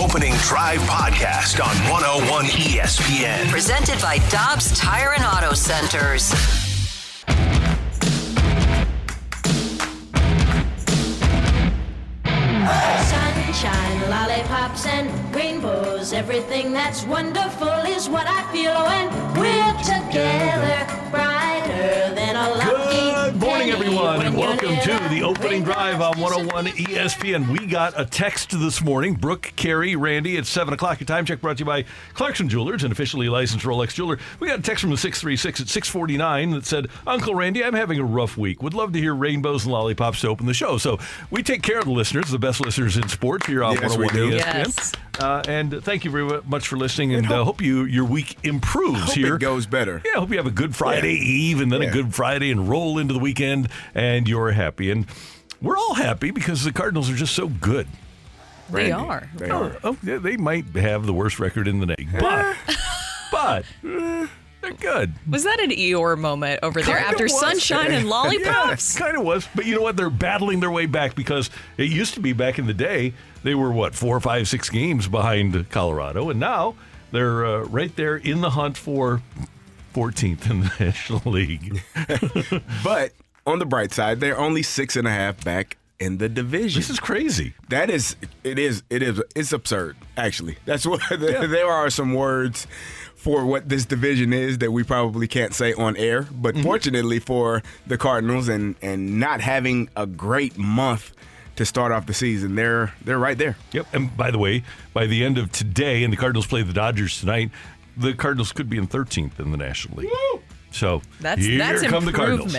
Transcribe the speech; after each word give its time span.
Opening 0.00 0.32
Drive 0.48 0.80
Podcast 0.80 1.62
on 1.62 1.76
101 1.90 2.46
ESPN. 2.46 3.50
Presented 3.50 4.00
by 4.00 4.16
Dobbs 4.30 4.72
Tire 4.72 5.12
and 5.12 5.22
Auto 5.22 5.52
Centers. 5.52 6.22
Sunshine, 13.10 14.00
lollipops, 14.08 14.86
and 14.86 15.34
rainbows. 15.34 16.14
Everything 16.14 16.72
that's 16.72 17.04
wonderful 17.04 17.68
is 17.68 18.08
what 18.08 18.26
I 18.26 18.42
feel 18.52 18.72
oh, 18.74 18.86
when 18.86 19.10
we're 19.34 19.78
together. 19.82 20.86
Brighter 21.10 22.14
than 22.14 22.36
a 22.36 22.48
lucky 22.54 23.00
Good 23.32 23.40
morning, 23.40 23.68
penny 23.68 23.72
everyone, 23.72 24.22
and 24.24 24.34
welcome 24.34 24.76
to 24.76 24.99
the 25.10 25.20
the 25.20 25.26
opening 25.26 25.62
drive 25.64 26.00
on 26.00 26.18
101 26.18 26.66
ESPN. 26.66 27.48
We 27.48 27.66
got 27.66 27.98
a 27.98 28.04
text 28.06 28.58
this 28.58 28.80
morning. 28.80 29.14
Brooke, 29.14 29.52
Carrie, 29.56 29.96
Randy, 29.96 30.36
it's 30.36 30.48
7 30.48 30.72
o'clock. 30.72 30.98
Your 31.00 31.06
time 31.06 31.26
check 31.26 31.40
brought 31.40 31.56
to 31.58 31.62
you 31.62 31.66
by 31.66 31.84
Clarkson 32.14 32.48
Jewelers, 32.48 32.84
an 32.84 32.92
officially 32.92 33.28
licensed 33.28 33.66
Rolex 33.66 33.92
jeweler. 33.94 34.18
We 34.38 34.48
got 34.48 34.60
a 34.60 34.62
text 34.62 34.80
from 34.80 34.90
the 34.90 34.96
636 34.96 35.60
at 35.60 35.68
649 35.68 36.50
that 36.52 36.64
said, 36.64 36.86
Uncle 37.06 37.34
Randy, 37.34 37.62
I'm 37.64 37.74
having 37.74 37.98
a 37.98 38.04
rough 38.04 38.36
week. 38.38 38.62
Would 38.62 38.74
love 38.74 38.92
to 38.92 38.98
hear 38.98 39.14
rainbows 39.14 39.64
and 39.64 39.72
lollipops 39.72 40.20
to 40.22 40.28
open 40.28 40.46
the 40.46 40.54
show. 40.54 40.78
So 40.78 40.98
we 41.30 41.42
take 41.42 41.62
care 41.62 41.78
of 41.78 41.84
the 41.84 41.92
listeners, 41.92 42.30
the 42.30 42.38
best 42.38 42.60
listeners 42.60 42.96
in 42.96 43.08
sports 43.08 43.46
here 43.46 43.62
on 43.64 43.74
Yes, 43.74 43.96
we 43.96 44.06
101 44.06 44.14
do. 44.30 44.38
ESPN. 44.38 44.66
Yes. 44.66 44.92
Uh, 45.18 45.42
and 45.48 45.84
thank 45.84 46.04
you 46.06 46.10
very 46.10 46.40
much 46.46 46.66
for 46.66 46.76
listening, 46.78 47.12
and 47.14 47.30
uh, 47.30 47.44
hope 47.44 47.60
you 47.60 47.84
your 47.84 48.06
week 48.06 48.38
improves 48.42 49.00
Hope 49.00 49.14
here. 49.14 49.34
it 49.34 49.40
goes 49.40 49.66
better. 49.66 50.00
Yeah, 50.02 50.12
I 50.16 50.20
hope 50.20 50.30
you 50.30 50.38
have 50.38 50.46
a 50.46 50.50
good 50.50 50.74
Friday 50.74 51.12
Eve 51.12 51.60
and 51.60 51.70
then 51.70 51.82
a 51.82 51.90
good 51.90 52.14
Friday 52.14 52.50
and 52.50 52.70
roll 52.70 52.96
into 52.96 53.12
the 53.12 53.18
weekend 53.18 53.68
and 53.94 54.26
you're 54.26 54.52
happy. 54.52 54.90
And 54.90 54.99
we're 55.62 55.76
all 55.78 55.94
happy 55.94 56.30
because 56.30 56.64
the 56.64 56.72
Cardinals 56.72 57.10
are 57.10 57.14
just 57.16 57.34
so 57.34 57.48
good. 57.48 57.86
They 58.70 58.90
Randy, 58.90 58.92
are. 58.92 59.28
They 59.36 59.50
Oh, 59.50 59.64
are. 59.64 59.76
oh, 59.82 59.96
yeah, 60.02 60.18
they 60.18 60.36
might 60.36 60.66
have 60.76 61.04
the 61.06 61.12
worst 61.12 61.38
record 61.40 61.66
in 61.66 61.80
the 61.80 61.86
league, 61.86 62.08
but 62.18 62.56
but 63.32 63.64
eh, 63.84 64.26
they're 64.60 64.72
good. 64.74 65.12
Was 65.28 65.42
that 65.44 65.58
an 65.60 65.70
Eeyore 65.70 66.16
moment 66.18 66.60
over 66.62 66.80
there 66.80 66.96
Kinda 66.96 67.08
after 67.10 67.24
was. 67.24 67.40
sunshine 67.40 67.90
and 67.92 68.08
lollipops? 68.08 68.96
kind 68.96 69.16
of 69.16 69.24
was. 69.24 69.48
But 69.54 69.66
you 69.66 69.74
know 69.74 69.82
what? 69.82 69.96
They're 69.96 70.08
battling 70.10 70.60
their 70.60 70.70
way 70.70 70.86
back 70.86 71.14
because 71.16 71.50
it 71.78 71.90
used 71.90 72.14
to 72.14 72.20
be 72.20 72.32
back 72.32 72.58
in 72.60 72.66
the 72.66 72.74
day 72.74 73.12
they 73.42 73.54
were 73.56 73.72
what 73.72 73.94
four, 73.94 74.20
five, 74.20 74.46
six 74.48 74.70
games 74.70 75.08
behind 75.08 75.68
Colorado, 75.70 76.30
and 76.30 76.38
now 76.38 76.76
they're 77.10 77.44
uh, 77.44 77.58
right 77.64 77.94
there 77.96 78.16
in 78.16 78.40
the 78.40 78.50
hunt 78.50 78.76
for 78.76 79.20
14th 79.94 80.48
in 80.48 80.60
the 80.60 80.72
National 80.84 81.32
League. 81.32 81.82
But 82.84 83.12
on 83.46 83.58
the 83.58 83.66
bright 83.66 83.92
side, 83.92 84.20
they're 84.20 84.38
only 84.38 84.62
six 84.62 84.96
and 84.96 85.06
a 85.06 85.10
half 85.10 85.42
back 85.44 85.76
in 85.98 86.18
the 86.18 86.28
division. 86.28 86.80
This 86.80 86.90
is 86.90 86.98
crazy. 87.00 87.54
that 87.68 87.90
is, 87.90 88.16
it 88.44 88.58
is, 88.58 88.82
it 88.90 89.02
is, 89.02 89.22
it's 89.36 89.52
absurd. 89.52 89.96
Actually, 90.16 90.56
that's 90.64 90.86
what 90.86 91.02
there 91.10 91.66
are 91.68 91.90
some 91.90 92.14
words 92.14 92.66
for 93.16 93.44
what 93.44 93.68
this 93.68 93.84
division 93.84 94.32
is 94.32 94.58
that 94.58 94.72
we 94.72 94.82
probably 94.82 95.28
can't 95.28 95.52
say 95.54 95.74
on 95.74 95.96
air. 95.96 96.22
But 96.32 96.54
Mm-hmm. 96.54 96.62
fortunately 96.64 97.18
for 97.18 97.62
the 97.86 97.98
Cardinals 97.98 98.48
and 98.48 98.76
and 98.80 99.20
not 99.20 99.40
having 99.42 99.90
a 99.94 100.06
great 100.06 100.56
month 100.56 101.12
to 101.56 101.66
start 101.66 101.92
off 101.92 102.06
the 102.06 102.14
season, 102.14 102.54
they're 102.54 102.94
they're 103.04 103.18
right 103.18 103.36
there. 103.36 103.56
Yep. 103.72 103.86
And 103.92 104.16
by 104.16 104.30
the 104.30 104.38
way, 104.38 104.64
by 104.94 105.06
the 105.06 105.22
end 105.22 105.36
of 105.36 105.52
today, 105.52 106.02
and 106.02 106.10
the 106.10 106.16
Cardinals 106.16 106.46
play 106.46 106.62
the 106.62 106.72
Dodgers 106.72 107.20
tonight, 107.20 107.50
the 107.94 108.14
Cardinals 108.14 108.52
could 108.52 108.70
be 108.70 108.78
in 108.78 108.86
13th 108.88 109.38
in 109.38 109.50
the 109.50 109.58
National 109.58 109.98
League. 109.98 110.10
So 110.70 111.02
That's 111.20 111.44
here 111.44 111.58
that's 111.58 111.82
come 111.82 112.06
the 112.06 112.12
Cardinals. 112.12 112.56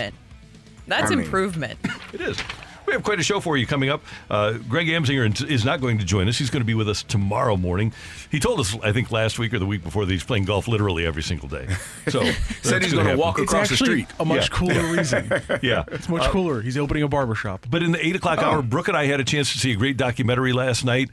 Improvement. 0.92 1.00
That's 1.00 1.10
I 1.12 1.14
mean- 1.14 1.24
improvement. 1.24 1.78
It 2.12 2.20
is. 2.20 2.36
We 2.84 2.94
have 2.94 3.04
quite 3.04 3.20
a 3.20 3.22
show 3.22 3.38
for 3.38 3.56
you 3.56 3.64
coming 3.64 3.90
up. 3.90 4.02
Uh, 4.28 4.54
Greg 4.68 4.88
Amsinger 4.88 5.48
is 5.48 5.64
not 5.64 5.80
going 5.80 5.98
to 5.98 6.04
join 6.04 6.28
us. 6.28 6.36
He's 6.36 6.50
going 6.50 6.62
to 6.62 6.66
be 6.66 6.74
with 6.74 6.88
us 6.88 7.04
tomorrow 7.04 7.56
morning. 7.56 7.92
He 8.28 8.40
told 8.40 8.58
us, 8.58 8.76
I 8.82 8.90
think, 8.92 9.12
last 9.12 9.38
week 9.38 9.54
or 9.54 9.60
the 9.60 9.66
week 9.66 9.84
before 9.84 10.04
that 10.04 10.12
he's 10.12 10.24
playing 10.24 10.46
golf 10.46 10.66
literally 10.66 11.06
every 11.06 11.22
single 11.22 11.48
day. 11.48 11.68
So 12.08 12.22
Said 12.62 12.82
he's 12.82 12.92
going 12.92 13.06
to 13.06 13.16
walk 13.16 13.38
It's 13.38 13.50
across 13.50 13.68
the 13.68 13.74
actually 13.74 14.02
street. 14.02 14.08
a 14.18 14.24
much 14.24 14.50
Yeah. 14.50 14.56
cooler 14.56 14.92
reason. 14.96 15.32
Yeah. 15.62 15.84
It's 15.92 16.08
much 16.08 16.28
cooler. 16.32 16.60
He's 16.60 16.76
opening 16.76 17.04
a 17.04 17.08
barbershop. 17.08 17.66
But 17.70 17.84
in 17.84 17.92
the 17.92 18.04
eight 18.04 18.16
o'clock 18.16 18.40
hour, 18.40 18.60
Brooke 18.62 18.88
and 18.88 18.96
I 18.96 19.06
had 19.06 19.20
a 19.20 19.24
chance 19.24 19.52
to 19.52 19.58
see 19.60 19.70
a 19.72 19.76
great 19.76 19.96
documentary 19.96 20.52
last 20.52 20.84
night. 20.84 21.08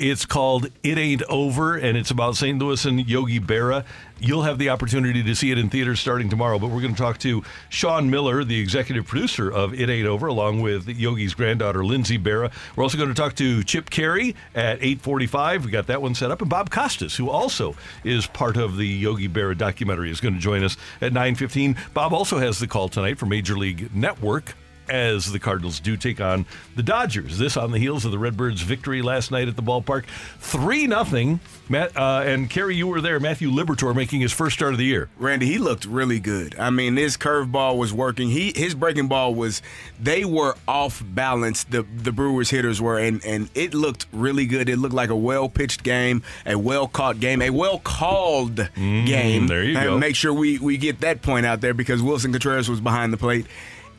It's 0.00 0.24
called 0.24 0.70
"It 0.82 0.96
Ain't 0.96 1.22
Over," 1.24 1.76
and 1.76 1.94
it's 1.94 2.10
about 2.10 2.34
St. 2.34 2.58
Louis 2.58 2.82
and 2.86 3.06
Yogi 3.06 3.38
Berra. 3.38 3.84
You'll 4.18 4.44
have 4.44 4.56
the 4.56 4.70
opportunity 4.70 5.22
to 5.22 5.34
see 5.34 5.50
it 5.50 5.58
in 5.58 5.68
theaters 5.68 6.00
starting 6.00 6.30
tomorrow. 6.30 6.58
But 6.58 6.68
we're 6.68 6.80
going 6.80 6.94
to 6.94 7.00
talk 7.02 7.18
to 7.18 7.44
Sean 7.68 8.08
Miller, 8.08 8.42
the 8.42 8.58
executive 8.58 9.06
producer 9.06 9.52
of 9.52 9.78
"It 9.78 9.90
Ain't 9.90 10.06
Over," 10.06 10.28
along 10.28 10.62
with 10.62 10.88
Yogi's 10.88 11.34
granddaughter 11.34 11.84
Lindsay 11.84 12.18
Berra. 12.18 12.50
We're 12.74 12.82
also 12.82 12.96
going 12.96 13.10
to 13.10 13.14
talk 13.14 13.34
to 13.34 13.62
Chip 13.62 13.90
Caray 13.90 14.34
at 14.54 14.78
eight 14.80 15.02
forty-five. 15.02 15.66
We 15.66 15.70
got 15.70 15.86
that 15.88 16.00
one 16.00 16.14
set 16.14 16.30
up, 16.30 16.40
and 16.40 16.48
Bob 16.48 16.70
Costas, 16.70 17.16
who 17.16 17.28
also 17.28 17.76
is 18.02 18.26
part 18.26 18.56
of 18.56 18.78
the 18.78 18.86
Yogi 18.86 19.28
Berra 19.28 19.56
documentary, 19.56 20.10
is 20.10 20.22
going 20.22 20.34
to 20.34 20.40
join 20.40 20.64
us 20.64 20.78
at 21.02 21.12
nine 21.12 21.34
fifteen. 21.34 21.76
Bob 21.92 22.14
also 22.14 22.38
has 22.38 22.58
the 22.58 22.66
call 22.66 22.88
tonight 22.88 23.18
for 23.18 23.26
Major 23.26 23.58
League 23.58 23.94
Network 23.94 24.54
as 24.90 25.30
the 25.32 25.38
Cardinals 25.38 25.80
do 25.80 25.96
take 25.96 26.20
on 26.20 26.44
the 26.76 26.82
Dodgers. 26.82 27.38
This 27.38 27.56
on 27.56 27.70
the 27.70 27.78
heels 27.78 28.04
of 28.04 28.10
the 28.10 28.18
Redbirds' 28.18 28.60
victory 28.62 29.00
last 29.02 29.30
night 29.30 29.48
at 29.48 29.56
the 29.56 29.62
ballpark, 29.62 30.04
three 30.38 30.86
nothing. 30.86 31.40
Matt 31.68 31.96
uh, 31.96 32.22
and 32.24 32.50
Kerry, 32.50 32.74
you 32.74 32.88
were 32.88 33.00
there. 33.00 33.20
Matthew 33.20 33.50
Liberatore 33.50 33.94
making 33.94 34.20
his 34.20 34.32
first 34.32 34.56
start 34.56 34.72
of 34.72 34.78
the 34.78 34.84
year. 34.84 35.08
Randy, 35.18 35.46
he 35.46 35.58
looked 35.58 35.84
really 35.84 36.18
good. 36.18 36.58
I 36.58 36.70
mean, 36.70 36.96
his 36.96 37.16
curveball 37.16 37.78
was 37.78 37.92
working. 37.92 38.30
He 38.30 38.52
his 38.54 38.74
breaking 38.74 39.08
ball 39.08 39.34
was 39.34 39.62
they 40.00 40.24
were 40.24 40.56
off 40.66 41.02
balance. 41.06 41.64
The 41.64 41.82
the 41.82 42.12
Brewers 42.12 42.50
hitters 42.50 42.82
were, 42.82 42.98
and 42.98 43.24
and 43.24 43.48
it 43.54 43.72
looked 43.72 44.06
really 44.12 44.46
good. 44.46 44.68
It 44.68 44.78
looked 44.78 44.94
like 44.94 45.10
a 45.10 45.16
well 45.16 45.48
pitched 45.48 45.84
game, 45.84 46.22
a 46.44 46.56
well 46.58 46.88
caught 46.88 47.20
game, 47.20 47.40
a 47.40 47.50
well 47.50 47.78
called 47.78 48.56
game. 48.74 49.46
there 49.46 49.62
you 49.62 49.76
and 49.76 49.84
go. 49.84 49.98
Make 49.98 50.16
sure 50.16 50.34
we 50.34 50.58
we 50.58 50.76
get 50.76 51.00
that 51.00 51.22
point 51.22 51.46
out 51.46 51.60
there 51.60 51.74
because 51.74 52.02
Willson 52.02 52.32
Contreras 52.32 52.68
was 52.68 52.80
behind 52.80 53.12
the 53.12 53.16
plate. 53.16 53.46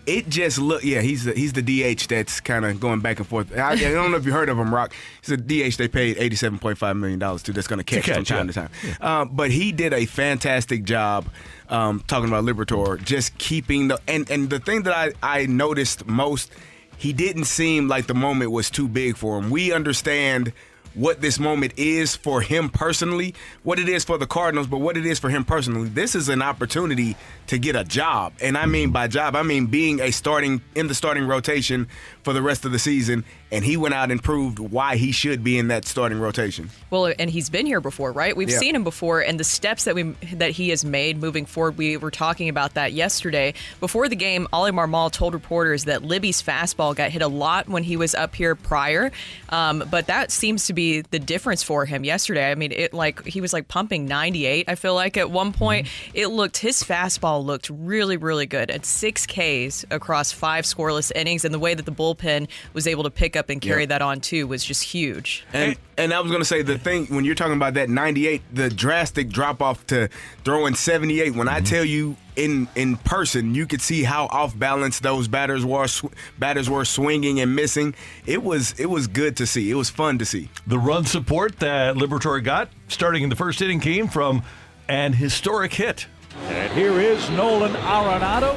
It 0.06 0.30
just 0.30 0.58
look, 0.58 0.84
yeah, 0.84 1.02
he's 1.02 1.26
the, 1.26 1.34
he's 1.34 1.54
the 1.54 1.62
DH 1.62 2.08
that's 2.08 2.40
kind 2.40 2.66
of 2.66 2.80
going 2.80 3.02
back 3.02 3.20
and 3.20 3.28
forth. 3.28 3.56
I, 3.58 3.72
I 3.72 3.76
don't 3.76 4.12
know 4.12 4.18
if 4.18 4.26
you 4.26 4.32
heard 4.32 4.50
of 4.50 4.58
him, 4.58 4.74
Rock. 4.74 4.94
He's 5.22 5.32
a 5.32 5.38
DH 5.38 5.78
they 5.78 5.88
paid 5.88 6.18
eighty 6.18 6.36
seven 6.36 6.60
point 6.60 6.78
five 6.78 6.96
million 6.96 7.20
dollars 7.20 7.44
to. 7.44 7.54
That's 7.54 7.68
going 7.68 7.80
to 7.80 7.84
catch, 7.84 8.06
catch, 8.06 8.16
from 8.16 8.26
time 8.26 8.48
yeah. 8.48 8.52
to 8.52 8.54
time. 8.54 8.70
Uh, 9.00 9.26
but 9.26 9.52
he 9.52 9.72
did 9.72 9.94
a 9.94 10.06
fantastic 10.06 10.84
job 10.84 11.26
um, 11.70 12.04
talking 12.08 12.28
about 12.28 12.44
Liberatore, 12.44 13.04
just 13.04 13.38
keeping 13.38 13.88
the 13.88 14.00
and 14.08 14.30
and 14.30 14.50
the 14.50 14.60
thing 14.60 14.84
that 14.84 14.94
I 14.94 15.14
I 15.22 15.46
noticed 15.46 16.06
most, 16.06 16.52
he 16.98 17.14
didn't 17.14 17.46
seem 17.46 17.88
like 17.88 18.08
the 18.08 18.14
moment 18.14 18.52
was 18.52 18.70
too 18.70 18.88
big 18.88 19.18
for 19.18 19.40
him. 19.40 19.50
We 19.50 19.72
understand 19.72 20.54
what 20.94 21.22
this 21.22 21.40
moment 21.40 21.74
is 21.78 22.16
for 22.16 22.42
him 22.42 22.70
personally, 22.70 23.34
what 23.64 23.80
it 23.80 23.88
is 23.88 24.04
for 24.04 24.18
the 24.18 24.28
Cardinals, 24.28 24.68
but 24.68 24.80
what 24.80 24.98
it 24.98 25.06
is 25.06 25.20
for 25.20 25.30
him 25.30 25.44
personally. 25.44 25.88
This 25.88 26.16
is 26.16 26.30
an 26.30 26.42
opportunity 26.42 27.16
to 27.52 27.60
get 27.60 27.76
a 27.76 27.84
job. 27.84 28.34
And 28.42 28.58
I 28.58 28.66
mean 28.66 28.92
by 28.92 29.08
job, 29.08 29.36
I 29.36 29.44
mean 29.44 29.68
being 29.68 30.02
a 30.02 30.12
starting 30.12 30.62
in 30.76 30.88
the 30.88 30.96
starting 30.96 31.26
rotation 31.28 31.88
for 32.24 32.34
the 32.34 32.42
rest 32.42 32.66
of 32.66 32.72
the 32.72 32.80
season. 32.80 33.24
And 33.54 33.66
he 33.66 33.76
went 33.76 33.94
out 33.94 34.12
and 34.12 34.24
proved 34.24 34.60
why 34.60 34.96
he 34.96 35.12
should 35.12 35.44
be 35.44 35.60
in 35.60 35.68
that 35.68 35.86
starting 35.86 36.20
rotation. 36.22 36.70
Well, 36.90 37.12
and 37.20 37.30
he's 37.30 37.50
been 37.50 37.66
here 37.66 37.82
before, 37.82 38.14
right? 38.14 38.36
We've 38.38 38.50
Yeah. 38.50 38.60
seen 38.60 38.76
him 38.76 38.86
before, 38.86 39.20
and 39.20 39.38
the 39.38 39.44
steps 39.44 39.84
that 39.84 39.94
we 39.94 40.04
that 40.34 40.52
he 40.52 40.70
has 40.70 40.86
made 40.86 41.20
moving 41.20 41.46
forward. 41.46 41.78
We 41.78 41.98
were 41.98 42.12
talking 42.12 42.48
about 42.48 42.76
that 42.76 42.94
yesterday. 42.94 43.54
Before 43.82 44.08
the 44.08 44.16
game, 44.16 44.48
Oli 44.54 44.72
Marmol 44.72 45.12
told 45.12 45.34
reporters 45.34 45.84
that 45.84 46.02
Libby's 46.04 46.42
fastball 46.42 46.96
got 46.96 47.10
hit 47.12 47.22
a 47.22 47.28
lot 47.28 47.68
when 47.68 47.84
he 47.84 47.98
was 47.98 48.16
up 48.16 48.36
here 48.36 48.56
prior, 48.56 49.12
um, 49.50 49.84
but 49.92 50.08
that 50.08 50.32
seems 50.32 50.66
to 50.68 50.74
be 50.74 50.82
be 50.82 51.02
the 51.02 51.20
difference 51.20 51.62
for 51.62 51.86
him 51.86 52.04
yesterday. 52.04 52.50
I 52.50 52.56
mean, 52.56 52.72
it 52.72 52.92
like 52.92 53.24
he 53.26 53.40
was 53.40 53.54
like 53.54 53.68
pumping 53.68 54.06
98. 54.08 54.66
I 54.68 54.74
feel 54.74 54.96
like 54.96 55.16
at 55.16 55.30
one 55.30 55.54
point 55.54 55.88
it 56.16 56.28
looked 56.28 56.58
his 56.58 56.82
fastball 56.82 57.41
looked 57.44 57.70
really 57.70 58.18
really 58.18 58.46
good 58.46 58.72
at 58.72 58.86
six 58.86 59.26
Ks 59.26 59.86
across 59.90 60.32
five 60.32 60.66
scoreless 60.66 61.12
innings, 61.16 61.46
and 61.46 61.54
the 61.54 61.60
way 61.60 61.74
that 61.74 61.86
the 61.86 61.92
bullpen 61.92 62.48
was 62.74 62.88
able 62.88 63.04
to 63.04 63.12
pick 63.12 63.36
up 63.36 63.50
and 63.50 63.62
carry 63.62 63.84
Yeah. 63.84 63.88
that 63.88 64.02
on 64.02 64.22
too 64.22 64.48
was 64.48 64.64
just 64.64 64.84
huge. 64.84 65.46
And 65.54 65.76
and 65.98 66.14
I 66.14 66.20
was 66.20 66.32
gonna 66.32 66.46
say 66.46 66.62
the 66.62 66.78
thing 66.78 67.08
when 67.08 67.26
you're 67.26 67.36
talking 67.36 67.56
about 67.56 67.74
that 67.76 67.90
98, 67.90 68.42
the 68.54 68.70
drastic 68.70 69.30
drop 69.30 69.62
off 69.62 69.86
to 69.88 70.10
throwing 70.44 70.76
78. 70.76 71.36
When 71.36 71.48
I 71.48 71.58
mm-hmm. 71.58 71.66
tell 71.66 71.86
you 71.86 72.16
in 72.36 72.68
in 72.76 72.98
person, 72.98 73.54
you 73.54 73.68
could 73.68 73.82
see 73.82 74.04
how 74.04 74.26
off 74.28 74.58
balance 74.58 75.00
those 75.00 75.28
batters 75.28 75.66
were. 75.66 75.88
Sw- 75.88 76.06
batters 76.40 76.70
were 76.70 76.86
swinging 76.86 77.40
and 77.40 77.56
missing. 77.56 77.94
It 78.26 78.44
was 78.44 78.74
it 78.80 78.90
was 78.90 79.08
good 79.08 79.38
to 79.38 79.46
see. 79.46 79.70
It 79.70 79.76
was 79.76 79.90
fun 79.90 80.18
to 80.20 80.26
see. 80.26 80.50
The 80.68 80.80
run 80.80 81.06
support 81.06 81.60
that 81.60 81.96
Liberatore 81.96 82.44
got 82.44 82.70
starting 82.88 83.24
in 83.24 83.30
the 83.30 83.36
first 83.36 83.62
inning 83.62 83.80
came 83.80 84.08
from 84.08 84.44
an 84.88 85.14
historic 85.14 85.74
hit. 85.74 86.08
And 86.48 86.72
here 86.74 87.00
is 87.00 87.30
Nolan 87.32 87.74
Arenado 87.74 88.56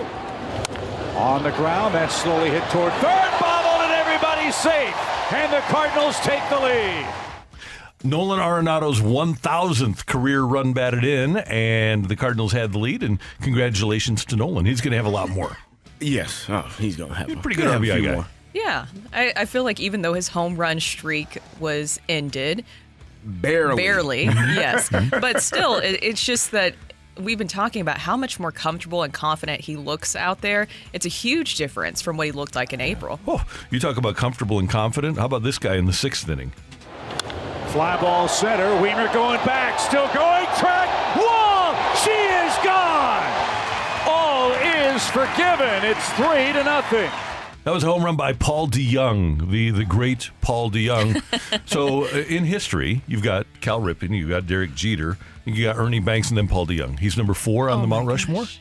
on 1.17 1.43
the 1.43 1.51
ground. 1.53 1.95
That's 1.95 2.15
slowly 2.15 2.51
hit 2.51 2.63
toward 2.71 2.93
third. 2.95 3.31
Bobbled 3.41 3.83
and 3.83 3.93
everybody's 3.93 4.55
safe. 4.55 4.95
And 5.33 5.53
the 5.53 5.61
Cardinals 5.73 6.19
take 6.21 6.47
the 6.51 6.61
lead. 6.61 7.07
Nolan 8.03 8.39
Arenado's 8.41 9.01
1,000th 9.01 10.05
career 10.07 10.43
run 10.43 10.75
batted 10.75 11.05
in, 11.05 11.39
and 11.39 12.07
the 12.07 12.17
Cardinals 12.17 12.53
had 12.53 12.73
the 12.73 12.79
lead. 12.79 13.03
And 13.03 13.19
congratulations 13.41 14.25
to 14.27 14.37
Nolan. 14.37 14.67
He's 14.67 14.81
going 14.83 14.91
to 14.93 14.97
have 14.99 15.07
a 15.07 15.11
lot 15.11 15.31
more. 15.31 15.57
Yes. 16.01 16.45
Oh, 16.51 16.63
he's 16.79 16.97
gonna 16.97 17.15
have 17.15 17.31
a 17.31 17.37
Pretty 17.37 17.57
good 17.61 17.67
RBI 17.81 18.05
guy. 18.05 18.15
more. 18.15 18.27
Yeah, 18.53 18.87
I, 19.13 19.33
I 19.37 19.45
feel 19.47 19.65
like 19.65 19.81
even 19.81 20.03
though 20.03 20.13
his 20.13 20.29
home 20.29 20.57
run 20.57 20.81
streak 20.81 21.39
was 21.59 21.99
ended, 22.09 22.65
Barely. 23.25 23.77
barely, 23.83 24.25
yes, 24.25 24.91
but 25.11 25.41
still, 25.41 25.77
it, 25.77 26.01
it's 26.03 26.23
just 26.23 26.51
that 26.51 26.75
we've 27.19 27.39
been 27.39 27.49
talking 27.49 27.81
about 27.81 27.99
how 27.99 28.17
much 28.17 28.41
more 28.41 28.53
comfortable 28.53 29.03
and 29.03 29.13
confident 29.13 29.61
he 29.61 29.77
looks 29.77 30.17
out 30.17 30.41
there. 30.41 30.67
It's 30.93 31.07
a 31.07 31.11
huge 31.11 31.57
difference 31.57 32.03
from 32.03 32.17
what 32.17 32.27
he 32.27 32.33
looked 32.33 32.55
like 32.55 32.73
in 32.73 32.81
April. 32.81 33.21
Oh, 33.27 33.45
you 33.71 33.81
talk 33.81 33.97
about 33.97 34.17
comfortable 34.17 34.59
and 34.59 34.69
confident. 34.69 35.19
How 35.19 35.27
about 35.27 35.43
this 35.43 35.59
guy 35.59 35.77
in 35.77 35.87
the 35.87 35.93
sixth 35.93 36.29
inning? 36.29 36.53
Fly 37.69 38.01
ball 38.01 38.29
center. 38.29 38.69
Wiemer 38.81 39.13
going 39.13 39.45
back. 39.45 39.79
Still 39.81 40.07
going. 40.15 40.47
Track. 40.57 41.17
Wall. 41.17 41.75
She 41.97 42.11
is 42.11 42.55
gone. 42.63 43.25
All 44.07 44.53
is 44.53 45.05
forgiven. 45.09 45.85
It's 45.85 46.09
three 46.13 46.53
to 46.53 46.63
nothing. 46.65 47.11
That 47.65 47.73
was 47.73 47.83
a 47.83 47.87
home 47.87 48.05
run 48.05 48.17
by 48.17 48.35
Paul 48.35 48.69
DeJong, 48.69 49.51
the, 49.51 49.71
the 49.71 49.87
great 49.87 50.31
Paul 50.43 50.71
DeJong. 50.71 51.23
so 51.67 52.05
uh, 52.05 52.09
in 52.29 52.45
history, 52.45 53.01
you've 53.07 53.23
got 53.23 53.47
Cal 53.63 53.81
Ripken, 53.81 54.15
you've 54.15 54.29
got 54.29 54.47
Derek 54.47 54.75
Jeter, 54.75 55.17
you 55.47 55.65
got 55.65 55.79
Ernie 55.79 55.99
Banks, 55.99 56.29
and 56.29 56.37
then 56.37 56.47
Paul 56.47 56.67
DeJong. 56.67 56.99
He's 56.99 57.17
number 57.17 57.33
four 57.33 57.71
on 57.71 57.79
Oh 57.79 57.81
the 57.81 57.87
Mount 57.87 58.07
Rushmore 58.07 58.43
gosh. 58.43 58.61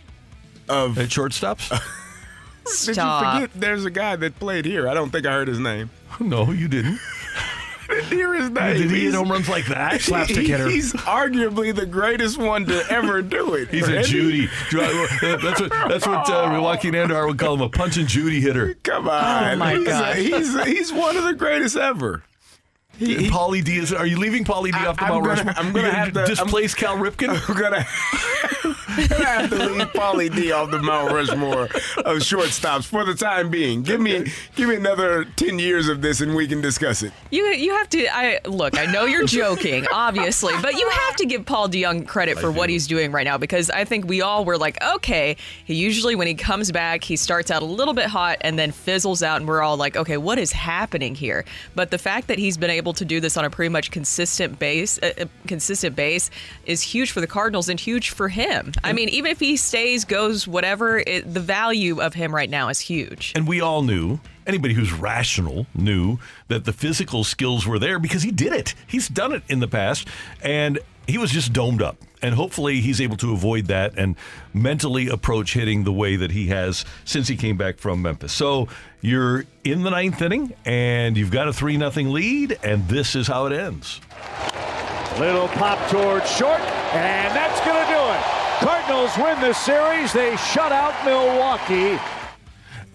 Of 0.69 0.97
at 0.97 1.09
shortstops. 1.09 1.69
did 2.65 2.87
you 2.87 2.93
Stop. 2.93 3.33
forget? 3.33 3.49
There's 3.53 3.83
a 3.83 3.91
guy 3.91 4.15
that 4.15 4.39
played 4.39 4.63
here. 4.63 4.87
I 4.87 4.93
don't 4.93 5.09
think 5.09 5.25
I 5.25 5.33
heard 5.33 5.49
his 5.49 5.59
name. 5.59 5.89
no, 6.21 6.51
you 6.51 6.69
didn't. 6.69 6.99
Didn't 7.89 8.05
hear 8.17 8.33
his 8.33 8.49
name. 8.49 8.77
Did 8.77 8.81
he 8.81 8.87
hit 8.87 9.01
He's- 9.01 9.13
home 9.15 9.31
runs 9.31 9.49
like 9.49 9.65
that? 9.67 10.01
Slapstick 10.01 10.47
hitter. 10.47 10.67
He's 10.69 10.93
arguably 10.93 11.75
the 11.75 11.85
greatest 11.85 12.37
one 12.37 12.65
to 12.65 12.83
ever 12.91 13.21
do 13.21 13.53
it. 13.55 13.69
He's 13.69 13.87
a 13.87 14.01
Judy. 14.03 14.47
That's 14.71 15.59
what 15.61 15.69
that's 15.89 16.07
what 16.07 16.29
uh, 16.29 16.59
Joaquin 16.61 16.93
Andujar 16.93 17.27
would 17.27 17.37
call 17.39 17.55
him, 17.55 17.61
a 17.61 17.69
punch 17.69 17.97
and 17.97 18.07
Judy 18.07 18.39
hitter. 18.41 18.75
Come 18.83 19.07
on. 19.09 19.53
Oh, 19.53 19.55
my 19.57 19.75
he's, 19.75 19.87
gosh. 19.87 20.15
he's 20.17 20.63
he's 20.65 20.93
one 20.93 21.17
of 21.17 21.23
the 21.23 21.33
greatest 21.33 21.75
ever. 21.77 22.23
He, 22.97 23.15
he- 23.17 23.29
Paulie 23.29 23.63
D 23.63 23.77
is. 23.77 23.91
Are 23.91 24.05
you 24.05 24.17
leaving 24.19 24.43
Paulie 24.45 24.71
D 24.71 24.77
I- 24.77 24.85
off 24.87 24.97
the 24.97 25.03
I'm 25.05 25.09
Mount 25.13 25.25
gonna- 25.25 25.43
Rushmore? 25.43 25.53
I'm 25.57 25.73
gonna 25.73 25.91
have 25.91 26.13
to- 26.13 26.19
I'm- 26.21 26.29
displace 26.29 26.73
Cal 26.75 26.95
Ripken. 26.97 27.29
I'm 27.49 27.55
gonna, 27.59 27.85
I'm 28.97 29.09
have 29.09 29.49
to 29.49 29.55
leave 29.69 29.87
Paulie 29.93 30.33
D 30.33 30.51
off 30.51 30.71
the 30.71 30.79
Mount 30.79 31.11
Rushmore 31.11 31.63
of 31.63 32.17
shortstops 32.19 32.85
for 32.85 33.03
the 33.03 33.13
time 33.13 33.49
being. 33.49 33.81
Give 33.81 33.99
me 33.99 34.31
give 34.55 34.69
me 34.69 34.75
another 34.75 35.25
ten 35.35 35.59
years 35.59 35.87
of 35.87 36.01
this 36.01 36.21
and 36.21 36.35
we 36.35 36.47
can 36.47 36.61
discuss 36.61 37.03
it. 37.03 37.11
You 37.31 37.45
you 37.47 37.71
have 37.71 37.89
to. 37.89 38.07
I 38.15 38.39
look. 38.45 38.77
I 38.77 38.85
know 38.85 39.05
you're 39.05 39.25
joking, 39.25 39.85
obviously, 39.93 40.53
but 40.61 40.73
you 40.73 40.87
have 40.89 41.15
to 41.17 41.25
give 41.25 41.45
Paul 41.45 41.69
DeJong 41.69 42.07
credit 42.07 42.37
for 42.37 42.51
what 42.51 42.69
he's 42.69 42.87
doing 42.87 43.11
right 43.11 43.25
now 43.25 43.37
because 43.37 43.69
I 43.69 43.85
think 43.85 44.05
we 44.05 44.21
all 44.21 44.45
were 44.45 44.57
like, 44.57 44.81
okay. 44.83 45.37
He 45.65 45.75
usually 45.75 46.15
when 46.15 46.27
he 46.27 46.35
comes 46.35 46.71
back, 46.71 47.03
he 47.03 47.15
starts 47.15 47.51
out 47.51 47.61
a 47.61 47.65
little 47.65 47.93
bit 47.93 48.07
hot 48.07 48.37
and 48.41 48.57
then 48.57 48.71
fizzles 48.71 49.23
out, 49.23 49.37
and 49.37 49.47
we're 49.47 49.61
all 49.61 49.77
like, 49.77 49.95
okay, 49.95 50.17
what 50.17 50.37
is 50.37 50.51
happening 50.51 51.15
here? 51.15 51.45
But 51.75 51.91
the 51.91 51.97
fact 51.97 52.27
that 52.27 52.37
he's 52.37 52.57
been 52.57 52.69
able 52.69 52.93
to 52.93 53.05
do 53.05 53.19
this 53.19 53.37
on 53.37 53.45
a 53.45 53.49
pretty 53.49 53.69
much 53.69 53.91
consistent 53.91 54.59
base, 54.59 54.99
uh, 55.01 55.13
uh, 55.17 55.25
consistent 55.47 55.95
base, 55.95 56.29
is 56.65 56.81
huge 56.81 57.11
for 57.11 57.21
the 57.21 57.27
Cardinals 57.27 57.69
and 57.69 57.79
huge 57.79 58.09
for 58.09 58.29
him. 58.29 58.71
I 58.83 58.93
mean, 58.93 59.09
even 59.09 59.31
if 59.31 59.39
he 59.39 59.55
stays, 59.57 60.05
goes, 60.05 60.47
whatever, 60.47 60.99
it, 60.99 61.31
the 61.33 61.39
value 61.39 62.01
of 62.01 62.13
him 62.13 62.33
right 62.33 62.49
now 62.49 62.69
is 62.69 62.79
huge. 62.79 63.31
And 63.35 63.47
we 63.47 63.61
all 63.61 63.81
knew, 63.81 64.19
anybody 64.45 64.73
who's 64.73 64.91
rational 64.91 65.65
knew 65.73 66.19
that 66.49 66.65
the 66.65 66.73
physical 66.73 67.23
skills 67.23 67.65
were 67.65 67.79
there 67.79 67.99
because 67.99 68.23
he 68.23 68.31
did 68.31 68.53
it. 68.53 68.75
He's 68.87 69.07
done 69.07 69.31
it 69.33 69.43
in 69.47 69.59
the 69.59 69.67
past. 69.67 70.07
And 70.41 70.79
he 71.07 71.17
was 71.17 71.31
just 71.31 71.53
domed 71.53 71.81
up. 71.81 71.97
And 72.21 72.35
hopefully 72.35 72.79
he's 72.79 73.01
able 73.01 73.17
to 73.17 73.33
avoid 73.33 73.65
that 73.65 73.97
and 73.97 74.15
mentally 74.53 75.09
approach 75.09 75.53
hitting 75.53 75.83
the 75.83 75.91
way 75.91 76.15
that 76.15 76.31
he 76.31 76.47
has 76.47 76.85
since 77.03 77.27
he 77.27 77.35
came 77.35 77.57
back 77.57 77.77
from 77.77 78.01
Memphis. 78.01 78.31
So 78.31 78.69
you're 79.01 79.45
in 79.65 79.83
the 79.83 79.89
ninth 79.89 80.21
inning 80.21 80.53
and 80.63 81.17
you've 81.17 81.31
got 81.31 81.49
a 81.49 81.53
3 81.53 81.75
nothing 81.75 82.11
lead, 82.11 82.57
and 82.63 82.87
this 82.87 83.15
is 83.15 83.27
how 83.27 83.45
it 83.47 83.53
ends. 83.53 83.99
Little 85.19 85.49
pop 85.49 85.89
towards 85.89 86.31
short, 86.31 86.61
and 86.61 87.35
that's 87.35 87.59
going 87.65 87.85
to 87.85 87.91
do 87.91 87.99
it. 87.99 88.42
Cardinals 88.59 89.17
win 89.17 89.39
the 89.41 89.53
series. 89.53 90.13
They 90.13 90.35
shut 90.37 90.71
out 90.71 90.93
Milwaukee. 91.05 91.99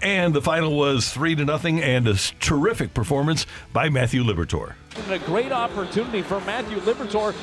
And 0.01 0.33
the 0.33 0.43
final 0.43 0.77
was 0.77 1.11
3 1.11 1.35
to 1.37 1.45
nothing 1.45 1.83
and 1.83 2.07
a 2.07 2.15
terrific 2.15 2.95
performance 2.95 3.47
by 3.73 3.89
Matthew 3.89 4.23
Liberatore. 4.23 4.75
And 4.97 5.13
a 5.13 5.19
great 5.19 5.53
opportunity 5.53 6.23
for 6.23 6.41
Matthew 6.43 6.79
Liberatore. 6.79 7.35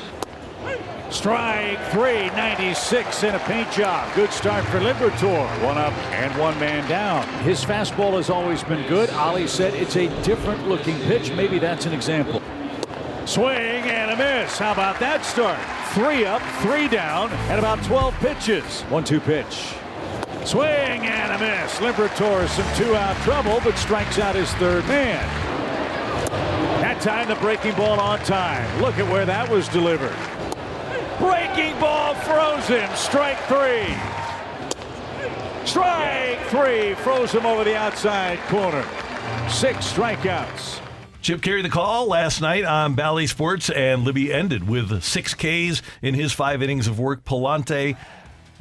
Strike 1.10 1.78
three, 1.92 2.26
96 2.30 3.22
in 3.22 3.34
a 3.36 3.38
paint 3.40 3.70
job. 3.70 4.12
Good 4.16 4.32
start 4.32 4.64
for 4.64 4.80
Liberatore. 4.80 5.46
One 5.64 5.78
up 5.78 5.92
and 6.12 6.36
one 6.36 6.58
man 6.58 6.88
down. 6.88 7.26
His 7.44 7.64
fastball 7.64 8.14
has 8.14 8.28
always 8.28 8.64
been 8.64 8.86
good. 8.88 9.08
Ali 9.10 9.46
said 9.46 9.74
it's 9.74 9.96
a 9.96 10.08
different 10.24 10.66
looking 10.68 10.98
pitch. 11.02 11.30
Maybe 11.32 11.60
that's 11.60 11.86
an 11.86 11.92
example. 11.92 12.42
Swing 13.26 13.50
and 13.50 14.12
a 14.12 14.16
miss. 14.16 14.56
How 14.56 14.70
about 14.70 15.00
that 15.00 15.24
start? 15.24 15.58
Three 15.92 16.24
up, 16.24 16.40
three 16.62 16.86
down, 16.86 17.32
and 17.50 17.58
about 17.58 17.82
12 17.82 18.14
pitches. 18.20 18.82
One 18.82 19.02
two 19.02 19.18
pitch. 19.18 19.74
Swing 20.44 21.02
and 21.02 21.32
a 21.32 21.38
miss. 21.40 21.74
Liberatore 21.78 22.46
some 22.46 22.76
two 22.76 22.94
out 22.94 23.16
trouble, 23.24 23.58
but 23.64 23.76
strikes 23.76 24.20
out 24.20 24.36
his 24.36 24.48
third 24.54 24.86
man. 24.86 25.24
That 26.80 27.00
time 27.00 27.26
the 27.26 27.34
breaking 27.36 27.74
ball 27.74 27.98
on 27.98 28.20
time. 28.20 28.80
Look 28.80 28.96
at 28.96 29.10
where 29.10 29.26
that 29.26 29.50
was 29.50 29.66
delivered. 29.70 30.14
Breaking 31.18 31.76
ball 31.80 32.14
froze 32.14 32.68
him. 32.68 32.88
Strike 32.94 33.40
three. 33.50 33.92
Strike 35.66 36.38
three. 36.46 36.94
Froze 37.02 37.32
him 37.32 37.44
over 37.44 37.64
the 37.64 37.76
outside 37.76 38.38
corner. 38.46 38.86
Six 39.50 39.92
strikeouts. 39.92 40.85
Chip 41.26 41.42
carried 41.42 41.64
the 41.64 41.68
call 41.68 42.06
last 42.06 42.40
night 42.40 42.64
on 42.64 42.94
Bally 42.94 43.26
Sports, 43.26 43.68
and 43.68 44.04
Libby 44.04 44.32
ended 44.32 44.68
with 44.68 45.02
six 45.02 45.34
Ks 45.34 45.82
in 46.00 46.14
his 46.14 46.32
five 46.32 46.62
innings 46.62 46.86
of 46.86 47.00
work. 47.00 47.24
Pallante, 47.24 47.96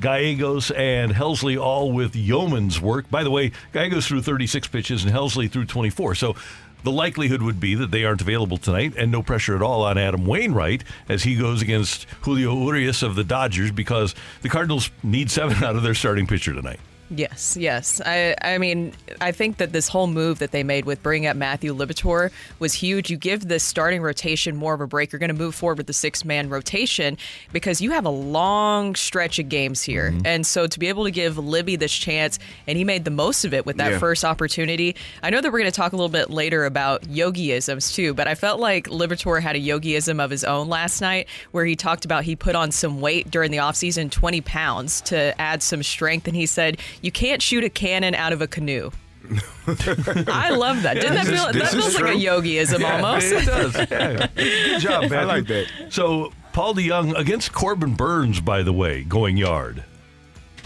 Gallegos, 0.02 0.72
and 0.72 1.12
Helsley 1.12 1.62
all 1.62 1.92
with 1.92 2.16
yeoman's 2.16 2.82
work. 2.82 3.08
By 3.12 3.24
the 3.24 3.30
way, 3.30 3.52
Gallegos 3.72 4.08
threw 4.08 4.20
36 4.20 4.68
pitches 4.70 5.04
and 5.04 5.14
Helsley 5.14 5.48
threw 5.48 5.64
24. 5.64 6.16
So 6.16 6.36
the 6.84 6.92
likelihood 6.92 7.44
would 7.44 7.60
be 7.60 7.76
that 7.76 7.92
they 7.92 8.04
aren't 8.04 8.22
available 8.22 8.58
tonight, 8.58 8.96
and 8.98 9.12
no 9.12 9.22
pressure 9.22 9.56
at 9.56 9.62
all 9.62 9.84
on 9.84 10.00
Adam 10.00 10.26
Wainwright 10.26 10.84
as 11.08 11.22
he 11.22 11.36
goes 11.36 11.62
against 11.62 12.10
Julio 12.22 12.58
Urias 12.66 13.04
of 13.04 13.14
the 13.14 13.24
Dodgers 13.24 13.70
because 13.70 14.16
the 14.42 14.50
Cardinals 14.50 14.90
need 15.04 15.30
seven 15.30 15.64
out 15.64 15.76
of 15.76 15.84
their 15.84 15.94
starting 15.94 16.26
pitcher 16.26 16.56
tonight. 16.56 16.80
Yes, 17.10 17.56
yes. 17.56 18.02
I 18.04 18.36
I 18.42 18.58
mean, 18.58 18.94
I 19.22 19.32
think 19.32 19.58
that 19.58 19.72
this 19.74 19.88
whole 19.88 20.08
move 20.08 20.40
that 20.40 20.52
they 20.52 20.64
made 20.64 20.86
with 20.86 21.04
bringing 21.04 21.28
up 21.28 21.38
Matthew 21.38 21.74
Liberatore 21.76 22.32
was 22.58 22.74
huge. 22.74 23.12
You 23.12 23.18
give 23.18 23.48
the 23.48 23.60
starting 23.60 24.02
rotation 24.02 24.56
more 24.56 24.74
of 24.74 24.82
a 24.82 24.88
break. 24.88 25.12
You're 25.12 25.20
going 25.20 25.28
to 25.30 25.36
move 25.36 25.54
forward 25.54 25.78
with 25.78 25.88
the 25.88 25.94
six-man 25.94 26.50
rotation 26.50 27.18
because 27.54 27.80
you 27.80 27.92
have 27.92 28.06
a 28.06 28.10
long 28.10 28.96
stretch 28.96 29.38
of 29.38 29.50
games 29.50 29.84
here. 29.84 30.12
Mm-hmm. 30.12 30.26
And 30.26 30.48
so 30.48 30.66
to 30.66 30.80
be 30.80 30.88
able 30.88 31.04
to 31.04 31.12
give 31.12 31.38
Libby 31.38 31.76
this 31.76 31.94
chance 31.94 32.40
and 32.68 32.78
he 32.78 32.84
made 32.84 33.06
the 33.06 33.12
most 33.12 33.46
of 33.46 33.54
it 33.54 33.66
with 33.66 33.78
that 33.78 33.92
Yeah. 33.94 34.00
first 34.00 34.26
opportunity. 34.26 34.96
I 35.22 35.30
know 35.30 35.42
that 35.42 35.52
we're 35.52 35.60
going 35.60 35.72
to 35.72 35.76
talk 35.76 35.94
a 35.94 35.96
little 35.96 36.10
bit 36.10 36.32
later 36.32 36.66
about 36.66 37.04
yogiisms 37.04 37.94
too, 37.94 38.14
but 38.14 38.28
I 38.28 38.34
felt 38.36 38.60
like 38.60 38.88
Liberatore 38.88 39.42
had 39.42 39.56
a 39.56 39.60
yogiism 39.60 40.24
of 40.24 40.32
his 40.32 40.44
own 40.44 40.70
last 40.70 41.02
night 41.02 41.28
where 41.52 41.66
he 41.66 41.76
talked 41.76 42.06
about 42.06 42.24
he 42.24 42.36
put 42.36 42.56
on 42.56 42.72
some 42.72 43.00
weight 43.02 43.30
during 43.30 43.52
the 43.52 43.58
offseason, 43.58 44.10
20 44.10 44.42
pounds 44.42 45.02
to 45.02 45.40
add 45.40 45.62
some 45.62 45.84
strength 45.84 46.28
and 46.28 46.36
he 46.36 46.46
said 46.46 46.78
you 47.02 47.12
can't 47.12 47.42
shoot 47.42 47.64
a 47.64 47.70
cannon 47.70 48.16
out 48.16 48.34
of 48.34 48.42
a 48.42 48.48
canoe. 48.48 48.92
I 49.68 50.52
love 50.52 50.84
that. 50.84 50.96
Didn't 50.96 51.16
that 51.16 51.26
This 51.26 51.34
is- 51.34 51.42
feel 51.44 51.52
this 51.54 51.72
that 51.72 51.78
is 51.78 51.84
feels 51.84 51.96
like 51.96 52.04
a 52.04 52.08
true. 52.14 52.22
yogiism 52.22 52.80
Yeah, 52.80 52.96
almost? 52.96 53.32
It 53.32 53.46
does. 53.46 53.76
Yeah. 53.92 54.28
Good 54.36 54.82
job, 54.82 55.02
Matthew. 55.04 55.18
I 55.18 55.24
like 55.24 55.48
that. 55.48 55.68
So, 55.90 56.32
Paul 56.54 56.76
DeJong 56.76 57.18
against 57.18 57.52
Corbin 57.54 57.96
Burnes, 57.96 58.40
by 58.40 58.62
the 58.64 58.72
way, 58.74 59.04
going 59.04 59.38
yard. 59.38 59.84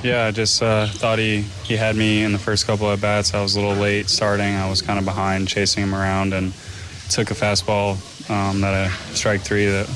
Yeah, 0.03 0.25
I 0.25 0.31
just 0.31 0.62
uh, 0.63 0.88
thought 0.88 1.19
he, 1.19 1.41
he 1.63 1.75
had 1.75 1.95
me 1.95 2.24
in 2.24 2.31
the 2.31 2.39
first 2.39 2.65
couple 2.67 2.89
of 2.89 3.01
bats. 3.01 3.33
I 3.33 3.41
was 3.41 3.55
a 3.55 3.59
little 3.62 3.75
late 3.75 4.07
starting. 4.09 4.55
I 4.55 4.69
was 4.69 4.81
kind 4.81 4.98
of 5.00 5.03
behind, 5.05 5.48
chasing 5.48 5.83
him 5.83 5.93
around, 5.95 6.33
and 6.33 6.53
took 7.09 7.31
a 7.31 7.33
fastball 7.33 7.93
um, 8.29 8.62
that 8.62 8.74
I 8.74 8.89
strike 9.13 9.41
three 9.41 9.65
that 9.65 9.89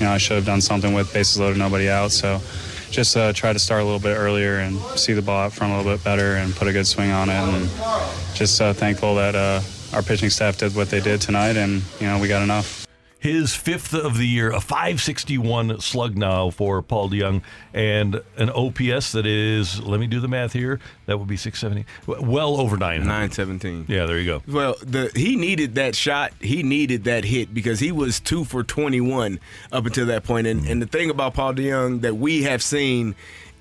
you 0.00 0.06
know 0.06 0.10
I 0.12 0.18
should 0.18 0.34
have 0.36 0.46
done 0.46 0.60
something 0.60 0.94
with. 0.94 1.12
Bases 1.12 1.38
loaded, 1.38 1.58
nobody 1.58 1.88
out. 1.88 2.10
So 2.10 2.40
just 2.90 3.16
uh, 3.16 3.32
tried 3.32 3.54
to 3.54 3.58
start 3.58 3.82
a 3.82 3.84
little 3.84 4.00
bit 4.00 4.16
earlier 4.16 4.58
and 4.58 4.78
see 4.98 5.12
the 5.12 5.22
ball 5.22 5.44
out 5.46 5.52
front 5.52 5.72
a 5.72 5.76
little 5.76 5.92
bit 5.92 6.04
better 6.04 6.36
and 6.36 6.54
put 6.54 6.68
a 6.68 6.72
good 6.72 6.86
swing 6.86 7.10
on 7.10 7.28
it. 7.28 7.34
And 7.34 7.68
just 8.34 8.60
uh, 8.60 8.72
thankful 8.72 9.14
that 9.16 9.34
uh, 9.34 9.60
our 9.94 10.02
pitching 10.02 10.30
staff 10.30 10.58
did 10.58 10.74
what 10.74 10.90
they 10.90 11.00
did 11.00 11.20
tonight, 11.20 11.56
and 11.56 11.82
you 12.00 12.06
know 12.06 12.18
we 12.18 12.28
got 12.28 12.42
enough. 12.42 12.85
His 13.18 13.54
fifth 13.54 13.94
of 13.94 14.18
the 14.18 14.26
year, 14.26 14.50
a 14.50 14.60
561 14.60 15.80
slug 15.80 16.16
now 16.16 16.50
for 16.50 16.82
Paul 16.82 17.08
DeJong, 17.10 17.42
and 17.72 18.22
an 18.36 18.50
OPS 18.50 19.12
that 19.12 19.26
is, 19.26 19.80
let 19.80 19.98
me 19.98 20.06
do 20.06 20.20
the 20.20 20.28
math 20.28 20.52
here, 20.52 20.80
that 21.06 21.18
would 21.18 21.26
be 21.26 21.36
670, 21.36 21.86
well 22.22 22.60
over 22.60 22.76
900. 22.76 23.04
917. 23.04 23.86
Yeah, 23.88 24.06
there 24.06 24.18
you 24.18 24.26
go. 24.26 24.42
Well, 24.46 24.76
the 24.82 25.10
he 25.16 25.34
needed 25.34 25.76
that 25.76 25.96
shot. 25.96 26.32
He 26.40 26.62
needed 26.62 27.04
that 27.04 27.24
hit 27.24 27.54
because 27.54 27.80
he 27.80 27.90
was 27.90 28.20
two 28.20 28.44
for 28.44 28.62
21 28.62 29.40
up 29.72 29.86
until 29.86 30.06
that 30.06 30.24
point. 30.24 30.46
And, 30.46 30.66
and 30.66 30.82
the 30.82 30.86
thing 30.86 31.10
about 31.10 31.34
Paul 31.34 31.54
DeJong 31.54 32.02
that 32.02 32.16
we 32.16 32.42
have 32.42 32.62
seen 32.62 33.14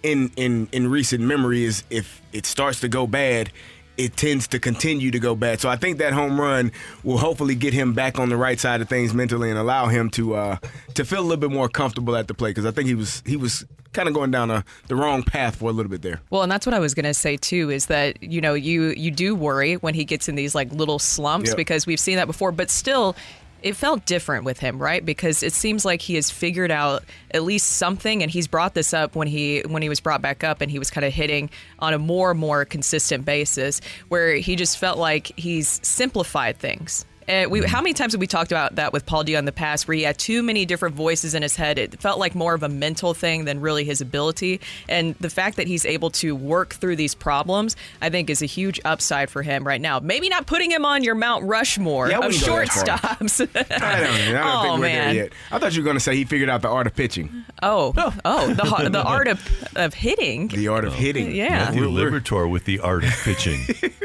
in, 0.03 0.31
in, 0.35 0.69
in 0.71 0.89
recent 0.89 1.23
memory 1.23 1.63
is 1.63 1.83
if 1.89 2.21
it 2.31 2.45
starts 2.45 2.81
to 2.81 2.87
go 2.87 3.07
bad, 3.07 3.51
it 3.97 4.17
tends 4.17 4.47
to 4.49 4.59
continue 4.59 5.11
to 5.11 5.19
go 5.19 5.35
bad. 5.35 5.61
So 5.61 5.69
I 5.69 5.75
think 5.77 5.97
that 5.99 6.13
home 6.13 6.39
run 6.39 6.71
will 7.03 7.17
hopefully 7.17 7.55
get 7.55 7.73
him 7.73 7.93
back 7.93 8.19
on 8.19 8.29
the 8.29 8.37
right 8.37 8.59
side 8.59 8.81
of 8.81 8.89
things 8.89 9.13
mentally 9.13 9.49
and 9.49 9.57
allow 9.57 9.87
him 9.87 10.09
to 10.11 10.35
uh, 10.35 10.57
to 10.95 11.05
feel 11.05 11.19
a 11.19 11.21
little 11.21 11.37
bit 11.37 11.51
more 11.51 11.69
comfortable 11.69 12.15
at 12.15 12.27
the 12.27 12.33
plate 12.33 12.51
because 12.51 12.65
I 12.65 12.71
think 12.71 12.87
he 12.87 12.95
was 12.95 13.23
he 13.25 13.37
was 13.37 13.65
kind 13.93 14.09
of 14.09 14.13
going 14.13 14.29
down 14.29 14.51
a, 14.51 14.65
the 14.87 14.95
wrong 14.95 15.23
path 15.23 15.55
for 15.55 15.69
a 15.69 15.73
little 15.73 15.89
bit 15.89 16.01
there. 16.01 16.19
Well, 16.29 16.41
and 16.43 16.51
that's 16.51 16.65
what 16.65 16.73
I 16.73 16.79
was 16.79 16.93
going 16.93 17.05
to 17.05 17.13
say 17.13 17.37
too 17.37 17.69
is 17.69 17.85
that 17.85 18.21
you 18.21 18.41
know 18.41 18.53
you 18.53 18.87
you 18.97 19.09
do 19.11 19.33
worry 19.35 19.75
when 19.75 19.93
he 19.93 20.03
gets 20.03 20.27
in 20.27 20.35
these 20.35 20.53
like 20.53 20.71
little 20.73 20.99
slumps 20.99 21.49
Yep. 21.51 21.57
because 21.57 21.87
we've 21.87 21.99
seen 21.99 22.17
that 22.17 22.27
before, 22.27 22.51
but 22.51 22.69
still 22.69 23.15
it 23.61 23.75
felt 23.75 24.05
different 24.05 24.45
with 24.45 24.59
him, 24.59 24.79
right? 24.79 25.03
Because 25.03 25.41
it 25.41 25.53
seems 25.53 25.85
like 25.85 26.01
he 26.01 26.15
has 26.15 26.29
figured 26.29 26.71
out 26.71 27.03
at 27.31 27.43
least 27.43 27.71
something 27.71 28.21
and 28.21 28.31
he's 28.31 28.47
brought 28.47 28.73
this 28.73 28.93
up 28.93 29.15
when 29.15 29.27
he 29.27 29.61
when 29.61 29.81
he 29.81 29.89
was 29.89 29.99
brought 29.99 30.21
back 30.21 30.43
up 30.43 30.61
and 30.61 30.69
he 30.69 30.79
was 30.79 30.89
kind 30.91 31.05
of 31.05 31.13
hitting 31.13 31.49
on 31.79 31.93
a 31.93 31.99
more 31.99 32.33
more 32.33 32.65
consistent 32.65 33.25
basis 33.25 33.81
where 34.09 34.35
he 34.35 34.55
just 34.55 34.77
felt 34.77 34.97
like 34.97 35.31
he's 35.35 35.79
simplified 35.83 36.57
things. 36.57 37.05
And 37.27 37.49
we, 37.49 37.61
how 37.65 37.81
many 37.81 37.93
times 37.93 38.13
have 38.13 38.19
we 38.21 38.27
talked 38.27 38.51
about 38.51 38.75
that 38.75 38.93
with 38.93 39.05
Paul 39.05 39.23
DeJong 39.23 39.39
in 39.39 39.45
the 39.45 39.51
past, 39.51 39.87
where 39.87 39.95
he 39.95 40.03
had 40.03 40.17
too 40.17 40.43
many 40.43 40.65
different 40.65 40.95
voices 40.95 41.33
in 41.33 41.41
his 41.41 41.55
head? 41.55 41.77
It 41.79 41.99
felt 41.99 42.19
like 42.19 42.35
more 42.35 42.53
of 42.53 42.61
a 42.63 42.69
mental 42.69 43.13
thing 43.13 43.45
than 43.45 43.61
really 43.61 43.83
his 43.83 43.99
ability. 44.01 44.61
And 44.87 45.15
the 45.15 45.29
fact 45.29 45.57
that 45.57 45.67
he's 45.67 45.85
able 45.85 46.11
to 46.11 46.35
work 46.35 46.73
through 46.75 46.97
these 46.97 47.15
problems, 47.15 47.75
I 48.01 48.09
think, 48.09 48.29
is 48.29 48.41
a 48.41 48.45
huge 48.45 48.79
upside 48.85 49.29
for 49.29 49.41
him 49.41 49.65
right 49.65 49.81
now. 49.81 49.99
Maybe 49.99 50.29
not 50.29 50.45
putting 50.45 50.69
him 50.71 50.85
on 50.85 51.03
your 51.03 51.15
Mount 51.15 51.45
Rushmore 51.45 52.09
Yeah, 52.09 52.19
of 52.19 52.25
wouldn't 52.25 52.45
go 52.45 52.57
that 52.57 52.69
far. 52.69 52.83
shortstops. 53.17 53.49
I 53.55 53.65
don't, 53.71 53.81
I 53.81 54.31
don't 54.31 54.35
oh 54.45 54.61
think 54.61 54.73
we're 54.75 54.79
man! 54.81 55.05
there 55.15 55.23
yet. 55.25 55.33
I 55.51 55.59
thought 55.59 55.75
you 55.75 55.81
were 55.81 55.85
going 55.85 55.97
to 55.97 56.01
say 56.03 56.15
he 56.15 56.25
figured 56.25 56.49
out 56.49 56.61
the 56.61 56.69
art 56.69 56.85
of 56.87 56.95
pitching. 56.95 57.45
Oh, 57.63 57.93
oh, 58.25 58.47
the 58.53 58.89
the 58.89 59.03
art 59.05 59.27
of 59.27 59.41
of 59.75 59.93
hitting. 59.93 60.49
The 60.49 60.67
art 60.67 60.85
of 60.85 60.93
hitting. 60.93 61.33
Yeah. 61.35 61.49
Matthew 61.49 61.81
We're- 61.89 61.93
we're- 61.93 62.11
Liberatore 62.21 62.49
with 62.51 62.65
the 62.65 62.79
art 62.81 63.03
of 63.03 63.11
pitching. 63.23 63.61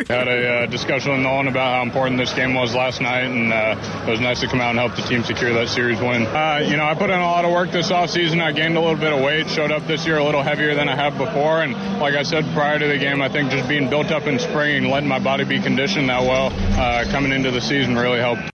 Had 0.09 0.29
a 0.29 0.49
uh, 0.63 0.67
discussion 0.67 1.13
with 1.13 1.21
Nolan 1.21 1.49
about 1.49 1.75
how 1.75 1.83
important 1.83 2.17
this 2.19 2.33
game 2.33 2.55
was 2.55 2.75
last 2.75 3.01
night, 3.01 3.10
and 3.19 3.53
uh, 3.53 4.05
it 4.07 4.11
was 4.11 4.21
nice 4.21 4.41
to 4.41 4.47
come 4.47 4.61
out 4.61 4.71
and 4.71 4.79
help 4.79 4.95
the 4.97 5.03
team 5.03 5.25
secure 5.25 5.53
that 5.53 5.69
series 5.69 6.01
win. 6.01 6.27
Uh, 6.27 6.65
you 6.65 6.77
know, 6.77 6.85
I 6.85 6.95
put 6.95 7.11
in 7.11 7.19
a 7.19 7.27
lot 7.27 7.45
of 7.45 7.51
work 7.53 7.71
this 7.71 7.91
offseason. 7.91 8.41
I 8.41 8.53
gained 8.53 8.77
a 8.77 8.81
little 8.81 8.97
bit 8.97 9.13
of 9.13 9.21
weight, 9.21 9.49
showed 9.49 9.73
up 9.73 9.87
this 9.87 10.07
year 10.07 10.19
a 10.19 10.25
little 10.25 10.43
heavier 10.43 10.75
than 10.75 10.89
I 10.89 10.97
have 10.97 11.19
before, 11.19 11.63
and 11.63 11.73
like 12.01 12.15
I 12.15 12.23
said 12.23 12.45
prior 12.55 12.79
to 12.79 12.87
the 12.87 12.99
game, 12.99 13.21
I 13.21 13.29
think 13.29 13.51
just 13.51 13.69
being 13.69 13.91
built 13.91 14.11
up 14.11 14.25
in 14.25 14.39
spring 14.39 14.77
and 14.77 14.91
letting 14.91 15.09
my 15.09 15.19
body 15.19 15.45
be 15.45 15.61
conditioned 15.61 16.09
that 16.09 16.23
well 16.23 16.53
uh, 16.81 17.05
coming 17.11 17.33
into 17.33 17.51
the 17.51 17.61
season 17.61 17.97
really 17.97 18.21
helped. 18.21 18.51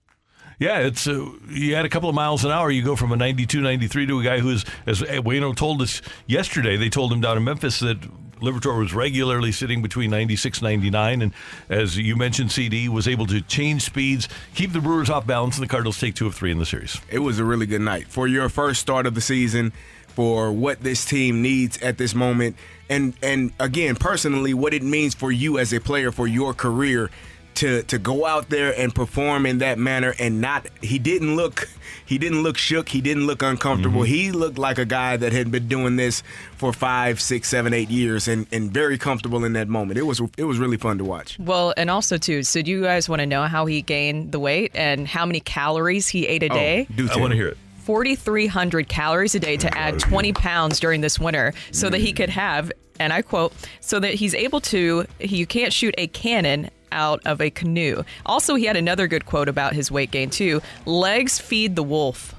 Yeah, 0.59 0.79
it's 0.79 1.07
uh, 1.07 1.29
you 1.49 1.75
add 1.75 1.85
a 1.85 1.89
couple 1.89 2.09
of 2.09 2.15
miles 2.15 2.43
an 2.43 2.49
hour, 2.49 2.71
you 2.71 2.83
go 2.83 2.95
from 2.95 3.11
a 3.11 3.15
92, 3.15 3.61
93 3.61 4.07
to 4.07 4.19
a 4.19 4.23
guy 4.23 4.39
who's, 4.39 4.65
as 4.87 5.01
Wayno 5.01 5.55
told 5.55 5.83
us 5.83 6.01
yesterday, 6.25 6.77
they 6.77 6.89
told 6.89 7.13
him 7.13 7.21
down 7.21 7.37
in 7.37 7.43
Memphis 7.43 7.79
that 7.81 7.99
Liberatore 8.39 8.79
was 8.79 8.93
regularly 8.93 9.51
sitting 9.51 9.81
between 9.81 10.09
96, 10.11 10.61
99, 10.61 11.21
and 11.21 11.33
as 11.69 11.97
you 11.97 12.15
mentioned, 12.15 12.51
CD 12.51 12.87
was 12.89 13.07
able 13.07 13.25
to 13.27 13.41
change 13.41 13.83
speeds, 13.83 14.27
keep 14.55 14.73
the 14.73 14.81
Brewers 14.81 15.09
off 15.09 15.25
balance, 15.25 15.57
and 15.57 15.63
the 15.63 15.69
Cardinals 15.69 15.99
take 15.99 16.15
two 16.15 16.27
of 16.27 16.35
three 16.35 16.51
in 16.51 16.59
the 16.59 16.65
series. 16.65 16.99
It 17.09 17.19
was 17.19 17.39
a 17.39 17.43
really 17.43 17.65
good 17.65 17.81
night 17.81 18.07
for 18.07 18.27
your 18.27 18.49
first 18.49 18.81
start 18.81 19.05
of 19.05 19.15
the 19.15 19.21
season, 19.21 19.73
for 20.07 20.51
what 20.51 20.81
this 20.81 21.05
team 21.05 21.41
needs 21.41 21.77
at 21.79 21.97
this 21.97 22.15
moment, 22.15 22.55
and 22.89 23.13
and 23.21 23.51
again, 23.59 23.95
personally, 23.95 24.53
what 24.53 24.73
it 24.73 24.81
means 24.81 25.13
for 25.13 25.31
you 25.31 25.59
as 25.59 25.73
a 25.73 25.79
player 25.79 26.11
for 26.11 26.25
your 26.25 26.53
career 26.53 27.11
to 27.57 27.83
to 27.83 27.97
go 27.97 28.25
out 28.25 28.49
there 28.49 28.77
and 28.79 28.93
perform 28.93 29.45
in 29.45 29.59
that 29.59 29.77
manner 29.77 30.13
and 30.19 30.41
not 30.41 30.67
he 30.81 30.99
didn't 30.99 31.35
look 31.35 31.69
he 32.05 32.17
didn't 32.17 32.43
look 32.43 32.57
shook 32.57 32.89
he 32.89 33.01
didn't 33.01 33.27
look 33.27 33.41
uncomfortable 33.41 34.01
mm-hmm. 34.01 34.13
he 34.13 34.31
looked 34.31 34.57
like 34.57 34.77
a 34.77 34.85
guy 34.85 35.17
that 35.17 35.33
had 35.33 35.51
been 35.51 35.67
doing 35.67 35.95
this 35.95 36.23
for 36.55 36.71
five 36.71 37.19
six 37.19 37.47
seven 37.47 37.73
eight 37.73 37.89
years 37.89 38.27
and 38.27 38.47
and 38.51 38.71
very 38.71 38.97
comfortable 38.97 39.43
in 39.43 39.53
that 39.53 39.67
moment 39.67 39.97
it 39.97 40.03
was 40.03 40.21
it 40.37 40.45
was 40.45 40.57
really 40.57 40.77
fun 40.77 40.97
to 40.97 41.03
watch 41.03 41.37
Well, 41.39 41.73
and 41.77 41.89
also 41.89 42.17
too. 42.17 42.43
So, 42.43 42.61
do 42.61 42.71
you 42.71 42.83
guys 42.83 43.09
want 43.09 43.21
to 43.21 43.25
know 43.25 43.43
how 43.43 43.65
he 43.65 43.81
gained 43.81 44.31
the 44.31 44.39
weight 44.39 44.71
and 44.75 45.07
how 45.07 45.25
many 45.25 45.39
calories 45.39 46.07
he 46.07 46.27
ate 46.27 46.43
a 46.43 46.49
oh, 46.49 46.53
day? 46.53 46.87
Oh, 46.89 46.93
do 46.95 47.09
I 47.11 47.19
want 47.19 47.31
to 47.31 47.37
hear 47.37 47.49
it. 47.49 47.57
4,300 47.79 48.89
calories 48.89 49.33
a 49.33 49.39
day 49.39 49.55
to 49.55 49.77
add 49.77 49.97
20 49.97 50.33
pounds 50.33 50.79
during 50.79 50.99
this 50.99 51.19
winter 51.19 51.53
so 51.71 51.89
that 51.89 51.99
he 51.99 52.11
mm. 52.11 52.17
could 52.17 52.29
have, 52.29 52.69
and 52.99 53.13
I 53.13 53.21
quote, 53.21 53.53
so 53.79 53.97
that 54.01 54.13
he's 54.15 54.35
able 54.35 54.59
to, 54.61 55.05
he, 55.19 55.37
you 55.37 55.47
can't 55.47 55.71
shoot 55.71 55.95
a 55.97 56.07
cannon 56.07 56.69
out 56.91 57.21
of 57.25 57.41
a 57.41 57.49
canoe. 57.49 58.03
Also, 58.25 58.55
he 58.55 58.65
had 58.65 58.75
another 58.77 59.07
good 59.07 59.25
quote 59.25 59.49
about 59.49 59.73
his 59.73 59.91
weight 59.91 60.11
gain 60.11 60.29
too 60.29 60.61
legs 60.85 61.39
feed 61.39 61.75
the 61.75 61.83
wolf. 61.83 62.33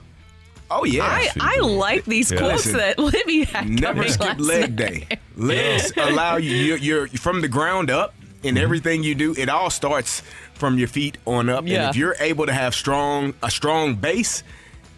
oh 0.70 0.84
yeah 0.84 1.04
I, 1.04 1.30
I 1.40 1.60
like 1.60 2.04
these 2.04 2.30
Yeah. 2.30 2.38
quotes 2.38 2.66
Listen, 2.66 2.76
that 2.78 2.98
Libby 2.98 3.44
had 3.44 3.68
Never 3.68 3.94
coming 4.04 4.12
skip 4.12 4.26
last 4.26 4.40
leg 4.40 4.60
night. 4.60 4.76
day. 5.08 5.18
Legs 5.36 5.92
allow 5.96 6.36
you. 6.36 6.54
You're, 6.54 6.76
you're 6.78 7.08
from 7.08 7.40
the 7.40 7.48
ground 7.48 7.90
up 7.90 8.14
in 8.42 8.54
Mm-hmm. 8.54 8.64
everything 8.64 9.02
you 9.02 9.14
do. 9.14 9.34
It 9.36 9.48
all 9.48 9.70
starts 9.70 10.22
from 10.54 10.78
your 10.78 10.88
feet 10.88 11.16
on 11.26 11.48
up. 11.48 11.66
Yeah. 11.66 11.80
And 11.82 11.90
if 11.90 11.96
you're 11.96 12.16
able 12.20 12.46
to 12.46 12.52
have 12.52 12.74
strong 12.74 13.34
a 13.42 13.50
strong 13.50 13.94
base, 13.96 14.42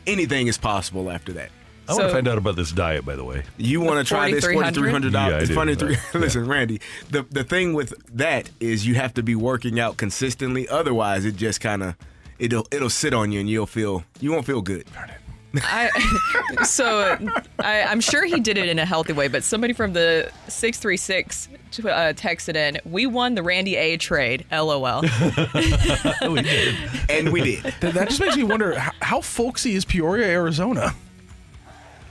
anything 0.07 0.47
is 0.47 0.59
possible 0.59 1.11
after 1.11 1.33
that. 1.35 1.51
I 1.91 1.95
want 1.95 2.09
to 2.09 2.13
find 2.15 2.29
out 2.29 2.39
about 2.39 2.57
this 2.57 2.73
diet, 2.73 3.05
by 3.05 3.17
the 3.17 3.25
way. 3.25 3.43
You 3.59 3.81
want 3.81 3.99
to 3.99 4.05
try 4.09 4.31
this 4.31 4.45
forty 4.45 4.55
4,300? 4.55 4.75
three 4.75 4.91
hundred 4.91 5.13
Yeah, 5.13 5.27
I 5.27 5.31
dollars? 5.31 5.49
do. 5.49 5.55
Funny 5.55 5.75
three. 5.75 5.97
Yeah. 6.15 6.21
Listen, 6.21 6.47
Randy. 6.47 6.81
The 7.11 7.23
the 7.31 7.45
thing 7.45 7.75
with 7.75 7.93
that 8.17 8.51
is 8.61 8.87
you 8.87 8.95
have 8.95 9.15
to 9.15 9.23
be 9.23 9.35
working 9.35 9.79
out 9.81 9.97
consistently. 9.97 10.69
Otherwise, 10.69 11.25
it 11.25 11.37
just 11.37 11.61
kind 11.61 11.83
of 11.83 11.95
it'll 12.39 12.67
it'll 12.71 12.91
sit 12.91 13.13
on 13.15 13.33
you 13.33 13.41
and 13.41 13.49
you'll 13.49 13.67
feel 13.67 14.05
you 14.21 14.33
won't 14.33 14.47
feel 14.47 14.63
good. 14.63 14.87
I, 15.65 15.91
so 16.65 17.19
I, 17.59 17.83
I'm 17.83 18.01
sure 18.01 18.25
he 18.25 18.39
did 18.39 18.57
it 18.57 18.69
in 18.69 18.79
a 18.79 18.85
healthy 18.87 19.13
way, 19.13 19.27
but 19.27 19.43
somebody 19.43 19.73
from 19.73 19.93
the 19.95 20.31
636 20.47 21.49
uh, 21.49 21.53
texted 22.15 22.55
in, 22.55 22.79
we 22.85 23.07
won 23.07 23.35
the 23.35 23.43
Randy 23.43 23.75
A 23.75 23.97
trade, 23.97 24.47
LOL. 24.53 25.03
we 26.31 26.43
did. 26.43 26.77
And 27.09 27.33
we 27.33 27.41
did. 27.41 27.75
That, 27.81 27.95
that 27.95 28.09
just 28.09 28.21
makes 28.21 28.37
me 28.37 28.45
wonder 28.45 28.79
how, 28.79 28.93
how 29.03 29.21
folksy 29.21 29.75
is 29.75 29.85
Peoria, 29.85 30.29
Arizona? 30.29 30.95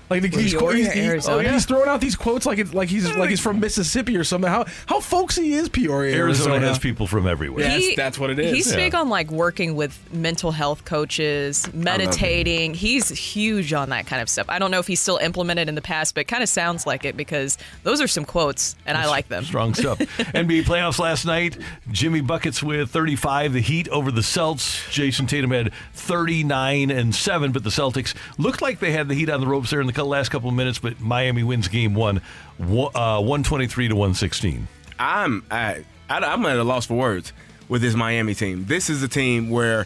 Like 0.09 0.21
the, 0.23 0.29
these, 0.29 0.53
Peoria, 0.53 0.89
he's, 0.91 1.25
he- 1.25 1.31
oh, 1.31 1.39
yeah, 1.39 1.51
he's 1.53 1.65
throwing 1.65 1.87
out 1.89 2.01
these 2.01 2.15
quotes 2.15 2.45
like 2.45 2.57
it's 2.57 2.73
like 2.73 2.89
he's 2.89 3.09
like 3.15 3.29
he's 3.29 3.39
from 3.39 3.59
Mississippi 3.59 4.17
or 4.17 4.23
something. 4.23 4.49
How 4.49 4.65
how 4.87 4.99
folksy 4.99 5.53
is 5.53 5.69
Peoria, 5.69 6.15
Arizona 6.15 6.53
Arizona? 6.53 6.67
has 6.67 6.79
people 6.79 7.05
from 7.07 7.27
everywhere. 7.27 7.63
Yeah. 7.65 7.69
That's- 7.71 7.95
that's 7.95 8.19
what 8.19 8.29
it 8.29 8.39
is. 8.39 8.53
He's 8.55 8.71
Yeah. 8.71 8.77
big 8.77 8.95
on 8.95 9.09
like 9.09 9.29
working 9.31 9.75
with 9.75 9.97
mental 10.13 10.51
health 10.51 10.85
coaches, 10.85 11.71
meditating. 11.73 12.73
He's 12.73 13.09
huge 13.09 13.73
on 13.73 13.89
that 13.89 14.07
kind 14.07 14.21
of 14.21 14.29
stuff. 14.29 14.47
I 14.49 14.57
don't 14.59 14.71
know 14.71 14.79
if 14.79 14.87
he's 14.87 14.99
still 14.99 15.17
implemented 15.17 15.69
in 15.69 15.75
the 15.75 15.81
past, 15.81 16.15
but 16.15 16.21
it 16.21 16.27
kind 16.27 16.41
of 16.43 16.49
sounds 16.49 16.87
like 16.87 17.05
it 17.05 17.15
because 17.15 17.57
those 17.83 18.01
are 18.01 18.07
some 18.07 18.25
quotes, 18.25 18.75
and 18.85 18.97
I 18.97 19.05
like 19.07 19.27
them. 19.27 19.43
Strong 19.43 19.75
stuff. 19.75 19.97
NBA 20.17 20.63
playoffs 20.63 20.97
last 20.99 21.25
night. 21.25 21.57
Jimmy 21.91 22.21
buckets 22.21 22.63
with 22.63 22.89
35. 22.89 23.53
The 23.53 23.59
Heat 23.61 23.87
over 23.89 24.11
the 24.11 24.23
Celts. 24.23 24.79
Jayson 24.89 25.27
Tatum 25.27 25.51
had 25.51 25.71
39 25.93 26.91
and 26.91 27.13
seven, 27.13 27.51
but 27.51 27.63
the 27.63 27.69
Celtics 27.69 28.13
looked 28.37 28.61
like 28.61 28.79
they 28.79 28.91
had 28.91 29.07
the 29.07 29.15
Heat 29.15 29.29
on 29.29 29.41
the 29.41 29.47
ropes 29.47 29.69
there 29.69 29.81
in 29.81 29.87
the 29.87 29.93
last 30.05 30.29
couple 30.29 30.49
of 30.49 30.55
minutes. 30.55 30.79
But 30.79 30.99
Miami 30.99 31.43
wins 31.43 31.67
game 31.67 31.93
one, 31.93 32.17
uh, 32.59 33.21
123 33.21 33.89
to 33.89 33.95
116. 33.95 34.67
I'm 34.99 35.45
I, 35.49 35.83
I'm 36.09 36.45
at 36.45 36.57
a 36.57 36.63
loss 36.63 36.85
for 36.85 36.95
words 36.95 37.33
with 37.67 37.81
this 37.81 37.95
Miami 37.95 38.33
team. 38.33 38.65
This 38.65 38.89
is 38.89 39.01
a 39.03 39.07
team 39.07 39.49
where, 39.49 39.85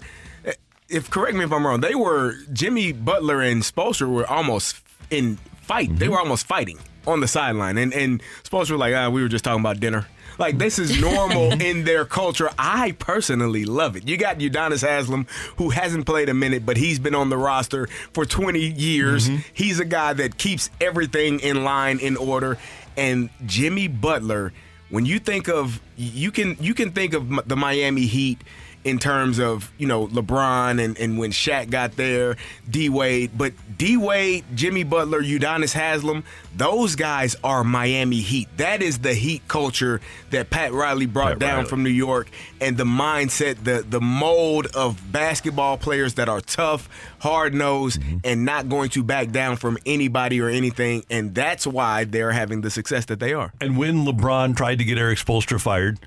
if 0.89 1.09
correct 1.09 1.35
me 1.35 1.43
if 1.43 1.51
I'm 1.51 1.65
wrong, 1.65 1.81
they 1.81 1.95
were 1.95 2.35
Jimmy 2.51 2.93
Butler 2.93 3.41
and 3.41 3.61
Spoelstra 3.61 4.09
were 4.11 4.25
almost 4.25 4.77
in 5.09 5.37
fight. 5.61 5.97
They 5.97 6.09
were 6.09 6.19
almost 6.19 6.47
fighting 6.47 6.79
on 7.05 7.19
the 7.19 7.27
sideline, 7.27 7.77
and 7.77 7.93
and 7.93 8.21
Spoelstra 8.43 8.71
were 8.71 8.77
like, 8.77 8.95
ah, 8.95 9.09
we 9.09 9.21
were 9.21 9.27
just 9.27 9.43
talking 9.43 9.59
about 9.59 9.79
dinner. 9.79 10.07
Like 10.37 10.57
this 10.57 10.79
is 10.79 10.99
normal 10.99 11.51
in 11.61 11.83
their 11.83 12.05
culture. 12.05 12.49
I 12.57 12.91
personally 12.93 13.65
love 13.65 13.95
it. 13.95 14.07
You 14.07 14.17
got 14.17 14.39
Udonis 14.39 14.87
Haslem, 14.87 15.27
who 15.57 15.69
hasn't 15.69 16.05
played 16.05 16.29
a 16.29 16.33
minute, 16.33 16.65
but 16.65 16.77
he's 16.77 16.99
been 16.99 17.15
on 17.15 17.29
the 17.29 17.37
roster 17.37 17.87
for 18.13 18.25
20 18.25 18.59
years. 18.59 19.29
Mm-hmm. 19.29 19.41
He's 19.53 19.79
a 19.79 19.85
guy 19.85 20.13
that 20.13 20.37
keeps 20.37 20.69
everything 20.81 21.39
in 21.39 21.63
line, 21.63 21.99
in 21.99 22.17
order. 22.17 22.57
And 22.95 23.29
Jimmy 23.45 23.87
Butler, 23.87 24.53
when 24.89 25.05
you 25.05 25.19
think 25.19 25.49
of 25.49 25.81
you 25.95 26.31
can 26.31 26.57
you 26.59 26.73
can 26.73 26.91
think 26.91 27.13
of 27.13 27.47
the 27.47 27.55
Miami 27.55 28.05
Heat 28.05 28.39
in 28.83 28.99
terms 28.99 29.39
of 29.39 29.71
you 29.77 29.87
know 29.87 30.07
LeBron 30.07 30.83
and, 30.83 30.97
and 30.99 31.17
when 31.17 31.31
Shaq 31.31 31.69
got 31.69 31.95
there, 31.95 32.35
D 32.69 32.89
Wade, 32.89 33.31
but 33.37 33.53
D 33.77 33.97
Wade, 33.97 34.43
Jimmy 34.55 34.83
Butler, 34.83 35.21
Udonis 35.21 35.73
Haslem, 35.73 36.23
those 36.55 36.95
guys 36.95 37.35
are 37.43 37.63
Miami 37.63 38.21
Heat. 38.21 38.47
That 38.57 38.81
is 38.81 38.99
the 38.99 39.13
Heat 39.13 39.47
culture 39.47 40.01
that 40.31 40.49
Pat 40.49 40.73
Riley 40.73 41.05
brought 41.05 41.33
Pat 41.33 41.39
down 41.39 41.55
Riley. 41.57 41.69
from 41.69 41.83
New 41.83 41.89
York, 41.89 42.29
and 42.61 42.77
the 42.77 42.83
mindset, 42.83 43.63
the 43.63 43.85
the 43.87 44.01
mold 44.01 44.67
of 44.75 44.99
basketball 45.11 45.77
players 45.77 46.15
that 46.15 46.27
are 46.29 46.41
tough, 46.41 46.89
hard 47.19 47.53
nosed, 47.53 48.01
Mm-hmm. 48.01 48.17
and 48.23 48.43
not 48.45 48.69
going 48.69 48.89
to 48.91 49.03
back 49.03 49.29
down 49.31 49.55
from 49.57 49.77
anybody 49.85 50.41
or 50.41 50.49
anything, 50.49 51.03
and 51.09 51.33
that's 51.35 51.65
why 51.67 52.03
they're 52.05 52.31
having 52.31 52.61
the 52.61 52.69
success 52.69 53.05
that 53.05 53.19
they 53.19 53.33
are. 53.33 53.53
And 53.61 53.77
when 53.77 54.05
LeBron 54.05 54.55
tried 54.57 54.79
to 54.79 54.83
get 54.83 54.97
Erik 54.97 55.19
Spoelstra 55.19 55.61
fired, 55.61 55.99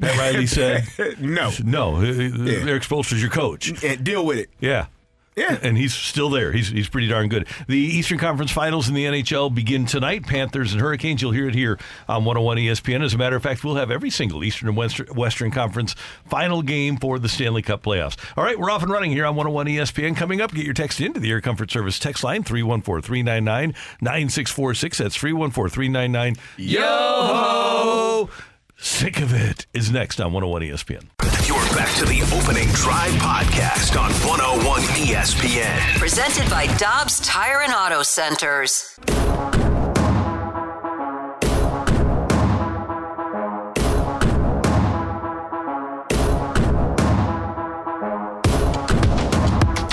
Pat 0.00 0.18
Riley 0.18 0.46
said, 0.46 0.84
no, 1.20 1.50
no, 1.64 1.96
uh, 1.96 2.00
Erik 2.00 2.82
Spoelstra's 2.82 3.20
your 3.20 3.30
coach. 3.30 3.82
And 3.82 4.04
deal 4.04 4.24
with 4.24 4.38
it. 4.38 4.50
Yeah. 4.60 4.86
Yeah. 5.36 5.58
And 5.62 5.76
he's 5.76 5.92
still 5.92 6.30
there. 6.30 6.52
He's, 6.52 6.68
he's 6.68 6.88
pretty 6.88 7.08
darn 7.08 7.28
good. 7.28 7.48
The 7.66 7.76
Eastern 7.76 8.18
Conference 8.18 8.52
Finals 8.52 8.88
in 8.88 8.94
the 8.94 9.04
NHL 9.04 9.52
begin 9.52 9.84
tonight. 9.84 10.24
Panthers 10.24 10.72
and 10.72 10.80
Hurricanes. 10.80 11.22
You'll 11.22 11.32
hear 11.32 11.48
it 11.48 11.54
here 11.56 11.78
on 12.08 12.24
101 12.24 12.58
ESPN. 12.58 13.02
As 13.02 13.14
a 13.14 13.18
matter 13.18 13.34
of 13.34 13.42
fact, 13.42 13.64
we'll 13.64 13.74
have 13.74 13.90
every 13.90 14.10
single 14.10 14.44
Eastern 14.44 14.68
and 14.68 14.76
Western, 14.76 15.06
Western 15.08 15.50
Conference 15.50 15.96
final 16.24 16.62
game 16.62 16.96
for 16.98 17.18
the 17.18 17.28
Stanley 17.28 17.62
Cup 17.62 17.82
playoffs. 17.82 18.16
All 18.36 18.44
right, 18.44 18.58
we're 18.58 18.70
off 18.70 18.82
and 18.82 18.92
running 18.92 19.10
here 19.10 19.26
on 19.26 19.34
101 19.34 19.66
ESPN. 19.66 20.16
Coming 20.16 20.40
up, 20.40 20.54
get 20.54 20.64
your 20.64 20.74
text 20.74 21.00
into 21.00 21.18
the 21.18 21.30
Air 21.30 21.40
Comfort 21.40 21.70
Service 21.70 21.98
text 21.98 22.22
line 22.22 22.44
314 22.44 23.02
399 23.02 23.74
9646. 24.00 24.98
That's 24.98 25.16
314 25.16 25.68
399 25.68 26.36
Yo 26.58 26.80
ho! 26.80 28.30
Sick 28.84 29.18
of 29.22 29.32
it 29.32 29.66
is 29.72 29.90
next 29.90 30.20
on 30.20 30.34
101 30.34 30.60
ESPN. 30.60 31.04
You're 31.48 31.56
back 31.74 31.90
to 31.96 32.04
the 32.04 32.20
opening 32.36 32.68
drive 32.74 33.12
podcast 33.12 33.98
on 33.98 34.12
101 34.28 34.82
ESPN. 34.82 35.98
Presented 35.98 36.50
by 36.50 36.66
Dobbs 36.76 37.18
Tire 37.20 37.62
and 37.62 37.72
Auto 37.72 38.02
Centers. 38.02 38.98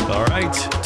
All 0.09 0.25
right, 0.25 0.80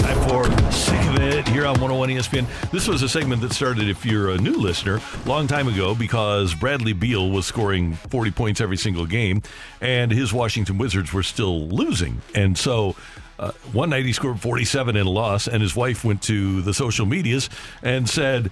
here 1.55 1.65
on 1.65 1.79
101 1.79 2.09
ESPN. 2.09 2.71
This 2.71 2.85
was 2.85 3.01
a 3.01 3.07
segment 3.07 3.41
that 3.41 3.53
started, 3.53 3.87
if 3.87 4.05
you're 4.05 4.31
a 4.31 4.37
new 4.37 4.57
listener, 4.57 4.99
long 5.25 5.47
time 5.47 5.69
ago 5.69 5.95
because 5.95 6.53
Bradley 6.53 6.91
Beal 6.91 7.31
was 7.31 7.45
scoring 7.45 7.93
40 7.93 8.31
points 8.31 8.59
every 8.59 8.75
single 8.75 9.05
game 9.05 9.41
and 9.79 10.11
his 10.11 10.33
Washington 10.33 10.77
Wizards 10.77 11.13
were 11.13 11.23
still 11.23 11.69
losing. 11.69 12.21
And 12.35 12.57
so 12.57 12.97
uh, 13.39 13.53
one 13.71 13.91
night 13.91 14.03
he 14.03 14.11
scored 14.11 14.41
47 14.41 14.97
in 14.97 15.07
a 15.07 15.09
loss, 15.09 15.47
and 15.47 15.61
his 15.61 15.77
wife 15.77 16.03
went 16.03 16.21
to 16.23 16.61
the 16.61 16.73
social 16.73 17.05
medias 17.05 17.49
and 17.81 18.09
said, 18.09 18.51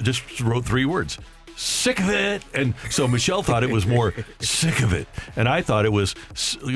just 0.00 0.40
wrote 0.40 0.64
three 0.64 0.84
words. 0.84 1.18
Sick 1.56 2.00
of 2.00 2.08
it. 2.10 2.42
And 2.52 2.74
so 2.90 3.06
Michelle 3.06 3.42
thought 3.42 3.62
it 3.62 3.70
was 3.70 3.86
more 3.86 4.12
sick 4.40 4.80
of 4.82 4.92
it. 4.92 5.06
And 5.36 5.48
I 5.48 5.62
thought 5.62 5.84
it 5.84 5.92
was 5.92 6.14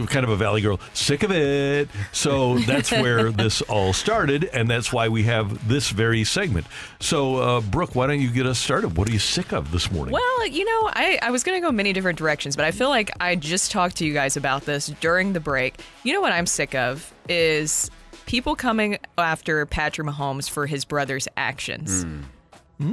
kind 0.06 0.24
of 0.24 0.30
a 0.30 0.36
Valley 0.36 0.60
girl, 0.60 0.80
sick 0.94 1.22
of 1.22 1.32
it. 1.32 1.88
So 2.12 2.58
that's 2.58 2.90
where 2.90 3.30
this 3.32 3.60
all 3.62 3.92
started. 3.92 4.44
And 4.52 4.70
that's 4.70 4.92
why 4.92 5.08
we 5.08 5.24
have 5.24 5.68
this 5.68 5.90
very 5.90 6.24
segment. 6.24 6.66
So, 7.00 7.36
uh, 7.36 7.60
Brooke, 7.60 7.94
why 7.94 8.06
don't 8.06 8.20
you 8.20 8.30
get 8.30 8.46
us 8.46 8.58
started? 8.58 8.96
What 8.96 9.08
are 9.08 9.12
you 9.12 9.18
sick 9.18 9.52
of 9.52 9.72
this 9.72 9.90
morning? 9.90 10.12
Well, 10.12 10.46
you 10.46 10.64
know, 10.64 10.90
I, 10.94 11.18
I 11.22 11.30
was 11.30 11.42
going 11.42 11.60
to 11.60 11.66
go 11.66 11.72
many 11.72 11.92
different 11.92 12.18
directions, 12.18 12.56
but 12.56 12.64
I 12.64 12.70
feel 12.70 12.88
like 12.88 13.10
I 13.20 13.34
just 13.36 13.70
talked 13.70 13.96
to 13.96 14.06
you 14.06 14.12
guys 14.12 14.36
about 14.36 14.64
this 14.64 14.88
during 15.00 15.32
the 15.32 15.40
break. 15.40 15.80
You 16.04 16.12
know 16.12 16.20
what 16.20 16.32
I'm 16.32 16.46
sick 16.46 16.74
of 16.74 17.12
is 17.28 17.90
people 18.26 18.54
coming 18.54 18.98
after 19.16 19.64
Patrick 19.66 20.06
Mahomes 20.06 20.48
for 20.48 20.66
his 20.66 20.84
brother's 20.84 21.26
actions. 21.36 22.04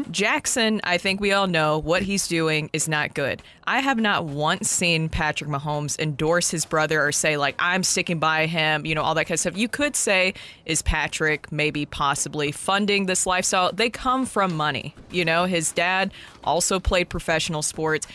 Jackson, 0.09 0.81
I 0.83 0.97
think 0.97 1.21
we 1.21 1.31
all 1.31 1.45
know 1.45 1.77
what 1.77 2.01
he's 2.01 2.27
doing 2.27 2.71
is 2.73 2.87
not 2.87 3.13
good. 3.13 3.43
I 3.65 3.81
have 3.81 3.99
not 3.99 4.25
once 4.25 4.69
seen 4.69 5.09
Patrick 5.09 5.49
Mahomes 5.49 5.99
endorse 5.99 6.49
his 6.49 6.65
brother 6.65 7.05
or 7.05 7.11
say, 7.11 7.37
like, 7.37 7.55
I'm 7.59 7.83
sticking 7.83 8.17
by 8.17 8.47
him, 8.47 8.85
you 8.85 8.95
know, 8.95 9.03
all 9.03 9.13
that 9.13 9.25
kind 9.25 9.35
of 9.35 9.39
stuff. 9.39 9.57
You 9.57 9.67
could 9.67 9.95
say, 9.95 10.33
is 10.65 10.81
Patrick 10.81 11.51
maybe 11.51 11.85
possibly 11.85 12.51
funding 12.51 13.05
this 13.05 13.27
lifestyle? 13.27 13.71
They 13.71 13.91
come 13.91 14.25
from 14.25 14.55
money. 14.55 14.95
You 15.11 15.23
know, 15.23 15.45
his 15.45 15.71
dad 15.71 16.11
also 16.43 16.79
played 16.79 17.09
professional 17.09 17.61
sports. 17.61 18.07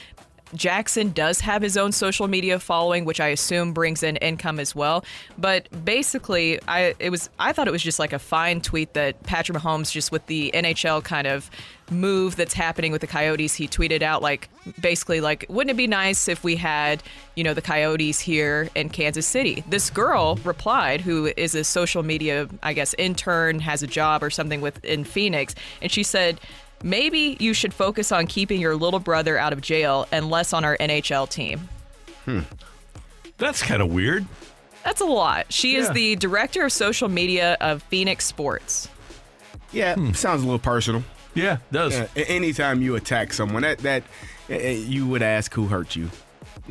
Jackson 0.54 1.10
does 1.12 1.40
have 1.40 1.62
his 1.62 1.76
own 1.76 1.92
social 1.92 2.28
media 2.28 2.58
following, 2.58 3.04
which 3.04 3.20
I 3.20 3.28
assume 3.28 3.72
brings 3.72 4.02
in 4.02 4.16
income 4.16 4.58
as 4.58 4.74
well. 4.74 5.04
But 5.38 5.68
basically, 5.84 6.60
I 6.66 6.94
it 6.98 7.10
was 7.10 7.30
I 7.38 7.52
thought 7.52 7.68
it 7.68 7.72
was 7.72 7.82
just 7.82 7.98
like 7.98 8.12
a 8.12 8.18
fine 8.18 8.60
tweet 8.60 8.94
that 8.94 9.22
Patrick 9.22 9.58
Mahomes 9.58 9.92
just 9.92 10.12
with 10.12 10.26
the 10.26 10.50
NHL 10.54 11.02
kind 11.04 11.26
of 11.26 11.50
move 11.90 12.36
that's 12.36 12.54
happening 12.54 12.92
with 12.92 13.00
the 13.00 13.06
Coyotes, 13.06 13.54
he 13.54 13.66
tweeted 13.66 14.02
out 14.02 14.22
like 14.22 14.48
basically 14.80 15.20
like, 15.20 15.44
wouldn't 15.48 15.72
it 15.72 15.76
be 15.76 15.86
nice 15.86 16.28
if 16.28 16.44
we 16.44 16.56
had 16.56 17.02
you 17.34 17.44
know 17.44 17.54
the 17.54 17.62
Coyotes 17.62 18.20
here 18.20 18.68
in 18.74 18.88
Kansas 18.88 19.26
City? 19.26 19.64
This 19.68 19.90
girl 19.90 20.38
replied, 20.44 21.00
who 21.00 21.32
is 21.36 21.54
a 21.54 21.64
social 21.64 22.02
media 22.02 22.48
I 22.62 22.72
guess 22.72 22.94
intern, 22.94 23.60
has 23.60 23.82
a 23.82 23.86
job 23.86 24.22
or 24.22 24.30
something 24.30 24.60
with 24.60 24.84
in 24.84 25.04
Phoenix, 25.04 25.54
and 25.82 25.90
she 25.90 26.02
said. 26.02 26.40
Maybe 26.82 27.36
you 27.40 27.52
should 27.54 27.74
focus 27.74 28.10
on 28.10 28.26
keeping 28.26 28.60
your 28.60 28.74
little 28.76 29.00
brother 29.00 29.36
out 29.38 29.52
of 29.52 29.60
jail 29.60 30.06
and 30.12 30.30
less 30.30 30.52
on 30.52 30.64
our 30.64 30.76
NHL 30.78 31.28
team. 31.28 31.68
Hmm. 32.24 32.40
That's 33.38 33.62
kind 33.62 33.82
of 33.82 33.92
weird. 33.92 34.26
That's 34.84 35.00
a 35.00 35.06
lot. 35.06 35.52
She 35.52 35.76
is 35.76 35.90
the 35.90 36.16
director 36.16 36.64
of 36.64 36.72
social 36.72 37.08
media 37.08 37.56
of 37.60 37.82
Phoenix 37.84 38.24
Sports. 38.26 38.88
Yeah, 39.72 39.94
sounds 40.12 40.42
a 40.42 40.46
little 40.46 40.58
personal. 40.58 41.04
Yeah, 41.34 41.54
it 41.54 41.72
does. 41.72 41.98
Yeah, 41.98 42.06
anytime 42.16 42.82
you 42.82 42.96
attack 42.96 43.32
someone, 43.32 43.62
that 43.62 43.78
that 43.78 44.02
uh, 44.50 44.54
you 44.54 45.06
would 45.06 45.22
ask 45.22 45.52
who 45.54 45.66
hurt 45.66 45.94
you. 45.96 46.10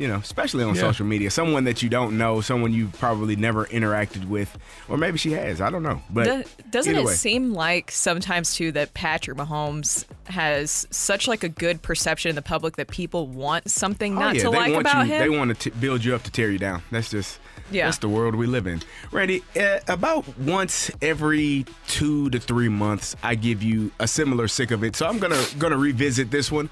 You 0.00 0.08
know, 0.08 0.16
especially 0.16 0.64
on 0.64 0.74
Yeah. 0.74 0.80
social 0.80 1.04
media, 1.04 1.30
someone 1.30 1.64
that 1.64 1.82
you 1.82 1.90
don't 1.90 2.16
know, 2.16 2.40
someone 2.40 2.72
you 2.72 2.88
probably 2.98 3.36
never 3.36 3.66
interacted 3.66 4.26
with, 4.28 4.56
or 4.88 4.96
maybe 4.96 5.18
she 5.18 5.32
has. 5.32 5.60
I 5.60 5.68
don't 5.68 5.82
know, 5.82 6.00
but 6.08 6.24
Do- 6.24 6.44
doesn't 6.70 6.96
it 6.96 7.04
way. 7.04 7.12
seem 7.14 7.52
like 7.52 7.90
sometimes 7.90 8.54
too 8.54 8.72
that 8.72 8.94
Patrick 8.94 9.36
Mahomes 9.36 10.06
has 10.28 10.86
such 10.90 11.28
like 11.28 11.44
a 11.44 11.50
good 11.50 11.82
perception 11.82 12.30
in 12.30 12.34
the 12.34 12.40
public 12.40 12.76
that 12.76 12.88
people 12.88 13.26
want 13.26 13.70
something 13.70 14.16
Oh, 14.16 14.20
not 14.20 14.36
yeah, 14.36 14.44
to 14.44 14.50
they 14.50 14.56
like 14.56 14.72
about 14.74 15.06
you, 15.06 15.12
him? 15.12 15.20
They 15.30 15.38
want 15.38 15.58
to 15.58 15.70
t- 15.70 15.76
build 15.78 16.02
you 16.02 16.14
up 16.14 16.22
to 16.22 16.30
tear 16.30 16.50
you 16.50 16.58
down. 16.58 16.82
That's 16.90 17.10
just 17.10 17.38
Yeah. 17.70 17.84
that's 17.84 17.98
the 17.98 18.08
world 18.08 18.34
we 18.36 18.46
live 18.46 18.66
in. 18.66 18.80
Randy, 19.12 19.44
uh, 19.54 19.80
about 19.86 20.38
once 20.38 20.90
every 21.02 21.66
two 21.88 22.30
to 22.30 22.40
three 22.40 22.70
months, 22.70 23.16
I 23.22 23.34
give 23.34 23.62
you 23.62 23.90
a 24.00 24.08
similar 24.08 24.48
sick 24.48 24.70
of 24.70 24.82
it. 24.82 24.96
So 24.96 25.06
I'm 25.06 25.18
gonna 25.18 25.44
gonna 25.58 25.76
revisit 25.76 26.30
this 26.30 26.50
one. 26.50 26.70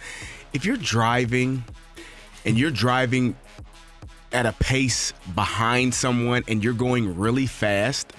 If 0.54 0.64
you're 0.64 0.78
driving 0.78 1.64
and 2.48 2.58
you're 2.58 2.70
driving 2.70 3.36
at 4.32 4.46
a 4.46 4.52
pace 4.52 5.12
behind 5.34 5.92
someone 5.92 6.42
and 6.48 6.64
you're 6.64 6.72
going 6.72 7.18
really 7.18 7.44
fast, 7.44 8.10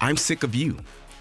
I'm 0.00 0.16
sick 0.16 0.42
of 0.42 0.54
you. 0.54 0.78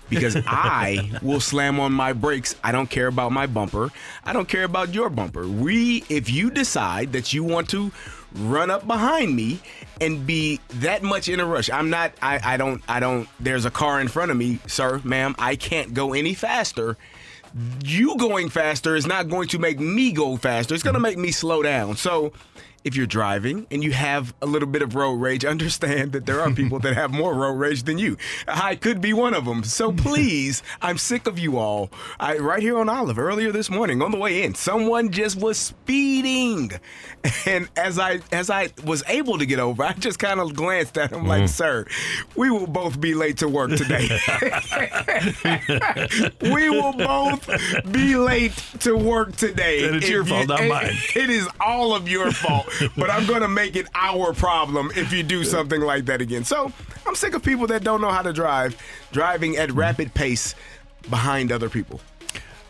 Because 0.09 0.37
I 0.47 1.11
will 1.21 1.41
slam 1.41 1.77
on 1.81 1.91
my 1.91 2.13
brakes. 2.13 2.55
I 2.63 2.71
don't 2.71 2.89
care 2.89 3.07
about 3.07 3.33
my 3.33 3.47
bumper. 3.47 3.89
I 4.23 4.31
don't 4.31 4.47
care 4.47 4.63
about 4.63 4.93
your 4.93 5.09
bumper. 5.09 5.45
We, 5.45 6.05
if 6.07 6.29
you 6.29 6.49
decide 6.49 7.11
that 7.11 7.33
you 7.33 7.43
want 7.43 7.69
to 7.71 7.91
run 8.33 8.71
up 8.71 8.87
behind 8.87 9.35
me 9.35 9.59
and 9.99 10.25
be 10.25 10.61
that 10.75 11.03
much 11.03 11.27
in 11.27 11.41
a 11.41 11.45
rush, 11.45 11.69
I'm 11.69 11.89
not. 11.89 12.13
I, 12.21 12.39
I 12.41 12.55
don't. 12.55 12.81
I 12.87 13.01
don't. 13.01 13.27
There's 13.41 13.65
a 13.65 13.71
car 13.71 13.99
in 13.99 14.07
front 14.07 14.31
of 14.31 14.37
me, 14.37 14.59
sir, 14.67 15.01
ma'am. 15.03 15.35
I 15.37 15.57
can't 15.57 15.93
go 15.93 16.13
any 16.13 16.33
faster. 16.33 16.95
You 17.83 18.17
going 18.17 18.49
faster 18.49 18.95
is 18.95 19.07
not 19.07 19.29
going 19.29 19.47
to 19.49 19.59
make 19.59 19.79
me 19.79 20.11
go 20.11 20.37
faster. 20.37 20.73
It's 20.73 20.83
going 20.83 20.95
to 20.95 20.99
make 20.99 21.17
me 21.17 21.31
slow 21.31 21.63
down. 21.63 21.95
So 21.95 22.33
if 22.87 22.95
you're 22.95 23.05
driving 23.05 23.67
and 23.69 23.83
you 23.83 23.91
have 23.91 24.33
a 24.41 24.45
little 24.45 24.67
bit 24.67 24.81
of 24.81 24.95
road 24.95 25.15
rage, 25.15 25.43
understand 25.57 26.13
that 26.13 26.25
there 26.25 26.41
are 26.41 26.49
people 26.51 26.79
that 26.79 26.95
have 26.95 27.11
more 27.11 27.33
road 27.35 27.53
rage 27.53 27.83
than 27.83 27.97
you. 27.97 28.17
I 28.47 28.75
could 28.75 29.01
be 29.01 29.13
one 29.13 29.33
of 29.33 29.45
them. 29.45 29.63
So 29.63 29.91
please, 30.07 30.63
I'm 30.81 30.97
sick 30.97 31.27
of 31.27 31.37
you 31.37 31.57
all. 31.57 31.91
I, 32.19 32.37
right 32.37 32.61
here 32.61 32.79
on 32.79 32.89
Olive 32.89 33.19
earlier 33.19 33.51
this 33.51 33.69
morning 33.69 34.01
on 34.01 34.11
the 34.11 34.17
way 34.17 34.43
in, 34.43 34.55
someone 34.55 35.11
just 35.11 35.39
was 35.39 35.57
speeding, 35.57 36.71
and 37.45 37.67
as 37.75 37.99
I 37.99 38.21
as 38.31 38.49
I 38.49 38.69
was 38.85 39.03
able 39.07 39.37
to 39.37 39.45
get 39.45 39.59
over, 39.59 39.83
I 39.83 39.93
just 39.93 40.19
kind 40.19 40.39
of 40.39 40.55
glanced 40.55 40.97
at 40.97 41.11
him 41.11 41.27
like, 41.27 41.43
mm. 41.43 41.49
"Sir, 41.49 41.85
we 42.35 42.49
will 42.49 42.67
both 42.67 43.01
be 43.01 43.13
late 43.13 43.37
to 43.37 43.49
work 43.49 43.71
today. 43.71 44.07
we 46.41 46.69
will 46.69 46.93
both 46.93 47.49
be 47.91 48.15
late 48.15 48.55
to 48.79 48.95
work 48.95 49.35
today. 49.35 49.85
And 49.85 49.97
it's 49.97 50.05
If 50.05 50.11
your 50.11 50.23
fault, 50.25 50.47
not 50.47 50.61
it- 50.61 50.69
mine. 50.69 50.95
It 51.15 51.29
is 51.29 51.47
all 51.59 51.93
of 51.93 52.07
your 52.07 52.31
fault, 52.31 52.67
but 52.97 53.09
I'm 53.09 53.25
going 53.25 53.41
to 53.41 53.47
make 53.47 53.75
it 53.75 53.87
our 53.93 54.33
problem 54.33 54.91
if 54.95 55.13
you 55.13 55.23
do 55.23 55.43
something 55.43 55.81
like 55.81 56.05
that 56.05 56.21
again. 56.21 56.43
So 56.43 56.71
I'm 57.05 57.15
sick 57.15 57.33
of 57.33 57.43
people 57.43 57.67
that 57.67 57.83
don't 57.83 58.01
know 58.01 58.11
how 58.11 58.21
to 58.21 58.33
drive, 58.33 58.77
driving 59.11 59.57
at 59.57 59.71
rapid 59.71 60.13
pace 60.13 60.55
behind 61.09 61.51
other 61.51 61.69
people. 61.69 61.99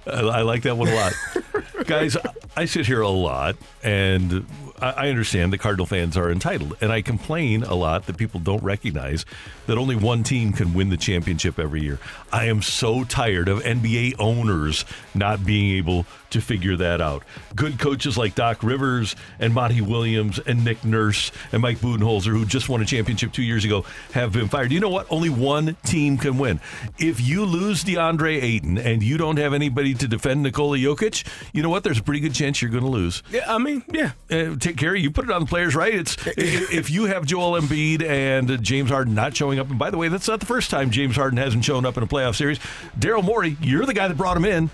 I, 0.05 0.19
I 0.19 0.41
like 0.41 0.63
that 0.63 0.77
one 0.77 0.87
a 0.87 0.95
lot. 0.95 1.13
Guys, 1.85 2.17
I 2.55 2.65
sit 2.65 2.85
here 2.85 3.01
a 3.01 3.09
lot 3.09 3.55
and 3.83 4.45
I, 4.79 4.89
I 4.91 5.09
understand 5.09 5.53
that 5.53 5.59
Cardinal 5.59 5.85
fans 5.85 6.17
are 6.17 6.31
entitled. 6.31 6.77
And 6.81 6.91
I 6.91 7.01
complain 7.01 7.63
a 7.63 7.75
lot 7.75 8.05
that 8.07 8.17
people 8.17 8.39
don't 8.39 8.63
recognize 8.63 9.25
that 9.67 9.77
only 9.77 9.95
one 9.95 10.23
team 10.23 10.53
can 10.53 10.73
win 10.73 10.89
the 10.89 10.97
championship 10.97 11.59
every 11.59 11.81
year. 11.81 11.99
I 12.31 12.45
am 12.45 12.61
so 12.61 13.03
tired 13.03 13.47
of 13.47 13.59
NBA 13.59 14.15
owners 14.19 14.85
not 15.13 15.45
being 15.45 15.77
able 15.77 16.05
to 16.31 16.41
figure 16.41 16.75
that 16.77 17.01
out. 17.01 17.23
Good 17.55 17.79
coaches 17.79 18.17
like 18.17 18.35
Doc 18.35 18.63
Rivers 18.63 19.15
and 19.39 19.53
Monty 19.53 19.81
Williams 19.81 20.39
and 20.39 20.63
Nick 20.63 20.83
Nurse 20.83 21.31
and 21.51 21.61
Mike 21.61 21.79
Budenholzer, 21.79 22.27
who 22.27 22.45
just 22.45 22.69
won 22.69 22.81
a 22.81 22.85
championship 22.85 23.31
two 23.31 23.43
years 23.43 23.65
ago, 23.65 23.85
have 24.13 24.33
been 24.33 24.47
fired. 24.47 24.71
You 24.71 24.79
know 24.79 24.89
what? 24.89 25.07
Only 25.09 25.29
one 25.29 25.75
team 25.83 26.17
can 26.17 26.37
win. 26.37 26.59
If 26.97 27.21
you 27.21 27.45
lose 27.45 27.83
DeAndre 27.83 28.41
Ayton 28.41 28.77
and 28.77 29.03
you 29.03 29.17
don't 29.17 29.37
have 29.37 29.53
anybody 29.53 29.93
to 29.95 30.07
defend 30.07 30.43
Nikola 30.43 30.77
Jokic, 30.77 31.25
you 31.53 31.63
know 31.63 31.69
what? 31.69 31.83
There's 31.83 31.99
a 31.99 32.03
pretty 32.03 32.19
good 32.19 32.33
chance 32.33 32.61
you're 32.61 32.71
going 32.71 32.83
to 32.83 32.89
lose. 32.89 33.23
Yeah, 33.31 33.53
I 33.53 33.57
mean, 33.57 33.83
yeah. 33.91 34.11
Uh, 34.29 34.55
take 34.57 34.77
care. 34.77 34.95
You 34.95 35.11
put 35.11 35.25
it 35.25 35.31
on 35.31 35.41
the 35.41 35.47
players, 35.47 35.75
right? 35.75 35.93
It's 35.93 36.17
if 36.37 36.89
you 36.89 37.05
have 37.05 37.25
Joel 37.25 37.59
Embiid 37.59 38.03
and 38.03 38.61
James 38.63 38.89
Harden 38.89 39.15
not 39.15 39.35
showing 39.35 39.59
up. 39.59 39.69
And 39.69 39.79
by 39.79 39.89
the 39.89 39.97
way, 39.97 40.07
that's 40.07 40.27
not 40.27 40.39
the 40.39 40.45
first 40.45 40.69
time 40.69 40.91
James 40.91 41.15
Harden 41.15 41.37
hasn't 41.37 41.63
shown 41.65 41.85
up 41.85 41.97
in 41.97 42.03
a 42.03 42.07
playoff 42.07 42.35
series. 42.35 42.59
Daryl 42.99 43.23
Morey, 43.23 43.57
you're 43.61 43.85
the 43.85 43.93
guy 43.93 44.07
that 44.07 44.17
brought 44.17 44.37
him 44.37 44.45
in. 44.45 44.69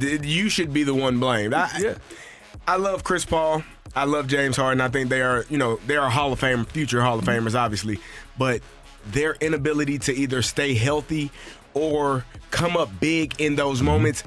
You 0.00 0.48
should 0.48 0.72
be 0.72 0.82
the 0.82 0.94
one 0.94 1.20
blamed. 1.20 1.54
I, 1.54 1.96
I 2.66 2.76
love 2.76 3.04
Chris 3.04 3.24
Paul. 3.24 3.62
I 3.94 4.04
love 4.04 4.26
James 4.26 4.56
Harden. 4.56 4.80
I 4.80 4.88
think 4.88 5.08
they 5.08 5.22
are, 5.22 5.46
you 5.48 5.56
know, 5.56 5.76
they 5.86 5.96
are 5.96 6.10
Hall 6.10 6.32
of 6.32 6.38
Fame, 6.38 6.64
future 6.66 7.00
Hall 7.00 7.18
of 7.18 7.24
mm-hmm. 7.24 7.46
Famers, 7.46 7.58
obviously. 7.58 7.98
But 8.36 8.60
their 9.06 9.34
inability 9.40 9.98
to 10.00 10.14
either 10.14 10.42
stay 10.42 10.74
healthy 10.74 11.30
or 11.72 12.24
come 12.50 12.76
up 12.76 12.90
big 13.00 13.40
in 13.40 13.56
those 13.56 13.78
mm-hmm. 13.78 13.86
moments, 13.86 14.22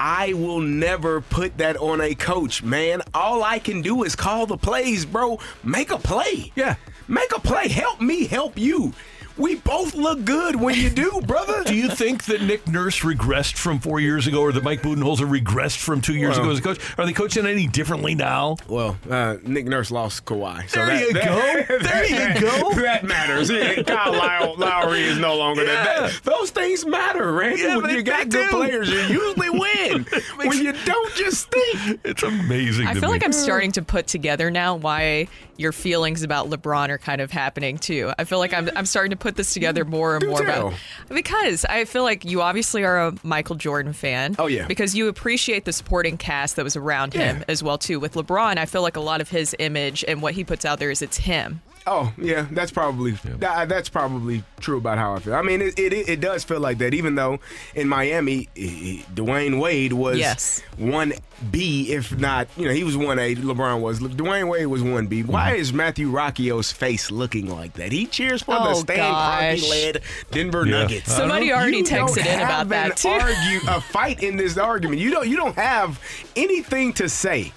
I 0.00 0.32
will 0.32 0.60
never 0.60 1.20
put 1.20 1.58
that 1.58 1.76
on 1.76 2.00
a 2.00 2.14
coach, 2.14 2.62
man. 2.62 3.02
All 3.12 3.44
I 3.44 3.58
can 3.58 3.82
do 3.82 4.02
is 4.02 4.16
call 4.16 4.46
the 4.46 4.56
plays, 4.56 5.04
bro. 5.04 5.38
Make 5.62 5.90
a 5.90 5.98
play. 5.98 6.50
Yeah. 6.56 6.76
Make 7.06 7.36
a 7.36 7.40
play. 7.40 7.68
Help 7.68 8.00
me 8.00 8.26
help 8.26 8.58
you. 8.58 8.94
We 9.36 9.56
both 9.56 9.94
look 9.94 10.24
good 10.24 10.56
when 10.56 10.74
you 10.74 10.90
do, 10.90 11.20
brother. 11.26 11.64
Do 11.64 11.74
you 11.74 11.88
think 11.88 12.24
that 12.24 12.42
Nick 12.42 12.68
Nurse 12.68 13.00
regressed 13.00 13.54
from 13.56 13.78
four 13.80 13.98
years 14.00 14.26
ago, 14.26 14.42
or 14.42 14.52
that 14.52 14.62
Mike 14.62 14.82
Budenholzer 14.82 15.26
regressed 15.40 15.78
from 15.78 16.00
two 16.00 16.14
years 16.14 16.36
Well- 16.36 16.42
ago 16.46 16.50
as 16.52 16.58
a 16.58 16.62
coach? 16.62 16.78
Are 16.98 17.06
they 17.06 17.12
coaching 17.12 17.46
any 17.46 17.66
differently 17.66 18.14
now? 18.14 18.56
Well, 18.68 18.98
uh, 19.10 19.36
Nick 19.42 19.66
Nurse 19.66 19.90
lost 19.90 20.24
Kawhi. 20.24 20.68
So 20.68 20.84
There 20.84 20.86
that, 20.86 21.00
you 21.00 21.12
that- 21.14 21.68
go. 21.68 21.78
There 21.82 22.04
you 22.34 22.40
go. 22.40 22.72
That 22.82 23.04
matters. 23.04 23.48
Yeah, 23.48 23.82
Kyle 23.82 24.12
Low- 24.12 24.54
Lowry 24.58 25.02
is 25.02 25.18
no 25.18 25.36
longer 25.36 25.64
Yeah. 25.64 25.84
that. 25.84 26.00
that- 26.12 26.20
Those 26.24 26.50
things 26.50 26.84
matter, 26.84 27.32
Randy. 27.32 27.62
Yeah, 27.62 27.76
when 27.76 27.86
they- 27.86 27.94
you 27.96 28.02
got 28.02 28.28
good 28.28 28.50
do. 28.50 28.56
players, 28.56 28.90
you 28.90 28.98
usually 29.00 29.50
win. 29.50 30.04
when 30.36 30.58
you 30.62 30.72
don't, 30.84 31.14
just 31.14 31.42
stink. 31.48 32.00
It's 32.04 32.22
amazing. 32.22 32.86
I 32.86 32.94
to 32.94 33.00
feel 33.00 33.08
me. 33.08 33.14
like 33.14 33.24
I'm 33.24 33.32
starting 33.32 33.72
to 33.72 33.82
put 33.82 34.06
together 34.06 34.50
now 34.50 34.76
why 34.76 35.28
your 35.56 35.72
feelings 35.72 36.22
about 36.22 36.50
LeBron 36.50 36.88
are 36.88 36.98
kind 36.98 37.20
of 37.20 37.30
happening 37.30 37.78
too. 37.78 38.10
I 38.18 38.24
feel 38.24 38.38
like 38.38 38.52
I'm, 38.52 38.68
I'm 38.74 38.86
starting 38.86 39.10
to 39.10 39.16
put 39.22 39.36
this 39.36 39.54
together 39.54 39.84
more 39.84 40.16
and 40.16 40.20
Do 40.20 40.28
more 40.30 40.42
about 40.42 40.74
because 41.08 41.64
I 41.64 41.84
feel 41.84 42.02
like 42.02 42.24
you 42.24 42.42
obviously 42.42 42.84
are 42.84 43.06
a 43.06 43.14
Michael 43.22 43.54
Jordan 43.54 43.92
fan. 43.92 44.34
Oh, 44.38 44.48
yeah. 44.48 44.66
Because 44.66 44.94
you 44.94 45.08
appreciate 45.08 45.64
the 45.64 45.72
supporting 45.72 46.16
cast 46.18 46.56
that 46.56 46.64
was 46.64 46.76
around 46.76 47.14
him 47.14 47.44
as 47.48 47.62
well 47.62 47.78
too. 47.78 48.00
With 48.00 48.14
LeBron, 48.14 48.58
I 48.58 48.66
feel 48.66 48.82
like 48.82 48.96
a 48.96 49.00
lot 49.00 49.20
of 49.20 49.30
his 49.30 49.54
image 49.58 50.04
and 50.08 50.20
what 50.20 50.34
he 50.34 50.42
puts 50.42 50.64
out 50.64 50.80
there 50.80 50.90
is 50.90 51.02
it's 51.02 51.18
him. 51.18 51.62
Oh 51.86 52.12
yeah, 52.16 52.46
that's 52.50 52.70
probably 52.70 53.12
that, 53.12 53.42
uh, 53.42 53.64
that's 53.66 53.88
probably 53.88 54.44
true 54.60 54.78
about 54.78 54.98
how 54.98 55.14
I 55.14 55.18
feel. 55.18 55.34
I 55.34 55.42
mean, 55.42 55.60
it, 55.60 55.78
it 55.78 55.92
it 55.92 56.20
does 56.20 56.44
feel 56.44 56.60
like 56.60 56.78
that. 56.78 56.94
Even 56.94 57.16
though 57.16 57.40
in 57.74 57.88
Miami, 57.88 58.48
i- 58.56 58.60
i- 58.60 59.04
Dwyane 59.14 59.60
Wade 59.60 59.92
was 59.92 60.18
Yes. 60.18 60.62
one 60.76 61.12
B, 61.50 61.92
if 61.92 62.16
not, 62.16 62.46
you 62.56 62.66
know, 62.68 62.72
he 62.72 62.84
was 62.84 62.96
one 62.96 63.18
A. 63.18 63.34
LeBron 63.34 63.80
was. 63.80 63.98
Dwyane 63.98 64.48
Wade 64.48 64.66
was 64.68 64.82
one 64.82 65.08
B. 65.08 65.22
Why 65.24 65.52
mm-hmm. 65.52 65.60
is 65.60 65.72
Matthew 65.72 66.08
Rocchio's 66.12 66.70
face 66.70 67.10
looking 67.10 67.50
like 67.50 67.72
that? 67.74 67.90
He 67.90 68.06
cheers 68.06 68.42
for 68.42 68.54
the 68.54 68.68
Oh, 68.68 68.74
Stan. 68.74 68.98
Kroenke 68.98 69.68
led 69.70 70.02
Denver 70.30 70.64
Yeah. 70.64 70.82
Nuggets. 70.82 71.12
Somebody 71.12 71.52
already 71.52 71.78
You 71.78 71.84
texted 71.84 72.16
don't 72.16 72.18
in 72.18 72.40
about 72.40 72.48
have 72.50 72.68
that, 72.68 72.90
an 72.90 72.96
too. 72.96 73.08
Argue 73.08 73.60
a 73.68 73.80
fight 73.80 74.22
in 74.22 74.36
this 74.36 74.56
argument. 74.56 75.00
You 75.00 75.10
don't. 75.10 75.28
You 75.28 75.36
don't 75.36 75.56
have 75.56 75.98
anything 76.36 76.92
to 76.94 77.08
say. 77.08 77.52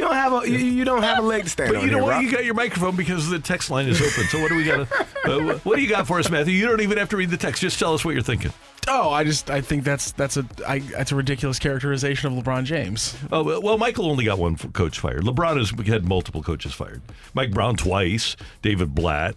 You 0.00 0.06
don't 0.06 0.14
have 0.14 0.32
a. 0.32 0.48
You, 0.50 0.56
you 0.56 0.84
don't 0.86 1.02
have 1.02 1.18
a 1.18 1.26
leg 1.26 1.44
to 1.44 1.50
stand 1.50 1.68
But 1.68 1.80
on 1.80 1.84
you 1.84 1.90
know 1.90 1.98
here, 1.98 2.04
what? 2.04 2.10
Rock. 2.12 2.22
You 2.22 2.32
got 2.32 2.44
your 2.46 2.54
microphone 2.54 2.96
because 2.96 3.28
the 3.28 3.38
text 3.38 3.70
line 3.70 3.86
is 3.86 4.00
open. 4.00 4.24
So 4.30 4.40
what 4.40 4.48
do 4.48 4.56
we 4.56 4.64
got? 4.64 4.88
Uh, 5.22 5.58
what 5.64 5.76
do 5.76 5.82
you 5.82 5.88
got 5.88 6.06
for 6.06 6.18
us, 6.18 6.30
Matthew? 6.30 6.54
You 6.54 6.66
don't 6.66 6.80
even 6.80 6.96
have 6.96 7.10
to 7.10 7.16
read 7.18 7.28
the 7.28 7.36
text. 7.36 7.60
Just 7.60 7.78
tell 7.78 7.92
us 7.92 8.06
what 8.06 8.14
you're 8.14 8.22
thinking. 8.22 8.54
Oh, 8.88 9.10
I 9.10 9.22
just 9.22 9.50
I 9.50 9.60
think 9.60 9.84
that's 9.84 10.12
that's 10.12 10.38
a 10.38 10.46
I, 10.66 10.78
that's 10.78 11.12
a 11.12 11.14
ridiculous 11.14 11.58
characterization 11.58 12.32
of 12.32 12.42
LeBron 12.42 12.64
James. 12.64 13.14
Oh 13.30 13.42
well, 13.44 13.60
well, 13.60 13.76
Michael 13.76 14.06
only 14.06 14.24
got 14.24 14.38
one 14.38 14.56
coach 14.56 14.98
fired. 14.98 15.24
LeBron 15.24 15.58
has 15.58 15.86
had 15.86 16.06
multiple 16.06 16.42
coaches 16.42 16.72
fired. 16.72 17.02
Mike 17.34 17.50
Brown 17.50 17.76
twice. 17.76 18.34
David 18.62 18.94
Blatt. 18.94 19.34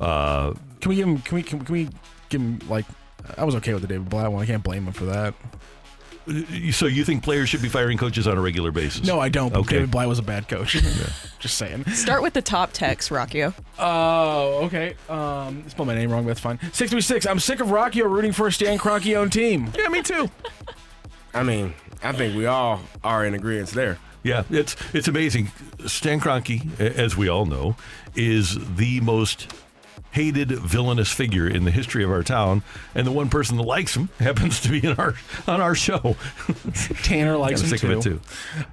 Uh, 0.00 0.54
Can 0.80 0.88
we 0.88 0.96
give 0.96 1.06
him? 1.06 1.18
Can 1.20 1.36
we? 1.36 1.42
Can, 1.44 1.60
can 1.60 1.72
we 1.72 1.88
give 2.28 2.40
him 2.40 2.58
like? 2.68 2.86
I 3.38 3.44
was 3.44 3.54
okay 3.54 3.72
with 3.72 3.82
the 3.82 3.88
David 3.88 4.08
Blatt 4.10 4.32
one. 4.32 4.42
I 4.42 4.46
can't 4.46 4.64
blame 4.64 4.84
him 4.88 4.92
for 4.92 5.04
that. 5.04 5.34
So 6.72 6.86
you 6.86 7.04
think 7.04 7.22
players 7.22 7.48
should 7.48 7.62
be 7.62 7.68
firing 7.68 7.98
coaches 7.98 8.26
on 8.26 8.36
a 8.36 8.40
regular 8.40 8.70
basis? 8.70 9.06
No, 9.06 9.18
I 9.20 9.28
don't. 9.28 9.54
Okay. 9.54 9.76
David 9.76 9.90
Blatt 9.90 10.08
was 10.08 10.18
a 10.18 10.22
bad 10.22 10.48
coach. 10.48 10.72
Just 11.38 11.56
saying. 11.56 11.84
Start 11.86 12.22
with 12.22 12.34
the 12.34 12.42
top 12.42 12.70
text, 12.72 13.10
Rockio. 13.10 13.54
Oh, 13.78 14.64
okay. 14.64 14.94
Um, 15.08 15.68
spelled 15.68 15.88
my 15.88 15.94
name 15.94 16.10
wrong, 16.10 16.24
but 16.24 16.28
that's 16.28 16.40
fine. 16.40 16.58
Six 16.72 16.90
three 16.90 17.00
six. 17.00 17.26
I'm 17.26 17.40
sick 17.40 17.60
of 17.60 17.68
Rockio 17.68 18.10
rooting 18.10 18.32
for 18.32 18.46
a 18.46 18.52
Stan 18.52 18.78
Kroenke 18.78 19.16
owned 19.16 19.32
team. 19.32 19.72
Yeah, 19.76 19.88
me 19.88 20.02
too. 20.02 20.30
I 21.32 21.42
mean, 21.42 21.74
I 22.02 22.12
think 22.12 22.36
we 22.36 22.46
all 22.46 22.80
are 23.04 23.24
in 23.24 23.34
agreement 23.34 23.70
there. 23.70 23.98
Yeah, 24.22 24.44
it's 24.50 24.76
it's 24.94 25.08
amazing. 25.08 25.50
Stan 25.86 26.20
Kroenke, 26.20 26.78
as 26.80 27.16
we 27.16 27.28
all 27.28 27.46
know, 27.46 27.76
is 28.14 28.58
the 28.76 29.00
most 29.00 29.52
hated 30.12 30.50
villainous 30.50 31.10
figure 31.10 31.46
in 31.48 31.64
the 31.64 31.70
history 31.70 32.02
of 32.04 32.10
our 32.10 32.22
town, 32.22 32.62
and 32.94 33.06
the 33.06 33.12
one 33.12 33.28
person 33.28 33.56
that 33.56 33.62
likes 33.62 33.94
him 33.96 34.08
happens 34.18 34.60
to 34.60 34.68
be 34.70 34.84
in 34.86 34.94
our 34.96 35.14
on 35.46 35.60
our 35.60 35.74
show. 35.74 36.16
Tanner 37.02 37.36
likes 37.36 37.60
him 37.62 37.70
too. 37.70 37.70
I'm 37.70 37.72
him 37.72 37.78
sick 37.78 37.82
of 37.84 37.90
it 37.90 38.02
too. 38.02 38.20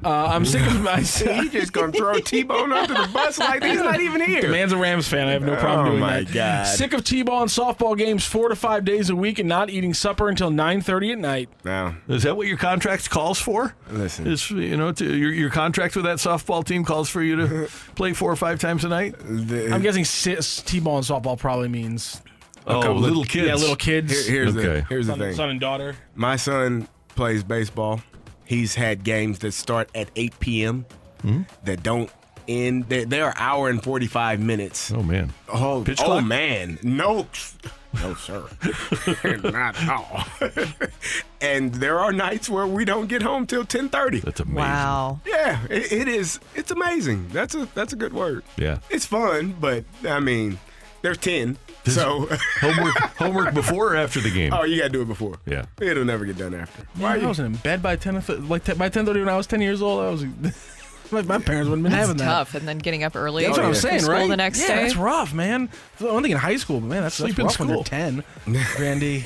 Uh, 0.04 0.10
I'm 0.28 0.46
sick 0.46 0.66
of 0.66 0.82
my. 0.82 0.98
He 1.38 1.50
just 1.50 1.74
gonna 1.74 1.92
throw 1.92 2.20
T-Bone 2.20 2.72
under 2.72 2.94
the 2.94 3.10
bus 3.14 3.38
like 3.40 3.64
he's 3.64 3.80
not 3.80 4.00
even 4.00 4.22
here. 4.22 4.42
The 4.42 4.48
here. 4.48 4.52
man's 4.52 4.72
a 4.72 4.78
Rams 4.78 5.08
fan. 5.08 5.28
I 5.28 5.32
have 5.32 5.42
no 5.44 5.56
problem 5.56 5.88
Oh, 5.88 5.90
doing 5.90 6.00
my 6.00 6.24
that. 6.24 6.34
God. 6.34 6.68
Sick 6.68 6.94
of 6.94 7.04
T-ball 7.04 7.44
and 7.44 7.52
softball 7.52 7.98
games 7.98 8.26
four 8.26 8.50
to 8.50 8.56
five 8.56 8.86
days 8.86 9.10
a 9.10 9.16
week 9.16 9.40
and 9.40 9.48
not 9.48 9.70
eating 9.70 9.94
supper 9.94 10.30
until 10.30 10.50
9:30 10.50 11.12
at 11.14 11.18
night. 11.20 11.50
Now, 11.64 11.96
Is 12.08 12.24
that 12.24 12.36
what 12.38 12.48
your 12.48 12.58
contract 12.58 13.10
calls 13.10 13.40
for? 13.40 13.76
Listen. 13.92 14.28
is 14.28 14.50
you 14.50 14.78
know 14.78 14.92
to, 14.92 15.06
your 15.16 15.32
your 15.32 15.50
contract 15.50 15.96
with 15.96 16.06
that 16.06 16.18
softball 16.18 16.64
team 16.66 16.84
calls 16.84 17.10
for 17.10 17.22
you 17.22 17.36
to 17.36 17.68
play 17.96 18.14
four 18.14 18.32
or 18.32 18.36
five 18.36 18.60
times 18.60 18.84
a 18.86 18.90
night. 18.90 19.16
the, 19.20 19.72
I'm 19.74 19.82
guessing 19.82 20.04
T-ball 20.04 20.98
and 20.98 21.06
softball 21.06 21.27
probably 21.36 21.68
means 21.68 22.22
Oh, 22.66 22.82
couple 22.82 22.98
of- 22.98 23.02
little 23.04 23.24
kids. 23.26 23.48
yeah, 23.48 23.56
little 23.56 23.76
kids. 23.76 24.12
here- 24.28 24.32
here's 24.46 24.56
Okay. 24.56 24.68
the 24.68 24.82
here's 24.88 25.08
the 25.08 25.14
son, 25.14 25.20
thing. 25.20 25.36
son 25.36 25.50
and 25.50 25.60
daughter. 25.60 25.96
My 26.16 26.36
son 26.38 26.88
plays 27.16 27.44
baseball. 27.44 28.02
He's 28.46 28.76
had 28.76 29.04
games 29.04 29.40
that 29.40 29.52
start 29.54 29.90
at 29.96 30.10
8 30.16 30.40
p.m. 30.40 30.86
Hmm? 31.22 31.42
that 31.66 31.82
don't 31.84 32.10
end. 32.48 32.88
They're, 32.88 33.06
they're 33.06 33.34
hour 33.38 33.70
and 33.70 33.82
45 33.84 34.40
minutes. 34.40 34.92
Oh 34.92 35.02
man. 35.04 35.34
Oh, 35.52 35.82
Pitch 35.84 36.00
oh 36.02 36.06
clock? 36.06 36.24
man, 36.26 36.78
no, 36.84 37.26
no 38.02 38.14
sir, 38.16 38.44
not 39.44 39.82
at 39.82 39.90
all. 39.90 40.24
and 41.42 41.74
there 41.76 42.00
are 42.00 42.12
nights 42.12 42.50
where 42.50 42.68
we 42.68 42.86
don't 42.86 43.08
get 43.08 43.22
home 43.22 43.46
till 43.48 43.64
10:30. 43.66 44.22
That's 44.22 44.40
amazing. 44.40 44.56
Wow. 44.56 45.20
Yeah, 45.26 45.60
it, 45.70 45.92
it 45.92 46.08
is. 46.08 46.40
It's 46.56 46.72
amazing. 46.72 47.30
That's 47.30 47.56
a 47.56 47.68
that's 47.74 47.94
a 47.94 47.96
good 47.96 48.14
word. 48.14 48.44
Yeah. 48.58 48.80
It's 48.90 49.06
fun, 49.06 49.56
but 49.60 49.84
I 50.08 50.20
mean, 50.20 50.60
there's 51.02 51.18
10, 51.18 51.58
so 51.86 52.28
Homework 52.60 52.96
homework 53.18 53.54
before 53.54 53.94
or 53.94 53.96
after 53.96 54.20
the 54.20 54.32
game? 54.32 54.54
oh, 54.54 54.64
you 54.64 54.78
gotta 54.78 54.90
do 54.90 55.02
it 55.02 55.08
before. 55.08 55.40
Yeah. 55.46 55.66
it'll 55.80 56.06
never 56.06 56.26
get 56.26 56.38
done 56.38 56.54
after. 56.54 56.88
Why 56.96 57.16
I 57.16 57.26
wasn't 57.26 57.56
in 57.56 57.62
bed 57.62 57.82
by 57.82 57.96
10 57.96 58.16
of 58.18 58.50
like 58.50 58.64
10, 58.64 58.78
by 58.78 58.90
10:30 58.90 59.08
when 59.20 59.30
I 59.30 59.38
was 59.38 59.48
10 59.48 59.62
years 59.62 59.82
old. 59.82 60.02
I 60.02 60.10
was 60.10 60.26
My, 61.12 61.22
my 61.22 61.40
parents 61.40 61.70
wouldn't 61.70 61.70
have 61.70 61.84
been 61.84 61.92
That's 61.92 62.08
having 62.08 62.18
that. 62.18 62.26
tough. 62.26 62.56
And 62.56 62.68
then 62.68 62.80
getting 62.80 63.04
up 63.04 63.16
early. 63.16 63.44
That's 63.44 63.58
what 63.58 63.66
I'm 63.66 63.72
oh, 63.72 63.74
for 63.74 63.80
saying, 63.80 64.00
school 64.02 64.14
right? 64.14 64.30
The 64.30 64.38
next 64.38 64.60
yeah, 64.60 64.68
day. 64.68 64.82
that's 64.84 64.96
rough, 64.96 65.34
man. 65.34 65.70
One 66.00 66.22
thing 66.22 66.32
in 66.32 66.38
high 66.38 66.58
school, 66.58 66.80
but 66.80 66.88
man, 66.88 67.04
that's, 67.04 67.18
that's 67.18 67.34
Sleep 67.34 67.40
in 67.40 67.46
rough 67.46 67.60
when 67.60 67.70
you're 67.70 67.78
school. 67.78 67.84
10. 67.86 68.24
Randy, 68.80 69.24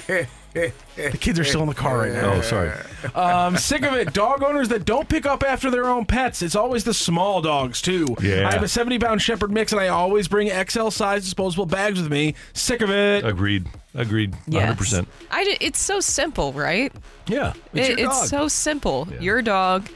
the 0.53 1.17
kids 1.19 1.39
are 1.39 1.43
still 1.43 1.61
in 1.61 1.67
the 1.69 1.73
car 1.75 1.99
right 1.99 2.11
now. 2.11 2.33
Oh, 2.33 2.41
sorry. 2.41 2.71
Um, 3.15 3.57
sick 3.57 3.83
of 3.83 3.93
it. 3.93 4.13
Dog 4.13 4.43
owners 4.43 4.69
that 4.69 4.85
don't 4.85 5.07
pick 5.07 5.25
up 5.25 5.43
after 5.43 5.71
their 5.71 5.85
own 5.85 6.05
pets. 6.05 6.41
It's 6.41 6.55
always 6.55 6.83
the 6.83 6.93
small 6.93 7.41
dogs, 7.41 7.81
too. 7.81 8.15
Yeah. 8.21 8.47
I 8.47 8.53
have 8.53 8.63
a 8.63 8.67
70 8.67 8.99
pound 8.99 9.21
Shepherd 9.21 9.51
mix, 9.51 9.71
and 9.71 9.79
I 9.81 9.87
always 9.87 10.27
bring 10.27 10.49
XL 10.49 10.89
size 10.89 11.23
disposable 11.23 11.65
bags 11.65 12.01
with 12.01 12.11
me. 12.11 12.35
Sick 12.53 12.81
of 12.81 12.89
it. 12.89 13.25
Agreed. 13.25 13.67
Agreed. 13.95 14.35
Yes. 14.47 14.77
100%. 14.93 15.05
I 15.31 15.43
ju- 15.45 15.57
it's 15.61 15.79
so 15.79 15.99
simple, 15.99 16.53
right? 16.53 16.93
Yeah. 17.27 17.53
It's, 17.73 17.89
It- 17.89 17.99
your 17.99 18.09
it's 18.09 18.29
so 18.29 18.47
simple. 18.47 19.07
Yeah. 19.11 19.19
Your 19.19 19.41
dog. 19.41 19.89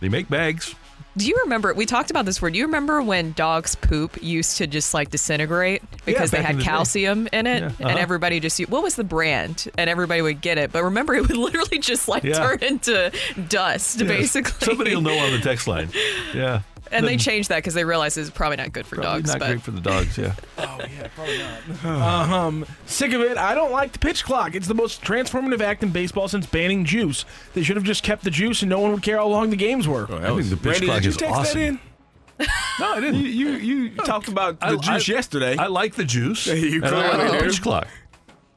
They 0.00 0.08
make 0.08 0.28
bags. 0.28 0.74
Do 1.16 1.26
you 1.28 1.38
remember? 1.44 1.74
We 1.74 1.84
talked 1.84 2.10
about 2.10 2.24
this 2.24 2.40
word. 2.40 2.54
Do 2.54 2.58
you 2.58 2.64
remember 2.64 3.02
when 3.02 3.32
dogs' 3.32 3.74
poop 3.74 4.22
used 4.22 4.56
to 4.58 4.66
just 4.66 4.94
like 4.94 5.10
disintegrate 5.10 5.82
because 6.06 6.30
they 6.30 6.40
had 6.42 6.54
the 6.56 6.60
day. 6.60 6.64
calcium 6.64 7.28
in 7.32 7.46
it, 7.46 7.60
Yeah, 7.60 7.66
and 7.78 7.86
uh-huh. 7.88 7.98
everybody 7.98 8.40
just 8.40 8.58
what 8.70 8.82
was 8.82 8.94
the 8.96 9.04
brand, 9.04 9.68
and 9.76 9.90
everybody 9.90 10.22
would 10.22 10.40
get 10.40 10.56
it. 10.56 10.72
But 10.72 10.84
remember, 10.84 11.14
it 11.16 11.22
would 11.28 11.36
literally 11.36 11.78
just 11.80 12.08
like 12.08 12.22
Yeah. 12.24 12.34
turn 12.34 12.62
into 12.62 13.12
dust, 13.48 14.00
Yes. 14.00 14.08
basically. 14.08 14.66
Somebody 14.66 14.94
will 14.94 15.02
know 15.02 15.18
on 15.18 15.32
the 15.32 15.40
text 15.40 15.66
line. 15.66 15.90
Yeah. 16.34 16.62
And 16.92 17.06
they 17.06 17.16
changed 17.16 17.48
that 17.48 17.56
because 17.56 17.74
they 17.74 17.84
realized 17.84 18.18
it's 18.18 18.30
probably 18.30 18.56
not 18.58 18.72
good 18.72 18.86
for 18.86 18.96
Probably 18.96 19.22
dogs. 19.22 19.30
not 19.30 19.38
but 19.40 19.46
great 19.48 19.62
for 19.62 19.70
the 19.70 19.80
dogs, 19.80 20.18
yeah. 20.18 20.34
Oh, 20.58 20.78
yeah, 20.80 21.08
probably 21.14 21.38
not. 21.38 21.84
um, 22.32 22.66
sick 22.86 23.12
of 23.12 23.20
it. 23.20 23.36
I 23.36 23.54
don't 23.54 23.72
like 23.72 23.92
the 23.92 23.98
pitch 23.98 24.24
clock. 24.24 24.54
It's 24.54 24.66
the 24.68 24.74
most 24.74 25.02
transformative 25.02 25.60
act 25.60 25.82
in 25.82 25.90
baseball 25.90 26.28
since 26.28 26.46
banning 26.46 26.84
juice. 26.84 27.24
They 27.54 27.62
should 27.62 27.76
have 27.76 27.84
just 27.84 28.02
kept 28.02 28.24
the 28.24 28.30
juice, 28.30 28.62
and 28.62 28.68
no 28.70 28.78
one 28.80 28.92
would 28.92 29.02
care 29.02 29.16
how 29.16 29.26
long 29.26 29.50
the 29.50 29.56
games 29.56 29.88
were. 29.88 30.04
I 30.04 30.34
think 30.36 30.48
the 30.50 30.56
pitch 30.56 30.64
Randy, 30.80 30.86
clock 30.86 30.96
did 30.98 31.04
you 31.04 31.10
is 31.10 31.16
text 31.16 31.34
awesome. 31.34 31.60
that 31.60 31.66
in? 31.68 31.80
No, 32.80 32.92
I 32.94 33.00
didn't. 33.00 33.20
You 33.20 33.50
you, 33.50 33.76
you 33.82 33.96
talked 33.96 34.26
about 34.28 34.58
the 34.58 34.66
I- 34.66 34.76
juice 34.76 35.08
I- 35.08 35.12
yesterday. 35.12 35.56
I 35.56 35.66
like 35.66 35.94
the 35.94 36.04
juice. 36.04 36.46
You 36.46 36.76
and 36.82 36.86
I 36.86 36.88
clearly 37.10 37.28
like 37.28 37.38
the 37.40 37.46
pitch 37.46 37.62
clock. 37.62 37.86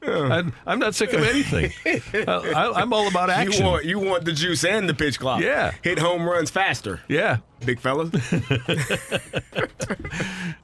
I'm, 0.06 0.52
I'm 0.66 0.78
not 0.78 0.94
sick 0.94 1.12
of 1.12 1.22
anything. 1.22 1.72
I, 2.28 2.72
I'm 2.76 2.92
all 2.92 3.08
about 3.08 3.30
action. 3.30 3.64
You 3.64 3.70
want 3.70 3.84
you 3.84 3.98
want 3.98 4.24
the 4.24 4.32
juice 4.32 4.64
and 4.64 4.88
the 4.88 4.94
pitch 4.94 5.18
clock. 5.18 5.40
Yeah. 5.40 5.72
Hit 5.82 5.98
home 5.98 6.28
runs 6.28 6.50
faster, 6.50 7.00
yeah. 7.08 7.38
big 7.64 7.80
fellas. 7.80 8.10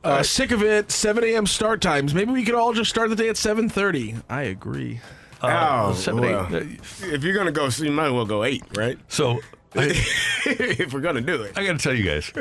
Uh, 0.04 0.20
sick 0.20 0.50
of 0.50 0.64
it. 0.64 0.90
7 0.90 1.22
a.m. 1.22 1.46
start 1.46 1.80
times. 1.80 2.12
Maybe 2.12 2.32
we 2.32 2.44
could 2.44 2.56
all 2.56 2.72
just 2.72 2.90
start 2.90 3.08
the 3.08 3.14
day 3.14 3.28
at 3.28 3.36
7:30. 3.36 4.22
I 4.28 4.42
agree. 4.42 5.00
oh, 5.42 5.92
seven, 5.94 6.24
eight, 6.24 6.32
well. 6.32 6.54
uh, 6.56 6.60
if 7.02 7.22
you're 7.22 7.34
gonna 7.36 7.52
go, 7.52 7.68
so 7.68 7.84
you 7.84 7.92
might 7.92 8.06
as 8.06 8.12
well 8.12 8.24
go 8.24 8.42
eight, 8.42 8.64
right? 8.76 8.98
So 9.06 9.38
I, 9.74 9.92
if 10.46 10.92
we're 10.92 11.00
gonna 11.00 11.20
do 11.20 11.42
it. 11.42 11.56
I 11.56 11.64
got 11.64 11.72
to 11.72 11.78
tell 11.78 11.94
you 11.94 12.04
guys, 12.04 12.32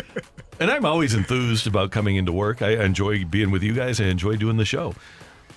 and 0.60 0.72
I'm 0.72 0.86
always 0.86 1.14
enthused 1.14 1.68
about 1.68 1.92
coming 1.92 2.16
into 2.16 2.32
work. 2.32 2.62
I 2.62 2.84
enjoy 2.84 3.26
being 3.26 3.52
with 3.52 3.64
you 3.64 3.74
guys. 3.74 4.02
I 4.02 4.06
enjoy 4.06 4.36
doing 4.38 4.58
the 4.58 4.66
show. 4.66 4.96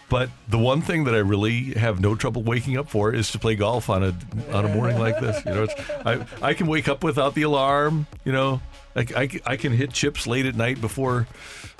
But 0.08 0.30
the 0.48 0.58
one 0.58 0.82
thing 0.82 1.04
that 1.04 1.14
I 1.14 1.18
really 1.18 1.72
have 1.74 2.00
no 2.00 2.14
trouble 2.14 2.42
waking 2.42 2.76
up 2.76 2.88
for 2.88 3.12
is 3.12 3.32
to 3.32 3.38
play 3.38 3.56
golf 3.56 3.88
on 3.88 4.04
a 4.04 4.14
on 4.52 4.64
a 4.64 4.68
morning 4.68 4.98
like 4.98 5.18
this. 5.18 5.44
You 5.44 5.52
know, 5.52 5.66
I 6.04 6.26
I 6.42 6.54
can 6.54 6.66
wake 6.66 6.88
up 6.88 7.02
without 7.02 7.34
the 7.34 7.42
alarm. 7.42 8.06
You 8.24 8.32
know, 8.32 8.60
I, 8.94 9.06
I, 9.16 9.40
I 9.46 9.56
can 9.56 9.72
hit 9.72 9.92
chips 9.92 10.26
late 10.26 10.46
at 10.46 10.54
night 10.54 10.80
before 10.80 11.26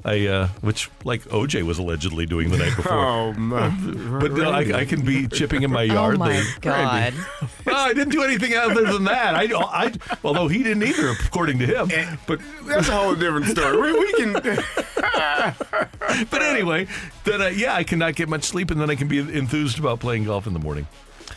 I, 0.06 0.26
uh, 0.26 0.48
which 0.60 0.90
like 1.02 1.22
OJ 1.22 1.62
was 1.62 1.78
allegedly 1.78 2.26
doing 2.26 2.50
the 2.50 2.58
night 2.58 2.76
before. 2.76 2.92
Oh 2.92 3.32
man! 3.32 4.18
But 4.20 4.32
no, 4.32 4.50
I, 4.50 4.80
I 4.80 4.84
can 4.84 5.02
be 5.02 5.26
chipping 5.28 5.62
in 5.62 5.70
my 5.70 5.82
yard. 5.82 6.16
oh 6.16 6.18
my 6.18 6.38
late. 6.38 6.58
god! 6.60 7.14
Well, 7.64 7.76
I 7.88 7.94
didn't 7.94 8.10
do 8.12 8.22
anything 8.22 8.54
other 8.54 8.84
than 8.92 9.04
that. 9.04 9.34
I, 9.34 9.48
I, 9.54 9.92
although 10.22 10.48
he 10.48 10.62
didn't 10.62 10.82
either, 10.82 11.08
according 11.08 11.58
to 11.60 11.66
him. 11.66 12.18
But 12.26 12.40
That's 12.64 12.88
a 12.88 12.92
whole 12.92 13.14
different 13.14 13.46
story. 13.46 13.92
We, 13.92 13.98
we 13.98 14.12
can. 14.12 14.32
but 16.30 16.42
anyway, 16.42 16.86
then 17.24 17.40
uh, 17.40 17.46
yeah, 17.46 17.74
I 17.74 17.84
cannot 17.84 18.14
get 18.14 18.28
much 18.28 18.44
sleep, 18.44 18.70
and 18.70 18.78
then 18.78 18.90
I 18.90 18.96
can 18.96 19.08
be 19.08 19.18
enthused 19.18 19.78
about 19.78 20.00
playing 20.00 20.24
golf 20.24 20.46
in 20.46 20.52
the 20.52 20.58
morning. 20.58 20.86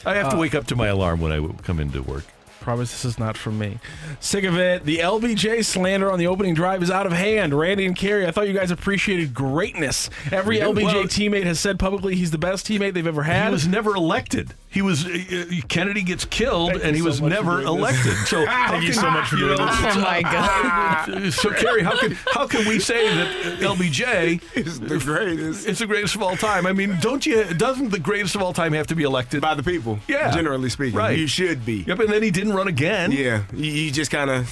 I 0.06 0.16
have 0.16 0.30
to 0.32 0.38
wake 0.38 0.54
up 0.54 0.68
to 0.68 0.76
my 0.76 0.88
alarm 0.88 1.22
when 1.22 1.32
I 1.32 1.38
w- 1.38 1.56
come 1.64 1.80
into 1.80 2.04
work. 2.04 2.26
Promise 2.60 2.92
this 2.92 3.06
is 3.06 3.18
not 3.18 3.38
from 3.38 3.58
me. 3.58 3.80
Sick 4.20 4.44
of 4.44 4.58
it. 4.58 4.84
The 4.84 4.98
LBJ 4.98 5.64
slander 5.64 6.12
on 6.12 6.20
the 6.20 6.28
opening 6.28 6.54
drive 6.54 6.84
is 6.84 6.92
out 6.92 7.06
of 7.06 7.14
hand. 7.14 7.54
Randy 7.58 7.86
and 7.86 7.96
Kerry, 7.96 8.28
I 8.28 8.32
thought 8.32 8.48
you 8.48 8.54
guys 8.54 8.72
appreciated 8.72 9.34
greatness. 9.34 10.10
Every 10.32 10.58
Yeah, 10.58 10.66
LBJ 10.66 10.84
well- 10.84 11.04
teammate 11.06 11.46
has 11.46 11.60
said 11.60 11.80
publicly 11.80 12.16
he's 12.16 12.32
the 12.32 12.38
best 12.38 12.68
teammate 12.68 12.94
they've 12.94 13.08
ever 13.08 13.24
had. 13.24 13.48
He 13.48 13.52
was 13.54 13.68
never 13.68 13.96
elected. 13.96 14.54
He 14.70 14.82
was 14.82 15.06
uh, 15.06 15.10
uh, 15.10 15.46
Kennedy 15.70 16.04
gets 16.04 16.26
killed, 16.26 16.72
Thank 16.72 16.84
and 16.84 16.96
he 16.96 17.02
so 17.02 17.08
was 17.08 17.22
much 17.22 17.30
never 17.32 17.62
elected. 17.62 18.14
So 18.28 18.46
Thank 18.46 18.84
you 18.84 18.92
can- 18.92 19.00
so 19.02 19.10
much 19.10 19.30
for 19.30 19.38
you 19.38 19.46
doing 19.48 19.58
know, 19.58 19.66
this. 19.66 19.96
Oh 19.96 20.02
my 20.02 20.22
god! 20.22 21.34
So 21.34 21.50
Carrie, 21.52 21.84
how 21.84 21.98
can 21.98 22.12
how 22.34 22.48
can 22.48 22.68
we 22.68 22.80
say 22.80 23.08
that 23.16 23.60
LBJ 23.60 24.42
It's 24.56 24.78
the 24.80 24.98
greatest. 25.00 25.68
is 25.68 25.80
the 25.80 25.88
greatest 25.88 26.16
of 26.16 26.22
all 26.22 26.36
time? 26.36 26.66
I 26.66 26.74
mean, 26.74 26.98
don't 27.00 27.26
you? 27.26 27.44
Doesn't 27.54 27.90
the 27.90 28.00
greatest 28.00 28.36
of 28.36 28.42
all 28.42 28.54
time 28.54 28.74
have 28.74 28.88
to 28.88 28.96
be 28.96 29.04
elected? 29.04 29.42
By 29.42 29.56
the 29.56 29.64
people. 29.64 30.00
Yeah. 30.08 30.32
Generally 30.32 30.70
speaking. 30.70 30.98
Right. 30.98 31.18
You 31.18 31.28
should 31.28 31.66
be. 31.66 31.84
Yep, 31.88 32.00
and 32.00 32.10
then 32.10 32.22
he 32.24 32.30
didn't 32.32 32.54
run 32.54 32.68
again. 32.68 33.12
Yeah. 33.12 33.44
He, 33.56 33.72
he 33.72 33.92
just 33.92 34.12
kind 34.12 34.30
of 34.30 34.50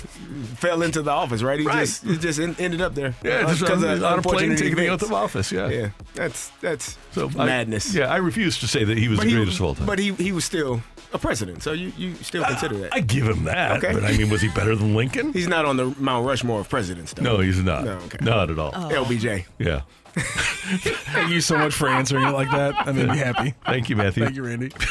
fell 0.57 0.81
into 0.81 1.01
the 1.01 1.11
office, 1.11 1.41
right? 1.43 1.59
He 1.59 1.65
Right. 1.65 1.79
just 1.85 2.03
he 2.05 2.17
just 2.17 2.39
en- 2.39 2.55
ended 2.57 2.81
up 2.81 2.95
there. 2.95 3.13
Yeah, 3.23 3.31
Uh, 3.45 3.49
just 3.49 3.63
on, 3.63 3.67
because 3.79 3.83
of 3.83 4.03
on 4.03 4.19
a 4.19 4.21
plane 4.21 4.55
taking 4.55 4.75
the 4.75 4.83
events. 4.85 5.03
oath 5.03 5.09
of 5.09 5.13
office. 5.13 5.51
Yeah. 5.51 5.67
Yeah. 5.69 5.89
That's 6.13 6.49
that's 6.61 6.97
So 7.11 7.29
I- 7.37 7.45
madness. 7.45 7.93
yeah, 7.93 8.11
I 8.11 8.17
refuse 8.17 8.57
to 8.59 8.67
say 8.67 8.83
that 8.85 8.97
he 8.97 9.07
was 9.09 9.17
But 9.19 9.23
the 9.25 9.29
he, 9.31 9.35
greatest 9.35 9.59
of 9.59 9.65
all 9.65 9.75
time. 9.75 9.85
but 9.85 9.99
he 9.99 10.04
he 10.13 10.31
was 10.31 10.45
still 10.45 10.81
a 11.13 11.19
president, 11.19 11.63
so 11.63 11.71
you, 11.71 11.91
you 11.97 12.15
still 12.15 12.43
consider 12.43 12.77
that. 12.77 12.93
I 12.93 12.99
give 12.99 13.27
him 13.27 13.45
that. 13.45 13.83
Okay. 13.83 13.93
But 13.93 14.03
I 14.03 14.17
mean, 14.17 14.29
was 14.29 14.41
he 14.41 14.49
better 14.49 14.75
than 14.75 14.95
Lincoln? 14.95 15.33
He's 15.33 15.47
not 15.47 15.65
on 15.65 15.77
the 15.77 15.95
Mount 15.97 16.25
Rushmore 16.27 16.59
of 16.59 16.69
presidents, 16.69 17.13
though. 17.13 17.23
no, 17.23 17.39
he's 17.39 17.61
not. 17.61 17.85
No, 17.85 17.93
okay. 17.93 18.17
Not 18.21 18.49
at 18.49 18.59
all. 18.59 18.71
Oh. 18.73 18.89
LBJ. 18.89 19.45
Yeah. 19.59 19.81
Thank 20.15 21.31
you 21.31 21.41
so 21.41 21.57
much 21.57 21.73
for 21.73 21.89
answering 21.89 22.25
it 22.25 22.31
like 22.31 22.49
that. 22.51 22.85
That 22.85 22.95
made 22.95 23.09
me 23.09 23.17
happy. 23.17 23.53
Thank 23.65 23.89
you, 23.89 23.97
Matthew. 23.97 24.23
Thank 24.23 24.35
you, 24.35 24.43
Randy. 24.45 24.71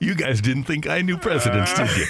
You 0.00 0.14
guys 0.14 0.40
didn't 0.40 0.64
think 0.64 0.88
I 0.88 1.02
knew 1.02 1.18
presidents, 1.18 1.74
did 1.74 1.90
you? 1.96 2.06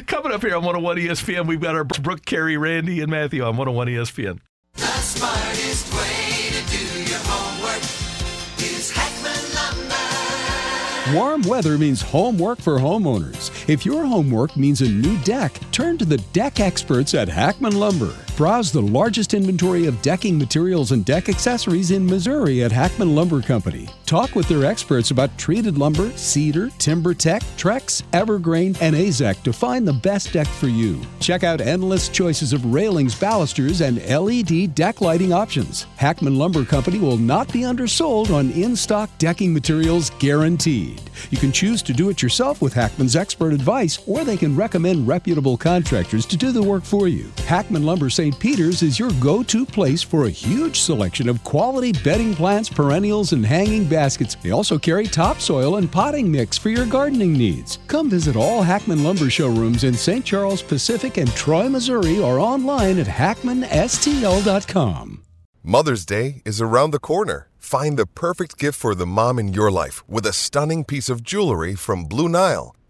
Coming 0.06 0.32
up 0.32 0.42
here 0.42 0.56
on 0.56 0.64
101 0.64 0.96
ESPN, 0.96 1.46
we've 1.46 1.60
got 1.60 1.76
our 1.76 1.84
Brooke, 1.84 2.24
Carey, 2.24 2.56
Randy, 2.56 3.00
and 3.00 3.10
Matthew 3.10 3.42
on 3.42 3.56
101 3.56 3.86
ESPN. 3.86 4.40
The 4.74 4.86
smartest 4.86 5.94
way 5.94 6.39
Warm 11.14 11.42
weather 11.42 11.76
means 11.76 12.02
homework 12.02 12.60
for 12.60 12.78
homeowners. 12.78 13.50
If 13.70 13.86
your 13.86 14.04
homework 14.04 14.56
means 14.56 14.80
a 14.80 14.88
new 14.88 15.16
deck, 15.18 15.52
turn 15.70 15.96
to 15.98 16.04
the 16.04 16.16
deck 16.32 16.58
experts 16.58 17.14
at 17.14 17.28
Hackman 17.28 17.78
Lumber. 17.78 18.12
Browse 18.36 18.72
the 18.72 18.82
largest 18.82 19.32
inventory 19.32 19.86
of 19.86 20.02
decking 20.02 20.36
materials 20.36 20.90
and 20.90 21.04
deck 21.04 21.28
accessories 21.28 21.92
in 21.92 22.04
Missouri 22.04 22.64
at 22.64 22.72
Hackman 22.72 23.14
Lumber 23.14 23.40
Company. 23.42 23.86
Talk 24.06 24.34
with 24.34 24.48
their 24.48 24.64
experts 24.64 25.12
about 25.12 25.36
treated 25.38 25.78
lumber, 25.78 26.10
cedar, 26.16 26.66
TimberTech, 26.78 27.42
Trex, 27.56 28.02
Evergreen, 28.12 28.74
and 28.80 28.96
Azek 28.96 29.40
to 29.44 29.52
find 29.52 29.86
the 29.86 29.92
best 29.92 30.32
deck 30.32 30.48
for 30.48 30.66
you. 30.66 31.00
Check 31.20 31.44
out 31.44 31.60
endless 31.60 32.08
choices 32.08 32.52
of 32.52 32.64
railings, 32.64 33.14
balusters, 33.14 33.82
and 33.82 34.04
LED 34.04 34.74
deck 34.74 35.00
lighting 35.00 35.32
options. 35.32 35.82
Hackman 35.96 36.36
Lumber 36.36 36.64
Company 36.64 36.98
will 36.98 37.18
not 37.18 37.52
be 37.52 37.64
undersold 37.64 38.32
on 38.32 38.50
in 38.50 38.74
stock 38.74 39.10
decking 39.18 39.52
materials 39.52 40.10
guaranteed. 40.18 41.00
You 41.30 41.38
can 41.38 41.52
choose 41.52 41.82
to 41.82 41.92
do 41.92 42.08
it 42.08 42.22
yourself 42.22 42.62
with 42.62 42.72
Hackman's 42.72 43.14
expert 43.14 43.52
advice, 43.60 44.00
or 44.06 44.24
they 44.24 44.36
can 44.36 44.56
recommend 44.56 45.06
reputable 45.06 45.56
contractors 45.56 46.26
to 46.26 46.36
do 46.36 46.50
the 46.50 46.62
work 46.62 46.82
for 46.82 47.06
you. 47.08 47.30
Hackman 47.46 47.84
Lumber 47.84 48.08
St. 48.08 48.36
Peter's 48.38 48.82
is 48.82 48.98
your 48.98 49.10
go 49.20 49.42
to 49.42 49.66
place 49.66 50.02
for 50.02 50.24
a 50.24 50.30
huge 50.30 50.80
selection 50.80 51.28
of 51.28 51.44
quality 51.44 51.92
bedding 51.92 52.34
plants, 52.34 52.70
perennials, 52.70 53.32
and 53.32 53.44
hanging 53.44 53.84
baskets. 53.84 54.34
They 54.36 54.50
also 54.50 54.78
carry 54.78 55.06
topsoil 55.06 55.76
and 55.76 55.92
potting 55.92 56.32
mix 56.32 56.56
for 56.56 56.70
your 56.70 56.86
gardening 56.86 57.34
needs. 57.34 57.78
Come 57.86 58.08
visit 58.08 58.36
all 58.36 58.62
Hackman 58.62 59.04
Lumber 59.04 59.28
showrooms 59.28 59.84
in 59.84 59.92
St. 59.94 60.24
Charles 60.24 60.62
Pacific 60.62 61.18
and 61.18 61.30
Troy, 61.34 61.68
Missouri, 61.68 62.18
or 62.18 62.38
online 62.38 62.98
at 62.98 63.06
hackmanstl.com. 63.06 65.22
Mother's 65.62 66.06
Day 66.06 66.40
is 66.46 66.62
around 66.62 66.92
the 66.92 66.98
corner. 66.98 67.48
Find 67.58 67.98
the 67.98 68.06
perfect 68.06 68.58
gift 68.58 68.78
for 68.78 68.94
the 68.94 69.06
mom 69.06 69.38
in 69.38 69.52
your 69.52 69.70
life 69.70 70.02
with 70.08 70.24
a 70.24 70.32
stunning 70.32 70.84
piece 70.84 71.10
of 71.10 71.22
jewelry 71.22 71.74
from 71.74 72.06
Blue 72.06 72.30
Nile. 72.30 72.74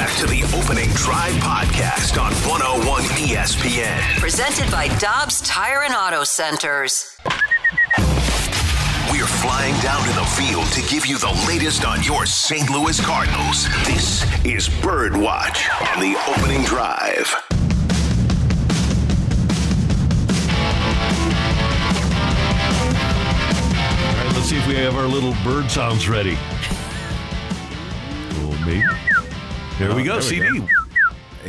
back 0.00 0.16
to 0.16 0.26
the 0.26 0.42
opening 0.56 0.88
drive 0.94 1.34
podcast 1.42 2.18
on 2.18 2.32
101 2.48 3.02
ESPN. 3.20 4.00
Presented 4.18 4.70
by 4.70 4.88
Dobbs 4.96 5.42
Tire 5.42 5.82
and 5.82 5.94
Auto 5.94 6.24
Centers. 6.24 7.18
We're 9.12 9.26
flying 9.26 9.78
down 9.82 10.02
to 10.08 10.14
the 10.14 10.24
field 10.24 10.64
to 10.68 10.80
give 10.88 11.04
you 11.04 11.18
the 11.18 11.30
latest 11.46 11.84
on 11.84 12.02
your 12.02 12.24
St. 12.24 12.70
Louis 12.70 12.98
Cardinals. 12.98 13.68
This 13.84 14.24
is 14.42 14.70
Bird 14.80 15.14
Watch 15.14 15.68
on 15.94 16.00
the 16.00 16.16
opening 16.30 16.64
drive. 16.64 17.34
All 24.06 24.16
right, 24.16 24.32
let's 24.34 24.48
see 24.48 24.56
if 24.56 24.66
we 24.66 24.76
have 24.76 24.94
our 24.96 25.06
little 25.06 25.34
bird 25.44 25.70
sounds 25.70 26.08
ready. 26.08 26.38
Oh, 28.42 28.64
maybe. 28.64 29.09
There 29.80 29.94
we 29.94 30.02
Oh, 30.02 30.04
go, 30.04 30.12
there 30.12 30.20
CD. 30.20 30.58
go. 30.58 30.66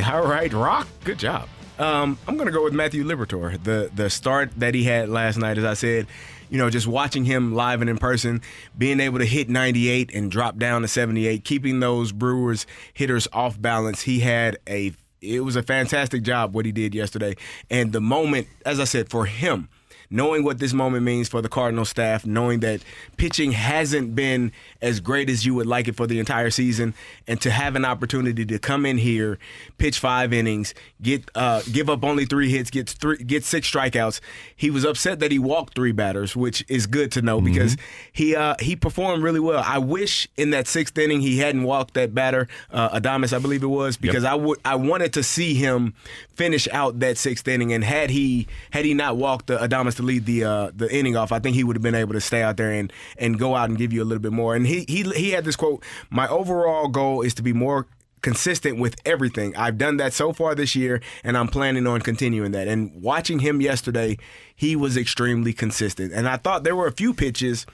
All 0.09 0.25
right, 0.25 0.51
Rock. 0.53 0.87
Good 1.03 1.19
job. 1.19 1.49
Um, 1.77 2.17
I'm 2.29 2.37
gonna 2.37 2.51
go 2.51 2.63
with 2.63 2.71
Matthew 2.71 3.03
Liberatore. 3.03 3.61
The 3.61 3.91
the 3.93 4.09
start 4.09 4.51
that 4.55 4.73
he 4.73 4.85
had 4.85 5.09
last 5.09 5.37
night, 5.37 5.57
as 5.57 5.65
I 5.65 5.73
said, 5.73 6.07
you 6.49 6.57
know, 6.57 6.69
just 6.69 6.87
watching 6.87 7.25
him 7.25 7.53
live 7.53 7.81
and 7.81 7.89
in 7.89 7.97
person, 7.97 8.41
being 8.77 9.01
able 9.01 9.19
to 9.19 9.25
hit 9.25 9.49
98 9.49 10.15
and 10.15 10.31
drop 10.31 10.57
down 10.57 10.81
to 10.83 10.87
78, 10.87 11.43
keeping 11.43 11.81
those 11.81 12.13
Brewers 12.13 12.65
hitters 12.93 13.27
off 13.33 13.61
balance. 13.61 14.03
He 14.03 14.21
had 14.21 14.57
a 14.65 14.93
it 15.19 15.41
was 15.43 15.57
a 15.57 15.63
fantastic 15.63 16.23
job 16.23 16.55
what 16.55 16.65
he 16.65 16.71
did 16.71 16.95
yesterday. 16.95 17.35
And 17.69 17.91
the 17.91 17.99
moment, 18.01 18.47
as 18.65 18.79
I 18.79 18.85
said, 18.85 19.09
for 19.09 19.25
him, 19.25 19.67
knowing 20.11 20.43
what 20.43 20.59
this 20.59 20.73
moment 20.73 21.03
means 21.03 21.29
for 21.29 21.41
the 21.41 21.49
Cardinal 21.49 21.85
staff, 21.85 22.25
knowing 22.25 22.59
that 22.59 22.81
pitching 23.17 23.53
hasn't 23.53 24.13
been 24.13 24.51
as 24.81 24.99
great 24.99 25.29
as 25.29 25.45
you 25.45 25.55
would 25.55 25.65
like 25.65 25.87
it 25.87 25.95
for 25.95 26.05
the 26.05 26.19
entire 26.19 26.49
season, 26.49 26.93
and 27.27 27.39
to 27.41 27.49
have 27.49 27.75
an 27.75 27.85
opportunity 27.85 28.45
to 28.45 28.59
come 28.59 28.85
in 28.85 28.97
here, 28.97 29.39
pitch 29.77 29.97
five 29.97 30.33
innings, 30.33 30.73
get 31.01 31.23
uh, 31.33 31.61
give 31.71 31.89
up 31.89 32.03
only 32.03 32.25
three 32.25 32.51
hits, 32.51 32.69
get 32.69 32.89
three, 32.89 33.17
get 33.17 33.43
six 33.45 33.71
strikeouts. 33.71 34.19
He 34.55 34.69
was 34.69 34.83
upset 34.83 35.19
that 35.21 35.31
he 35.31 35.39
walked 35.39 35.75
three 35.75 35.93
batters, 35.93 36.35
which 36.35 36.65
is 36.67 36.85
good 36.85 37.11
to 37.13 37.21
know 37.21 37.39
because 37.39 37.77
he 38.11 38.35
uh, 38.35 38.55
he 38.59 38.75
performed 38.75 39.23
really 39.23 39.39
well. 39.39 39.63
I 39.65 39.77
wish 39.77 40.27
in 40.35 40.49
that 40.49 40.67
sixth 40.67 40.97
inning 40.97 41.21
he 41.21 41.37
hadn't 41.37 41.63
walked 41.63 41.93
that 41.93 42.13
batter, 42.13 42.49
uh, 42.71 42.99
Adames, 42.99 43.33
I 43.33 43.39
believe 43.39 43.63
it 43.63 43.67
was, 43.67 43.95
because 43.95 44.25
I 44.25 44.35
would 44.35 44.59
I 44.65 44.75
wanted 44.75 45.13
to 45.13 45.23
see 45.23 45.53
him 45.53 45.93
finish 46.35 46.67
out 46.69 46.99
that 46.99 47.17
sixth 47.17 47.47
inning, 47.47 47.71
and 47.71 47.83
had 47.83 48.09
he 48.09 48.47
had 48.71 48.83
he 48.83 48.93
not 48.93 49.15
walked 49.15 49.47
the 49.47 49.57
Adames 49.57 49.95
to 50.01 50.05
lead 50.07 50.25
the 50.25 50.43
uh, 50.43 50.71
the 50.75 50.93
inning 50.93 51.15
off, 51.15 51.31
I 51.31 51.39
think 51.39 51.55
he 51.55 51.63
would 51.63 51.75
have 51.75 51.83
been 51.83 51.95
able 51.95 52.13
to 52.13 52.21
stay 52.21 52.41
out 52.41 52.57
there 52.57 52.71
and 52.71 52.91
and 53.17 53.39
go 53.39 53.55
out 53.55 53.69
and 53.69 53.77
give 53.77 53.93
you 53.93 54.03
a 54.03 54.05
little 54.05 54.21
bit 54.21 54.33
more. 54.33 54.55
And 54.55 54.67
he 54.67 54.85
he 54.87 55.03
he 55.11 55.31
had 55.31 55.45
this 55.45 55.55
quote: 55.55 55.83
"My 56.09 56.27
overall 56.27 56.87
goal 56.87 57.21
is 57.21 57.33
to 57.35 57.41
be 57.41 57.53
more." 57.53 57.87
Consistent 58.23 58.77
with 58.77 58.97
everything. 59.03 59.55
I've 59.55 59.79
done 59.79 59.97
that 59.97 60.13
so 60.13 60.31
far 60.31 60.53
this 60.53 60.75
year, 60.75 61.01
and 61.23 61.35
I'm 61.35 61.47
planning 61.47 61.87
on 61.87 62.01
continuing 62.01 62.51
that. 62.51 62.67
And 62.67 63.01
watching 63.01 63.39
him 63.39 63.61
yesterday, 63.61 64.19
he 64.55 64.75
was 64.75 64.95
extremely 64.95 65.53
consistent. 65.53 66.13
And 66.13 66.29
I 66.29 66.37
thought 66.37 66.63
there 66.63 66.75
were 66.75 66.85
a 66.85 66.91
few 66.91 67.15
pitches 67.15 67.65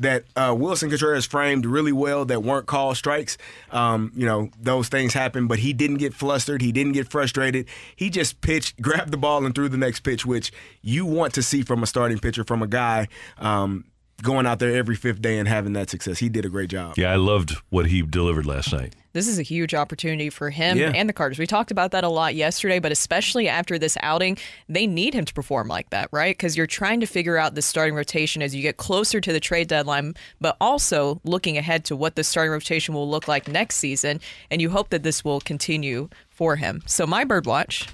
that 0.00 0.24
uh, 0.34 0.54
Willson 0.54 0.88
Contreras 0.88 1.26
framed 1.26 1.66
really 1.66 1.92
well 1.92 2.24
that 2.24 2.42
weren't 2.42 2.66
called 2.66 2.96
strikes. 2.96 3.38
Um, 3.70 4.12
you 4.16 4.26
know, 4.26 4.50
those 4.60 4.88
things 4.88 5.12
happen, 5.12 5.46
but 5.46 5.60
he 5.60 5.72
didn't 5.72 5.98
get 5.98 6.14
flustered. 6.14 6.62
He 6.62 6.72
didn't 6.72 6.92
get 6.92 7.08
frustrated. 7.08 7.68
He 7.94 8.10
just 8.10 8.40
pitched, 8.40 8.80
grabbed 8.82 9.12
the 9.12 9.18
ball, 9.18 9.44
and 9.44 9.54
threw 9.54 9.68
the 9.68 9.76
next 9.76 10.00
pitch, 10.00 10.26
which 10.26 10.52
you 10.82 11.06
want 11.06 11.34
to 11.34 11.42
see 11.42 11.62
from 11.62 11.82
a 11.82 11.86
starting 11.86 12.18
pitcher, 12.18 12.44
from 12.44 12.62
a 12.62 12.66
guy 12.66 13.08
um, 13.38 13.84
going 14.22 14.46
out 14.46 14.58
there 14.58 14.76
every 14.76 14.96
fifth 14.96 15.20
day 15.22 15.38
and 15.38 15.48
having 15.48 15.72
that 15.74 15.90
success. 15.90 16.18
He 16.18 16.28
did 16.28 16.44
a 16.44 16.48
great 16.48 16.70
job. 16.70 16.94
Yeah, 16.96 17.12
I 17.12 17.16
loved 17.16 17.52
what 17.70 17.86
he 17.86 18.02
delivered 18.02 18.46
last 18.46 18.72
night. 18.72 18.94
This 19.12 19.26
is 19.26 19.40
a 19.40 19.42
huge 19.42 19.74
opportunity 19.74 20.30
for 20.30 20.50
him 20.50 20.78
Yeah. 20.78 20.92
and 20.94 21.08
the 21.08 21.12
Cardinals. 21.12 21.40
We 21.40 21.46
talked 21.46 21.72
about 21.72 21.90
that 21.90 22.04
a 22.04 22.08
lot 22.08 22.36
yesterday, 22.36 22.78
but 22.78 22.92
especially 22.92 23.48
after 23.48 23.76
this 23.76 23.96
outing, 24.02 24.38
they 24.68 24.86
need 24.86 25.14
him 25.14 25.24
to 25.24 25.34
perform 25.34 25.66
like 25.66 25.90
that, 25.90 26.08
right? 26.12 26.36
Because 26.36 26.56
you're 26.56 26.68
trying 26.68 27.00
to 27.00 27.06
figure 27.06 27.36
out 27.36 27.56
the 27.56 27.62
starting 27.62 27.94
rotation 27.94 28.40
as 28.40 28.54
you 28.54 28.62
get 28.62 28.76
closer 28.76 29.20
to 29.20 29.32
the 29.32 29.40
trade 29.40 29.66
deadline, 29.66 30.14
but 30.40 30.56
also 30.60 31.20
looking 31.24 31.58
ahead 31.58 31.84
to 31.86 31.96
what 31.96 32.14
the 32.14 32.22
starting 32.22 32.52
rotation 32.52 32.94
will 32.94 33.10
look 33.10 33.26
like 33.26 33.48
next 33.48 33.76
season. 33.76 34.20
And 34.48 34.62
you 34.62 34.70
hope 34.70 34.90
that 34.90 35.02
this 35.02 35.24
will 35.24 35.40
continue 35.40 36.08
for 36.28 36.54
him. 36.56 36.82
So, 36.86 37.04
my 37.04 37.24
bird 37.24 37.46
watch 37.46 37.88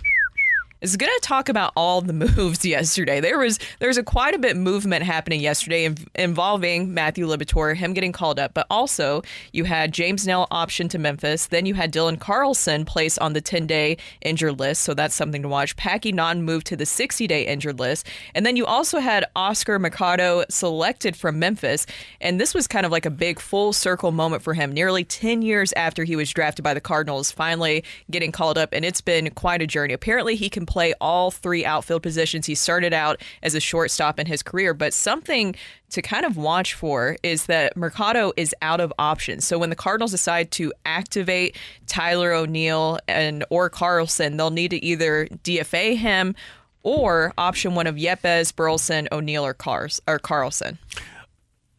is 0.90 0.96
going 0.96 1.12
to 1.12 1.20
talk 1.20 1.48
about 1.48 1.72
all 1.76 2.00
the 2.00 2.12
moves 2.36 2.64
yesterday. 2.64 3.20
There 3.20 3.38
was 3.38 3.58
there's 3.80 3.98
a 3.98 4.02
quite 4.02 4.34
a 4.34 4.38
bit 4.38 4.56
movement 4.56 5.02
happening 5.02 5.40
yesterday 5.40 5.84
in, 5.84 5.96
involving 6.14 6.94
Matthew 6.94 7.26
Liberatore, 7.26 7.74
him 7.74 7.92
getting 7.92 8.12
called 8.12 8.38
up, 8.38 8.54
but 8.54 8.66
also 8.70 9.22
you 9.52 9.64
had 9.64 9.92
James 9.92 10.26
Nell 10.26 10.46
option 10.50 10.88
to 10.90 10.98
Memphis. 10.98 11.46
Then 11.46 11.66
you 11.66 11.74
had 11.74 11.92
Dylan 11.92 12.20
Carlson 12.20 12.84
placed 12.84 13.18
on 13.18 13.32
the 13.32 13.40
10 13.40 13.66
day 13.66 13.96
injured 14.22 14.60
list, 14.60 14.82
so 14.82 14.94
that's 14.94 15.14
something 15.14 15.42
to 15.42 15.48
watch. 15.48 15.74
Packy 15.76 16.12
Naughton 16.12 16.42
moved 16.42 16.66
to 16.68 16.76
the 16.76 16.86
60 16.86 17.26
day 17.26 17.46
injured 17.46 17.80
list, 17.80 18.06
and 18.34 18.46
then 18.46 18.56
you 18.56 18.64
also 18.64 19.00
had 19.00 19.24
Oscar 19.34 19.78
Mercado 19.78 20.44
selected 20.48 21.16
from 21.16 21.38
Memphis, 21.38 21.86
and 22.20 22.40
this 22.40 22.54
was 22.54 22.66
kind 22.66 22.86
of 22.86 22.92
like 22.92 23.06
a 23.06 23.10
big 23.10 23.40
full 23.40 23.72
circle 23.72 24.12
moment 24.12 24.42
for 24.42 24.54
him. 24.54 24.72
Nearly 24.72 25.04
10 25.04 25.42
years 25.42 25.72
after 25.72 26.04
he 26.04 26.14
was 26.14 26.30
drafted 26.30 26.62
by 26.62 26.74
the 26.74 26.80
Cardinals, 26.80 27.32
finally 27.32 27.82
getting 28.10 28.30
called 28.30 28.56
up, 28.56 28.70
and 28.72 28.84
it's 28.84 29.00
been 29.00 29.30
quite 29.30 29.62
a 29.62 29.66
journey. 29.66 29.92
Apparently, 29.92 30.36
he 30.36 30.48
can 30.48 30.64
play 30.66 30.75
all 31.00 31.30
three 31.30 31.64
outfield 31.64 32.02
positions. 32.02 32.46
He 32.46 32.54
started 32.54 32.92
out 32.92 33.20
as 33.42 33.54
a 33.54 33.60
shortstop 33.60 34.18
in 34.18 34.26
his 34.26 34.42
career, 34.42 34.74
but 34.74 34.92
something 34.92 35.54
to 35.90 36.02
kind 36.02 36.24
of 36.24 36.36
watch 36.36 36.74
for 36.74 37.16
is 37.22 37.46
that 37.46 37.76
Mercado 37.76 38.32
is 38.36 38.54
out 38.60 38.80
of 38.80 38.92
options. 38.98 39.46
So 39.46 39.58
when 39.58 39.70
the 39.70 39.76
Cardinals 39.76 40.10
decide 40.10 40.50
to 40.52 40.72
activate 40.84 41.56
Tyler 41.86 42.32
O'Neill 42.32 42.98
and 43.08 43.44
or 43.50 43.70
Carlson, 43.70 44.36
they'll 44.36 44.50
need 44.50 44.70
to 44.72 44.84
either 44.84 45.26
DFA 45.44 45.96
him 45.96 46.34
or 46.82 47.32
option 47.36 47.74
one 47.74 47.86
of 47.86 47.96
Yepez, 47.96 48.54
Burleson, 48.54 49.08
O'Neill, 49.10 49.44
or 49.44 49.54
Cars 49.54 50.00
or 50.06 50.18
Carlson. 50.20 50.78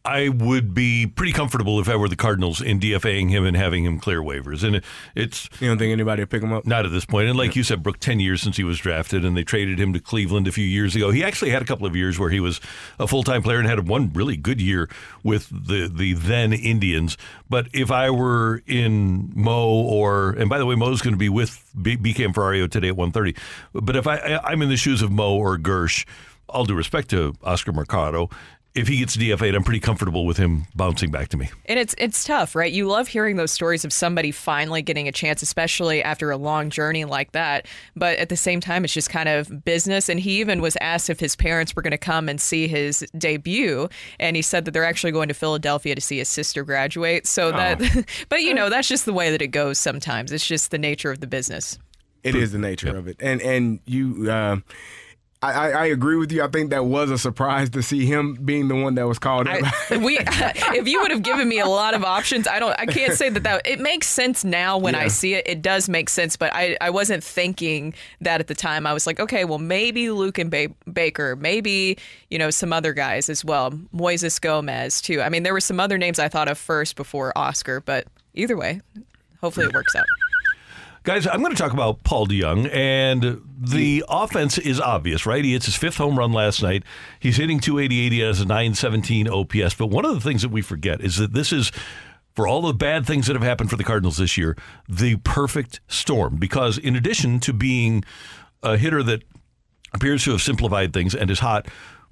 I 0.08 0.30
would 0.30 0.72
be 0.72 1.06
pretty 1.06 1.32
comfortable 1.32 1.78
if 1.80 1.88
I 1.88 1.94
were 1.94 2.08
the 2.08 2.16
Cardinals 2.16 2.62
in 2.62 2.80
DFAing 2.80 3.28
him 3.28 3.44
and 3.44 3.54
having 3.54 3.84
him 3.84 4.00
clear 4.00 4.22
waivers. 4.22 4.64
And 4.64 4.82
it's 5.14 5.50
you 5.60 5.68
don't 5.68 5.76
think 5.76 5.92
anybody 5.92 6.22
would 6.22 6.30
pick 6.30 6.42
him 6.42 6.50
up? 6.50 6.66
Not 6.66 6.86
at 6.86 6.92
this 6.92 7.04
point. 7.04 7.28
And 7.28 7.36
like 7.36 7.54
you 7.54 7.62
said, 7.62 7.82
Brooke, 7.82 8.00
ten 8.00 8.18
years 8.18 8.40
since 8.40 8.56
he 8.56 8.64
was 8.64 8.78
drafted, 8.78 9.22
and 9.22 9.36
they 9.36 9.44
traded 9.44 9.78
him 9.78 9.92
to 9.92 10.00
Cleveland 10.00 10.48
a 10.48 10.52
few 10.52 10.64
years 10.64 10.96
ago. 10.96 11.10
He 11.10 11.22
actually 11.22 11.50
had 11.50 11.60
a 11.60 11.66
couple 11.66 11.86
of 11.86 11.94
years 11.94 12.18
where 12.18 12.30
he 12.30 12.40
was 12.40 12.58
a 12.98 13.06
full 13.06 13.22
time 13.22 13.42
player 13.42 13.58
and 13.58 13.68
had 13.68 13.86
one 13.86 14.10
really 14.14 14.38
good 14.38 14.62
year 14.62 14.88
with 15.22 15.50
the 15.50 15.90
the 15.92 16.14
then 16.14 16.54
Indians. 16.54 17.18
But 17.50 17.68
if 17.74 17.90
I 17.90 18.08
were 18.08 18.62
in 18.66 19.30
Mo 19.34 19.68
or 19.68 20.30
and 20.30 20.48
by 20.48 20.56
the 20.56 20.64
way, 20.64 20.74
Mo's 20.74 21.02
going 21.02 21.14
to 21.14 21.18
be 21.18 21.28
with 21.28 21.62
B- 21.80 21.98
BK 21.98 22.32
Ferrario 22.32 22.70
today 22.70 22.88
at 22.88 22.94
1.30. 22.94 23.36
But 23.74 23.94
if 23.94 24.06
I 24.06 24.40
I'm 24.42 24.62
in 24.62 24.70
the 24.70 24.78
shoes 24.78 25.02
of 25.02 25.12
Mo 25.12 25.36
or 25.36 25.58
Gersh, 25.58 26.06
all 26.48 26.64
due 26.64 26.74
respect 26.74 27.10
to 27.10 27.34
Oscar 27.42 27.72
Mercado. 27.72 28.30
If 28.74 28.86
he 28.86 28.98
gets 28.98 29.16
DFA'd, 29.16 29.54
I'm 29.54 29.64
pretty 29.64 29.80
comfortable 29.80 30.24
with 30.24 30.36
him 30.36 30.66
bouncing 30.74 31.10
back 31.10 31.28
to 31.28 31.36
me. 31.36 31.50
And 31.66 31.78
it's 31.78 31.94
it's 31.98 32.22
tough, 32.22 32.54
right? 32.54 32.70
You 32.70 32.86
love 32.86 33.08
hearing 33.08 33.36
those 33.36 33.50
stories 33.50 33.84
of 33.84 33.92
somebody 33.92 34.30
finally 34.30 34.82
getting 34.82 35.08
a 35.08 35.12
chance, 35.12 35.42
especially 35.42 36.02
after 36.02 36.30
a 36.30 36.36
long 36.36 36.70
journey 36.70 37.04
like 37.04 37.32
that. 37.32 37.66
But 37.96 38.18
at 38.18 38.28
the 38.28 38.36
same 38.36 38.60
time, 38.60 38.84
it's 38.84 38.92
just 38.92 39.10
kind 39.10 39.28
of 39.28 39.64
business. 39.64 40.08
And 40.08 40.20
he 40.20 40.38
even 40.40 40.60
was 40.60 40.76
asked 40.80 41.10
if 41.10 41.18
his 41.18 41.34
parents 41.34 41.74
were 41.74 41.82
going 41.82 41.92
to 41.92 41.98
come 41.98 42.28
and 42.28 42.40
see 42.40 42.68
his 42.68 43.04
debut, 43.16 43.88
and 44.20 44.36
he 44.36 44.42
said 44.42 44.64
that 44.66 44.72
they're 44.72 44.84
actually 44.84 45.12
going 45.12 45.28
to 45.28 45.34
Philadelphia 45.34 45.94
to 45.94 46.00
see 46.00 46.18
his 46.18 46.28
sister 46.28 46.62
graduate. 46.62 47.26
So 47.26 47.50
that, 47.50 48.06
but 48.28 48.42
you 48.42 48.54
know, 48.54 48.68
that's 48.68 48.86
just 48.86 49.06
the 49.06 49.14
way 49.14 49.30
that 49.30 49.42
it 49.42 49.48
goes. 49.48 49.78
Sometimes 49.78 50.30
it's 50.30 50.46
just 50.46 50.70
the 50.70 50.78
nature 50.78 51.10
of 51.10 51.20
the 51.20 51.26
business. 51.26 51.78
It 52.22 52.34
is 52.34 52.52
the 52.52 52.58
nature 52.58 52.96
of 52.96 53.08
it, 53.08 53.16
and 53.18 53.40
and 53.40 53.80
you. 53.86 54.30
Uh, 54.30 54.58
I, 55.40 55.52
I, 55.52 55.68
I 55.70 55.86
agree 55.86 56.16
with 56.16 56.32
you. 56.32 56.42
I 56.42 56.48
think 56.48 56.70
that 56.70 56.84
was 56.84 57.10
a 57.10 57.18
surprise 57.18 57.70
to 57.70 57.82
see 57.82 58.04
him 58.04 58.34
being 58.44 58.66
the 58.66 58.74
one 58.74 58.96
that 58.96 59.06
was 59.06 59.20
called 59.20 59.46
up. 59.46 59.60
we 59.90 60.18
if 60.18 60.88
you 60.88 61.00
would 61.00 61.12
have 61.12 61.22
given 61.22 61.48
me 61.48 61.60
a 61.60 61.66
lot 61.66 61.94
of 61.94 62.04
options 62.04 62.48
i 62.48 62.58
don't 62.58 62.78
i 62.78 62.86
can't 62.86 63.14
say 63.14 63.28
that 63.30 63.42
that 63.44 63.66
it 63.66 63.78
makes 63.80 64.06
sense 64.06 64.44
now 64.44 64.76
when 64.76 64.94
i 64.94 65.06
see 65.08 65.34
it. 65.34 65.46
It 65.48 65.62
does 65.62 65.88
make 65.88 66.08
sense 66.08 66.36
but 66.36 66.52
i 66.54 66.76
i 66.80 66.90
wasn't 66.90 67.22
thinking 67.22 67.94
that 68.20 68.40
at 68.40 68.48
the 68.48 68.54
time. 68.54 68.86
I 68.86 68.92
was 68.92 69.06
like 69.06 69.20
okay 69.20 69.44
well 69.44 69.58
maybe 69.58 70.06
Luken 70.06 70.50
ba- 70.50 70.74
baker 70.90 71.36
maybe 71.36 71.96
you 72.30 72.38
know 72.38 72.50
some 72.50 72.72
other 72.72 72.92
guys 72.92 73.28
as 73.28 73.44
well. 73.44 73.70
Moises 73.94 74.40
gomez 74.40 75.00
too. 75.00 75.22
I 75.22 75.28
mean 75.28 75.44
there 75.44 75.52
were 75.52 75.60
some 75.60 75.78
other 75.78 75.98
names 75.98 76.18
i 76.18 76.28
thought 76.28 76.48
of 76.48 76.58
first 76.58 76.96
before 76.96 77.36
oscar 77.36 77.80
but 77.80 78.06
either 78.34 78.56
way 78.56 78.80
hopefully 79.40 79.66
it 79.66 79.74
works 79.74 79.94
out 79.94 80.04
Guys, 81.08 81.26
I'm 81.26 81.40
going 81.40 81.56
to 81.56 81.56
talk 81.56 81.72
about 81.72 82.04
Paul 82.04 82.26
DeJong, 82.26 82.70
and 82.70 83.40
the 83.58 84.04
offense 84.10 84.58
is 84.58 84.78
obvious, 84.78 85.24
right? 85.24 85.42
He 85.42 85.54
hits 85.54 85.64
his 85.64 85.74
fifth 85.74 85.96
home 85.96 86.18
run 86.18 86.34
last 86.34 86.62
night. 86.62 86.82
He's 87.18 87.38
hitting 87.38 87.60
288. 87.60 88.12
He 88.12 88.18
has 88.18 88.42
a 88.42 88.44
917 88.44 89.26
OPS. 89.26 89.74
But 89.74 89.86
one 89.86 90.04
of 90.04 90.12
the 90.12 90.20
things 90.20 90.42
that 90.42 90.50
we 90.50 90.60
forget 90.60 91.00
is 91.00 91.16
that 91.16 91.32
this 91.32 91.50
is, 91.50 91.72
for 92.36 92.46
all 92.46 92.60
the 92.60 92.74
bad 92.74 93.06
things 93.06 93.26
that 93.26 93.32
have 93.32 93.42
happened 93.42 93.70
for 93.70 93.76
the 93.76 93.84
Cardinals 93.84 94.18
this 94.18 94.36
year, 94.36 94.54
the 94.86 95.16
perfect 95.16 95.80
storm. 95.88 96.36
Because 96.36 96.76
in 96.76 96.94
addition 96.94 97.40
to 97.40 97.54
being 97.54 98.04
a 98.62 98.76
hitter 98.76 99.02
that 99.02 99.22
appears 99.94 100.24
to 100.24 100.32
have 100.32 100.42
simplified 100.42 100.92
things 100.92 101.14
and 101.14 101.30
is 101.30 101.38
hot. 101.38 101.68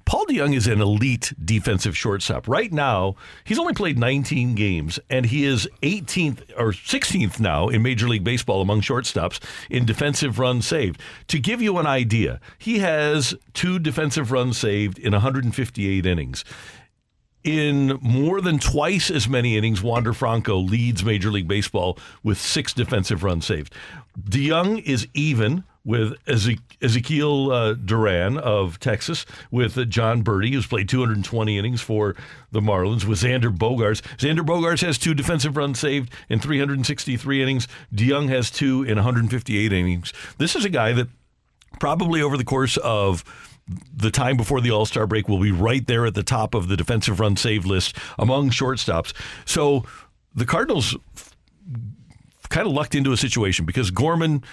Paul 0.07 0.25
DeJong 0.25 0.55
is 0.55 0.67
an 0.67 0.79
elite 0.79 1.33
defensive 1.43 1.97
shortstop. 1.97 2.47
Right 2.47 2.71
now, 2.71 3.17
he's 3.43 3.59
only 3.59 3.73
played 3.73 3.99
19 3.99 4.55
games, 4.55 5.01
and 5.09 5.25
he 5.25 5.43
is 5.43 5.67
18th 5.81 6.49
or 6.57 6.71
16th 6.71 7.41
now 7.41 7.67
in 7.67 7.83
Major 7.83 8.07
League 8.07 8.23
Baseball 8.23 8.61
among 8.61 8.79
shortstops 8.79 9.41
in 9.69 9.85
defensive 9.85 10.39
runs 10.39 10.65
saved. 10.65 11.01
To 11.27 11.39
give 11.39 11.61
you 11.61 11.77
an 11.77 11.85
idea, 11.85 12.39
he 12.57 12.79
has 12.79 13.35
two 13.53 13.79
defensive 13.79 14.31
runs 14.31 14.57
saved 14.57 14.97
in 14.97 15.11
158 15.11 16.05
innings 16.05 16.45
In 17.43 17.99
more 18.01 18.39
than 18.39 18.59
twice 18.59 19.11
as 19.11 19.27
many 19.27 19.57
innings, 19.57 19.83
Wander 19.83 20.13
Franco 20.13 20.55
leads 20.57 21.03
Major 21.03 21.31
League 21.31 21.49
Baseball 21.49 21.99
with 22.23 22.37
six 22.37 22.73
defensive 22.73 23.25
runs 23.25 23.45
saved. 23.45 23.73
DeJong 24.17 24.81
is 24.83 25.05
even 25.13 25.65
with 25.87 26.15
Eze- 26.27 26.59
Ezequiel 26.81 27.51
uh, 27.51 27.73
Duran 27.73 28.37
of 28.37 28.77
Texas, 28.77 29.25
with 29.49 29.77
uh, 29.77 29.85
Jon 29.85 30.21
Berti, 30.21 30.51
who's 30.51 30.67
played 30.67 30.89
220 30.89 31.57
innings 31.57 31.81
for 31.81 32.13
the 32.51 32.59
Marlins, 32.59 33.05
with 33.05 33.21
Xander 33.21 33.55
Bogaerts. 33.55 34.01
Xander 34.17 34.45
Bogaerts 34.45 34.81
has 34.85 34.97
two 34.97 35.13
defensive 35.13 35.55
runs 35.55 35.79
saved 35.79 36.11
in 36.27 36.39
363 36.39 37.41
innings. 37.41 37.69
DeJong 37.95 38.27
has 38.27 38.51
two 38.51 38.83
in 38.83 38.95
158 38.95 39.71
innings. 39.71 40.11
This 40.37 40.57
is 40.57 40.65
a 40.65 40.69
guy 40.69 40.91
that 40.91 41.07
probably 41.79 42.21
over 42.21 42.35
the 42.35 42.43
course 42.43 42.75
of 42.77 43.23
the 43.95 44.11
time 44.11 44.35
before 44.35 44.59
the 44.59 44.71
All 44.71 44.85
Star 44.85 45.07
break 45.07 45.29
will 45.29 45.39
be 45.39 45.51
right 45.51 45.87
there 45.87 46.05
at 46.05 46.15
the 46.15 46.23
top 46.23 46.53
of 46.53 46.67
the 46.67 46.75
defensive 46.75 47.21
run 47.21 47.37
save 47.37 47.65
list 47.65 47.95
among 48.19 48.49
shortstops. 48.49 49.13
So 49.45 49.85
the 50.35 50.45
Cardinals 50.45 50.97
kind 52.49 52.67
of 52.67 52.73
lucked 52.73 52.95
into 52.95 53.13
a 53.13 53.17
situation 53.17 53.65
because 53.65 53.89
Gorman, 53.89 54.43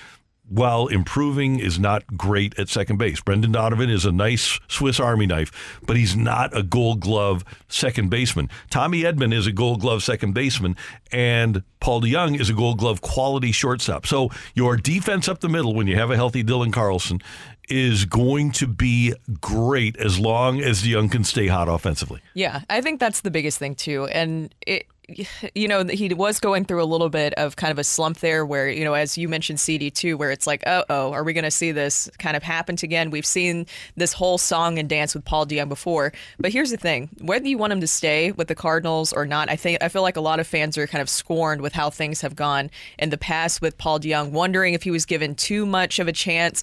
while 0.49 0.87
improving, 0.89 1.59
is 1.59 1.79
not 1.79 2.07
great 2.17 2.59
at 2.59 2.69
second 2.69 2.99
base. 2.99 3.21
Brendan 3.21 3.53
Donovan 3.53 3.91
is 3.91 4.05
a 4.05 4.13
nice 4.13 4.61
Swiss 4.69 5.01
Army 5.01 5.27
knife, 5.27 5.81
but 5.87 5.97
he's 5.97 6.17
not 6.17 6.57
a 6.57 6.63
gold 6.63 7.01
glove 7.01 7.45
second 7.69 8.11
baseman. 8.11 8.51
Tommy 8.71 9.03
Edman 9.03 9.35
is 9.35 9.47
a 9.47 9.53
gold 9.53 9.81
glove 9.81 10.03
second 10.03 10.33
baseman, 10.33 10.77
and 11.11 11.63
Paul 11.81 12.03
DeJong 12.03 12.41
is 12.41 12.51
a 12.51 12.55
gold 12.55 12.79
glove 12.79 13.01
quality 13.01 13.53
shortstop. 13.53 14.07
So 14.07 14.31
your 14.55 14.77
defense 14.77 15.29
up 15.29 15.41
the 15.41 15.49
middle 15.49 15.75
when 15.75 15.87
you 15.87 15.97
have 15.97 16.11
a 16.11 16.17
healthy 16.17 16.45
Dylan 16.45 16.73
Carlson 16.73 17.21
is 17.69 18.05
going 18.05 18.53
to 18.53 18.67
be 18.67 19.15
great 19.41 19.97
as 19.97 20.19
long 20.19 20.61
as 20.61 20.83
DeJong 20.83 21.11
can 21.11 21.25
stay 21.25 21.47
hot 21.47 21.69
offensively. 21.69 22.21
Yeah, 22.35 22.61
I 22.69 22.81
think 22.81 23.01
that's 23.01 23.23
the 23.23 23.31
biggest 23.31 23.59
thing 23.59 23.75
too. 23.75 24.07
And 24.07 24.55
it, 24.67 24.87
you 25.55 25.69
know, 25.69 25.85
he 25.85 26.13
was 26.15 26.41
going 26.41 26.65
through 26.65 26.83
a 26.83 26.85
little 26.85 27.09
bit 27.09 27.35
of 27.35 27.57
kind 27.57 27.71
of 27.71 27.79
a 27.79 27.85
slump 27.85 28.19
there, 28.19 28.45
where 28.45 28.69
you 28.69 28.85
know, 28.85 28.95
as 28.95 29.19
you 29.19 29.29
mentioned, 29.29 29.61
CD 29.61 29.91
two, 29.91 30.17
where 30.17 30.31
it's 30.31 30.47
like, 30.47 30.63
oh, 30.67 30.85
oh, 30.89 31.13
are 31.13 31.25
we 31.25 31.33
going 31.33 31.45
to 31.45 31.51
see 31.51 31.73
this 31.73 32.11
kind 32.19 32.37
of 32.37 32.43
happen 32.43 32.77
again? 32.83 33.11
We've 33.11 33.27
seen 33.27 33.67
this 33.97 34.13
whole 34.13 34.39
song 34.39 34.79
and 34.79 34.89
dance 34.89 35.15
with 35.15 35.25
Paul 35.25 35.47
DeJong 35.47 35.69
before, 35.69 36.13
but 36.39 36.53
here's 36.53 36.71
the 36.71 36.77
thing: 36.77 37.11
whether 37.21 37.47
you 37.47 37.59
want 37.59 37.73
him 37.73 37.81
to 37.81 37.87
stay 37.87 38.33
with 38.33 38.49
the 38.49 38.55
Cardinals 38.55 39.13
or 39.13 39.27
not, 39.27 39.51
I 39.51 39.57
think 39.57 39.83
I 39.83 39.89
feel 39.89 40.03
like 40.03 40.17
a 40.17 40.23
lot 40.23 40.41
of 40.41 40.47
fans 40.47 40.79
are 40.79 40.87
kind 40.87 41.03
of 41.03 41.09
scorned 41.09 41.61
with 41.61 41.73
how 41.73 41.91
things 41.91 42.21
have 42.23 42.37
gone 42.37 42.71
in 42.99 43.11
the 43.11 43.19
past 43.19 43.61
with 43.61 43.79
Paul 43.79 44.01
DeJong, 44.01 44.31
wondering 44.31 44.75
if 44.75 44.83
he 44.83 44.91
was 44.91 45.05
given 45.05 45.35
too 45.35 45.67
much 45.67 45.99
of 45.99 46.09
a 46.09 46.13
chance 46.13 46.63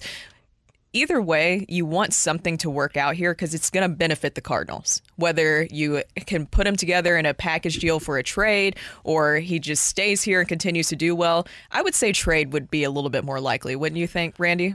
either 0.92 1.20
way, 1.20 1.66
you 1.68 1.86
want 1.86 2.12
something 2.12 2.58
to 2.58 2.70
work 2.70 2.96
out 2.96 3.14
here 3.14 3.32
because 3.32 3.54
it's 3.54 3.70
going 3.70 3.88
to 3.88 3.94
benefit 3.94 4.34
the 4.34 4.40
Cardinals. 4.40 5.02
Whether 5.16 5.64
you 5.70 6.02
can 6.26 6.46
put 6.46 6.66
him 6.66 6.76
together 6.76 7.16
in 7.16 7.26
a 7.26 7.34
package 7.34 7.78
deal 7.78 8.00
for 8.00 8.18
a 8.18 8.22
trade 8.22 8.76
or 9.04 9.36
he 9.36 9.58
just 9.58 9.84
stays 9.84 10.22
here 10.22 10.40
and 10.40 10.48
continues 10.48 10.88
to 10.88 10.96
do 10.96 11.14
well, 11.14 11.46
I 11.70 11.82
would 11.82 11.94
say 11.94 12.12
trade 12.12 12.52
would 12.52 12.70
be 12.70 12.84
a 12.84 12.90
little 12.90 13.10
bit 13.10 13.24
more 13.24 13.40
likely, 13.40 13.76
wouldn't 13.76 13.98
you 13.98 14.06
think, 14.06 14.34
Randy? 14.38 14.74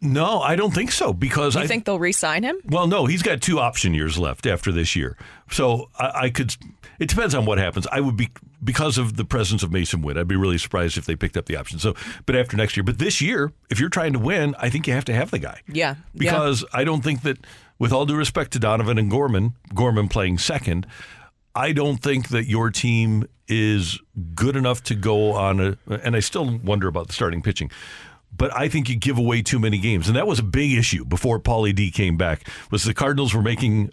No, 0.00 0.40
I 0.40 0.54
don't 0.54 0.74
think 0.74 0.92
so 0.92 1.14
because 1.14 1.54
You 1.54 1.62
I 1.62 1.66
think 1.66 1.86
they'll 1.86 1.98
re-sign 1.98 2.42
him? 2.42 2.56
Well, 2.66 2.86
no, 2.86 3.06
he's 3.06 3.22
got 3.22 3.40
two 3.40 3.58
option 3.58 3.94
years 3.94 4.18
left 4.18 4.46
after 4.46 4.70
this 4.70 4.94
year. 4.94 5.16
So 5.50 5.88
I, 5.98 6.24
I 6.24 6.30
could. 6.30 6.54
It 6.98 7.08
depends 7.08 7.34
on 7.34 7.46
what 7.46 7.56
happens. 7.58 7.86
I 7.90 8.00
would 8.00 8.16
be 8.16 8.30
because 8.64 8.96
of 8.98 9.16
the 9.16 9.24
presence 9.24 9.62
of 9.62 9.70
Masyn 9.70 10.02
Winn. 10.02 10.16
I'd 10.18 10.26
be 10.28 10.36
really 10.36 10.58
surprised 10.58 10.96
if 10.96 11.04
they 11.06 11.14
picked 11.16 11.36
up 11.36 11.46
the 11.46 11.56
option. 11.56 11.78
So, 11.78 11.94
but 12.26 12.34
after 12.34 12.56
next 12.56 12.76
year, 12.76 12.84
but 12.84 12.98
this 12.98 13.20
year, 13.20 13.52
if 13.70 13.78
you're 13.78 13.88
trying 13.90 14.14
to 14.14 14.18
win, 14.18 14.54
I 14.58 14.70
think 14.70 14.86
you 14.86 14.94
have 14.94 15.04
to 15.06 15.14
have 15.14 15.30
the 15.30 15.38
guy 15.38 15.60
Yeah. 15.68 15.96
because 16.16 16.64
I 16.72 16.84
don't 16.84 17.02
think 17.02 17.22
that, 17.22 17.38
with 17.78 17.92
all 17.92 18.06
due 18.06 18.16
respect 18.16 18.52
to 18.52 18.58
Donovan 18.58 18.98
and 18.98 19.10
Gorman, 19.10 19.54
Gorman 19.74 20.08
playing 20.08 20.38
second, 20.38 20.86
I 21.54 21.72
don't 21.72 21.98
think 21.98 22.28
that 22.28 22.46
your 22.46 22.70
team 22.70 23.26
is 23.46 24.00
good 24.34 24.56
enough 24.56 24.82
to 24.84 24.94
go 24.94 25.32
on 25.34 25.60
a. 25.60 25.76
And 26.02 26.16
I 26.16 26.20
still 26.20 26.58
wonder 26.58 26.88
about 26.88 27.08
the 27.08 27.12
starting 27.12 27.42
pitching. 27.42 27.70
But 28.36 28.56
I 28.56 28.68
think 28.68 28.88
you 28.88 28.96
give 28.96 29.18
away 29.18 29.42
too 29.42 29.58
many 29.60 29.78
games, 29.78 30.08
and 30.08 30.16
that 30.16 30.26
was 30.26 30.38
a 30.40 30.42
big 30.42 30.72
issue 30.72 31.04
before 31.04 31.38
Paulie 31.38 31.74
D 31.74 31.90
came 31.92 32.16
back. 32.16 32.48
Was 32.70 32.82
the 32.84 32.94
Cardinals 32.94 33.34
were 33.34 33.42
making 33.42 33.90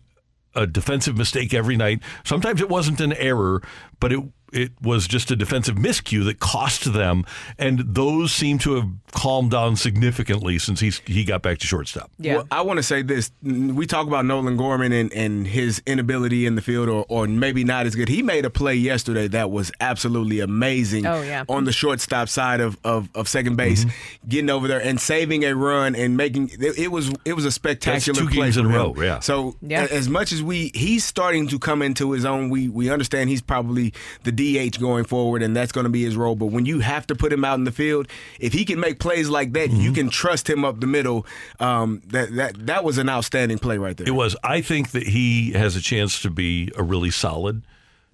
a 0.56 0.66
defensive 0.66 1.16
mistake 1.18 1.54
every 1.54 1.78
night. 1.78 2.00
Sometimes 2.24 2.60
it 2.62 2.68
wasn't 2.70 3.00
an 3.02 3.14
error, 3.14 3.62
but 4.00 4.12
it 4.12 4.20
it 4.52 4.72
was 4.82 5.08
just 5.08 5.32
a 5.32 5.36
defensive 5.36 5.76
miscue 5.76 6.24
that 6.26 6.39
cost 6.39 6.91
them, 6.93 7.26
and 7.58 7.80
those 7.80 8.32
seem 8.34 8.58
to 8.60 8.76
have 8.76 8.89
calmed 9.14 9.52
down 9.52 9.76
significantly 9.76 10.58
since 10.60 10.80
he's 10.80 10.99
he 11.06 11.24
got 11.24 11.41
back 11.41 11.58
to 11.60 11.68
shortstop. 11.68 12.12
Well, 12.20 12.47
I 12.52 12.62
want 12.62 12.78
to 12.78 12.84
say 12.84 13.02
this. 13.02 13.32
We 13.43 13.86
talk 13.86 14.08
about 14.08 14.26
Nolan 14.26 14.58
Gorman 14.58 14.91
and, 14.91 15.12
and 15.14 15.47
his 15.47 15.82
inability 15.86 16.45
in 16.45 16.56
the 16.56 16.62
field 16.62 16.89
or, 16.89 17.06
or 17.10 17.28
maybe 17.28 17.64
not 17.64 17.86
as 17.86 17.95
good. 17.95 18.10
He 18.10 18.22
made 18.22 18.45
a 18.45 18.49
play 18.49 18.76
yesterday 18.76 19.28
that 19.30 19.52
was 19.52 19.72
absolutely 19.82 20.39
amazing 20.39 21.06
Oh, 21.06 21.22
yeah. 21.22 21.43
on 21.49 21.66
the 21.66 21.72
shortstop 21.72 22.30
side 22.30 22.60
of, 22.62 22.78
of, 22.84 23.10
of 23.16 23.28
second 23.28 23.56
base, 23.58 23.86
Mm-hmm. 23.86 24.28
getting 24.30 24.49
over 24.49 24.68
there 24.68 24.82
and 24.82 24.99
saving 24.99 25.43
a 25.45 25.56
run 25.56 25.95
and 25.95 26.16
making 26.18 26.49
it, 26.60 26.78
it 26.78 26.88
was 26.91 27.12
it 27.26 27.34
was 27.34 27.45
a 27.45 27.52
spectacular 27.52 28.20
two 28.20 28.28
play 28.28 28.43
games 28.45 28.58
in 28.58 28.66
a 28.66 28.70
row, 28.70 28.93
yeah. 28.97 29.20
So 29.20 29.56
Yeah. 29.62 29.88
as 29.89 30.08
much 30.10 30.32
as 30.32 30.41
we 30.43 30.72
he's 30.74 31.04
starting 31.04 31.47
to 31.47 31.60
come 31.60 31.82
into 31.82 32.12
his 32.12 32.26
own, 32.26 32.49
we 32.49 32.70
we 32.70 32.89
understand 32.89 33.30
he's 33.30 33.41
probably 33.41 33.93
the 34.24 34.32
DH 34.42 34.80
going 34.80 35.04
forward, 35.06 35.44
and 35.44 35.56
that's 35.56 35.72
going 35.72 35.84
to 35.86 35.89
be 35.89 36.04
his 36.04 36.16
role. 36.16 36.36
But 36.36 36.48
when 36.48 36.66
you 36.66 36.80
have 36.80 37.06
to 37.08 37.16
put 37.16 37.32
him 37.32 37.46
out 37.46 37.56
in 37.60 37.64
the 37.64 37.72
field, 37.72 38.08
if 38.39 38.54
he 38.54 38.66
can 38.66 38.80
make 38.80 39.00
plays 39.00 39.30
like 39.30 39.54
that, 39.54 39.70
Mm-hmm. 39.70 39.82
you 39.82 39.92
can 39.94 40.10
trust 40.10 40.50
him 40.50 40.66
up 40.66 40.80
the 40.80 40.88
middle. 40.88 41.26
Um, 41.60 42.02
that 42.08 42.34
that 42.36 42.66
that 42.68 42.84
was 42.84 42.98
an 42.98 43.10
outstanding 43.10 43.60
play 43.60 43.78
right 43.78 43.96
there. 43.96 44.08
It 44.08 44.12
was. 44.16 44.36
I 44.44 44.62
think 44.62 44.92
that 44.92 45.04
he 45.08 45.52
has 45.52 45.76
a 45.76 45.82
chance 45.82 46.22
to 46.24 46.30
be 46.30 46.72
a 46.78 46.84
really 46.84 47.12
solid 47.12 47.64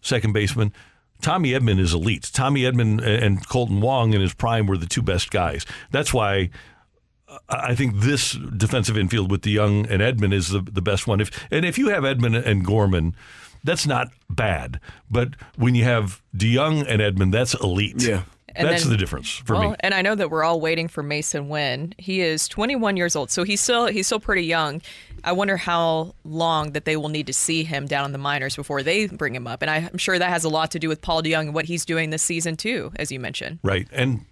second 0.01 0.33
baseman. 0.33 0.73
Tommy 1.21 1.51
Edman 1.51 1.79
is 1.79 1.93
elite. 1.93 2.29
Tommy 2.31 2.61
Edman 2.61 3.01
and 3.03 3.45
Kolten 3.47 3.81
Wong 3.81 4.13
in 4.13 4.21
his 4.21 4.33
prime 4.35 4.67
were 4.67 4.77
the 4.77 4.85
two 4.85 5.01
best 5.01 5.31
guys. 5.31 5.65
That's 5.89 6.13
why 6.13 6.51
I 7.49 7.75
think 7.75 7.95
this 7.97 8.33
defensive 8.33 8.97
infield 8.97 9.31
with 9.31 9.41
DeJong 9.41 9.89
and 9.89 10.01
Edman 10.01 10.31
is 10.33 10.49
the, 10.49 10.61
the 10.61 10.81
best 10.81 11.07
one. 11.07 11.19
If 11.19 11.31
and 11.51 11.65
if 11.65 11.77
you 11.77 11.89
have 11.89 12.03
Edman 12.03 12.45
and 12.45 12.63
Gorman, 12.63 13.15
that's 13.63 13.87
not 13.87 14.07
bad. 14.29 14.79
But 15.09 15.29
when 15.55 15.75
you 15.75 15.83
have 15.83 16.21
DeJong 16.35 16.85
and 16.87 17.01
Edman, 17.01 17.31
that's 17.31 17.53
elite. 17.55 18.03
Yeah. 18.03 18.23
And 18.55 18.67
that's 18.67 18.83
then- 18.83 18.91
the 18.91 18.97
difference 18.97 19.29
for 19.29 19.53
well, 19.53 19.69
me. 19.71 19.75
and 19.81 19.93
I 19.93 20.01
know 20.01 20.15
that 20.15 20.31
we're 20.31 20.43
all 20.43 20.59
waiting 20.59 20.87
for 20.87 21.03
Masyn 21.03 21.47
Winn. 21.47 21.93
He 21.99 22.21
is 22.21 22.47
21 22.47 22.97
years 22.97 23.15
old, 23.15 23.29
so 23.29 23.43
he's 23.43 23.61
still 23.61 23.85
he's 23.85 24.07
still 24.07 24.19
pretty 24.19 24.45
young. 24.45 24.81
I 25.23 25.31
wonder 25.31 25.57
how 25.57 26.15
long 26.23 26.71
that 26.73 26.85
they 26.85 26.95
will 26.97 27.09
need 27.09 27.27
to 27.27 27.33
see 27.33 27.63
him 27.63 27.85
down 27.87 28.05
in 28.05 28.11
the 28.11 28.17
minors 28.17 28.55
before 28.55 28.83
they 28.83 29.07
bring 29.07 29.35
him 29.35 29.47
up. 29.47 29.61
And 29.61 29.69
I- 29.71 29.87
I'm 29.91 29.97
sure 29.97 30.17
that 30.17 30.29
has 30.29 30.43
a 30.43 30.49
lot 30.49 30.71
to 30.71 30.79
do 30.79 30.87
with 30.87 31.01
Paul 31.01 31.21
DeJong 31.23 31.41
and 31.41 31.53
what 31.53 31.65
he's 31.65 31.85
doing 31.85 32.09
this 32.09 32.21
season 32.23 32.55
too, 32.55 32.91
as 32.97 33.11
you 33.11 33.19
mentioned. 33.19 33.59
Right. 33.63 33.87
And 33.91 34.25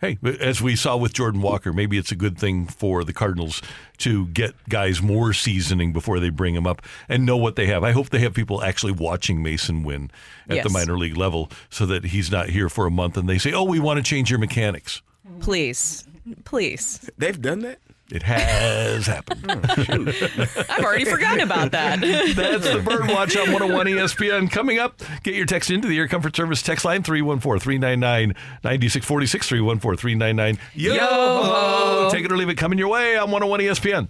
hey, 0.00 0.18
as 0.40 0.60
we 0.60 0.74
saw 0.76 0.96
with 0.96 1.12
Jordan 1.12 1.40
Walker, 1.42 1.72
maybe 1.72 1.96
it's 1.96 2.10
a 2.12 2.16
good 2.16 2.36
thing 2.38 2.66
for 2.66 3.04
the 3.04 3.12
Cardinals 3.12 3.62
to 3.98 4.26
get 4.28 4.54
guys 4.68 5.00
more 5.00 5.32
seasoning 5.32 5.92
before 5.92 6.18
they 6.20 6.28
bring 6.30 6.54
them 6.54 6.66
up 6.66 6.82
and 7.08 7.24
know 7.24 7.36
what 7.36 7.56
they 7.56 7.66
have. 7.66 7.84
I 7.84 7.92
hope 7.92 8.10
they 8.10 8.18
have 8.20 8.34
people 8.34 8.62
actually 8.62 8.92
watching 8.92 9.42
Masyn 9.42 9.84
Winn 9.84 10.10
at 10.48 10.64
the 10.64 10.70
minor 10.70 10.98
league 10.98 11.16
level 11.16 11.50
so 11.70 11.86
that 11.86 12.06
he's 12.06 12.30
not 12.30 12.48
here 12.50 12.68
for 12.68 12.86
a 12.86 12.90
month 12.90 13.16
and 13.16 13.28
they 13.28 13.38
say, 13.38 13.52
oh, 13.52 13.62
we 13.64 13.78
want 13.78 13.98
to 13.98 14.02
change 14.02 14.28
your 14.28 14.40
mechanics. 14.40 15.02
Please, 15.40 16.06
please. 16.44 17.08
They've 17.16 17.40
done 17.40 17.60
that. 17.60 17.78
It 18.12 18.22
has 18.24 19.06
happened. 19.06 19.40
Oh, 19.92 20.66
I've 20.68 20.84
already 20.84 21.04
forgotten 21.04 21.40
about 21.40 21.72
that. 21.72 22.00
That's 22.00 22.64
the 22.64 22.78
Birdwatch 22.78 23.36
on 23.40 23.52
101 23.52 23.86
ESPN. 23.86 24.50
Coming 24.50 24.78
up, 24.78 25.00
get 25.22 25.34
your 25.34 25.46
text 25.46 25.70
into 25.70 25.88
the 25.88 25.96
Air 25.98 26.08
Comfort 26.08 26.36
Service 26.36 26.62
text 26.62 26.84
line 26.84 27.02
314 27.02 27.58
399 27.60 28.36
9646 28.62 29.48
314 29.48 29.96
399 29.96 30.58
Yo 30.74 30.96
ho! 30.98 32.08
Take 32.12 32.24
it 32.24 32.32
or 32.32 32.36
leave 32.36 32.48
it 32.48 32.56
coming 32.56 32.78
your 32.78 32.88
way 32.88 33.16
on 33.16 33.30
101 33.30 33.60
ESPN. 33.60 34.08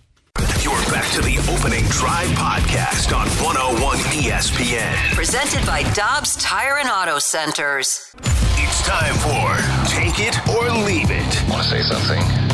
You're 0.62 0.74
back 0.92 1.10
to 1.12 1.20
the 1.22 1.38
opening 1.54 1.84
drive 1.86 2.28
podcast 2.30 3.16
on 3.16 3.28
101 3.44 3.98
ESPN. 3.98 5.14
Presented 5.14 5.64
by 5.66 5.82
Dobbs 5.94 6.36
Tire 6.36 6.78
and 6.78 6.88
Auto 6.88 7.18
Centers. 7.18 8.14
It's 8.56 8.82
time 8.86 9.14
for 9.14 9.88
Take 9.88 10.18
It 10.18 10.36
or 10.48 10.70
Leave 10.84 11.10
It. 11.10 11.50
Want 11.50 11.62
to 11.62 11.68
say 11.68 11.82
something? 11.82 12.51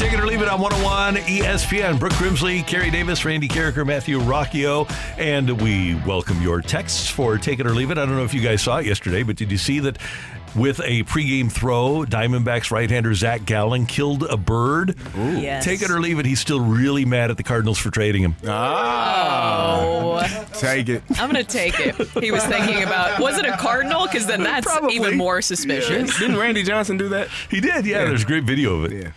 Take 0.00 0.14
It 0.14 0.20
or 0.20 0.26
Leave 0.26 0.40
It 0.40 0.48
on 0.48 0.58
101 0.62 1.16
ESPN. 1.26 1.98
Brooke 2.00 2.14
Grimsley, 2.14 2.66
Carrie 2.66 2.90
Davis, 2.90 3.22
Randy 3.26 3.48
Karraker, 3.48 3.86
Matthew 3.86 4.18
Rocchio, 4.18 4.90
and 5.18 5.60
we 5.60 5.94
welcome 6.06 6.40
your 6.40 6.62
texts 6.62 7.10
for 7.10 7.36
Take 7.36 7.60
It 7.60 7.66
or 7.66 7.74
Leave 7.74 7.90
It. 7.90 7.98
I 7.98 8.06
don't 8.06 8.16
know 8.16 8.24
if 8.24 8.32
you 8.32 8.40
guys 8.40 8.62
saw 8.62 8.78
it 8.78 8.86
yesterday, 8.86 9.22
but 9.22 9.36
did 9.36 9.52
you 9.52 9.58
see 9.58 9.78
that 9.80 9.98
with 10.56 10.80
a 10.80 11.02
pregame 11.04 11.52
throw, 11.52 12.06
Diamondbacks 12.08 12.70
right-hander 12.70 13.14
Zach 13.14 13.44
Gallen 13.44 13.84
killed 13.84 14.22
a 14.22 14.38
bird? 14.38 14.96
Yes. 15.14 15.66
Take 15.66 15.82
it 15.82 15.90
or 15.90 16.00
leave 16.00 16.18
it, 16.18 16.24
he's 16.24 16.40
still 16.40 16.60
really 16.60 17.04
mad 17.04 17.30
at 17.30 17.36
the 17.36 17.42
Cardinals 17.42 17.76
for 17.76 17.90
trading 17.90 18.22
him. 18.22 18.36
Ah. 18.46 19.80
Oh. 19.82 20.46
Take 20.54 20.88
it. 20.88 21.02
I'm 21.18 21.30
going 21.30 21.44
to 21.44 21.50
take 21.50 21.78
it. 21.78 21.94
He 22.22 22.30
was 22.30 22.44
thinking 22.46 22.82
about, 22.82 23.20
was 23.20 23.38
it 23.38 23.44
a 23.44 23.56
cardinal? 23.58 24.06
Because 24.06 24.26
then 24.26 24.42
that's 24.42 24.66
Probably. 24.66 24.96
even 24.96 25.18
more 25.18 25.42
suspicious. 25.42 26.18
Didn't 26.18 26.38
Randy 26.38 26.62
Johnson 26.62 26.96
do 26.96 27.10
that? 27.10 27.28
He 27.50 27.60
did, 27.60 27.84
yeah. 27.84 28.06
There's 28.06 28.22
a 28.22 28.26
great 28.26 28.44
video 28.44 28.76
of 28.76 28.90
it. 28.90 29.04
Yeah. 29.04 29.10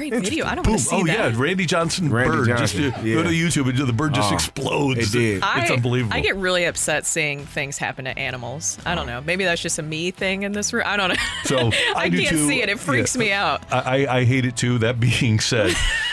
Great 0.00 0.14
video. 0.14 0.46
I 0.46 0.54
don't 0.54 0.64
Boom. 0.64 0.72
want 0.72 0.80
to 0.82 0.86
see 0.88 0.96
Oh, 0.96 1.04
that. 1.06 1.34
yeah. 1.34 1.40
Randy 1.40 1.66
Johnson 1.66 2.10
Randy 2.10 2.38
bird. 2.38 2.48
Johnson, 2.48 2.82
Just 2.84 2.98
uh, 2.98 3.02
yeah. 3.02 3.14
go 3.16 3.22
to 3.24 3.28
YouTube 3.28 3.68
and 3.68 3.76
the 3.86 3.92
bird 3.92 4.14
just 4.14 4.32
Oh, 4.32 4.34
explodes. 4.34 5.14
it 5.14 5.18
did. 5.18 5.36
It's 5.36 5.46
I, 5.46 5.66
unbelievable. 5.68 6.14
I 6.16 6.20
get 6.20 6.36
really 6.36 6.64
upset 6.64 7.04
seeing 7.04 7.44
things 7.44 7.76
happen 7.76 8.06
to 8.06 8.18
animals. 8.18 8.78
I 8.86 8.94
don't 8.94 9.06
know. 9.06 9.20
Maybe 9.20 9.44
that's 9.44 9.60
just 9.60 9.78
a 9.78 9.82
me 9.82 10.10
thing 10.10 10.44
in 10.44 10.52
this 10.52 10.72
room. 10.72 10.84
I 10.86 10.96
don't 10.96 11.10
know. 11.10 11.16
So 11.44 11.70
I, 11.94 12.08
do 12.08 12.16
can't 12.16 12.30
too. 12.30 12.48
see 12.48 12.62
it. 12.62 12.70
It 12.70 12.78
freaks 12.78 13.14
Yeah. 13.14 13.20
me 13.20 13.32
out. 13.32 13.62
I, 13.70 14.06
I, 14.06 14.16
I 14.20 14.24
hate 14.24 14.46
it 14.46 14.56
too. 14.56 14.78
That 14.78 14.98
being 15.00 15.38
said, 15.38 15.74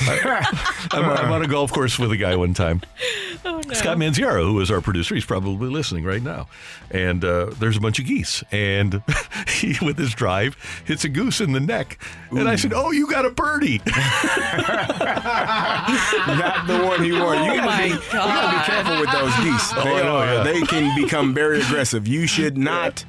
I, 0.00 0.88
I'm, 0.92 1.04
I'm 1.04 1.32
on 1.32 1.42
a 1.42 1.48
golf 1.48 1.72
course 1.72 1.98
with 1.98 2.10
a 2.12 2.16
guy 2.16 2.36
one 2.36 2.54
time. 2.54 2.80
Oh, 3.44 3.60
no. 3.66 3.74
Scott 3.74 3.96
Manziaro, 3.98 4.44
who 4.44 4.60
is 4.60 4.70
our 4.70 4.80
producer, 4.80 5.14
he's 5.14 5.24
probably 5.24 5.68
listening 5.70 6.04
right 6.04 6.22
now. 6.22 6.48
And 6.90 7.24
uh, 7.24 7.46
there's 7.58 7.76
a 7.76 7.80
bunch 7.80 7.98
of 7.98 8.06
geese, 8.06 8.42
and 8.50 9.02
he, 9.48 9.76
with 9.84 9.98
his 9.98 10.14
drive, 10.14 10.56
hits 10.84 11.04
a 11.04 11.08
goose 11.08 11.40
in 11.40 11.52
the 11.52 11.60
neck. 11.60 11.98
And 12.30 12.48
I 12.48 12.56
said, 12.56 12.72
"Oh, 12.74 12.90
you 12.90 13.08
got 13.10 13.24
a 13.26 13.30
birdie." 13.30 13.80
Not 13.86 13.96
the 16.66 16.82
one 16.84 17.02
he 17.04 17.12
wanted. 17.12 17.44
You 17.44 17.52
Oh 17.52 17.56
gotta, 17.56 17.66
my 17.66 17.82
be, 17.82 17.88
you 17.94 18.00
gotta 18.12 18.58
be 18.58 18.64
careful 18.64 19.00
with 19.00 19.12
those 19.12 19.34
geese. 19.44 19.72
Oh, 19.76 19.84
They, 19.84 19.98
I 19.98 20.02
know, 20.02 20.16
are, 20.16 20.26
yeah. 20.26 20.42
they 20.44 20.60
can 20.62 21.00
become 21.00 21.32
very 21.34 21.60
aggressive. 21.60 22.08
You 22.08 22.26
should 22.26 22.56
not 22.58 23.04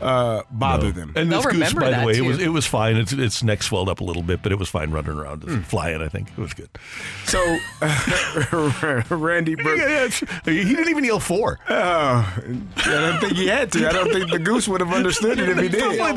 uh, 0.00 0.42
bother 0.50 0.90
them. 0.92 1.12
And 1.16 1.30
this 1.30 1.42
They'll 1.44 1.52
goose, 1.52 1.72
by 1.74 1.84
the 1.86 1.90
that, 1.90 2.06
way, 2.06 2.16
it 2.16 2.22
was 2.22 2.38
it 2.38 2.48
was 2.48 2.66
fine. 2.66 2.96
Its 2.96 3.12
its 3.12 3.42
neck 3.42 3.62
swelled 3.62 3.88
up 3.88 4.00
a 4.00 4.04
little 4.04 4.22
bit, 4.22 4.42
but 4.42 4.52
it 4.52 4.58
was 4.58 4.68
fine 4.68 4.90
running 4.90 5.12
around, 5.12 5.42
Hmm. 5.44 5.60
flying. 5.60 6.00
I 6.02 6.08
think 6.08 6.28
it 6.30 6.38
was 6.38 6.54
good. 6.54 6.68
So, 7.24 7.38
Randy 9.16 9.54
Brook, 9.54 9.78
Yeah, 9.78 10.08
yeah, 10.46 10.52
he 10.52 10.64
didn't 10.64 10.88
even 10.88 11.04
yell 11.04 11.20
four. 11.20 11.58
uh, 11.68 11.72
I 12.36 12.60
don't 12.84 13.20
think 13.20 13.34
he 13.34 13.46
had 13.46 13.72
to. 13.72 13.88
I 13.88 13.92
don't 13.92 14.12
think 14.12 14.30
the 14.30 14.38
goose 14.38 14.68
would 14.68 14.80
have 14.80 14.92
understood 14.92 15.38
it 15.38 15.48
if 15.48 15.58
he 15.58 15.68
did. 15.68 15.98
Probably 15.98 16.12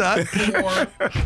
not. 1.00 1.14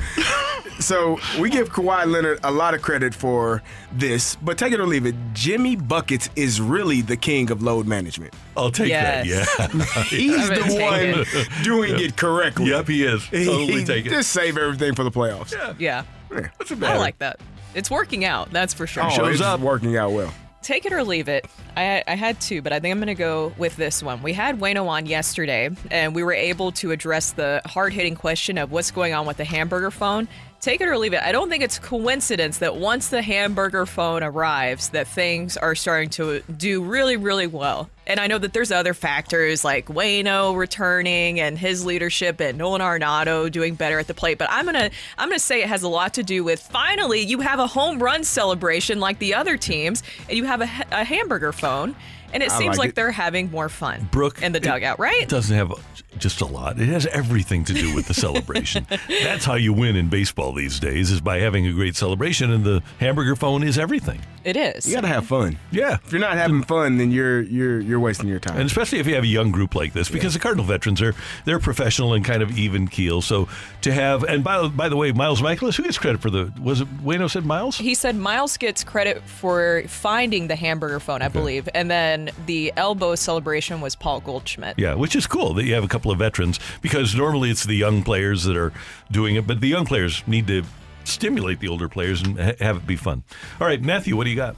So 0.80 1.18
we 1.40 1.50
give 1.50 1.70
Kawhi 1.72 2.06
Leonard 2.06 2.40
a 2.44 2.52
lot 2.52 2.76
of 2.76 2.84
credit 2.84 3.16
for 3.16 3.64
this, 3.92 4.36
but 4.36 4.60
take 4.60 4.74
it 4.74 4.80
or 4.80 4.86
leave 4.86 5.08
it, 5.08 5.16
Jimmy 5.34 5.76
Buckets 5.76 6.30
is 6.36 6.62
really 6.62 7.02
the 7.02 7.18
king 7.18 7.50
of 7.50 7.64
load 7.64 7.88
management. 7.88 8.32
I'll 8.58 8.72
take 8.72 8.92
that. 8.92 9.26
Yeah. 9.26 9.46
He's 10.06 10.50
the 10.50 10.56
take 10.56 11.46
one 11.56 11.64
doing 11.64 12.00
it 12.00 12.18
correctly. 12.18 12.70
yep, 12.70 12.88
he 12.88 13.04
is. 13.06 13.24
Totally 13.28 13.68
He- 13.68 13.86
take 13.86 14.06
it. 14.06 14.10
Just 14.10 14.32
save 14.32 14.58
everything 14.58 14.96
for 14.96 15.04
the 15.04 15.12
playoffs. 15.12 15.54
Yeah. 15.80 16.04
What's 16.30 16.70
the 16.70 16.76
I 16.76 16.80
matter? 16.80 17.00
like 17.00 17.20
that. 17.20 17.40
It's 17.76 17.92
working 17.92 18.26
out. 18.26 18.52
That's 18.52 18.74
for 18.74 18.88
sure. 18.88 19.04
Oh, 19.04 19.10
Shows 19.10 19.36
it's 19.36 19.42
up. 19.42 19.60
working 19.60 19.96
out 19.98 20.12
well. 20.12 20.34
Take 20.64 20.86
it 20.86 20.92
or 20.92 21.04
leave 21.04 21.30
it. 21.30 21.46
I, 21.78 22.04
I 22.08 22.16
had 22.16 22.42
two, 22.42 22.62
but 22.62 22.74
I 22.74 22.80
think 22.82 22.92
I'm 22.92 22.98
going 22.98 23.08
to 23.08 23.14
go 23.16 23.54
with 23.58 23.78
this 23.78 24.04
one. 24.04 24.22
We 24.22 24.34
had 24.34 24.60
Waino 24.60 24.88
on 24.88 25.06
yesterday, 25.06 25.70
and 25.92 26.14
we 26.14 26.24
were 26.24 26.34
able 26.34 26.72
to 26.74 26.92
address 26.92 27.32
the 27.32 27.62
hard 27.66 27.94
hitting 27.94 28.16
question 28.16 28.58
of 28.58 28.72
what's 28.72 28.92
going 28.92 29.14
on 29.14 29.26
with 29.26 29.38
the 29.38 29.46
hamburger 29.46 29.92
phone. 29.92 30.28
Take 30.60 30.82
it 30.82 30.88
or 30.88 30.98
leave 30.98 31.14
it. 31.14 31.22
I 31.22 31.32
don't 31.32 31.50
think 31.50 31.64
it's 31.64 31.78
coincidence 31.78 32.58
that 32.58 32.76
once 32.76 33.10
the 33.10 33.22
hamburger 33.22 33.86
phone 33.86 34.24
arrives, 34.24 34.90
that 34.90 35.08
things 35.08 35.56
are 35.56 35.76
starting 35.76 36.10
to 36.12 36.42
do 36.42 36.84
really, 36.84 37.16
really 37.16 37.46
well. 37.48 37.90
And 38.08 38.20
I 38.20 38.28
know 38.28 38.38
that 38.40 38.54
there's 38.54 38.72
other 38.72 38.94
factors 38.94 39.64
like 39.64 39.86
Waino 39.86 40.58
returning 40.58 41.40
and 41.40 41.60
his 41.60 41.86
leadership 41.86 42.40
and 42.42 42.58
Nolan 42.58 42.82
Arenado 42.82 43.52
doing 43.52 43.76
better 43.76 44.00
at 44.00 44.08
the 44.08 44.14
plate. 44.14 44.38
But 44.40 44.48
I'm 44.50 44.66
gonna 44.66 44.90
I'm 45.18 45.30
gonna 45.30 45.40
say 45.40 45.62
it 45.62 45.68
has 45.68 45.84
a 45.84 45.90
lot 45.90 46.16
to 46.16 46.24
do 46.24 46.44
with 46.44 46.60
finally 46.60 47.22
you 47.22 47.40
have 47.42 47.60
a 47.60 47.68
home 47.68 48.02
run 48.02 48.24
celebration 48.24 49.00
like 49.00 49.20
the 49.20 49.36
other 49.36 49.58
teams, 49.58 50.04
and 50.28 50.38
you 50.38 50.46
have 50.46 50.62
a, 50.62 50.70
a 50.92 51.04
hamburger 51.04 51.52
phone, 51.52 51.96
and 52.34 52.42
it 52.42 52.52
I 52.52 52.58
seems 52.58 52.78
like 52.78 52.80
like 52.80 52.90
it. 52.90 52.96
they're 52.96 53.12
having 53.12 53.52
more 53.52 53.70
fun. 53.70 54.08
Brooke 54.12 54.42
in 54.42 54.54
the 54.54 54.60
dugout, 54.60 55.00
right? 55.00 55.30
Doesn't 55.30 55.56
have 55.56 55.72
just 56.20 56.42
a 56.42 56.46
lot. 56.46 56.80
It 56.80 56.88
has 56.90 57.06
everything 57.08 57.64
to 57.66 57.74
do 57.74 57.94
with 57.94 58.08
the 58.08 58.14
celebration. 58.14 58.88
That's 59.24 59.46
how 59.46 59.56
you 59.56 59.74
win 59.74 59.96
in 59.96 60.10
baseball 60.10 60.54
these 60.54 60.80
days 60.80 61.12
is 61.12 61.22
by 61.22 61.40
having 61.40 61.66
a 61.68 61.74
great 61.74 61.96
celebration, 61.96 62.52
and 62.52 62.64
the 62.64 62.84
hamburger 63.00 63.36
phone 63.36 63.64
is 63.64 63.78
everything. 63.78 64.22
It 64.48 64.56
is. 64.56 64.88
You 64.88 64.96
gotta 64.96 65.10
have 65.10 65.26
fun. 65.26 65.60
Yeah. 65.72 65.98
If 66.06 66.14
you're 66.14 66.22
not 66.22 66.38
having 66.38 66.62
mm. 66.62 66.68
fun, 66.68 66.98
then 66.98 67.12
you're 67.12 67.42
you're 67.42 67.82
you're 67.82 68.00
wasting 68.00 68.30
your 68.30 68.40
time. 68.40 68.56
And 68.56 68.66
especially 68.66 69.00
if 69.00 69.06
you 69.06 69.16
have 69.16 69.26
a 69.26 69.28
young 69.28 69.52
group 69.52 69.76
like 69.76 69.92
this, 69.92 70.08
because 70.08 70.34
the 70.36 70.40
Cardinal 70.40 70.64
veterans 70.66 71.02
are 71.02 71.14
they're 71.44 71.60
professional 71.60 72.14
and 72.14 72.24
kind 72.24 72.42
of 72.42 72.58
even 72.58 72.88
keel. 72.88 73.22
So 73.22 73.50
to 73.82 73.92
have 73.92 74.24
and 74.24 74.46
by 74.46 74.66
by 74.70 74.88
the 74.88 74.96
way, 74.96 75.12
Miles 75.12 75.42
Mikolas, 75.42 75.76
who 75.76 75.84
gets 75.84 75.98
credit 75.98 76.22
for 76.22 76.30
the 76.30 76.54
was 76.62 76.80
it 76.80 76.88
Waino 77.04 77.30
said 77.30 77.46
Miles? 77.46 77.78
He 77.78 77.94
said 77.94 78.16
Miles 78.16 78.56
gets 78.56 78.86
credit 78.86 79.22
for 79.24 79.84
finding 79.88 80.48
the 80.48 80.56
hamburger 80.56 81.02
phone, 81.02 81.22
I 81.22 81.28
believe, 81.28 81.68
and 81.76 81.92
then 81.92 82.30
the 82.46 82.72
elbow 82.78 83.16
celebration 83.16 83.82
was 83.82 83.98
Paul 83.98 84.22
Goldschmidt. 84.22 84.80
Yeah, 84.80 84.94
which 84.94 85.14
is 85.14 85.28
cool 85.28 85.56
that 85.56 85.66
you 85.66 85.74
have 85.74 85.84
a 85.84 85.90
couple 85.90 86.07
of 86.12 86.20
veterans 86.20 86.60
because 86.82 87.16
normally 87.16 87.50
it's 87.50 87.64
the 87.66 87.76
young 87.76 88.04
players 88.04 88.44
that 88.46 88.56
are 88.58 88.74
doing 89.12 89.36
it, 89.36 89.46
but 89.48 89.62
the 89.62 89.68
young 89.68 89.86
players 89.86 90.24
need 90.28 90.48
to 90.48 90.64
stimulate 91.04 91.60
the 91.60 91.68
older 91.68 91.88
players 91.90 92.22
and 92.22 92.40
ha- 92.40 92.54
have 92.60 92.78
it 92.78 92.88
be 92.88 92.96
fun. 92.96 93.24
All 93.62 93.68
right, 93.68 93.82
Matthew, 93.82 94.16
what 94.16 94.26
do 94.26 94.30
you 94.30 94.36
got? 94.36 94.56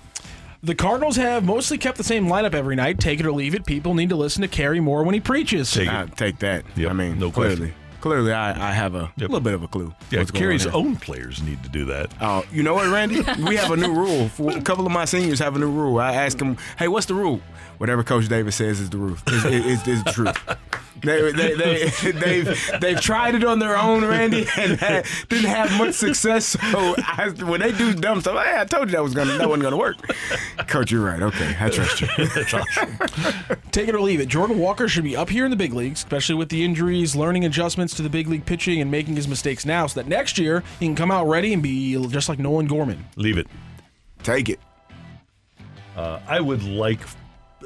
The 0.62 0.76
Cardinals 0.76 1.16
have 1.16 1.46
mostly 1.46 1.78
kept 1.78 1.98
the 1.98 2.04
same 2.04 2.28
lineup 2.28 2.54
every 2.54 2.76
night. 2.76 3.00
Take 3.00 3.20
it 3.22 3.26
or 3.26 3.32
leave 3.32 3.56
it. 3.56 3.66
People 3.66 3.94
need 3.94 4.10
to 4.10 4.18
listen 4.18 4.42
to 4.42 4.48
Kerry 4.50 4.82
more 4.82 5.04
when 5.04 5.14
he 5.14 5.22
preaches. 5.22 5.72
Take 5.72 5.88
I 5.88 6.06
take 6.08 6.40
that. 6.40 6.66
Yep, 6.76 6.90
I 6.90 6.94
mean, 6.94 7.18
no 7.18 7.32
clearly, 7.32 7.56
question. 7.58 7.76
clearly, 8.02 8.34
I, 8.34 8.70
I 8.70 8.74
have 8.74 8.94
a 8.94 9.10
Yep. 9.16 9.30
little 9.30 9.40
bit 9.40 9.54
of 9.54 9.64
a 9.64 9.70
clue. 9.70 9.94
Yeah, 10.12 10.20
what's 10.20 10.32
going 10.32 10.42
Kerry's 10.42 10.66
own 10.68 10.98
players 10.98 11.42
need 11.42 11.64
to 11.64 11.70
do 11.70 11.86
that. 11.86 12.12
Oh, 12.20 12.44
you 12.52 12.64
know 12.64 12.74
what, 12.74 12.92
Randy? 12.92 13.22
We 13.48 13.56
have 13.56 13.72
a 13.72 13.78
new 13.78 13.94
rule. 13.94 14.30
A 14.50 14.62
couple 14.62 14.86
of 14.86 14.92
my 14.92 15.06
seniors 15.06 15.40
have 15.40 15.56
a 15.56 15.60
new 15.60 15.72
rule. 15.72 15.98
I 15.98 16.14
ask 16.14 16.38
them, 16.38 16.58
"Hey, 16.78 16.90
what's 16.90 17.06
the 17.06 17.14
rule?" 17.16 17.40
Whatever 17.80 18.04
Coach 18.04 18.28
Davis 18.28 18.58
says 18.58 18.82
is 18.82 18.90
the 18.90 18.98
rule. 18.98 19.18
Is, 19.28 19.46
is, 19.46 19.88
is 19.88 20.04
the 20.04 20.12
truth. 20.12 20.38
They, 21.02 21.32
they, 21.32 21.56
they, 21.56 22.12
they've 22.12 22.72
they've 22.82 23.00
tried 23.00 23.36
it 23.36 23.46
on 23.46 23.60
their 23.60 23.78
own, 23.78 24.04
Randy, 24.04 24.46
and 24.58 24.78
had, 24.78 25.06
didn't 25.30 25.50
have 25.50 25.72
much 25.78 25.96
success. 25.96 26.46
So 26.46 26.96
I, 26.98 27.30
when 27.46 27.62
they 27.62 27.72
do 27.72 27.94
dumb 27.94 28.20
stuff, 28.20 28.44
hey, 28.44 28.60
I 28.60 28.66
told 28.66 28.90
you 28.90 28.98
that 28.98 29.04
was 29.04 29.14
gonna 29.14 29.38
that 29.38 29.48
wasn't 29.48 29.64
gonna 29.64 29.78
work. 29.78 29.96
Coach, 30.68 30.92
you're 30.92 31.06
right. 31.06 31.22
Okay, 31.22 31.56
I 31.58 31.70
trust 31.70 32.02
you. 32.02 32.08
Take 33.72 33.88
it 33.88 33.96
or 33.96 34.02
leave 34.02 34.20
it. 34.20 34.28
Jordan 34.28 34.60
Walker 34.60 34.90
should 34.90 35.06
be 35.06 35.16
up 35.16 35.30
here 35.30 35.46
in 35.46 35.52
the 35.52 35.58
big 35.58 35.74
leagues, 35.74 36.00
especially 36.00 36.36
with 36.36 36.50
the 36.50 36.66
injuries, 36.66 37.16
learning 37.16 37.46
adjustments 37.46 37.96
to 37.96 38.02
the 38.02 38.10
big 38.10 38.28
league 38.28 38.46
pitching, 38.46 38.82
and 38.82 38.92
making 38.92 39.16
his 39.16 39.28
mistakes 39.30 39.66
now, 39.66 39.88
so 39.88 40.02
that 40.02 40.10
next 40.10 40.38
year 40.38 40.64
he 40.82 40.86
can 40.86 40.96
come 40.96 41.12
out 41.12 41.28
ready 41.28 41.54
and 41.54 41.64
be 41.64 41.94
just 42.08 42.28
like 42.28 42.40
Nolan 42.40 42.68
Gorman. 42.68 43.06
Leave 43.16 43.38
it. 43.38 43.48
Take 44.22 44.50
it. 44.50 44.60
Uh, 45.96 46.20
I 46.28 46.42
would 46.42 46.64
like. 46.64 47.00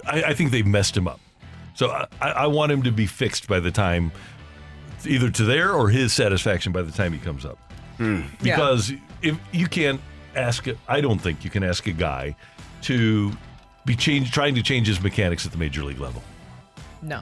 I, 0.05 0.23
I 0.23 0.33
think 0.33 0.51
they've 0.51 0.65
messed 0.65 0.95
him 0.95 1.07
up, 1.07 1.19
so 1.73 1.89
I, 1.89 2.07
I 2.21 2.29
I 2.31 2.47
want 2.47 2.71
him 2.71 2.83
to 2.83 2.91
be 2.91 3.05
fixed 3.05 3.47
by 3.47 3.59
the 3.59 3.71
time, 3.71 4.11
either 5.05 5.29
to 5.29 5.43
their 5.43 5.73
or 5.73 5.89
his 5.89 6.13
satisfaction 6.13 6.71
by 6.71 6.81
the 6.81 6.91
time 6.91 7.13
he 7.13 7.19
comes 7.19 7.45
up. 7.45 7.57
Hmm. 7.97 8.21
Because 8.41 8.91
if 9.21 9.37
you 9.51 9.67
can't 9.67 10.01
ask, 10.35 10.67
I 10.87 11.01
don't 11.01 11.19
think 11.19 11.43
you 11.43 11.49
can 11.49 11.63
ask 11.63 11.85
a 11.87 11.91
guy 11.91 12.35
to 12.83 13.31
be 13.85 13.95
change, 13.95 14.31
trying 14.31 14.55
to 14.55 14.63
change 14.63 14.87
his 14.87 15.01
mechanics 15.01 15.45
at 15.45 15.51
the 15.51 15.57
major 15.57 15.83
league 15.83 15.99
level. 15.99 16.21
No. 17.01 17.21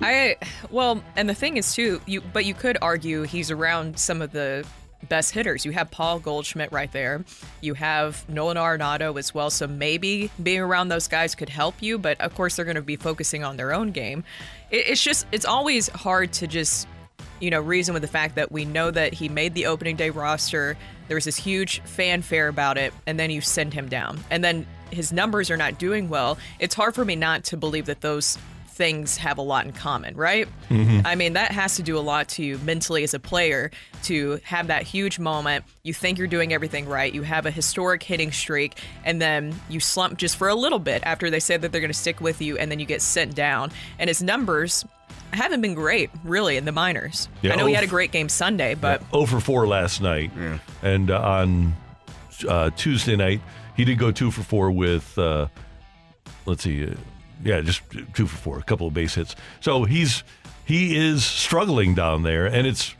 I 0.00 0.36
well, 0.70 1.02
and 1.16 1.28
the 1.28 1.34
thing 1.34 1.56
is 1.56 1.74
too, 1.74 2.00
you 2.06 2.20
but 2.20 2.44
you 2.44 2.54
could 2.54 2.78
argue 2.80 3.22
he's 3.22 3.50
around 3.50 3.98
some 3.98 4.22
of 4.22 4.32
the 4.32 4.64
best 5.08 5.32
hitters. 5.32 5.64
You 5.64 5.72
have 5.72 5.90
Paul 5.90 6.18
Goldschmidt 6.18 6.72
right 6.72 6.90
there. 6.92 7.24
You 7.60 7.74
have 7.74 8.28
Nolan 8.28 8.56
Arenado 8.56 9.18
as 9.18 9.34
well. 9.34 9.50
So 9.50 9.66
maybe 9.66 10.30
being 10.42 10.60
around 10.60 10.88
those 10.88 11.08
guys 11.08 11.34
could 11.34 11.48
help 11.48 11.82
you, 11.82 11.98
but 11.98 12.20
of 12.20 12.34
course 12.34 12.56
they're 12.56 12.64
going 12.64 12.76
to 12.76 12.82
be 12.82 12.96
focusing 12.96 13.44
on 13.44 13.56
their 13.56 13.72
own 13.72 13.90
game. 13.90 14.24
It, 14.70 14.88
it's 14.88 15.02
just 15.02 15.26
it's 15.32 15.44
always 15.44 15.88
hard 15.88 16.32
to 16.34 16.46
just 16.46 16.86
you 17.40 17.50
know 17.50 17.60
reason 17.60 17.92
with 17.92 18.02
the 18.02 18.08
fact 18.08 18.36
that 18.36 18.52
we 18.52 18.64
know 18.64 18.90
that 18.90 19.14
he 19.14 19.28
made 19.28 19.54
the 19.54 19.66
opening 19.66 19.96
day 19.96 20.10
roster. 20.10 20.76
There 21.08 21.16
was 21.16 21.24
this 21.24 21.36
huge 21.36 21.80
fanfare 21.80 22.48
about 22.48 22.78
it, 22.78 22.94
and 23.06 23.18
then 23.18 23.30
you 23.30 23.40
send 23.40 23.74
him 23.74 23.88
down, 23.88 24.20
and 24.30 24.42
then 24.42 24.66
his 24.90 25.12
numbers 25.12 25.50
are 25.50 25.56
not 25.56 25.78
doing 25.78 26.08
well. 26.08 26.38
It's 26.58 26.74
hard 26.74 26.94
for 26.94 27.04
me 27.04 27.16
not 27.16 27.44
to 27.44 27.56
believe 27.56 27.86
that 27.86 28.00
those 28.00 28.38
things 28.72 29.16
have 29.18 29.38
a 29.38 29.42
lot 29.42 29.66
in 29.66 29.72
common, 29.72 30.16
right? 30.16 30.48
I 31.04 31.14
mean, 31.14 31.34
that 31.34 31.52
has 31.52 31.76
to 31.76 31.82
do 31.82 31.98
a 31.98 32.00
lot 32.00 32.28
to 32.30 32.44
you 32.44 32.58
mentally 32.58 33.04
as 33.04 33.14
a 33.14 33.20
player 33.20 33.70
to 34.04 34.40
have 34.44 34.66
that 34.68 34.82
huge 34.82 35.18
moment. 35.18 35.64
You 35.82 35.94
think 35.94 36.18
you're 36.18 36.26
doing 36.26 36.52
everything 36.52 36.86
right. 36.86 37.12
You 37.12 37.22
have 37.22 37.46
a 37.46 37.50
historic 37.50 38.02
hitting 38.02 38.32
streak, 38.32 38.80
and 39.04 39.20
then 39.20 39.54
you 39.68 39.80
slump 39.80 40.18
just 40.18 40.36
for 40.36 40.48
a 40.48 40.54
little 40.54 40.78
bit 40.78 41.02
after 41.04 41.30
they 41.30 41.40
say 41.40 41.56
that 41.56 41.70
they're 41.70 41.80
going 41.80 41.92
to 41.92 41.98
stick 41.98 42.20
with 42.20 42.40
you, 42.40 42.56
and 42.56 42.70
then 42.70 42.78
you 42.78 42.86
get 42.86 43.02
sent 43.02 43.34
down. 43.34 43.70
And 43.98 44.08
his 44.08 44.22
numbers 44.22 44.84
haven't 45.32 45.60
been 45.60 45.74
great, 45.74 46.10
really, 46.24 46.56
in 46.56 46.64
the 46.64 46.72
minors. 46.72 47.28
Yeah, 47.42 47.52
I 47.52 47.56
know 47.56 47.66
he 47.66 47.74
had 47.74 47.84
a 47.84 47.88
great 47.88 48.12
game 48.12 48.28
Sunday, 48.28 48.74
but 48.74 49.02
0 49.10 49.26
for 49.26 49.40
4 49.40 49.66
last 49.66 50.00
night, 50.00 50.30
and 50.82 51.10
uh, 51.10 51.20
on 51.20 51.74
uh, 52.48 52.70
Tuesday 52.76 53.16
night. 53.16 53.40
He 53.76 53.84
did 53.84 53.98
go 53.98 54.10
two 54.10 54.30
for 54.30 54.42
four 54.42 54.70
with, 54.70 55.16
uh, 55.18 55.48
let's 56.44 56.62
see, 56.62 56.86
uh, 56.86 56.94
yeah, 57.44 57.60
just 57.60 57.82
two 58.14 58.26
for 58.26 58.36
four, 58.36 58.58
a 58.58 58.62
couple 58.62 58.86
of 58.86 58.94
base 58.94 59.14
hits. 59.14 59.36
So 59.60 59.84
he's 59.84 60.22
he 60.64 60.96
is 60.96 61.24
struggling 61.24 61.94
down 61.94 62.22
there, 62.22 62.46
and 62.46 62.66
it's 62.66 62.94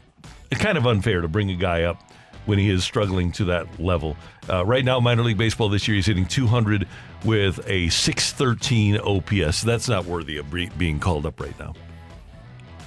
kind 0.51 0.77
of 0.77 0.87
unfair 0.87 1.21
to 1.21 1.29
bring 1.29 1.51
a 1.51 1.57
guy 1.57 1.83
up 1.85 2.03
when 2.47 2.59
he 2.59 2.69
is 2.69 2.85
struggling 2.85 3.33
to 3.33 3.45
that 3.47 3.81
level. 3.81 4.17
Uh, 4.49 4.65
right 4.65 4.85
now, 4.85 4.99
minor 5.01 5.23
league 5.23 5.39
baseball 5.39 5.69
this 5.69 5.87
year, 5.87 5.95
he's 5.95 6.07
hitting 6.07 6.27
200 6.27 6.89
with 7.25 7.61
a 7.69 7.89
613 7.89 8.99
OPS. 8.99 9.63
That's 9.63 9.89
not 9.89 10.07
worthy 10.07 10.39
of 10.39 10.51
bre- 10.51 10.65
being 10.77 10.99
called 10.99 11.25
up 11.25 11.41
right 11.41 11.57
now. 11.59 11.75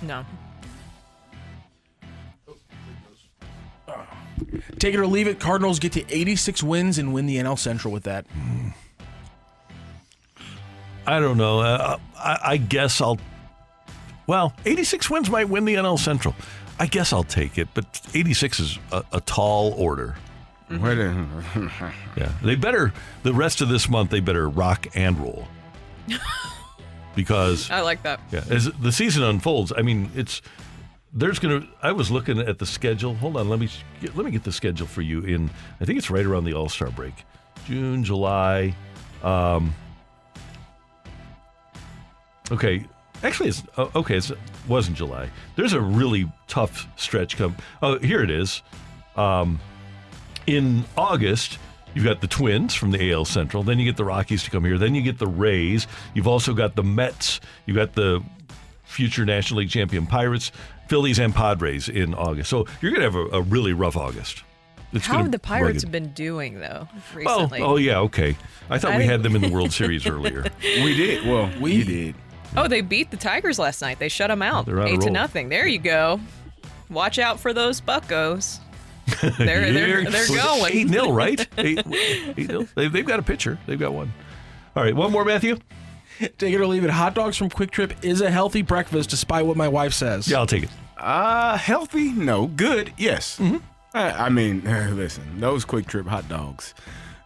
No. 0.02 0.26
Take 4.80 4.94
it 4.94 5.00
or 5.00 5.08
leave 5.08 5.28
it. 5.28 5.40
Cardinals 5.40 5.80
get 5.80 5.94
to 5.94 6.14
86 6.14 6.62
wins 6.62 6.98
and 6.98 7.14
win 7.14 7.26
the 7.26 7.38
NL 7.38 7.58
Central 7.58 7.94
with 7.94 8.04
that. 8.04 8.26
I 11.08 11.20
don't 11.20 11.38
know. 11.38 11.60
Uh, 11.60 11.98
I, 12.18 12.40
I 12.44 12.58
guess 12.58 13.02
I'll. 13.02 13.20
Well, 14.28 14.54
86 14.66 15.10
wins 15.10 15.30
might 15.30 15.50
win 15.50 15.66
the 15.66 15.76
NL 15.76 16.00
Central. 16.00 16.36
I 16.80 16.88
guess 16.88 17.14
I'll 17.14 17.24
take 17.24 17.58
it, 17.58 17.68
but 17.74 18.02
86 18.14 18.60
is 18.60 18.80
a, 18.92 19.04
a 19.14 19.22
tall 19.22 19.74
order. 19.74 20.16
Yeah, 22.18 22.32
they 22.42 22.56
better 22.56 22.92
the 23.24 23.34
rest 23.34 23.62
of 23.62 23.70
this 23.70 23.88
month. 23.88 24.10
They 24.10 24.20
better 24.20 24.50
rock 24.50 24.88
and 24.96 25.20
roll 25.20 25.48
because 27.16 27.70
I 27.70 27.82
like 27.82 28.04
that. 28.04 28.20
yeah, 28.32 28.44
as 28.50 28.72
the 28.72 28.92
season 28.92 29.22
unfolds, 29.24 29.72
I 29.76 29.82
mean, 29.84 30.10
it's 30.16 30.42
there's 31.14 31.40
gonna. 31.40 31.68
I 31.84 31.92
was 31.92 32.10
looking 32.10 32.40
at 32.40 32.58
the 32.60 32.66
schedule. 32.66 33.14
Hold 33.16 33.38
on, 33.38 33.48
let 33.48 33.60
me 33.60 33.70
get, 34.02 34.16
let 34.16 34.26
me 34.26 34.32
get 34.32 34.44
the 34.44 34.52
schedule 34.52 34.88
for 34.88 35.02
you. 35.02 35.22
In 35.22 35.50
I 35.80 35.86
think 35.86 35.98
it's 36.00 36.10
right 36.10 36.26
around 36.26 36.46
the 36.46 36.54
All 36.54 36.70
Star 36.70 36.90
break, 36.90 37.14
June, 37.66 38.04
July. 38.04 38.76
Um, 39.24 39.76
okay, 42.52 42.86
actually, 43.24 43.50
it's 43.50 43.64
uh, 43.78 43.88
okay. 43.96 44.18
It's, 44.18 44.32
it 44.32 44.38
wasn't 44.68 44.98
July. 44.98 45.30
There's 45.56 45.74
a 45.74 45.82
really 45.82 46.32
tough 46.48 46.88
stretch 46.96 47.38
come. 47.38 47.56
Oh, 47.82 47.98
here 48.00 48.22
it 48.22 48.30
is. 48.30 48.62
Um, 49.16 49.60
in 50.48 50.86
August, 50.98 51.58
you've 51.94 52.06
got 52.06 52.22
the 52.22 52.28
Twins 52.28 52.74
from 52.76 52.92
the 52.92 53.12
AL 53.12 53.26
Central. 53.26 53.64
Then 53.64 53.80
you 53.80 53.86
get 53.86 53.98
the 53.98 54.06
Rockies 54.06 54.44
to 54.44 54.52
come 54.52 54.64
here. 54.66 54.78
Then 54.78 54.94
you 54.96 55.02
get 55.02 55.18
the 55.18 55.28
Rays. 55.28 55.88
You've 56.14 56.28
also 56.28 56.54
got 56.54 56.76
the 56.76 56.84
Mets. 56.84 57.40
You've 57.66 57.78
got 57.78 57.94
the 57.94 58.24
future 58.84 59.26
National 59.26 59.60
League 59.62 59.70
champion 59.70 60.06
Pirates, 60.06 60.52
Phillies, 60.88 61.18
and 61.20 61.34
Padres 61.34 61.90
in 61.90 62.14
August. 62.14 62.50
So 62.50 62.68
you're 62.82 62.92
going 62.92 63.02
to 63.02 63.18
have 63.18 63.34
a, 63.34 63.38
a 63.38 63.42
really 63.42 63.74
rough 63.74 63.98
August. 63.98 64.44
It's 64.94 65.08
How 65.08 65.14
gonna 65.14 65.24
have 65.24 65.32
the 65.34 65.40
Pirates 65.40 65.84
rugged. 65.84 65.92
been 65.92 66.14
doing 66.14 66.60
though 66.60 66.88
Oh, 66.94 67.16
recently? 67.16 67.60
oh 67.60 67.76
yeah, 67.76 68.00
okay. 68.02 68.38
I 68.70 68.78
thought 68.78 68.92
I 68.94 69.00
we 69.00 69.06
had 69.06 69.24
them 69.24 69.36
in 69.36 69.42
the 69.42 69.50
World 69.50 69.74
Series 69.74 70.06
earlier. 70.08 70.46
we 70.62 70.96
did. 70.96 71.28
Well, 71.28 71.52
we 71.60 71.84
did. 71.84 72.16
Oh, 72.58 72.68
they 72.68 72.82
beat 72.82 73.12
the 73.12 73.18
Tigers 73.18 73.60
last 73.60 73.82
night. 73.82 74.00
They 74.00 74.10
shut 74.10 74.30
them 74.30 74.42
out, 74.42 74.66
They're 74.66 74.80
on 74.82 74.88
a 74.88 74.92
eight 74.92 75.02
to 75.02 75.08
roll. 75.08 75.14
nothing. 75.14 75.50
There 75.50 75.68
you 75.68 75.80
go. 75.80 76.20
Watch 76.90 77.20
out 77.20 77.40
for 77.40 77.54
those 77.54 77.82
Buccos. 77.82 78.60
They're 79.22 79.72
they're, 79.72 80.04
they're 80.10 80.28
going 80.28 80.72
Eight 80.74 80.88
nil, 80.88 81.12
right? 81.12 81.48
Eight, 81.60 81.80
eight 81.88 82.38
nil. 82.50 82.68
They, 82.76 82.88
they've 82.88 83.06
got 83.06 83.20
a 83.20 83.24
pitcher. 83.24 83.60
They've 83.68 83.80
got 83.80 83.94
one. 83.94 84.12
All 84.76 84.82
right, 84.84 84.96
one 84.96 85.12
more, 85.12 85.24
Matthew. 85.24 85.58
Take 86.20 86.54
it 86.54 86.60
or 86.60 86.66
leave 86.66 86.84
it. 86.84 86.90
Hot 86.90 87.14
dogs 87.14 87.38
from 87.38 87.50
QuikTrip 87.50 88.04
is 88.04 88.22
a 88.22 88.32
healthy 88.32 88.62
breakfast, 88.64 89.10
despite 89.12 89.46
what 89.46 89.58
my 89.58 89.68
wife 89.68 89.94
says. 89.94 90.28
Yeah, 90.28 90.40
I'll 90.40 90.48
take 90.48 90.64
it. 90.64 90.70
Uh, 90.98 91.56
healthy? 91.58 92.14
No. 92.14 92.48
Good? 92.48 92.94
Yes. 92.98 93.38
Mm-hmm. 93.38 93.58
I, 93.94 94.26
I 94.26 94.30
mean, 94.30 94.64
listen, 94.96 95.40
those 95.40 95.66
QuikTrip 95.66 96.08
hot 96.08 96.28
dogs 96.28 96.74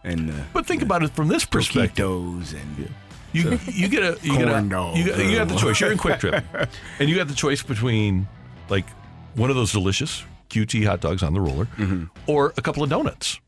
and 0.04 0.30
uh, 0.30 0.34
But 0.52 0.66
think 0.66 0.82
about 0.82 1.02
it 1.02 1.10
from 1.12 1.28
this 1.28 1.44
perspective. 1.44 2.04
Taquitos 2.06 2.52
and 2.52 2.92
You 3.32 3.58
you 3.66 3.88
get 3.88 4.02
a 4.02 4.18
you 4.22 4.36
get 4.38 4.48
a 4.48 4.52
Corn 4.52 4.68
dog. 4.68 4.96
you 4.96 5.06
got, 5.06 5.18
you 5.18 5.36
got 5.36 5.48
the 5.48 5.56
choice. 5.56 5.80
You're 5.80 5.92
in 5.92 5.98
QuikTrip, 5.98 6.68
and 6.98 7.08
you 7.08 7.14
got 7.16 7.28
the 7.28 7.34
choice 7.34 7.62
between 7.62 8.26
like 8.68 8.86
one 9.34 9.50
of 9.50 9.56
those 9.56 9.72
delicious 9.72 10.24
QT 10.48 10.84
hot 10.86 11.00
dogs 11.00 11.22
on 11.22 11.32
the 11.34 11.40
roller, 11.40 11.66
mm-hmm. 11.76 12.04
or 12.26 12.52
a 12.56 12.62
couple 12.62 12.82
of 12.82 12.90
donuts. 12.90 13.38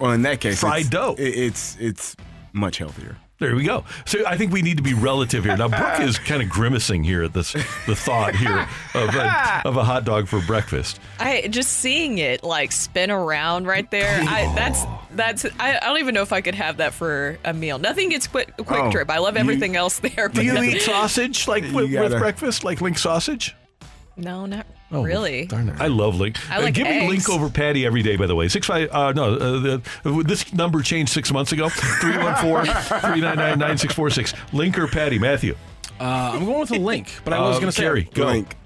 well, 0.00 0.10
in 0.12 0.22
that 0.22 0.40
case, 0.40 0.58
Fried 0.60 0.80
it's, 0.82 0.90
dough. 0.90 1.14
it- 1.18 1.22
it's 1.22 1.76
it's 1.78 2.16
much 2.52 2.78
healthier. 2.78 3.16
There 3.44 3.54
we 3.54 3.64
go. 3.64 3.84
So 4.06 4.24
I 4.26 4.38
think 4.38 4.52
we 4.52 4.62
need 4.62 4.78
to 4.78 4.82
be 4.82 4.94
relative 4.94 5.44
here. 5.44 5.54
Now 5.54 5.68
Brooke 5.68 6.00
is 6.00 6.18
kind 6.18 6.42
of 6.42 6.48
grimacing 6.48 7.04
here 7.04 7.22
at 7.24 7.34
this 7.34 7.52
the 7.52 7.94
thought 7.94 8.34
here 8.34 8.66
of 8.94 9.14
a, 9.14 9.62
of 9.68 9.76
a 9.76 9.84
hot 9.84 10.06
dog 10.06 10.28
for 10.28 10.40
breakfast. 10.40 10.98
I 11.18 11.46
just 11.50 11.70
seeing 11.74 12.16
it 12.18 12.42
like 12.42 12.72
spin 12.72 13.10
around 13.10 13.66
right 13.66 13.90
there. 13.90 14.18
I, 14.26 14.50
that's 14.54 14.84
that's. 15.10 15.44
I, 15.60 15.76
I 15.76 15.80
don't 15.80 15.98
even 15.98 16.14
know 16.14 16.22
if 16.22 16.32
I 16.32 16.40
could 16.40 16.54
have 16.54 16.78
that 16.78 16.94
for 16.94 17.38
a 17.44 17.52
meal. 17.52 17.78
Nothing 17.78 18.08
gets 18.08 18.26
quick 18.26 18.56
quick 18.56 18.80
Oh, 18.84 18.90
trip. 18.90 19.10
I 19.10 19.18
love 19.18 19.34
you- 19.34 19.40
everything 19.40 19.76
else 19.76 19.98
there. 19.98 20.28
Do 20.28 20.42
you 20.42 20.54
no- 20.54 20.62
eat 20.62 20.80
sausage 20.82 21.46
like 21.46 21.64
with, 21.64 21.92
with 21.92 22.12
breakfast, 22.12 22.64
like 22.64 22.80
link 22.80 22.96
sausage? 22.96 23.54
No, 24.16 24.46
not 24.46 24.64
Oh, 24.94 25.02
really. 25.02 25.46
Darn 25.46 25.68
it. 25.68 25.80
I 25.80 25.88
love 25.88 26.16
link. 26.16 26.38
I 26.50 26.58
like 26.58 26.68
uh, 26.68 26.70
give 26.70 26.86
me 26.86 27.08
link 27.08 27.28
over 27.28 27.50
patty 27.50 27.84
every 27.84 28.02
day. 28.02 28.16
By 28.16 28.26
the 28.26 28.34
way, 28.36 28.48
six 28.48 28.66
five. 28.66 28.88
Uh, 28.92 29.12
no, 29.12 29.34
uh, 29.34 29.58
the, 29.60 29.82
this 30.24 30.52
number 30.52 30.80
changed 30.82 31.12
six 31.12 31.32
months 31.32 31.52
ago. 31.52 31.68
314-399-9646. 31.68 34.34
Link 34.52 34.78
or 34.78 34.86
patty, 34.86 35.18
Matthew. 35.18 35.56
Uh, 36.00 36.32
I'm 36.34 36.44
going 36.44 36.60
with 36.60 36.70
a 36.72 36.78
link, 36.78 37.12
but 37.24 37.32
I 37.32 37.40
was 37.40 37.56
Uh, 37.56 37.60
going 37.60 37.70
to 37.70 37.76
say 37.76 37.82
Carrie, 37.82 38.08
go. 38.14 38.26
Link. 38.26 38.56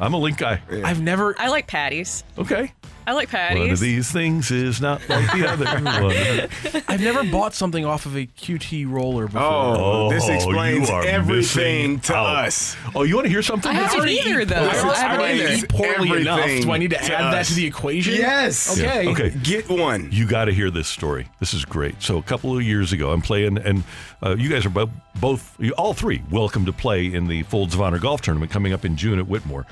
I'm 0.00 0.14
a 0.14 0.18
link 0.18 0.38
guy. 0.38 0.60
I've 0.84 1.00
never. 1.00 1.34
I 1.38 1.48
like 1.48 1.66
patties. 1.68 2.24
Okay. 2.38 2.72
I 3.06 3.12
like 3.12 3.28
patties. 3.30 3.58
One 3.58 3.70
of 3.70 3.80
these 3.80 4.10
things 4.12 4.50
is 4.50 4.80
not 4.80 5.06
like 5.08 5.32
the 5.32 5.48
other 5.48 5.64
one. 6.72 6.82
I've 6.88 7.00
never 7.00 7.24
bought 7.24 7.52
something 7.54 7.84
off 7.84 8.06
of 8.06 8.16
a 8.16 8.26
QT 8.26 8.88
roller 8.90 9.26
before. 9.26 9.40
Oh, 9.42 10.10
this 10.10 10.28
you 10.28 10.34
explains 10.34 10.88
are 10.88 11.04
everything 11.04 11.94
missing 11.94 12.00
to 12.00 12.14
out. 12.14 12.44
us. 12.46 12.76
Oh, 12.94 13.02
you 13.02 13.16
want 13.16 13.26
to 13.26 13.30
hear 13.30 13.42
something? 13.42 13.70
I 13.70 13.74
haven't 13.74 13.98
already 13.98 14.18
either 14.20 14.40
eat- 14.42 14.48
though. 14.48 14.54
I 14.56 14.68
I 14.68 15.16
already 15.16 15.38
haven't 15.40 15.54
either. 15.56 15.64
eat 15.64 15.68
poorly 15.68 16.20
enough. 16.20 16.46
Do 16.62 16.70
I 16.70 16.78
need 16.78 16.90
to 16.90 16.96
to 16.98 17.12
add 17.14 17.32
that 17.32 17.46
to 17.46 17.54
the 17.54 17.66
equation? 17.66 18.14
Yes. 18.14 18.78
Okay. 18.78 19.08
Okay. 19.08 19.30
Get 19.42 19.68
one. 19.68 20.08
You 20.12 20.26
got 20.26 20.44
to 20.44 20.52
hear 20.52 20.70
this 20.70 20.86
story. 20.88 21.28
This 21.40 21.54
is 21.54 21.64
great. 21.64 22.00
So 22.02 22.18
a 22.18 22.22
couple 22.22 22.56
of 22.56 22.62
years 22.62 22.92
ago, 22.92 23.10
I'm 23.10 23.22
playing, 23.22 23.58
and 23.58 23.82
uh, 24.22 24.36
you 24.38 24.48
guys 24.48 24.64
are 24.64 24.70
bo- 24.70 24.90
both, 25.20 25.58
all 25.76 25.92
three, 25.94 26.22
welcome 26.30 26.64
to 26.66 26.72
play 26.72 27.06
in 27.12 27.26
the 27.26 27.42
Folds 27.44 27.74
of 27.74 27.80
Honor 27.80 27.98
golf 27.98 28.20
tournament 28.20 28.52
coming 28.52 28.72
up 28.72 28.84
in 28.84 28.96
June 28.96 29.18
at 29.18 29.26
Whitmoor. 29.26 29.64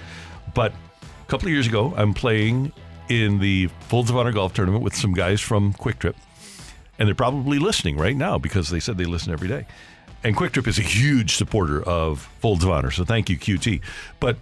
But 0.54 0.72
a 0.72 1.30
couple 1.30 1.46
of 1.46 1.52
years 1.52 1.66
ago, 1.68 1.94
I'm 1.96 2.12
playing 2.14 2.72
in 3.10 3.40
the 3.40 3.66
Folds 3.88 4.08
of 4.08 4.16
Honor 4.16 4.32
golf 4.32 4.54
tournament 4.54 4.84
with 4.84 4.94
some 4.94 5.12
guys 5.12 5.40
from 5.40 5.74
QuikTrip, 5.74 6.14
and 6.98 7.08
they're 7.08 7.14
probably 7.14 7.58
listening 7.58 7.96
right 7.96 8.16
now 8.16 8.38
because 8.38 8.70
they 8.70 8.80
said 8.80 8.96
they 8.96 9.04
listen 9.04 9.32
every 9.32 9.48
day. 9.48 9.66
And 10.22 10.36
QuikTrip 10.36 10.66
is 10.68 10.78
a 10.78 10.82
huge 10.82 11.34
supporter 11.34 11.82
of 11.82 12.20
Folds 12.40 12.62
of 12.62 12.70
Honor, 12.70 12.90
so 12.90 13.04
thank 13.04 13.28
you, 13.28 13.36
QT. 13.36 13.82
But 14.20 14.38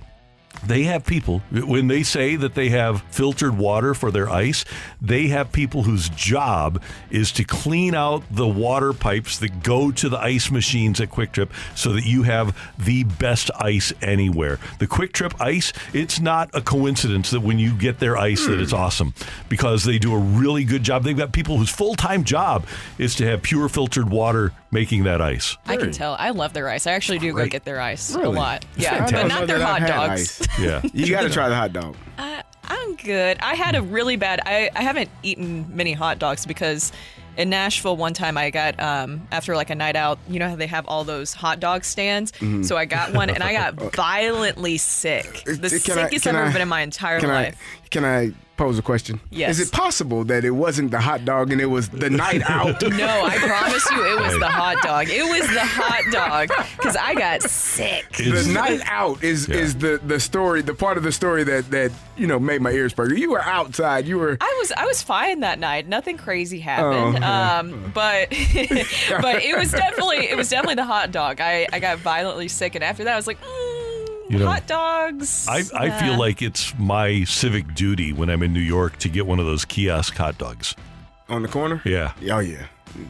they 0.67 0.85
have 0.85 1.05
people 1.05 1.41
when 1.51 1.87
they 1.87 2.03
say 2.03 2.35
that 2.35 2.55
they 2.55 2.69
have 2.71 3.03
filtered 3.11 3.57
water 3.57 3.95
for 3.95 4.11
their 4.11 4.29
ice 4.29 4.65
they 5.01 5.29
have 5.29 5.53
people 5.53 5.85
whose 5.85 6.09
job 6.11 6.83
is 7.11 7.33
to 7.33 7.45
clean 7.45 7.95
out 7.95 8.23
the 8.31 8.47
water 8.47 8.93
pipes 8.93 9.39
that 9.39 9.63
go 9.63 9.91
to 9.91 10.09
the 10.09 10.19
ice 10.19 10.51
machines 10.51 11.01
at 11.01 11.11
QuikTrip 11.11 11.51
so 11.75 11.93
that 11.93 12.05
you 12.05 12.25
have 12.25 12.57
the 12.79 13.05
best 13.05 13.51
ice 13.59 13.93
anywhere. 14.03 14.59
The 14.79 14.87
QuikTrip 14.87 15.41
ice 15.41 15.73
it's 15.93 16.21
not 16.21 16.51
a 16.55 16.61
coincidence 16.61 17.31
that 17.31 17.41
when 17.41 17.59
you 17.59 17.75
get 17.75 17.99
their 17.99 18.17
ice 18.17 18.47
that 18.47 18.61
it's 18.61 18.73
hmm. 18.73 18.79
awesome 18.79 19.15
because 19.49 19.85
they 19.85 19.99
do 19.99 20.15
a 20.15 20.19
really 20.19 20.65
good 20.65 20.83
job. 20.83 21.05
They've 21.05 21.17
got 21.17 21.33
people 21.33 21.59
whose 21.59 21.71
full-time 21.71 22.25
job 22.25 22.67
is 22.99 23.15
to 23.17 23.27
have 23.27 23.43
pure 23.43 23.69
filtered 23.69 24.11
water 24.11 24.53
making 24.71 25.05
that 25.05 25.21
ice 25.21 25.57
I 25.67 25.77
can 25.77 25.93
tell. 25.93 26.15
I 26.19 26.31
love 26.31 26.53
their 26.53 26.69
ice. 26.69 26.87
I 26.87 26.93
actually 26.93 27.19
do 27.19 27.29
go 27.31 27.37
Great. 27.37 27.51
get 27.53 27.65
their 27.65 27.81
ice 27.81 28.15
Really? 28.15 28.27
a 28.27 28.31
lot. 28.31 28.65
It's 28.77 28.85
yeah, 28.85 29.05
but 29.05 29.15
I 29.15 29.23
not 29.27 29.47
their 29.47 29.61
hot 29.61 29.81
that 29.81 29.91
I've 29.91 30.09
had 30.09 30.09
dogs. 30.11 30.49
yeah 30.61 30.81
You 30.93 31.11
got 31.11 31.23
to 31.23 31.31
try 31.31 31.49
the 31.49 31.55
hot 31.57 31.73
dog. 31.73 31.97
Uh, 32.19 32.43
I'm 32.65 32.97
good. 32.97 33.39
I 33.41 33.55
had 33.55 33.75
a 33.77 33.83
really 33.83 34.17
bad. 34.17 34.41
I, 34.45 34.71
I 34.75 34.83
haven't 34.83 35.09
eaten 35.23 35.75
many 35.75 35.93
hot 35.95 36.19
dogs 36.19 36.45
because 36.45 36.93
in 37.39 37.49
Nashville 37.51 37.97
one 37.97 38.13
time 38.13 38.37
I 38.37 38.51
got 38.51 38.79
um 38.79 39.27
after 39.33 39.57
like 39.57 39.71
a 39.71 39.75
night 39.75 39.97
out. 39.97 40.19
You 40.29 40.39
know 40.39 40.51
how 40.51 40.57
they 40.57 40.67
have 40.67 40.87
all 40.87 41.05
those 41.05 41.33
hot 41.33 41.61
dog 41.61 41.85
stands. 41.85 42.33
Mhm. 42.33 42.65
So 42.67 42.77
I 42.77 42.85
got 42.85 43.15
one 43.15 43.31
and 43.31 43.43
I 43.43 43.53
got 43.55 43.75
violently 43.95 44.77
sick. 44.77 45.45
The 45.45 45.55
Can 45.55 45.99
I- 45.99 46.05
sickest 46.05 46.25
can 46.25 46.37
I've 46.37 46.41
ever 46.43 46.51
I- 46.51 46.53
been 46.53 46.63
in 46.63 46.69
my 46.69 46.83
entire 46.83 47.21
Can 47.21 47.31
life. 47.31 47.57
I 47.85 47.89
can 47.89 48.05
I 48.05 48.33
pose 48.59 48.79
a 48.79 48.83
question? 48.83 49.21
Yes. 49.31 49.59
Is 49.59 49.69
it 49.69 49.73
possible 49.73 50.25
that 50.25 50.45
it 50.45 50.51
wasn't 50.51 50.91
the 50.91 51.01
hot 51.01 51.25
dog 51.25 51.51
and 51.53 51.61
it 51.61 51.67
was 51.67 51.89
the 51.89 52.11
night 52.11 52.43
out? 52.51 52.83
No, 52.83 53.25
I 53.25 53.37
promise 53.39 53.91
you, 53.91 54.05
it 54.05 54.21
was 54.21 54.39
the 54.39 54.49
hot 54.49 54.83
dog. 54.83 55.09
It 55.09 55.23
was 55.25 55.49
the 55.49 55.65
hot 55.65 56.03
dog 56.13 56.49
because 56.77 56.97
I 56.97 57.15
got 57.15 57.43
sick. 57.43 58.11
the 58.13 58.51
night 58.53 58.81
out 58.85 59.23
is 59.25 59.49
is 59.49 59.77
the 59.77 60.01
the 60.05 60.21
story, 60.21 60.61
the 60.63 60.75
part 60.75 60.99
of 60.99 61.03
the 61.05 61.13
story 61.13 61.45
that 61.45 61.71
that 61.71 61.93
you 62.17 62.27
know 62.27 62.39
made 62.39 62.61
my 62.61 62.71
ears 62.73 62.93
perk. 62.93 63.17
You 63.17 63.31
were 63.31 63.43
outside. 63.43 64.07
You 64.07 64.19
were. 64.19 64.37
I 64.41 64.57
was 64.61 64.73
I 64.73 64.85
was 64.85 65.03
fine 65.03 65.41
that 65.41 65.59
night. 65.59 65.87
Nothing 65.89 66.19
crazy 66.19 66.59
happened. 66.61 67.17
Oh, 67.17 67.19
yeah. 67.21 67.59
um, 67.59 67.91
but 67.95 68.29
but 68.31 69.43
it 69.43 69.57
was 69.57 69.71
definitely 69.71 70.29
it 70.29 70.37
was 70.37 70.49
definitely 70.51 70.75
the 70.77 70.85
hot 70.85 71.13
dog. 71.13 71.41
I, 71.41 71.67
I 71.73 71.79
got 71.81 71.99
violently 71.99 72.49
sick, 72.49 72.75
and 72.75 72.83
after 72.83 73.05
that, 73.05 73.13
I 73.13 73.17
was 73.17 73.27
like, 73.27 73.41
mm, 73.41 73.78
You 74.29 74.39
know, 74.39 74.47
hot 74.47 74.67
dogs. 74.67 75.47
I, 75.49 75.63
I 75.75 75.91
feel 76.01 76.19
like 76.19 76.43
it's 76.43 76.77
my 76.79 77.25
civic 77.25 77.75
duty 77.75 78.13
when 78.13 78.29
I'm 78.31 78.43
in 78.43 78.53
New 78.53 78.61
York 78.61 78.99
to 78.99 79.09
get 79.09 79.27
one 79.27 79.39
of 79.41 79.47
those 79.47 79.65
kiosk 79.65 80.15
hot 80.17 80.37
dogs. 80.39 80.75
on 81.29 81.43
the 81.43 81.49
corner. 81.49 81.81
Yeah. 81.85 82.13
Oh 82.31 82.39
yeah. 82.41 82.67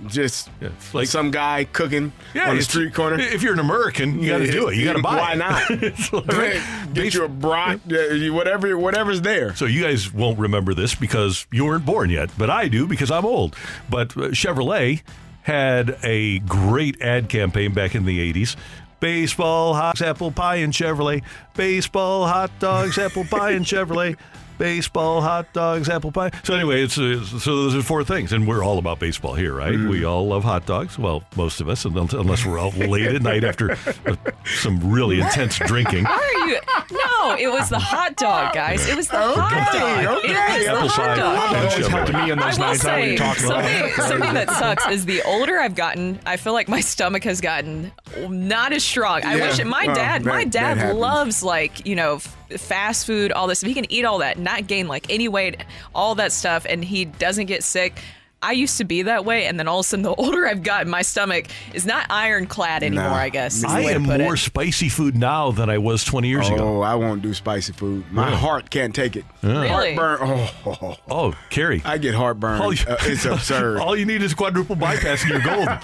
Just 0.08 0.50
like 0.92 1.06
some 1.06 1.30
guy 1.30 1.62
cooking 1.64 2.12
Yeah, 2.34 2.50
on 2.50 2.56
the 2.56 2.62
street 2.62 2.92
corner. 2.94 3.18
If 3.20 3.42
you're 3.42 3.52
an 3.52 3.60
American, 3.60 4.20
you 4.20 4.28
got 4.28 4.38
to 4.38 4.50
do 4.50 4.68
it. 4.68 4.76
You 4.76 4.84
got 4.84 4.94
to 4.94 5.02
buy 5.02 5.16
Why 5.16 5.32
it. 5.32 5.36
not? 5.38 5.70
It's 5.70 6.12
like- 6.12 6.94
Get 6.94 7.14
you 7.14 7.24
a 7.24 7.28
brat, 7.28 7.80
whatever, 7.86 8.76
whatever's 8.76 9.20
there. 9.22 9.54
So 9.54 9.66
you 9.66 9.82
guys 9.82 10.12
won't 10.12 10.38
remember 10.38 10.74
this 10.74 10.94
because 10.96 11.46
you 11.52 11.64
weren't 11.64 11.86
born 11.86 12.10
yet, 12.10 12.30
but 12.36 12.50
I 12.50 12.66
do 12.68 12.86
because 12.88 13.10
I'm 13.10 13.24
old. 13.24 13.54
But 13.88 14.16
uh, 14.16 14.20
Chevrolet 14.30 15.02
had 15.42 15.96
a 16.02 16.40
great 16.40 17.00
ad 17.00 17.28
campaign 17.28 17.72
back 17.72 17.94
in 17.94 18.04
the 18.04 18.32
80s. 18.32 18.56
Baseball, 19.01 19.74
hot 19.74 20.01
apple 20.03 20.30
pie, 20.30 20.57
and 20.57 20.72
Chevrolet. 20.72 21.22
Baseball, 21.55 22.26
hot 22.26 22.51
dogs, 22.59 22.99
apple 22.99 23.24
pie, 23.24 23.53
and 23.53 23.64
Chevrolet. 23.64 24.16
Baseball, 24.59 25.20
hot 25.20 25.52
dogs, 25.52 25.88
apple 25.88 26.12
pie. 26.12 26.30
So 26.44 26.54
anyway, 26.54 26.82
it's, 26.82 26.98
uh, 26.98 27.24
so 27.24 27.56
those 27.56 27.74
are 27.74 27.82
four 27.82 28.04
things, 28.04 28.32
and 28.32 28.46
we're 28.46 28.62
all 28.64 28.78
about 28.78 28.98
baseball 28.98 29.34
here, 29.34 29.54
right? 29.54 29.74
Mm. 29.74 29.88
We 29.88 30.04
all 30.04 30.26
love 30.26 30.44
hot 30.44 30.66
dogs. 30.66 30.98
Well, 30.98 31.22
most 31.36 31.61
of 31.61 31.68
us, 31.68 31.84
unless 31.84 32.12
unless 32.12 32.44
we're 32.44 32.59
out 32.59 32.76
late 32.76 33.06
at 33.06 33.22
night 33.22 33.44
after 33.44 33.72
uh, 33.72 34.16
some 34.44 34.90
really 34.92 35.20
intense 35.20 35.59
drinking. 35.59 36.06
Are 36.06 36.32
you? 36.48 36.59
No, 36.90 37.36
it 37.38 37.48
was 37.48 37.68
the 37.68 37.78
hot 37.78 38.16
dog, 38.16 38.54
guys. 38.54 38.88
It 38.88 38.96
was 38.96 39.09
the 39.09 39.18
hot 39.18 39.72
dog. 39.72 40.18
okay. 40.24 40.32
It 40.32 40.36
was 40.59 40.66
Apple 40.66 40.82
the 40.82 40.88
hot 40.88 41.06
pie 41.09 41.16
dog. 41.16 41.54
and 41.54 41.68
Always 41.68 41.88
come 41.88 42.06
to 42.06 42.12
me 42.12 42.30
on 42.30 42.38
those 42.38 42.59
nights. 42.59 42.84
I 42.84 43.00
don't 43.00 43.09
say 43.09 43.16
talk 43.16 43.38
about 43.38 43.64
something, 43.64 43.92
something 44.09 44.34
that 44.34 44.50
sucks 44.50 44.86
is 44.88 45.04
the 45.04 45.22
older 45.22 45.59
I've 45.59 45.74
gotten, 45.74 46.18
I 46.26 46.36
feel 46.36 46.52
like 46.52 46.68
my 46.68 46.80
stomach 46.80 47.24
has 47.24 47.40
gotten 47.40 47.92
not 48.28 48.72
as 48.72 48.82
strong. 48.84 49.22
I 49.24 49.36
Yeah. 49.36 49.48
wish 49.48 49.64
my 49.64 49.86
Oh, 49.88 49.94
dad, 49.94 50.24
my 50.24 50.44
dad 50.44 50.52
that 50.78 50.80
happens. 50.80 50.98
loves 50.98 51.42
like 51.42 51.86
you 51.86 51.94
know 51.94 52.16
f- 52.16 52.34
fast 52.57 53.07
food, 53.07 53.32
all 53.32 53.46
this. 53.46 53.62
If 53.62 53.68
he 53.68 53.74
can 53.74 53.90
eat 53.90 54.05
all 54.05 54.18
that, 54.18 54.38
not 54.38 54.66
gain 54.66 54.88
like 54.88 55.07
any 55.11 55.28
weight, 55.28 55.62
all 55.94 56.14
that 56.16 56.32
stuff, 56.32 56.66
and 56.68 56.84
he 56.84 57.05
doesn't 57.05 57.46
get 57.46 57.62
sick. 57.62 58.01
I 58.41 58.53
used 58.53 58.78
to 58.78 58.84
be 58.84 59.03
that 59.03 59.24
way, 59.24 59.47
and 59.47 59.59
then 59.59 59.66
all 59.66 59.80
of 59.80 59.84
a 59.84 59.89
sudden, 59.89 60.05
the 60.05 60.14
older 60.18 60.47
I've 60.47 60.62
gotten, 60.62 60.89
my 60.89 61.03
stomach 61.03 61.47
is 61.74 61.84
not 61.84 62.07
ironclad 62.09 62.84
anymore. 62.84 63.05
Nah. 63.09 63.14
I 63.16 63.28
guess. 63.30 63.57
is 63.57 63.62
the 63.62 63.68
I 63.68 63.80
way 63.80 63.89
to 63.89 63.95
am 63.97 64.05
put 64.05 64.20
more 64.20 64.34
It. 64.34 64.39
spicy 64.39 64.89
food 64.89 65.16
now 65.16 65.51
than 65.51 65.68
I 65.68 65.78
was 65.78 66.05
20 66.05 66.28
years 66.28 66.49
ago. 66.49 66.78
Oh, 66.78 66.80
I 66.82 66.95
won't 66.95 67.20
do 67.20 67.34
spicy 67.34 67.72
food. 67.72 68.05
My 68.12 68.26
Really? 68.26 68.36
heart 68.36 68.70
can't 68.70 68.95
take 68.95 69.16
it. 69.16 69.24
Really? 69.43 69.95
Heartburn. 69.97 70.18
Oh, 70.64 70.97
Oh, 71.11 71.34
Carrie. 71.51 71.82
I 71.84 71.99
get 71.99 72.14
heartburn. 72.14 72.61
All 72.61 72.72
you- 72.72 72.84
Uh, 72.89 72.97
it's 73.03 73.24
absurd. 73.26 73.78
All 73.80 73.97
you 73.97 74.05
need 74.07 74.22
is 74.22 74.34
quadruple 74.34 74.76
bypass 74.76 75.22
and 75.22 75.30
you're 75.32 75.41
golden. 75.41 75.68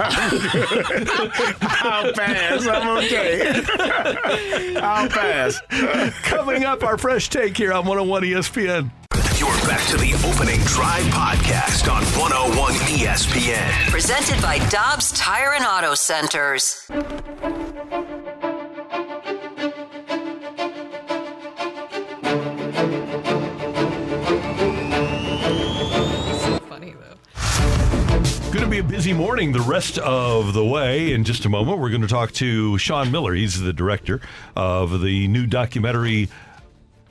I'll 1.61 2.13
pass. 2.13 2.67
I'm 2.69 2.99
okay. 2.99 3.65
I'll 4.81 5.09
pass. 5.09 5.61
Coming 6.23 6.65
up, 6.65 6.85
our 6.85 6.99
fresh 6.99 7.29
take 7.29 7.57
here 7.57 7.73
on 7.73 7.85
101 7.85 8.23
ESPN. 8.23 8.91
You're 9.15 9.49
back 9.69 9.87
to 9.91 9.97
the 9.97 10.13
opening 10.29 10.59
drive 10.63 11.05
podcast 11.05 11.89
on 11.89 12.03
101 12.19 12.73
ESPN. 12.73 13.91
Presented 13.91 14.43
by 14.43 14.59
Dobbs 14.71 15.13
Tire 15.13 15.53
and 15.55 15.65
Auto 15.65 15.95
Centers. 15.95 16.65
So 16.65 16.99
funny 26.69 26.95
though. 26.95 27.17
Going 28.51 28.65
to 28.65 28.69
be 28.69 28.79
a 28.79 28.83
busy 28.83 29.13
morning 29.13 29.53
the 29.53 29.61
rest 29.61 29.99
of 29.99 30.55
the 30.55 30.65
way. 30.65 31.13
In 31.13 31.23
just 31.23 31.45
a 31.45 31.49
moment, 31.49 31.79
we're 31.79 31.91
going 31.91 32.03
to 32.03 32.09
talk 32.09 32.33
to 32.33 32.77
Sean 32.79 33.13
Miller. 33.13 33.35
He's 33.35 33.61
the 33.61 33.73
director 33.73 34.21
of 34.57 35.01
the 35.03 35.29
new 35.29 35.47
documentary. 35.47 36.29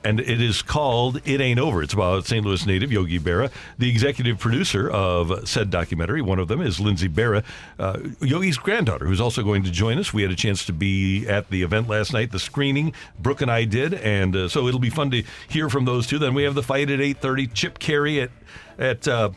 And 0.04 0.20
it 0.20 0.40
is 0.40 0.60
called 0.62 1.20
It 1.24 1.40
Ain't 1.40 1.58
Over. 1.58 1.82
It's 1.82 1.94
about 1.94 2.26
St. 2.26 2.44
Louis 2.44 2.66
native 2.66 2.92
Yogi 2.92 3.18
Berra. 3.18 3.50
The 3.78 3.88
executive 3.88 4.38
producer 4.38 4.90
of 4.90 5.48
said 5.48 5.70
documentary, 5.70 6.20
one 6.20 6.38
of 6.38 6.48
them 6.48 6.60
is 6.60 6.78
Lindsay 6.78 7.08
Berra, 7.08 7.42
uh, 7.78 7.98
Yogi's 8.20 8.58
granddaughter, 8.58 9.06
who's 9.06 9.20
also 9.20 9.42
going 9.42 9.62
to 9.64 9.70
join 9.70 9.98
us. 9.98 10.12
We 10.12 10.22
had 10.22 10.30
a 10.30 10.36
chance 10.36 10.66
to 10.66 10.72
be 10.72 11.26
at 11.26 11.48
the 11.50 11.62
event 11.62 11.88
last 11.88 12.12
night, 12.12 12.32
the 12.32 12.38
screening. 12.38 12.92
Brooke 13.18 13.40
and 13.40 13.50
I 13.50 13.64
did, 13.64 13.94
and 13.94 14.36
uh, 14.36 14.48
so 14.48 14.68
it'll 14.68 14.78
be 14.78 14.90
fun 14.90 15.10
to 15.12 15.24
hear 15.48 15.70
from 15.70 15.86
those 15.86 16.06
two. 16.06 16.18
Then 16.18 16.34
we 16.34 16.42
have 16.44 16.54
the 16.54 16.62
fight 16.62 16.90
at 16.90 17.00
8.30, 17.00 17.54
Chip 17.54 17.78
Caray 17.78 18.20
at, 18.20 18.30
at 18.78 19.08
uh, 19.08 19.30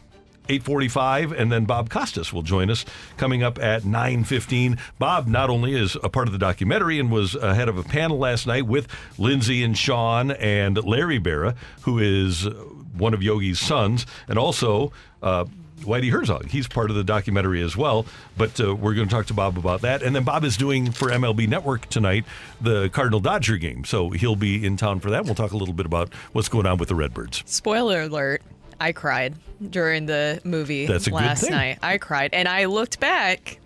8:45 0.50 1.32
and 1.32 1.52
then 1.52 1.66
Bob 1.66 1.90
Costas 1.90 2.34
will 2.34 2.42
join 2.42 2.70
us 2.70 2.86
coming 3.18 3.44
up 3.44 3.60
at 3.60 3.84
9:15. 3.84 4.78
Bob 5.00 5.28
not 5.28 5.50
only 5.50 5.74
is 5.74 5.98
a 6.04 6.10
part 6.10 6.28
of 6.28 6.32
the 6.32 6.40
documentary 6.40 7.00
and 7.00 7.12
was 7.12 7.36
ahead 7.36 7.70
of 7.70 7.78
a 7.78 7.84
panel 7.84 8.18
last 8.18 8.48
night 8.48 8.66
with 8.66 8.88
Lindsay 9.18 9.64
and 9.64 9.78
Sean 9.78 10.32
and 10.32 10.84
Larry 10.84 11.20
Berra, 11.20 11.56
who 11.82 12.00
is 12.00 12.48
one 12.98 13.14
of 13.14 13.22
Yogi's 13.22 13.60
sons, 13.60 14.06
and 14.28 14.40
also 14.40 14.92
uh, 15.22 15.46
Whitey 15.82 16.12
Herzog. 16.12 16.48
He's 16.48 16.68
part 16.68 16.90
of 16.90 16.96
the 16.96 17.04
documentary 17.04 17.62
as 17.62 17.78
well, 17.78 18.06
but 18.36 18.60
uh, 18.60 18.76
we're 18.76 18.94
going 18.94 19.08
to 19.08 19.14
talk 19.14 19.28
to 19.28 19.34
Bob 19.34 19.58
about 19.58 19.82
that. 19.82 20.02
And 20.02 20.16
then 20.16 20.24
Bob 20.24 20.44
is 20.44 20.58
doing 20.58 20.92
for 20.92 21.10
MLB 21.10 21.48
Network 21.48 21.88
tonight 21.88 22.26
the 22.60 22.90
Cardinal 22.90 23.20
Dodger 23.20 23.58
game, 23.58 23.86
so 23.86 24.10
he'll 24.10 24.36
be 24.36 24.66
in 24.66 24.78
town 24.78 25.00
for 25.00 25.10
that. 25.12 25.26
We'll 25.26 25.36
talk 25.36 25.52
a 25.52 25.58
little 25.58 25.74
bit 25.74 25.86
about 25.86 26.14
what's 26.34 26.50
going 26.50 26.66
on 26.66 26.78
with 26.78 26.90
the 26.90 26.96
Redbirds. 26.96 27.44
Spoiler 27.46 28.02
alert. 28.04 28.42
I 28.80 28.92
cried 28.92 29.36
during 29.70 30.06
the 30.06 30.40
movie 30.44 30.86
That's 30.86 31.08
a 31.08 31.12
good 31.12 31.16
last 31.16 31.42
thing. 31.42 31.52
night. 31.52 31.80
I 31.82 31.98
cried. 31.98 32.32
And 32.34 32.48
I 32.48 32.66
looked 32.66 33.00
back 33.00 33.60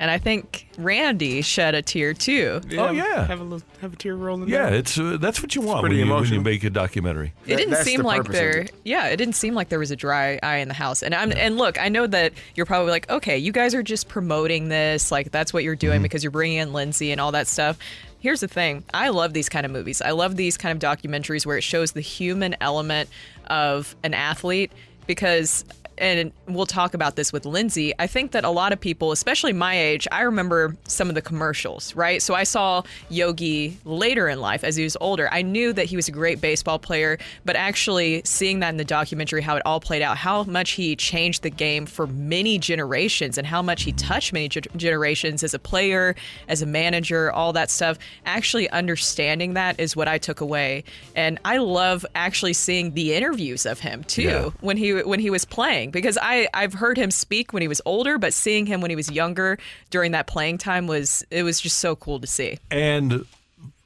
and 0.00 0.10
I 0.12 0.18
think 0.18 0.68
Randy 0.78 1.42
shed 1.42 1.74
a 1.74 1.82
tear 1.82 2.14
too. 2.14 2.60
Oh, 2.78 2.90
yeah. 2.92 3.26
Have 3.26 3.40
a 3.40 3.42
little, 3.44 3.66
have 3.80 3.94
a 3.94 3.96
tear 3.96 4.14
rolling. 4.14 4.48
Yeah, 4.48 4.66
down. 4.70 4.74
it's 4.74 4.96
uh, 4.96 5.16
that's 5.20 5.42
what 5.42 5.56
you 5.56 5.60
want 5.60 5.82
when 5.82 5.90
pretty 5.90 5.96
you, 5.96 6.02
when 6.02 6.08
you 6.08 6.14
emotional. 6.16 6.42
make 6.42 6.62
a 6.62 6.70
documentary. 6.70 7.32
It 7.46 7.56
didn't 7.56 7.70
that's 7.72 7.84
seem 7.84 8.02
the 8.02 8.06
like 8.06 8.18
purpose 8.18 8.36
of 8.36 8.40
there. 8.40 8.60
it. 8.60 8.72
Yeah, 8.84 9.08
it 9.08 9.16
didn't 9.16 9.34
seem 9.34 9.54
like 9.54 9.70
there 9.70 9.80
was 9.80 9.90
a 9.90 9.96
dry 9.96 10.38
eye 10.40 10.58
in 10.58 10.68
the 10.68 10.74
house. 10.74 11.02
And 11.02 11.14
I'm 11.16 11.32
and 11.32 11.56
look, 11.56 11.80
I 11.80 11.88
know 11.88 12.06
that 12.06 12.32
you're 12.54 12.66
probably 12.66 12.92
like, 12.92 13.10
okay, 13.10 13.38
you 13.38 13.50
guys 13.50 13.74
are 13.74 13.82
just 13.82 14.06
promoting 14.08 14.68
this, 14.68 15.10
like 15.10 15.32
that's 15.32 15.52
what 15.52 15.64
you're 15.64 15.74
doing 15.74 15.94
Mm-hmm. 15.94 16.02
because 16.04 16.22
you're 16.22 16.30
bringing 16.30 16.58
in 16.58 16.72
Lindsay 16.72 17.10
and 17.10 17.20
all 17.20 17.32
that 17.32 17.48
stuff. 17.48 17.76
Here's 18.20 18.40
the 18.40 18.48
thing: 18.48 18.84
I 18.92 19.08
love 19.10 19.32
these 19.32 19.48
kind 19.48 19.64
of 19.66 19.72
movies. 19.72 20.02
I 20.02 20.10
love 20.10 20.36
these 20.36 20.56
kind 20.56 20.82
of 20.82 20.98
documentaries 20.98 21.46
where 21.46 21.56
it 21.56 21.62
shows 21.62 21.92
the 21.92 22.00
human 22.00 22.56
element 22.60 23.08
of 23.46 23.96
an 24.02 24.14
athlete 24.14 24.72
because. 25.06 25.64
And 26.00 26.32
we'll 26.46 26.66
talk 26.66 26.94
about 26.94 27.16
this 27.16 27.32
with 27.32 27.44
Lindsay. 27.46 27.92
I 27.98 28.06
think 28.06 28.32
that 28.32 28.44
a 28.44 28.50
lot 28.50 28.72
of 28.72 28.80
people, 28.80 29.12
especially 29.12 29.52
my 29.52 29.78
age, 29.78 30.06
I 30.12 30.22
remember 30.22 30.76
some 30.86 31.08
of 31.08 31.14
the 31.14 31.22
commercials, 31.22 31.94
right? 31.94 32.22
So 32.22 32.34
I 32.34 32.44
saw 32.44 32.82
Yogi 33.10 33.78
later 33.84 34.28
in 34.28 34.40
life 34.40 34.64
as 34.64 34.76
he 34.76 34.84
was 34.84 34.96
older. 35.00 35.28
I 35.32 35.42
knew 35.42 35.72
that 35.72 35.86
he 35.86 35.96
was 35.96 36.08
a 36.08 36.12
great 36.12 36.40
baseball 36.40 36.78
player, 36.78 37.18
but 37.44 37.56
actually 37.56 38.22
seeing 38.24 38.60
that 38.60 38.70
in 38.70 38.76
the 38.76 38.84
documentary, 38.84 39.42
how 39.42 39.56
it 39.56 39.62
all 39.66 39.80
played 39.80 40.02
out, 40.02 40.16
how 40.16 40.44
much 40.44 40.72
he 40.72 40.94
changed 40.96 41.42
the 41.42 41.50
game 41.50 41.86
for 41.86 42.06
many 42.06 42.58
generations 42.58 43.38
and 43.38 43.46
how 43.46 43.62
much 43.62 43.82
he 43.82 43.92
touched 43.92 44.32
many 44.32 44.48
ge- 44.48 44.66
generations 44.76 45.42
as 45.42 45.54
a 45.54 45.58
player, 45.58 46.14
as 46.48 46.62
a 46.62 46.66
manager, 46.66 47.32
all 47.32 47.52
that 47.52 47.70
stuff. 47.70 47.98
Actually 48.26 48.68
understanding 48.70 49.54
that 49.54 49.78
is 49.80 49.96
what 49.96 50.08
I 50.08 50.18
took 50.18 50.40
away. 50.40 50.84
And 51.16 51.38
I 51.44 51.58
love 51.58 52.04
actually 52.14 52.52
seeing 52.52 52.94
the 52.94 53.14
interviews 53.14 53.66
of 53.66 53.80
him 53.80 54.04
too 54.04 54.22
Yeah. 54.22 54.50
when 54.60 54.76
he 54.76 54.92
when 55.02 55.20
he 55.20 55.30
was 55.30 55.44
playing 55.44 55.87
because 55.90 56.18
I 56.20 56.48
I've 56.54 56.74
heard 56.74 56.96
him 56.96 57.10
speak 57.10 57.52
when 57.52 57.62
he 57.62 57.68
was 57.68 57.80
older, 57.84 58.18
but 58.18 58.32
seeing 58.34 58.66
him 58.66 58.80
when 58.80 58.90
he 58.90 58.96
was 58.96 59.10
younger 59.10 59.58
during 59.90 60.12
that 60.12 60.26
playing 60.26 60.58
time 60.58 60.86
was 60.86 61.24
it 61.30 61.42
was 61.42 61.60
just 61.60 61.78
so 61.78 61.96
cool 61.96 62.20
to 62.20 62.26
see. 62.26 62.58
And 62.70 63.24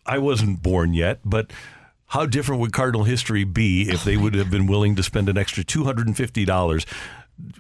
I 0.06 0.18
wasn't 0.18 0.62
born 0.62 0.94
yet, 0.94 1.20
but 1.24 1.52
how 2.06 2.26
different 2.26 2.60
would 2.60 2.72
Cardinal 2.72 3.04
history 3.04 3.44
be 3.44 3.88
if 3.88 4.04
they 4.04 4.16
would 4.16 4.34
have 4.34 4.50
been 4.50 4.66
willing 4.66 4.96
to 4.96 5.02
spend 5.02 5.28
an 5.28 5.38
extra 5.38 5.64
two 5.64 5.84
hundred 5.84 6.06
and 6.06 6.16
fifty 6.16 6.44
dollars? 6.44 6.84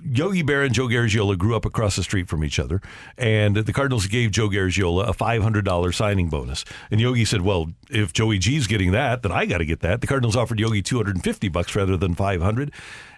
Yogi 0.04 0.42
Berra 0.42 0.66
and 0.66 0.74
Joe 0.74 0.86
Garagiola 0.86 1.36
grew 1.36 1.56
up 1.56 1.64
across 1.64 1.96
the 1.96 2.02
street 2.02 2.28
from 2.28 2.44
each 2.44 2.58
other, 2.58 2.80
and 3.16 3.56
the 3.56 3.72
Cardinals 3.72 4.06
gave 4.06 4.30
Joe 4.30 4.48
Garagiola 4.48 5.08
a 5.08 5.12
five 5.12 5.42
hundred 5.42 5.64
dollars 5.64 5.96
signing 5.96 6.28
bonus. 6.28 6.64
And 6.90 7.00
Yogi 7.00 7.24
said, 7.24 7.40
"Well, 7.40 7.72
if 7.90 8.12
Joey 8.12 8.38
G's 8.38 8.66
getting 8.66 8.92
that, 8.92 9.22
then 9.22 9.32
I 9.32 9.46
got 9.46 9.58
to 9.58 9.64
get 9.64 9.80
that." 9.80 10.00
The 10.00 10.06
Cardinals 10.06 10.36
offered 10.36 10.60
Yogi 10.60 10.82
two 10.82 10.98
hundred 10.98 11.16
and 11.16 11.24
fifty 11.24 11.48
bucks 11.48 11.74
rather 11.74 11.96
than 11.96 12.14
five 12.14 12.42
hundred, 12.42 12.72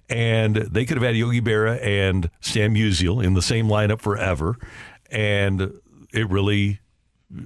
and 0.09 0.57
they 0.57 0.85
could 0.85 0.97
have 0.97 1.05
had 1.05 1.17
Yogi 1.17 1.41
Berra 1.41 1.83
and 1.83 2.31
Stan 2.41 2.75
Musial 2.75 3.25
in 3.25 3.35
the 3.35 3.43
same 3.43 3.69
lineup 3.69 4.01
forever, 4.01 4.57
and 5.11 5.73
it 6.13 6.29
really 6.29 6.81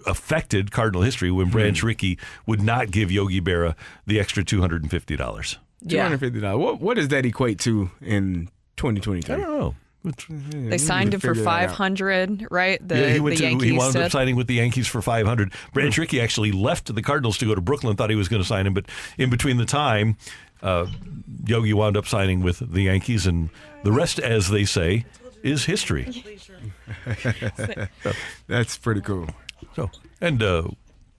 affected 0.07 0.71
Cardinal 0.71 1.03
history 1.03 1.31
when 1.31 1.51
Branch 1.51 1.81
hmm. 1.81 1.87
Rickey 1.87 2.19
would 2.47 2.61
not 2.61 2.91
give 2.91 3.11
Yogi 3.11 3.41
Berra 3.41 3.75
the 4.07 4.21
extra 4.21 4.45
two 4.45 4.61
hundred 4.61 4.83
and 4.83 4.91
fifty 4.91 5.17
dollars. 5.17 5.59
Two 5.87 5.99
hundred 5.99 6.21
fifty 6.21 6.41
dollars. 6.41 6.59
What 6.59 6.81
what 6.81 6.95
does 6.95 7.09
that 7.09 7.25
equate 7.25 7.59
to 7.61 7.91
in 8.01 8.49
twenty 8.77 9.01
twenty 9.01 9.23
three? 9.23 9.37
I 9.37 9.39
don't 9.39 9.59
know. 9.59 9.75
They 10.29 10.79
signed 10.79 11.13
him 11.13 11.21
for 11.21 11.35
five 11.35 11.73
hundred, 11.73 12.47
right? 12.51 12.87
The, 12.87 12.99
yeah, 12.99 13.13
he 13.13 13.21
went 13.21 13.37
the 13.37 13.43
to 13.43 13.49
Yankees 13.51 13.71
he 13.71 13.77
wound 13.77 13.97
up 13.97 14.13
signing 14.13 14.37
with 14.37 14.47
the 14.47 14.55
Yankees 14.55 14.87
for 14.87 15.03
five 15.03 15.27
hundred. 15.27 15.53
Branch 15.73 15.95
hmm. 15.95 16.01
Rickey 16.01 16.21
actually 16.21 16.53
left 16.53 16.95
the 16.95 17.03
Cardinals 17.03 17.39
to 17.39 17.47
go 17.47 17.55
to 17.55 17.61
Brooklyn. 17.61 17.97
Thought 17.97 18.11
he 18.11 18.17
was 18.17 18.29
going 18.29 18.43
to 18.43 18.49
sign 18.49 18.67
him, 18.67 18.75
but 18.75 18.87
in 19.19 19.29
between 19.29 19.57
the 19.57 19.65
time, 19.65 20.17
uh, 20.63 20.87
Yogi 21.47 21.73
wound 21.73 21.97
up 21.97 22.07
signing 22.07 22.43
with 22.43 22.59
the 22.59 22.83
Yankees, 22.83 23.27
and 23.27 23.51
the 23.85 23.93
rest, 23.93 24.19
as 24.19 24.51
they 24.51 24.65
say, 24.65 25.05
is 25.43 25.65
history. 25.65 26.25
That's 28.47 28.77
pretty 28.79 29.01
cool. 29.01 29.29
So, 29.77 29.91
and 30.21 30.43
uh, 30.43 30.69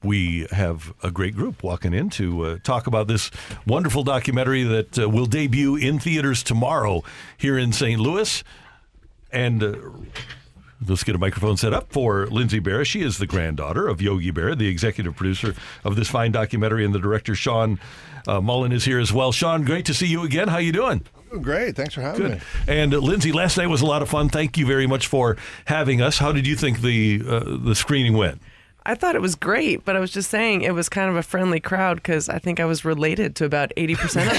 we 0.03 0.47
have 0.51 0.93
a 1.03 1.11
great 1.11 1.35
group 1.35 1.63
walking 1.63 1.93
in 1.93 2.09
to 2.11 2.43
uh, 2.43 2.57
talk 2.63 2.87
about 2.87 3.07
this 3.07 3.31
wonderful 3.65 4.03
documentary 4.03 4.63
that 4.63 4.99
uh, 4.99 5.09
will 5.09 5.25
debut 5.25 5.75
in 5.75 5.99
theaters 5.99 6.43
tomorrow 6.43 7.03
here 7.37 7.57
in 7.57 7.73
St. 7.73 7.99
Louis. 7.99 8.43
And 9.31 9.63
uh, 9.63 9.75
let's 10.87 11.03
get 11.03 11.15
a 11.15 11.19
microphone 11.19 11.57
set 11.57 11.73
up 11.73 11.91
for 11.91 12.27
Lindsay 12.27 12.59
Berra. 12.59 12.85
She 12.85 13.01
is 13.01 13.17
the 13.17 13.27
granddaughter 13.27 13.87
of 13.87 14.01
Yogi 14.01 14.31
Berra, 14.31 14.57
the 14.57 14.67
executive 14.67 15.15
producer 15.15 15.53
of 15.83 15.95
this 15.95 16.09
fine 16.09 16.31
documentary, 16.31 16.85
and 16.85 16.93
the 16.93 16.99
director 16.99 17.35
Sean 17.35 17.79
uh, 18.27 18.41
Mullin 18.41 18.71
is 18.71 18.85
here 18.85 18.99
as 18.99 19.11
well. 19.13 19.31
Sean, 19.31 19.63
great 19.63 19.85
to 19.85 19.93
see 19.93 20.07
you 20.07 20.23
again. 20.23 20.47
How 20.47 20.57
you 20.57 20.71
doing? 20.71 21.05
Great. 21.41 21.75
Thanks 21.75 21.93
for 21.93 22.01
having 22.01 22.21
Good. 22.21 22.31
me. 22.31 22.41
And 22.67 22.93
uh, 22.93 22.97
Lindsay, 22.99 23.31
last 23.31 23.57
night 23.57 23.67
was 23.67 23.81
a 23.81 23.85
lot 23.85 24.01
of 24.01 24.09
fun. 24.09 24.29
Thank 24.29 24.57
you 24.57 24.65
very 24.65 24.87
much 24.87 25.07
for 25.07 25.37
having 25.65 26.01
us. 26.01 26.17
How 26.17 26.31
did 26.31 26.47
you 26.47 26.55
think 26.55 26.81
the 26.81 27.21
uh, 27.27 27.57
the 27.63 27.75
screening 27.75 28.17
went? 28.17 28.41
I 28.85 28.95
thought 28.95 29.13
it 29.13 29.21
was 29.21 29.35
great, 29.35 29.85
but 29.85 29.95
I 29.95 29.99
was 29.99 30.09
just 30.09 30.31
saying 30.31 30.61
it 30.61 30.73
was 30.73 30.89
kind 30.89 31.11
of 31.11 31.15
a 31.15 31.21
friendly 31.21 31.59
crowd 31.59 31.97
because 31.97 32.27
I 32.29 32.39
think 32.39 32.59
I 32.59 32.65
was 32.65 32.83
related 32.85 33.35
to 33.35 33.45
about 33.45 33.71
80% 33.77 34.25
of 34.25 34.33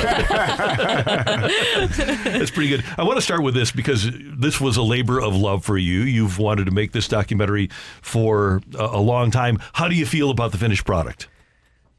it. 1.95 2.24
That's 2.24 2.51
pretty 2.51 2.70
good. 2.70 2.85
I 2.99 3.05
want 3.05 3.16
to 3.18 3.22
start 3.22 3.45
with 3.45 3.55
this 3.55 3.70
because 3.70 4.11
this 4.12 4.61
was 4.61 4.76
a 4.76 4.83
labor 4.83 5.20
of 5.20 5.37
love 5.37 5.64
for 5.64 5.78
you. 5.78 6.01
You've 6.01 6.39
wanted 6.39 6.64
to 6.64 6.72
make 6.72 6.91
this 6.91 7.07
documentary 7.07 7.68
for 8.03 8.62
a, 8.76 8.85
a 8.87 9.01
long 9.01 9.31
time. 9.31 9.59
How 9.74 9.87
do 9.89 9.95
you 9.95 10.07
feel 10.07 10.31
about 10.31 10.51
the 10.53 10.59
finished 10.59 10.85
product? 10.85 11.28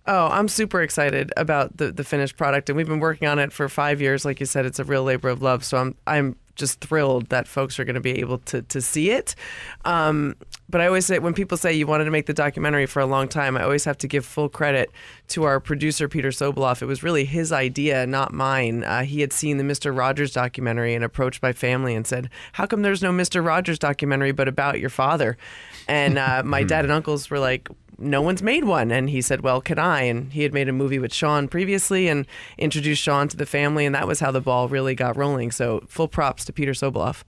Oh, 0.08 0.28
I'm 0.28 0.48
super 0.48 0.82
excited 0.82 1.32
about 1.38 1.78
the, 1.78 1.92
the 1.92 2.04
finished 2.04 2.36
product, 2.36 2.70
and 2.70 2.78
we've 2.78 2.88
been 2.88 3.00
working 3.00 3.28
on 3.28 3.38
it 3.38 3.54
for 3.54 3.70
five 3.70 4.02
years. 4.02 4.26
Like 4.26 4.40
you 4.40 4.48
said, 4.48 4.66
it's 4.66 4.80
a 4.80 4.84
real 4.84 5.04
labor 5.04 5.30
of 5.30 5.42
love. 5.42 5.64
So 5.64 5.78
I'm 5.78 5.96
I'm 6.08 6.36
just 6.56 6.82
thrilled 6.82 7.30
that 7.30 7.48
folks 7.48 7.80
are 7.80 7.86
going 7.86 7.96
to 7.96 8.02
be 8.02 8.20
able 8.20 8.40
to 8.40 8.64
to 8.64 8.82
see 8.82 9.12
it. 9.12 9.36
Um, 9.86 10.36
but 10.70 10.82
I 10.82 10.88
always 10.88 11.06
say 11.06 11.20
when 11.20 11.34
people 11.34 11.58
say 11.58 11.74
you 11.74 11.86
wanted 11.86 12.06
to 12.06 12.12
make 12.12 12.26
the 12.26 12.34
documentary 12.34 12.88
for 12.88 13.00
a 13.00 13.06
long 13.06 13.28
time, 13.28 13.56
I 13.56 13.64
always 13.64 13.86
have 13.86 13.98
to 14.00 14.08
give 14.08 14.26
full 14.26 14.50
credit 14.50 14.92
to 15.30 15.44
our 15.44 15.60
producer 15.60 16.10
Peter 16.10 16.30
Sobiloff. 16.30 16.82
It 16.82 16.88
was 16.88 17.04
really 17.04 17.26
his 17.26 17.52
idea, 17.52 18.08
not 18.08 18.34
mine. 18.34 18.84
Uh, 18.84 19.04
he 19.04 19.22
had 19.22 19.32
seen 19.32 19.58
the 19.58 19.64
Mister 19.64 19.94
Rogers 19.94 20.34
documentary 20.34 20.96
and 20.96 21.04
approached 21.04 21.44
my 21.44 21.54
family 21.54 21.94
and 21.94 22.08
said, 22.08 22.30
"How 22.54 22.66
come 22.66 22.82
there's 22.82 23.04
no 23.04 23.12
Mister 23.12 23.42
Rogers 23.42 23.78
documentary 23.78 24.32
but 24.32 24.48
about 24.48 24.80
your 24.80 24.90
father?" 24.90 25.38
And 25.88 26.18
uh, 26.18 26.42
my 26.44 26.64
dad 26.64 26.86
and 26.86 26.92
uncles 26.92 27.30
were 27.30 27.40
like, 27.40 27.70
no 28.02 28.22
one's 28.22 28.42
made 28.42 28.66
one. 28.66 28.92
And 28.92 29.10
he 29.10 29.22
said, 29.22 29.42
Well, 29.42 29.62
can 29.62 29.80
I? 29.80 30.02
And 30.04 30.34
he 30.34 30.44
had 30.44 30.54
made 30.54 30.68
a 30.68 30.74
movie 30.74 31.00
with 31.00 31.14
Sean 31.14 31.48
previously 31.48 32.08
and 32.08 32.26
introduced 32.58 33.02
Sean 33.02 33.28
to 33.30 33.38
the 33.38 33.46
family. 33.46 33.86
And 33.86 33.96
that 33.96 34.08
was 34.08 34.20
how 34.20 34.32
the 34.32 34.42
ball 34.42 34.68
really 34.68 34.96
got 34.96 35.16
rolling. 35.18 35.52
So 35.52 35.84
full 35.88 36.08
props 36.08 36.46
to 36.46 36.54
Peter 36.54 36.72
Sobiloff. 36.72 37.24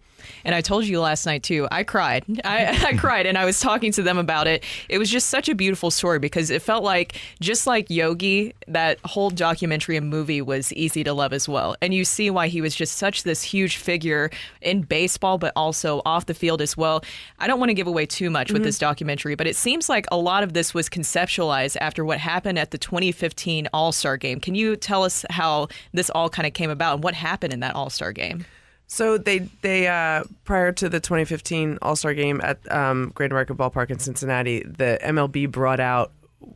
And 0.45 0.53
I 0.55 0.61
told 0.61 0.86
you 0.86 0.99
last 0.99 1.26
night 1.26 1.43
too. 1.43 1.67
I 1.71 1.84
cried. 1.84 2.24
I, 2.43 2.67
I 2.91 2.97
cried, 2.97 3.26
and 3.26 3.38
I 3.38 3.45
was 3.45 3.59
talking 3.59 3.91
to 3.93 4.01
them 4.03 4.17
about 4.17 4.47
it. 4.47 4.63
It 4.89 4.97
was 4.97 5.09
just 5.09 5.28
such 5.30 5.49
a 5.49 5.55
beautiful 5.55 5.91
story 5.91 6.19
because 6.19 6.49
it 6.49 6.61
felt 6.61 6.84
like 6.84 7.15
just 7.39 7.67
like 7.67 7.89
Yogi, 7.89 8.53
that 8.67 8.99
whole 9.05 9.30
documentary 9.30 9.97
and 9.97 10.09
movie 10.09 10.41
was 10.41 10.71
easy 10.74 11.03
to 11.03 11.13
love 11.13 11.34
as 11.34 11.47
well. 11.49 11.76
And 11.82 11.93
you 11.93 12.05
see 12.05 12.30
why 12.30 12.47
he 12.47 12.61
was 12.61 12.76
just 12.76 12.97
such 12.97 13.24
this 13.24 13.41
huge 13.43 13.78
figure 13.78 14.30
in 14.61 14.82
baseball, 14.82 15.38
but 15.38 15.53
also 15.55 16.01
off 16.05 16.26
the 16.26 16.34
field 16.34 16.61
as 16.61 16.76
well. 16.78 17.03
I 17.39 17.47
don't 17.47 17.59
want 17.59 17.69
to 17.69 17.74
give 17.74 17.88
away 17.88 18.05
too 18.05 18.30
much 18.30 18.51
with 18.51 18.61
Mhm. 18.61 18.65
this 18.65 18.78
documentary, 18.78 19.36
but 19.36 19.47
it 19.47 19.55
seems 19.55 19.89
like 19.89 20.05
a 20.11 20.17
lot 20.17 20.43
of 20.43 20.53
this 20.53 20.74
was 20.74 20.89
conceptualized 20.89 21.78
after 21.82 22.03
what 22.05 22.19
happened 22.19 22.57
at 22.59 22.71
the 22.71 22.78
2015 22.78 23.67
All 23.74 23.91
Star 23.91 24.17
Game. 24.17 24.39
Can 24.39 24.55
you 24.55 24.76
tell 24.76 25.03
us 25.03 25.26
how 25.30 25.67
this 25.93 26.09
all 26.09 26.30
kind 26.30 26.45
of 26.47 26.53
came 26.53 26.69
about 26.69 26.95
and 26.95 27.03
what 27.03 27.13
happened 27.13 27.53
in 27.53 27.59
that 27.61 27.76
All 27.76 27.89
Star 27.89 28.11
Game? 28.11 28.45
So 28.88 29.17
they 29.17 29.39
they 29.61 29.88
uh, 29.88 30.23
prior 30.43 30.71
to 30.73 30.89
the 30.89 30.99
2015 30.99 31.79
All 31.81 31.95
Star 31.95 32.13
Game 32.13 32.39
at 32.43 32.59
um, 32.71 33.11
Great 33.15 33.31
American 33.31 33.55
Ballpark 33.57 33.89
in 33.89 33.99
Cincinnati, 33.99 34.63
the 34.63 34.99
MLB 35.01 35.51
brought 35.51 35.79
out 35.79 36.11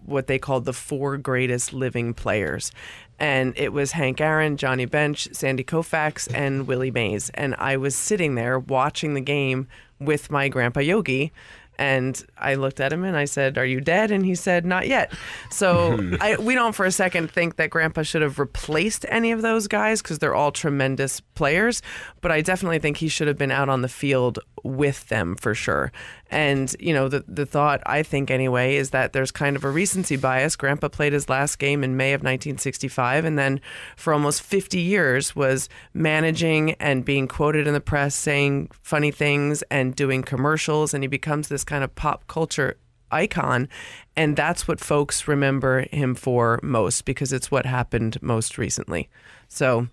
what 0.05 0.28
they 0.28 0.38
called 0.38 0.65
the 0.65 0.73
four 0.73 1.17
greatest 1.17 1.73
living 1.73 2.13
players, 2.13 2.71
and 3.19 3.53
it 3.57 3.73
was 3.73 3.93
Hank 3.93 4.21
Aaron, 4.21 4.57
Johnny 4.57 4.86
Bench, 4.86 5.30
Sandy 5.32 5.63
Koufax, 5.63 6.32
and 6.34 6.67
Willie 6.67 6.91
Mays. 6.91 7.30
And 7.32 7.55
I 7.55 7.78
was 7.78 7.95
sitting 7.95 8.36
there 8.36 8.59
watching 8.59 9.13
the 9.13 9.21
game 9.21 9.67
with 9.99 10.30
my 10.30 10.49
grandpa 10.49 10.82
Yogi. 10.82 11.32
And 11.80 12.21
I 12.38 12.55
looked 12.55 12.80
at 12.80 12.91
him 12.91 13.03
and 13.03 13.15
I 13.15 13.25
said, 13.25 13.57
"Are 13.57 13.65
you 13.65 13.82
dead?" 13.82 14.11
And 14.11 14.25
he 14.25 14.36
said, 14.36 14.65
"Not 14.65 14.88
yet." 14.88 15.13
So 15.49 15.99
I, 16.21 16.38
we 16.38 16.55
don't 16.55 16.73
for 16.73 16.86
a 16.86 16.91
second 16.91 17.32
think 17.32 17.57
that 17.57 17.69
Grandpa 17.69 18.03
should 18.03 18.21
have 18.21 18.39
replaced 18.39 19.05
any 19.09 19.32
of 19.32 19.41
those 19.41 19.67
guys 19.67 20.01
because 20.01 20.19
they're 20.19 20.36
all 20.36 20.51
tremendous 20.51 21.21
players. 21.21 21.82
But 22.21 22.32
I 22.32 22.41
definitely 22.41 22.80
think 22.80 22.97
he 22.97 23.07
should 23.07 23.28
have 23.28 23.38
been 23.38 23.51
out 23.51 23.69
on 23.69 23.82
the 23.82 23.89
field 23.89 24.39
with 24.68 25.07
them 25.07 25.36
for 25.36 25.55
sure. 25.55 25.91
And 26.30 26.76
you 26.80 26.93
know, 26.93 27.07
the 27.07 27.24
the 27.28 27.45
thought 27.45 27.82
I 27.86 28.03
think 28.03 28.30
anyway 28.30 28.76
is 28.76 28.89
that 28.91 29.13
there's 29.13 29.32
kind 29.32 29.55
of 29.55 29.63
a 29.63 29.70
recency 29.70 30.18
bias. 30.18 30.55
Grandpa 30.55 30.89
played 30.89 31.13
his 31.13 31.30
last 31.30 31.57
game 31.57 31.84
in 31.84 31.97
May 31.97 32.13
of 32.13 32.22
1965, 32.22 33.26
and 33.26 33.39
then 33.39 33.61
for 33.95 34.13
almost 34.13 34.41
50 34.41 34.80
years 34.80 35.36
was 35.36 35.70
managing 35.93 36.72
and 36.74 37.05
being 37.05 37.28
quoted 37.28 37.68
in 37.68 37.74
the 37.74 37.82
press 37.82 38.15
saying 38.15 38.70
funny 38.82 39.11
things 39.11 39.63
and 39.72 39.95
doing 39.95 40.22
commercials, 40.22 40.93
and 40.93 41.03
he 41.03 41.07
becomes 41.07 41.47
this 41.47 41.63
kind 41.63 41.84
of 41.84 41.95
pop 41.95 42.28
culture 42.28 42.78
icon 43.11 43.70
and 44.15 44.36
that's 44.36 44.68
what 44.68 44.82
folks 44.82 45.30
remember 45.30 45.88
him 45.91 46.13
for 46.13 46.59
most 46.61 47.05
because 47.05 47.32
it's 47.32 47.49
what 47.49 47.65
happened 47.65 48.22
most 48.22 48.57
recently 48.57 49.07
so 49.47 49.88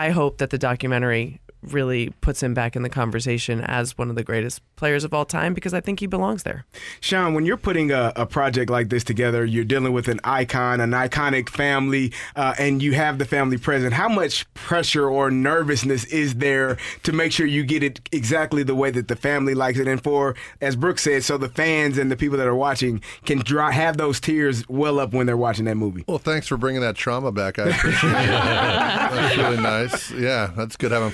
i 0.00 0.10
hope 0.10 0.38
that 0.38 0.50
the 0.50 0.58
documentary 0.58 1.40
really 1.66 2.10
puts 2.20 2.42
him 2.42 2.54
back 2.54 2.76
in 2.76 2.82
the 2.82 2.88
conversation 2.88 3.60
as 3.60 3.96
one 3.98 4.10
of 4.10 4.16
the 4.16 4.24
greatest 4.24 4.60
players 4.76 5.04
of 5.04 5.12
all 5.12 5.24
time 5.24 5.54
because 5.54 5.74
i 5.74 5.80
think 5.80 6.00
he 6.00 6.06
belongs 6.06 6.42
there 6.42 6.64
Sean, 7.00 7.34
when 7.34 7.44
you're 7.44 7.56
putting 7.56 7.90
a, 7.90 8.12
a 8.16 8.26
project 8.26 8.70
like 8.70 8.88
this 8.88 9.04
together, 9.04 9.44
you're 9.44 9.64
dealing 9.64 9.92
with 9.92 10.08
an 10.08 10.20
icon, 10.24 10.80
an 10.80 10.90
iconic 10.90 11.48
family, 11.48 12.12
uh, 12.34 12.54
and 12.58 12.82
you 12.82 12.92
have 12.92 13.18
the 13.18 13.24
family 13.24 13.58
present. 13.58 13.92
How 13.92 14.08
much 14.08 14.52
pressure 14.54 15.08
or 15.08 15.30
nervousness 15.30 16.04
is 16.06 16.36
there 16.36 16.78
to 17.02 17.12
make 17.12 17.32
sure 17.32 17.46
you 17.46 17.64
get 17.64 17.82
it 17.82 18.00
exactly 18.12 18.62
the 18.62 18.74
way 18.74 18.90
that 18.90 19.08
the 19.08 19.16
family 19.16 19.54
likes 19.54 19.78
it? 19.78 19.88
And 19.88 20.02
for, 20.02 20.34
as 20.60 20.76
Brooke 20.76 20.98
said, 20.98 21.24
so 21.24 21.38
the 21.38 21.48
fans 21.48 21.98
and 21.98 22.10
the 22.10 22.16
people 22.16 22.38
that 22.38 22.46
are 22.46 22.54
watching 22.54 23.02
can 23.24 23.38
dry, 23.38 23.72
have 23.72 23.96
those 23.96 24.20
tears 24.20 24.68
well 24.68 24.98
up 24.98 25.12
when 25.12 25.26
they're 25.26 25.36
watching 25.36 25.64
that 25.66 25.76
movie. 25.76 26.04
Well, 26.06 26.18
thanks 26.18 26.46
for 26.46 26.56
bringing 26.56 26.80
that 26.82 26.96
trauma 26.96 27.32
back. 27.32 27.58
I 27.58 27.68
appreciate 27.68 28.10
it. 28.10 28.12
that's 28.16 29.36
really 29.36 29.62
nice. 29.62 30.10
Yeah, 30.12 30.50
that's 30.56 30.76
good 30.76 30.92
having 30.92 31.10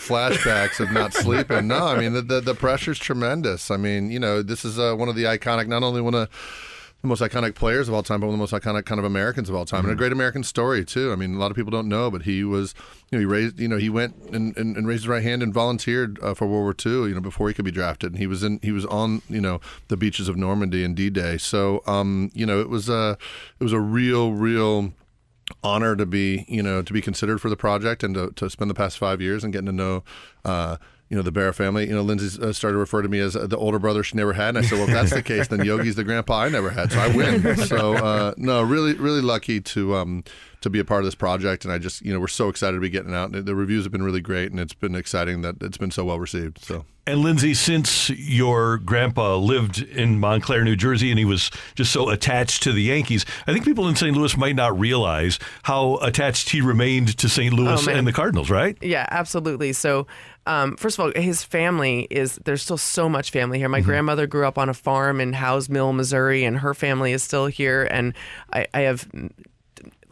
of 0.47 0.93
not 0.93 1.13
sleeping. 1.15 1.69
No, 1.69 1.87
I 1.87 1.99
mean 1.99 2.13
the 2.13 2.23
the, 2.23 2.41
the 2.41 2.55
pressure's 2.55 2.99
tremendous. 2.99 3.71
I 3.71 3.77
mean, 3.77 4.11
you 4.11 4.19
know, 4.19 4.43
this 4.43 4.65
is 4.65 4.79
uh, 4.79 4.95
one 4.95 5.09
of 5.09 5.17
the 5.17 5.25
iconic, 5.25 5.67
not 5.69 5.83
only 5.83 6.01
one 6.01 6.15
of 6.15 6.29
the 7.03 7.09
most 7.09 7.21
iconic 7.21 7.55
players 7.55 7.89
of 7.89 7.95
all 7.95 8.03
time, 8.03 8.21
but 8.21 8.27
one 8.27 8.35
of 8.35 8.39
the 8.39 8.57
most 8.57 8.65
iconic 8.65 8.85
kind 8.85 8.99
of 8.99 9.05
Americans 9.05 9.49
of 9.49 9.57
all 9.57 9.65
time, 9.65 9.85
and 9.85 9.93
a 9.93 9.97
great 9.97 10.13
American 10.13 10.45
story 10.45 10.85
too. 10.85 11.13
I 11.13 11.17
mean, 11.17 11.35
a 11.35 11.39
lot 11.39 11.51
of 11.51 11.57
people 11.57 11.71
don't 11.71 11.89
know, 11.89 12.11
but 12.11 12.23
he 12.23 12.45
was, 12.45 12.75
you 13.11 13.19
know, 13.19 13.21
he 13.21 13.27
raised, 13.27 13.59
you 13.59 13.67
know, 13.67 13.77
he 13.77 13.91
went 13.91 14.15
and, 14.33 14.57
and, 14.57 14.77
and 14.77 14.87
raised 14.87 15.03
his 15.03 15.09
right 15.09 15.23
hand 15.23 15.43
and 15.43 15.53
volunteered 15.53 16.19
uh, 16.23 16.35
for 16.35 16.47
World 16.47 16.63
War 16.63 16.75
II, 16.87 17.09
you 17.09 17.15
know, 17.15 17.21
before 17.21 17.49
he 17.49 17.55
could 17.55 17.65
be 17.65 17.73
drafted, 17.73 18.13
and 18.13 18.19
he 18.19 18.29
was 18.29 18.45
in, 18.45 18.61
he 18.63 18.71
was 18.71 18.87
on, 18.87 19.23
you 19.29 19.41
know, 19.41 19.61
the 19.89 19.97
beaches 19.97 20.29
of 20.29 20.37
Normandy 20.37 20.85
and 20.85 20.95
D-Day. 20.95 21.39
So, 21.39 21.83
um, 21.87 22.31
you 22.35 22.47
know, 22.47 22.61
it 22.61 22.69
was 22.69 22.89
a, 22.89 23.19
it 23.59 23.65
was 23.65 23.73
a 23.73 23.81
real, 23.81 24.33
real 24.33 24.93
honor 25.63 25.97
to 25.97 26.07
be 26.07 26.45
you 26.49 26.63
know 26.63 26.83
to 26.83 26.93
be 26.93 27.01
considered 27.01 27.41
for 27.41 27.49
the 27.49 27.57
project 27.57 28.03
and 28.03 28.15
to, 28.15 28.31
to 28.33 28.49
spend 28.51 28.71
the 28.71 28.75
past 28.75 28.99
five 28.99 29.21
years 29.21 29.45
and 29.45 29.53
getting 29.53 29.67
to 29.67 29.73
know 29.73 30.05
uh, 30.45 30.77
you 31.13 31.17
know 31.17 31.23
the 31.23 31.31
Berra 31.31 31.55
family. 31.55 31.87
You 31.87 31.95
know, 31.95 32.01
Lindsay 32.01 32.41
uh, 32.43 32.55
started 32.55 32.73
to 32.73 32.79
refer 32.79 33.03
to 33.03 33.09
me 33.09 33.19
as 33.19 33.37
uh, 33.37 33.47
the 33.47 33.59
older 33.59 33.79
brother 33.79 34.03
she 34.03 34.17
never 34.17 34.33
had, 34.33 34.57
and 34.57 34.59
I 34.59 34.63
said, 34.63 34.79
well, 34.79 34.89
if 34.89 34.95
that's 34.95 35.13
the 35.13 35.23
case, 35.23 35.47
then 35.47 35.63
Yogi's 35.63 35.95
the 35.95 36.05
grandpa 36.05 36.41
I 36.41 36.49
never 36.49 36.71
had, 36.71 36.91
so 36.91 36.99
I 36.99 37.15
win. 37.15 37.43
So 37.67 37.95
uh, 37.95 38.33
no, 38.39 38.63
really, 38.63 38.95
really 38.95 39.21
lucky 39.21 39.61
to 39.61 39.95
um, 39.95 40.25
to 40.63 40.71
be 40.71 40.79
a 40.79 40.85
part 40.85 41.01
of 41.01 41.05
this 41.05 41.15
project, 41.15 41.65
and 41.65 41.73
I 41.73 41.79
just 41.79 42.03
you 42.03 42.13
know 42.13 42.21
we're 42.21 42.29
so 42.29 42.49
excited 42.49 42.77
to 42.77 42.81
be 42.81 42.91
getting 42.91 43.15
out. 43.15 43.33
The 43.33 43.55
reviews 43.55 43.85
have 43.85 43.93
been 43.93 44.03
really 44.03 44.21
great, 44.21 44.51
and 44.51 44.61
it's 44.61 44.75
been 44.75 44.95
exciting 44.95 45.43
that 45.43 45.63
it's 45.63 45.79
been 45.79 45.91
so 45.91 46.05
well 46.05 46.19
received. 46.19 46.65
So. 46.65 46.85
And 47.05 47.21
Lindsay, 47.21 47.53
since 47.55 48.11
your 48.11 48.79
grandpa 48.79 49.35
lived 49.35 49.83
in 49.83 50.21
Montclair, 50.21 50.63
New 50.63 50.77
Jersey, 50.77 51.11
and 51.11 51.19
he 51.19 51.25
was 51.25 51.51
just 51.75 51.91
so 51.91 52.09
attached 52.11 52.63
to 52.63 52.73
the 52.73 52.83
Yankees, 52.83 53.27
I 53.49 53.53
think 53.53 53.65
people 53.65 53.89
in 53.89 53.97
St. 53.97 54.17
Louis 54.17 54.37
might 54.37 54.55
not 54.55 54.79
realize 54.79 55.41
how 55.65 55.97
attached 55.97 56.51
he 56.51 56.61
remained 56.61 57.19
to 57.19 57.29
St. 57.29 57.53
Louis 57.53 57.89
Oh, 57.89 57.91
and 57.91 58.07
the 58.07 58.13
Cardinals, 58.13 58.51
right? 58.51 58.79
Yeah, 58.81 59.05
absolutely. 59.11 59.73
So, 59.73 60.07
um, 60.47 60.77
first 60.77 60.97
of 60.97 61.05
all, 61.05 61.21
his 61.21 61.43
family 61.43 62.07
is 62.09 62.37
there's 62.45 62.63
still 62.63 62.79
so 62.79 63.09
much 63.09 63.33
family 63.33 63.59
here. 63.59 63.69
My 63.69 63.81
grandmother 63.81 64.29
grew 64.29 64.47
up 64.47 64.57
on 64.57 64.69
a 64.69 64.75
farm 64.75 65.21
in 65.21 65.33
Howes 65.33 65.69
Mill, 65.69 65.93
Missouri, 65.93 66.45
and 66.45 66.59
her 66.59 66.73
family 66.73 67.13
is 67.13 67.25
still 67.25 67.47
here. 67.47 67.83
And 67.91 68.15
I, 68.53 68.67
I 68.73 68.81
have 68.83 69.09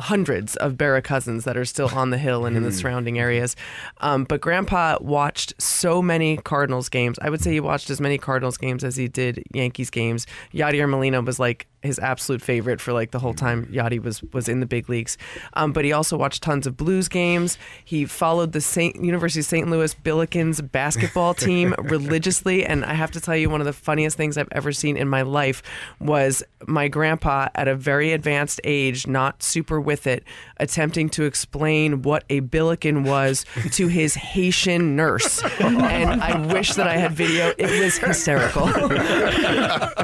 hundreds 0.01 0.57
of 0.57 0.75
Berra 0.75 1.03
cousins 1.03 1.45
that 1.45 1.57
are 1.57 1.65
still 1.65 1.91
on 1.95 2.11
the 2.11 2.19
hill 2.19 2.47
and 2.47 2.57
in 2.57 2.63
the 2.63 2.73
surrounding 2.73 3.19
areas. 3.19 3.57
Um, 4.01 4.25
but 4.25 4.41
Grandpa 4.41 4.99
watched 5.01 5.61
so 5.61 6.03
many 6.03 6.37
Cardinals 6.39 6.89
games. 6.89 7.19
I 7.23 7.31
would 7.31 7.41
say 7.41 7.53
he 7.53 7.61
watched 7.61 7.91
as 7.91 8.01
many 8.01 8.19
Cardinals 8.19 8.57
games 8.57 8.83
as 8.83 8.97
he 8.97 9.09
did 9.09 9.43
Yankees 9.53 9.91
games. 9.91 10.27
Yadier 10.53 10.89
Molina 10.89 11.21
was 11.21 11.39
like 11.39 11.67
his 11.83 11.99
absolute 11.99 12.43
favorite 12.43 12.81
for 12.81 12.93
like 12.93 13.11
the 13.11 13.19
whole 13.19 13.35
time 13.35 13.67
Yadi 13.67 14.03
was 14.03 14.23
was 14.33 14.49
in 14.49 14.61
the 14.61 14.67
big 14.67 14.89
leagues. 14.89 15.17
Um, 15.55 15.73
but 15.73 15.85
he 15.85 15.93
also 15.93 16.17
watched 16.17 16.43
tons 16.43 16.67
of 16.67 16.77
Blues 16.77 17.09
games. 17.09 17.59
He 17.85 18.05
followed 18.05 18.53
the 18.53 18.61
Saint 18.61 18.97
University 19.03 19.41
of 19.41 19.47
St. 19.47 19.71
Louis 19.71 19.95
Billikens 19.95 20.71
basketball 20.71 21.35
team 21.35 21.75
religiously, 21.79 22.65
and 22.65 22.85
I 22.85 22.95
have 22.95 23.11
to 23.13 23.21
tell 23.21 23.37
you, 23.37 23.49
one 23.49 23.61
of 23.61 23.67
the 23.67 23.73
funniest 23.73 24.17
things 24.17 24.37
I've 24.37 24.49
ever 24.53 24.73
seen 24.73 24.97
in 24.97 25.09
my 25.09 25.23
life 25.23 25.63
was 25.99 26.43
my 26.67 26.89
grandpa 26.89 27.49
at 27.55 27.69
a 27.69 27.75
very 27.75 28.13
advanced 28.13 28.61
age, 28.65 29.07
not 29.07 29.43
super 29.43 29.81
with 29.81 30.07
it, 30.07 30.25
attempting 30.59 31.09
to 31.11 31.25
explain 31.25 32.03
what 32.03 32.25
a 32.29 32.41
Billiken 32.41 33.05
was 33.05 33.47
to 33.73 33.89
his 33.89 34.15
Haitian 34.15 34.97
nurse, 34.97 35.43
and 35.61 36.23
I 36.23 36.53
wish 36.53 36.75
that 36.75 36.87
I 36.87 36.97
had 36.97 37.13
video. 37.13 37.53
It 37.57 37.83
was 37.83 37.99
hysterical. 37.99 38.67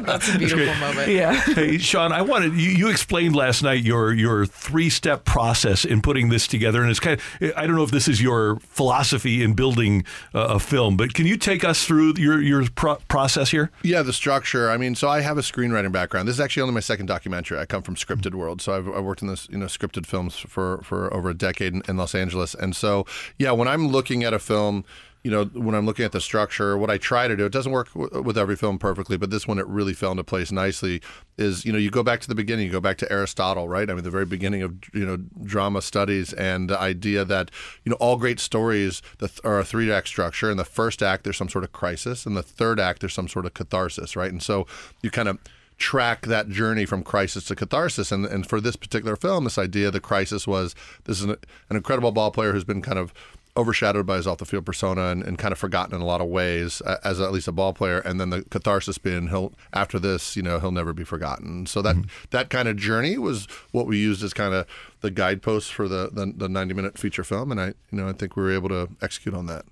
That's 0.03 0.35
a 0.35 0.39
beautiful 0.39 0.74
moment. 0.77 1.09
Yeah. 1.09 1.41
Hey, 1.66 1.78
Sean, 1.78 2.12
I 2.12 2.22
wanted 2.22 2.52
you, 2.52 2.70
you 2.70 2.88
explained 2.88 3.34
last 3.34 3.60
night 3.60 3.82
your 3.82 4.14
your 4.14 4.46
three 4.46 4.88
step 4.88 5.24
process 5.24 5.84
in 5.84 6.00
putting 6.00 6.28
this 6.28 6.46
together, 6.46 6.80
and 6.80 6.88
it's 6.92 7.00
kind 7.00 7.20
of 7.20 7.52
I 7.56 7.66
don't 7.66 7.74
know 7.74 7.82
if 7.82 7.90
this 7.90 8.06
is 8.06 8.22
your 8.22 8.60
philosophy 8.60 9.42
in 9.42 9.54
building 9.54 10.04
a 10.32 10.60
film, 10.60 10.96
but 10.96 11.12
can 11.12 11.26
you 11.26 11.36
take 11.36 11.64
us 11.64 11.84
through 11.84 12.14
your 12.18 12.40
your 12.40 12.70
pro- 12.76 12.98
process 13.08 13.50
here? 13.50 13.72
Yeah, 13.82 14.02
the 14.02 14.12
structure. 14.12 14.70
I 14.70 14.76
mean, 14.76 14.94
so 14.94 15.08
I 15.08 15.22
have 15.22 15.38
a 15.38 15.40
screenwriting 15.40 15.90
background. 15.90 16.28
This 16.28 16.36
is 16.36 16.40
actually 16.40 16.62
only 16.62 16.74
my 16.74 16.80
second 16.80 17.06
documentary. 17.06 17.58
I 17.58 17.66
come 17.66 17.82
from 17.82 17.96
scripted 17.96 18.34
world, 18.34 18.62
so 18.62 18.72
I've, 18.72 18.88
I've 18.88 19.02
worked 19.02 19.22
in 19.22 19.26
this, 19.26 19.48
you 19.50 19.58
know, 19.58 19.66
scripted 19.66 20.06
films 20.06 20.36
for 20.36 20.78
for 20.84 21.12
over 21.12 21.30
a 21.30 21.34
decade 21.34 21.74
in, 21.74 21.82
in 21.88 21.96
Los 21.96 22.14
Angeles. 22.14 22.54
And 22.54 22.76
so, 22.76 23.06
yeah, 23.38 23.50
when 23.50 23.66
I'm 23.66 23.88
looking 23.88 24.22
at 24.22 24.32
a 24.32 24.38
film, 24.38 24.84
you 25.22 25.30
know, 25.30 25.44
when 25.46 25.74
I'm 25.74 25.86
looking 25.86 26.04
at 26.04 26.12
the 26.12 26.20
structure, 26.20 26.78
what 26.78 26.90
I 26.90 26.98
try 26.98 27.26
to 27.26 27.36
do, 27.36 27.46
it 27.46 27.52
doesn't 27.52 27.72
work 27.72 27.92
w- 27.94 28.22
with 28.22 28.38
every 28.38 28.54
film 28.54 28.78
perfectly, 28.78 29.16
but 29.16 29.30
this 29.30 29.46
one 29.46 29.58
it 29.58 29.66
really 29.66 29.92
fell 29.92 30.12
into 30.12 30.22
place 30.22 30.52
nicely. 30.52 31.00
Is 31.36 31.64
you 31.64 31.72
know, 31.72 31.78
you 31.78 31.90
go 31.90 32.02
back 32.02 32.20
to 32.20 32.28
the 32.28 32.34
beginning, 32.34 32.66
you 32.66 32.72
go 32.72 32.80
back 32.80 32.96
to 32.98 33.12
Aristotle, 33.12 33.68
right? 33.68 33.90
I 33.90 33.94
mean, 33.94 34.04
the 34.04 34.10
very 34.10 34.24
beginning 34.24 34.62
of 34.62 34.74
you 34.94 35.04
know 35.04 35.16
drama 35.42 35.82
studies 35.82 36.32
and 36.32 36.70
the 36.70 36.78
idea 36.78 37.24
that 37.24 37.50
you 37.84 37.90
know 37.90 37.96
all 37.96 38.16
great 38.16 38.38
stories 38.38 39.02
are 39.42 39.58
a 39.58 39.64
three 39.64 39.90
act 39.90 40.08
structure. 40.08 40.50
In 40.50 40.56
the 40.56 40.64
first 40.64 41.02
act, 41.02 41.24
there's 41.24 41.36
some 41.36 41.48
sort 41.48 41.64
of 41.64 41.72
crisis, 41.72 42.24
and 42.24 42.36
the 42.36 42.42
third 42.42 42.78
act, 42.78 43.00
there's 43.00 43.14
some 43.14 43.28
sort 43.28 43.46
of 43.46 43.54
catharsis, 43.54 44.14
right? 44.16 44.30
And 44.30 44.42
so 44.42 44.66
you 45.02 45.10
kind 45.10 45.28
of 45.28 45.38
track 45.78 46.26
that 46.26 46.48
journey 46.48 46.86
from 46.86 47.02
crisis 47.02 47.44
to 47.44 47.54
catharsis. 47.54 48.10
And, 48.10 48.24
and 48.24 48.46
for 48.46 48.60
this 48.60 48.76
particular 48.76 49.16
film, 49.16 49.44
this 49.44 49.58
idea, 49.58 49.90
the 49.90 50.00
crisis 50.00 50.46
was 50.46 50.74
this 51.04 51.18
is 51.18 51.24
an, 51.24 51.36
an 51.68 51.76
incredible 51.76 52.12
ball 52.12 52.30
player 52.30 52.52
who's 52.52 52.64
been 52.64 52.82
kind 52.82 52.98
of 52.98 53.12
overshadowed 53.57 54.07
by 54.07 54.16
his 54.16 54.26
off 54.26 54.38
the 54.38 54.44
field 54.44 54.66
persona 54.66 55.09
and, 55.09 55.22
and 55.22 55.38
kind 55.38 55.52
of 55.52 55.59
forgotten 55.59 55.94
in 55.94 56.00
a 56.00 56.04
lot 56.04 56.20
of 56.20 56.28
ways 56.28 56.82
uh, 56.82 56.98
as 57.04 57.20
at 57.20 57.32
least 57.32 57.48
a 57.48 57.52
ball 57.52 57.72
player. 57.72 57.98
And 58.00 58.20
then 58.20 58.30
the 58.30 58.42
catharsis 58.42 58.98
being 58.98 59.28
he'll 59.28 59.52
after 59.72 59.98
this, 59.98 60.36
you 60.36 60.42
know, 60.42 60.61
he'll 60.61 60.72
never 60.72 60.92
be 60.92 61.04
forgotten. 61.04 61.66
So 61.66 61.82
that 61.82 61.96
that 62.30 62.50
kind 62.50 62.68
of 62.68 62.76
journey 62.76 63.18
was 63.18 63.46
what 63.72 63.86
we 63.86 63.98
used 63.98 64.22
as 64.22 64.34
kind 64.34 64.54
of 64.54 64.66
the 65.00 65.11
guideposts 65.11 65.70
for 65.70 65.88
the, 65.88 66.11
the 66.12 66.32
the 66.36 66.48
90 66.48 66.74
minute 66.74 66.98
feature 66.98 67.24
film. 67.24 67.50
And 67.50 67.61
I 67.61 67.66
you 67.66 67.74
know 67.92 68.09
I 68.09 68.12
think 68.12 68.36
we 68.36 68.42
were 68.42 68.52
able 68.52 68.68
to 68.70 68.88
execute 69.02 69.34
on 69.34 69.46
that. 69.46 69.64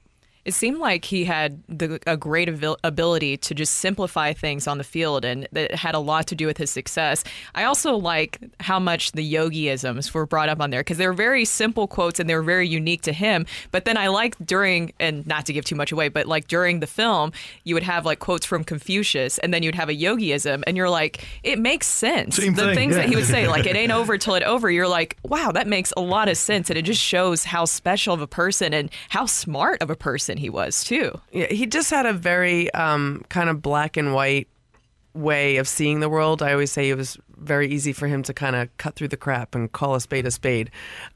It 0.44 0.52
seemed 0.54 0.78
like 0.78 1.04
he 1.06 1.24
had 1.24 1.62
the, 1.68 1.98
a 2.06 2.16
great 2.16 2.48
abil- 2.48 2.78
ability 2.84 3.36
to 3.38 3.54
just 3.54 3.76
simplify 3.76 4.32
things 4.32 4.66
on 4.66 4.78
the 4.78 4.84
field, 4.84 5.24
and 5.24 5.48
that 5.52 5.74
had 5.74 5.94
a 5.94 5.98
lot 5.98 6.26
to 6.28 6.34
do 6.34 6.46
with 6.46 6.58
his 6.58 6.70
success. 6.70 7.24
I 7.54 7.64
also 7.64 7.96
like 7.96 8.38
how 8.60 8.78
much 8.78 9.12
the 9.12 9.32
yogiisms 9.32 10.12
were 10.12 10.26
brought 10.26 10.48
up 10.48 10.60
on 10.60 10.70
there 10.70 10.80
because 10.80 10.98
they 10.98 11.06
were 11.06 11.14
very 11.14 11.44
simple 11.44 11.86
quotes 11.86 12.20
and 12.20 12.28
they 12.28 12.34
were 12.34 12.42
very 12.42 12.68
unique 12.68 13.02
to 13.02 13.12
him. 13.12 13.46
But 13.70 13.84
then 13.84 13.96
I 13.96 14.08
like 14.08 14.36
during, 14.44 14.92
and 15.00 15.26
not 15.26 15.46
to 15.46 15.52
give 15.52 15.64
too 15.64 15.76
much 15.76 15.92
away, 15.92 16.08
but 16.08 16.26
like 16.26 16.48
during 16.48 16.80
the 16.80 16.86
film, 16.86 17.32
you 17.64 17.74
would 17.74 17.82
have 17.82 18.04
like 18.04 18.18
quotes 18.18 18.44
from 18.44 18.64
Confucius, 18.64 19.38
and 19.38 19.52
then 19.54 19.62
you'd 19.62 19.74
have 19.74 19.88
a 19.88 19.94
yogiism, 19.94 20.62
and 20.66 20.76
you're 20.76 20.90
like, 20.90 21.26
it 21.42 21.58
makes 21.58 21.86
sense. 21.86 22.36
Same 22.36 22.54
the 22.54 22.66
thing, 22.66 22.74
things 22.74 22.96
that 22.96 23.08
he 23.08 23.16
would 23.16 23.26
say, 23.26 23.48
like 23.54 23.66
it 23.66 23.76
ain't 23.76 23.92
over 23.92 24.18
till 24.18 24.34
it 24.34 24.42
over. 24.42 24.70
You're 24.70 24.88
like, 24.88 25.16
wow, 25.22 25.52
that 25.52 25.66
makes 25.66 25.92
a 25.96 26.00
lot 26.00 26.28
of 26.28 26.36
sense, 26.36 26.68
and 26.68 26.78
it 26.78 26.82
just 26.82 27.00
shows 27.00 27.44
how 27.44 27.64
special 27.64 28.12
of 28.12 28.20
a 28.20 28.26
person 28.26 28.74
and 28.74 28.90
how 29.08 29.26
smart 29.26 29.80
of 29.80 29.88
a 29.90 29.96
person 29.96 30.33
he 30.38 30.50
was 30.50 30.84
too. 30.84 31.20
Yeah, 31.32 31.46
he 31.46 31.66
just 31.66 31.90
had 31.90 32.06
a 32.06 32.12
very 32.12 32.72
um, 32.74 33.24
kind 33.28 33.48
of 33.48 33.62
black 33.62 33.96
and 33.96 34.14
white 34.14 34.48
way 35.14 35.56
of 35.56 35.68
seeing 35.68 36.00
the 36.00 36.08
world. 36.08 36.42
I 36.42 36.52
always 36.52 36.72
say 36.72 36.86
he 36.86 36.94
was 36.94 37.18
very 37.38 37.68
easy 37.68 37.92
for 37.92 38.06
him 38.06 38.22
to 38.24 38.34
kind 38.34 38.56
of 38.56 38.76
cut 38.78 38.94
through 38.96 39.08
the 39.08 39.16
crap 39.16 39.54
and 39.54 39.70
call 39.72 39.94
a 39.94 40.00
spade 40.00 40.26
a 40.26 40.30
spade. 40.30 40.70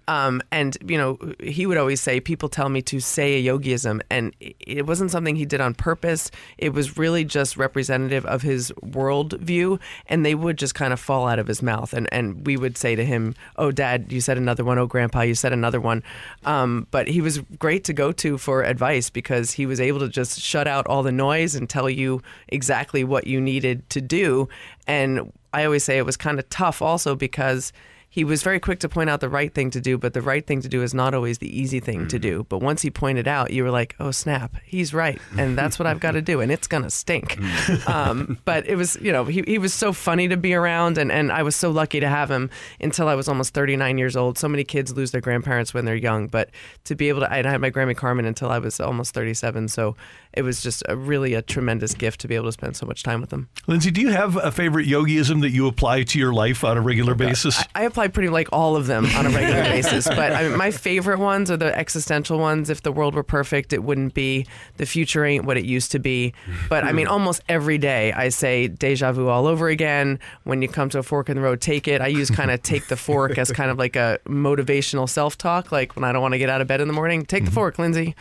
Um, 0.06 0.42
and, 0.50 0.76
you 0.86 0.96
know, 0.96 1.18
he 1.38 1.66
would 1.66 1.76
always 1.76 2.00
say, 2.00 2.18
people 2.18 2.48
tell 2.48 2.68
me 2.70 2.80
to 2.82 2.98
say 2.98 3.34
a 3.34 3.52
yogiism. 3.52 4.00
And 4.10 4.34
it- 4.40 4.88
wasn't 4.88 5.10
something 5.10 5.36
he 5.36 5.44
did 5.44 5.60
on 5.60 5.74
purpose. 5.74 6.30
It 6.56 6.72
was 6.72 6.96
really 6.96 7.22
just 7.22 7.58
representative 7.58 8.24
of 8.24 8.40
his 8.40 8.72
worldview. 8.82 9.78
And 10.06 10.24
they 10.24 10.34
would 10.34 10.56
just 10.56 10.74
kind 10.74 10.94
of 10.94 11.00
fall 11.00 11.28
out 11.28 11.38
of 11.38 11.46
his 11.46 11.62
mouth. 11.62 11.92
And, 11.92 12.08
and 12.10 12.46
we 12.46 12.56
would 12.56 12.78
say 12.78 12.96
to 12.96 13.04
him, 13.04 13.34
Oh, 13.56 13.70
dad, 13.70 14.10
you 14.10 14.22
said 14.22 14.38
another 14.38 14.64
one. 14.64 14.78
Oh, 14.78 14.86
grandpa, 14.86 15.20
you 15.22 15.34
said 15.34 15.52
another 15.52 15.80
one. 15.80 16.02
Um, 16.46 16.86
but 16.90 17.06
he 17.06 17.20
was 17.20 17.40
great 17.58 17.84
to 17.84 17.92
go 17.92 18.12
to 18.12 18.38
for 18.38 18.62
advice 18.62 19.10
because 19.10 19.52
he 19.52 19.66
was 19.66 19.78
able 19.78 20.00
to 20.00 20.08
just 20.08 20.40
shut 20.40 20.66
out 20.66 20.86
all 20.86 21.02
the 21.02 21.12
noise 21.12 21.54
and 21.54 21.68
tell 21.68 21.90
you 21.90 22.22
exactly 22.48 23.04
what 23.04 23.26
you 23.26 23.40
needed 23.40 23.88
to 23.90 24.00
do. 24.00 24.48
And 24.86 25.32
I 25.52 25.64
always 25.64 25.84
say 25.84 25.98
it 25.98 26.06
was 26.06 26.16
kind 26.16 26.38
of 26.38 26.48
tough 26.50 26.82
also 26.82 27.14
because 27.14 27.72
he 28.10 28.24
was 28.24 28.42
very 28.42 28.58
quick 28.58 28.80
to 28.80 28.88
point 28.88 29.10
out 29.10 29.20
the 29.20 29.28
right 29.28 29.52
thing 29.52 29.70
to 29.70 29.82
do, 29.82 29.98
but 29.98 30.14
the 30.14 30.22
right 30.22 30.46
thing 30.46 30.62
to 30.62 30.68
do 30.68 30.82
is 30.82 30.94
not 30.94 31.12
always 31.12 31.38
the 31.38 31.60
easy 31.60 31.78
thing 31.78 32.08
to 32.08 32.18
do. 32.18 32.46
But 32.48 32.58
once 32.58 32.80
he 32.80 32.90
pointed 32.90 33.28
out, 33.28 33.50
you 33.50 33.62
were 33.62 33.70
like, 33.70 33.94
oh, 34.00 34.12
snap, 34.12 34.56
he's 34.64 34.94
right. 34.94 35.20
And 35.36 35.58
that's 35.58 35.78
what 35.78 35.86
I've 35.86 36.00
got 36.00 36.12
to 36.12 36.22
do. 36.22 36.40
And 36.40 36.50
it's 36.50 36.66
going 36.66 36.84
to 36.84 36.90
stink. 36.90 37.38
um, 37.88 38.38
but 38.46 38.66
it 38.66 38.76
was, 38.76 38.96
you 39.02 39.12
know, 39.12 39.24
he, 39.26 39.42
he 39.46 39.58
was 39.58 39.74
so 39.74 39.92
funny 39.92 40.26
to 40.28 40.38
be 40.38 40.54
around. 40.54 40.96
And, 40.96 41.12
and 41.12 41.30
I 41.30 41.42
was 41.42 41.54
so 41.54 41.70
lucky 41.70 42.00
to 42.00 42.08
have 42.08 42.30
him 42.30 42.48
until 42.80 43.08
I 43.08 43.14
was 43.14 43.28
almost 43.28 43.52
39 43.52 43.98
years 43.98 44.16
old. 44.16 44.38
So 44.38 44.48
many 44.48 44.64
kids 44.64 44.96
lose 44.96 45.10
their 45.10 45.20
grandparents 45.20 45.74
when 45.74 45.84
they're 45.84 45.94
young. 45.94 46.28
But 46.28 46.48
to 46.84 46.94
be 46.94 47.10
able 47.10 47.20
to, 47.20 47.30
I 47.30 47.42
had 47.42 47.60
my 47.60 47.70
Grammy 47.70 47.94
Carmen 47.94 48.24
until 48.24 48.50
I 48.50 48.58
was 48.58 48.80
almost 48.80 49.12
37. 49.12 49.68
So 49.68 49.96
it 50.32 50.42
was 50.42 50.62
just 50.62 50.82
a 50.88 50.96
really 50.96 51.34
a 51.34 51.42
tremendous 51.42 51.94
gift 51.94 52.20
to 52.20 52.28
be 52.28 52.34
able 52.34 52.46
to 52.46 52.52
spend 52.52 52.76
so 52.76 52.86
much 52.86 53.02
time 53.02 53.20
with 53.20 53.30
them. 53.30 53.48
Lindsay, 53.66 53.90
do 53.90 54.00
you 54.00 54.10
have 54.10 54.36
a 54.36 54.52
favorite 54.52 54.86
yogiism 54.86 55.40
that 55.40 55.50
you 55.50 55.66
apply 55.66 56.02
to 56.04 56.18
your 56.18 56.32
life 56.32 56.64
on 56.64 56.76
a 56.76 56.80
regular 56.80 57.14
basis? 57.14 57.62
I 57.74 57.84
apply 57.84 58.08
pretty 58.08 58.28
like 58.28 58.48
all 58.52 58.76
of 58.76 58.86
them 58.86 59.06
on 59.16 59.26
a 59.26 59.30
regular 59.30 59.62
basis, 59.64 60.06
but 60.06 60.32
I 60.32 60.48
mean, 60.48 60.56
my 60.56 60.70
favorite 60.70 61.18
ones 61.18 61.50
are 61.50 61.56
the 61.56 61.76
existential 61.76 62.38
ones. 62.38 62.70
If 62.70 62.82
the 62.82 62.92
world 62.92 63.14
were 63.14 63.22
perfect, 63.22 63.72
it 63.72 63.82
wouldn't 63.82 64.14
be. 64.14 64.46
The 64.76 64.86
future 64.86 65.24
ain't 65.24 65.44
what 65.44 65.56
it 65.56 65.64
used 65.64 65.92
to 65.92 65.98
be. 65.98 66.34
But 66.68 66.84
I 66.84 66.92
mean, 66.92 67.06
almost 67.06 67.42
every 67.48 67.78
day 67.78 68.12
I 68.12 68.28
say 68.28 68.68
deja 68.68 69.12
vu 69.12 69.28
all 69.28 69.46
over 69.46 69.68
again. 69.68 70.18
When 70.44 70.62
you 70.62 70.68
come 70.68 70.88
to 70.90 70.98
a 70.98 71.02
fork 71.02 71.28
in 71.28 71.36
the 71.36 71.42
road, 71.42 71.60
take 71.60 71.88
it. 71.88 72.00
I 72.00 72.08
use 72.08 72.30
kind 72.30 72.50
of 72.50 72.62
take 72.68 72.88
the 72.88 72.96
fork 72.96 73.38
as 73.38 73.50
kind 73.50 73.70
of 73.70 73.78
like 73.78 73.96
a 73.96 74.18
motivational 74.26 75.08
self 75.08 75.38
talk. 75.38 75.72
Like 75.72 75.96
when 75.96 76.04
I 76.04 76.12
don't 76.12 76.22
want 76.22 76.32
to 76.32 76.38
get 76.38 76.50
out 76.50 76.60
of 76.60 76.66
bed 76.66 76.80
in 76.80 76.88
the 76.88 76.94
morning, 76.94 77.24
take 77.24 77.44
the 77.44 77.50
mm-hmm. 77.50 77.54
fork, 77.54 77.78
Lindsay. 77.78 78.14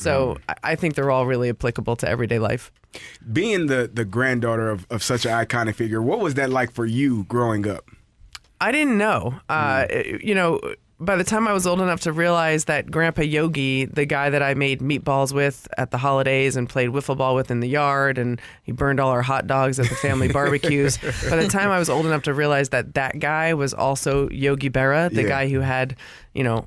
So 0.00 0.34
mm. 0.34 0.40
I- 0.48 0.72
I 0.72 0.74
think 0.76 0.94
they're 0.94 1.10
all 1.10 1.26
really 1.26 1.48
applicable 1.50 1.96
to 1.96 2.08
everyday 2.08 2.38
life. 2.38 2.70
Being 3.32 3.66
the 3.66 3.90
the 3.92 4.04
granddaughter 4.04 4.68
of, 4.70 4.86
of 4.90 5.02
such 5.02 5.24
an 5.26 5.32
iconic 5.32 5.74
figure, 5.76 6.02
what 6.02 6.20
was 6.20 6.34
that 6.34 6.50
like 6.50 6.72
for 6.72 6.86
you 6.86 7.24
growing 7.24 7.68
up? 7.68 7.84
I 8.60 8.72
didn't 8.72 8.98
know. 8.98 9.34
Uh, 9.48 9.82
mm. 9.82 9.86
eh, 9.90 10.18
You 10.22 10.34
know, 10.34 10.60
by 11.02 11.16
the 11.16 11.24
time 11.24 11.48
I 11.48 11.54
was 11.54 11.66
old 11.66 11.80
enough 11.80 12.00
to 12.00 12.12
realize 12.12 12.66
that 12.66 12.90
Grandpa 12.90 13.22
Yogi, 13.22 13.86
the 13.86 14.04
guy 14.04 14.28
that 14.28 14.42
I 14.42 14.52
made 14.52 14.80
meatballs 14.80 15.32
with 15.32 15.66
at 15.78 15.90
the 15.92 15.96
holidays 15.98 16.56
and 16.56 16.68
played 16.68 16.90
wiffle 16.90 17.16
ball 17.16 17.34
with 17.34 17.50
in 17.50 17.60
the 17.60 17.68
yard, 17.68 18.18
and 18.18 18.38
he 18.64 18.72
burned 18.72 19.00
all 19.00 19.08
our 19.10 19.22
hot 19.22 19.46
dogs 19.46 19.78
at 19.80 19.88
the 19.88 19.94
family 19.94 20.28
barbecues. 20.32 20.98
By 20.98 21.36
the 21.36 21.48
time 21.48 21.70
I 21.70 21.78
was 21.78 21.88
old 21.88 22.04
enough 22.04 22.24
to 22.24 22.34
realize 22.34 22.68
that 22.70 22.92
that 22.94 23.18
guy 23.18 23.54
was 23.54 23.72
also 23.72 24.28
Yogi 24.28 24.68
Berra, 24.68 25.08
the 25.10 25.22
Yeah. 25.22 25.28
guy 25.28 25.48
who 25.48 25.60
had, 25.60 25.96
you 26.34 26.44
know, 26.44 26.66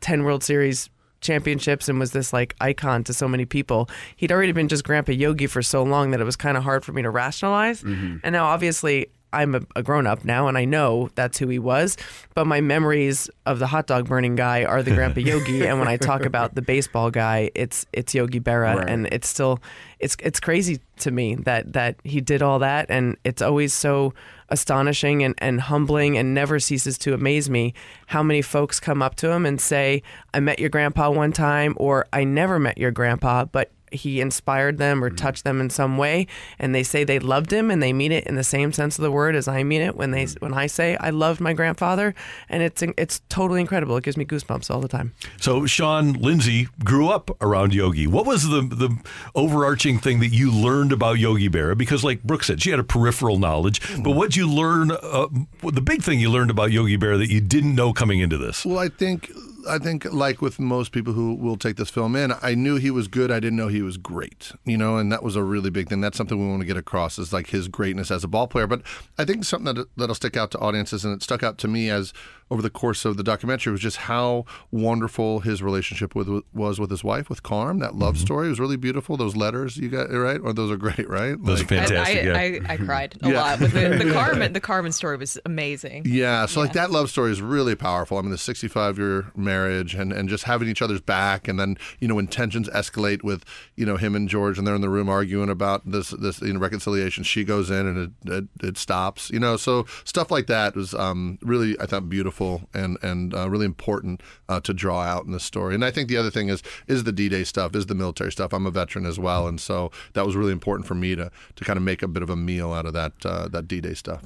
10 0.00 0.22
World 0.22 0.44
Series 0.44 0.88
championships 1.22 1.88
and 1.88 1.98
was 1.98 2.12
this 2.12 2.32
like 2.32 2.54
icon 2.60 3.02
to 3.04 3.14
so 3.14 3.26
many 3.26 3.44
people. 3.46 3.88
He'd 4.16 4.30
already 4.30 4.52
been 4.52 4.68
just 4.68 4.84
Grandpa 4.84 5.12
Yogi 5.12 5.46
for 5.46 5.62
so 5.62 5.82
long 5.82 6.10
that 6.10 6.20
it 6.20 6.24
was 6.24 6.36
kind 6.36 6.56
of 6.56 6.62
hard 6.64 6.84
for 6.84 6.92
me 6.92 7.00
to 7.02 7.10
rationalize. 7.10 7.82
Mhm. 7.82 8.20
And 8.22 8.32
now, 8.34 8.46
obviously, 8.46 9.06
I'm 9.32 9.54
a, 9.54 9.60
a 9.76 9.82
grown 9.82 10.06
up 10.06 10.24
now 10.24 10.48
and 10.48 10.58
I 10.58 10.64
know 10.64 11.10
that's 11.14 11.38
who 11.38 11.48
he 11.48 11.58
was. 11.58 11.96
But 12.34 12.46
my 12.46 12.60
memories 12.60 13.30
of 13.46 13.58
the 13.58 13.66
hot 13.66 13.86
dog 13.86 14.08
burning 14.08 14.36
guy 14.36 14.64
are 14.64 14.82
the 14.82 14.94
Grandpa 14.94 15.20
Yogi. 15.30 15.66
and 15.66 15.78
when 15.78 15.88
I 15.88 15.96
talk 15.96 16.24
about 16.24 16.54
the 16.54 16.62
baseball 16.62 17.10
guy, 17.10 17.50
it's 17.54 17.86
it's 17.92 18.14
Yogi 18.14 18.40
Berra. 18.40 18.76
Right. 18.76 18.88
And 18.88 19.06
it's 19.12 19.28
still 19.28 19.60
it's 19.98 20.16
it's 20.20 20.40
crazy 20.40 20.80
to 20.98 21.10
me 21.10 21.34
that 21.36 21.72
that 21.72 21.96
he 22.04 22.20
did 22.20 22.42
all 22.42 22.58
that 22.60 22.86
and 22.88 23.16
it's 23.24 23.42
always 23.42 23.72
so 23.72 24.14
astonishing 24.52 25.24
and, 25.24 25.34
and 25.38 25.62
humbling 25.62 26.18
and 26.18 26.34
never 26.34 26.60
ceases 26.60 26.98
to 26.98 27.14
amaze 27.14 27.48
me 27.48 27.72
how 28.06 28.22
many 28.22 28.42
folks 28.42 28.78
come 28.78 29.02
up 29.02 29.14
to 29.16 29.30
him 29.30 29.46
and 29.46 29.60
say, 29.60 30.02
I 30.34 30.40
met 30.40 30.58
your 30.58 30.68
grandpa 30.68 31.10
one 31.10 31.32
time 31.32 31.74
or 31.78 32.06
I 32.12 32.24
never 32.24 32.58
met 32.58 32.76
your 32.76 32.90
grandpa, 32.90 33.46
but 33.46 33.72
he 33.94 34.20
inspired 34.20 34.78
them 34.78 35.02
or 35.02 35.08
mm-hmm. 35.08 35.16
touched 35.16 35.44
them 35.44 35.60
in 35.60 35.70
some 35.70 35.96
way, 35.98 36.26
and 36.58 36.74
they 36.74 36.82
say 36.82 37.04
they 37.04 37.18
loved 37.18 37.52
him, 37.52 37.70
and 37.70 37.82
they 37.82 37.92
mean 37.92 38.12
it 38.12 38.26
in 38.26 38.36
the 38.36 38.44
same 38.44 38.72
sense 38.72 38.98
of 38.98 39.02
the 39.02 39.10
word 39.10 39.36
as 39.36 39.48
I 39.48 39.62
mean 39.62 39.82
it 39.82 39.96
when 39.96 40.10
they 40.10 40.24
mm-hmm. 40.24 40.44
when 40.44 40.54
I 40.54 40.66
say 40.66 40.96
I 40.96 41.10
loved 41.10 41.40
my 41.40 41.52
grandfather, 41.52 42.14
and 42.48 42.62
it's 42.62 42.82
it's 42.96 43.20
totally 43.28 43.60
incredible. 43.60 43.96
It 43.96 44.04
gives 44.04 44.16
me 44.16 44.24
goosebumps 44.24 44.70
all 44.70 44.80
the 44.80 44.88
time. 44.88 45.12
So 45.40 45.66
Sean 45.66 46.14
Lindsay 46.14 46.68
grew 46.84 47.08
up 47.08 47.30
around 47.40 47.74
Yogi. 47.74 48.06
What 48.06 48.26
was 48.26 48.48
the 48.48 48.62
the 48.62 48.96
overarching 49.34 49.98
thing 49.98 50.20
that 50.20 50.28
you 50.28 50.50
learned 50.52 50.92
about 50.92 51.18
Yogi 51.18 51.48
Berra? 51.48 51.76
Because, 51.76 52.04
like 52.04 52.22
Brooke 52.22 52.44
said, 52.44 52.62
she 52.62 52.70
had 52.70 52.78
a 52.78 52.84
peripheral 52.84 53.38
knowledge. 53.38 53.80
But 53.80 53.88
mm-hmm. 53.88 54.16
what 54.16 54.30
did 54.30 54.36
you 54.36 54.48
learn, 54.48 54.90
uh, 54.90 55.28
the 55.62 55.80
big 55.80 56.02
thing 56.02 56.20
you 56.20 56.30
learned 56.30 56.50
about 56.50 56.72
Yogi 56.72 56.96
Berra 56.98 57.18
that 57.18 57.30
you 57.30 57.40
didn't 57.40 57.74
know 57.74 57.92
coming 57.92 58.20
into 58.20 58.38
this. 58.38 58.64
Well, 58.64 58.78
I 58.78 58.88
think 58.88 59.30
I 59.68 59.78
think 59.78 60.04
like 60.12 60.40
with 60.42 60.58
most 60.58 60.92
people 60.92 61.12
who 61.12 61.34
will 61.34 61.56
take 61.56 61.76
this 61.76 61.90
film 61.90 62.16
in, 62.16 62.32
I 62.42 62.54
knew 62.54 62.76
he 62.76 62.90
was 62.90 63.08
good. 63.08 63.30
I 63.30 63.40
didn't 63.40 63.56
know 63.56 63.68
he 63.68 63.82
was 63.82 63.96
great. 63.96 64.52
You 64.64 64.76
know, 64.76 64.96
and 64.96 65.10
that 65.12 65.22
was 65.22 65.36
a 65.36 65.42
really 65.42 65.70
big 65.70 65.88
thing. 65.88 66.00
That's 66.00 66.16
something 66.16 66.38
we 66.38 66.48
want 66.48 66.60
to 66.60 66.66
get 66.66 66.76
across 66.76 67.18
is 67.18 67.32
like 67.32 67.48
his 67.48 67.68
greatness 67.68 68.10
as 68.10 68.24
a 68.24 68.28
ball 68.28 68.46
player. 68.48 68.66
But 68.66 68.82
I 69.18 69.24
think 69.24 69.44
something 69.44 69.74
that 69.74 69.88
that'll 69.96 70.14
stick 70.14 70.36
out 70.36 70.50
to 70.52 70.58
audiences, 70.58 71.04
and 71.04 71.14
it 71.14 71.22
stuck 71.22 71.42
out 71.42 71.58
to 71.58 71.68
me 71.68 71.90
as 71.90 72.12
over 72.50 72.60
the 72.62 72.70
course 72.70 73.04
of 73.04 73.16
the 73.16 73.22
documentary 73.22 73.72
was 73.72 73.80
just 73.80 73.96
how 73.96 74.44
wonderful 74.70 75.40
his 75.40 75.62
relationship 75.62 76.14
with 76.14 76.28
was 76.52 76.78
with 76.80 76.90
his 76.90 77.02
wife, 77.04 77.28
with 77.28 77.42
Carm. 77.42 77.78
That 77.78 77.94
love 77.94 78.18
story 78.18 78.48
was 78.48 78.58
really 78.60 78.76
beautiful. 78.76 79.16
Those 79.16 79.36
letters 79.36 79.76
you 79.76 79.88
got 79.88 80.10
right, 80.10 80.40
or 80.42 80.52
those 80.52 80.70
are 80.70 80.76
great, 80.76 81.08
right? 81.08 81.36
Those 81.42 81.62
are 81.62 81.66
fantastic. 81.66 82.26
I, 82.28 82.60
I, 82.70 82.74
I 82.74 82.76
cried 82.76 83.16
a 83.22 83.30
Yeah. 83.30 83.40
lot. 83.40 83.60
With 83.60 83.72
the, 83.72 83.88
the 84.04 84.12
Carmen, 84.14 84.52
the 84.52 84.60
Carmen 84.60 84.92
story 84.92 85.16
was 85.16 85.38
amazing. 85.46 86.04
Yeah, 86.06 86.46
so 86.46 86.60
like 86.60 86.72
that 86.74 86.90
love 86.90 87.10
story 87.10 87.30
is 87.32 87.40
really 87.40 87.74
powerful. 87.74 88.18
I 88.18 88.22
mean, 88.22 88.30
the 88.30 88.38
65 88.38 88.98
year 88.98 89.26
marriage 89.36 89.94
and, 89.94 90.12
and 90.12 90.28
just 90.28 90.44
having 90.44 90.68
each 90.68 90.82
other's 90.82 91.00
back, 91.00 91.48
and 91.48 91.58
then 91.58 91.76
you 92.00 92.08
know 92.08 92.14
when 92.16 92.26
tensions 92.26 92.68
escalate 92.70 93.22
with 93.22 93.44
you 93.76 93.86
know 93.86 93.96
him 93.96 94.14
and 94.14 94.28
George, 94.28 94.58
and 94.58 94.66
they're 94.66 94.74
in 94.74 94.80
the 94.80 94.88
room 94.90 95.08
arguing 95.08 95.48
about 95.48 95.90
this 95.90 96.10
this 96.10 96.40
you 96.42 96.52
know 96.52 96.60
reconciliation. 96.60 97.24
She 97.24 97.44
goes 97.44 97.70
in 97.70 97.86
and 97.86 97.98
it 98.26 98.32
it, 98.32 98.44
it 98.68 98.78
stops. 98.78 99.30
You 99.30 99.40
know, 99.40 99.56
so 99.56 99.86
stuff 100.04 100.30
like 100.30 100.46
that 100.48 100.74
was 100.74 100.92
um, 100.94 101.38
really 101.42 101.78
I 101.80 101.86
thought 101.86 102.08
beautiful 102.08 102.41
and 102.74 102.98
and 103.02 103.34
uh, 103.34 103.48
really 103.48 103.66
important 103.66 104.22
uh, 104.48 104.60
to 104.60 104.72
draw 104.72 105.02
out 105.02 105.24
in 105.24 105.32
this 105.32 105.44
story. 105.44 105.74
And 105.74 105.84
I 105.84 105.90
think 105.90 106.08
the 106.08 106.16
other 106.16 106.30
thing 106.30 106.48
is 106.48 106.62
is 106.86 107.04
the 107.04 107.12
D 107.12 107.28
Day 107.28 107.44
stuff, 107.44 107.74
is 107.74 107.86
the 107.86 107.94
military 107.94 108.32
stuff. 108.32 108.52
I'm 108.52 108.66
a 108.66 108.70
veteran 108.70 109.06
as 109.06 109.18
well, 109.18 109.46
and 109.46 109.60
so 109.60 109.90
that 110.14 110.26
was 110.26 110.36
really 110.36 110.52
important 110.52 110.86
for 110.86 110.94
me 110.94 111.14
to 111.16 111.30
to 111.56 111.64
kind 111.64 111.76
of 111.76 111.82
make 111.82 112.02
a 112.02 112.08
bit 112.08 112.22
of 112.22 112.30
a 112.30 112.36
meal 112.36 112.72
out 112.72 112.86
of 112.86 112.92
that 112.92 113.12
uh, 113.24 113.48
that 113.48 113.68
D 113.68 113.80
Day 113.80 113.94
stuff. 113.94 114.22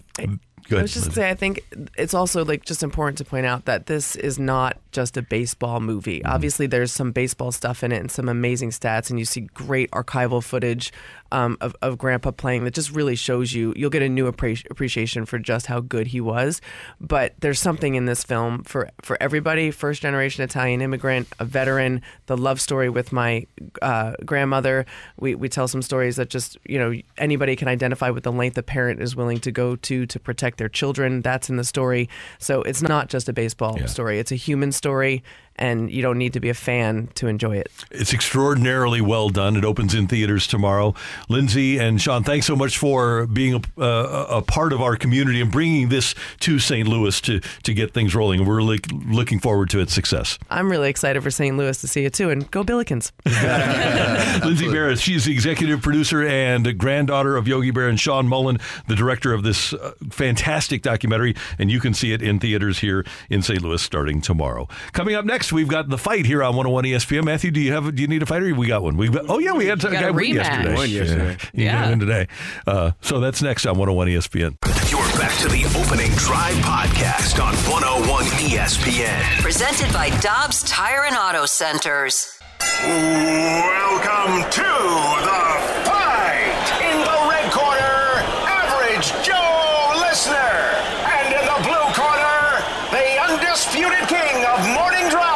Go 0.69 0.79
I 0.79 0.83
was 0.83 0.95
just 0.95 1.13
say, 1.13 1.31
I 1.31 1.35
think 1.35 1.61
it's 1.97 2.15
also 2.15 2.45
like 2.45 2.65
just 2.65 2.83
important 2.83 3.19
to 3.19 3.25
point 3.25 3.47
out 3.47 3.67
that 3.67 3.87
this 3.87 4.17
is 4.17 4.39
not 4.39 4.79
just 4.97 5.19
a 5.19 5.23
baseball 5.23 5.79
movie. 5.79 6.25
Obviously, 6.25 6.67
there's 6.67 6.91
some 6.91 7.13
baseball 7.13 7.53
stuff 7.53 7.85
in 7.85 7.93
it 7.93 7.99
and 7.99 8.11
some 8.11 8.31
amazing 8.31 8.71
stats, 8.71 9.11
and 9.11 9.19
you 9.19 9.27
see 9.27 9.43
great 9.43 9.91
archival 9.91 10.43
footage 10.43 10.91
um, 11.33 11.59
of, 11.61 11.77
of 11.83 11.99
Grandpa 11.99 12.31
playing 12.31 12.65
that 12.65 12.73
just 12.73 12.91
really 12.91 13.15
shows 13.15 13.53
you. 13.53 13.75
You'll 13.77 13.91
get 13.91 14.01
a 14.01 14.09
new 14.09 14.31
appre- 14.33 14.65
appreciation 14.71 15.27
for 15.27 15.39
just 15.39 15.67
how 15.67 15.81
good 15.81 16.07
he 16.09 16.21
was. 16.21 16.63
But 16.99 17.35
there's 17.41 17.61
something 17.61 17.95
in 17.95 18.07
this 18.07 18.25
film 18.25 18.63
for 18.65 18.89
for 19.03 19.19
everybody: 19.21 19.71
first 19.71 20.01
generation 20.01 20.43
Italian 20.45 20.81
immigrant, 20.81 21.29
a 21.39 21.45
veteran, 21.45 22.01
the 22.25 22.37
love 22.39 22.59
story 22.59 22.89
with 22.89 23.13
my 23.13 23.47
uh, 23.83 24.15
grandmother. 24.25 24.87
We 25.19 25.35
we 25.35 25.51
tell 25.51 25.69
some 25.69 25.83
stories 25.83 26.17
that 26.17 26.31
just 26.31 26.57
you 26.65 26.79
know 26.79 26.95
anybody 27.19 27.55
can 27.55 27.69
identify 27.69 28.09
with 28.09 28.25
the 28.25 28.33
length 28.33 28.57
a 28.57 28.63
parent 28.63 29.03
is 29.03 29.15
willing 29.15 29.41
to 29.41 29.53
go 29.53 29.77
to 29.77 30.07
to 30.07 30.19
protect 30.19 30.57
their 30.57 30.71
children. 30.71 31.21
That's 31.21 31.51
in 31.51 31.57
the 31.57 31.65
story. 31.65 32.09
So 32.39 32.63
it's 32.63 32.81
not 32.81 33.11
just 33.11 33.29
a 33.29 33.35
baseball 33.35 33.79
story; 33.87 34.19
it's 34.19 34.33
a 34.33 34.37
human 34.37 34.73
story, 34.73 34.86
story 34.87 35.25
and 35.57 35.91
you 35.91 36.03
don't 36.03 36.19
need 36.19 36.33
to 36.35 36.41
be 36.41 36.49
a 36.49 36.55
fan 36.55 37.09
to 37.15 37.27
enjoy 37.27 37.57
it. 37.57 37.71
It's 37.91 38.13
extraordinarily 38.13 39.01
well 39.01 39.29
done. 39.29 39.57
It 39.57 39.65
opens 39.65 39.95
in 39.95 40.07
theaters 40.07 40.47
tomorrow. 40.47 40.95
Lindsay 41.29 41.79
and 41.79 42.01
Sean, 42.01 42.25
thanks 42.25 42.47
so 42.47 42.57
much 42.57 42.79
for 42.79 43.27
being 43.27 43.65
a, 43.79 43.83
uh, 43.83 44.27
a 44.31 44.43
part 44.43 44.73
of 44.73 44.81
our 44.81 44.97
community 44.97 45.41
and 45.41 45.51
bringing 45.51 45.89
this 45.89 46.15
to 46.41 46.59
St. 46.59 46.87
Louis 46.89 47.21
to, 47.23 47.41
to 47.41 47.75
get 47.75 47.93
things 47.95 48.15
rolling. 48.15 48.45
We're 48.45 48.57
really 48.57 48.81
looking 49.07 49.41
forward 49.41 49.71
to 49.71 49.81
its 49.81 49.93
success. 49.93 50.39
I'm 50.51 50.71
really 50.71 50.91
excited 50.91 51.23
for 51.23 51.31
St. 51.31 51.57
Louis 51.57 51.81
to 51.81 51.89
see 51.89 52.05
it 52.05 52.13
too, 52.13 52.31
and 52.31 52.51
go 52.51 52.63
Billikens. 52.63 53.13
Lindsay 54.45 54.67
Berra, 54.67 55.01
she's 55.01 55.25
the 55.25 55.33
executive 55.33 55.83
producer 55.83 56.27
and 56.27 56.79
granddaughter 56.79 57.37
of 57.37 57.49
Yogi 57.49 57.73
Berra 57.73 57.89
and 57.89 58.01
Sean 58.01 58.29
Mullin, 58.29 58.59
the 58.89 58.95
director 58.95 59.33
of 59.33 59.43
this 59.43 59.73
uh, 59.73 59.93
fantastic 60.11 60.83
documentary, 60.83 61.35
and 61.59 61.71
you 61.71 61.81
can 61.81 61.95
see 61.95 62.13
it 62.13 62.23
in 62.23 62.39
theaters 62.39 62.79
here 62.79 63.05
in 63.31 63.43
St. 63.43 63.63
Louis 63.63 63.83
starting 63.83 64.21
tomorrow. 64.21 64.69
Coming 64.93 65.15
up 65.15 65.25
next, 65.25 65.46
we've 65.53 65.69
got 65.69 65.89
the 65.89 65.99
fight 65.99 66.27
here 66.27 66.43
on 66.43 66.57
101 66.57 66.85
ESPN. 66.85 67.25
Matthew, 67.25 67.51
do 67.51 67.61
you 67.61 67.73
have 67.73 67.95
do 67.95 68.03
you 68.03 68.09
need 68.09 68.23
a 68.23 68.27
fighter? 68.27 68.55
We 68.55 68.67
got 68.67 68.83
one. 68.83 68.97
We 68.97 69.09
got, 69.09 69.25
oh 69.29 69.39
yeah, 69.39 69.53
we 69.53 69.67
had 69.67 69.83
a 69.85 69.91
guy 69.91 70.03
a 70.03 70.13
win 70.13 70.35
yesterday. 70.35 70.75
Won 70.75 70.91
yesterday. 70.91 71.37
Yeah, 71.53 71.61
you 71.61 71.65
Yeah. 71.65 71.81
got 71.83 71.91
win 71.91 72.01
today. 72.01 72.29
Uh, 72.67 72.91
so 73.01 73.21
that's 73.21 73.43
next 73.43 73.67
on 73.67 73.77
101 73.79 74.09
ESPN. 74.09 74.57
You're 74.91 75.01
back 75.21 75.37
to 75.41 75.49
the 75.49 75.65
opening 75.79 76.11
drive 76.13 76.57
podcast 76.57 77.43
on 77.43 77.55
101 77.71 78.25
ESPN. 78.49 79.41
Presented 79.43 79.93
by 79.93 80.11
Dobbs 80.21 80.63
Tire 80.65 81.05
and 81.05 81.17
Auto 81.17 81.47
Centers. 81.47 82.39
Welcome 82.83 84.43
to 84.51 84.63
the 84.63 85.43
fight. 85.89 86.67
In 86.83 86.99
the 87.01 87.19
red 87.31 87.51
corner, 87.53 88.23
average 88.47 89.09
Joe 89.25 89.95
Listener. 90.01 90.37
And 90.37 91.33
in 91.35 91.45
the 91.47 91.59
blue 91.65 91.89
corner, 91.95 92.63
the 92.91 93.07
undisputed 93.31 94.09
king 94.09 94.45
of 94.45 94.59
morning 94.75 95.09
drive. 95.09 95.36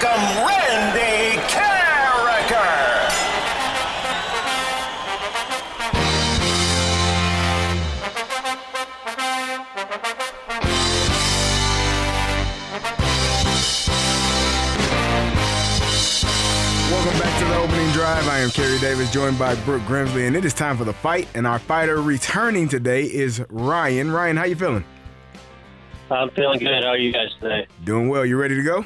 Please 0.00 0.08
welcome 0.08 0.46
Randy 0.46 1.40
Karraker. 1.48 2.70
Welcome 16.90 17.18
back 17.18 17.38
to 17.38 17.44
the 17.44 17.56
opening 17.56 17.90
drive. 17.92 18.26
I 18.28 18.38
am 18.38 18.50
Kerry 18.50 18.78
Davis, 18.78 19.10
joined 19.12 19.38
by 19.38 19.54
Brooke 19.64 19.82
Grimsley, 19.82 20.26
and 20.26 20.34
it 20.36 20.44
is 20.44 20.54
time 20.54 20.76
for 20.76 20.84
the 20.84 20.92
fight. 20.92 21.28
And 21.34 21.46
our 21.46 21.58
fighter 21.58 22.00
returning 22.00 22.68
today 22.68 23.04
is 23.04 23.44
Ryan. 23.50 24.10
Ryan, 24.10 24.36
how 24.36 24.44
you 24.44 24.56
feeling? 24.56 24.84
I'm 26.10 26.30
feeling 26.30 26.58
good. 26.58 26.82
How 26.82 26.90
are 26.90 26.98
you 26.98 27.12
guys 27.12 27.28
today? 27.40 27.66
Doing 27.84 28.08
well. 28.08 28.24
You 28.24 28.36
ready 28.36 28.56
to 28.56 28.62
go? 28.62 28.84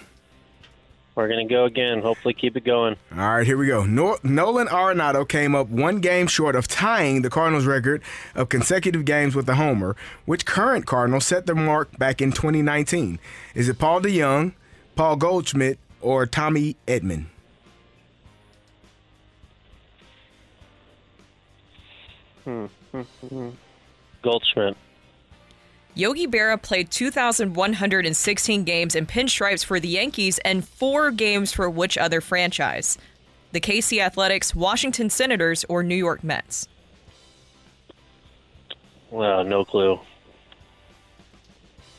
We're 1.14 1.28
going 1.28 1.46
to 1.46 1.52
go 1.52 1.64
again. 1.64 2.02
Hopefully, 2.02 2.34
keep 2.34 2.56
it 2.56 2.64
going. 2.64 2.96
All 3.12 3.18
right, 3.18 3.46
here 3.46 3.56
we 3.56 3.68
go. 3.68 3.84
Nolan 3.84 4.66
Arenado 4.66 5.28
came 5.28 5.54
up 5.54 5.68
one 5.68 6.00
game 6.00 6.26
short 6.26 6.56
of 6.56 6.66
tying 6.66 7.22
the 7.22 7.30
Cardinals' 7.30 7.66
record 7.66 8.02
of 8.34 8.48
consecutive 8.48 9.04
games 9.04 9.36
with 9.36 9.48
a 9.48 9.54
homer, 9.54 9.94
which 10.24 10.44
current 10.44 10.86
Cardinal 10.86 11.20
set 11.20 11.46
the 11.46 11.54
mark 11.54 11.96
back 11.98 12.20
in 12.20 12.32
2019. 12.32 13.20
Is 13.54 13.68
it 13.68 13.78
Paul 13.78 14.00
DeJong, 14.00 14.54
Paul 14.96 15.16
Goldschmidt, 15.16 15.78
or 16.00 16.26
Tommy 16.26 16.76
Edman? 16.88 17.26
Hmm. 22.42 22.66
Goldschmidt. 24.22 24.76
Yogi 25.96 26.26
Berra 26.26 26.60
played 26.60 26.90
2,116 26.90 28.64
games 28.64 28.96
in 28.96 29.06
pinstripes 29.06 29.64
for 29.64 29.78
the 29.78 29.86
Yankees 29.86 30.40
and 30.40 30.66
four 30.66 31.12
games 31.12 31.52
for 31.52 31.70
which 31.70 31.96
other 31.96 32.20
franchise? 32.20 32.98
The 33.52 33.60
KC 33.60 34.00
Athletics, 34.00 34.56
Washington 34.56 35.08
Senators, 35.08 35.64
or 35.68 35.84
New 35.84 35.94
York 35.94 36.24
Mets? 36.24 36.66
Well, 39.12 39.44
no 39.44 39.64
clue. 39.64 40.00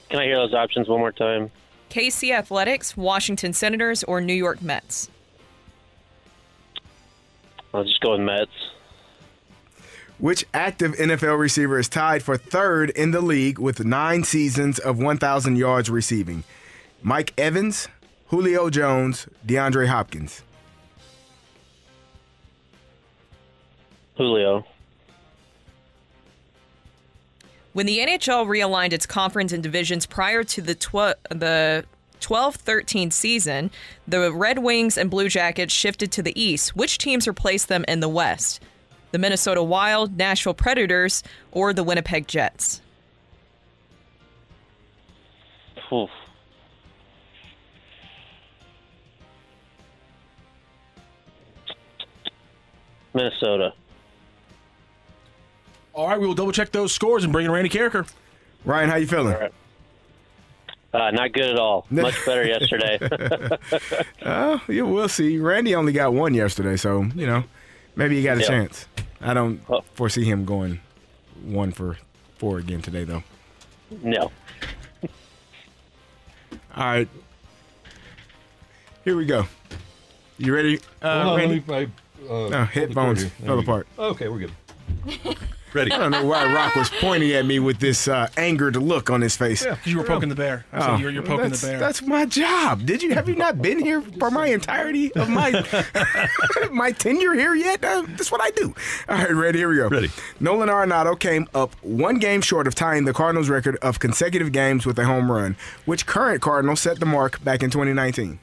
Can 0.10 0.20
I 0.20 0.26
hear 0.26 0.36
those 0.36 0.54
options 0.54 0.89
one 0.89 1.00
more 1.00 1.14
time? 1.14 1.50
KC 1.89 2.32
Athletics, 2.32 2.98
Washington 2.98 3.54
Senators, 3.54 4.04
or 4.04 4.20
New 4.20 4.34
York 4.34 4.62
Mets? 4.62 5.10
I'll 7.74 7.86
just 7.86 8.02
go 8.02 8.12
with 8.12 8.22
Mets. 8.22 8.52
Which 10.18 10.45
active 10.53 10.93
NFL 10.93 11.38
receiver 11.38 11.78
is 11.78 11.89
tied 11.89 12.24
for 12.24 12.38
third 12.38 12.89
in 12.91 13.11
the 13.11 13.22
league 13.22 13.59
with 13.59 13.84
nine 13.84 14.24
seasons 14.24 14.80
of 14.80 14.97
1,000 14.97 15.57
yards 15.57 15.89
receiving? 15.89 16.43
Mike 17.03 17.34
Evans, 17.38 17.89
Julio 18.28 18.70
Jones, 18.70 19.28
DeAndre 19.45 19.88
Hopkins. 19.88 20.41
Julio. 24.16 24.66
When 27.74 27.86
the 27.86 27.99
NHL 27.99 28.47
realigned 28.47 28.93
its 28.93 29.05
conference 29.05 29.51
and 29.51 29.61
divisions 29.61 30.05
prior 30.05 30.45
to 30.45 30.61
the 30.61 30.76
tw- 30.76 31.20
the 31.30 31.84
12-13 32.22 33.11
season, 33.11 33.70
the 34.07 34.32
Red 34.32 34.59
Wings 34.59 34.97
and 34.97 35.11
Blue 35.11 35.28
Jackets 35.28 35.74
shifted 35.74 36.09
to 36.13 36.24
the 36.24 36.41
east. 36.41 36.74
Which 36.74 36.97
teams 36.97 37.28
replaced 37.28 37.68
them 37.68 37.84
in 37.89 37.99
the 37.99 38.07
west? 38.07 38.61
The 39.16 39.20
Minnesota 39.20 39.63
Wild, 39.63 40.18
Nashville 40.18 40.53
Predators, 40.53 41.24
or 41.53 41.72
the 41.72 41.86
Winnipeg 41.86 42.28
Jets? 42.28 42.82
Oof. 45.89 46.09
Minnesota. 53.13 53.74
All 55.93 56.09
right, 56.09 56.20
we 56.20 56.28
will 56.28 56.36
double 56.36 56.51
check 56.51 56.74
those 56.74 56.92
scores 56.92 57.24
and 57.24 57.32
bring 57.32 57.46
in 57.46 57.51
Randy 57.54 57.70
Karraker. 57.70 58.12
Ryan, 58.66 58.89
how 58.89 58.97
you 58.97 59.08
feeling? 59.08 59.33
Uh, 60.93 61.12
not 61.12 61.32
good 61.32 61.51
at 61.51 61.58
all. 61.58 61.87
Much 61.89 62.16
better 62.25 62.46
yesterday. 62.46 63.00
Uh, 64.21 64.58
yeah, 64.67 64.82
we'll 64.82 65.08
see. 65.08 65.37
Randy 65.37 65.75
only 65.75 65.93
got 65.93 66.12
one 66.12 66.33
yesterday, 66.33 66.75
so 66.75 67.04
you 67.16 67.28
know 67.28 67.43
maybe 67.96 68.17
he 68.17 68.24
got 68.24 68.38
a 68.38 68.42
Yeah. 68.42 68.47
chance. 68.47 68.88
I 69.22 69.34
don't 69.34 69.62
foresee 69.96 70.24
him 70.26 70.46
going 70.46 70.80
one 71.43 71.72
for 71.72 71.97
four 72.38 72.58
again 72.59 72.82
today, 72.82 73.04
though. 73.04 73.24
no. 74.04 74.32
All 76.76 76.84
right, 76.86 77.08
here 79.05 79.16
we 79.16 79.26
go. 79.26 79.46
You 80.38 80.54
ready, 80.54 80.80
uh, 81.01 81.24
Hold 81.24 81.28
on, 81.34 81.38
Randy? 81.50 81.63
let 81.67 81.78
I, 81.80 81.84
uh, 81.84 81.88
no, 82.28 82.34
hold 82.39 82.51
the 82.51 82.66
headphones 82.66 83.24
fell 83.26 83.59
apart. 83.59 83.88
Okay, 83.97 84.28
we're 84.28 84.39
good. 84.39 84.51
Ready? 85.76 85.92
I 85.92 85.97
don't 85.97 86.12
know 86.12 86.24
why 86.24 86.46
Rocc 86.46 86.74
was 86.78 86.89
pointing 87.02 87.34
at 87.34 87.46
me 87.46 87.60
with 87.60 87.80
this 87.80 88.08
uh, 88.08 88.30
angered 88.38 88.78
look 88.78 89.10
on 89.10 89.20
his 89.20 89.36
face. 89.36 89.66
Yeah, 89.66 89.72
because 89.76 89.92
you 89.92 89.97
were 89.97 90.06
poking 90.06 90.30
the 90.30 90.36
bear. 90.36 90.66
I 90.72 90.80
said 90.80 91.02
you're, 91.02 91.10
you're 91.10 91.22
poking 91.22 91.50
that's, 91.50 91.60
the 91.60 91.68
bear. 91.68 91.80
That's 91.80 92.02
my 92.02 92.26
job. 92.26 92.86
Did 92.86 93.04
you 93.04 93.14
have 93.14 93.28
you 93.28 93.36
not 93.36 93.62
been 93.62 93.80
here 93.80 94.02
for 94.02 94.32
my 94.32 94.47
entirety 94.47 95.14
of 95.16 95.28
my 95.28 95.52
my 96.72 96.93
tenure 96.93 97.34
here 97.34 97.56
yet? 97.56 97.84
Uh, 97.84 98.04
that's 98.08 98.32
what 98.32 98.39
I 98.39 98.52
do. 98.52 98.74
All 99.10 99.18
right, 99.18 99.32
ready? 99.32 99.60
Here 99.60 99.68
we 99.68 99.76
go. 99.76 99.89
Ready. 99.89 100.12
Nolan 100.39 100.70
Arenado 100.70 101.20
came 101.20 101.46
up 101.54 101.76
one 101.84 102.20
game 102.20 102.39
short 102.39 102.68
of 102.68 102.76
tying 102.76 103.04
the 103.04 103.14
Cardinals' 103.14 103.50
record 103.50 103.76
of 103.82 104.00
consecutive 104.00 104.54
games 104.54 104.86
with 104.86 104.97
a 104.97 105.04
home 105.04 105.30
run, 105.30 105.58
which 105.84 106.06
current 106.06 106.42
Cardinal 106.42 106.78
set 106.78 107.02
the 107.02 107.06
mark 107.06 107.43
back 107.43 107.62
in 107.62 107.70
2019. 107.70 108.39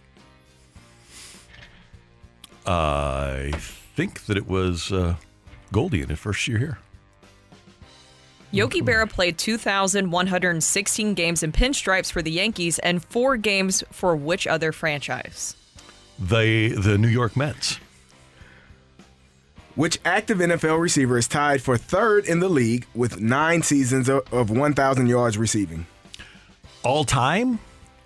I 2.67 3.53
think 3.97 4.27
that 4.27 4.37
it 4.37 4.47
was 4.47 4.93
uh, 4.93 5.17
Goldie 5.73 6.03
in 6.03 6.11
his 6.11 6.19
first 6.19 6.47
year 6.47 6.59
here. 6.59 6.79
Yogi 8.53 8.83
Berra 8.83 9.09
played 9.09 9.39
2,116 9.39 11.15
games 11.15 11.43
in 11.43 11.53
pinstripes 11.53 12.12
for 12.12 12.20
the 12.20 12.31
Yankees 12.31 12.79
and 12.81 13.03
four 13.03 13.39
games 13.39 13.83
for 13.91 14.15
which 14.15 14.47
other 14.47 14.73
franchise? 14.73 15.57
The 16.19 16.74
the 16.77 16.99
New 16.99 17.09
York 17.09 17.35
Mets. 17.35 17.81
Which 19.74 19.99
active 20.05 20.39
NFL 20.39 20.79
receiver 20.79 21.16
is 21.16 21.27
tied 21.27 21.62
for 21.62 21.79
third 21.79 22.27
in 22.27 22.41
the 22.41 22.49
league 22.51 22.87
with 22.95 23.20
nine 23.23 23.62
seasons 23.62 24.07
of, 24.07 24.31
of 24.31 24.51
1,000 24.51 25.07
yards 25.07 25.39
receiving? 25.39 25.87
All 26.83 27.05
time? 27.05 27.59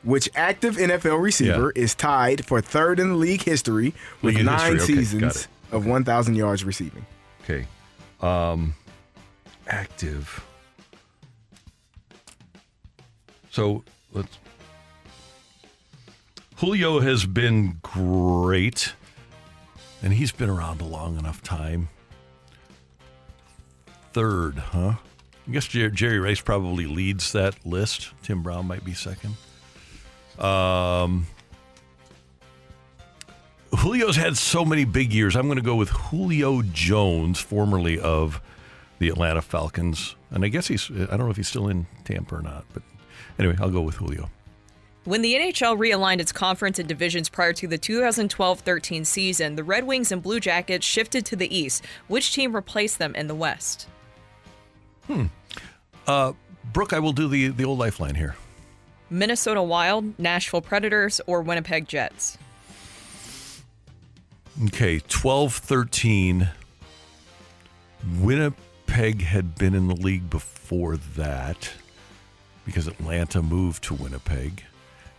Which 0.05 0.31
active 0.37 0.77
NFL 0.77 1.21
receiver 1.21 1.73
is 1.73 1.97
tied 1.97 2.47
for 2.47 2.61
third 2.61 3.01
in 3.01 3.09
the 3.09 3.17
league 3.17 3.43
history 3.43 3.95
with 4.23 4.37
League 4.37 4.45
nine 4.45 4.75
history, 4.75 4.95
okay, 4.95 5.03
seasons 5.03 5.37
it. 5.37 5.75
of 5.75 5.87
1,000 5.87 6.37
yards 6.37 6.65
receiving? 6.65 7.05
Okay. 7.43 7.67
Um, 8.21 8.77
active. 9.67 10.45
So 13.51 13.85
let's. 14.13 14.39
Julio 16.57 17.01
has 17.01 17.27
been 17.27 17.79
great, 17.83 18.95
and 20.03 20.13
he's 20.13 20.33
been 20.33 20.49
around 20.49 20.81
a 20.81 20.85
long 20.85 21.19
enough 21.19 21.43
time. 21.43 21.89
Third, 24.13 24.57
huh? 24.59 24.95
I 25.47 25.53
guess 25.53 25.67
Jerry 25.67 26.19
Rice 26.19 26.41
probably 26.41 26.87
leads 26.87 27.33
that 27.33 27.65
list. 27.65 28.13
Tim 28.23 28.43
Brown 28.43 28.67
might 28.67 28.85
be 28.85 28.95
second. 28.95 29.37
Um, 30.39 31.27
Julio's 33.75 34.17
had 34.17 34.37
so 34.37 34.65
many 34.65 34.85
big 34.85 35.13
years. 35.13 35.37
I'm 35.37 35.47
going 35.47 35.57
to 35.57 35.63
go 35.63 35.77
with 35.77 35.91
Julio 35.91 36.63
Jones, 36.63 37.39
formerly 37.39 38.01
of 38.01 38.41
the 38.99 39.09
Atlanta 39.09 39.43
Falcons. 39.43 40.17
And 40.31 40.45
I 40.45 40.49
guess 40.49 40.69
he's, 40.69 40.91
I 40.91 41.17
don't 41.17 41.21
know 41.21 41.31
if 41.31 41.37
he's 41.37 41.49
still 41.49 41.69
in 41.69 41.87
Tampa 42.05 42.37
or 42.37 42.43
not, 42.43 42.65
but 42.73 42.83
anyway, 43.39 43.57
I'll 43.61 43.71
go 43.71 43.83
with 43.83 43.97
Julio. 43.97 44.31
When 45.05 45.23
the 45.23 45.35
NHL 45.35 45.79
realigned 45.79 46.19
its 46.19 46.33
conference 46.33 46.81
and 46.81 46.89
divisions 46.89 47.29
prior 47.29 47.53
to 47.53 47.69
the 47.69 47.79
2012 47.79 48.61
13 48.61 49.05
season, 49.05 49.55
the 49.55 49.63
Red 49.63 49.85
Wings 49.85 50.11
and 50.11 50.21
Blue 50.21 50.41
Jackets 50.41 50.85
shifted 50.85 51.25
to 51.27 51.37
the 51.37 51.57
East. 51.57 51.85
Which 52.09 52.35
team 52.35 52.57
replaced 52.57 52.99
them 52.99 53.15
in 53.15 53.29
the 53.29 53.35
West? 53.35 53.87
Hmm. 55.07 55.27
Uh, 56.09 56.33
Brooke, 56.73 56.93
I 56.93 56.99
will 56.99 57.13
do 57.13 57.29
the, 57.29 57.49
the 57.49 57.65
old 57.65 57.79
lifeline 57.79 58.17
here. 58.17 58.35
Minnesota 59.09 59.63
Wild, 59.63 60.19
Nashville 60.19 60.61
Predators, 60.61 61.21
or 61.29 61.41
Winnipeg 61.41 61.87
Jets? 61.87 62.37
Okay, 64.65 64.99
12 65.07 65.55
13. 65.55 66.49
Winnipeg 68.19 68.59
had 68.89 69.57
been 69.57 69.75
in 69.75 69.89
the 69.89 69.95
league 69.95 70.31
before 70.31 70.97
that 70.97 71.73
because 72.65 72.87
Atlanta 72.87 73.43
moved 73.43 73.85
to 73.85 73.95
Winnipeg. 73.95 74.65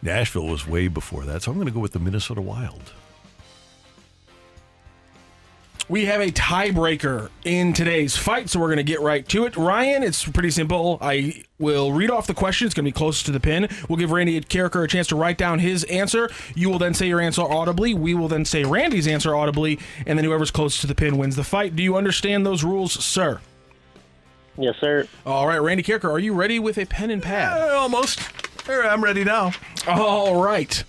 Nashville 0.02 0.48
was 0.48 0.68
way 0.68 0.88
before 0.88 1.24
that, 1.26 1.44
so 1.44 1.52
I'm 1.52 1.58
going 1.58 1.68
to 1.68 1.74
go 1.74 1.80
with 1.80 1.94
the 1.94 2.00
Minnesota 2.00 2.42
Wild. 2.42 2.94
We 5.90 6.06
have 6.06 6.20
a 6.20 6.32
tiebreaker 6.32 7.30
in 7.46 7.72
today's 7.72 8.18
fight, 8.18 8.50
so 8.50 8.60
we're 8.60 8.68
going 8.68 8.78
to 8.78 8.84
get 8.84 9.00
right 9.00 9.26
to 9.30 9.46
it. 9.46 9.56
Ryan, 9.56 10.04
it's 10.04 10.28
pretty 10.28 10.52
simple. 10.52 10.98
I 11.00 11.44
will 11.60 11.94
read 11.94 12.12
off 12.12 12.28
the 12.28 12.34
question. 12.34 12.66
It's 12.66 12.76
going 12.76 12.84
to 12.84 12.92
be 12.92 12.94
closest 12.94 13.26
to 13.28 13.32
the 13.32 13.40
pin. 13.40 13.70
We'll 13.88 13.98
give 13.98 14.12
Randy 14.12 14.42
Karraker 14.42 14.84
a 14.84 14.88
chance 14.88 15.08
to 15.08 15.16
write 15.16 15.38
down 15.38 15.60
his 15.60 15.86
answer. 15.86 16.30
You 16.56 16.70
will 16.70 16.80
then 16.80 16.94
say 16.94 17.08
your 17.08 17.22
answer 17.22 17.42
audibly. 17.42 17.94
We 17.94 18.16
will 18.16 18.28
then 18.28 18.44
say 18.44 18.66
Randy's 18.66 19.08
answer 19.08 19.34
audibly, 19.34 19.80
and 20.06 20.20
then 20.20 20.26
whoever's 20.26 20.52
closest 20.52 20.82
to 20.82 20.88
the 20.88 20.96
pin 20.96 21.18
wins 21.18 21.38
the 21.38 21.46
fight. 21.46 21.78
Do 21.78 21.84
you 21.84 21.96
understand 21.96 22.46
those 22.46 22.66
rules, 22.66 22.92
sir? 22.92 23.40
Yes, 24.58 24.76
sir. 24.80 25.08
All 25.26 25.48
right, 25.48 25.60
Randy 25.60 25.84
Karraker, 25.84 26.10
are 26.10 26.20
you 26.20 26.34
ready 26.34 26.60
with 26.60 26.78
a 26.78 26.86
pen 26.86 27.12
and 27.12 27.22
pad? 27.22 27.62
almost. 27.72 28.20
I'm 28.70 29.04
ready 29.04 29.24
now. 29.24 29.54
All 29.88 30.42
right. 30.44 30.84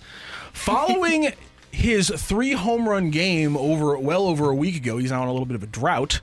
Following 0.51 1.31
his 1.71 2.09
three 2.09 2.51
home 2.53 2.89
run 2.89 3.09
game 3.09 3.55
over 3.55 3.97
well 3.97 4.27
over 4.27 4.49
a 4.49 4.55
week 4.55 4.75
ago, 4.75 4.97
he's 4.97 5.11
now 5.11 5.21
on 5.21 5.27
a 5.27 5.31
little 5.31 5.45
bit 5.45 5.55
of 5.55 5.63
a 5.63 5.67
drought. 5.67 6.19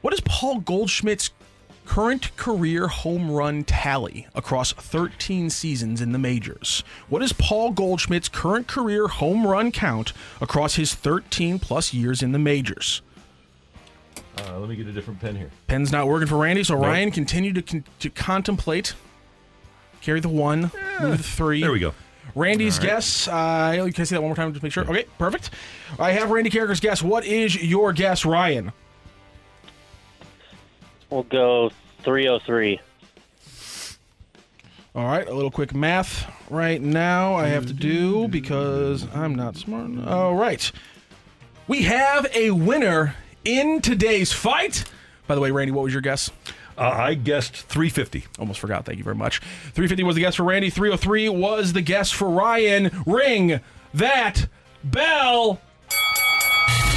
What 0.00 0.12
is 0.12 0.20
Paul 0.20 0.60
Goldschmidt's 0.60 1.30
current 1.84 2.34
career 2.36 2.88
home 2.88 3.30
run 3.30 3.62
tally 3.64 4.26
across 4.34 4.72
13 4.72 5.50
seasons 5.50 6.00
in 6.00 6.12
the 6.12 6.18
majors? 6.18 6.82
What 7.08 7.22
is 7.22 7.32
Paul 7.32 7.70
Goldschmidt's 7.72 8.28
current 8.28 8.66
career 8.66 9.06
home 9.06 9.46
run 9.46 9.70
count 9.70 10.12
across 10.40 10.74
his 10.76 10.94
13 10.94 11.58
plus 11.60 11.94
years 11.94 12.22
in 12.22 12.32
the 12.32 12.38
majors? 12.38 13.02
Uh, 14.38 14.58
let 14.58 14.68
me 14.68 14.76
get 14.76 14.86
a 14.86 14.92
different 14.92 15.20
pen 15.20 15.36
here. 15.36 15.50
Pen's 15.66 15.92
not 15.92 16.06
working 16.08 16.26
for 16.28 16.36
Randy, 16.38 16.64
so 16.64 16.74
Nope. 16.74 16.84
Ryan 16.84 17.10
continue 17.10 17.52
to 17.52 17.62
con- 17.62 17.84
to 18.00 18.10
contemplate. 18.10 18.94
Carry 20.00 20.20
the 20.20 20.28
one, 20.28 20.70
move 21.00 21.18
the 21.18 21.22
three. 21.22 21.60
There 21.60 21.70
we 21.72 21.78
go. 21.78 21.94
Randy's 22.34 22.78
All 22.78 22.84
right. 22.84 22.90
guess. 22.94 23.28
Uh, 23.28 23.72
can 23.92 24.00
I 24.02 24.04
say 24.04 24.16
that 24.16 24.22
one 24.22 24.30
more 24.30 24.36
time 24.36 24.50
just 24.52 24.60
to 24.60 24.64
make 24.64 24.72
sure? 24.72 24.84
Okay, 24.84 25.04
perfect. 25.18 25.50
I 25.98 26.12
have 26.12 26.30
Randy 26.30 26.50
Karraker's 26.50 26.80
guess. 26.80 27.02
What 27.02 27.24
is 27.26 27.54
your 27.62 27.92
guess, 27.92 28.24
Ryan? 28.24 28.72
We'll 31.10 31.24
go 31.24 31.70
303. 32.04 32.80
All 34.94 35.06
right, 35.06 35.26
a 35.26 35.32
little 35.34 35.50
quick 35.50 35.74
math 35.74 36.30
right 36.50 36.80
now 36.80 37.34
I 37.34 37.46
have 37.48 37.66
to 37.66 37.72
do 37.72 38.28
because 38.28 39.06
I'm 39.14 39.34
not 39.34 39.56
smart. 39.56 40.06
All 40.06 40.34
right. 40.34 40.70
We 41.66 41.82
have 41.82 42.26
a 42.34 42.50
winner 42.50 43.14
in 43.44 43.80
today's 43.80 44.32
fight. 44.32 44.84
By 45.26 45.34
the 45.34 45.40
way, 45.40 45.50
Randy, 45.50 45.72
what 45.72 45.84
was 45.84 45.92
your 45.92 46.02
guess? 46.02 46.30
Uh, 46.76 46.88
I 46.88 47.14
guessed 47.14 47.54
350. 47.54 48.24
Almost 48.38 48.60
forgot. 48.60 48.84
Thank 48.84 48.98
you 48.98 49.04
very 49.04 49.16
much. 49.16 49.38
350 49.38 50.02
was 50.04 50.14
the 50.14 50.20
guess 50.22 50.36
for 50.36 50.44
Randy. 50.44 50.70
303 50.70 51.28
was 51.28 51.72
the 51.72 51.82
guess 51.82 52.10
for 52.10 52.28
Ryan. 52.28 52.90
Ring 53.06 53.60
that 53.94 54.46
bell. 54.82 55.60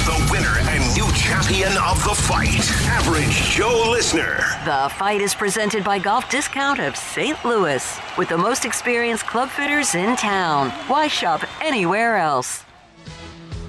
The 0.06 0.28
winner 0.30 0.54
and 0.70 0.94
new 0.94 1.10
champion 1.16 1.76
of 1.78 2.02
the 2.04 2.14
fight, 2.14 2.70
Average 2.86 3.34
Joe 3.50 3.88
Listener. 3.90 4.36
The 4.64 4.88
fight 4.94 5.20
is 5.20 5.34
presented 5.34 5.82
by 5.82 5.98
Golf 5.98 6.30
Discount 6.30 6.78
of 6.78 6.96
St. 6.96 7.44
Louis 7.44 7.98
with 8.16 8.28
the 8.28 8.38
most 8.38 8.64
experienced 8.64 9.26
club 9.26 9.48
fitters 9.48 9.96
in 9.96 10.16
town. 10.16 10.70
Why 10.88 11.08
shop 11.08 11.42
anywhere 11.60 12.16
else? 12.16 12.65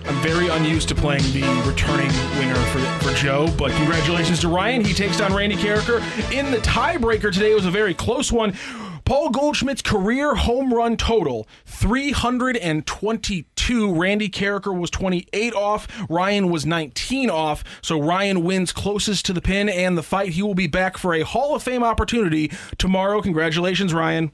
I'm 0.07 0.21
very 0.23 0.47
unused 0.47 0.87
to 0.89 0.95
playing 0.95 1.23
the 1.33 1.43
returning 1.67 2.07
winner 2.39 2.55
for, 2.71 2.79
for 3.03 3.13
Joe, 3.13 3.53
but 3.57 3.71
congratulations 3.71 4.39
to 4.39 4.47
Ryan. 4.47 4.83
He 4.83 4.93
takes 4.93 5.17
down 5.17 5.33
Randy 5.33 5.57
Karraker 5.57 5.99
in 6.31 6.49
the 6.49 6.57
tiebreaker 6.57 7.31
today. 7.31 7.51
It 7.51 7.55
was 7.55 7.65
a 7.65 7.71
very 7.71 7.93
close 7.93 8.31
one. 8.31 8.53
Paul 9.03 9.29
Goldschmidt's 9.29 9.81
career 9.81 10.35
home 10.35 10.73
run 10.73 10.97
total 10.97 11.47
322. 11.65 13.93
Randy 13.93 14.29
Karraker 14.29 14.77
was 14.77 14.89
28 14.89 15.53
off. 15.53 15.87
Ryan 16.09 16.49
was 16.49 16.65
19 16.65 17.29
off. 17.29 17.63
So 17.81 18.01
Ryan 18.01 18.43
wins 18.43 18.71
closest 18.71 19.25
to 19.25 19.33
the 19.33 19.41
pin 19.41 19.69
and 19.69 19.97
the 19.97 20.03
fight. 20.03 20.29
He 20.29 20.41
will 20.41 20.55
be 20.55 20.67
back 20.67 20.97
for 20.97 21.13
a 21.13 21.21
Hall 21.21 21.55
of 21.55 21.63
Fame 21.63 21.83
opportunity 21.83 22.51
tomorrow. 22.77 23.21
Congratulations, 23.21 23.93
Ryan. 23.93 24.31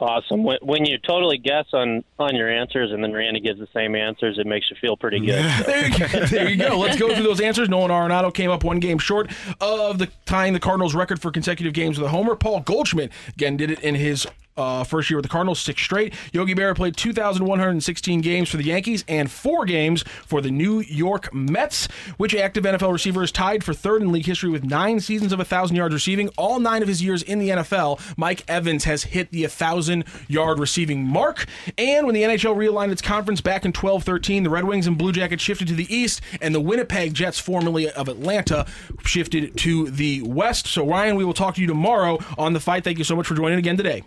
Awesome. 0.00 0.42
When, 0.42 0.58
when 0.60 0.84
you 0.84 0.98
totally 0.98 1.38
guess 1.38 1.66
on 1.72 2.02
on 2.18 2.34
your 2.34 2.50
answers 2.50 2.90
and 2.90 3.02
then 3.02 3.12
Randy 3.12 3.40
gives 3.40 3.60
the 3.60 3.68
same 3.72 3.94
answers, 3.94 4.38
it 4.38 4.46
makes 4.46 4.68
you 4.70 4.76
feel 4.80 4.96
pretty 4.96 5.20
good. 5.20 5.44
So. 5.58 5.62
there, 5.64 5.86
you 5.86 5.98
go. 5.98 6.26
there 6.26 6.50
you 6.50 6.56
go. 6.56 6.78
Let's 6.78 6.98
go 6.98 7.14
through 7.14 7.22
those 7.22 7.40
answers. 7.40 7.68
Nolan 7.68 7.90
Arenado 7.90 8.34
came 8.34 8.50
up 8.50 8.64
one 8.64 8.80
game 8.80 8.98
short 8.98 9.30
of 9.60 9.98
the 9.98 10.08
tying 10.26 10.52
the 10.52 10.60
Cardinals' 10.60 10.94
record 10.94 11.22
for 11.22 11.30
consecutive 11.30 11.72
games 11.72 11.98
with 11.98 12.06
a 12.06 12.10
homer. 12.10 12.34
Paul 12.34 12.60
Goldschmidt 12.60 13.12
again 13.28 13.56
did 13.56 13.70
it 13.70 13.80
in 13.80 13.94
his 13.94 14.26
uh, 14.56 14.84
first 14.84 15.10
year 15.10 15.16
with 15.16 15.24
the 15.24 15.28
Cardinals, 15.28 15.60
six 15.60 15.82
straight. 15.82 16.14
Yogi 16.32 16.54
Berra 16.54 16.74
played 16.76 16.96
2,116 16.96 18.20
games 18.20 18.48
for 18.48 18.56
the 18.56 18.64
Yankees 18.64 19.04
and 19.08 19.30
four 19.30 19.64
games 19.64 20.02
for 20.26 20.40
the 20.40 20.50
New 20.50 20.80
York 20.80 21.32
Mets. 21.34 21.86
Which 22.16 22.34
active 22.34 22.64
NFL 22.64 22.92
receiver 22.92 23.22
is 23.22 23.32
tied 23.32 23.64
for 23.64 23.74
third 23.74 24.02
in 24.02 24.12
league 24.12 24.26
history 24.26 24.50
with 24.50 24.64
nine 24.64 25.00
seasons 25.00 25.32
of 25.32 25.38
1,000 25.38 25.76
yards 25.76 25.94
receiving? 25.94 26.28
All 26.36 26.60
nine 26.60 26.82
of 26.82 26.88
his 26.88 27.02
years 27.02 27.22
in 27.22 27.38
the 27.38 27.50
NFL, 27.50 28.00
Mike 28.16 28.44
Evans 28.48 28.84
has 28.84 29.04
hit 29.04 29.30
the 29.30 29.42
1,000 29.42 30.04
yard 30.28 30.58
receiving 30.58 31.04
mark. 31.04 31.46
And 31.76 32.06
when 32.06 32.14
the 32.14 32.22
NHL 32.22 32.56
realigned 32.56 32.92
its 32.92 33.02
conference 33.02 33.40
back 33.40 33.64
in 33.64 33.72
12 33.72 34.04
13, 34.04 34.42
the 34.42 34.50
Red 34.50 34.64
Wings 34.64 34.86
and 34.86 34.96
Blue 34.96 35.12
Jackets 35.12 35.42
shifted 35.42 35.68
to 35.68 35.74
the 35.74 35.92
east, 35.94 36.20
and 36.40 36.54
the 36.54 36.60
Winnipeg 36.60 37.14
Jets, 37.14 37.38
formerly 37.38 37.90
of 37.90 38.08
Atlanta, 38.08 38.66
shifted 39.04 39.56
to 39.58 39.90
the 39.90 40.22
west. 40.22 40.66
So, 40.66 40.86
Ryan, 40.86 41.16
we 41.16 41.24
will 41.24 41.34
talk 41.34 41.56
to 41.56 41.60
you 41.60 41.66
tomorrow 41.66 42.18
on 42.38 42.52
the 42.52 42.60
fight. 42.60 42.84
Thank 42.84 42.98
you 42.98 43.04
so 43.04 43.16
much 43.16 43.26
for 43.26 43.34
joining 43.34 43.58
again 43.58 43.76
today. 43.76 44.04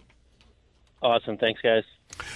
Awesome. 1.02 1.38
Thanks, 1.38 1.62
guys. 1.62 1.84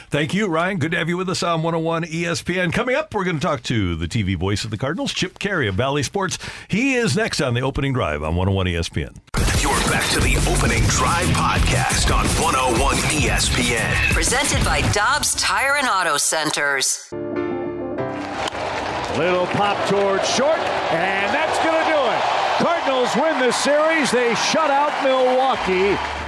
Thank 0.10 0.34
you, 0.34 0.48
Ryan. 0.48 0.78
Good 0.78 0.92
to 0.92 0.98
have 0.98 1.10
you 1.10 1.18
with 1.18 1.30
us 1.30 1.42
on 1.42 1.64
101 1.64 2.04
ESPN. 2.04 2.72
Coming 2.72 2.96
up, 2.96 3.14
we're 3.14 3.24
going 3.24 3.40
to 3.40 3.42
talk 3.42 3.64
to 3.64 3.96
the 3.96 4.08
TV 4.08 4.38
voice 4.38 4.64
of 4.64 4.70
the 4.70 4.78
Cardinals, 4.78 5.14
Chip 5.14 5.40
Caray 5.40 5.68
of 5.68 5.78
Bally 5.78 6.04
Sports. 6.04 6.38
He 6.68 6.94
is 6.94 7.16
next 7.16 7.42
on 7.42 7.54
the 7.54 7.62
opening 7.62 7.94
drive 7.94 8.22
on 8.22 8.36
101 8.36 8.68
ESPN. 8.68 9.18
You're 9.62 9.72
back 9.90 10.08
to 10.12 10.20
the 10.20 10.38
opening 10.52 10.84
drive 10.84 11.28
podcast 11.30 12.14
on 12.16 12.26
101 12.42 12.96
ESPN. 12.98 14.14
Presented 14.14 14.64
by 14.64 14.82
Dobbs 14.92 15.34
Tire 15.36 15.78
and 15.78 15.88
Auto 15.88 16.18
Centers. 16.18 17.08
Little 19.18 19.46
pop 19.48 19.78
towards 19.90 20.28
short, 20.30 20.58
and 20.58 21.34
that's 21.34 21.58
going 21.64 21.84
to 21.84 21.92
do 21.92 21.98
it. 21.98 22.22
Cardinals 22.64 23.16
win 23.16 23.40
the 23.40 23.52
series. 23.52 24.12
They 24.12 24.36
shut 24.36 24.70
out 24.70 25.04
Milwaukee. 25.04 26.21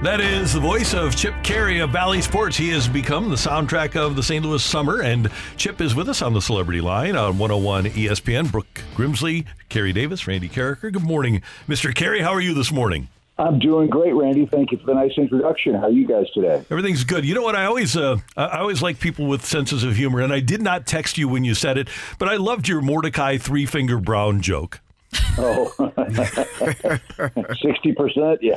That 0.00 0.20
is 0.20 0.52
the 0.52 0.60
voice 0.60 0.94
of 0.94 1.16
Chip 1.16 1.34
Caray 1.42 1.80
of 1.80 1.90
Bally 1.90 2.22
Sports. 2.22 2.56
He 2.56 2.68
has 2.68 2.86
become 2.86 3.30
the 3.30 3.34
soundtrack 3.34 3.96
of 3.96 4.14
the 4.14 4.22
St. 4.22 4.44
Louis 4.44 4.62
summer, 4.62 5.02
and 5.02 5.28
Chip 5.56 5.80
is 5.80 5.96
with 5.96 6.08
us 6.08 6.22
on 6.22 6.32
the 6.32 6.40
Celebrity 6.40 6.80
Line 6.80 7.16
on 7.16 7.36
101 7.36 7.86
ESPN. 7.86 8.52
Brooke 8.52 8.82
Grimsley, 8.94 9.44
Carey 9.68 9.92
Davis, 9.92 10.28
Randy 10.28 10.48
Karraker. 10.48 10.92
Good 10.92 11.02
morning, 11.02 11.42
Mr. 11.66 11.92
Caray. 11.92 12.20
How 12.20 12.30
are 12.30 12.40
you 12.40 12.54
this 12.54 12.70
morning? 12.70 13.08
I'm 13.38 13.58
doing 13.58 13.90
great, 13.90 14.14
Randy. 14.14 14.46
Thank 14.46 14.70
you 14.70 14.78
for 14.78 14.86
the 14.86 14.94
nice 14.94 15.18
introduction. 15.18 15.74
How 15.74 15.86
are 15.86 15.90
you 15.90 16.06
guys 16.06 16.30
today? 16.32 16.64
Everything's 16.70 17.02
good. 17.02 17.24
You 17.24 17.34
know 17.34 17.42
what? 17.42 17.56
I 17.56 17.64
always, 17.64 17.96
uh, 17.96 18.18
I 18.36 18.44
I 18.44 18.58
always 18.60 18.80
like 18.80 19.00
people 19.00 19.26
with 19.26 19.44
senses 19.44 19.82
of 19.82 19.96
humor, 19.96 20.20
and 20.20 20.32
I 20.32 20.38
did 20.38 20.62
not 20.62 20.86
text 20.86 21.18
you 21.18 21.26
when 21.26 21.42
you 21.42 21.54
said 21.54 21.76
it, 21.76 21.88
but 22.20 22.28
I 22.28 22.36
loved 22.36 22.68
your 22.68 22.80
Mordecai 22.80 23.36
Three 23.36 23.66
Finger 23.66 23.98
Brown 23.98 24.42
joke. 24.42 24.80
Oh, 25.38 25.72
60%? 25.78 28.38
Yeah. 28.40 28.56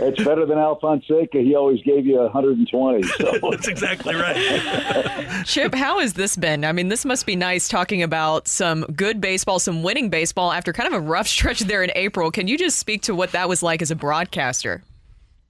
it's 0.00 0.24
better 0.24 0.44
than 0.44 0.58
Al 0.58 0.78
Fonseca. 0.80 1.38
He 1.38 1.54
always 1.54 1.80
gave 1.82 2.04
you 2.04 2.18
120. 2.18 3.02
So. 3.02 3.38
That's 3.50 3.68
exactly 3.68 4.14
right. 4.14 5.44
Chip, 5.46 5.74
how 5.74 6.00
has 6.00 6.14
this 6.14 6.36
been? 6.36 6.64
I 6.64 6.72
mean, 6.72 6.88
this 6.88 7.04
must 7.04 7.26
be 7.26 7.36
nice 7.36 7.68
talking 7.68 8.02
about 8.02 8.48
some 8.48 8.82
good 8.94 9.20
baseball, 9.20 9.58
some 9.58 9.82
winning 9.82 10.10
baseball 10.10 10.52
after 10.52 10.72
kind 10.72 10.86
of 10.88 10.94
a 10.94 11.00
rough 11.00 11.28
stretch 11.28 11.60
there 11.60 11.82
in 11.82 11.90
April. 11.94 12.30
Can 12.30 12.48
you 12.48 12.58
just 12.58 12.78
speak 12.78 13.02
to 13.02 13.14
what 13.14 13.32
that 13.32 13.48
was 13.48 13.62
like 13.62 13.82
as 13.82 13.90
a 13.90 13.96
broadcaster? 13.96 14.82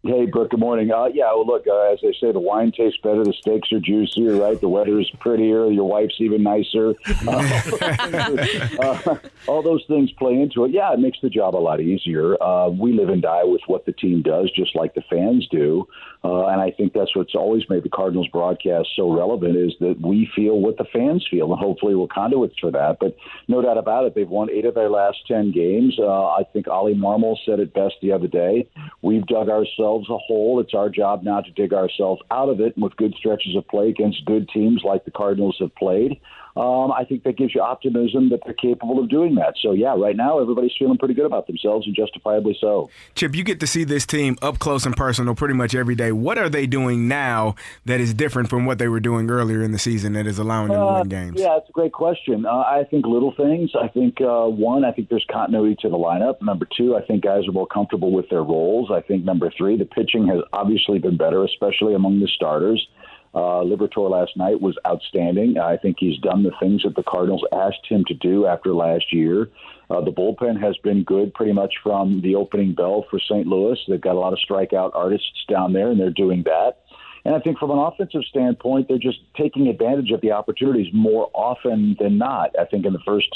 Hey, 0.02 0.24
Brooke, 0.24 0.52
good 0.52 0.60
morning. 0.60 0.90
Uh, 0.90 1.08
yeah, 1.12 1.26
well, 1.26 1.46
look, 1.46 1.66
uh, 1.66 1.92
as 1.92 1.98
they 2.00 2.14
say, 2.18 2.32
the 2.32 2.40
wine 2.40 2.72
tastes 2.72 2.98
better, 3.02 3.22
the 3.22 3.34
steaks 3.34 3.70
are 3.70 3.80
juicier, 3.80 4.34
right? 4.36 4.58
The 4.58 4.66
weather's 4.66 5.10
prettier, 5.20 5.70
your 5.70 5.86
wife's 5.86 6.14
even 6.20 6.42
nicer. 6.42 6.94
Uh, 8.80 9.16
all 9.46 9.62
those 9.62 9.84
things 9.86 10.10
play 10.12 10.40
into 10.40 10.64
it. 10.64 10.70
Yeah, 10.70 10.92
it 10.92 11.00
makes 11.00 11.18
the 11.20 11.28
job 11.28 11.54
a 11.54 11.58
lot 11.58 11.80
easier. 11.80 12.42
Uh, 12.42 12.68
we 12.68 12.92
live 12.92 13.08
and 13.08 13.20
die 13.20 13.44
with 13.44 13.60
what 13.66 13.84
the 13.84 13.92
team 13.92 14.22
does, 14.22 14.50
just 14.52 14.74
like 14.74 14.94
the 14.94 15.02
fans 15.10 15.46
do. 15.50 15.86
Uh, 16.24 16.46
and 16.46 16.60
I 16.60 16.70
think 16.70 16.92
that's 16.92 17.14
what's 17.14 17.34
always 17.34 17.62
made 17.68 17.82
the 17.82 17.88
Cardinals 17.88 18.28
broadcast 18.28 18.88
so 18.96 19.12
relevant 19.12 19.56
is 19.56 19.74
that 19.80 20.00
we 20.00 20.30
feel 20.34 20.60
what 20.60 20.78
the 20.78 20.84
fans 20.84 21.26
feel, 21.30 21.50
and 21.52 21.60
hopefully 21.60 21.94
we're 21.94 22.06
conduits 22.08 22.58
for 22.58 22.70
that. 22.70 22.98
But 23.00 23.16
no 23.48 23.62
doubt 23.62 23.78
about 23.78 24.04
it, 24.06 24.14
they've 24.14 24.28
won 24.28 24.50
eight 24.50 24.64
of 24.64 24.74
their 24.74 24.90
last 24.90 25.18
ten 25.26 25.50
games. 25.50 25.98
Uh, 25.98 26.26
I 26.26 26.44
think 26.52 26.68
Oli 26.68 26.94
Marmol 26.94 27.36
said 27.44 27.60
it 27.60 27.74
best 27.74 27.94
the 28.02 28.12
other 28.12 28.28
day. 28.28 28.68
We've 29.02 29.26
dug 29.26 29.48
ourselves 29.48 29.89
a 29.98 30.18
hole. 30.18 30.60
It's 30.60 30.74
our 30.74 30.88
job 30.88 31.22
now 31.22 31.40
to 31.40 31.50
dig 31.50 31.72
ourselves 31.72 32.22
out 32.30 32.48
of 32.48 32.60
it. 32.60 32.76
And 32.76 32.82
with 32.84 32.96
good 32.96 33.14
stretches 33.14 33.56
of 33.56 33.66
play 33.68 33.88
against 33.88 34.24
good 34.24 34.48
teams 34.48 34.82
like 34.84 35.04
the 35.04 35.10
Cardinals 35.10 35.56
have 35.60 35.74
played, 35.74 36.20
um, 36.56 36.92
I 36.92 37.04
think 37.08 37.24
that 37.24 37.36
gives 37.36 37.54
you 37.54 37.60
optimism 37.60 38.28
that 38.30 38.40
they're 38.44 38.54
capable 38.54 38.98
of 38.98 39.08
doing 39.08 39.34
that. 39.36 39.54
So 39.62 39.72
yeah, 39.72 39.94
right 39.96 40.16
now 40.16 40.40
everybody's 40.40 40.72
feeling 40.78 40.98
pretty 40.98 41.14
good 41.14 41.26
about 41.26 41.46
themselves, 41.46 41.86
and 41.86 41.94
justifiably 41.94 42.56
so. 42.60 42.90
Chip, 43.14 43.34
you 43.34 43.44
get 43.44 43.60
to 43.60 43.66
see 43.66 43.84
this 43.84 44.06
team 44.06 44.36
up 44.42 44.58
close 44.58 44.86
and 44.86 44.96
personal 44.96 45.34
pretty 45.34 45.54
much 45.54 45.74
every 45.74 45.94
day. 45.94 46.12
What 46.12 46.38
are 46.38 46.48
they 46.48 46.66
doing 46.66 47.08
now 47.08 47.54
that 47.84 48.00
is 48.00 48.14
different 48.14 48.48
from 48.50 48.66
what 48.66 48.78
they 48.78 48.88
were 48.88 49.00
doing 49.00 49.30
earlier 49.30 49.62
in 49.62 49.72
the 49.72 49.78
season 49.78 50.12
that 50.14 50.26
is 50.26 50.38
allowing 50.38 50.68
them 50.68 50.80
to 50.80 50.86
Uh, 50.86 50.98
win 51.00 51.08
games? 51.08 51.40
Yeah, 51.40 51.56
it's 51.56 51.68
a 51.68 51.72
great 51.72 51.92
question. 51.92 52.46
Uh, 52.46 52.50
I 52.50 52.84
think 52.90 53.06
little 53.06 53.32
things. 53.36 53.70
I 53.80 53.88
think 53.88 54.20
uh, 54.20 54.46
one, 54.46 54.84
I 54.84 54.92
think 54.92 55.08
there's 55.08 55.26
continuity 55.30 55.76
to 55.82 55.88
the 55.88 55.96
lineup. 55.98 56.42
Number 56.42 56.66
two, 56.76 56.96
I 56.96 57.02
think 57.02 57.22
guys 57.22 57.46
are 57.48 57.52
more 57.52 57.66
comfortable 57.66 58.12
with 58.12 58.28
their 58.28 58.42
roles. 58.42 58.90
I 58.90 59.00
think 59.00 59.24
number 59.24 59.50
three, 59.56 59.76
the 59.76 59.84
pitching 59.84 60.26
has 60.28 60.40
obviously 60.52 60.98
been 60.98 61.16
better, 61.16 61.44
especially 61.44 61.94
among 61.94 62.20
the 62.20 62.28
starters. 62.28 62.86
Uh, 63.32 63.62
Liberatore 63.62 64.10
last 64.10 64.36
night 64.36 64.60
was 64.60 64.76
outstanding. 64.86 65.56
I 65.58 65.76
think 65.76 65.96
he's 66.00 66.18
done 66.18 66.42
the 66.42 66.50
things 66.58 66.82
that 66.82 66.96
the 66.96 67.04
Cardinals 67.04 67.44
asked 67.52 67.86
him 67.88 68.04
to 68.08 68.14
do 68.14 68.46
after 68.46 68.74
last 68.74 69.12
year. 69.12 69.48
Uh, 69.88 70.00
the 70.00 70.10
bullpen 70.10 70.60
has 70.60 70.76
been 70.78 71.04
good 71.04 71.32
pretty 71.34 71.52
much 71.52 71.74
from 71.82 72.20
the 72.22 72.34
opening 72.34 72.74
bell 72.74 73.06
for 73.08 73.20
St. 73.20 73.46
Louis. 73.46 73.78
They've 73.86 74.00
got 74.00 74.16
a 74.16 74.18
lot 74.18 74.32
of 74.32 74.40
strikeout 74.40 74.90
artists 74.94 75.44
down 75.48 75.72
there, 75.72 75.90
and 75.90 76.00
they're 76.00 76.10
doing 76.10 76.42
that. 76.44 76.78
And 77.24 77.34
I 77.34 77.40
think 77.40 77.58
from 77.58 77.70
an 77.70 77.78
offensive 77.78 78.22
standpoint, 78.28 78.88
they're 78.88 78.98
just 78.98 79.18
taking 79.36 79.68
advantage 79.68 80.10
of 80.10 80.20
the 80.22 80.32
opportunities 80.32 80.92
more 80.92 81.30
often 81.34 81.96
than 82.00 82.18
not. 82.18 82.58
I 82.58 82.64
think 82.64 82.86
in 82.86 82.92
the 82.92 83.00
first 83.06 83.28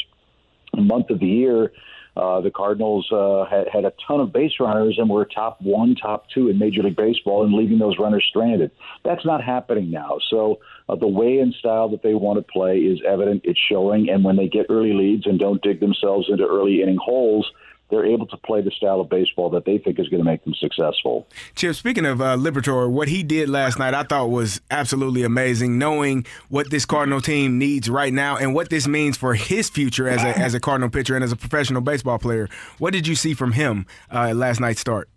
month 0.76 1.10
of 1.10 1.20
the 1.20 1.26
year, 1.26 1.72
uh, 2.16 2.40
the 2.40 2.50
Cardinals 2.50 3.10
uh, 3.10 3.44
had, 3.44 3.68
had 3.72 3.84
a 3.84 3.92
ton 4.06 4.20
of 4.20 4.32
base 4.32 4.52
runners 4.60 4.96
and 4.98 5.10
were 5.10 5.24
top 5.24 5.60
one, 5.60 5.96
top 5.96 6.28
two 6.30 6.48
in 6.48 6.58
Major 6.58 6.82
League 6.82 6.96
Baseball 6.96 7.44
and 7.44 7.54
leaving 7.54 7.78
those 7.78 7.98
runners 7.98 8.24
stranded. 8.28 8.70
That's 9.04 9.24
not 9.26 9.42
happening 9.42 9.90
now. 9.90 10.18
So 10.30 10.60
uh, 10.88 10.94
the 10.94 11.08
way 11.08 11.38
and 11.38 11.52
style 11.54 11.88
that 11.90 12.02
they 12.02 12.14
want 12.14 12.38
to 12.38 12.52
play 12.52 12.78
is 12.78 13.00
evident. 13.06 13.42
It's 13.44 13.58
showing. 13.58 14.08
And 14.08 14.22
when 14.22 14.36
they 14.36 14.48
get 14.48 14.66
early 14.68 14.92
leads 14.92 15.26
and 15.26 15.38
don't 15.38 15.62
dig 15.62 15.80
themselves 15.80 16.28
into 16.28 16.46
early 16.46 16.82
inning 16.82 16.98
holes, 17.02 17.50
they're 17.90 18.06
able 18.06 18.27
to 18.27 18.36
play 18.39 18.61
the 18.61 18.70
style 18.70 19.01
of 19.01 19.09
baseball 19.09 19.51
that 19.51 19.65
they 19.65 19.78
think 19.78 19.98
is 19.98 20.09
going 20.09 20.23
to 20.23 20.24
make 20.24 20.43
them 20.44 20.55
successful. 20.55 21.27
Chip, 21.55 21.74
speaking 21.77 22.06
of 22.06 22.20
uh, 22.20 22.36
Liberatore, 22.36 22.90
what 22.90 23.09
he 23.09 23.23
did 23.23 23.48
last 23.48 23.78
night 23.78 23.94
I 23.94 24.02
thought 24.02 24.31
was 24.31 24.61
absolutely 24.70 25.23
amazing, 25.23 25.78
knowing 25.78 26.27
what 26.48 26.70
this 26.70 26.86
Cardinal 26.86 27.20
team 27.20 27.59
needs 27.59 27.90
right 27.90 28.12
now 28.12 28.36
and 28.36 28.55
what 28.55 28.70
this 28.70 28.89
means 28.89 29.16
for 29.16 29.35
his 29.35 29.69
future 29.69 30.09
as 30.09 30.23
a, 30.23 30.39
as 30.39 30.55
a 30.55 30.61
Cardinal 30.61 30.89
pitcher 30.89 31.15
and 31.15 31.23
as 31.23 31.32
a 31.32 31.36
professional 31.36 31.82
baseball 31.82 32.19
player. 32.19 32.48
What 32.78 32.93
did 32.93 33.06
you 33.06 33.15
see 33.15 33.35
from 33.35 33.52
him 33.52 33.86
uh, 34.11 34.32
last 34.35 34.61
night's 34.61 34.81
start? 34.81 35.09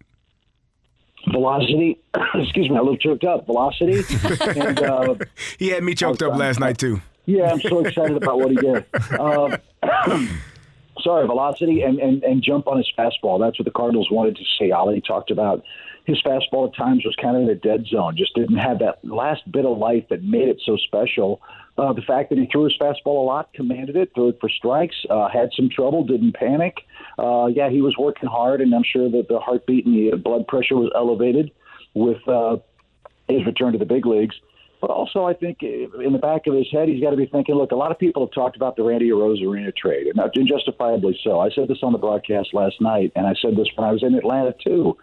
Velocity, 1.32 2.00
excuse 2.36 2.70
me, 2.70 2.78
a 2.78 2.82
little 2.82 2.98
choked 2.98 3.24
up. 3.24 3.46
Velocity. 3.46 4.04
and, 4.60 4.82
uh, 4.82 5.16
he 5.60 5.70
had 5.70 5.84
me 5.84 5.96
choked 5.96 6.22
up 6.22 6.36
last 6.38 6.60
night, 6.60 6.78
too. 6.78 7.02
Yeah, 7.26 7.52
I'm 7.52 7.60
so 7.60 7.80
excited 7.80 8.16
about 8.16 8.40
what 8.40 8.52
he 8.52 8.58
did. 8.58 8.86
Uh, 9.20 9.58
sorry, 11.02 11.26
velocity 11.28 11.82
and, 11.82 12.00
and, 12.00 12.24
and 12.24 12.42
jump 12.44 12.68
on 12.68 12.78
his 12.78 12.92
fastball. 12.98 13.40
That's 13.40 13.60
what 13.60 13.66
the 13.66 13.72
Cardinals 13.72 14.10
wanted 14.12 14.36
to 14.38 14.44
see. 14.58 14.72
Oli 14.72 15.02
talked 15.02 15.32
about 15.32 15.64
his 16.06 16.22
fastball 16.22 16.70
at 16.70 16.76
times 16.76 17.04
was 17.04 17.16
kind 17.22 17.36
of 17.36 17.44
in 17.44 17.50
a 17.50 17.56
dead 17.56 17.86
zone, 17.86 18.16
just 18.16 18.34
didn't 18.34 18.58
have 18.58 18.80
that 18.80 19.00
last 19.04 19.50
bit 19.52 19.66
of 19.66 19.78
life 19.78 20.06
that 20.10 20.24
made 20.24 20.48
it 20.48 20.62
so 20.66 20.78
special. 20.78 21.42
Uh, 21.78 21.92
the 21.94 22.02
fact 22.02 22.30
that 22.30 22.38
he 22.40 22.48
threw 22.48 22.64
his 22.64 22.76
fastball 22.80 23.22
a 23.22 23.26
lot, 23.26 23.54
commanded 23.54 23.98
it, 23.98 24.12
threw 24.16 24.30
it 24.30 24.38
for 24.40 24.50
strikes, 24.50 24.96
uh, 25.10 25.28
had 25.28 25.50
some 25.54 25.70
trouble, 25.70 26.06
didn't 26.06 26.34
panic. 26.34 26.78
Uh, 27.20 27.48
yeah, 27.48 27.70
he 27.70 27.82
was 27.82 27.96
working 27.98 28.30
hard, 28.30 28.62
and 28.62 28.74
I'm 28.74 28.84
sure 28.84 29.10
that 29.12 29.28
the 29.28 29.40
heartbeat 29.40 29.86
and 29.86 29.96
the 29.96 30.18
blood 30.18 30.48
pressure 30.48 30.76
was 30.76 30.90
elevated 30.96 31.52
with 31.94 32.26
uh, 32.28 32.58
his 33.28 33.46
return 33.46 33.74
to 33.74 33.78
the 33.78 33.86
big 33.86 34.06
leagues. 34.06 34.36
But 34.80 34.92
also, 34.92 35.26
I 35.26 35.34
think 35.34 35.60
uh, 35.64 36.00
in 36.00 36.14
the 36.14 36.20
back 36.20 36.46
of 36.46 36.54
his 36.54 36.68
head, 36.72 36.88
he's 36.88 37.02
got 37.02 37.10
to 37.10 37.18
be 37.18 37.26
thinking, 37.26 37.56
look, 37.56 37.72
a 37.72 37.76
lot 37.76 37.92
of 37.92 37.98
people 37.98 38.26
have 38.26 38.34
talked 38.34 38.56
about 38.56 38.76
the 38.76 38.84
Randy 38.84 39.10
Arozarena 39.10 39.76
trade, 39.76 40.08
and 40.08 40.20
uh, 40.20 40.30
justifiably 40.46 41.18
so. 41.24 41.40
I 41.40 41.50
said 41.50 41.68
this 41.68 41.80
on 41.82 41.94
the 41.94 41.98
broadcast 41.98 42.50
last 42.54 42.80
night, 42.80 43.12
and 43.16 43.26
I 43.26 43.34
said 43.42 43.56
this 43.56 43.68
when 43.76 43.88
I 43.88 43.92
was 43.92 44.04
in 44.04 44.14
Atlanta, 44.14 44.54
too. 44.64 44.96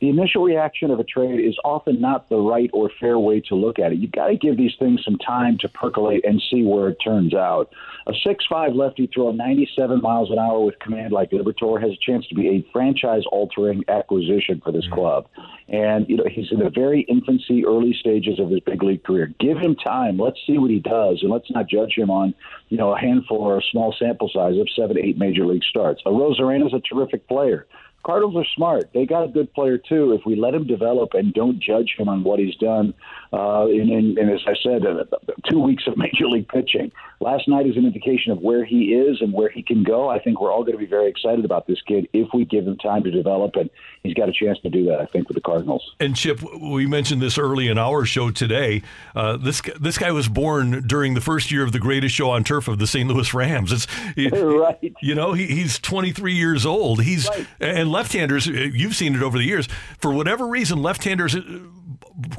The 0.00 0.08
initial 0.08 0.42
reaction 0.42 0.90
of 0.90 0.98
a 0.98 1.04
trade 1.04 1.40
is 1.40 1.56
often 1.62 2.00
not 2.00 2.30
the 2.30 2.38
right 2.38 2.70
or 2.72 2.90
fair 2.98 3.18
way 3.18 3.40
to 3.48 3.54
look 3.54 3.78
at 3.78 3.92
it. 3.92 3.98
You've 3.98 4.12
got 4.12 4.28
to 4.28 4.36
give 4.36 4.56
these 4.56 4.72
things 4.78 5.02
some 5.04 5.18
time 5.18 5.58
to 5.58 5.68
percolate 5.68 6.24
and 6.24 6.42
see 6.50 6.62
where 6.62 6.88
it 6.88 6.96
turns 7.04 7.34
out. 7.34 7.70
A 8.06 8.12
six-five 8.26 8.74
lefty 8.74 9.10
throwing 9.12 9.36
97 9.36 10.00
miles 10.00 10.30
an 10.30 10.38
hour 10.38 10.64
with 10.64 10.78
command 10.78 11.12
like 11.12 11.32
Liberatore 11.32 11.82
has 11.82 11.90
a 11.92 11.98
chance 12.00 12.26
to 12.28 12.34
be 12.34 12.48
a 12.48 12.66
franchise-altering 12.72 13.84
acquisition 13.88 14.62
for 14.64 14.72
this 14.72 14.86
mm. 14.86 14.94
club. 14.94 15.28
And 15.68 16.08
you 16.08 16.16
know 16.16 16.24
he's 16.28 16.50
in 16.50 16.60
the 16.60 16.70
very 16.70 17.02
infancy, 17.02 17.66
early 17.66 17.92
stages 17.92 18.40
of 18.40 18.48
his 18.50 18.60
big 18.60 18.82
league 18.82 19.04
career. 19.04 19.32
Give 19.38 19.58
him 19.58 19.76
time. 19.76 20.18
Let's 20.18 20.38
see 20.46 20.56
what 20.56 20.70
he 20.70 20.78
does, 20.78 21.20
and 21.22 21.30
let's 21.30 21.50
not 21.50 21.68
judge 21.68 21.92
him 21.96 22.10
on 22.10 22.34
you 22.70 22.78
know 22.78 22.94
a 22.94 22.98
handful 22.98 23.36
or 23.36 23.58
a 23.58 23.62
small 23.70 23.94
sample 23.98 24.30
size 24.32 24.58
of 24.58 24.66
seven, 24.74 24.98
eight 24.98 25.18
major 25.18 25.44
league 25.44 25.62
starts. 25.62 26.00
A 26.06 26.10
is 26.10 26.72
a 26.72 26.80
terrific 26.80 27.28
player. 27.28 27.66
Cardinals 28.02 28.36
are 28.36 28.48
smart. 28.54 28.90
They 28.94 29.04
got 29.04 29.24
a 29.24 29.28
good 29.28 29.52
player 29.52 29.76
too. 29.76 30.12
If 30.12 30.22
we 30.24 30.36
let 30.36 30.54
him 30.54 30.66
develop 30.66 31.14
and 31.14 31.34
don't 31.34 31.60
judge 31.60 31.94
him 31.98 32.08
on 32.08 32.24
what 32.24 32.38
he's 32.38 32.56
done, 32.56 32.94
uh, 33.32 33.66
in, 33.66 33.90
in, 33.90 34.18
in 34.18 34.28
as 34.30 34.40
I 34.46 34.54
said, 34.62 34.86
uh, 34.86 35.04
two 35.48 35.60
weeks 35.60 35.84
of 35.86 35.96
major 35.98 36.26
league 36.26 36.48
pitching. 36.48 36.92
Last 37.20 37.48
night 37.48 37.66
is 37.66 37.76
an 37.76 37.84
indication 37.84 38.32
of 38.32 38.38
where 38.38 38.64
he 38.64 38.94
is 38.94 39.20
and 39.20 39.32
where 39.32 39.50
he 39.50 39.62
can 39.62 39.84
go. 39.84 40.08
I 40.08 40.18
think 40.18 40.40
we're 40.40 40.50
all 40.50 40.62
going 40.62 40.72
to 40.72 40.78
be 40.78 40.86
very 40.86 41.08
excited 41.08 41.44
about 41.44 41.66
this 41.66 41.80
kid 41.82 42.08
if 42.14 42.28
we 42.32 42.46
give 42.46 42.66
him 42.66 42.78
time 42.78 43.02
to 43.04 43.10
develop, 43.10 43.56
and 43.56 43.68
he's 44.02 44.14
got 44.14 44.28
a 44.30 44.32
chance 44.32 44.58
to 44.60 44.70
do 44.70 44.86
that. 44.86 45.00
I 45.00 45.06
think 45.06 45.28
with 45.28 45.34
the 45.34 45.42
Cardinals. 45.42 45.94
And 46.00 46.16
Chip, 46.16 46.40
we 46.58 46.86
mentioned 46.86 47.20
this 47.20 47.36
early 47.36 47.68
in 47.68 47.76
our 47.76 48.06
show 48.06 48.30
today. 48.30 48.82
Uh, 49.14 49.36
this 49.36 49.60
this 49.78 49.98
guy 49.98 50.12
was 50.12 50.28
born 50.28 50.86
during 50.86 51.12
the 51.12 51.20
first 51.20 51.50
year 51.50 51.62
of 51.62 51.72
the 51.72 51.78
greatest 51.78 52.14
show 52.14 52.30
on 52.30 52.42
turf 52.42 52.68
of 52.68 52.78
the 52.78 52.86
St. 52.86 53.08
Louis 53.08 53.32
Rams. 53.34 53.70
It's 53.72 53.86
right. 54.16 54.94
You 55.02 55.14
know, 55.14 55.34
he, 55.34 55.46
he's 55.46 55.78
23 55.78 56.34
years 56.34 56.64
old. 56.64 57.02
He's 57.02 57.28
and 57.60 57.89
left-handers. 57.90 58.48
uh, 58.48 58.52
You've 58.52 58.96
seen 58.96 59.14
it 59.14 59.22
over 59.22 59.38
the 59.38 59.44
years. 59.44 59.68
For 59.98 60.12
whatever 60.12 60.46
reason, 60.46 60.82
left-handers 60.82 61.34
uh, 61.36 61.42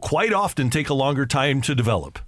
quite 0.02 0.34
often 0.34 0.69
take 0.69 0.90
a 0.90 0.94
longer 0.94 1.26
time 1.26 1.61
to 1.61 1.76
develop. 1.76 2.19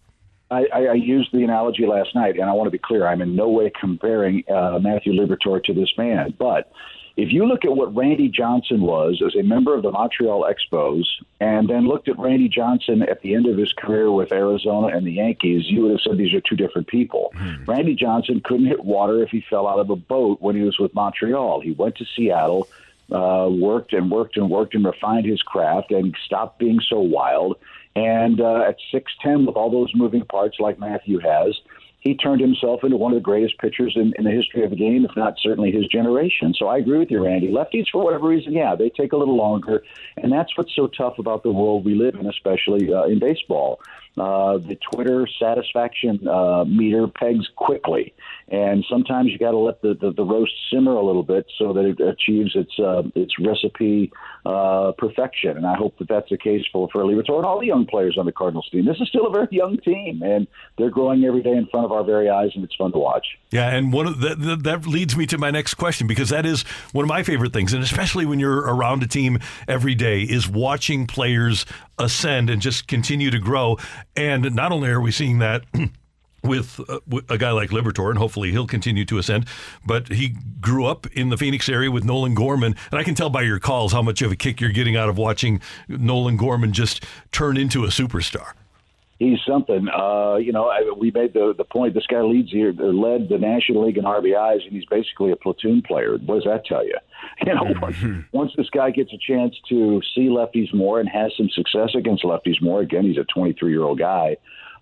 I, 0.51 0.67
I, 0.73 0.79
I 0.85 0.93
used 0.93 1.31
the 1.33 1.43
analogy 1.43 1.85
last 1.87 2.13
night, 2.13 2.35
and 2.35 2.49
I 2.49 2.53
want 2.53 2.67
to 2.67 2.71
be 2.71 2.77
clear. 2.77 3.07
I'm 3.07 3.21
in 3.21 3.35
no 3.35 3.49
way 3.49 3.71
comparing 3.79 4.43
uh, 4.49 4.79
Matthew 4.79 5.13
Liberatore 5.13 5.63
to 5.63 5.73
this 5.73 5.91
man, 5.97 6.33
but 6.37 6.71
if 7.15 7.31
you 7.31 7.45
look 7.45 7.63
at 7.63 7.75
what 7.75 7.95
Randy 7.95 8.27
Johnson 8.27 8.81
was 8.81 9.21
as 9.23 9.35
a 9.35 9.43
member 9.43 9.75
of 9.75 9.83
the 9.83 9.91
Montreal 9.91 10.47
Expos, 10.51 11.03
and 11.39 11.69
then 11.69 11.87
looked 11.87 12.07
at 12.07 12.17
Randy 12.17 12.49
Johnson 12.49 13.03
at 13.03 13.21
the 13.21 13.35
end 13.35 13.45
of 13.45 13.55
his 13.55 13.71
career 13.77 14.11
with 14.11 14.31
Arizona 14.31 14.87
and 14.87 15.05
the 15.05 15.11
Yankees, 15.11 15.65
you 15.67 15.83
would 15.83 15.91
have 15.91 16.01
said 16.01 16.17
these 16.17 16.33
are 16.33 16.41
two 16.41 16.55
different 16.55 16.87
people. 16.87 17.31
Randy 17.67 17.93
Johnson 17.93 18.41
couldn't 18.43 18.65
hit 18.65 18.83
water 18.83 19.21
if 19.21 19.29
he 19.29 19.43
fell 19.47 19.67
out 19.67 19.77
of 19.77 19.91
a 19.91 19.95
boat 19.95 20.41
when 20.41 20.55
he 20.55 20.63
was 20.63 20.79
with 20.79 20.93
Montreal. 20.95 21.61
He 21.61 21.71
went 21.71 21.95
to 21.97 22.05
Seattle, 22.15 22.67
uh, 23.11 23.49
worked 23.49 23.93
and 23.93 24.09
worked 24.09 24.37
and 24.37 24.49
worked 24.49 24.75
and 24.75 24.85
refined 24.85 25.25
his 25.25 25.41
craft, 25.41 25.91
and 25.91 26.15
stopped 26.25 26.59
being 26.59 26.79
so 26.87 26.99
wild. 26.99 27.57
And 27.95 28.41
uh, 28.41 28.63
at 28.67 28.77
6'10, 28.93 29.45
with 29.45 29.55
all 29.55 29.69
those 29.69 29.91
moving 29.93 30.25
parts 30.25 30.59
like 30.59 30.79
Matthew 30.79 31.19
has, 31.19 31.59
he 32.03 32.15
turned 32.15 32.41
himself 32.41 32.83
into 32.83 32.97
one 32.97 33.13
of 33.13 33.15
the 33.15 33.21
greatest 33.21 33.57
pitchers 33.59 33.93
in, 33.95 34.13
in 34.17 34.25
the 34.25 34.31
history 34.31 34.63
of 34.63 34.71
the 34.71 34.75
game, 34.75 35.05
if 35.05 35.15
not 35.15 35.35
certainly 35.39 35.71
his 35.71 35.87
generation. 35.87 36.53
So 36.53 36.67
I 36.67 36.77
agree 36.77 36.97
with 36.97 37.09
you, 37.09 37.23
Randy. 37.23 37.47
Lefties, 37.47 37.85
for 37.89 38.03
whatever 38.03 38.27
reason, 38.27 38.51
yeah, 38.51 38.75
they 38.75 38.89
take 38.89 39.13
a 39.13 39.17
little 39.17 39.37
longer. 39.37 39.83
And 40.17 40.29
that's 40.29 40.57
what's 40.57 40.75
so 40.75 40.87
tough 40.87 41.17
about 41.17 41.43
the 41.43 41.51
world 41.51 41.85
we 41.85 41.95
live 41.95 42.15
in, 42.15 42.27
especially 42.27 42.93
uh, 42.93 43.03
in 43.03 43.19
baseball. 43.19 43.79
Uh, 44.15 44.59
the 44.59 44.77
Twitter 44.91 45.27
satisfaction 45.39 46.27
uh, 46.27 46.63
meter 46.65 47.07
pegs 47.07 47.47
quickly, 47.55 48.13
and 48.47 48.85
sometimes 48.87 49.31
you 49.31 49.39
got 49.39 49.51
to 49.51 49.57
let 49.57 49.81
the, 49.81 49.95
the, 49.95 50.11
the 50.11 50.23
roast 50.23 50.51
simmer 50.71 50.91
a 50.91 51.03
little 51.03 51.23
bit 51.23 51.47
so 51.57 51.73
that 51.73 51.83
it 51.83 51.99
achieves 51.99 52.51
its 52.55 52.77
uh, 52.77 53.01
its 53.15 53.33
recipe 53.39 54.11
uh, 54.45 54.91
perfection. 54.99 55.57
And 55.57 55.65
I 55.65 55.75
hope 55.75 55.97
that 55.97 56.07
that's 56.09 56.29
the 56.29 56.37
case 56.37 56.63
for 56.71 56.87
for 56.91 57.01
Liberatore 57.03 57.37
and 57.37 57.45
all 57.45 57.59
the 57.59 57.65
young 57.65 57.87
players 57.87 58.15
on 58.19 58.27
the 58.27 58.31
Cardinals 58.31 58.69
team. 58.71 58.85
This 58.85 58.97
is 59.01 59.07
still 59.07 59.25
a 59.25 59.31
very 59.31 59.47
young 59.49 59.77
team, 59.77 60.21
and 60.21 60.45
they're 60.77 60.91
growing 60.91 61.23
every 61.23 61.41
day 61.41 61.53
in 61.53 61.65
front 61.65 61.85
of 61.85 61.91
our 61.91 62.03
very 62.03 62.29
eyes, 62.29 62.51
and 62.53 62.63
it's 62.63 62.75
fun 62.75 62.91
to 62.91 62.99
watch. 62.99 63.25
Yeah, 63.49 63.69
and 63.75 63.91
one 63.91 64.05
of 64.05 64.21
that 64.21 64.39
that- 64.41 64.61
that 64.63 64.85
leads 64.85 65.17
me 65.17 65.25
to 65.25 65.39
my 65.39 65.49
next 65.49 65.73
question 65.73 66.05
because 66.05 66.29
that 66.29 66.45
is 66.45 66.61
one 66.91 67.03
of 67.03 67.09
my 67.09 67.23
favorite 67.23 67.51
things, 67.51 67.73
and 67.73 67.83
especially 67.83 68.27
when 68.27 68.39
you're 68.39 68.59
around 68.59 69.01
a 69.01 69.07
team 69.07 69.39
every 69.67 69.95
day, 69.95 70.21
is 70.21 70.47
watching 70.47 71.07
players 71.07 71.65
ascend 71.97 72.49
and 72.49 72.61
just 72.61 72.87
continue 72.87 73.31
to 73.31 73.39
grow. 73.39 73.77
And 74.15 74.53
not 74.53 74.71
only 74.71 74.89
are 74.89 75.01
we 75.01 75.11
seeing 75.11 75.39
that. 75.39 75.63
With 76.45 76.81
uh, 76.89 76.99
a 77.29 77.37
guy 77.37 77.51
like 77.51 77.69
Liberatore, 77.69 78.09
and 78.09 78.19
hopefully 78.19 78.51
he'll 78.51 78.67
continue 78.67 79.05
to 79.05 79.17
ascend. 79.17 79.47
But 79.85 80.09
he 80.09 80.35
grew 80.59 80.85
up 80.85 81.07
in 81.13 81.29
the 81.29 81.37
Phoenix 81.37 81.69
area 81.69 81.89
with 81.89 82.03
Nolan 82.03 82.33
Gorman, 82.33 82.75
and 82.91 82.99
I 82.99 83.05
can 83.05 83.15
tell 83.15 83.29
by 83.29 83.43
your 83.43 83.59
calls 83.59 83.93
how 83.93 84.01
much 84.01 84.21
of 84.21 84.29
a 84.29 84.35
kick 84.35 84.59
you're 84.59 84.73
getting 84.73 84.97
out 84.97 85.07
of 85.07 85.17
watching 85.17 85.61
Nolan 85.87 86.35
Gorman 86.35 86.73
just 86.73 87.05
turn 87.31 87.55
into 87.55 87.85
a 87.85 87.87
superstar. 87.87 88.55
He's 89.19 89.39
something. 89.47 89.87
Uh, 89.89 90.35
you 90.35 90.51
know, 90.51 90.65
I, 90.69 90.91
we 90.97 91.11
made 91.11 91.33
the 91.33 91.53
the 91.57 91.63
point. 91.63 91.93
This 91.93 92.05
guy 92.07 92.21
leads 92.21 92.51
here, 92.51 92.73
led 92.73 93.29
the 93.29 93.37
National 93.37 93.85
League 93.85 93.97
in 93.97 94.03
RBIs, 94.05 94.63
and 94.63 94.71
he's 94.71 94.85
basically 94.85 95.31
a 95.31 95.35
platoon 95.35 95.81
player. 95.81 96.17
What 96.17 96.35
does 96.35 96.43
that 96.45 96.65
tell 96.65 96.85
you? 96.85 96.97
You 97.45 97.53
know, 97.55 97.73
once, 97.81 97.97
once 98.33 98.51
this 98.57 98.69
guy 98.69 98.91
gets 98.91 99.13
a 99.13 99.17
chance 99.17 99.55
to 99.69 100.01
see 100.13 100.27
lefties 100.27 100.73
more 100.73 100.99
and 100.99 101.07
has 101.07 101.31
some 101.37 101.49
success 101.49 101.91
against 101.95 102.23
lefties 102.23 102.61
more, 102.61 102.81
again, 102.81 103.05
he's 103.05 103.17
a 103.17 103.23
23 103.23 103.71
year 103.71 103.83
old 103.83 103.97
guy. 103.97 104.35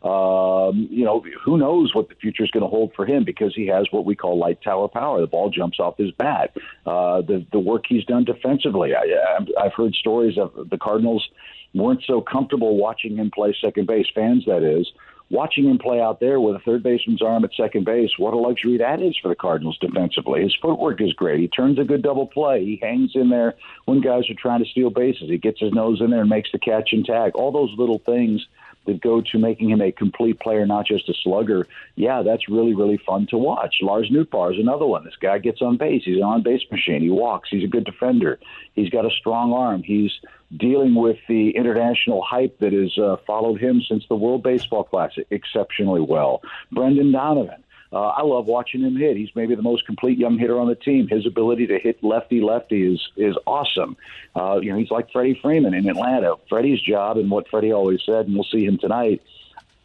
Um, 0.04 0.88
you 0.90 1.06
know, 1.06 1.24
who 1.46 1.60
knows 1.60 1.94
what 1.94 2.10
the 2.10 2.16
future 2.16 2.44
is 2.44 2.50
going 2.50 2.64
to 2.64 2.68
hold 2.68 2.94
for 2.96 3.06
him 3.06 3.24
because 3.24 3.54
he 3.56 3.68
has 3.68 3.86
what 3.92 4.06
we 4.06 4.16
call 4.16 4.40
light 4.40 4.60
tower 4.64 4.88
power. 4.88 5.22
The 5.22 5.28
ball 5.28 5.52
jumps 5.52 5.80
off 5.80 5.96
his 5.98 6.10
bat. 6.12 6.52
Uh, 6.88 7.22
the 7.22 7.46
the 7.52 7.60
work 7.60 7.84
he's 7.88 8.04
done 8.06 8.26
defensively. 8.26 8.96
I- 8.96 9.38
I've 9.60 9.74
heard 9.74 9.94
stories 9.94 10.40
of 10.40 10.70
the 10.72 10.78
Cardinals 10.80 11.30
weren't 11.74 12.04
so 12.06 12.22
comfortable 12.22 12.78
watching 12.78 13.16
him 13.18 13.32
play 13.34 13.56
second 13.62 13.88
base. 13.88 14.08
Fans, 14.14 14.46
that 14.46 14.64
is, 14.64 14.92
watching 15.30 15.70
him 15.70 15.78
play 15.78 16.02
out 16.02 16.20
there 16.20 16.40
with 16.40 16.56
a 16.56 16.60
third 16.60 16.84
baseman's 16.84 17.22
arm 17.22 17.44
at 17.46 17.52
second 17.56 17.86
base. 17.86 18.12
What 18.18 18.34
a 18.34 18.38
luxury 18.38 18.78
that 18.78 19.02
is 19.02 19.18
for 19.22 19.30
the 19.30 19.36
Cardinals 19.36 19.78
defensively. 19.80 20.44
His 20.44 20.56
footwork 20.62 21.02
is 21.02 21.14
great. 21.14 21.40
He 21.40 21.48
turns 21.48 21.80
a 21.80 21.84
good 21.84 22.02
double 22.02 22.28
play. 22.28 22.64
He 22.66 22.80
hangs 22.82 23.12
in 23.16 23.30
there 23.30 23.56
when 23.86 24.02
guys 24.02 24.30
are 24.30 24.36
trying 24.38 24.64
to 24.64 24.70
steal 24.70 24.90
bases. 24.90 25.30
He 25.30 25.38
gets 25.38 25.60
his 25.60 25.74
nose 25.74 26.02
in 26.02 26.12
there 26.12 26.22
and 26.22 26.30
makes 26.30 26.52
the 26.52 26.60
catch 26.60 26.90
and 26.92 27.06
tag. 27.06 27.32
All 27.36 27.52
those 27.52 27.74
little 27.78 28.00
things 28.00 28.46
that 28.86 29.02
go 29.02 29.22
to 29.22 29.38
making 29.38 29.70
him 29.70 29.82
a 29.82 29.92
complete 29.92 30.40
player, 30.40 30.66
not 30.66 30.86
just 30.86 31.08
a 31.10 31.14
slugger. 31.24 31.68
Yeah, 31.96 32.24
that's 32.24 32.50
really, 32.50 32.74
really 32.74 32.98
fun 32.98 33.28
to 33.28 33.38
watch. 33.38 33.76
Lars 33.82 34.10
Nootbaar 34.10 34.54
is 34.54 34.60
another 34.60 34.86
one. 34.86 35.04
This 35.04 35.16
guy 35.22 35.38
gets 35.38 35.62
on 35.62 35.78
base. 35.78 36.04
He's 36.06 36.18
an 36.18 36.24
on 36.24 36.44
base 36.44 36.64
machine. 36.72 37.02
He 37.02 37.10
walks. 37.10 37.50
He's 37.52 37.64
a 37.64 37.68
good 37.68 37.86
defender. 37.86 38.40
He's 38.74 38.90
got 38.90 39.06
a 39.06 39.12
strong 39.12 39.54
arm. 39.54 39.84
He's 39.84 40.12
dealing 40.58 40.96
with 40.96 41.18
the 41.28 41.52
international 41.52 42.22
hype 42.24 42.60
that 42.60 42.74
has 42.74 42.98
uh, 42.98 43.18
followed 43.26 43.62
him 43.62 43.82
since 43.88 44.04
the 44.10 44.16
World 44.16 44.44
Baseball 44.44 44.84
Classic 44.84 45.26
exceptionally 45.30 46.02
well. 46.02 46.42
Brendan 46.72 47.12
Donovan. 47.12 47.64
Uh, 47.94 48.08
I 48.08 48.22
love 48.22 48.46
watching 48.46 48.82
him 48.82 48.96
hit. 48.96 49.18
He's 49.18 49.36
maybe 49.36 49.54
the 49.56 49.62
most 49.62 49.86
complete 49.86 50.18
young 50.18 50.38
hitter 50.38 50.60
on 50.60 50.68
the 50.68 50.76
team. 50.76 51.08
His 51.08 51.26
ability 51.26 51.68
to 51.68 51.80
hit 51.80 52.04
lefty 52.04 52.42
lefty 52.42 52.94
is 52.94 53.02
is 53.18 53.36
awesome. 53.46 53.98
Uh, 54.36 54.60
you 54.62 54.72
know, 54.72 54.78
he's 54.78 54.92
like 54.92 55.12
Freddie 55.12 55.38
Freeman 55.42 55.74
in 55.74 55.90
Atlanta. 55.90 56.36
Freddie's 56.48 56.82
job 56.82 57.18
and 57.18 57.30
what 57.30 57.50
Freddie 57.50 57.74
always 57.74 58.02
said, 58.06 58.28
and 58.28 58.36
we'll 58.36 58.46
see 58.46 58.66
him 58.66 58.78
tonight. 58.78 59.22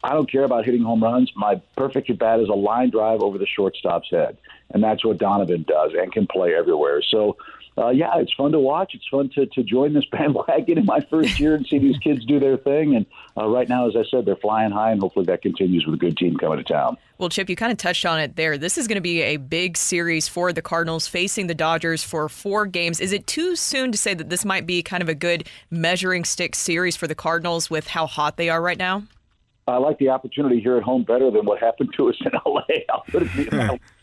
I 0.05 0.11
don't 0.11 0.31
care 0.31 0.45
about 0.45 0.65
hitting 0.65 0.83
home 0.83 1.03
runs. 1.03 1.33
My 1.35 1.61
perfect 1.77 2.09
at 2.11 2.19
bat 2.19 2.39
is 2.39 2.49
a 2.49 2.55
line 2.55 2.91
drive 2.91 3.23
over 3.23 3.39
the 3.39 3.47
shortstop's 3.47 4.11
head, 4.11 4.37
and 4.70 4.85
that's 4.85 5.05
what 5.05 5.19
Donovan 5.19 5.65
does 5.66 5.93
and 5.95 6.12
can 6.12 6.27
play 6.27 6.55
everywhere. 6.55 7.03
So. 7.03 7.37
Uh, 7.78 7.90
yeah, 7.90 8.16
it's 8.16 8.32
fun 8.32 8.53
to 8.53 8.59
watch. 8.59 8.94
It's 8.94 9.07
fun 9.09 9.28
to, 9.35 9.47
to 9.47 9.62
join 9.62 9.93
this 9.93 10.05
bandwagon 10.12 10.78
in 10.78 10.86
my 10.86 11.01
first 11.11 11.39
year 11.39 11.55
and 11.55 11.66
see 11.66 11.78
these 11.78 11.98
kids 11.98 12.24
do 12.24 12.40
their 12.40 12.57
thing. 12.57 12.97
And 12.97 13.07
uh, 13.36 13.48
right 13.48 13.69
now, 13.69 13.86
as 13.86 13.94
I 13.97 14.05
said, 14.11 14.24
they're 14.24 14.36
flying 14.36 14.70
high, 14.70 14.93
and 14.93 15.01
hopefully 15.01 15.27
that 15.27 15.43
continues 15.43 15.85
with 15.85 15.94
a 15.94 15.98
good 15.98 16.16
team 16.16 16.36
coming 16.36 16.59
to 16.59 16.65
town. 16.65 16.97
Well, 17.19 17.28
Chip, 17.28 17.48
you 17.48 17.57
kind 17.57 17.73
of 17.73 17.78
touched 17.78 18.07
on 18.07 18.19
it 18.19 18.36
there. 18.36 18.59
This 18.59 18.78
is 18.78 18.86
going 18.89 18.97
to 18.97 19.03
be 19.03 19.23
a 19.23 19.36
big 19.36 19.77
series 19.77 20.28
for 20.28 20.53
the 20.53 20.62
Cardinals 20.62 21.07
facing 21.07 21.47
the 21.47 21.55
Dodgers 21.55 22.03
for 22.03 22.28
four 22.28 22.66
games. 22.66 23.01
Is 23.01 23.12
it 23.12 23.27
too 23.27 23.57
soon 23.57 23.93
to 23.93 23.98
say 23.98 24.15
that 24.15 24.31
this 24.31 24.44
might 24.44 24.66
be 24.66 24.82
kind 24.82 25.03
of 25.03 25.09
a 25.09 25.15
good 25.15 25.48
measuring 25.70 26.24
stick 26.24 26.55
series 26.55 26.97
for 26.97 27.07
the 27.07 27.15
Cardinals 27.15 27.70
with 27.70 27.89
how 27.89 28.07
hot 28.07 28.36
they 28.36 28.48
are 28.48 28.61
right 28.61 28.78
now? 28.78 29.03
I 29.69 29.78
like 29.78 29.98
the 29.98 30.11
opportunity 30.11 30.61
here 30.61 30.77
at 30.77 30.85
home 30.85 31.03
better 31.03 31.31
than 31.31 31.44
what 31.44 31.59
happened 31.59 31.93
to 31.97 32.09
us 32.09 32.16
in 32.20 32.31
LA. 32.47 32.61
I'll 32.90 33.05
put 33.09 33.23
it 33.23 33.53
in 33.53 33.59
that 33.59 33.81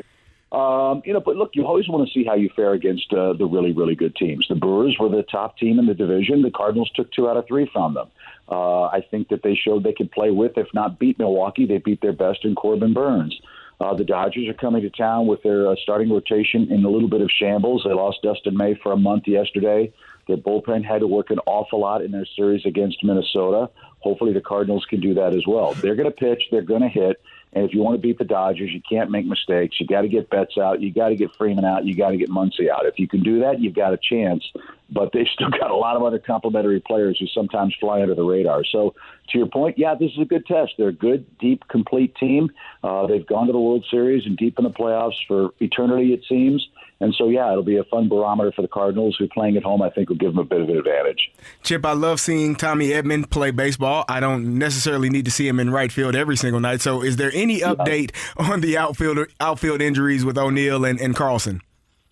um, 0.54 1.02
you 1.04 1.14
know, 1.14 1.20
but 1.20 1.36
look, 1.36 1.52
you 1.54 1.66
always 1.66 1.90
want 1.90 2.08
to 2.08 2.14
see 2.14 2.24
how 2.24 2.36
you 2.36 2.50
fare 2.56 2.74
against 2.74 3.12
uh, 3.12 3.34
the 3.34 3.46
really, 3.46 3.72
really 3.72 3.96
good 3.96 4.16
teams. 4.16 4.48
The 4.48 4.56
Brewers 4.56 4.96
were 5.00 5.10
the 5.10 5.24
top 5.24 5.58
team 5.58 5.80
in 5.80 5.88
the 5.88 5.96
division. 5.96 6.44
The 6.44 6.52
Cardinals 6.52 6.92
took 6.96 7.12
two 7.12 7.28
out 7.28 7.38
of 7.38 7.48
three 7.48 7.68
from 7.74 7.96
them. 7.96 8.08
Uh, 8.48 8.84
I 8.84 9.04
think 9.10 9.30
that 9.30 9.42
they 9.42 9.56
showed 9.56 9.84
they 9.84 9.94
could 9.94 10.12
play 10.12 10.30
with, 10.30 10.58
if 10.58 10.68
not 10.74 11.00
beat 11.00 11.18
Milwaukee, 11.18 11.66
they 11.66 11.80
beat 11.80 12.02
their 12.02 12.14
best 12.14 12.46
in 12.46 12.54
Corbin 12.54 12.94
Burnes. 12.94 13.40
Uh, 13.82 13.96
the 13.96 14.04
Dodgers 14.04 14.48
are 14.48 14.54
coming 14.54 14.84
to 14.84 14.92
town 14.92 15.26
with 15.26 15.42
their 15.42 15.68
uh, 15.68 15.76
starting 15.82 16.12
rotation 16.12 16.72
in 16.72 16.86
a 16.86 16.90
little 16.90 17.10
bit 17.10 17.22
of 17.22 17.32
shambles. 17.32 17.84
They 17.84 17.94
lost 17.94 18.20
Dustin 18.22 18.56
May 18.56 18.76
for 18.76 18.92
a 18.92 18.98
month 18.98 19.28
yesterday. 19.28 19.92
Their 20.28 20.38
bullpen 20.38 20.86
had 20.86 21.00
to 21.00 21.08
work 21.08 21.32
an 21.32 21.40
awful 21.46 21.82
lot 21.82 22.02
in 22.02 22.12
their 22.12 22.28
series 22.36 22.66
against 22.66 23.04
Minnesota. 23.04 23.70
Hopefully, 24.00 24.34
the 24.34 24.42
Cardinals 24.42 24.86
can 24.90 25.02
do 25.02 25.16
that 25.16 25.34
as 25.34 25.44
well. 25.48 25.74
They're 25.74 25.96
going 25.96 26.10
to 26.10 26.16
pitch, 26.16 26.44
they're 26.52 26.62
going 26.62 26.82
to 26.82 26.88
hit, 26.88 27.22
and 27.56 27.66
if 27.66 27.74
you 27.74 27.82
want 27.82 27.96
to 27.96 28.02
beat 28.02 28.18
the 28.18 28.26
Dodgers, 28.26 28.72
you 28.72 28.82
can't 28.88 29.12
make 29.12 29.26
mistakes. 29.26 29.80
You 29.80 29.86
got 29.86 30.02
to 30.02 30.08
get 30.08 30.30
Betts 30.30 30.58
out, 30.58 30.82
you 30.82 30.92
got 30.92 31.10
to 31.10 31.16
get 31.16 31.36
Freeman 31.38 31.66
out, 31.66 31.86
you 31.86 31.96
got 31.96 32.10
to 32.10 32.18
get 32.18 32.30
Muncy 32.30 32.70
out. 32.70 32.86
If 32.86 32.98
you 32.98 33.08
can 33.08 33.22
do 33.22 33.40
that, 33.42 33.60
you've 33.60 33.76
got 33.76 33.94
a 33.94 33.98
chance. 33.98 34.44
but 34.90 35.12
they've 35.14 35.28
still 35.34 35.50
got 35.50 35.70
a 35.70 35.76
lot 35.76 35.96
of 35.96 36.04
other 36.04 36.20
complementary 36.20 36.80
players 36.80 37.18
who 37.20 37.28
sometimes 37.28 37.76
fly 37.80 38.02
under 38.02 38.16
the 38.16 38.24
radar. 38.24 38.64
So, 38.66 38.96
to 39.30 39.38
your 39.38 39.48
point, 39.48 39.78
yeah, 39.78 39.96
this 39.96 40.12
is 40.12 40.20
a 40.22 40.26
good 40.26 40.46
test. 40.46 40.74
They're 40.78 40.90
a 40.90 40.94
good, 40.94 41.26
deep, 41.38 41.68
complete 41.68 42.16
team. 42.16 42.52
Uh, 42.84 43.08
they've 43.08 43.26
gone 43.26 43.48
to 43.48 43.54
the 43.54 43.60
World 43.60 43.86
Series 43.90 44.26
and 44.26 44.36
deep 44.36 44.58
in 44.58 44.64
the 44.64 44.72
playoffs 44.72 45.16
for 45.28 45.50
eternity, 45.60 46.14
it 46.14 46.24
seems. 46.28 46.68
And 47.04 47.14
so, 47.18 47.28
yeah, 47.28 47.52
it'll 47.52 47.64
be 47.64 47.76
a 47.76 47.84
fun 47.84 48.08
barometer 48.08 48.54
for 48.56 48.62
the 48.62 48.68
Cardinals, 48.70 49.18
who 49.20 49.28
playing 49.28 49.58
at 49.58 49.64
home, 49.64 49.82
I 49.82 49.90
think, 49.90 50.08
will 50.08 50.16
give 50.16 50.32
them 50.32 50.40
a 50.40 50.46
bit 50.46 50.62
of 50.62 50.70
an 50.70 50.78
advantage. 50.78 51.32
Chip, 51.62 51.86
I 51.86 51.92
love 51.92 52.22
seeing 52.22 52.56
Tommy 52.56 52.90
Edman 52.92 53.30
play 53.30 53.52
baseball. 53.52 54.06
I 54.08 54.22
don't 54.22 54.58
necessarily 54.58 55.10
need 55.10 55.26
to 55.26 55.32
see 55.32 55.46
him 55.46 55.60
in 55.60 55.70
right 55.70 55.92
field 55.92 56.16
every 56.16 56.38
single 56.38 56.62
night. 56.62 56.80
So, 56.80 57.02
is 57.02 57.18
there 57.18 57.32
any 57.34 57.60
update 57.60 58.12
on 58.38 58.62
the 58.62 58.78
outfield 58.78 59.28
outfield 59.42 59.82
injuries 59.82 60.24
with 60.24 60.38
O'Neill 60.38 60.86
and, 60.86 60.98
and 60.98 61.14
Carlson? 61.14 61.62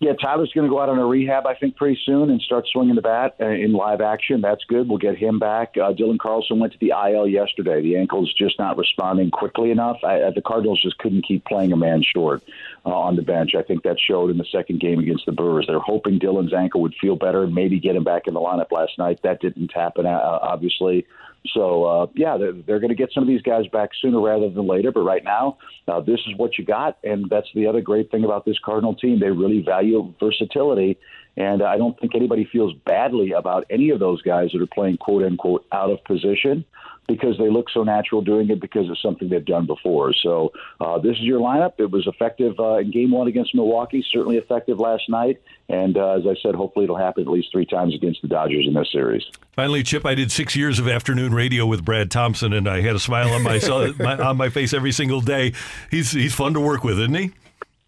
Yeah, 0.02 0.14
Tyler's 0.14 0.50
going 0.52 0.66
to 0.66 0.68
go 0.68 0.80
out 0.80 0.88
on 0.88 0.98
a 0.98 1.06
rehab, 1.06 1.46
I 1.46 1.54
think, 1.54 1.76
pretty 1.76 1.96
soon 2.04 2.28
and 2.28 2.42
start 2.42 2.66
swinging 2.66 2.96
the 2.96 3.02
bat 3.02 3.36
uh, 3.38 3.46
in 3.46 3.72
live 3.72 4.00
action. 4.00 4.40
That's 4.40 4.64
good. 4.64 4.88
We'll 4.88 4.98
get 4.98 5.16
him 5.16 5.38
back. 5.38 5.76
Uh, 5.76 5.92
Dylan 5.92 6.18
Carlson 6.18 6.58
went 6.58 6.72
to 6.72 6.78
the 6.80 6.90
IL 6.90 7.28
yesterday. 7.28 7.80
The 7.80 7.96
ankle's 7.96 8.34
just 8.34 8.58
not 8.58 8.76
responding 8.76 9.30
quickly 9.30 9.70
enough. 9.70 9.98
I, 10.02 10.28
the 10.34 10.42
Cardinals 10.44 10.82
just 10.82 10.98
couldn't 10.98 11.22
keep 11.22 11.44
playing 11.44 11.72
a 11.72 11.76
man 11.76 12.02
short 12.02 12.42
uh, 12.84 12.88
on 12.88 13.14
the 13.14 13.22
bench. 13.22 13.54
I 13.54 13.62
think 13.62 13.84
that 13.84 14.00
showed 14.00 14.30
in 14.32 14.38
the 14.38 14.44
second 14.50 14.80
game 14.80 14.98
against 14.98 15.24
the 15.24 15.30
Brewers. 15.30 15.68
They're 15.68 15.78
hoping 15.78 16.18
Dylan's 16.18 16.52
ankle 16.52 16.80
would 16.80 16.96
feel 17.00 17.14
better 17.14 17.44
and 17.44 17.54
maybe 17.54 17.78
get 17.78 17.94
him 17.94 18.02
back 18.02 18.26
in 18.26 18.34
the 18.34 18.40
lineup 18.40 18.72
last 18.72 18.98
night. 18.98 19.20
That 19.22 19.40
didn't 19.40 19.72
happen, 19.72 20.04
uh, 20.04 20.18
obviously. 20.42 21.06
So 21.48 21.84
uh, 21.84 22.06
yeah, 22.14 22.36
they're, 22.36 22.52
they're 22.52 22.80
going 22.80 22.90
to 22.90 22.94
get 22.96 23.12
some 23.12 23.22
of 23.22 23.28
these 23.28 23.42
guys 23.42 23.66
back 23.68 23.90
sooner 24.00 24.20
rather 24.20 24.48
than 24.48 24.66
later. 24.66 24.92
But 24.92 25.02
right 25.02 25.24
now, 25.24 25.58
uh, 25.88 26.00
this 26.00 26.20
is 26.26 26.36
what 26.36 26.56
you 26.58 26.64
got, 26.64 26.98
and 27.02 27.28
that's 27.28 27.48
the 27.54 27.66
other 27.66 27.80
great 27.80 28.10
thing 28.10 28.24
about 28.24 28.44
this 28.44 28.58
Cardinal 28.64 28.94
team. 28.94 29.18
They 29.20 29.30
really 29.30 29.60
value 29.60 30.14
versatility, 30.20 30.98
and 31.36 31.62
I 31.62 31.78
don't 31.78 31.98
think 31.98 32.14
anybody 32.14 32.48
feels 32.50 32.72
badly 32.86 33.32
about 33.32 33.66
any 33.70 33.90
of 33.90 33.98
those 33.98 34.22
guys 34.22 34.50
that 34.52 34.62
are 34.62 34.66
playing 34.66 34.98
quote 34.98 35.24
unquote 35.24 35.66
out 35.72 35.90
of 35.90 36.02
position 36.04 36.64
because 37.08 37.36
they 37.38 37.50
look 37.50 37.68
so 37.70 37.82
natural 37.82 38.22
doing 38.22 38.48
it 38.50 38.60
because 38.60 38.88
it's 38.88 39.02
something 39.02 39.28
they've 39.28 39.44
done 39.44 39.66
before. 39.66 40.12
So 40.22 40.52
uh, 40.80 40.98
this 40.98 41.12
is 41.12 41.22
your 41.22 41.40
lineup. 41.40 41.72
It 41.78 41.90
was 41.90 42.06
effective 42.06 42.58
uh, 42.58 42.78
in 42.78 42.90
Game 42.90 43.10
One 43.10 43.26
against 43.26 43.54
Milwaukee. 43.54 44.04
Certainly 44.12 44.38
effective 44.38 44.78
last 44.78 45.08
night, 45.08 45.40
and 45.68 45.96
uh, 45.96 46.12
as 46.12 46.22
I 46.26 46.34
said, 46.42 46.54
hopefully 46.54 46.84
it'll 46.84 46.96
happen 46.96 47.24
at 47.24 47.30
least 47.30 47.48
three 47.52 47.66
times 47.66 47.94
against 47.94 48.22
the 48.22 48.28
Dodgers 48.28 48.66
in 48.66 48.74
this 48.74 48.90
series. 48.92 49.22
Finally, 49.52 49.82
Chip, 49.82 50.06
I 50.06 50.14
did 50.14 50.30
six 50.30 50.54
years 50.56 50.78
of 50.78 50.88
afternoon 50.88 51.34
radio 51.34 51.66
with 51.66 51.84
Brad 51.84 52.10
Thompson, 52.10 52.52
and 52.52 52.68
I 52.68 52.80
had 52.80 52.94
a 52.94 53.00
smile 53.00 53.32
on 53.32 53.42
my, 53.42 53.58
my 53.98 54.16
on 54.18 54.36
my 54.36 54.48
face 54.48 54.72
every 54.72 54.92
single 54.92 55.20
day. 55.20 55.52
He's 55.90 56.12
he's 56.12 56.34
fun 56.34 56.54
to 56.54 56.60
work 56.60 56.84
with, 56.84 56.98
isn't 56.98 57.14
he? 57.14 57.32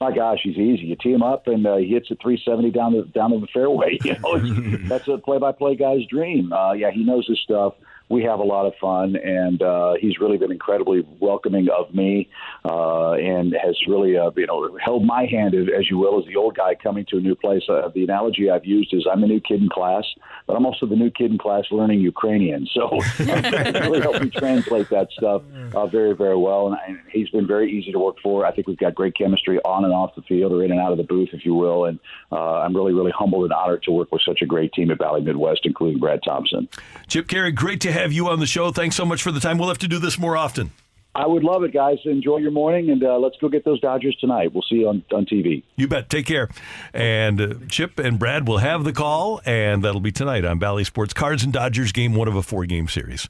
My 0.01 0.15
gosh, 0.15 0.41
he's 0.43 0.57
easy. 0.59 0.87
You 0.87 0.97
tee 0.97 1.13
him 1.13 1.23
up, 1.23 1.47
and 1.47 1.67
uh, 1.67 1.77
he 1.77 1.89
hits 1.89 2.11
a 2.11 2.17
370 2.17 2.71
down 2.73 2.93
the 2.93 3.05
down 3.05 3.31
the 3.31 3.47
fairway. 3.53 3.99
You 4.05 4.19
know, 4.19 4.77
that's 4.89 5.09
a 5.09 5.17
play-by-play 5.17 5.77
guy's 5.77 6.05
dream. 6.07 6.53
Uh, 6.53 6.73
yeah, 6.73 6.91
he 6.91 7.05
knows 7.05 7.27
his 7.27 7.41
stuff. 7.41 7.75
We 8.09 8.23
have 8.25 8.39
a 8.39 8.45
lot 8.45 8.67
of 8.67 8.75
fun, 8.81 9.17
and 9.17 9.63
uh, 9.63 9.95
he's 9.99 10.19
really 10.19 10.37
been 10.37 10.53
incredibly 10.53 11.07
welcoming 11.21 11.69
of 11.69 11.95
me, 11.95 12.29
uh, 12.65 13.13
and 13.13 13.55
has 13.55 13.77
really, 13.89 14.17
uh, 14.17 14.31
you 14.37 14.47
know, 14.47 14.77
held 14.83 15.05
my 15.05 15.27
hand, 15.27 15.55
as 15.55 15.91
you 15.91 15.99
will, 15.99 16.19
as 16.19 16.27
the 16.27 16.37
old 16.37 16.55
guy 16.55 16.75
coming 16.75 17.07
to 17.11 17.17
a 17.17 17.21
new 17.21 17.35
place. 17.35 17.63
Uh, 17.69 17.89
the 17.95 18.05
analogy 18.05 18.51
I've 18.51 18.67
used 18.67 18.93
is 18.93 19.07
I'm 19.11 19.21
the 19.21 19.27
new 19.27 19.41
kid 19.41 19.63
in 19.63 19.69
class, 19.69 20.05
but 20.47 20.55
I'm 20.55 20.67
also 20.67 20.87
the 20.87 20.97
new 20.97 21.11
kid 21.11 21.31
in 21.31 21.39
class 21.39 21.65
learning 21.71 22.01
Ukrainian. 22.01 22.67
So 22.73 22.91
really 23.19 24.01
helped 24.01 24.23
me 24.23 24.31
translate 24.31 24.91
that 24.91 25.09
stuff 25.13 25.43
uh, 25.75 25.87
very, 25.87 26.15
very 26.15 26.37
well. 26.37 26.69
And, 26.69 26.77
and 26.87 26.99
he's 27.11 27.31
been 27.31 27.47
very 27.47 27.73
easy 27.73 27.93
to 27.93 27.99
work 27.99 28.17
for. 28.23 28.45
I 28.45 28.53
think 28.53 28.67
we've 28.67 28.79
got 28.79 28.95
great 28.95 29.17
chemistry 29.17 29.59
on 29.65 29.85
and 29.85 29.95
off 29.95 30.15
the 30.15 30.23
field, 30.23 30.53
or 30.53 30.63
in 30.63 30.71
and 30.71 30.81
out 30.81 30.93
of 30.93 30.99
the 30.99 31.05
booth, 31.05 31.31
if 31.33 31.45
you 31.45 31.55
will. 31.55 31.87
And 31.87 31.99
uh, 32.31 32.61
I'm 32.61 32.75
really, 32.75 32.93
really 32.93 33.13
humbled 33.13 33.45
and 33.45 33.53
honored 33.53 33.83
to 33.85 33.93
work 33.93 34.13
with 34.13 34.23
such 34.23 34.43
a 34.43 34.47
great 34.47 34.73
team 34.73 34.91
at 34.91 34.99
Bally 34.99 35.23
Midwest, 35.23 35.61
including 35.65 35.99
Brad 35.99 36.21
Thompson. 36.23 36.69
Chip 37.09 37.29
Caray, 37.29 37.53
great 37.53 37.81
to 37.83 37.93
have 37.95 38.13
you 38.13 38.29
on 38.29 38.41
the 38.41 38.47
show. 38.47 38.71
Thanks 38.71 38.97
so 38.97 39.05
much 39.05 39.23
for 39.23 39.33
the 39.33 39.41
time. 39.41 39.59
We'll 39.59 39.69
have 39.69 39.79
to 39.79 39.89
do 39.89 39.99
this 39.99 40.19
more 40.19 40.37
often. 40.37 40.71
I 41.17 41.27
would 41.27 41.45
love 41.45 41.63
it, 41.63 41.73
guys. 41.73 41.99
Enjoy 42.05 42.39
your 42.39 42.51
morning, 42.51 42.91
and 42.91 43.03
uh, 43.05 43.17
let's 43.19 43.37
go 43.41 43.49
get 43.49 43.65
those 43.65 43.81
Dodgers 43.81 44.17
tonight. 44.17 44.53
We'll 44.53 44.65
see 44.69 44.77
you 44.77 44.89
on, 44.89 45.05
on 45.13 45.27
TV. 45.27 45.63
You 45.77 45.87
bet. 45.87 46.11
Take 46.11 46.27
care. 46.27 46.49
And 46.93 47.41
uh, 47.41 47.55
Chip 47.69 48.01
and 48.01 48.19
Brad 48.19 48.49
will 48.49 48.59
have 48.59 48.83
the 48.83 48.93
call, 48.93 49.41
and 49.47 49.85
that'll 49.85 50.01
be 50.01 50.11
tonight 50.11 50.45
on 50.45 50.59
Bally 50.59 50.83
Sports 50.83 51.15
Cards 51.15 51.45
and 51.45 51.53
Dodgers 51.53 51.93
game 51.93 52.15
one 52.15 52.27
of 52.27 52.35
a 52.35 52.43
four 52.43 52.67
game 52.67 52.89
series. 52.89 53.29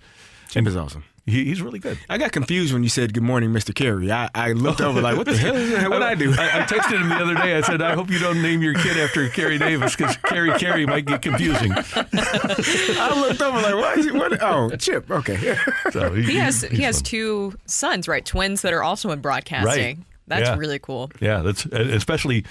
Chip 0.49 0.67
is 0.67 0.77
awesome. 0.77 1.05
He, 1.27 1.47
he's 1.47 1.63
really 1.63 1.79
good. 1.79 1.99
I 2.11 2.19
got 2.19 2.33
confused 2.33 2.75
when 2.75 2.83
you 2.83 2.91
said 2.91 3.15
good 3.15 3.23
morning, 3.23 3.51
Mr. 3.51 3.75
Caray. 3.75 4.11
I, 4.11 4.29
I 4.35 4.53
looked 4.53 4.83
over 4.83 5.01
like, 5.01 5.17
what 5.17 5.25
the 5.27 5.35
hell 5.37 5.57
is 5.57 5.71
that? 5.71 5.89
What 5.89 6.03
I 6.03 6.15
do? 6.15 6.33
I, 6.37 6.61
I 6.61 6.63
texted 6.65 7.01
him 7.01 7.09
the 7.09 7.15
other 7.15 7.35
day. 7.35 7.57
I 7.57 7.63
said, 7.63 7.81
I 7.81 7.95
hope 7.95 8.11
you 8.11 8.19
don't 8.19 8.43
name 8.43 8.61
your 8.61 8.75
kid 8.75 8.99
after 8.99 9.27
Kerry 9.31 9.57
Davis 9.57 9.97
because 9.97 10.17
Kerry 10.19 10.51
Caray 10.59 10.85
might 10.87 11.07
get 11.07 11.23
confusing. 11.23 11.73
I 11.75 13.21
looked 13.27 13.41
over 13.41 13.61
like, 13.61 13.75
why 13.75 13.95
is 13.95 14.05
he? 14.05 14.11
What? 14.13 14.43
Oh, 14.43 14.71
Chip. 14.77 15.11
Okay. 15.11 15.57
So 15.93 16.13
He 16.13 16.37
has 16.37 16.63
he 16.63 16.83
has 16.83 17.01
two 17.01 17.55
sons, 17.67 18.07
right? 18.09 18.25
Twins 18.25 18.63
that 18.63 18.73
are 18.73 18.83
also 18.83 19.11
in 19.11 19.21
broadcasting. 19.21 19.65
Right. 19.97 19.99
That's 20.27 20.49
Yeah. 20.49 20.57
really 20.57 20.79
cool. 20.79 21.11
Yeah, 21.21 21.41
that's 21.43 21.67
especially 21.67 22.45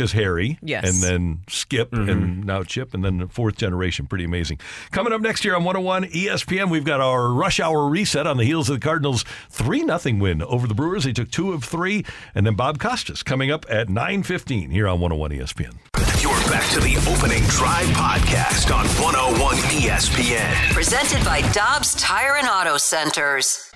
because 0.00 0.12
Harry, 0.12 0.58
Yes. 0.62 0.88
and 0.88 1.02
then 1.02 1.40
Skip, 1.46 1.92
and 1.92 2.08
mm-hmm. 2.08 2.42
now 2.42 2.62
Chip, 2.62 2.94
and 2.94 3.04
then 3.04 3.18
the 3.18 3.28
fourth 3.28 3.56
generation. 3.56 4.06
Pretty 4.06 4.24
amazing. 4.24 4.58
Coming 4.92 5.12
up 5.12 5.20
next 5.20 5.44
year 5.44 5.54
on 5.54 5.62
101 5.62 6.04
ESPN, 6.04 6.70
we've 6.70 6.86
got 6.86 7.02
our 7.02 7.28
rush 7.28 7.60
hour 7.60 7.86
reset 7.86 8.26
on 8.26 8.38
the 8.38 8.44
heels 8.44 8.70
of 8.70 8.80
the 8.80 8.84
Cardinals' 8.84 9.26
3 9.50 9.86
0 9.86 10.18
win 10.18 10.42
over 10.42 10.66
the 10.66 10.74
Brewers. 10.74 11.04
They 11.04 11.12
took 11.12 11.30
two 11.30 11.52
of 11.52 11.64
three, 11.64 12.06
and 12.34 12.46
then 12.46 12.54
Bob 12.54 12.78
Costas 12.78 13.22
coming 13.22 13.50
up 13.50 13.66
at 13.68 13.88
9.15 13.88 14.72
here 14.72 14.88
on 14.88 15.00
101 15.00 15.32
ESPN. 15.32 16.09
Back 16.50 16.68
to 16.72 16.80
the 16.80 16.96
opening 17.08 17.44
drive 17.44 17.86
podcast 17.90 18.74
on 18.74 18.84
101 19.00 19.56
ESPN. 19.70 20.72
Presented 20.72 21.24
by 21.24 21.42
Dobbs 21.52 21.94
Tire 21.94 22.38
and 22.38 22.48
Auto 22.48 22.76
Centers. 22.76 23.70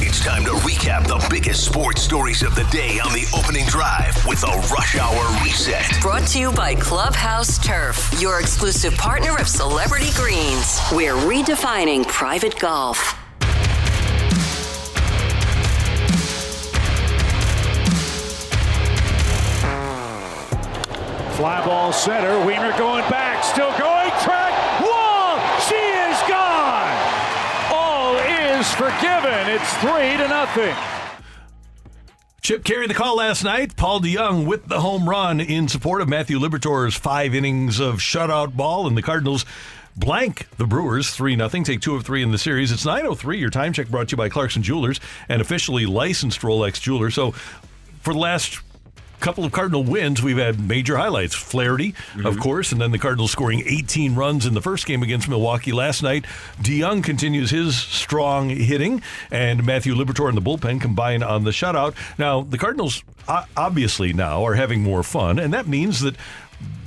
It's 0.00 0.18
time 0.24 0.42
to 0.42 0.50
recap 0.50 1.06
the 1.06 1.24
biggest 1.30 1.64
sports 1.64 2.02
stories 2.02 2.42
of 2.42 2.56
the 2.56 2.64
day 2.64 2.98
on 2.98 3.12
the 3.12 3.32
opening 3.38 3.64
drive 3.66 4.26
with 4.26 4.42
a 4.42 4.56
rush 4.74 4.98
hour 4.98 5.44
reset. 5.44 5.86
Brought 6.02 6.26
to 6.30 6.40
you 6.40 6.50
by 6.50 6.74
Clubhouse 6.74 7.64
Turf, 7.64 8.12
your 8.20 8.40
exclusive 8.40 8.96
partner 8.96 9.36
of 9.38 9.46
Celebrity 9.46 10.10
Greens. 10.16 10.80
We're 10.90 11.14
redefining 11.14 12.08
private 12.08 12.58
golf. 12.58 13.19
Fly 21.40 21.64
ball 21.64 21.90
center. 21.90 22.32
Wiemer 22.44 22.76
going 22.76 23.08
back. 23.08 23.42
Still 23.42 23.70
going. 23.78 24.10
Track. 24.20 24.82
Wall. 24.82 25.38
She 25.60 25.74
is 25.74 26.20
gone. 26.28 26.92
All 27.72 28.14
is 28.16 28.70
forgiven. 28.74 29.48
It's 29.48 29.72
three 29.78 30.18
to 30.18 30.28
nothing. 30.28 30.76
Chip 32.42 32.62
carried 32.62 32.90
the 32.90 32.94
call 32.94 33.16
last 33.16 33.42
night. 33.42 33.74
Paul 33.74 34.02
DeJong 34.02 34.44
with 34.44 34.66
the 34.66 34.80
home 34.80 35.08
run 35.08 35.40
in 35.40 35.66
support 35.66 36.02
of 36.02 36.10
Matthew 36.10 36.38
Liberatore's 36.38 36.94
five 36.94 37.34
innings 37.34 37.80
of 37.80 38.00
shutout 38.00 38.54
ball, 38.54 38.86
and 38.86 38.94
the 38.94 39.00
Cardinals 39.00 39.46
blank 39.96 40.46
the 40.58 40.66
Brewers 40.66 41.08
3 41.08 41.36
0. 41.36 41.48
Take 41.48 41.80
two 41.80 41.94
of 41.94 42.04
three 42.04 42.22
in 42.22 42.32
the 42.32 42.38
series. 42.38 42.70
It's 42.70 42.84
9.03. 42.84 43.40
Your 43.40 43.48
time 43.48 43.72
check 43.72 43.88
brought 43.88 44.08
to 44.08 44.12
you 44.12 44.18
by 44.18 44.28
Clarkson 44.28 44.62
Jewelers, 44.62 45.00
an 45.30 45.40
officially 45.40 45.86
licensed 45.86 46.42
Rolex 46.42 46.78
jeweler. 46.78 47.10
So 47.10 47.30
for 48.02 48.12
the 48.12 48.20
last 48.20 48.60
couple 49.20 49.44
of 49.44 49.52
Cardinal 49.52 49.84
wins, 49.84 50.22
we've 50.22 50.38
had 50.38 50.58
major 50.60 50.96
highlights. 50.96 51.34
Flaherty, 51.34 51.90
of 51.90 51.94
mm-hmm. 51.94 52.40
course, 52.40 52.72
and 52.72 52.80
then 52.80 52.90
the 52.90 52.98
Cardinals 52.98 53.30
scoring 53.30 53.62
18 53.66 54.14
runs 54.14 54.46
in 54.46 54.54
the 54.54 54.62
first 54.62 54.86
game 54.86 55.02
against 55.02 55.28
Milwaukee 55.28 55.72
last 55.72 56.02
night. 56.02 56.24
DeJong 56.60 57.04
continues 57.04 57.50
his 57.50 57.76
strong 57.78 58.48
hitting, 58.48 59.02
and 59.30 59.64
Matthew 59.64 59.94
Liberatore 59.94 60.28
and 60.28 60.36
the 60.36 60.42
bullpen 60.42 60.80
combine 60.80 61.22
on 61.22 61.44
the 61.44 61.50
shutout. 61.50 61.94
Now, 62.18 62.40
the 62.40 62.58
Cardinals 62.58 63.04
obviously 63.56 64.12
now 64.12 64.44
are 64.44 64.54
having 64.54 64.82
more 64.82 65.02
fun, 65.02 65.38
and 65.38 65.52
that 65.52 65.66
means 65.68 66.00
that 66.00 66.16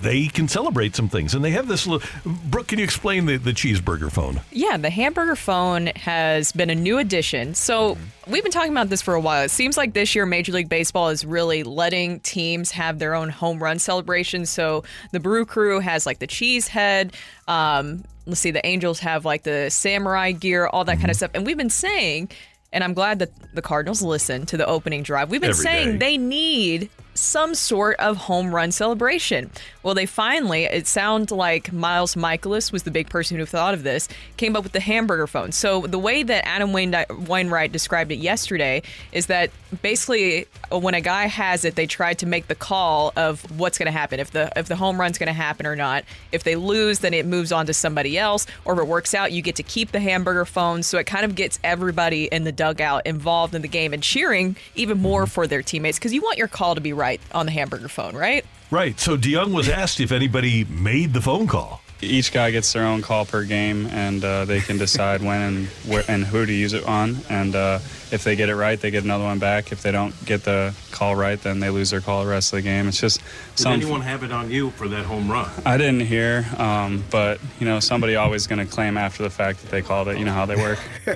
they 0.02 0.28
can 0.28 0.48
celebrate 0.48 0.95
some 0.95 1.08
things. 1.08 1.34
And 1.34 1.44
they 1.44 1.52
have 1.52 1.68
this 1.68 1.88
little. 1.88 2.08
Brooke, 2.26 2.68
can 2.68 2.78
you 2.78 2.84
explain 2.84 3.26
the, 3.26 3.38
the 3.38 3.52
cheeseburger 3.52 4.12
phone? 4.12 4.41
Yeah, 4.52 4.78
the 4.78 4.90
hamburger 4.90 5.36
phone 5.36 5.88
has 5.95 6.52
been 6.52 6.70
a 6.70 6.76
new 6.76 6.98
addition. 6.98 7.56
So 7.56 7.98
we've 8.28 8.44
been 8.44 8.52
talking 8.52 8.72
about 8.72 8.90
this 8.90 9.02
for 9.02 9.14
a 9.14 9.20
while. 9.22 9.44
It 9.44 9.52
seems 9.52 9.78
like 9.78 9.94
this 9.94 10.14
year 10.14 10.26
Major 10.26 10.52
League 10.52 10.70
Baseball 10.70 11.10
is 11.10 11.26
really 11.26 11.64
letting 11.64 12.20
teams 12.20 12.72
have 12.72 13.00
their 13.00 13.16
own 13.16 13.30
home 13.30 13.64
run 13.64 13.80
celebrations. 13.80 14.50
So 14.50 14.84
the 15.12 15.20
Brew 15.20 15.45
Crew 15.45 15.80
has 15.80 16.06
like 16.06 16.20
the 16.20 16.28
cheese 16.28 16.68
head. 16.68 17.14
Um, 17.48 18.04
let's 18.26 18.41
see, 18.41 18.52
the 18.52 18.66
Angels 18.66 19.00
have 19.00 19.26
like 19.26 19.44
the 19.44 19.70
samurai 19.70 20.34
gear, 20.34 20.68
all 20.68 20.84
that 20.86 20.98
kind 20.98 21.10
of 21.10 21.16
stuff. 21.16 21.32
And 21.34 21.45
we've 21.45 21.58
been 21.58 21.70
saying, 21.70 22.30
and 22.74 22.84
I'm 22.84 22.94
glad 22.94 23.20
that 23.20 23.30
the 23.54 23.62
Cardinals 23.62 24.02
listened 24.02 24.50
to 24.50 24.58
the 24.58 24.66
opening 24.66 25.04
drive. 25.04 25.30
We've 25.30 25.40
been 25.40 25.52
Every 25.52 25.64
saying 25.64 25.91
day. 25.94 25.98
they 25.98 26.18
need 26.18 26.90
some 27.14 27.56
sort 27.56 27.99
of 27.99 28.18
home 28.18 28.53
run 28.53 28.72
celebration. 28.72 29.52
Well, 29.84 29.94
they 29.94 30.06
finally, 30.06 30.64
it 30.65 30.88
sounds 30.88 31.31
like 31.31 31.72
Miles 31.72 32.15
Mikolas 32.15 32.72
was 32.72 32.84
the 32.84 32.91
big 32.91 33.10
person 33.10 33.38
who 33.38 33.45
thought 33.45 33.73
of 33.73 33.84
this, 33.84 34.07
came 34.38 34.56
up 34.56 34.64
with 34.64 34.72
the 34.72 34.80
hamburger 34.80 35.27
phone. 35.27 35.52
So 35.52 35.81
the 35.81 35.99
way 35.99 36.23
that 36.23 36.48
Adam 36.48 36.73
Wain- 36.73 36.95
Wainwright 37.27 37.72
described 37.72 38.11
it 38.11 38.15
yesterday 38.15 38.81
is 39.11 39.27
that 39.27 39.52
basically 39.81 40.48
uh, 40.72 40.80
when 40.80 40.94
a 40.94 41.02
guy 41.02 41.27
has 41.27 41.65
it, 41.65 41.76
they 41.76 41.85
try 41.85 42.14
to 42.15 42.26
make 42.26 42.48
the 42.48 42.56
call 42.56 43.14
of 43.15 43.41
what's 43.60 43.77
going 43.77 43.88
to 43.88 43.91
happen 43.91 44.19
if 44.19 44.31
the 44.31 44.52
if 44.56 44.68
the 44.68 44.76
home 44.76 44.99
run's 44.99 45.18
going 45.18 45.27
to 45.27 45.34
happen 45.34 45.65
or 45.65 45.76
not. 45.76 46.03
If 46.31 46.44
they 46.44 46.56
lose, 46.56 46.99
then 46.99 47.14
it 47.14 47.26
moves 47.26 47.52
on 47.52 47.65
to 47.65 47.73
somebody 47.73 48.18
else, 48.18 48.48
or 48.65 48.73
if 48.73 48.80
it 48.80 48.88
works 48.88 49.14
out, 49.14 49.31
you 49.31 49.41
get 49.41 49.56
to 49.57 49.64
keep 49.64 49.91
the 49.91 49.99
hamburger 49.99 50.45
phone. 50.45 50.84
So 50.84 50.98
it 50.98 51.06
kind 51.06 51.26
of 51.26 51.35
gets 51.35 51.60
everybody 51.64 52.26
in 52.26 52.44
the 52.44 52.52
dugout 52.52 53.06
involved 53.06 53.53
in 53.53 53.61
the 53.61 53.68
game 53.68 53.94
and 53.94 54.02
cheering 54.02 54.56
even 54.76 54.99
more 54.99 55.27
for 55.27 55.48
their 55.48 55.61
teammates 55.61 55.99
because 55.99 56.14
you 56.14 56.22
want 56.22 56.38
your 56.38 56.48
call 56.48 56.76
to 56.76 56.81
be 56.81 56.94
right 56.94 57.03
on 57.32 57.46
the 57.46 57.52
hamburger 57.52 57.90
phone, 57.90 58.16
right? 58.16 58.46
Right. 58.72 59.00
So 59.00 59.18
DeJong 59.18 59.54
was 59.54 59.70
asked 59.70 60.00
if 60.00 60.12
anybody 60.12 60.64
made 60.66 61.14
the 61.14 61.22
phone 61.22 61.48
call. 61.48 61.82
Each 62.02 62.34
guy 62.34 62.52
gets 62.52 62.74
their 62.74 62.84
own 62.84 63.02
call 63.02 63.26
per 63.26 63.44
game, 63.46 63.86
and 63.88 64.24
uh, 64.26 64.46
they 64.46 64.60
can 64.60 64.78
decide 64.78 65.22
when 65.22 65.42
and 65.42 65.68
where 65.88 66.04
and 66.08 66.26
who 66.26 66.46
to 66.46 66.52
use 66.52 66.74
it 66.74 66.86
on. 66.86 67.18
And 67.30 67.56
uh, 67.56 67.80
if 68.14 68.23
they 68.23 68.35
get 68.35 68.48
it 68.48 68.56
right, 68.56 68.80
they 68.80 68.91
get 68.91 69.03
another 69.03 69.23
one 69.23 69.40
back. 69.40 69.72
If 69.72 69.81
they 69.81 69.91
don't 69.91 70.14
get 70.26 70.44
the 70.44 70.76
call 70.91 71.15
right, 71.15 71.41
then 71.41 71.60
they 71.60 71.72
lose 71.72 71.90
their 71.90 71.99
call 71.99 72.23
the 72.23 72.30
rest 72.30 72.53
of 72.53 72.57
the 72.57 72.61
game. 72.61 72.88
It's 72.88 72.99
just 72.99 73.19
Did 73.56 73.64
some. 73.64 73.73
anyone 73.73 74.02
have 74.02 74.22
it 74.23 74.31
on 74.31 74.52
you 74.52 74.69
for 74.72 74.88
that 74.88 75.03
home 75.06 75.31
run? 75.31 75.49
I 75.65 75.77
didn't 75.77 76.02
hear, 76.02 76.45
um, 76.57 77.03
but 77.10 77.40
you 77.60 77.65
know, 77.65 77.80
somebody 77.80 78.15
always 78.15 78.45
going 78.45 78.65
to 78.65 78.72
claim 78.72 78.98
after 78.98 79.23
the 79.23 79.31
fact 79.31 79.64
that 79.64 79.72
they 79.72 79.81
called 79.81 80.10
it. 80.10 80.19
You 80.19 80.26
know 80.26 80.31
how 80.31 80.45
they 80.45 80.56
work. 80.56 80.77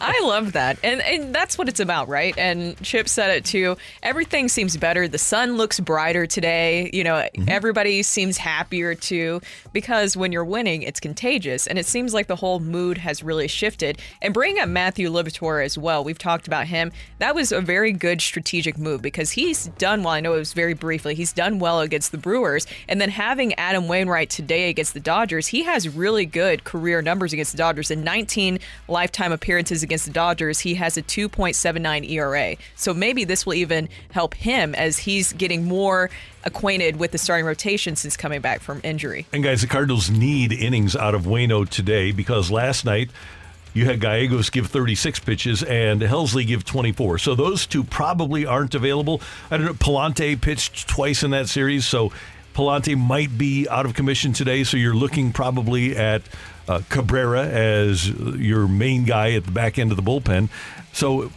I 0.00 0.20
love 0.24 0.52
that. 0.52 0.78
And, 0.82 1.00
and 1.00 1.32
that's 1.32 1.56
what 1.56 1.68
it's 1.68 1.80
about, 1.80 2.08
right? 2.08 2.36
And 2.36 2.76
Chip 2.82 3.08
said 3.08 3.30
it 3.30 3.44
too. 3.44 3.76
Everything 4.02 4.48
seems 4.48 4.76
better. 4.76 5.06
The 5.06 5.18
sun 5.18 5.56
looks 5.56 5.78
brighter 5.78 6.26
today. 6.26 6.90
You 6.92 7.04
know, 7.04 7.28
everybody 7.46 8.02
seems 8.02 8.36
happier 8.36 8.96
too 8.96 9.40
because 9.72 10.16
when 10.16 10.32
you're 10.32 10.44
winning, 10.44 10.82
it's 10.82 10.98
contagious. 10.98 11.68
And 11.68 11.78
it 11.78 11.86
seems 11.86 12.12
like 12.12 12.26
the 12.26 12.36
whole 12.36 12.58
mood 12.58 12.98
has 12.98 13.22
really 13.22 13.46
shifted. 13.46 14.00
And 14.20 14.34
bringing 14.34 14.60
up 14.60 14.68
Matthew 14.68 15.08
As 15.36 15.76
well, 15.76 16.02
we've 16.02 16.18
talked 16.18 16.46
about 16.46 16.66
him. 16.66 16.92
That 17.18 17.34
was 17.34 17.52
a 17.52 17.60
very 17.60 17.92
good 17.92 18.22
strategic 18.22 18.78
move 18.78 19.02
because 19.02 19.32
he's 19.32 19.66
done 19.78 20.02
well. 20.02 20.14
I 20.14 20.20
know 20.20 20.34
it 20.34 20.38
was 20.38 20.54
very 20.54 20.72
briefly. 20.72 21.14
He's 21.14 21.32
done 21.32 21.58
well 21.58 21.80
against 21.80 22.10
the 22.10 22.18
Brewers. 22.18 22.66
And 22.88 23.00
then 23.00 23.10
having 23.10 23.52
Adam 23.54 23.86
Wainwright 23.86 24.30
today 24.30 24.70
against 24.70 24.94
the 24.94 25.00
Dodgers, 25.00 25.48
he 25.48 25.64
has 25.64 25.88
really 25.88 26.24
good 26.24 26.64
career 26.64 27.02
numbers 27.02 27.32
against 27.32 27.52
the 27.52 27.58
Dodgers. 27.58 27.90
In 27.90 28.02
19 28.02 28.58
lifetime 28.88 29.30
appearances 29.30 29.82
against 29.82 30.06
the 30.06 30.12
Dodgers, 30.12 30.60
he 30.60 30.74
has 30.74 30.96
a 30.96 31.02
2.79 31.02 32.10
ERA. 32.10 32.56
So 32.74 32.94
maybe 32.94 33.24
this 33.24 33.44
will 33.44 33.54
even 33.54 33.88
help 34.10 34.34
him 34.34 34.74
as 34.74 34.98
he's 34.98 35.32
getting 35.34 35.64
more 35.64 36.10
acquainted 36.44 36.96
with 36.96 37.10
the 37.10 37.18
starting 37.18 37.44
rotation 37.44 37.96
since 37.96 38.16
coming 38.16 38.40
back 38.40 38.60
from 38.60 38.80
injury. 38.84 39.26
And 39.32 39.42
guys, 39.42 39.60
the 39.60 39.66
Cardinals 39.66 40.08
need 40.08 40.52
innings 40.52 40.96
out 40.96 41.14
of 41.14 41.22
Waino 41.22 41.68
today 41.68 42.12
because 42.12 42.50
last 42.50 42.84
night 42.84 43.10
you 43.76 43.84
had 43.84 44.00
Gallegos 44.00 44.48
give 44.48 44.68
36 44.68 45.20
pitches 45.20 45.62
and 45.62 46.00
Helsley 46.00 46.46
give 46.46 46.64
24. 46.64 47.18
So 47.18 47.34
those 47.34 47.66
two 47.66 47.84
probably 47.84 48.46
aren't 48.46 48.74
available. 48.74 49.20
I 49.50 49.58
don't 49.58 49.66
know. 49.66 49.74
Pallante 49.74 50.40
pitched 50.40 50.88
twice 50.88 51.22
in 51.22 51.30
that 51.32 51.50
series, 51.50 51.84
so 51.84 52.10
Pallante 52.54 52.96
might 52.96 53.36
be 53.36 53.68
out 53.68 53.84
of 53.84 53.92
commission 53.92 54.32
today. 54.32 54.64
So 54.64 54.78
you're 54.78 54.94
looking 54.94 55.30
probably 55.30 55.94
at 55.94 56.22
uh, 56.66 56.80
Cabrera 56.88 57.44
as 57.46 58.08
your 58.08 58.66
main 58.66 59.04
guy 59.04 59.32
at 59.32 59.44
the 59.44 59.52
back 59.52 59.78
end 59.78 59.90
of 59.90 59.98
the 59.98 60.02
bullpen. 60.02 60.48
So 60.94 61.30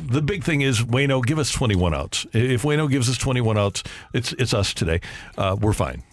the 0.00 0.22
big 0.22 0.44
thing 0.44 0.60
is 0.60 0.82
Waino, 0.82 1.24
give 1.24 1.40
us 1.40 1.50
21 1.50 1.94
outs. 1.94 2.26
If 2.32 2.62
Waino 2.62 2.88
gives 2.88 3.10
us 3.10 3.18
21 3.18 3.58
outs, 3.58 3.82
it's 4.14 4.32
it's 4.34 4.54
us 4.54 4.72
today. 4.72 5.00
Uh, 5.36 5.56
we're 5.60 5.72
fine. 5.72 6.04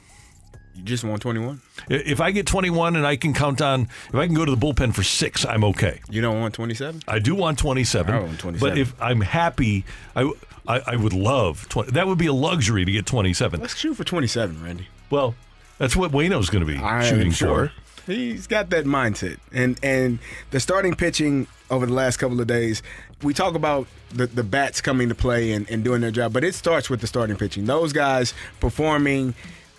You 0.75 0.83
just 0.83 1.03
want 1.03 1.21
21? 1.21 1.61
If 1.89 2.19
I 2.19 2.31
get 2.31 2.47
21 2.47 2.95
and 2.95 3.05
I 3.05 3.15
can 3.15 3.33
count 3.33 3.61
on, 3.61 3.83
if 4.09 4.15
I 4.15 4.25
can 4.25 4.35
go 4.35 4.43
to 4.43 4.55
the 4.55 4.57
bullpen 4.57 4.93
for 4.93 5.03
six, 5.03 5.45
I'm 5.45 5.63
okay. 5.65 6.01
You 6.09 6.21
don't 6.21 6.39
want 6.39 6.55
27? 6.55 7.03
I 7.07 7.19
do 7.19 7.35
want 7.35 7.59
27. 7.59 8.13
I 8.13 8.19
want 8.19 8.39
27. 8.39 8.69
But 8.69 8.77
if 8.77 8.99
I'm 9.01 9.21
happy, 9.21 9.85
I, 10.15 10.31
I, 10.67 10.81
I 10.87 10.95
would 10.95 11.13
love 11.13 11.69
20. 11.69 11.91
That 11.91 12.07
would 12.07 12.17
be 12.17 12.27
a 12.27 12.33
luxury 12.33 12.85
to 12.85 12.91
get 12.91 13.05
27. 13.05 13.59
Let's 13.61 13.75
shoot 13.75 13.93
for 13.93 14.03
27, 14.03 14.63
Randy. 14.63 14.87
Well, 15.09 15.35
that's 15.77 15.95
what 15.95 16.11
Waino's 16.11 16.49
going 16.49 16.65
to 16.65 16.71
be 16.71 16.79
I 16.79 17.03
shooting 17.03 17.31
sure. 17.31 17.71
for. 18.05 18.11
He's 18.11 18.47
got 18.47 18.69
that 18.71 18.85
mindset. 18.85 19.37
And 19.53 19.79
and 19.81 20.19
the 20.51 20.59
starting 20.59 20.93
pitching 20.93 21.47
over 21.69 21.85
the 21.85 21.93
last 21.93 22.17
couple 22.17 22.41
of 22.41 22.47
days, 22.47 22.83
we 23.21 23.33
talk 23.33 23.55
about 23.55 23.87
the, 24.09 24.27
the 24.27 24.43
bats 24.43 24.81
coming 24.81 25.07
to 25.09 25.15
play 25.15 25.53
and, 25.53 25.69
and 25.69 25.83
doing 25.83 26.01
their 26.01 26.11
job, 26.11 26.33
but 26.33 26.43
it 26.43 26.53
starts 26.53 26.89
with 26.89 26.99
the 26.99 27.07
starting 27.07 27.37
pitching. 27.37 27.65
Those 27.65 27.93
guys 27.93 28.33
performing 28.59 29.35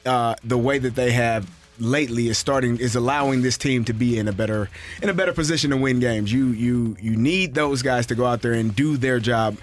uh, 0.07 0.35
the 0.45 0.59
way 0.59 0.79
that 0.79 0.95
they 0.95 1.13
have 1.13 1.49
lately 1.79 2.29
is 2.29 2.39
starting 2.39 2.79
is 2.79 2.95
allowing 2.95 3.43
this 3.43 3.59
team 3.59 3.85
to 3.85 3.93
be 3.93 4.19
in 4.19 4.29
a 4.29 4.33
better 4.33 4.71
in 5.03 5.09
a 5.09 5.15
better 5.15 5.33
position 5.33 5.71
to 5.71 5.77
win 5.77 6.01
games. 6.01 6.33
You 6.33 6.49
you 6.49 6.97
you 7.01 7.17
need 7.17 7.55
those 7.55 7.83
guys 7.83 8.07
to 8.07 8.15
go 8.15 8.25
out 8.27 8.43
there 8.43 8.53
and 8.53 8.75
do 8.75 8.97
their 8.97 9.19
job. 9.19 9.57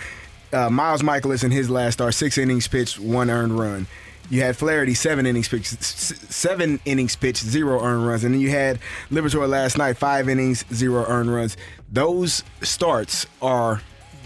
Uh, 0.52 0.70
Miles 0.70 1.02
Mikolas 1.02 1.44
in 1.44 1.52
his 1.52 1.70
last 1.70 1.94
start, 1.94 2.14
six 2.14 2.38
innings 2.38 2.68
pitched, 2.68 3.00
one 3.00 3.30
earned 3.30 3.58
run. 3.58 3.88
You 4.30 4.42
had 4.42 4.56
Flaherty 4.58 4.94
seven 4.94 5.26
innings 5.26 5.48
pitched, 5.48 5.82
seven 5.84 6.80
innings 6.86 7.16
pitched, 7.16 7.44
zero 7.44 7.84
earned 7.84 8.08
runs, 8.08 8.24
and 8.24 8.34
then 8.34 8.42
you 8.42 8.50
had 8.50 8.80
Liberatore 9.10 9.48
last 9.48 9.78
night 9.78 9.98
five 9.98 10.30
innings, 10.30 10.66
zero 10.74 11.06
earned 11.08 11.34
runs. 11.34 11.58
Those 11.92 12.44
starts 12.62 13.26
are 13.42 13.82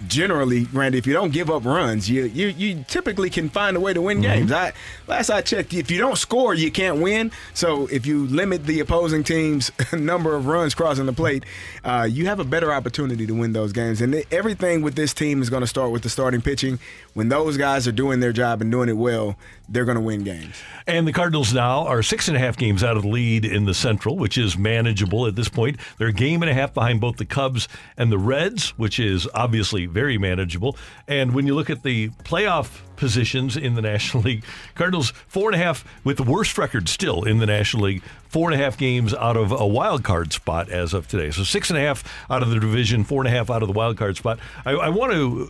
generally, 0.07 0.65
Randy, 0.73 0.97
if 0.97 1.07
you 1.07 1.13
don't 1.13 1.31
give 1.31 1.49
up 1.49 1.65
runs, 1.65 2.09
you 2.09 2.25
you, 2.25 2.47
you 2.47 2.85
typically 2.87 3.29
can 3.29 3.49
find 3.49 3.77
a 3.77 3.79
way 3.79 3.93
to 3.93 4.01
win 4.01 4.21
games. 4.21 4.51
I 4.51 4.73
last 5.07 5.29
I 5.29 5.41
checked, 5.41 5.73
if 5.73 5.89
you 5.91 5.97
don't 5.97 6.17
score, 6.17 6.53
you 6.53 6.71
can't 6.71 7.01
win. 7.01 7.31
So 7.53 7.87
if 7.87 8.05
you 8.05 8.27
limit 8.27 8.65
the 8.65 8.79
opposing 8.79 9.23
team's 9.23 9.71
number 9.93 10.35
of 10.35 10.47
runs 10.47 10.73
crossing 10.73 11.05
the 11.05 11.13
plate, 11.13 11.45
uh, 11.83 12.07
you 12.09 12.25
have 12.27 12.39
a 12.39 12.43
better 12.43 12.73
opportunity 12.73 13.25
to 13.27 13.33
win 13.33 13.53
those 13.53 13.71
games. 13.71 14.01
And 14.01 14.13
th- 14.13 14.27
everything 14.31 14.81
with 14.81 14.95
this 14.95 15.13
team 15.13 15.41
is 15.41 15.49
going 15.49 15.61
to 15.61 15.67
start 15.67 15.91
with 15.91 16.03
the 16.03 16.09
starting 16.09 16.41
pitching. 16.41 16.79
When 17.15 17.29
those 17.29 17.55
guys 17.55 17.87
are 17.87 17.93
doing 17.93 18.19
their 18.19 18.33
job 18.33 18.61
and 18.61 18.69
doing 18.69 18.89
it 18.89 18.97
well, 18.97 19.37
they're 19.69 19.85
going 19.85 19.95
to 19.95 20.03
win 20.03 20.25
games. 20.25 20.53
And 20.85 21.07
the 21.07 21.13
Cardinals 21.13 21.53
now 21.53 21.87
are 21.87 22.03
six 22.03 22.27
and 22.27 22.35
a 22.35 22.41
half 22.41 22.57
games 22.57 22.83
out 22.83 22.97
of 22.97 23.03
the 23.03 23.07
lead 23.07 23.45
in 23.45 23.63
the 23.63 23.73
Central, 23.73 24.17
which 24.17 24.37
is 24.37 24.57
manageable 24.57 25.25
at 25.25 25.37
this 25.37 25.47
point. 25.47 25.79
They're 25.97 26.09
a 26.09 26.13
game 26.13 26.43
and 26.43 26.51
a 26.51 26.53
half 26.53 26.73
behind 26.73 26.99
both 26.99 27.15
the 27.15 27.25
Cubs 27.25 27.69
and 27.95 28.11
the 28.11 28.17
Reds, 28.17 28.71
which 28.71 28.99
is 28.99 29.29
obviously 29.33 29.85
very 29.85 30.17
manageable. 30.17 30.75
And 31.07 31.33
when 31.33 31.47
you 31.47 31.55
look 31.55 31.69
at 31.69 31.83
the 31.83 32.09
playoff 32.25 32.81
positions 32.97 33.55
in 33.55 33.75
the 33.75 33.81
National 33.95 34.21
League, 34.23 34.43
Cardinals 34.75 35.11
four 35.29 35.49
and 35.49 35.55
a 35.55 35.63
half 35.63 35.85
with 36.03 36.17
the 36.17 36.23
worst 36.23 36.57
record 36.57 36.89
still 36.89 37.23
in 37.23 37.37
the 37.37 37.45
National 37.45 37.83
League, 37.83 38.03
four 38.27 38.51
and 38.51 38.59
a 38.59 38.61
half 38.61 38.77
games 38.77 39.13
out 39.13 39.37
of 39.37 39.53
a 39.53 39.65
wild 39.65 40.03
card 40.03 40.33
spot 40.33 40.69
as 40.69 40.93
of 40.93 41.07
today. 41.07 41.31
So 41.31 41.45
six 41.45 41.69
and 41.69 41.79
a 41.79 41.81
half 41.81 42.03
out 42.29 42.43
of 42.43 42.49
the 42.49 42.59
division, 42.59 43.05
four 43.05 43.21
and 43.21 43.29
a 43.29 43.31
half 43.31 43.49
out 43.49 43.61
of 43.61 43.69
the 43.69 43.73
wild 43.73 43.95
card 43.95 44.17
spot. 44.17 44.37
I, 44.65 44.71
I 44.71 44.89
want 44.89 45.13
to 45.13 45.49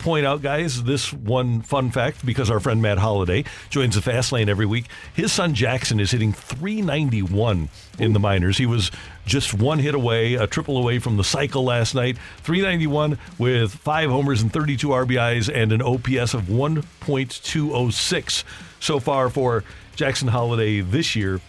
point 0.00 0.26
out, 0.26 0.42
guys, 0.42 0.82
this 0.82 1.12
one 1.12 1.62
fun 1.62 1.90
fact 1.90 2.26
because 2.26 2.50
our 2.50 2.58
friend 2.58 2.82
Matt 2.82 2.98
Holliday 2.98 3.44
joins 3.68 3.94
the 3.94 4.02
Fast 4.02 4.32
Lane 4.32 4.48
every 4.48 4.66
week. 4.66 4.86
His 5.14 5.32
son 5.32 5.54
Jackson 5.54 6.00
is 6.00 6.10
hitting 6.10 6.32
391 6.32 7.68
in 7.98 8.12
the 8.12 8.18
minors. 8.18 8.58
He 8.58 8.66
was 8.66 8.90
just 9.26 9.54
one 9.54 9.78
hit 9.78 9.94
away, 9.94 10.34
a 10.34 10.46
triple 10.46 10.78
away 10.78 10.98
from 10.98 11.16
the 11.16 11.24
cycle 11.24 11.64
last 11.64 11.94
night. 11.94 12.16
391 12.38 13.18
with 13.38 13.72
five 13.72 14.10
homers 14.10 14.42
and 14.42 14.52
32 14.52 14.88
RBIs 14.88 15.54
and 15.54 15.72
an 15.72 15.82
OPS 15.82 16.34
of 16.34 16.44
1.206 16.44 18.44
so 18.80 18.98
far 18.98 19.30
for 19.30 19.62
Jackson 19.94 20.28
Holliday 20.28 20.80
this 20.80 21.14
year. 21.14 21.40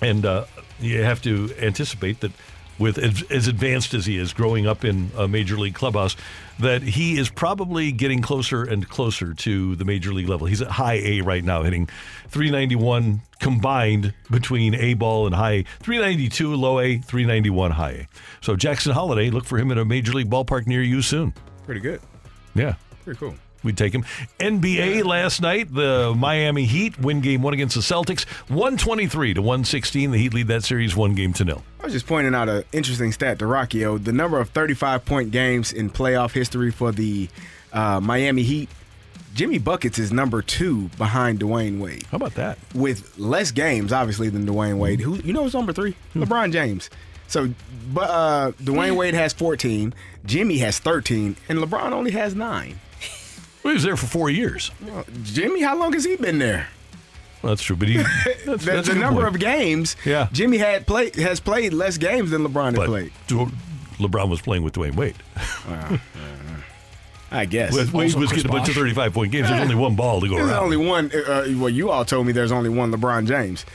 And 0.00 0.24
uh, 0.24 0.44
you 0.78 1.02
have 1.02 1.20
to 1.22 1.52
anticipate 1.58 2.20
that 2.20 2.30
with 2.78 2.98
as 2.98 3.48
advanced 3.48 3.94
as 3.94 4.06
he 4.06 4.16
is 4.16 4.32
growing 4.32 4.66
up 4.66 4.84
in 4.84 5.10
a 5.16 5.26
major 5.26 5.56
league 5.56 5.74
clubhouse, 5.74 6.16
that 6.58 6.82
he 6.82 7.18
is 7.18 7.30
probably 7.30 7.92
getting 7.92 8.20
closer 8.20 8.64
and 8.64 8.88
closer 8.88 9.34
to 9.34 9.76
the 9.76 9.84
major 9.84 10.12
league 10.12 10.28
level. 10.28 10.46
He's 10.46 10.62
at 10.62 10.68
high 10.68 10.94
A 10.94 11.20
right 11.20 11.44
now, 11.44 11.62
hitting 11.62 11.88
391 12.28 13.20
combined 13.40 14.14
between 14.30 14.74
A 14.74 14.94
ball 14.94 15.26
and 15.26 15.34
high 15.34 15.52
A. 15.52 15.64
392 15.80 16.54
low 16.54 16.80
A, 16.80 16.98
391 16.98 17.70
high 17.70 17.90
A. 17.90 18.06
So 18.40 18.56
Jackson 18.56 18.92
Holliday, 18.92 19.30
look 19.30 19.44
for 19.44 19.58
him 19.58 19.70
at 19.70 19.78
a 19.78 19.84
major 19.84 20.12
league 20.12 20.30
ballpark 20.30 20.66
near 20.66 20.82
you 20.82 21.02
soon. 21.02 21.32
Pretty 21.64 21.80
good. 21.80 22.00
Yeah. 22.54 22.74
Pretty 23.04 23.18
cool. 23.18 23.34
We'd 23.64 23.76
take 23.76 23.92
him. 23.92 24.04
NBA 24.38 25.04
last 25.04 25.40
night, 25.42 25.74
the 25.74 26.14
Miami 26.16 26.64
Heat 26.64 26.98
win 26.98 27.20
game 27.20 27.42
one 27.42 27.54
against 27.54 27.74
the 27.74 27.80
Celtics, 27.80 28.24
123 28.48 29.34
to 29.34 29.42
116. 29.42 30.10
The 30.12 30.18
Heat 30.18 30.34
lead 30.34 30.46
that 30.48 30.64
series 30.64 30.94
one 30.94 31.14
game 31.14 31.32
to 31.34 31.44
nil. 31.44 31.62
I 31.80 31.84
was 31.84 31.92
just 31.92 32.06
pointing 32.06 32.34
out 32.34 32.48
an 32.48 32.64
interesting 32.72 33.12
stat 33.12 33.38
to 33.40 33.46
Rockio. 33.46 34.02
The 34.02 34.12
number 34.12 34.38
of 34.40 34.50
35 34.50 35.04
point 35.04 35.30
games 35.30 35.72
in 35.72 35.90
playoff 35.90 36.32
history 36.32 36.70
for 36.70 36.92
the 36.92 37.28
uh, 37.72 38.00
Miami 38.00 38.42
Heat. 38.42 38.68
Jimmy 39.34 39.58
Buckets 39.58 39.98
is 39.98 40.12
number 40.12 40.42
two 40.42 40.88
behind 40.98 41.40
Dwyane 41.40 41.78
Wade. 41.78 42.04
How 42.10 42.16
about 42.16 42.34
that? 42.34 42.58
With 42.74 43.16
less 43.18 43.52
games, 43.52 43.92
obviously, 43.92 44.30
than 44.30 44.46
Dwyane 44.46 44.78
Wade. 44.78 45.00
Who 45.00 45.16
you 45.16 45.32
know 45.32 45.44
who's 45.44 45.54
number 45.54 45.72
three? 45.72 45.94
LeBron 46.14 46.52
James. 46.52 46.90
So, 47.28 47.52
but 47.92 48.08
uh, 48.10 48.52
Dwyane 48.52 48.96
Wade 48.96 49.14
has 49.14 49.32
14, 49.34 49.94
Jimmy 50.24 50.58
has 50.58 50.78
13, 50.78 51.36
and 51.48 51.58
LeBron 51.58 51.92
only 51.92 52.10
has 52.12 52.34
nine. 52.34 52.80
Well, 53.68 53.74
he 53.74 53.76
was 53.76 53.84
there 53.84 53.96
for 53.98 54.06
four 54.06 54.30
years. 54.30 54.70
Well, 54.80 55.04
Jimmy, 55.24 55.60
how 55.60 55.76
long 55.78 55.92
has 55.92 56.02
he 56.04 56.16
been 56.16 56.38
there? 56.38 56.68
Well, 57.42 57.50
that's 57.52 57.62
true, 57.62 57.76
but 57.76 57.86
he 57.88 57.96
that's, 58.46 58.46
the 58.46 58.56
that's 58.56 58.88
a 58.88 58.94
the 58.94 58.98
number 58.98 59.20
point. 59.24 59.34
of 59.34 59.40
games, 59.42 59.94
Yeah. 60.06 60.28
Jimmy 60.32 60.56
had 60.56 60.86
played 60.86 61.14
has 61.16 61.38
played 61.38 61.74
less 61.74 61.98
games 61.98 62.30
than 62.30 62.42
LeBron 62.46 62.64
had 62.72 62.76
But 62.76 62.86
played. 62.86 63.12
LeBron 63.28 64.30
was 64.30 64.40
playing 64.40 64.62
with 64.62 64.72
Dwyane 64.72 64.94
Wade. 64.96 65.16
Uh, 65.68 65.70
uh, 65.70 65.98
I 67.30 67.44
guess. 67.44 67.74
Wade 67.74 67.90
Wade 67.90 68.14
was 68.14 68.32
getting 68.32 68.46
a 68.50 68.52
bunch 68.54 68.70
of 68.70 68.74
35 68.74 69.12
point 69.12 69.32
games. 69.32 69.48
There's 69.50 69.60
only 69.60 69.74
one 69.74 69.96
ball 69.96 70.22
to 70.22 70.28
go 70.28 70.36
There's 70.36 70.48
around. 70.48 70.62
only 70.64 70.78
one. 70.78 71.10
Uh, 71.14 71.18
uh, 71.30 71.44
well, 71.58 71.68
you 71.68 71.90
all 71.90 72.06
told 72.06 72.26
me 72.26 72.32
there's 72.32 72.52
only 72.52 72.70
one 72.70 72.90
LeBron 72.90 73.26
James. 73.28 73.66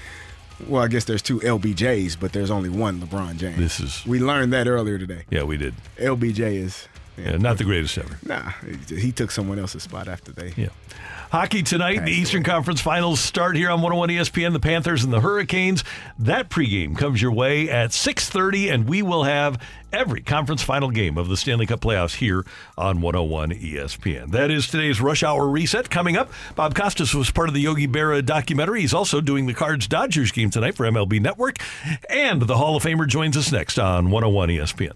Well, 0.68 0.82
I 0.82 0.88
guess 0.88 1.06
there's 1.06 1.22
two 1.22 1.40
LBJs, 1.40 2.18
but 2.20 2.34
there's 2.34 2.50
only 2.50 2.70
one 2.70 3.00
LeBron 3.00 3.38
James. 3.38 3.58
This 3.60 3.80
is. 3.80 4.04
We 4.08 4.20
learned 4.20 4.54
that 4.54 4.68
earlier 4.68 4.98
today. 4.98 5.24
Yeah, 5.30 5.44
we 5.44 5.58
did. 5.58 5.76
LBJ 5.98 6.56
is. 6.56 6.88
Yeah, 7.18 7.38
not 7.38 7.58
the 7.58 7.64
greatest 7.64 7.98
ever. 7.98 8.18
Nah, 8.26 8.52
he- 8.90 9.12
took 9.12 9.30
someone 9.32 9.60
else's 9.60 9.84
spot 9.84 10.08
after 10.08 10.32
they. 10.32 10.54
Yeah. 10.58 10.70
Hockey 11.32 11.64
tonight, 11.64 12.06
the 12.06 12.12
Eastern 12.12 12.44
Conference 12.44 12.80
Finals 12.80 13.20
start 13.20 13.56
here 13.56 13.70
on 13.72 13.82
101 13.82 14.10
ESPN. 14.10 14.54
The 14.54 14.60
Panthers 14.60 15.04
and 15.04 15.12
the 15.12 15.20
Hurricanes. 15.22 15.84
That 16.20 16.50
pregame 16.50 16.96
comes 16.96 17.22
your 17.24 17.32
way 17.32 17.70
at 17.70 17.92
6:30, 17.92 18.70
and 18.72 18.88
we 18.88 19.02
will 19.02 19.24
have 19.24 19.60
every 19.92 20.22
conference 20.22 20.62
final 20.62 20.92
game 20.92 21.18
of 21.18 21.30
the 21.30 21.38
Stanley 21.38 21.66
Cup 21.66 21.82
playoffs 21.82 22.16
here 22.16 22.46
on 22.78 23.02
101 23.02 23.52
ESPN. 23.52 24.30
That 24.32 24.52
is 24.52 24.68
today's 24.68 25.02
Rush 25.02 25.24
Hour 25.24 25.48
Reset. 25.50 25.90
Coming 25.90 26.18
up, 26.18 26.32
Bob 26.56 26.76
Costas 26.76 27.16
was 27.16 27.32
part 27.32 27.48
of 27.48 27.56
the 27.56 27.62
Yogi 27.62 27.88
Berra 27.88 28.24
documentary. 28.24 28.82
He's 28.82 28.94
also 28.94 29.20
doing 29.22 29.48
the 29.48 29.54
Cards 29.56 29.88
Dodgers 29.88 30.32
game 30.32 30.52
tonight 30.52 30.76
for 30.76 30.86
MLB 30.86 31.20
Network, 31.20 31.58
and 32.12 32.44
the 32.44 32.58
Hall 32.58 32.76
of 32.76 32.84
Famer 32.84 33.08
joins 33.08 33.36
us 33.38 33.52
next 33.52 33.80
on 33.80 34.12
101 34.12 34.50
ESPN. 34.50 34.94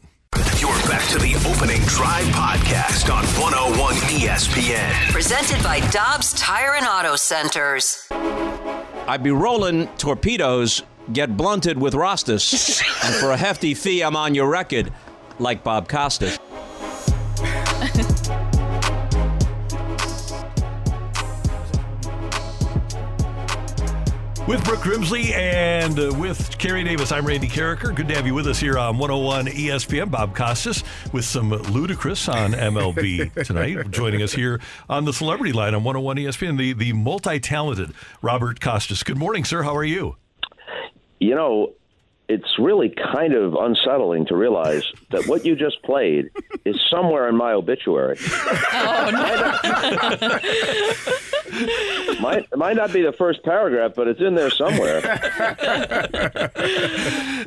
You're 0.87 0.95
back 0.95 1.09
to 1.09 1.19
the 1.19 1.35
opening 1.45 1.81
drive 1.81 2.23
podcast 2.27 3.13
on 3.13 3.25
101 3.41 3.93
ESPN. 3.95 5.11
Presented 5.11 5.61
by 5.61 5.81
Dobbs 5.89 6.31
Tire 6.31 6.75
and 6.75 6.85
Auto 6.85 7.17
Centers. 7.17 8.07
I'd 9.05 9.21
be 9.21 9.31
rolling 9.31 9.87
torpedoes, 9.97 10.83
get 11.11 11.35
blunted 11.35 11.77
with 11.77 11.93
Rostas, 11.93 12.81
and 13.05 13.13
for 13.15 13.31
a 13.31 13.37
hefty 13.37 13.73
fee, 13.73 14.01
I'm 14.01 14.15
on 14.15 14.33
your 14.33 14.49
record, 14.49 14.93
like 15.39 15.61
Bob 15.61 15.89
Costas. 15.89 16.39
With 24.47 24.63
Brooke 24.63 24.79
Grimsley 24.79 25.33
and 25.33 25.99
uh, 25.99 26.13
with 26.17 26.57
Carrie 26.57 26.83
Davis, 26.83 27.11
I'm 27.11 27.25
Randy 27.25 27.49
Karraker. 27.49 27.93
Good 27.93 28.07
to 28.07 28.15
have 28.15 28.25
you 28.25 28.33
with 28.33 28.47
us 28.47 28.59
here 28.59 28.77
on 28.77 28.97
101 28.97 29.47
ESPN. 29.47 30.09
Bob 30.09 30.33
Costas 30.33 30.85
with 31.11 31.25
some 31.25 31.49
ludicrous 31.49 32.29
on 32.29 32.53
MLB 32.53 33.33
tonight. 33.45 33.91
Joining 33.91 34.21
us 34.21 34.31
here 34.31 34.61
on 34.89 35.03
the 35.03 35.11
celebrity 35.11 35.51
line 35.51 35.75
on 35.75 35.83
101 35.83 36.15
ESPN, 36.15 36.57
the, 36.57 36.71
the 36.71 36.93
multi 36.93 37.41
talented 37.41 37.91
Robert 38.21 38.61
Costas. 38.61 39.03
Good 39.03 39.17
morning, 39.17 39.43
sir. 39.43 39.63
How 39.63 39.75
are 39.75 39.83
you? 39.83 40.15
you 41.19 41.35
know, 41.35 41.73
it's 42.29 42.59
really 42.59 42.93
kind 43.13 43.33
of 43.33 43.53
unsettling 43.53 44.25
to 44.27 44.35
realize 44.35 44.83
that 45.11 45.27
what 45.27 45.45
you 45.45 45.55
just 45.55 45.81
played 45.83 46.29
is 46.65 46.75
somewhere 46.89 47.29
in 47.29 47.35
my 47.35 47.53
obituary. 47.53 48.17
might 48.73 50.19
it 50.21 51.33
might 52.21 52.45
might 52.55 52.75
not 52.75 52.91
be 52.91 53.01
the 53.01 53.13
first 53.13 53.43
paragraph, 53.43 53.93
but 53.95 54.07
it's 54.07 54.21
in 54.21 54.35
there 54.35 54.49
somewhere. 54.49 55.01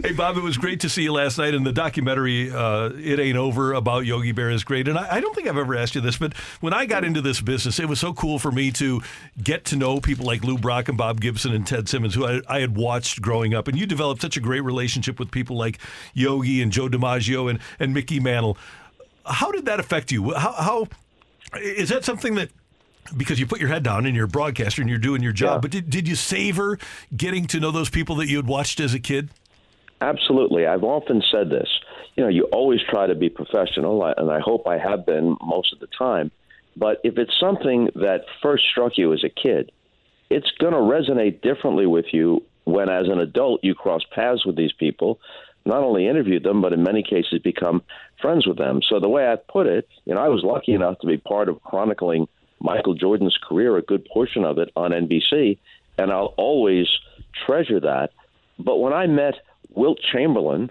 Hey, 0.02 0.12
Bob, 0.12 0.39
it 0.39 0.43
was 0.43 0.56
great 0.56 0.81
to 0.81 0.89
see 0.89 1.02
you 1.02 1.12
last 1.12 1.36
night 1.36 1.52
in 1.52 1.62
the 1.62 1.72
documentary, 1.72 2.51
uh, 2.51 2.90
It 2.97 3.20
Ain't 3.20 3.36
Over, 3.36 3.74
about 3.74 4.06
Yogi 4.06 4.32
Berra 4.32 4.55
is 4.55 4.64
great. 4.64 4.89
And 4.89 4.98
I, 4.98 5.16
I 5.16 5.20
don't 5.20 5.35
think 5.35 5.47
I've 5.47 5.59
ever 5.59 5.77
asked 5.77 5.94
you 5.94 6.01
this, 6.01 6.16
but 6.16 6.35
when 6.60 6.72
I 6.72 6.86
got 6.86 7.05
into 7.05 7.20
this 7.20 7.40
business, 7.40 7.78
it 7.78 7.89
was 7.89 8.01
so 8.01 8.14
cool 8.14 8.39
for 8.39 8.51
me 8.51 8.70
to 8.72 9.02
get 9.43 9.66
to 9.66 9.77
know 9.77 10.01
people 10.01 10.24
like 10.24 10.43
Lou 10.43 10.56
Brock 10.56 10.89
and 10.89 10.97
Bob 10.97 11.20
Gibson 11.20 11.52
and 11.52 11.66
Ted 11.66 11.89
Simmons, 11.89 12.14
who 12.14 12.27
I, 12.27 12.40
I 12.48 12.60
had 12.60 12.77
watched 12.77 13.20
growing 13.20 13.52
up. 13.52 13.68
And 13.68 13.78
you 13.78 13.86
developed 13.86 14.22
such 14.22 14.36
a 14.36 14.40
great 14.40 14.62
relationship 14.62 15.18
with 15.18 15.31
people 15.31 15.56
like 15.56 15.78
Yogi 16.14 16.62
and 16.62 16.72
Joe 16.72 16.89
DiMaggio 16.89 17.51
and, 17.51 17.59
and 17.78 17.93
Mickey 17.93 18.20
Mantle. 18.20 18.56
How 19.27 19.52
did 19.52 19.66
that 19.66 19.81
affect 19.81 20.10
you? 20.10 20.32
How, 20.32 20.52
how 20.52 20.89
is 21.60 21.90
that 21.90 22.05
something 22.05 22.36
that 22.36 22.48
because 23.16 23.40
you 23.40 23.47
put 23.47 23.60
your 23.60 23.68
head 23.68 23.82
down 23.82 24.06
and 24.06 24.14
you're 24.14 24.27
a 24.27 24.28
broadcaster 24.28 24.82
and 24.82 24.89
you're 24.89 24.98
doing 24.98 25.22
your 25.22 25.32
job, 25.32 25.62
but 25.62 25.70
did, 25.70 25.90
did 25.90 26.06
you 26.09 26.14
savor 26.14 26.78
getting 27.16 27.47
to 27.48 27.60
know 27.60 27.70
those 27.70 27.90
people 27.90 28.16
that 28.16 28.28
you 28.28 28.36
had 28.36 28.47
watched 28.47 28.81
as 28.81 28.94
a 28.94 29.01
kid? 29.01 29.31
Absolutely. 30.01 30.66
I've 30.66 30.85
often 30.85 31.22
said 31.31 31.51
this. 31.51 31.68
You 32.16 32.24
know, 32.24 32.31
you 32.31 32.44
always 32.44 32.81
try 32.89 33.06
to 33.06 33.14
be 33.14 33.28
professional, 33.28 34.05
and 34.05 34.31
I 34.31 34.40
hope 34.40 34.66
I 34.66 34.78
have 34.78 35.06
been 35.06 35.36
most 35.43 35.72
of 35.72 35.78
the 35.78 35.89
time. 35.89 36.31
But 36.77 37.01
if 37.05 37.18
it's 37.18 37.39
something 37.39 37.89
that 37.97 38.24
first 38.43 38.64
struck 38.70 38.97
you 38.97 39.12
as 39.12 39.24
a 39.24 39.28
kid, 39.28 39.72
it's 40.28 40.51
going 40.59 40.72
to 40.72 40.78
resonate 40.78 41.43
differently 41.43 41.86
with 41.86 42.06
you 42.12 42.44
when, 42.64 42.89
as 42.89 43.09
an 43.09 43.20
adult, 43.20 43.64
you 43.64 43.74
cross 43.74 44.02
paths 44.14 44.47
with 44.47 44.56
these 44.56 44.72
people, 44.72 45.18
not 45.64 45.82
only 45.82 46.06
interviewed 46.06 46.43
them, 46.43 46.62
but 46.62 46.72
in 46.72 46.82
many 46.82 47.02
cases 47.02 47.40
become 47.40 47.82
friends 48.20 48.47
with 48.47 48.56
them. 48.56 48.81
So 48.89 49.01
the 49.01 49.09
way 49.09 49.31
I 49.31 49.36
put 49.36 49.66
it, 49.66 49.89
you 50.05 50.14
know, 50.14 50.20
I 50.20 50.28
was 50.28 50.43
lucky 50.44 50.72
enough 50.72 50.98
to 51.01 51.06
be 51.06 51.18
part 51.18 51.48
of 51.48 51.62
chronicling 51.62 52.28
Michael 52.61 52.95
Jordan's 52.95 53.39
career, 53.43 53.77
a 53.77 53.82
good 53.82 54.05
portion 54.07 54.45
of 54.45 54.59
it 54.59 54.70
on 54.77 54.91
NBC, 54.91 55.59
and 55.99 56.12
I'll 56.12 56.35
always 56.37 56.87
treasure 57.47 57.81
that. 57.81 58.11
But 58.59 58.78
when 58.78 58.93
I 58.93 59.07
met 59.07 59.35
Wilt 59.70 59.99
Chamberlain 60.12 60.70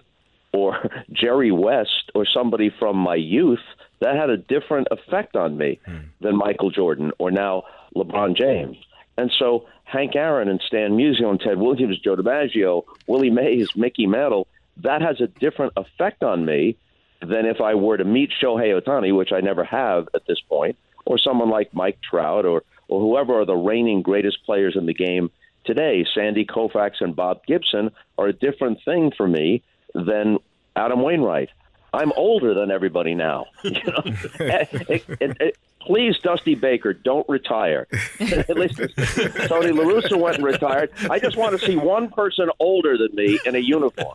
or 0.52 0.90
Jerry 1.12 1.50
West 1.50 2.10
or 2.14 2.24
somebody 2.24 2.72
from 2.78 2.96
my 2.96 3.16
youth, 3.16 3.60
that 4.00 4.16
had 4.16 4.30
a 4.30 4.36
different 4.36 4.88
effect 4.90 5.36
on 5.36 5.56
me 5.56 5.78
hmm. 5.84 5.98
than 6.20 6.36
Michael 6.36 6.70
Jordan 6.70 7.12
or 7.18 7.30
now 7.30 7.64
LeBron 7.94 8.36
James. 8.36 8.76
And 9.18 9.30
so 9.38 9.66
Hank 9.84 10.16
Aaron 10.16 10.48
and 10.48 10.60
Stan 10.66 10.92
Musial 10.92 11.30
and 11.30 11.40
Ted 11.40 11.58
Williams, 11.58 11.98
Joe 11.98 12.16
DiMaggio, 12.16 12.84
Willie 13.06 13.30
Mays, 13.30 13.68
Mickey 13.76 14.06
Mantle, 14.06 14.46
that 14.78 15.02
has 15.02 15.20
a 15.20 15.26
different 15.26 15.74
effect 15.76 16.22
on 16.22 16.44
me 16.44 16.76
than 17.20 17.44
if 17.44 17.60
I 17.60 17.74
were 17.74 17.98
to 17.98 18.04
meet 18.04 18.30
Shohei 18.42 18.80
Ohtani, 18.80 19.14
which 19.14 19.32
I 19.32 19.40
never 19.40 19.64
have 19.64 20.08
at 20.14 20.22
this 20.26 20.40
point, 20.40 20.76
or 21.06 21.18
someone 21.18 21.50
like 21.50 21.72
Mike 21.74 21.98
Trout 22.02 22.44
or, 22.44 22.62
or 22.88 23.00
whoever 23.00 23.40
are 23.40 23.44
the 23.46 23.56
reigning 23.56 24.02
greatest 24.02 24.44
players 24.44 24.76
in 24.76 24.86
the 24.86 24.94
game 24.94 25.30
today. 25.64 26.06
Sandy 26.14 26.44
Koufax 26.44 27.00
and 27.00 27.14
Bob 27.16 27.44
Gibson 27.46 27.90
are 28.18 28.28
a 28.28 28.32
different 28.32 28.78
thing 28.84 29.12
for 29.16 29.26
me 29.28 29.62
than 29.94 30.38
Adam 30.76 31.02
Wainwright. 31.02 31.50
I'm 31.92 32.12
older 32.12 32.54
than 32.54 32.70
everybody 32.70 33.14
now. 33.14 33.46
You 33.64 33.72
know? 33.84 34.02
It- 34.04 35.04
it- 35.20 35.36
it- 35.40 35.56
please, 35.80 36.16
Dusty 36.22 36.54
Baker, 36.54 36.92
don't 36.92 37.28
retire. 37.28 37.88
At 38.20 38.56
least 38.56 38.76
Tony 38.76 39.72
La 39.72 39.84
Russa 39.84 40.16
went 40.18 40.36
and 40.36 40.44
retired. 40.44 40.90
I 41.10 41.18
just 41.18 41.36
want 41.36 41.58
to 41.58 41.66
see 41.66 41.74
one 41.76 42.10
person 42.10 42.48
older 42.60 42.96
than 42.98 43.14
me 43.14 43.40
in 43.44 43.56
a 43.56 43.58
uniform 43.58 44.14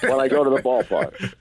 when 0.00 0.18
I 0.18 0.26
go 0.28 0.42
to 0.42 0.50
the 0.50 0.62
ballpark. 0.62 1.34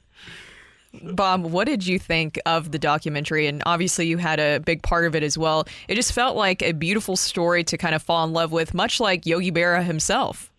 Bob, 1.02 1.44
what 1.44 1.66
did 1.66 1.86
you 1.88 1.98
think 1.98 2.40
of 2.46 2.72
the 2.72 2.80
documentary? 2.80 3.48
And 3.48 3.64
obviously, 3.66 4.08
you 4.08 4.18
had 4.18 4.40
a 4.40 4.60
big 4.60 4.84
part 4.84 5.06
of 5.06 5.16
it 5.16 5.24
as 5.24 5.38
well. 5.38 5.66
It 5.88 5.96
just 5.96 6.14
felt 6.14 6.36
like 6.36 6.62
a 6.62 6.72
beautiful 6.72 7.16
story 7.16 7.64
to 7.66 7.78
kind 7.78 7.96
of 7.96 8.04
fall 8.04 8.24
in 8.24 8.34
love 8.34 8.52
with, 8.52 8.74
much 8.74 9.00
like 9.00 9.26
Yogi 9.26 9.52
Berra 9.52 9.84
himself. 9.84 10.52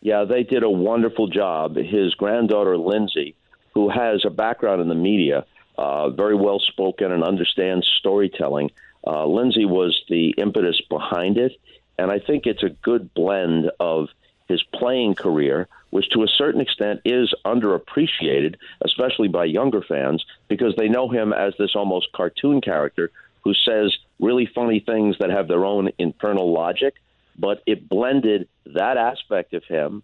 Yeah, 0.00 0.24
they 0.24 0.44
did 0.44 0.62
a 0.62 0.70
wonderful 0.70 1.28
job. 1.28 1.76
His 1.76 2.14
granddaughter, 2.14 2.78
Lindsay, 2.78 3.34
who 3.74 3.90
has 3.90 4.24
a 4.24 4.30
background 4.30 4.80
in 4.80 4.88
the 4.88 4.94
media, 4.94 5.44
uh, 5.76 6.10
very 6.10 6.34
well 6.34 6.58
spoken 6.58 7.12
and 7.12 7.22
understands 7.22 7.86
storytelling. 7.98 8.70
Uh, 9.06 9.26
Lindsay 9.26 9.66
was 9.66 10.02
the 10.08 10.34
impetus 10.38 10.80
behind 10.88 11.36
it. 11.36 11.52
And 11.98 12.10
I 12.10 12.18
think 12.18 12.46
it's 12.46 12.62
a 12.62 12.70
good 12.70 13.12
blend 13.12 13.70
of 13.78 14.08
his 14.48 14.62
playing 14.62 15.14
career, 15.14 15.68
which 15.90 16.08
to 16.10 16.22
a 16.22 16.28
certain 16.28 16.60
extent 16.60 17.00
is 17.04 17.34
underappreciated, 17.44 18.56
especially 18.82 19.28
by 19.28 19.44
younger 19.44 19.82
fans, 19.82 20.24
because 20.48 20.74
they 20.76 20.88
know 20.88 21.08
him 21.08 21.32
as 21.32 21.52
this 21.58 21.74
almost 21.74 22.12
cartoon 22.12 22.60
character 22.60 23.10
who 23.42 23.52
says 23.54 23.96
really 24.18 24.48
funny 24.54 24.80
things 24.80 25.16
that 25.18 25.30
have 25.30 25.48
their 25.48 25.64
own 25.64 25.90
internal 25.98 26.52
logic. 26.52 26.94
But 27.38 27.62
it 27.66 27.88
blended 27.88 28.48
that 28.66 28.96
aspect 28.96 29.54
of 29.54 29.64
him 29.64 30.02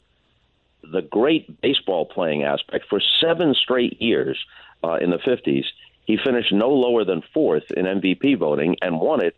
the 0.93 1.03
great 1.03 1.61
baseball 1.61 2.07
playing 2.07 2.45
aspect 2.45 2.87
for 2.89 3.01
seven 3.21 3.55
straight 3.55 4.01
years 4.01 4.39
uh, 4.85 4.95
in 4.95 5.11
the 5.11 5.19
50s. 5.19 5.65
He 6.07 6.17
finished 6.25 6.53
no 6.53 6.69
lower 6.71 7.05
than 7.05 7.23
fourth 7.35 7.65
in 7.77 7.85
MVP 7.85 8.39
voting 8.39 8.77
and 8.81 9.01
won 9.01 9.25
it 9.25 9.37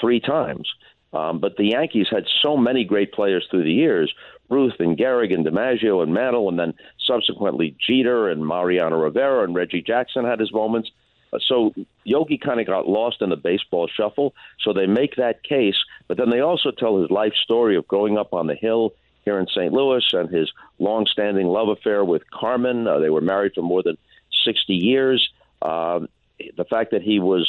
three 0.00 0.20
times. 0.20 0.68
Um, 1.12 1.38
but 1.38 1.56
the 1.56 1.68
Yankees 1.70 2.06
had 2.10 2.24
so 2.42 2.56
many 2.56 2.84
great 2.84 3.12
players 3.12 3.46
through 3.50 3.64
the 3.64 3.72
years 3.72 4.12
Ruth 4.48 4.74
and 4.78 4.96
Gehrig 4.96 5.32
and 5.32 5.44
DiMaggio 5.44 6.02
and 6.02 6.12
Mantle, 6.12 6.48
and 6.48 6.58
then 6.58 6.74
subsequently 7.06 7.76
Jeter 7.86 8.28
and 8.28 8.46
Mariano 8.46 8.96
Rivera 8.96 9.44
and 9.44 9.54
Reggie 9.54 9.82
Jackson 9.82 10.24
had 10.24 10.40
his 10.40 10.52
moments. 10.52 10.90
Uh, 11.32 11.38
So 11.46 11.74
Yogi 12.04 12.38
kind 12.38 12.60
of 12.60 12.66
got 12.66 12.88
lost 12.88 13.20
in 13.20 13.30
the 13.30 13.36
baseball 13.36 13.88
shuffle. 13.88 14.34
So 14.60 14.72
they 14.72 14.86
make 14.86 15.16
that 15.16 15.42
case, 15.42 15.76
but 16.06 16.16
then 16.16 16.30
they 16.30 16.40
also 16.40 16.70
tell 16.70 17.00
his 17.00 17.10
life 17.10 17.34
story 17.34 17.76
of 17.76 17.86
growing 17.86 18.16
up 18.16 18.32
on 18.32 18.46
the 18.46 18.54
hill 18.54 18.94
here 19.24 19.38
in 19.38 19.46
St. 19.48 19.72
Louis 19.72 20.04
and 20.12 20.30
his 20.30 20.50
long-standing 20.78 21.46
love 21.46 21.68
affair 21.68 22.04
with 22.04 22.22
Carmen. 22.30 22.86
Uh, 22.86 22.98
they 22.98 23.10
were 23.10 23.20
married 23.20 23.52
for 23.54 23.62
more 23.62 23.82
than 23.82 23.98
60 24.44 24.74
years. 24.74 25.28
Um, 25.60 26.08
the 26.56 26.64
fact 26.64 26.92
that 26.92 27.02
he 27.02 27.20
was 27.20 27.46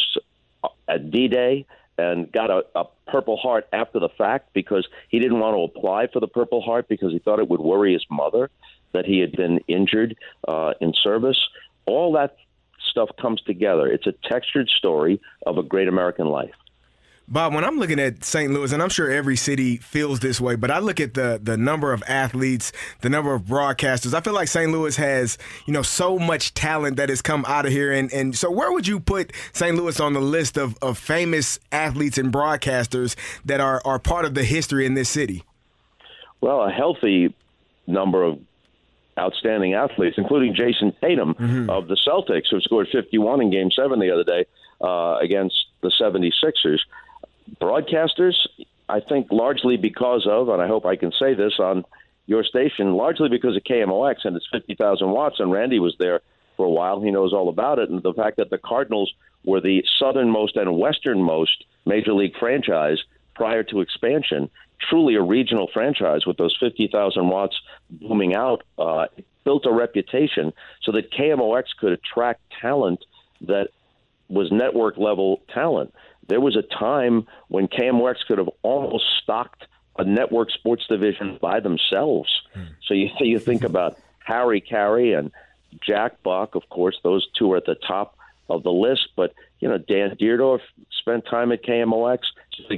at 0.87 1.11
D-Day 1.11 1.65
and 1.99 2.31
got 2.31 2.49
a, 2.49 2.63
a 2.75 2.85
Purple 3.07 3.37
Heart 3.37 3.67
after 3.73 3.99
the 3.99 4.09
fact 4.09 4.53
because 4.53 4.87
he 5.09 5.19
didn't 5.19 5.39
want 5.39 5.55
to 5.55 5.79
apply 5.79 6.07
for 6.07 6.19
the 6.19 6.27
Purple 6.27 6.61
Heart 6.61 6.87
because 6.87 7.11
he 7.11 7.19
thought 7.19 7.39
it 7.39 7.49
would 7.49 7.59
worry 7.59 7.93
his 7.93 8.05
mother 8.09 8.49
that 8.93 9.05
he 9.05 9.19
had 9.19 9.31
been 9.33 9.59
injured 9.67 10.15
uh, 10.47 10.73
in 10.79 10.93
service. 10.93 11.39
All 11.85 12.13
that 12.13 12.37
stuff 12.89 13.09
comes 13.19 13.41
together. 13.41 13.87
It's 13.87 14.07
a 14.07 14.13
textured 14.23 14.69
story 14.69 15.21
of 15.45 15.57
a 15.57 15.63
great 15.63 15.87
American 15.87 16.27
life. 16.27 16.55
Bob, 17.31 17.53
when 17.53 17.63
I'm 17.63 17.77
looking 17.77 17.99
at 17.99 18.23
St. 18.23 18.51
Louis, 18.51 18.71
and 18.71 18.81
I'm 18.81 18.89
sure 18.89 19.11
every 19.11 19.35
city 19.35 19.77
feels 19.77 20.19
this 20.19 20.41
way, 20.41 20.55
but 20.55 20.71
I 20.71 20.79
look 20.79 20.99
at 20.99 21.13
the 21.13 21.39
the 21.41 21.57
number 21.57 21.93
of 21.93 22.01
athletes, 22.07 22.71
the 23.01 23.09
number 23.09 23.35
of 23.35 23.43
broadcasters. 23.43 24.15
I 24.15 24.21
feel 24.21 24.33
like 24.33 24.47
St. 24.47 24.71
Louis 24.71 24.95
has, 24.95 25.37
you 25.67 25.73
know, 25.73 25.83
so 25.83 26.17
much 26.17 26.55
talent 26.55 26.97
that 26.97 27.09
has 27.09 27.21
come 27.21 27.45
out 27.47 27.67
of 27.67 27.71
here. 27.71 27.91
And, 27.91 28.11
and 28.11 28.35
so 28.35 28.49
where 28.49 28.71
would 28.71 28.87
you 28.87 28.99
put 28.99 29.31
St. 29.53 29.75
Louis 29.75 29.99
on 29.99 30.13
the 30.13 30.21
list 30.21 30.57
of, 30.57 30.75
of 30.81 30.97
famous 30.97 31.59
athletes 31.71 32.17
and 32.17 32.33
broadcasters 32.33 33.15
that 33.45 33.59
are, 33.59 33.79
are 33.85 33.99
part 33.99 34.25
of 34.25 34.33
the 34.33 34.43
history 34.43 34.87
in 34.87 34.95
this 34.95 35.09
city? 35.09 35.43
Well, 36.41 36.63
a 36.63 36.71
healthy 36.71 37.35
number 37.85 38.23
of 38.23 38.39
outstanding 39.19 39.75
athletes, 39.75 40.15
including 40.17 40.55
Jayson 40.55 40.95
Tatum 40.99 41.35
of 41.69 41.87
the 41.87 41.97
Celtics, 42.07 42.47
who 42.49 42.59
scored 42.61 42.87
51 42.91 43.41
in 43.41 43.51
Game 43.51 43.69
7 43.69 43.99
the 43.99 44.09
other 44.09 44.23
day 44.23 44.45
uh, 44.81 45.17
against 45.21 45.55
the 45.81 45.91
76ers. 46.01 46.79
Broadcasters, 47.61 48.35
I 48.87 48.99
think 48.99 49.27
largely 49.31 49.77
because 49.77 50.27
of, 50.29 50.49
and 50.49 50.61
I 50.61 50.67
hope 50.67 50.85
I 50.85 50.95
can 50.95 51.11
say 51.11 51.33
this 51.33 51.59
on 51.59 51.85
your 52.25 52.43
station, 52.43 52.93
largely 52.93 53.29
because 53.29 53.55
of 53.55 53.63
KMOX 53.63 54.17
and 54.23 54.35
its 54.35 54.47
50,000 54.51 55.09
watts, 55.09 55.39
and 55.39 55.51
Randy 55.51 55.79
was 55.79 55.95
there 55.97 56.21
for 56.57 56.65
a 56.65 56.69
while. 56.69 57.01
He 57.01 57.11
knows 57.11 57.33
all 57.33 57.49
about 57.49 57.79
it, 57.79 57.89
and 57.89 58.03
the 58.03 58.13
fact 58.13 58.37
that 58.37 58.49
the 58.49 58.57
Cardinals 58.57 59.13
were 59.45 59.61
the 59.61 59.83
southernmost 59.97 60.55
and 60.55 60.77
westernmost 60.77 61.65
major 61.85 62.13
league 62.13 62.37
franchise 62.37 62.99
prior 63.35 63.63
to 63.63 63.79
expansion, 63.79 64.49
truly 64.89 65.15
a 65.15 65.21
regional 65.21 65.69
franchise 65.73 66.25
with 66.25 66.37
those 66.37 66.55
50,000 66.59 67.29
watts 67.29 67.55
booming 67.89 68.35
out, 68.35 68.63
uh, 68.77 69.07
built 69.43 69.65
a 69.65 69.71
reputation 69.71 70.53
so 70.83 70.91
that 70.91 71.11
KMOX 71.11 71.63
could 71.79 71.93
attract 71.93 72.41
talent 72.61 73.03
that 73.41 73.69
was 74.27 74.51
network 74.51 74.97
level 74.97 75.41
talent. 75.53 75.93
There 76.29 76.39
was 76.39 76.55
a 76.55 76.61
time 76.61 77.27
when 77.49 77.67
KMOX 77.67 78.25
could 78.27 78.37
have 78.37 78.49
almost 78.61 79.03
stocked 79.21 79.65
a 79.97 80.03
network 80.05 80.49
sports 80.51 80.85
division 80.87 81.37
by 81.41 81.59
themselves. 81.59 82.29
Hmm. 82.53 82.61
So 82.87 82.93
you 82.93 83.09
you 83.19 83.39
think 83.39 83.63
about 83.71 83.97
Harry 84.19 84.61
Caray 84.61 85.13
and 85.13 85.31
Jack 85.85 86.23
Buck, 86.23 86.55
of 86.55 86.67
course, 86.69 86.97
those 87.03 87.27
two 87.37 87.51
are 87.51 87.57
at 87.57 87.65
the 87.65 87.75
top 87.75 88.15
of 88.49 88.63
the 88.63 88.71
list. 88.71 89.09
But 89.15 89.33
you 89.59 89.67
know, 89.67 89.77
Dan 89.77 90.15
Dierdorf 90.15 90.61
spent 90.91 91.25
time 91.25 91.51
at 91.51 91.63
KMOX. 91.63 92.19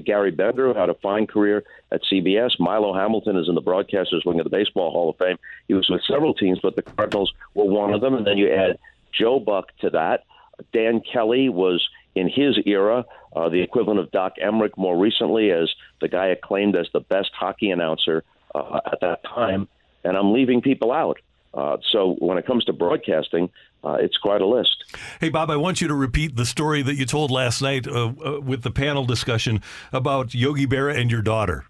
Gary 0.06 0.32
Bender, 0.32 0.72
who 0.72 0.80
had 0.80 0.90
a 0.90 0.94
fine 0.94 1.28
career 1.28 1.64
at 1.92 2.02
CBS. 2.04 2.60
Milo 2.60 2.94
Hamilton 2.94 3.36
is 3.36 3.50
in 3.50 3.56
the 3.56 3.62
broadcasters 3.62 4.26
wing 4.26 4.40
of 4.40 4.44
the 4.44 4.50
Baseball 4.50 4.92
Hall 4.92 5.10
of 5.10 5.18
Fame. 5.18 5.38
He 5.68 5.74
was 5.74 5.90
with 5.90 6.02
several 6.04 6.34
teams, 6.34 6.60
but 6.62 6.76
the 6.76 6.84
Cardinals 6.84 7.34
were 7.56 7.66
one 7.66 7.94
of 7.94 8.02
them. 8.02 8.14
And 8.14 8.26
then 8.26 8.38
you 8.38 8.52
add 8.52 8.78
Joe 9.12 9.40
Buck 9.40 9.76
to 9.80 9.90
that. 9.90 10.26
Dan 10.72 11.02
Kelly 11.02 11.50
was 11.50 11.88
in 12.16 12.28
his 12.30 12.58
era 12.66 13.06
uh, 13.36 13.50
the 13.50 13.62
equivalent 13.62 14.00
of 14.00 14.12
Doc 14.12 14.34
Emrick 14.44 14.78
more 14.78 14.98
recently 14.98 15.52
as 15.52 15.70
the 16.02 16.08
guy 16.08 16.28
acclaimed 16.28 16.76
as 16.76 16.88
the 16.94 17.00
best 17.00 17.32
hockey 17.34 17.72
announcer 17.72 18.24
uh, 18.54 18.80
at 18.86 19.00
that 19.02 19.24
time. 19.24 19.68
And 20.04 20.18
I'm 20.18 20.34
leaving 20.34 20.62
people 20.62 20.92
out. 20.92 21.20
Uh, 21.54 21.78
so 21.92 22.16
when 22.20 22.38
it 22.38 22.46
comes 22.46 22.64
to 22.66 22.74
broadcasting, 22.74 23.50
uh, 23.84 23.94
it's 23.94 24.18
quite 24.18 24.42
a 24.42 24.46
list. 24.46 24.84
Hey, 25.20 25.30
Bob, 25.30 25.50
I 25.50 25.58
want 25.58 25.82
you 25.82 25.88
to 25.88 25.96
repeat 25.96 26.36
the 26.36 26.46
story 26.46 26.82
that 26.82 26.96
you 26.96 27.06
told 27.06 27.30
last 27.30 27.62
night 27.62 27.88
uh, 27.88 28.14
uh, 28.26 28.40
with 28.40 28.64
the 28.64 28.72
panel 28.72 29.06
discussion 29.06 29.62
about 29.92 30.34
Yogi 30.34 30.66
Berra 30.66 30.98
and 31.00 31.12
your 31.12 31.22
daughter. 31.22 31.66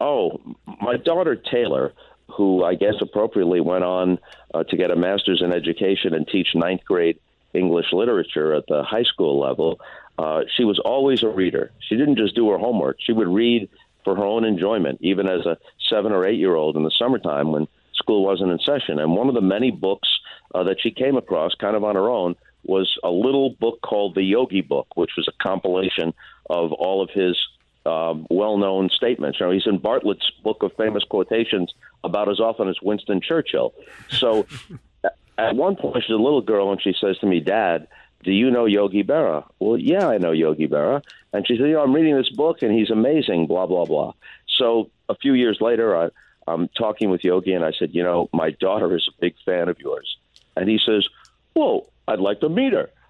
Oh, 0.00 0.40
my 0.82 0.98
daughter 0.98 1.36
Taylor, 1.36 1.94
who 2.28 2.64
I 2.64 2.74
guess 2.74 2.94
appropriately 3.00 3.60
went 3.60 3.84
on 3.84 4.18
uh, 4.52 4.64
to 4.64 4.76
get 4.76 4.90
a 4.90 4.96
master's 4.96 5.40
in 5.42 5.52
education 5.52 6.12
and 6.12 6.28
teach 6.28 6.48
ninth 6.54 6.84
grade 6.84 7.18
English 7.56 7.92
literature 7.92 8.54
at 8.54 8.66
the 8.68 8.82
high 8.82 9.04
school 9.04 9.40
level. 9.40 9.80
Uh, 10.18 10.42
she 10.56 10.64
was 10.64 10.78
always 10.78 11.22
a 11.22 11.28
reader. 11.28 11.72
She 11.80 11.96
didn't 11.96 12.16
just 12.16 12.34
do 12.34 12.50
her 12.50 12.58
homework. 12.58 12.96
She 13.00 13.12
would 13.12 13.28
read 13.28 13.68
for 14.04 14.14
her 14.14 14.24
own 14.24 14.44
enjoyment, 14.44 14.98
even 15.02 15.28
as 15.28 15.44
a 15.46 15.58
seven 15.90 16.12
or 16.12 16.26
eight 16.26 16.38
year 16.38 16.54
old 16.54 16.76
in 16.76 16.84
the 16.84 16.92
summertime 16.98 17.52
when 17.52 17.66
school 17.94 18.24
wasn't 18.24 18.50
in 18.50 18.58
session. 18.60 18.98
And 18.98 19.16
one 19.16 19.28
of 19.28 19.34
the 19.34 19.40
many 19.40 19.70
books 19.70 20.08
uh, 20.54 20.62
that 20.64 20.80
she 20.80 20.90
came 20.90 21.16
across, 21.16 21.54
kind 21.54 21.76
of 21.76 21.84
on 21.84 21.96
her 21.96 22.08
own, 22.08 22.36
was 22.64 22.98
a 23.02 23.10
little 23.10 23.50
book 23.50 23.80
called 23.82 24.14
the 24.14 24.22
Yogi 24.22 24.60
Book, 24.60 24.86
which 24.96 25.10
was 25.16 25.28
a 25.28 25.42
compilation 25.42 26.14
of 26.48 26.72
all 26.72 27.02
of 27.02 27.10
his 27.10 27.36
um, 27.84 28.26
well-known 28.30 28.90
statements. 28.90 29.38
You 29.38 29.46
know, 29.46 29.52
he's 29.52 29.66
in 29.66 29.78
Bartlett's 29.78 30.30
book 30.42 30.62
of 30.62 30.72
famous 30.76 31.04
quotations 31.04 31.72
about 32.02 32.28
as 32.28 32.40
often 32.40 32.68
as 32.68 32.76
Winston 32.82 33.20
Churchill. 33.20 33.74
So, 34.08 34.46
at 35.38 35.54
one 35.54 35.76
point, 35.76 36.02
she's 36.04 36.14
a 36.14 36.18
little 36.18 36.40
girl, 36.40 36.72
and 36.72 36.82
she 36.82 36.94
says 36.98 37.18
to 37.18 37.26
me, 37.26 37.40
"Dad, 37.40 37.88
do 38.22 38.32
you 38.32 38.50
know 38.50 38.64
Yogi 38.64 39.04
Berra?" 39.04 39.44
Well, 39.58 39.76
yeah, 39.76 40.08
I 40.08 40.18
know 40.18 40.32
Yogi 40.32 40.68
Berra. 40.68 41.02
And 41.32 41.46
she 41.46 41.56
said, 41.56 41.66
"You 41.66 41.74
know, 41.74 41.82
I'm 41.82 41.92
reading 41.92 42.16
this 42.16 42.30
book, 42.30 42.62
and 42.62 42.72
he's 42.72 42.90
amazing." 42.90 43.46
Blah 43.46 43.66
blah 43.66 43.84
blah. 43.84 44.12
So, 44.46 44.90
a 45.08 45.14
few 45.14 45.34
years 45.34 45.60
later, 45.60 45.96
I, 45.96 46.08
I'm 46.46 46.68
talking 46.68 47.10
with 47.10 47.24
Yogi, 47.24 47.52
and 47.52 47.64
I 47.64 47.72
said, 47.72 47.94
"You 47.94 48.02
know, 48.02 48.28
my 48.32 48.50
daughter 48.50 48.94
is 48.96 49.08
a 49.08 49.20
big 49.20 49.34
fan 49.44 49.68
of 49.68 49.78
yours," 49.78 50.16
and 50.56 50.68
he 50.68 50.78
says, 50.78 51.08
"Well, 51.54 51.86
I'd 52.08 52.20
like 52.20 52.40
to 52.40 52.48
meet 52.48 52.72
her." 52.72 52.90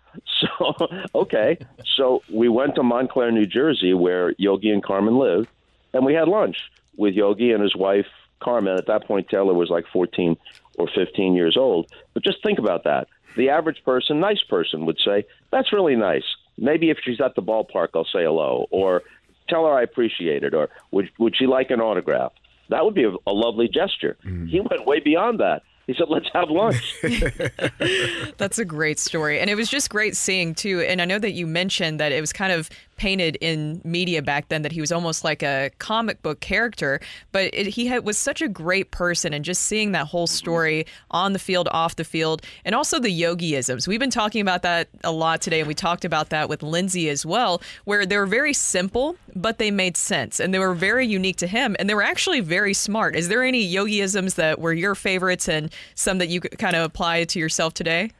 So, 0.40 0.74
okay. 1.14 1.58
So 1.96 2.22
we 2.32 2.48
went 2.48 2.74
to 2.76 2.82
Montclair, 2.82 3.30
New 3.30 3.44
Jersey, 3.44 3.92
where 3.92 4.34
Yogi 4.38 4.70
and 4.70 4.82
Carmen 4.82 5.18
lived, 5.18 5.48
and 5.92 6.06
we 6.06 6.14
had 6.14 6.26
lunch 6.26 6.56
with 6.96 7.14
Yogi 7.14 7.52
and 7.52 7.62
his 7.62 7.76
wife, 7.76 8.06
Carmen. 8.40 8.76
At 8.78 8.86
that 8.86 9.06
point, 9.06 9.28
Taylor 9.28 9.52
was 9.54 9.68
like 9.68 9.86
14 9.92 10.36
or 10.76 10.88
15 10.94 11.34
years 11.34 11.56
old. 11.56 11.90
But 12.14 12.24
just 12.24 12.42
think 12.42 12.58
about 12.58 12.84
that. 12.84 13.08
The 13.36 13.50
average 13.50 13.82
person, 13.84 14.20
nice 14.20 14.42
person, 14.48 14.86
would 14.86 14.98
say, 15.04 15.24
That's 15.50 15.72
really 15.72 15.96
nice. 15.96 16.24
Maybe 16.58 16.90
if 16.90 16.98
she's 17.04 17.20
at 17.20 17.34
the 17.34 17.42
ballpark, 17.42 17.88
I'll 17.94 18.04
say 18.04 18.24
hello, 18.24 18.66
or 18.70 19.02
tell 19.48 19.66
her 19.66 19.72
I 19.72 19.82
appreciate 19.82 20.42
it, 20.42 20.54
or 20.54 20.70
would, 20.90 21.10
would 21.18 21.36
she 21.36 21.46
like 21.46 21.70
an 21.70 21.80
autograph? 21.80 22.32
That 22.70 22.84
would 22.84 22.94
be 22.94 23.04
a, 23.04 23.12
a 23.26 23.32
lovely 23.32 23.68
gesture. 23.68 24.16
Mm. 24.24 24.48
He 24.48 24.60
went 24.60 24.86
way 24.86 25.00
beyond 25.00 25.40
that. 25.40 25.62
He 25.86 25.94
said, 25.94 26.06
"Let's 26.08 26.28
have 26.34 26.50
lunch." 26.50 26.96
That's 28.38 28.58
a 28.58 28.64
great 28.64 28.98
story. 28.98 29.38
And 29.38 29.48
it 29.48 29.54
was 29.54 29.68
just 29.68 29.88
great 29.88 30.16
seeing, 30.16 30.54
too. 30.54 30.80
And 30.80 31.00
I 31.00 31.04
know 31.04 31.20
that 31.20 31.32
you 31.32 31.46
mentioned 31.46 32.00
that 32.00 32.10
it 32.10 32.20
was 32.20 32.32
kind 32.32 32.52
of 32.52 32.68
painted 32.96 33.36
in 33.40 33.80
media 33.84 34.22
back 34.22 34.48
then 34.48 34.62
that 34.62 34.72
he 34.72 34.80
was 34.80 34.92
almost 34.92 35.24
like 35.24 35.42
a 35.42 35.70
comic 35.78 36.22
book 36.22 36.40
character, 36.40 37.00
but 37.32 37.50
it, 37.52 37.66
he 37.66 37.86
had, 37.86 38.04
was 38.04 38.18
such 38.18 38.42
a 38.42 38.48
great 38.48 38.90
person. 38.90 39.32
And 39.32 39.44
just 39.44 39.62
seeing 39.62 39.92
that 39.92 40.06
whole 40.06 40.26
story 40.26 40.86
on 41.10 41.32
the 41.32 41.38
field, 41.38 41.68
off 41.72 41.96
the 41.96 42.04
field, 42.04 42.42
and 42.64 42.74
also 42.74 42.98
the 42.98 43.08
yogiisms. 43.20 43.86
We've 43.86 44.00
been 44.00 44.10
talking 44.10 44.40
about 44.40 44.62
that 44.62 44.88
a 45.04 45.12
lot 45.12 45.40
today. 45.40 45.60
And 45.60 45.68
we 45.68 45.74
talked 45.74 46.04
about 46.04 46.30
that 46.30 46.48
with 46.48 46.62
Lindsay 46.62 47.08
as 47.08 47.24
well, 47.24 47.62
where 47.84 48.06
they 48.06 48.16
were 48.16 48.26
very 48.26 48.52
simple, 48.52 49.16
but 49.34 49.58
they 49.58 49.70
made 49.70 49.96
sense. 49.96 50.40
And 50.40 50.52
they 50.52 50.58
were 50.58 50.74
very 50.74 51.06
unique 51.06 51.36
to 51.36 51.46
him. 51.46 51.76
And 51.78 51.88
they 51.88 51.94
were 51.94 52.02
actually 52.02 52.40
very 52.40 52.74
smart. 52.74 53.16
Is 53.16 53.28
there 53.28 53.42
any 53.42 53.72
yogiisms 53.72 54.34
that 54.36 54.58
were 54.58 54.72
your 54.72 54.94
favorites 54.94 55.48
and 55.48 55.72
some 55.94 56.18
that 56.18 56.28
you 56.28 56.40
could 56.40 56.58
kind 56.58 56.76
of 56.76 56.84
apply 56.84 57.24
to 57.24 57.38
yourself 57.38 57.74
today? 57.74 58.10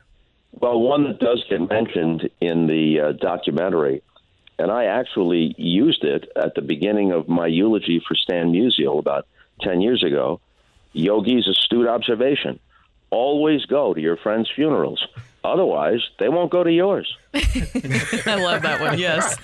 Well, 0.58 0.80
one 0.80 1.04
that 1.04 1.18
does 1.18 1.44
get 1.50 1.68
mentioned 1.68 2.30
in 2.40 2.66
the 2.66 3.00
uh, 3.00 3.12
documentary, 3.12 4.02
and 4.58 4.70
I 4.70 4.84
actually 4.86 5.54
used 5.58 6.04
it 6.04 6.30
at 6.36 6.54
the 6.54 6.62
beginning 6.62 7.12
of 7.12 7.28
my 7.28 7.46
eulogy 7.46 8.02
for 8.06 8.14
Stan 8.14 8.52
Musial 8.52 8.98
about 8.98 9.26
10 9.62 9.80
years 9.80 10.02
ago. 10.02 10.40
Yogi's 10.92 11.46
astute 11.46 11.86
observation 11.86 12.58
always 13.10 13.64
go 13.66 13.94
to 13.94 14.00
your 14.00 14.16
friends' 14.16 14.50
funerals. 14.54 15.06
Otherwise, 15.44 16.00
they 16.18 16.28
won't 16.28 16.50
go 16.50 16.64
to 16.64 16.72
yours. 16.72 17.16
I 17.34 18.34
love 18.34 18.62
that 18.62 18.80
one. 18.80 18.98
Yes. 18.98 19.36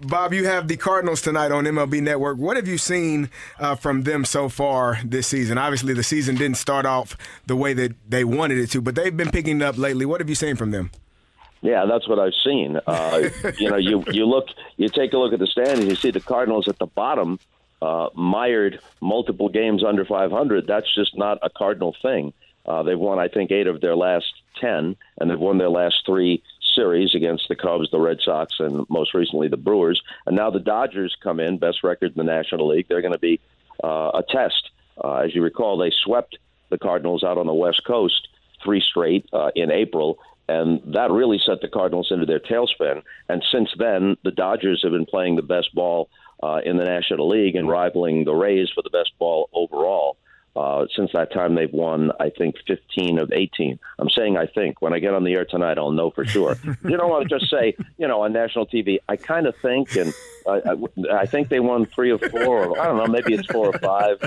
Bob, 0.00 0.32
you 0.32 0.46
have 0.46 0.66
the 0.66 0.78
Cardinals 0.78 1.20
tonight 1.20 1.52
on 1.52 1.64
MLB 1.64 2.00
Network. 2.00 2.38
What 2.38 2.56
have 2.56 2.66
you 2.66 2.78
seen 2.78 3.28
uh, 3.58 3.74
from 3.74 4.04
them 4.04 4.24
so 4.24 4.48
far 4.48 4.98
this 5.04 5.26
season? 5.26 5.58
Obviously, 5.58 5.92
the 5.92 6.02
season 6.02 6.36
didn't 6.36 6.56
start 6.56 6.86
off 6.86 7.18
the 7.46 7.56
way 7.56 7.74
that 7.74 7.92
they 8.08 8.24
wanted 8.24 8.58
it 8.58 8.70
to, 8.70 8.80
but 8.80 8.94
they've 8.94 9.16
been 9.16 9.30
picking 9.30 9.60
it 9.60 9.62
up 9.62 9.76
lately. 9.76 10.06
What 10.06 10.20
have 10.20 10.28
you 10.28 10.36
seen 10.36 10.56
from 10.56 10.70
them? 10.70 10.90
Yeah, 11.62 11.86
that's 11.86 12.08
what 12.08 12.18
I've 12.18 12.34
seen. 12.44 12.78
Uh, 12.86 13.30
you 13.58 13.70
know, 13.70 13.76
you 13.76 14.04
you 14.10 14.26
look, 14.26 14.48
you 14.76 14.88
take 14.88 15.12
a 15.12 15.18
look 15.18 15.32
at 15.32 15.38
the 15.38 15.46
standings. 15.46 15.88
You 15.88 15.94
see 15.94 16.10
the 16.10 16.20
Cardinals 16.20 16.68
at 16.68 16.78
the 16.78 16.86
bottom, 16.86 17.38
uh, 17.80 18.08
mired 18.14 18.80
multiple 19.00 19.48
games 19.48 19.82
under 19.84 20.04
500. 20.04 20.66
That's 20.66 20.92
just 20.94 21.16
not 21.16 21.38
a 21.42 21.48
Cardinal 21.48 21.96
thing. 22.02 22.32
Uh, 22.66 22.82
they've 22.82 22.98
won, 22.98 23.18
I 23.18 23.28
think, 23.28 23.50
eight 23.50 23.66
of 23.66 23.80
their 23.80 23.96
last 23.96 24.32
ten, 24.60 24.96
and 25.18 25.30
they've 25.30 25.38
won 25.38 25.58
their 25.58 25.70
last 25.70 26.02
three 26.04 26.42
series 26.74 27.14
against 27.14 27.48
the 27.48 27.56
Cubs, 27.56 27.90
the 27.90 28.00
Red 28.00 28.20
Sox, 28.20 28.54
and 28.58 28.86
most 28.88 29.14
recently 29.14 29.48
the 29.48 29.56
Brewers. 29.56 30.00
And 30.26 30.36
now 30.36 30.50
the 30.50 30.60
Dodgers 30.60 31.16
come 31.22 31.40
in, 31.40 31.58
best 31.58 31.82
record 31.84 32.12
in 32.12 32.26
the 32.26 32.32
National 32.32 32.68
League. 32.68 32.86
They're 32.88 33.02
going 33.02 33.12
to 33.12 33.18
be 33.18 33.40
uh, 33.82 34.10
a 34.14 34.22
test. 34.28 34.70
Uh, 35.02 35.16
as 35.18 35.34
you 35.34 35.42
recall, 35.42 35.76
they 35.76 35.90
swept 35.90 36.38
the 36.70 36.78
Cardinals 36.78 37.24
out 37.24 37.38
on 37.38 37.46
the 37.46 37.54
West 37.54 37.84
Coast 37.84 38.28
three 38.62 38.80
straight 38.80 39.26
uh, 39.32 39.50
in 39.54 39.70
April, 39.70 40.18
and 40.52 40.94
that 40.94 41.10
really 41.10 41.40
set 41.44 41.60
the 41.60 41.68
Cardinals 41.68 42.10
into 42.10 42.26
their 42.26 42.40
tailspin. 42.40 43.02
And 43.28 43.42
since 43.50 43.70
then, 43.78 44.16
the 44.24 44.30
Dodgers 44.30 44.82
have 44.82 44.92
been 44.92 45.06
playing 45.06 45.36
the 45.36 45.42
best 45.42 45.74
ball 45.74 46.08
uh, 46.42 46.60
in 46.64 46.76
the 46.76 46.84
National 46.84 47.28
League 47.28 47.56
and 47.56 47.68
rivaling 47.68 48.24
the 48.24 48.34
Rays 48.34 48.70
for 48.74 48.82
the 48.82 48.90
best 48.90 49.12
ball 49.18 49.48
overall. 49.52 50.16
Uh, 50.54 50.84
since 50.94 51.10
that 51.14 51.32
time, 51.32 51.54
they've 51.54 51.72
won, 51.72 52.12
I 52.20 52.28
think, 52.28 52.56
15 52.66 53.18
of 53.18 53.32
18. 53.32 53.78
I'm 53.98 54.10
saying 54.10 54.36
I 54.36 54.44
think. 54.46 54.82
When 54.82 54.92
I 54.92 54.98
get 54.98 55.14
on 55.14 55.24
the 55.24 55.32
air 55.32 55.46
tonight, 55.46 55.78
I'll 55.78 55.92
know 55.92 56.10
for 56.10 56.26
sure. 56.26 56.58
you 56.84 56.96
don't 56.98 57.08
want 57.08 57.26
to 57.26 57.38
just 57.38 57.50
say, 57.50 57.74
you 57.96 58.06
know, 58.06 58.20
on 58.20 58.34
national 58.34 58.66
TV, 58.66 58.98
I 59.08 59.16
kind 59.16 59.46
of 59.46 59.54
think, 59.62 59.96
and 59.96 60.12
I, 60.46 60.60
I, 60.60 61.20
I 61.20 61.26
think 61.26 61.48
they 61.48 61.60
won 61.60 61.86
three 61.86 62.10
or 62.10 62.18
four, 62.18 62.66
or 62.66 62.78
I 62.78 62.84
don't 62.84 62.98
know, 62.98 63.06
maybe 63.06 63.32
it's 63.32 63.46
four 63.46 63.74
or 63.74 63.78
five. 63.78 64.20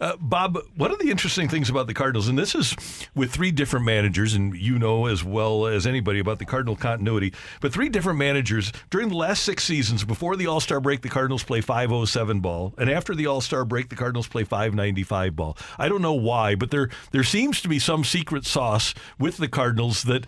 Uh, 0.00 0.16
Bob, 0.20 0.58
one 0.76 0.90
of 0.90 0.98
the 0.98 1.10
interesting 1.10 1.48
things 1.48 1.70
about 1.70 1.86
the 1.86 1.94
Cardinals, 1.94 2.28
and 2.28 2.38
this 2.38 2.54
is 2.54 2.76
with 3.14 3.30
three 3.30 3.50
different 3.50 3.86
managers, 3.86 4.34
and 4.34 4.54
you 4.56 4.78
know 4.78 5.06
as 5.06 5.22
well 5.22 5.66
as 5.66 5.86
anybody 5.86 6.18
about 6.18 6.38
the 6.38 6.44
Cardinal 6.44 6.76
continuity, 6.76 7.32
but 7.60 7.72
three 7.72 7.88
different 7.88 8.18
managers 8.18 8.72
during 8.90 9.08
the 9.08 9.16
last 9.16 9.44
six 9.44 9.64
seasons, 9.64 10.04
before 10.04 10.36
the 10.36 10.46
All 10.46 10.60
Star 10.60 10.80
break, 10.80 11.02
the 11.02 11.08
Cardinals 11.08 11.44
play 11.44 11.60
507 11.60 12.40
ball, 12.40 12.74
and 12.78 12.90
after 12.90 13.14
the 13.14 13.26
All 13.26 13.40
Star 13.40 13.64
break, 13.64 13.88
the 13.88 13.96
Cardinals 13.96 14.28
play 14.28 14.44
595 14.44 15.36
ball. 15.36 15.56
I 15.78 15.88
don't 15.88 16.02
know 16.02 16.12
why, 16.12 16.54
but 16.54 16.70
there 16.70 16.88
there 17.12 17.24
seems 17.24 17.60
to 17.62 17.68
be 17.68 17.78
some 17.78 18.04
secret 18.04 18.44
sauce 18.44 18.94
with 19.18 19.36
the 19.36 19.48
Cardinals 19.48 20.02
that 20.04 20.26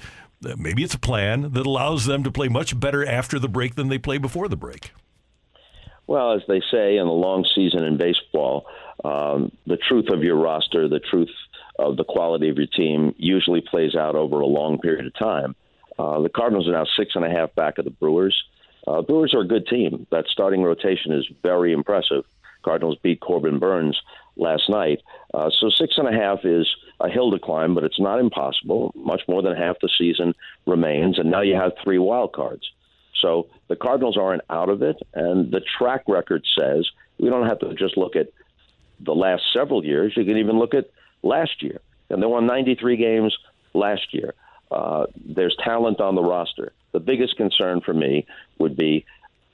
maybe 0.59 0.85
it's 0.85 0.95
a 0.95 0.99
plan 0.99 1.53
that 1.53 1.67
allows 1.67 2.07
them 2.07 2.23
to 2.23 2.31
play 2.31 2.49
much 2.49 2.79
better 2.79 3.07
after 3.07 3.39
the 3.39 3.49
break 3.49 3.75
than 3.75 3.89
they 3.89 3.99
play 3.99 4.19
before 4.19 4.49
the 4.49 4.57
break. 4.57 4.93
Well, 6.07 6.33
as 6.33 6.43
they 6.47 6.61
say 6.71 6.99
in 6.99 7.07
the 7.07 7.13
long 7.13 7.47
season 7.55 7.83
in 7.83 7.97
baseball, 7.97 8.67
um, 9.05 9.53
the 9.67 9.77
truth 9.77 10.07
of 10.09 10.23
your 10.23 10.37
roster, 10.37 10.89
the 10.89 11.01
truth 11.01 11.31
of 11.79 11.97
the 11.97 12.05
quality 12.05 12.49
of 12.49 12.57
your 12.57 12.67
team, 12.67 13.15
usually 13.19 13.61
plays 13.61 13.95
out 13.95 14.15
over 14.15 14.41
a 14.41 14.47
long 14.47 14.79
period 14.79 15.07
of 15.07 15.15
time. 15.15 15.55
Uh, 15.99 16.21
the 16.21 16.29
Cardinals 16.29 16.67
are 16.69 16.73
now 16.73 16.87
six 16.97 17.13
and 17.15 17.25
a 17.25 17.31
half 17.31 17.55
back 17.55 17.79
of 17.79 17.85
the 17.85 17.91
Brewers. 17.91 18.37
Uh, 18.87 19.03
Brewers 19.03 19.35
are 19.35 19.41
a 19.41 19.47
good 19.47 19.67
team. 19.67 20.07
That 20.11 20.27
starting 20.29 20.63
rotation 20.63 21.13
is 21.13 21.27
very 21.43 21.73
impressive. 21.73 22.25
Cardinals 22.65 22.99
beat 23.03 23.21
Corbin 23.21 23.59
Burnes 23.59 24.01
last 24.37 24.69
night. 24.69 25.03
Uh, 25.33 25.51
so 25.61 25.69
six 25.69 25.95
and 25.99 26.09
a 26.09 26.13
half 26.13 26.45
is 26.45 26.67
a 27.01 27.09
hill 27.09 27.31
to 27.31 27.39
climb, 27.39 27.75
but 27.75 27.85
it's 27.85 28.01
not 28.01 28.19
impossible. 28.19 28.93
Much 28.97 29.23
more 29.29 29.43
than 29.43 29.55
half 29.55 29.77
the 29.81 29.91
season 29.99 30.35
remains, 30.67 31.19
and 31.19 31.31
now 31.31 31.43
you 31.43 31.55
have 31.55 31.73
three 31.83 31.99
wild 31.99 32.33
cards. 32.33 32.71
So 33.21 33.49
the 33.69 33.77
Cardinals 33.77 34.17
aren't 34.17 34.43
out 34.51 34.69
of 34.69 34.83
it, 34.83 34.97
and 35.15 35.53
the 35.53 35.61
track 35.79 36.05
record 36.09 36.45
says 36.59 36.89
we 37.19 37.29
don't 37.29 37.47
have 37.47 37.61
to 37.61 37.75
just 37.75 37.97
look 37.97 38.17
at 38.17 38.29
the 39.01 39.15
last 39.15 39.43
several 39.53 39.85
years. 39.85 40.15
You 40.17 40.25
can 40.25 40.39
even 40.39 40.59
look 40.59 40.75
at 40.75 40.91
last 41.23 41.63
year, 41.63 41.81
and 42.11 42.23
they 42.23 42.27
won 42.27 42.47
93 42.47 42.97
games 42.97 43.37
last 43.73 44.13
year. 44.13 44.35
Uh, 44.71 45.07
there's 45.25 45.57
talent 45.63 46.01
on 46.01 46.15
the 46.15 46.23
roster. 46.23 46.73
The 46.93 47.01
biggest 47.01 47.37
concern 47.37 47.81
for 47.81 47.95
me 47.95 48.27
would 48.59 48.77
be 48.77 49.05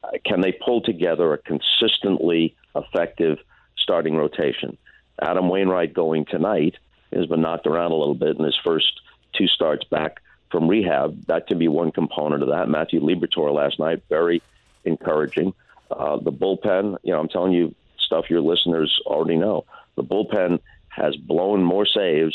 uh, 0.03 0.11
can 0.25 0.41
they 0.41 0.53
pull 0.53 0.81
together 0.81 1.33
a 1.35 1.39
consistently 1.39 2.55
effective 2.75 3.39
starting 3.77 4.17
rotation? 4.17 4.77
Adam 5.21 5.49
Wainwright 5.49 5.93
going 5.93 6.25
tonight 6.25 6.77
has 7.13 7.27
been 7.27 7.43
knocked 7.43 7.67
around 7.67 7.93
a 7.93 7.97
little 7.97 8.15
bit 8.15 8.39
in 8.39 8.45
his 8.45 8.59
first 8.65 9.01
two 9.33 9.47
starts 9.47 9.85
back 9.85 10.21
from 10.51 10.69
rehab. 10.69 11.27
That 11.27 11.47
can 11.47 11.59
be 11.59 11.69
one 11.69 11.93
component 11.93 12.43
of 12.43 12.49
that. 12.49 12.69
Matthew 12.69 13.01
Liberatore 13.01 13.53
last 13.53 13.79
night, 13.79 14.03
very 14.09 14.43
encouraging. 14.85 15.55
Uh, 15.91 16.17
the 16.17 16.33
bullpen, 16.33 16.97
you 17.03 17.13
know, 17.13 17.21
I'm 17.21 17.29
telling 17.29 17.53
you 17.53 17.75
stuff 18.11 18.29
your 18.29 18.41
listeners 18.41 18.99
already 19.07 19.37
know. 19.37 19.65
The 19.95 20.03
bullpen 20.03 20.59
has 20.89 21.15
blown 21.15 21.63
more 21.63 21.87
saves 21.87 22.35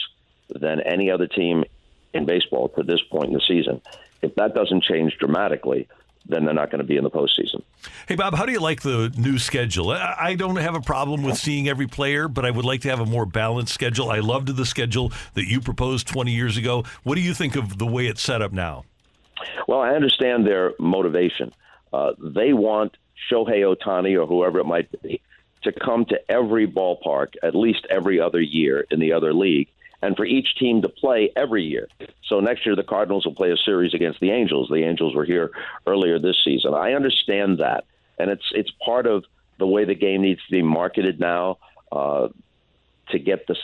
than 0.49 0.79
any 0.79 1.11
other 1.11 1.27
team 1.27 1.65
in 2.13 2.25
baseball 2.25 2.69
to 2.69 2.83
this 2.83 3.01
point 3.11 3.27
in 3.27 3.33
the 3.33 3.41
season. 3.45 3.81
If 4.21 4.35
that 4.35 4.55
doesn't 4.55 4.83
change 4.83 5.17
dramatically, 5.19 5.89
then 6.27 6.45
they're 6.45 6.53
not 6.53 6.71
going 6.71 6.79
to 6.79 6.87
be 6.87 6.95
in 6.95 7.03
the 7.03 7.11
postseason. 7.11 7.61
Hey, 8.07 8.15
Bob, 8.15 8.33
how 8.33 8.45
do 8.45 8.53
you 8.53 8.61
like 8.61 8.81
the 8.81 9.13
new 9.17 9.37
schedule? 9.37 9.91
I 9.91 10.35
don't 10.35 10.55
have 10.55 10.75
a 10.75 10.81
problem 10.81 11.23
with 11.23 11.37
seeing 11.37 11.67
every 11.67 11.87
player, 11.87 12.27
but 12.27 12.45
I 12.45 12.51
would 12.51 12.65
like 12.65 12.81
to 12.81 12.89
have 12.89 13.01
a 13.01 13.05
more 13.05 13.25
balanced 13.25 13.73
schedule. 13.73 14.09
I 14.09 14.19
loved 14.19 14.55
the 14.55 14.65
schedule 14.65 15.11
that 15.33 15.45
you 15.45 15.59
proposed 15.59 16.07
20 16.07 16.31
years 16.31 16.57
ago. 16.57 16.83
What 17.03 17.15
do 17.15 17.21
you 17.21 17.33
think 17.33 17.55
of 17.55 17.77
the 17.77 17.85
way 17.85 18.07
it's 18.07 18.21
set 18.21 18.41
up 18.41 18.53
now? 18.53 18.85
Well, 19.67 19.81
I 19.81 19.89
understand 19.89 20.47
their 20.47 20.73
motivation. 20.79 21.53
Uh, 21.93 22.13
they 22.17 22.53
want 22.53 22.97
Shohei 23.29 23.75
Ohtani 23.75 24.19
or 24.19 24.25
whoever 24.25 24.59
it 24.59 24.65
might 24.65 24.89
be 25.03 25.21
to 25.65 25.71
come 25.71 26.05
to 26.05 26.19
every 26.31 26.67
ballpark 26.67 27.33
at 27.43 27.53
least 27.53 27.85
every 27.89 28.19
other 28.19 28.41
year 28.41 28.85
in 28.89 28.99
the 28.99 29.13
other 29.13 29.33
league, 29.33 29.67
and 30.01 30.15
for 30.15 30.25
each 30.25 30.55
team 30.57 30.81
to 30.81 30.89
play 30.89 31.31
every 31.35 31.63
year. 31.63 31.87
So 32.25 32.39
next 32.39 32.65
year, 32.65 32.75
the 32.75 32.83
Cardinals 32.83 33.25
will 33.25 33.35
play 33.35 33.51
a 33.51 33.57
series 33.57 33.93
against 33.93 34.19
the 34.19 34.31
Angels. 34.31 34.69
The 34.69 34.83
Angels 34.83 35.13
were 35.13 35.25
here 35.25 35.51
earlier 35.85 36.17
this 36.19 36.37
season. 36.43 36.73
I 36.73 36.93
understand 36.93 37.59
that, 37.59 37.85
and 38.17 38.31
it's 38.31 38.45
it's 38.53 38.71
part 38.83 39.05
of 39.07 39.25
the 39.57 39.67
way 39.67 39.85
the 39.85 39.95
game 39.95 40.21
needs 40.21 40.43
to 40.45 40.51
be 40.51 40.61
marketed 40.61 41.19
now 41.19 41.57
uh, 41.91 42.29
to 43.09 43.19
get 43.19 43.47
the 43.47 43.55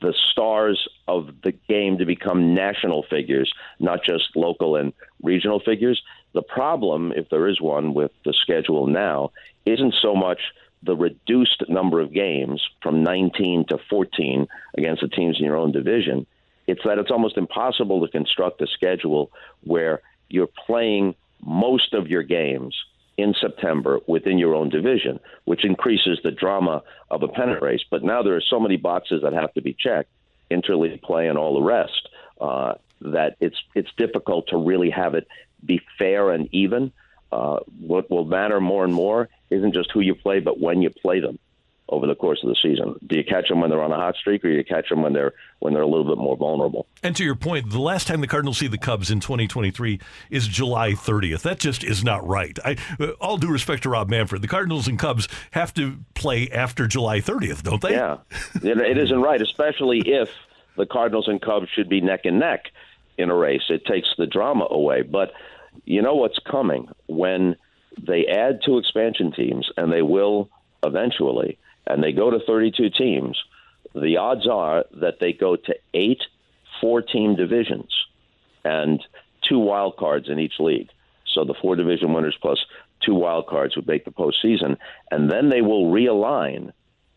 the 0.00 0.14
stars 0.30 0.88
of 1.06 1.28
the 1.42 1.52
game 1.52 1.98
to 1.98 2.06
become 2.06 2.54
national 2.54 3.04
figures, 3.10 3.52
not 3.78 4.02
just 4.02 4.34
local 4.34 4.76
and 4.76 4.92
regional 5.22 5.60
figures. 5.60 6.00
The 6.32 6.42
problem, 6.42 7.12
if 7.14 7.28
there 7.28 7.48
is 7.48 7.60
one 7.60 7.92
with 7.92 8.12
the 8.24 8.32
schedule 8.32 8.86
now, 8.86 9.32
isn't 9.66 9.94
so 10.00 10.14
much 10.14 10.40
the 10.82 10.96
reduced 10.96 11.62
number 11.68 12.00
of 12.00 12.12
games 12.12 12.62
from 12.82 13.02
19 13.02 13.66
to 13.68 13.78
14 13.90 14.46
against 14.76 15.02
the 15.02 15.08
teams 15.08 15.38
in 15.38 15.44
your 15.44 15.56
own 15.56 15.72
division. 15.72 16.26
It's 16.66 16.82
that 16.84 16.98
it's 16.98 17.10
almost 17.10 17.36
impossible 17.36 18.04
to 18.04 18.10
construct 18.10 18.62
a 18.62 18.66
schedule 18.66 19.30
where 19.62 20.00
you're 20.28 20.48
playing 20.66 21.14
most 21.42 21.94
of 21.94 22.08
your 22.08 22.22
games 22.22 22.74
in 23.16 23.34
September 23.38 24.00
within 24.06 24.38
your 24.38 24.54
own 24.54 24.70
division, 24.70 25.20
which 25.44 25.64
increases 25.64 26.18
the 26.22 26.30
drama 26.30 26.82
of 27.10 27.22
a 27.22 27.28
pennant 27.28 27.62
race. 27.62 27.82
But 27.90 28.02
now 28.02 28.22
there 28.22 28.36
are 28.36 28.42
so 28.42 28.60
many 28.60 28.76
boxes 28.76 29.22
that 29.22 29.32
have 29.32 29.52
to 29.54 29.62
be 29.62 29.74
checked, 29.78 30.10
interleague 30.50 31.02
play 31.02 31.28
and 31.28 31.36
all 31.36 31.54
the 31.54 31.62
rest, 31.62 32.08
uh, 32.40 32.74
that 33.02 33.36
it's 33.40 33.56
it's 33.74 33.90
difficult 33.96 34.48
to 34.48 34.56
really 34.56 34.90
have 34.90 35.14
it 35.14 35.26
be 35.64 35.80
fair 35.98 36.30
and 36.30 36.48
even. 36.52 36.92
Uh, 37.32 37.60
what 37.80 38.10
will 38.10 38.24
matter 38.24 38.60
more 38.60 38.84
and 38.84 38.92
more 38.92 39.28
isn't 39.50 39.74
just 39.74 39.90
who 39.92 40.00
you 40.00 40.14
play, 40.14 40.40
but 40.40 40.58
when 40.58 40.82
you 40.82 40.90
play 40.90 41.20
them 41.20 41.38
over 41.90 42.06
the 42.06 42.14
course 42.14 42.42
of 42.42 42.48
the 42.48 42.56
season. 42.62 42.94
Do 43.06 43.16
you 43.16 43.24
catch 43.24 43.48
them 43.48 43.60
when 43.60 43.70
they're 43.70 43.82
on 43.82 43.92
a 43.92 43.96
hot 43.96 44.14
streak, 44.16 44.44
or 44.44 44.48
do 44.48 44.54
you 44.54 44.64
catch 44.64 44.88
them 44.88 45.02
when 45.02 45.12
they're 45.12 45.32
when 45.58 45.74
they're 45.74 45.82
a 45.82 45.88
little 45.88 46.04
bit 46.04 46.18
more 46.18 46.36
vulnerable? 46.36 46.86
And 47.02 47.14
to 47.16 47.24
your 47.24 47.34
point, 47.34 47.70
the 47.70 47.80
last 47.80 48.06
time 48.06 48.20
the 48.20 48.26
Cardinals 48.26 48.58
see 48.58 48.68
the 48.68 48.78
Cubs 48.78 49.10
in 49.10 49.20
2023 49.20 50.00
is 50.30 50.46
July 50.46 50.92
30th. 50.92 51.42
That 51.42 51.58
just 51.58 51.84
is 51.84 52.04
not 52.04 52.26
right. 52.26 52.56
I, 52.64 52.76
uh, 52.98 53.08
all 53.20 53.36
due 53.36 53.50
respect 53.50 53.82
to 53.82 53.90
Rob 53.90 54.08
Manfred, 54.08 54.40
the 54.40 54.48
Cardinals 54.48 54.88
and 54.88 54.98
Cubs 54.98 55.28
have 55.50 55.74
to 55.74 55.98
play 56.14 56.48
after 56.50 56.86
July 56.86 57.20
30th, 57.20 57.62
don't 57.62 57.82
they? 57.82 57.92
Yeah, 57.92 58.18
it, 58.62 58.78
it 58.78 58.98
isn't 58.98 59.20
right, 59.20 59.42
especially 59.42 60.00
if 60.06 60.30
the 60.76 60.86
Cardinals 60.86 61.28
and 61.28 61.42
Cubs 61.42 61.68
should 61.74 61.88
be 61.88 62.00
neck 62.00 62.20
and 62.24 62.38
neck 62.38 62.66
in 63.18 63.30
a 63.30 63.34
race. 63.34 63.62
It 63.68 63.84
takes 63.84 64.08
the 64.16 64.26
drama 64.26 64.66
away. 64.70 65.02
But 65.02 65.32
you 65.84 66.02
know 66.02 66.14
what's 66.14 66.38
coming 66.50 66.88
when 67.06 67.56
they 68.00 68.26
add 68.26 68.60
two 68.64 68.78
expansion 68.78 69.32
teams, 69.32 69.70
and 69.76 69.92
they 69.92 70.02
will 70.02 70.48
eventually, 70.82 71.58
and 71.86 72.02
they 72.02 72.12
go 72.12 72.30
to 72.30 72.38
32 72.46 72.90
teams. 72.90 73.38
The 73.94 74.16
odds 74.16 74.46
are 74.46 74.84
that 75.00 75.18
they 75.20 75.32
go 75.32 75.56
to 75.56 75.74
eight 75.94 76.22
four-team 76.80 77.36
divisions 77.36 77.90
and 78.64 79.02
two 79.48 79.58
wild 79.58 79.96
cards 79.96 80.28
in 80.28 80.38
each 80.38 80.54
league. 80.58 80.88
So 81.34 81.44
the 81.44 81.54
four 81.60 81.76
division 81.76 82.12
winners 82.12 82.36
plus 82.40 82.58
two 83.04 83.14
wild 83.14 83.46
cards 83.46 83.76
would 83.76 83.86
make 83.86 84.04
the 84.04 84.10
postseason, 84.10 84.76
and 85.10 85.30
then 85.30 85.48
they 85.48 85.62
will 85.62 85.90
realign, 85.90 86.72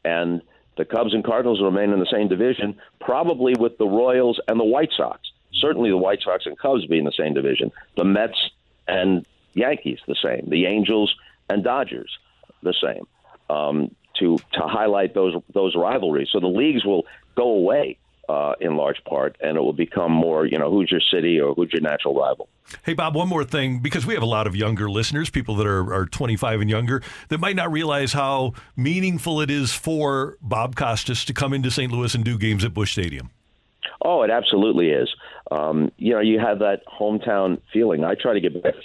and 0.05 0.41
the 0.77 0.85
Cubs 0.85 1.13
and 1.13 1.23
Cardinals 1.23 1.61
remain 1.61 1.91
in 1.91 1.99
the 1.99 2.07
same 2.11 2.27
division, 2.27 2.77
probably 2.99 3.53
with 3.57 3.77
the 3.77 3.85
Royals 3.85 4.39
and 4.47 4.59
the 4.59 4.65
White 4.65 4.91
Sox. 4.95 5.19
Certainly, 5.55 5.89
the 5.89 5.97
White 5.97 6.21
Sox 6.21 6.45
and 6.45 6.57
Cubs 6.57 6.85
be 6.85 6.97
in 6.97 7.05
the 7.05 7.11
same 7.11 7.33
division. 7.33 7.71
The 7.95 8.03
Mets 8.03 8.51
and 8.87 9.25
Yankees 9.53 9.99
the 10.07 10.15
same. 10.21 10.49
The 10.49 10.65
Angels 10.65 11.13
and 11.49 11.63
Dodgers 11.63 12.17
the 12.61 12.73
same. 12.81 13.07
Um, 13.49 13.95
to 14.19 14.37
to 14.53 14.61
highlight 14.61 15.13
those 15.13 15.35
those 15.53 15.75
rivalries, 15.75 16.29
so 16.31 16.39
the 16.39 16.47
leagues 16.47 16.85
will 16.85 17.05
go 17.35 17.49
away 17.49 17.97
uh, 18.29 18.53
in 18.59 18.77
large 18.77 19.03
part, 19.03 19.35
and 19.41 19.57
it 19.57 19.59
will 19.59 19.73
become 19.73 20.11
more, 20.11 20.45
you 20.45 20.57
know, 20.57 20.71
who's 20.71 20.89
your 20.89 21.01
city 21.01 21.39
or 21.39 21.53
who's 21.53 21.71
your 21.73 21.81
natural 21.81 22.15
rival. 22.15 22.47
Hey, 22.83 22.93
Bob, 22.93 23.15
one 23.15 23.27
more 23.27 23.43
thing, 23.43 23.79
because 23.79 24.05
we 24.05 24.13
have 24.13 24.23
a 24.23 24.27
lot 24.27 24.47
of 24.47 24.55
younger 24.55 24.89
listeners, 24.89 25.29
people 25.29 25.55
that 25.55 25.67
are, 25.67 25.93
are 25.93 26.05
25 26.05 26.61
and 26.61 26.69
younger, 26.69 27.01
that 27.27 27.39
might 27.39 27.55
not 27.55 27.71
realize 27.71 28.13
how 28.13 28.53
meaningful 28.77 29.41
it 29.41 29.51
is 29.51 29.73
for 29.73 30.37
Bob 30.41 30.75
Costas 30.75 31.25
to 31.25 31.33
come 31.33 31.53
into 31.53 31.69
St. 31.69 31.91
Louis 31.91 32.15
and 32.15 32.23
do 32.23 32.37
games 32.37 32.63
at 32.63 32.73
Busch 32.73 32.93
Stadium. 32.93 33.29
Oh, 34.01 34.21
it 34.23 34.29
absolutely 34.29 34.89
is. 34.89 35.13
Um, 35.51 35.91
you 35.97 36.13
know, 36.13 36.19
you 36.19 36.39
have 36.39 36.59
that 36.59 36.81
hometown 36.87 37.61
feeling. 37.71 38.03
I 38.03 38.15
try 38.15 38.33
to 38.33 38.39
get 38.39 38.61
back 38.61 38.75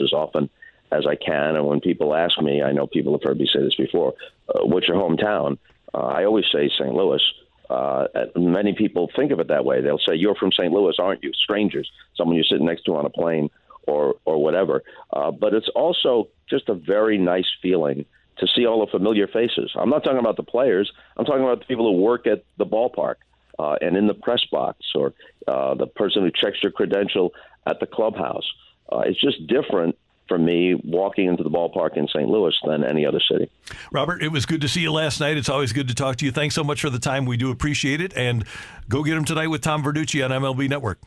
as 0.00 0.12
often 0.12 0.50
as 0.92 1.06
I 1.06 1.14
can, 1.14 1.56
and 1.56 1.66
when 1.66 1.80
people 1.80 2.14
ask 2.14 2.40
me, 2.40 2.62
I 2.62 2.72
know 2.72 2.86
people 2.86 3.12
have 3.12 3.22
heard 3.22 3.38
me 3.38 3.48
say 3.52 3.62
this 3.62 3.76
before, 3.76 4.14
uh, 4.48 4.64
what's 4.66 4.88
your 4.88 4.96
hometown? 4.96 5.58
Uh, 5.94 5.98
I 5.98 6.24
always 6.24 6.46
say 6.52 6.68
St. 6.68 6.92
Louis. 6.92 7.22
Uh, 7.68 8.06
many 8.34 8.72
people 8.72 9.08
think 9.14 9.30
of 9.30 9.38
it 9.38 9.48
that 9.48 9.64
way. 9.64 9.80
They'll 9.80 9.98
say, 9.98 10.16
"You're 10.16 10.34
from 10.34 10.50
St. 10.50 10.72
Louis, 10.72 10.96
aren't 10.98 11.22
you?" 11.22 11.32
Strangers, 11.32 11.88
someone 12.16 12.34
you're 12.34 12.44
sitting 12.44 12.66
next 12.66 12.82
to 12.86 12.96
on 12.96 13.06
a 13.06 13.10
plane, 13.10 13.48
or 13.86 14.16
or 14.24 14.42
whatever. 14.42 14.82
Uh, 15.12 15.30
but 15.30 15.54
it's 15.54 15.68
also 15.68 16.28
just 16.48 16.68
a 16.68 16.74
very 16.74 17.16
nice 17.16 17.46
feeling 17.62 18.04
to 18.38 18.46
see 18.48 18.66
all 18.66 18.84
the 18.84 18.90
familiar 18.90 19.28
faces. 19.28 19.70
I'm 19.76 19.90
not 19.90 20.02
talking 20.02 20.18
about 20.18 20.36
the 20.36 20.42
players. 20.42 20.90
I'm 21.16 21.24
talking 21.24 21.44
about 21.44 21.60
the 21.60 21.66
people 21.66 21.92
who 21.92 22.00
work 22.02 22.26
at 22.26 22.44
the 22.58 22.66
ballpark 22.66 23.16
uh, 23.58 23.76
and 23.80 23.96
in 23.96 24.06
the 24.06 24.14
press 24.14 24.44
box, 24.50 24.78
or 24.94 25.12
uh, 25.48 25.74
the 25.74 25.86
person 25.86 26.22
who 26.22 26.30
checks 26.30 26.58
your 26.62 26.72
credential 26.72 27.32
at 27.66 27.80
the 27.80 27.86
clubhouse. 27.86 28.48
Uh, 28.90 29.02
it's 29.06 29.20
just 29.20 29.46
different 29.46 29.96
for 30.30 30.38
me 30.38 30.74
walking 30.84 31.26
into 31.26 31.42
the 31.42 31.50
ballpark 31.50 31.96
in 31.96 32.06
St. 32.06 32.28
Louis 32.28 32.54
than 32.64 32.84
any 32.84 33.04
other 33.04 33.20
city. 33.30 33.50
Robert, 33.90 34.22
it 34.22 34.28
was 34.28 34.46
good 34.46 34.60
to 34.60 34.68
see 34.68 34.80
you 34.80 34.92
last 34.92 35.18
night. 35.18 35.36
It's 35.36 35.48
always 35.48 35.72
good 35.72 35.88
to 35.88 35.94
talk 35.94 36.16
to 36.16 36.24
you. 36.24 36.30
Thanks 36.30 36.54
so 36.54 36.62
much 36.62 36.80
for 36.80 36.88
the 36.88 37.00
time. 37.00 37.26
We 37.26 37.36
do 37.36 37.50
appreciate 37.50 38.00
it. 38.00 38.16
And 38.16 38.44
go 38.88 39.02
get 39.02 39.16
him 39.16 39.24
tonight 39.24 39.48
with 39.48 39.60
Tom 39.60 39.82
Verducci 39.82 40.24
on 40.24 40.30
MLB 40.30 40.68
Network. 40.68 41.00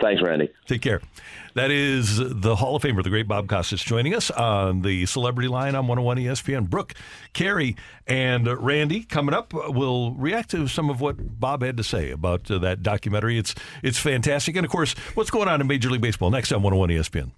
Thanks, 0.00 0.22
Randy. 0.22 0.50
Take 0.66 0.82
care. 0.82 1.00
That 1.54 1.70
is 1.70 2.18
the 2.18 2.56
Hall 2.56 2.76
of 2.76 2.82
Famer, 2.82 3.04
the 3.04 3.10
great 3.10 3.28
Bob 3.28 3.48
Costas, 3.48 3.82
joining 3.82 4.12
us 4.14 4.30
on 4.30 4.82
the 4.82 5.06
Celebrity 5.06 5.48
Line 5.48 5.76
on 5.76 5.86
101 5.86 6.16
ESPN. 6.18 6.68
Brooke, 6.68 6.94
Carey, 7.32 7.76
and 8.08 8.48
Randy 8.48 9.04
coming 9.04 9.34
up. 9.34 9.52
We'll 9.54 10.12
react 10.12 10.50
to 10.50 10.66
some 10.66 10.90
of 10.90 11.00
what 11.00 11.38
Bob 11.38 11.62
had 11.62 11.76
to 11.76 11.84
say 11.84 12.10
about 12.10 12.50
uh, 12.50 12.58
that 12.58 12.82
documentary. 12.82 13.38
It's 13.38 13.54
it's 13.84 13.98
fantastic, 13.98 14.56
and 14.56 14.64
of 14.64 14.72
course, 14.72 14.94
what's 15.14 15.30
going 15.30 15.48
on 15.48 15.60
in 15.60 15.66
Major 15.68 15.90
League 15.90 16.00
Baseball 16.00 16.30
next 16.30 16.50
on 16.50 16.62
101 16.62 16.88
ESPN. 16.90 17.30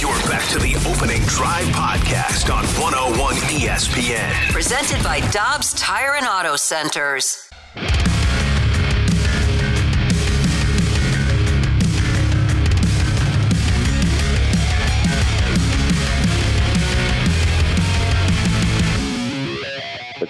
You're 0.00 0.12
back 0.30 0.48
to 0.50 0.58
the 0.58 0.76
opening 0.88 1.22
drive 1.22 1.66
podcast 1.66 2.54
on 2.54 2.64
101 2.80 3.34
ESPN. 3.34 4.52
Presented 4.52 5.02
by 5.02 5.20
Dobbs 5.30 5.74
Tire 5.74 6.14
and 6.14 6.26
Auto 6.26 6.54
Centers. 6.54 7.50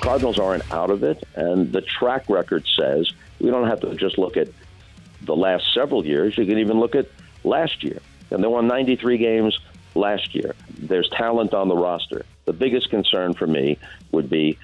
Cardinals 0.05 0.39
aren't 0.39 0.71
out 0.71 0.91
of 0.91 1.03
it, 1.03 1.25
and 1.35 1.73
the 1.73 1.81
track 1.81 2.29
record 2.29 2.67
says 2.77 3.11
we 3.41 3.49
don't 3.49 3.67
have 3.67 3.81
to 3.81 3.95
just 3.95 4.19
look 4.19 4.37
at 4.37 4.49
the 5.23 5.35
last 5.35 5.73
several 5.73 6.05
years. 6.05 6.37
You 6.37 6.45
can 6.45 6.59
even 6.59 6.79
look 6.79 6.95
at 6.95 7.09
last 7.43 7.83
year. 7.83 8.03
And 8.31 8.45
they 8.45 8.47
won 8.47 8.67
93 8.67 9.17
games 9.17 9.59
last 9.95 10.35
year. 10.35 10.55
There's 10.77 11.09
talent 11.09 11.55
on 11.55 11.69
the 11.69 11.75
roster. 11.75 12.27
The 12.45 12.53
biggest 12.53 12.91
concern 12.91 13.33
for 13.33 13.47
me 13.47 13.79
would 14.13 14.29
be 14.29 14.59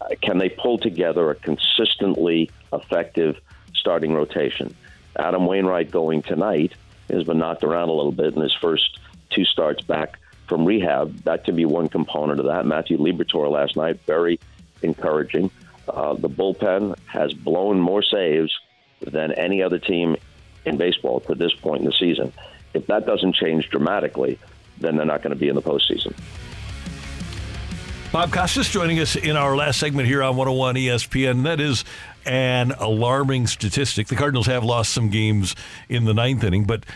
uh, 0.00 0.10
can 0.22 0.38
they 0.38 0.48
pull 0.48 0.78
together 0.78 1.28
a 1.28 1.34
consistently 1.34 2.52
effective 2.72 3.40
starting 3.74 4.14
rotation? 4.14 4.76
Adam 5.18 5.46
Wainwright 5.46 5.90
going 5.90 6.22
tonight 6.22 6.72
has 7.10 7.24
been 7.24 7.38
knocked 7.38 7.64
around 7.64 7.88
a 7.88 7.92
little 7.92 8.12
bit 8.12 8.36
in 8.36 8.40
his 8.40 8.54
first 8.54 9.00
two 9.30 9.44
starts 9.44 9.82
back 9.82 10.20
from 10.46 10.64
rehab. 10.64 11.16
That 11.24 11.44
could 11.44 11.56
be 11.56 11.64
one 11.64 11.88
component 11.88 12.38
of 12.38 12.46
that. 12.46 12.64
Matthew 12.64 12.98
Liberatore 12.98 13.50
last 13.50 13.74
night, 13.74 13.98
very 14.06 14.38
encouraging. 14.84 15.50
Uh, 15.88 16.14
the 16.14 16.28
bullpen 16.28 16.96
has 17.06 17.32
blown 17.32 17.80
more 17.80 18.02
saves 18.02 18.52
than 19.00 19.32
any 19.32 19.62
other 19.62 19.78
team 19.78 20.16
in 20.64 20.76
baseball 20.76 21.20
to 21.20 21.34
this 21.34 21.52
point 21.54 21.80
in 21.80 21.86
the 21.86 21.92
season. 21.92 22.32
If 22.72 22.86
that 22.86 23.06
doesn't 23.06 23.34
change 23.34 23.68
dramatically, 23.70 24.38
then 24.78 24.96
they're 24.96 25.06
not 25.06 25.22
going 25.22 25.32
to 25.34 25.38
be 25.38 25.48
in 25.48 25.54
the 25.54 25.62
postseason. 25.62 26.14
Bob 28.14 28.32
Costas 28.32 28.70
joining 28.70 29.00
us 29.00 29.16
in 29.16 29.36
our 29.36 29.56
last 29.56 29.80
segment 29.80 30.06
here 30.06 30.22
on 30.22 30.36
101 30.36 30.76
ESPN. 30.76 31.42
That 31.42 31.60
is 31.60 31.84
an 32.24 32.70
alarming 32.72 33.48
statistic. 33.48 34.06
The 34.06 34.14
Cardinals 34.14 34.46
have 34.46 34.62
lost 34.62 34.92
some 34.92 35.10
games 35.10 35.56
in 35.88 36.04
the 36.04 36.14
ninth 36.14 36.44
inning, 36.44 36.64
but 36.64 36.86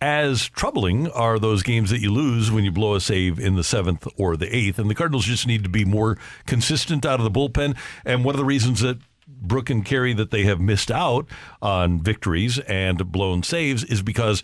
as 0.00 0.48
troubling 0.48 1.10
are 1.10 1.38
those 1.38 1.62
games 1.62 1.90
that 1.90 2.00
you 2.00 2.12
lose 2.12 2.50
when 2.50 2.64
you 2.64 2.70
blow 2.70 2.94
a 2.94 3.00
save 3.00 3.38
in 3.38 3.56
the 3.56 3.64
seventh 3.64 4.06
or 4.16 4.36
the 4.36 4.54
eighth. 4.54 4.78
And 4.78 4.88
the 4.88 4.94
Cardinals 4.94 5.24
just 5.24 5.46
need 5.46 5.64
to 5.64 5.68
be 5.68 5.84
more 5.84 6.16
consistent 6.46 7.04
out 7.04 7.20
of 7.20 7.24
the 7.24 7.30
bullpen. 7.30 7.76
And 8.04 8.24
one 8.24 8.34
of 8.34 8.38
the 8.38 8.44
reasons 8.44 8.80
that 8.80 8.98
Brooke 9.26 9.70
and 9.70 9.84
Carey 9.84 10.14
that 10.14 10.30
they 10.30 10.44
have 10.44 10.60
missed 10.60 10.90
out 10.90 11.26
on 11.60 12.02
victories 12.02 12.58
and 12.60 13.10
blown 13.10 13.42
saves 13.42 13.84
is 13.84 14.02
because 14.02 14.42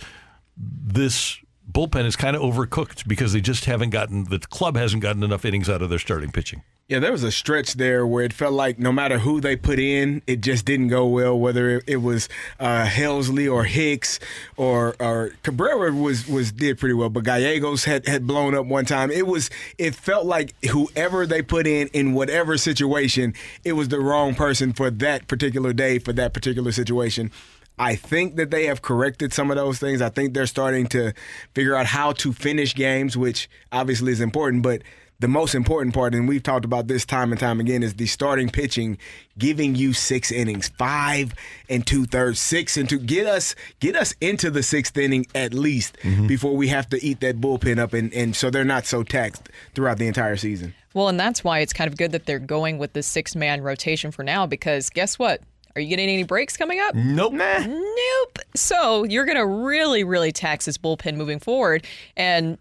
this 0.57 1.39
bullpen 1.71 2.05
is 2.05 2.17
kind 2.17 2.37
of 2.37 2.43
overcooked 2.43 3.09
because 3.09 3.33
they 3.33 3.41
just 3.41 3.65
haven't 3.65 3.91
gotten 3.91 4.25
the 4.25 4.39
club 4.39 4.77
hasn't 4.77 5.03
gotten 5.03 5.23
enough 5.23 5.45
innings 5.45 5.71
out 5.71 5.83
of 5.83 5.91
their 5.91 5.99
starting 5.99 6.31
pitching. 6.31 6.63
Yeah, 6.87 6.99
there 6.99 7.13
was 7.13 7.23
a 7.23 7.33
stretch 7.33 7.75
there 7.75 8.07
where 8.07 8.25
it 8.25 8.35
felt 8.35 8.53
like 8.53 8.79
no 8.79 8.93
matter 8.93 9.19
who 9.19 9.41
they 9.41 9.57
put 9.57 9.79
in, 9.79 10.21
it 10.27 10.43
just 10.43 10.67
didn't 10.67 10.89
go 10.89 11.07
well. 11.07 11.39
Whether 11.39 11.81
it, 11.87 12.03
was 12.03 12.29
uh, 12.61 12.85
Helsley 12.85 13.51
or 13.51 13.65
Hicks 13.65 14.21
or 14.59 14.95
or 15.01 15.31
Cabrera 15.43 15.93
was 15.93 16.29
was 16.29 16.53
did 16.53 16.79
pretty 16.79 16.93
well, 16.93 17.09
but 17.09 17.25
Gallegos 17.25 17.85
had 17.85 18.07
had 18.07 18.27
blown 18.27 18.55
up 18.55 18.67
one 18.67 18.85
time. 18.85 19.11
It 19.11 19.27
was 19.27 19.49
it 19.79 19.95
felt 19.95 20.27
like 20.27 20.55
whoever 20.67 21.25
they 21.25 21.41
put 21.41 21.67
in 21.67 21.89
in 21.95 22.13
whatever 22.13 22.59
situation, 22.59 23.33
it 23.65 23.73
was 23.73 23.89
the 23.89 24.01
wrong 24.01 24.35
person 24.35 24.75
for 24.75 24.91
that 24.91 25.27
particular 25.27 25.73
day 25.73 25.99
for 25.99 26.13
that 26.13 26.35
particular 26.35 26.71
situation. 26.71 27.31
I 27.79 27.97
think 27.97 28.37
that 28.37 28.51
they 28.51 28.67
have 28.67 28.83
corrected 28.83 29.33
some 29.33 29.51
of 29.51 29.57
those 29.57 29.79
things. 29.79 30.03
I 30.03 30.11
think 30.11 30.35
they're 30.35 30.47
starting 30.47 30.87
to 30.89 31.15
figure 31.55 31.75
out 31.75 31.87
how 31.87 32.13
to 32.13 32.35
finish 32.35 32.75
games, 32.75 33.17
which 33.17 33.49
obviously 33.73 34.13
is 34.13 34.21
important. 34.21 34.63
But 34.63 34.83
the 35.21 35.29
most 35.29 35.55
important 35.55 35.95
part, 35.95 36.15
and 36.15 36.29
we've 36.29 36.43
talked 36.43 36.65
about 36.65 36.89
this 36.89 37.07
time 37.07 37.31
and 37.31 37.41
time 37.41 37.61
again, 37.61 37.83
is 37.83 37.95
the 37.95 38.07
starting 38.07 38.49
pitching 38.51 38.99
giving 39.39 39.75
you 39.75 39.93
six 39.93 40.31
innings, 40.33 40.69
five 40.77 41.35
and 41.69 41.87
two 41.87 42.05
thirds, 42.05 42.39
six 42.41 42.77
and 42.77 42.89
two. 42.89 42.99
Get 42.99 43.27
us 43.27 43.55
get 43.81 43.97
us 43.97 44.15
into 44.21 44.51
the 44.51 44.63
sixth 44.63 44.97
inning 44.99 45.27
at 45.35 45.55
least 45.55 45.97
Mm-hmm. 46.03 46.27
before 46.27 46.57
we 46.57 46.69
have 46.69 46.89
to 46.91 47.03
eat 47.05 47.21
that 47.21 47.41
bullpen 47.41 47.79
up, 47.79 47.93
and, 47.95 48.13
and 48.13 48.35
so 48.37 48.51
they're 48.51 48.65
not 48.65 48.85
so 48.87 49.03
taxed 49.03 49.49
throughout 49.75 49.99
the 49.99 50.07
entire 50.07 50.37
season. 50.37 50.75
Well, 50.93 51.09
and 51.09 51.19
that's 51.19 51.43
why 51.43 51.61
it's 51.61 51.73
kind 51.73 51.89
of 51.91 51.97
good 51.97 52.13
that 52.13 52.27
they're 52.27 52.39
going 52.39 52.79
with 52.79 52.93
the 52.93 53.03
six 53.03 53.35
man 53.35 53.63
rotation 53.63 54.11
for 54.11 54.23
now 54.25 54.47
because 54.47 54.91
guess 54.91 55.19
what? 55.19 55.41
Are 55.77 55.81
you 55.81 55.89
getting 55.89 56.09
any 56.09 56.23
breaks 56.23 56.57
coming 56.57 56.79
up? 56.79 56.95
Nope. 56.95 57.33
Nope. 57.33 58.39
So 58.55 59.03
you're 59.03 59.25
going 59.25 59.39
to 59.39 59.47
really, 59.47 60.05
really 60.05 60.31
tax 60.31 60.67
this 60.67 60.79
bullpen 60.79 61.17
moving 61.17 61.41
forward. 61.41 61.85
And 62.17 62.59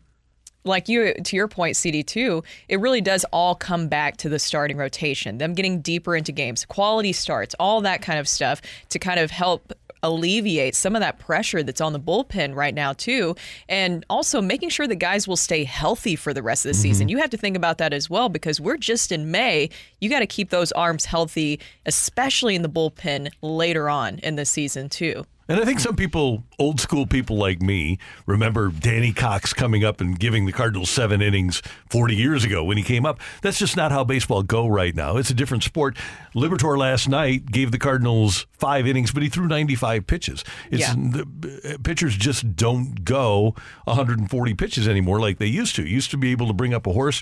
like 0.64 0.88
you, 0.88 1.14
to 1.14 1.36
your 1.36 1.48
point, 1.48 1.76
CD2, 1.76 2.44
it 2.70 2.80
really 2.80 3.02
does 3.02 3.26
all 3.32 3.56
come 3.56 3.88
back 3.88 4.18
to 4.18 4.30
the 4.30 4.40
starting 4.40 4.78
rotation, 4.78 5.38
them 5.38 5.54
getting 5.54 5.82
deeper 5.82 6.16
into 6.16 6.32
games, 6.32 6.66
quality 6.66 7.14
starts, 7.14 7.56
all 7.60 7.82
that 7.82 8.02
kind 8.02 8.20
of 8.20 8.28
stuff 8.28 8.62
to 8.90 9.00
kind 9.00 9.20
of 9.20 9.32
help 9.32 9.74
alleviate 10.04 10.76
some 10.76 10.96
of 10.96 11.00
that 11.00 11.18
pressure 11.18 11.64
that's 11.64 11.82
on 11.82 11.94
the 11.94 12.00
bullpen 12.00 12.54
right 12.54 12.76
now 12.76 12.92
too 12.94 13.36
and 13.70 14.06
also 14.10 14.42
making 14.42 14.70
sure 14.70 14.86
that 14.86 14.98
guys 14.98 15.28
will 15.28 15.38
stay 15.38 15.64
healthy 15.64 16.16
for 16.16 16.34
the 16.34 16.44
rest 16.44 16.66
of 16.66 16.70
the 16.70 16.74
season. 16.74 17.08
Mm-hmm. 17.08 17.12
You 17.12 17.18
have 17.20 17.30
to 17.30 17.38
think 17.38 17.56
about 17.56 17.78
that 17.78 17.94
as 17.94 18.10
well 18.10 18.28
because 18.28 18.60
we're 18.60 18.78
just 18.78 19.14
in 19.14 19.32
may 19.32 19.70
you 20.02 20.10
got 20.10 20.20
to 20.20 20.28
keep 20.28 20.50
those 20.50 20.74
arms 20.74 21.06
healthy 21.06 21.60
especially 21.86 22.54
in 22.54 22.62
the 22.62 22.70
bullpen 22.70 23.30
later 23.42 23.90
on 23.90 24.20
in 24.20 24.36
the 24.36 24.46
season 24.46 24.90
too 24.90 25.26
And 25.50 25.60
I 25.60 25.66
think 25.66 25.82
some 25.82 25.96
people, 25.98 26.44
old 26.58 26.80
school 26.80 27.06
people 27.06 27.36
like 27.38 27.62
me, 27.62 27.98
remember 28.26 28.70
Danny 28.70 29.12
Cox 29.12 29.52
coming 29.54 29.84
up 29.84 30.00
and 30.00 30.18
giving 30.18 30.46
the 30.46 30.54
Cardinals 30.54 30.90
seven 30.90 31.22
innings 31.22 31.62
40 31.90 32.16
years 32.16 32.46
ago 32.46 32.64
when 32.64 32.78
he 32.78 32.84
came 32.84 33.06
up. 33.06 33.20
That's 33.42 33.60
just 33.60 33.76
not 33.76 33.92
how 33.92 34.06
baseball 34.06 34.44
go 34.44 34.68
right 34.68 34.96
now. 34.96 35.18
It's 35.18 35.30
a 35.30 35.34
different 35.34 35.64
sport. 35.64 35.98
Liberatore 36.34 36.78
last 36.78 37.10
night 37.10 37.48
gave 37.48 37.72
the 37.72 37.78
Cardinals 37.80 38.48
five 38.54 38.88
innings, 38.88 39.12
but 39.12 39.22
he 39.22 39.28
threw 39.30 39.48
95 39.48 40.08
pitches. 40.08 40.44
It's 40.72 40.82
Yeah. 40.82 40.94
the 40.96 41.74
uh, 41.74 41.78
pitchers 41.84 42.16
just 42.16 42.56
don't 42.56 43.04
go 43.04 43.54
140 43.84 44.54
pitches 44.54 44.88
anymore 44.88 45.20
like 45.20 45.40
they 45.40 45.48
used 45.48 45.76
to. 45.76 45.84
Used 45.86 46.12
to 46.12 46.18
be 46.18 46.32
able 46.32 46.48
to 46.48 46.54
bring 46.54 46.74
up 46.74 46.88
a 46.88 46.94
horse 46.94 47.22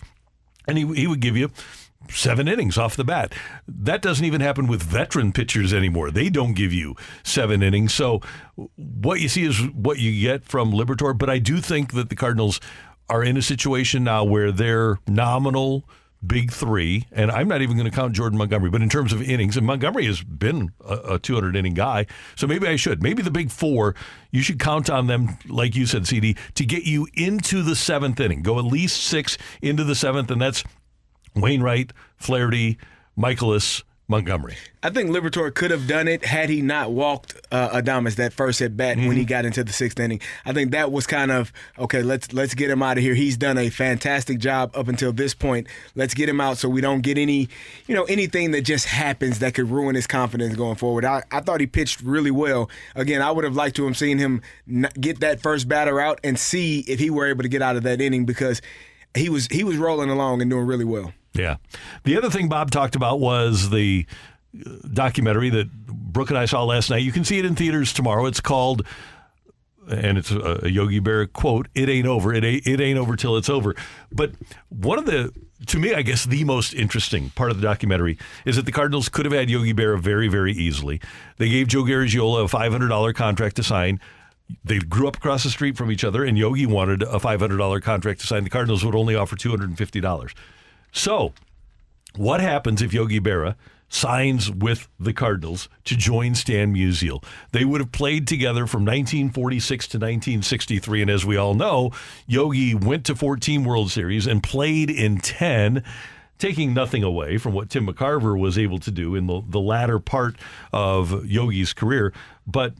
and 0.68 0.78
he, 0.78 0.86
he 0.94 1.08
would 1.08 1.22
give 1.22 1.36
you 1.36 1.50
seven 2.10 2.48
innings 2.48 2.78
off 2.78 2.96
the 2.96 3.04
bat. 3.04 3.34
That 3.68 4.02
doesn't 4.02 4.26
even 4.26 4.42
happen 4.42 4.68
with 4.68 4.84
veteran 4.84 5.32
pitchers 5.32 5.74
anymore. 5.74 6.12
They 6.12 6.30
don't 6.30 6.54
give 6.54 6.74
you 6.74 6.96
seven 7.24 7.64
innings. 7.64 7.94
So 7.94 8.22
what 8.76 9.20
you 9.20 9.30
see 9.30 9.44
is 9.44 9.62
what 9.72 10.00
you 10.00 10.20
get 10.22 10.44
from 10.44 10.72
Liberatore. 10.72 11.18
But 11.18 11.30
I 11.30 11.40
do 11.40 11.62
think 11.62 11.94
that 11.94 12.10
the 12.10 12.16
Cardinals 12.16 12.60
are 13.10 13.24
in 13.24 13.38
a 13.38 13.42
situation 13.42 14.04
now 14.04 14.24
where 14.24 14.52
they're 14.52 14.98
nominal 15.08 15.86
big 16.26 16.52
three, 16.52 17.08
and 17.12 17.32
I'm 17.32 17.48
not 17.48 17.62
even 17.62 17.78
going 17.78 17.90
to 17.90 17.96
count 17.96 18.14
Jordan 18.14 18.38
Montgomery, 18.38 18.70
but 18.70 18.82
in 18.82 18.90
terms 18.90 19.12
of 19.12 19.22
innings, 19.22 19.58
and 19.58 19.66
Montgomery 19.66 20.06
has 20.06 20.22
been 20.22 20.72
a, 20.86 21.14
a 21.14 21.20
200 21.20 21.56
inning 21.56 21.74
guy, 21.74 22.06
so 22.36 22.48
maybe 22.48 22.68
I 22.68 22.76
should. 22.76 23.02
Maybe 23.02 23.24
the 23.24 23.32
big 23.32 23.52
four, 23.52 23.96
you 24.32 24.42
should 24.42 24.60
count 24.60 24.90
on 24.90 25.08
them, 25.08 25.38
like 25.48 25.76
you 25.76 25.86
said, 25.86 26.08
CD, 26.08 26.36
to 26.56 26.66
get 26.66 26.84
you 26.84 27.08
into 27.14 27.64
the 27.64 27.76
seventh 27.76 28.20
inning. 28.20 28.44
Go 28.44 28.60
at 28.60 28.66
least 28.66 29.04
six 29.04 29.38
into 29.62 29.84
the 29.84 29.96
seventh, 29.96 30.30
and 30.30 30.42
that's 30.42 30.64
Wainwright, 31.36 31.94
Flaherty, 32.18 32.78
Mikolas, 33.18 33.84
Montgomery. 34.12 34.58
I 34.84 34.90
think 34.90 35.10
Liberatore 35.10 35.54
could 35.54 35.72
have 35.72 35.88
done 35.88 36.10
it 36.10 36.26
had 36.26 36.50
he 36.50 36.62
not 36.62 36.92
walked 36.92 37.40
uh, 37.50 37.70
Adames 37.70 38.16
that 38.16 38.34
first 38.34 38.62
at 38.62 38.76
bat 38.76 38.98
when 38.98 39.16
he 39.16 39.24
got 39.24 39.46
into 39.46 39.64
the 39.64 39.72
sixth 39.72 39.98
inning. 40.00 40.20
I 40.44 40.52
think 40.52 40.72
that 40.72 40.92
was 40.92 41.08
kind 41.08 41.32
of 41.32 41.54
okay. 41.80 42.04
Let's 42.04 42.34
let's 42.34 42.54
get 42.54 42.70
him 42.70 42.84
out 42.84 42.98
of 42.98 43.04
here. 43.04 43.16
He's 43.16 43.38
done 43.38 43.58
a 43.58 43.70
fantastic 43.70 44.40
job 44.40 44.76
up 44.76 44.90
until 44.90 45.14
this 45.14 45.34
point. 45.34 45.68
Let's 45.96 46.14
get 46.14 46.28
him 46.28 46.42
out 46.42 46.58
so 46.58 46.68
we 46.68 46.82
don't 46.82 47.00
get 47.00 47.18
any, 47.18 47.48
you 47.88 47.96
know, 47.96 48.04
anything 48.04 48.52
that 48.52 48.64
just 48.64 48.86
happens 48.86 49.40
that 49.40 49.54
could 49.54 49.72
ruin 49.72 49.96
his 49.96 50.08
confidence 50.08 50.56
going 50.58 50.76
forward. 50.76 51.06
I, 51.06 51.24
I 51.32 51.40
thought 51.40 51.62
he 51.62 51.68
pitched 51.68 52.02
really 52.02 52.32
well. 52.32 52.70
Again, 52.96 53.22
I 53.22 53.32
would 53.32 53.46
have 53.46 53.56
liked 53.56 53.78
to 53.78 53.86
have 53.86 53.98
seen 53.98 54.18
him 54.18 54.42
get 55.00 55.22
that 55.22 55.42
first 55.42 55.70
batter 55.70 56.02
out 56.02 56.20
and 56.22 56.38
see 56.38 56.82
if 56.82 57.00
he 57.00 57.10
were 57.10 57.28
able 57.28 57.44
to 57.44 57.50
get 57.50 57.62
out 57.62 57.78
of 57.78 57.84
that 57.84 58.02
inning 58.02 58.26
because 58.26 58.62
he 59.16 59.30
was 59.30 59.48
he 59.48 59.64
was 59.64 59.78
rolling 59.78 60.10
along 60.10 60.42
and 60.42 60.52
doing 60.52 60.66
really 60.66 60.86
well. 60.86 61.14
Yeah. 61.34 61.58
The 62.04 62.18
other 62.18 62.30
thing 62.30 62.50
Bob 62.50 62.72
talked 62.72 62.96
about 62.96 63.20
was 63.20 63.70
the 63.70 64.06
uh, 64.54 64.70
documentary 64.94 65.50
that 65.50 65.72
Brooke 65.88 66.30
and 66.30 66.38
I 66.38 66.46
saw 66.46 66.64
last 66.64 66.90
night. 66.90 67.04
You 67.04 67.12
can 67.12 67.24
see 67.24 67.40
it 67.40 67.46
in 67.46 67.56
theaters 67.56 67.94
tomorrow. 67.94 68.26
It's 68.26 68.42
called, 68.42 68.86
and 69.90 70.18
it's 70.18 70.32
a 70.32 70.70
Yogi 70.70 71.00
Berra 71.00 71.32
quote, 71.32 71.68
It 71.74 71.90
ain't 71.90 72.08
over. 72.08 72.34
It 72.34 72.44
ain't, 72.44 72.68
it 72.68 72.82
ain't 72.82 73.00
over 73.00 73.16
till 73.16 73.38
it's 73.38 73.50
over. 73.50 73.76
But 74.12 74.34
one 74.70 75.00
of 75.00 75.06
the, 75.06 75.32
to 75.68 75.80
me, 75.80 75.94
I 75.94 76.02
guess 76.02 76.26
the 76.26 76.44
most 76.44 76.74
interesting 76.74 77.30
part 77.32 77.52
of 77.52 77.58
the 77.58 77.64
documentary 77.64 78.18
is 78.46 78.58
that 78.58 78.66
the 78.66 78.72
Cardinals 78.72 79.08
could 79.08 79.26
have 79.26 79.34
had 79.34 79.50
Yogi 79.50 79.74
Berra 79.74 80.00
very, 80.00 80.28
very 80.28 80.52
easily. 80.52 81.00
They 81.38 81.50
gave 81.50 81.68
Joe 81.70 81.84
Garagiola 81.84 82.46
a 82.46 82.48
$500 82.48 83.16
contract 83.16 83.56
to 83.56 83.64
sign. 83.64 84.02
They 84.66 84.80
grew 84.80 85.08
up 85.08 85.16
across 85.16 85.44
the 85.44 85.50
street 85.50 85.78
from 85.78 85.92
each 85.92 86.04
other, 86.04 86.26
and 86.26 86.38
Yogi 86.38 86.66
wanted 86.66 87.04
a 87.04 87.20
$500 87.20 87.82
contract 87.82 88.20
to 88.20 88.28
sign. 88.28 88.44
The 88.44 88.50
Cardinals 88.50 88.84
would 88.84 88.96
only 88.96 89.16
offer 89.16 89.38
$250. 89.38 90.34
So, 90.92 91.34
what 92.16 92.42
happens 92.42 92.82
if 92.82 92.94
Yogi 92.94 93.20
Berra 93.20 93.56
signs 93.88 94.50
with 94.50 94.88
the 95.00 95.14
Cardinals 95.14 95.70
to 95.86 95.96
join 95.96 96.36
Stan 96.36 96.74
Musial? 96.74 97.24
They 97.52 97.66
would 97.66 97.82
have 97.82 97.92
played 97.92 98.28
together 98.28 98.68
from 98.68 98.82
1946 98.82 99.88
to 99.88 99.98
1963, 99.98 101.02
and 101.02 101.12
as 101.12 101.26
we 101.26 101.38
all 101.38 101.54
know, 101.54 101.92
Yogi 102.28 102.76
went 102.76 103.06
to 103.06 103.16
14 103.16 103.64
World 103.64 103.92
Series 103.92 104.28
and 104.28 104.44
played 104.44 104.90
in 104.90 105.18
10 105.18 105.84
taking 106.42 106.74
nothing 106.74 107.04
away 107.04 107.38
from 107.38 107.54
what 107.54 107.70
Tim 107.70 107.86
McCarver 107.86 108.38
was 108.38 108.58
able 108.58 108.80
to 108.80 108.90
do 108.90 109.14
in 109.14 109.28
the, 109.28 109.44
the 109.48 109.60
latter 109.60 110.00
part 110.00 110.36
of 110.74 111.24
Yogi's 111.24 111.72
career. 111.72 112.14
But 112.48 112.74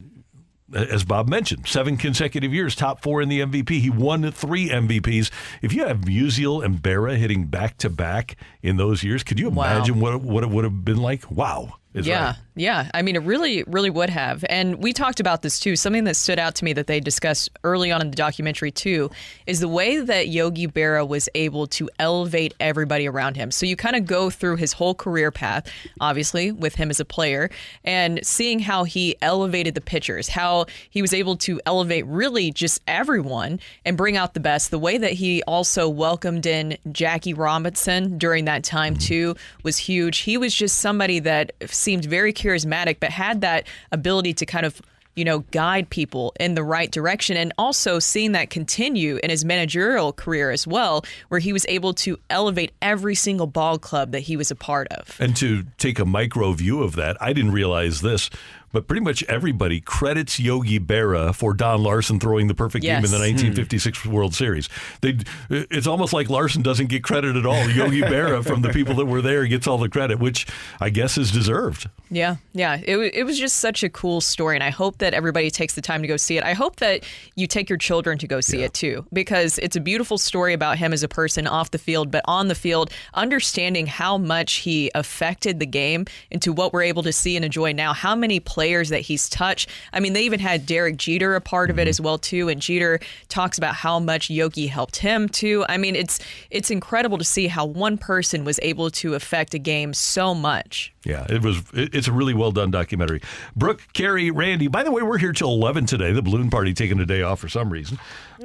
as 0.74 1.04
Bob 1.04 1.28
mentioned, 1.28 1.66
seven 1.68 1.96
consecutive 1.96 2.52
years, 2.52 2.74
top 2.74 3.02
four 3.02 3.20
in 3.22 3.28
the 3.28 3.40
MVP. 3.40 3.80
He 3.80 3.90
won 3.90 4.30
three 4.32 4.68
MVPs. 4.68 5.30
If 5.60 5.72
you 5.72 5.86
have 5.86 6.00
Musial 6.02 6.64
and 6.64 6.82
Berra 6.82 7.16
hitting 7.16 7.46
back 7.46 7.76
to 7.78 7.90
back 7.90 8.36
in 8.62 8.76
those 8.76 9.02
years, 9.02 9.22
could 9.22 9.38
you 9.38 9.48
Wow. 9.50 9.64
imagine 9.64 10.00
what 10.00 10.14
it, 10.14 10.20
what 10.22 10.42
it 10.44 10.50
would 10.50 10.64
have 10.64 10.84
been 10.84 10.98
like? 11.02 11.30
Wow. 11.30 11.74
Is 11.94 12.06
yeah, 12.06 12.26
right. 12.26 12.36
yeah. 12.54 12.90
I 12.94 13.02
mean, 13.02 13.16
it 13.16 13.22
really, 13.22 13.64
really 13.64 13.90
would 13.90 14.10
have. 14.10 14.44
And 14.48 14.76
we 14.82 14.92
talked 14.92 15.20
about 15.20 15.42
this 15.42 15.60
too. 15.60 15.76
Something 15.76 16.04
that 16.04 16.16
stood 16.16 16.38
out 16.38 16.54
to 16.56 16.64
me 16.64 16.72
that 16.72 16.86
they 16.86 17.00
discussed 17.00 17.50
early 17.64 17.92
on 17.92 18.00
in 18.00 18.10
the 18.10 18.16
documentary 18.16 18.70
too 18.70 19.10
is 19.46 19.60
the 19.60 19.68
way 19.68 19.98
that 20.00 20.28
Yogi 20.28 20.66
Berra 20.66 21.06
was 21.06 21.28
able 21.34 21.66
to 21.68 21.90
elevate 21.98 22.54
everybody 22.60 23.06
around 23.06 23.36
him. 23.36 23.50
So 23.50 23.66
you 23.66 23.76
kind 23.76 23.96
of 23.96 24.06
go 24.06 24.30
through 24.30 24.56
his 24.56 24.72
whole 24.72 24.94
career 24.94 25.30
path, 25.30 25.70
obviously 26.00 26.50
with 26.50 26.76
him 26.76 26.88
as 26.88 26.98
a 27.00 27.04
player, 27.04 27.50
and 27.84 28.24
seeing 28.24 28.60
how 28.60 28.84
he 28.84 29.16
elevated 29.20 29.74
the 29.74 29.80
pitchers, 29.80 30.28
how 30.28 30.66
he 30.88 31.02
was 31.02 31.12
able 31.12 31.36
to 31.38 31.60
elevate 31.66 32.06
really 32.06 32.52
just 32.52 32.80
everyone 32.86 33.60
and 33.84 33.96
bring 33.96 34.16
out 34.16 34.34
the 34.34 34.40
best. 34.40 34.70
The 34.70 34.78
way 34.78 34.96
that 34.96 35.12
he 35.12 35.42
also 35.42 35.88
welcomed 35.88 36.46
in 36.46 36.78
Jackie 36.90 37.34
Robinson 37.34 38.16
during 38.16 38.46
that 38.46 38.64
time 38.64 38.94
mm-hmm. 38.94 39.00
too 39.00 39.36
was 39.62 39.76
huge. 39.76 40.18
He 40.18 40.38
was 40.38 40.54
just 40.54 40.78
somebody 40.78 41.18
that 41.20 41.52
seemed 41.82 42.04
very 42.04 42.32
charismatic, 42.32 42.98
but 43.00 43.10
had 43.10 43.40
that 43.42 43.66
ability 43.90 44.32
to 44.34 44.46
kind 44.46 44.64
of 44.64 44.80
you 45.14 45.24
know, 45.24 45.40
guide 45.50 45.90
people 45.90 46.32
in 46.40 46.54
the 46.54 46.64
right 46.64 46.90
direction. 46.90 47.36
And 47.36 47.52
also 47.58 47.98
seeing 47.98 48.32
that 48.32 48.50
continue 48.50 49.18
in 49.22 49.30
his 49.30 49.44
managerial 49.44 50.12
career 50.12 50.50
as 50.50 50.66
well, 50.66 51.04
where 51.28 51.40
he 51.40 51.52
was 51.52 51.66
able 51.68 51.92
to 51.94 52.18
elevate 52.30 52.72
every 52.80 53.14
single 53.14 53.46
ball 53.46 53.78
club 53.78 54.12
that 54.12 54.20
he 54.20 54.36
was 54.36 54.50
a 54.50 54.56
part 54.56 54.88
of. 54.88 55.16
And 55.20 55.36
to 55.36 55.64
take 55.78 55.98
a 55.98 56.06
micro 56.06 56.52
view 56.52 56.82
of 56.82 56.96
that, 56.96 57.20
I 57.20 57.32
didn't 57.32 57.52
realize 57.52 58.00
this, 58.00 58.30
but 58.72 58.88
pretty 58.88 59.02
much 59.02 59.22
everybody 59.24 59.80
credits 59.80 60.40
Yogi 60.40 60.80
Berra 60.80 61.34
for 61.34 61.54
Don 61.54 61.82
Larsen 61.82 62.18
throwing 62.18 62.46
the 62.48 62.54
perfect 62.54 62.82
game 62.82 62.96
in 62.96 63.10
the 63.10 63.18
Yes. 63.18 63.40
Hmm. 63.42 63.46
1956 63.52 64.06
World 64.06 64.34
Series. 64.34 64.68
They, 65.00 65.18
it's 65.50 65.86
almost 65.86 66.12
like 66.12 66.28
Larsen 66.30 66.62
doesn't 66.62 66.86
get 66.88 67.04
credit 67.04 67.36
at 67.36 67.46
all. 67.46 67.68
Yogi 67.70 68.00
Berra, 68.02 68.44
from 68.44 68.62
the 68.62 68.70
people 68.70 68.94
that 68.96 69.06
were 69.06 69.22
there, 69.22 69.46
gets 69.46 69.66
all 69.66 69.78
the 69.78 69.88
credit, 69.88 70.18
which 70.18 70.46
I 70.80 70.90
guess 70.90 71.16
is 71.18 71.30
deserved. 71.30 71.88
Yeah, 72.10 72.36
yeah. 72.52 72.80
It, 72.82 72.96
it 73.14 73.24
was 73.24 73.38
just 73.38 73.58
such 73.58 73.82
a 73.82 73.88
cool 73.88 74.20
story. 74.20 74.56
And 74.56 74.64
I 74.64 74.70
hope 74.70 74.98
that 74.98 75.14
everybody 75.14 75.50
takes 75.50 75.74
the 75.74 75.80
time 75.82 76.02
to 76.02 76.08
go 76.08 76.16
see 76.16 76.36
it. 76.36 76.44
I 76.44 76.54
hope 76.54 76.76
that 76.76 77.04
you 77.36 77.46
take 77.46 77.68
your 77.68 77.78
children 77.78 78.18
to 78.18 78.26
go 78.26 78.40
see 78.40 78.62
it 78.62 78.74
too, 78.74 79.06
because 79.12 79.58
it's 79.58 79.76
a 79.76 79.80
beautiful 79.80 80.18
story 80.18 80.52
about 80.54 80.78
him 80.78 80.92
as 80.92 81.02
a 81.02 81.08
person 81.08 81.46
off 81.46 81.70
the 81.70 81.78
field, 81.78 82.10
but 82.10 82.22
on 82.26 82.48
the 82.48 82.54
field, 82.54 82.90
understanding 83.14 83.86
how 83.86 84.18
much 84.18 84.54
he 84.54 84.90
affected 84.94 85.60
the 85.60 85.66
game 85.66 86.06
into 86.30 86.52
what 86.52 86.72
we're 86.72 86.82
able 86.82 87.02
to 87.02 87.12
see 87.12 87.36
and 87.36 87.44
enjoy 87.44 87.72
now, 87.72 87.92
how 87.92 88.14
many 88.14 88.40
players 88.40 88.61
that 88.62 89.00
he's 89.00 89.28
touched. 89.28 89.68
I 89.92 90.00
mean, 90.00 90.12
they 90.12 90.22
even 90.22 90.40
had 90.40 90.66
Derek 90.66 90.96
Jeter 90.96 91.34
a 91.34 91.40
part 91.40 91.70
of 91.70 91.78
it 91.78 91.88
as 91.88 91.96
mm-hmm. 91.96 92.04
well 92.04 92.18
too. 92.18 92.48
And 92.48 92.60
Jeter 92.60 93.00
talks 93.28 93.58
about 93.58 93.74
how 93.74 93.98
much 93.98 94.30
Yogi 94.30 94.66
helped 94.66 94.96
him 94.96 95.28
too. 95.28 95.64
I 95.68 95.76
mean, 95.76 95.96
it's 95.96 96.20
it's 96.50 96.70
incredible 96.70 97.18
to 97.18 97.24
see 97.24 97.48
how 97.48 97.66
one 97.66 97.98
person 97.98 98.44
was 98.44 98.58
able 98.62 98.90
to 98.90 99.14
affect 99.14 99.54
a 99.54 99.58
game 99.58 99.94
so 99.94 100.34
much. 100.34 100.92
Yeah, 101.04 101.26
it 101.28 101.42
was. 101.42 101.62
It's 101.72 102.06
a 102.06 102.12
really 102.12 102.34
well 102.34 102.52
done 102.52 102.70
documentary. 102.70 103.22
Brooke, 103.56 103.82
Carrie, 103.92 104.30
Randy. 104.30 104.68
By 104.68 104.84
the 104.84 104.92
way, 104.92 105.02
we're 105.02 105.18
here 105.18 105.32
till 105.32 105.50
eleven 105.50 105.84
today. 105.84 106.12
The 106.12 106.22
balloon 106.22 106.48
party 106.48 106.74
taking 106.74 107.00
a 107.00 107.06
day 107.06 107.22
off 107.22 107.40
for 107.40 107.48
some 107.48 107.70
reason. 107.70 107.98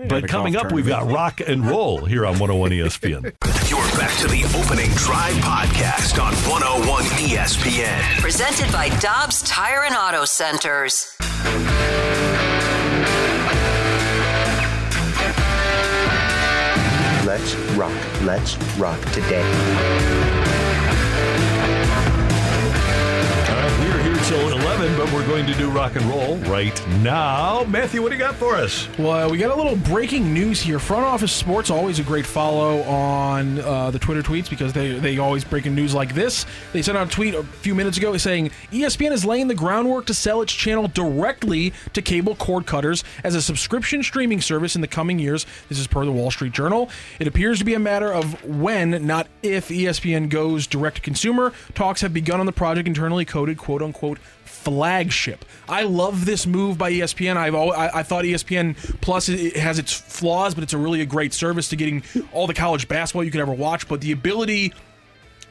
But 0.08 0.28
coming 0.28 0.54
golf 0.54 0.68
up, 0.68 0.72
we've 0.72 0.88
got 0.88 1.10
rock 1.10 1.42
and 1.46 1.66
roll 1.66 2.06
here 2.06 2.26
on 2.26 2.38
101 2.38 2.72
ESPN. 2.72 3.24
You're 3.70 3.80
back 3.98 4.16
to 4.20 4.28
the 4.28 4.44
opening 4.56 4.92
drive 4.92 5.34
podcast 5.36 6.22
on 6.22 6.34
101 6.50 7.04
ESPN. 7.04 8.22
Presented 8.22 8.72
by 8.72 8.90
Dobbs 9.00 9.42
Tire 9.44 9.86
and 9.86 9.96
Auto 9.96 10.07
Centers. 10.26 11.18
Let's 17.26 17.56
rock. 17.76 17.92
Let's 18.24 18.56
rock 18.78 19.00
today. 19.12 19.44
Uh, 19.44 19.52
All 23.50 23.56
right, 23.58 23.80
we 23.82 23.88
are 23.92 24.02
here 24.02 24.16
till 24.24 24.48
11, 24.48 24.67
but 24.78 25.12
we're 25.12 25.26
going 25.26 25.48
to 25.48 25.56
do 25.56 25.72
rock 25.72 25.96
and 25.96 26.06
roll 26.06 26.38
right 26.52 26.88
now. 27.00 27.64
Matthew, 27.64 28.00
what 28.04 28.10
do 28.10 28.16
you 28.16 28.20
got 28.20 28.36
for 28.36 28.54
us? 28.54 28.88
Well, 29.00 29.32
we 29.32 29.40
got 29.40 29.50
a 29.50 29.56
little 29.56 29.76
breaking 29.76 30.32
news 30.32 30.62
here. 30.62 30.78
Front 30.78 31.04
Office 31.04 31.32
Sports 31.32 31.72
always 31.72 31.98
a 31.98 32.04
great 32.04 32.28
follow 32.28 32.84
on 32.84 33.58
uh, 33.58 33.90
the 33.90 33.98
Twitter 33.98 34.22
tweets 34.22 34.48
because 34.48 34.74
they 34.74 35.00
they 35.00 35.18
always 35.18 35.44
breaking 35.44 35.74
news 35.74 35.96
like 35.96 36.14
this. 36.14 36.46
They 36.74 36.84
sent 36.84 36.96
out 36.96 37.08
a 37.08 37.10
tweet 37.10 37.34
a 37.34 37.42
few 37.42 37.74
minutes 37.74 37.98
ago 37.98 38.16
saying 38.18 38.52
ESPN 38.72 39.14
is 39.14 39.26
laying 39.26 39.48
the 39.48 39.56
groundwork 39.56 40.06
to 40.08 40.14
sell 40.14 40.44
its 40.44 40.54
channel 40.54 40.88
directly 40.88 41.74
to 41.94 42.02
cable 42.04 42.36
cord 42.36 42.68
cutters 42.68 43.04
as 43.24 43.34
a 43.34 43.42
subscription 43.42 44.04
streaming 44.04 44.42
service 44.42 44.76
in 44.76 44.82
the 44.82 44.88
coming 44.88 45.18
years. 45.18 45.48
This 45.70 45.80
is 45.80 45.88
per 45.88 46.06
the 46.06 46.12
Wall 46.12 46.30
Street 46.30 46.54
Journal. 46.54 46.92
It 47.20 47.26
appears 47.26 47.58
to 47.58 47.66
be 47.66 47.74
a 47.74 47.80
matter 47.80 48.14
of 48.14 48.46
when, 48.46 49.08
not 49.08 49.26
if, 49.42 49.70
ESPN 49.70 50.30
goes 50.30 50.68
direct 50.68 50.98
to 50.98 51.02
consumer. 51.02 51.52
Talks 51.74 52.02
have 52.02 52.14
begun 52.14 52.40
on 52.40 52.46
the 52.46 52.52
project 52.52 52.88
internally 52.88 53.26
coded 53.26 53.58
quote 53.58 53.82
unquote 53.82 54.20
flagship. 54.58 55.46
I 55.70 55.84
love 55.84 56.26
this 56.26 56.46
move 56.46 56.78
by 56.78 56.92
ESPN. 56.92 57.38
I've 57.38 57.56
al- 57.56 57.74
I, 57.74 57.90
I 57.96 58.04
thought 58.04 58.26
ESPN 58.26 58.76
Plus 59.02 59.30
it 59.30 59.56
has 59.58 59.80
its 59.80 59.94
flaws, 59.94 60.56
but 60.56 60.64
it's 60.64 60.74
a 60.74 60.78
really 60.78 61.02
a 61.02 61.06
great 61.06 61.34
service 61.34 61.70
to 61.70 61.76
getting 61.76 62.04
all 62.32 62.48
the 62.48 62.54
college 62.54 62.88
basketball 62.88 63.24
you 63.24 63.32
could 63.32 63.42
ever 63.42 63.54
watch. 63.54 63.88
But 63.88 64.02
the 64.02 64.12
ability 64.12 64.74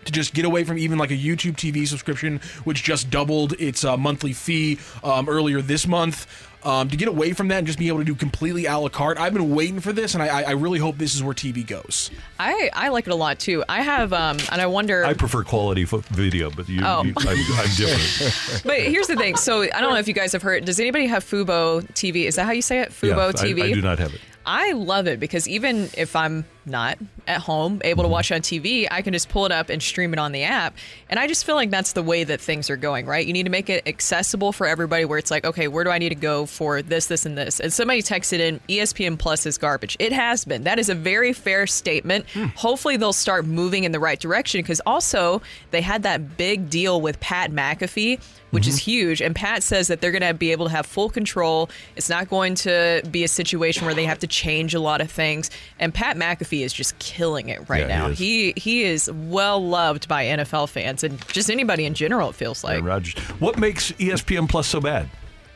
to 0.07 0.13
just 0.13 0.35
get 0.35 0.45
away 0.45 0.65
from 0.65 0.79
even 0.79 0.99
like 0.99 1.11
a 1.11 1.17
YouTube 1.17 1.57
TV 1.57 1.87
subscription, 1.87 2.41
which 2.65 2.83
just 2.83 3.11
doubled 3.11 3.55
its 3.61 3.85
uh, 3.85 3.97
monthly 3.97 4.33
fee 4.33 4.79
um, 5.05 5.29
earlier 5.29 5.61
this 5.61 5.87
month. 5.87 6.46
Um, 6.65 6.89
to 6.89 6.97
get 6.97 7.07
away 7.07 7.33
from 7.33 7.47
that 7.49 7.59
and 7.59 7.67
just 7.67 7.79
be 7.79 7.87
able 7.87 7.99
to 7.99 8.05
do 8.05 8.17
completely 8.17 8.67
a 8.67 8.77
la 8.77 8.89
carte, 8.89 9.19
I've 9.19 9.33
been 9.33 9.55
waiting 9.55 9.79
for 9.79 9.93
this, 9.93 10.15
and 10.15 10.23
I, 10.23 10.27
I 10.27 10.43
I 10.43 10.51
really 10.53 10.81
hope 10.81 10.99
this 10.99 11.15
is 11.15 11.23
where 11.23 11.33
TV 11.35 11.65
goes. 11.65 12.11
I, 12.41 12.71
I 12.73 12.89
like 12.89 13.07
it 13.07 13.13
a 13.13 13.15
lot 13.17 13.39
too. 13.39 13.63
I 13.69 13.83
have, 13.83 14.13
um, 14.13 14.39
and 14.51 14.61
I 14.61 14.67
wonder. 14.67 15.05
I 15.05 15.13
prefer 15.15 15.45
quality 15.45 15.85
fo- 15.85 15.99
video, 16.11 16.51
but 16.51 16.69
you, 16.69 16.81
Oh. 16.85 17.05
you 17.05 17.13
I'm, 17.19 17.29
I'm 17.29 17.71
different. 17.77 18.63
but 18.65 18.81
here's 18.81 19.07
the 19.07 19.15
thing. 19.15 19.37
So 19.37 19.63
I 19.63 19.81
don't 19.81 19.93
know 19.93 19.99
if 19.99 20.09
you 20.09 20.15
guys 20.15 20.33
have 20.33 20.43
heard. 20.43 20.65
Does 20.65 20.81
anybody 20.81 21.07
have 21.07 21.25
Fubo 21.25 21.87
TV? 21.93 22.25
Is 22.25 22.35
that 22.35 22.47
how 22.47 22.53
you 22.53 22.63
say 22.63 22.81
it? 22.81 22.91
Fubo 22.91 23.09
Yeah, 23.17 23.27
I- 23.27 23.33
TV. 23.33 23.63
I 23.63 23.73
do 23.73 23.83
not 23.83 23.99
have 24.01 24.13
it. 24.13 24.21
I 24.45 24.73
love 24.73 25.07
it 25.07 25.21
because 25.21 25.47
even 25.49 25.89
if 25.97 26.17
I'm 26.17 26.45
not 26.67 26.99
at 27.27 27.41
home 27.41 27.81
able 27.85 28.03
to 28.03 28.09
watch 28.09 28.31
on 28.33 28.41
TV, 28.41 28.87
I 28.91 29.03
can 29.03 29.13
just 29.13 29.29
pull 29.29 29.47
it 29.47 29.53
up 29.53 29.69
and 29.69 29.83
stream 29.83 30.13
it 30.13 30.19
on 30.19 30.33
the 30.33 30.43
app. 30.43 30.77
And 31.09 31.19
I 31.19 31.27
just 31.27 31.45
feel 31.45 31.55
like 31.55 31.71
that's 31.71 31.93
the 31.93 32.03
way 32.03 32.25
that 32.25 32.41
things 32.41 32.69
are 32.71 32.77
going, 32.77 33.07
right? 33.07 33.27
You 33.27 33.33
need 33.33 33.45
to 33.45 33.51
make 33.51 33.71
it 33.71 33.87
accessible 33.87 34.53
for 34.53 34.67
everybody 34.67 35.05
where 35.05 35.19
it's 35.19 35.31
like, 35.31 35.45
okay, 35.45 35.69
where 35.69 35.85
do 35.85 35.91
I 35.91 35.99
need 35.99 36.11
to 36.11 36.15
go 36.15 36.47
for 36.47 36.83
this, 36.83 37.07
this, 37.07 37.25
and 37.25 37.37
this? 37.39 37.61
And 37.61 37.73
somebody 37.73 38.03
texted 38.03 38.41
in 38.41 38.61
ESPN 38.69 39.19
Plus 39.19 39.47
is 39.47 39.59
garbage. 39.59 39.97
It 39.99 40.13
has 40.13 40.45
been. 40.45 40.65
That 40.65 40.79
is 40.79 40.89
a 40.89 40.95
very 40.95 41.33
fair 41.33 41.67
statement. 41.67 42.29
Hmm. 42.31 42.47
Hopefully 42.57 42.97
they'll 42.97 43.13
start 43.13 43.47
moving 43.47 43.85
in 43.85 43.93
the 43.93 44.01
right 44.01 44.19
direction 44.19 44.61
because 44.61 44.81
also 44.87 45.43
they 45.71 45.81
had 45.81 46.03
that 46.03 46.37
big 46.37 46.69
deal 46.69 47.01
with 47.01 47.21
Pat 47.21 47.51
McAfee 47.51 48.21
which 48.51 48.67
is 48.67 48.77
mm-hmm. 48.77 48.91
huge. 48.91 49.21
And 49.21 49.35
Pat 49.35 49.63
says 49.63 49.89
that 49.89 50.01
they're 50.01 50.13
going 50.13 50.23
to 50.23 50.33
be 50.33 50.53
able 50.53 50.67
to 50.67 50.71
have 50.71 50.87
full 50.87 51.11
control. 51.11 51.69
It's 51.95 52.09
not 52.09 52.31
going 52.31 52.55
to 52.57 53.03
be 53.11 53.25
a 53.25 53.29
situation 53.29 53.85
where 53.85 53.95
they 53.95 54.05
have 54.05 54.21
to 54.21 54.27
change 54.27 54.75
a 54.75 54.81
lot 54.81 55.01
of 55.01 55.11
things. 55.11 55.51
And 55.79 55.93
Pat 55.93 56.17
McAfee 56.17 56.56
is 56.63 56.73
just 56.73 56.99
killing 56.99 57.49
it 57.49 57.69
right 57.69 57.87
Yeah, 57.87 57.87
he 57.87 57.93
now. 58.03 58.07
is. 58.09 58.19
He 58.19 58.53
he 58.57 58.83
is 58.85 59.11
well 59.13 59.65
loved 59.67 60.09
by 60.09 60.25
NFL 60.25 60.69
fans 60.69 61.03
and 61.05 61.21
just 61.29 61.51
anybody 61.51 61.85
in 61.87 61.95
general. 61.95 62.31
It 62.31 62.35
feels 62.37 62.63
like. 62.65 62.83
Rodgers. 62.85 63.15
What 63.41 63.59
makes 63.59 63.93
ESPN 63.93 64.49
Plus 64.49 64.67
so 64.67 64.81
bad? 64.81 65.09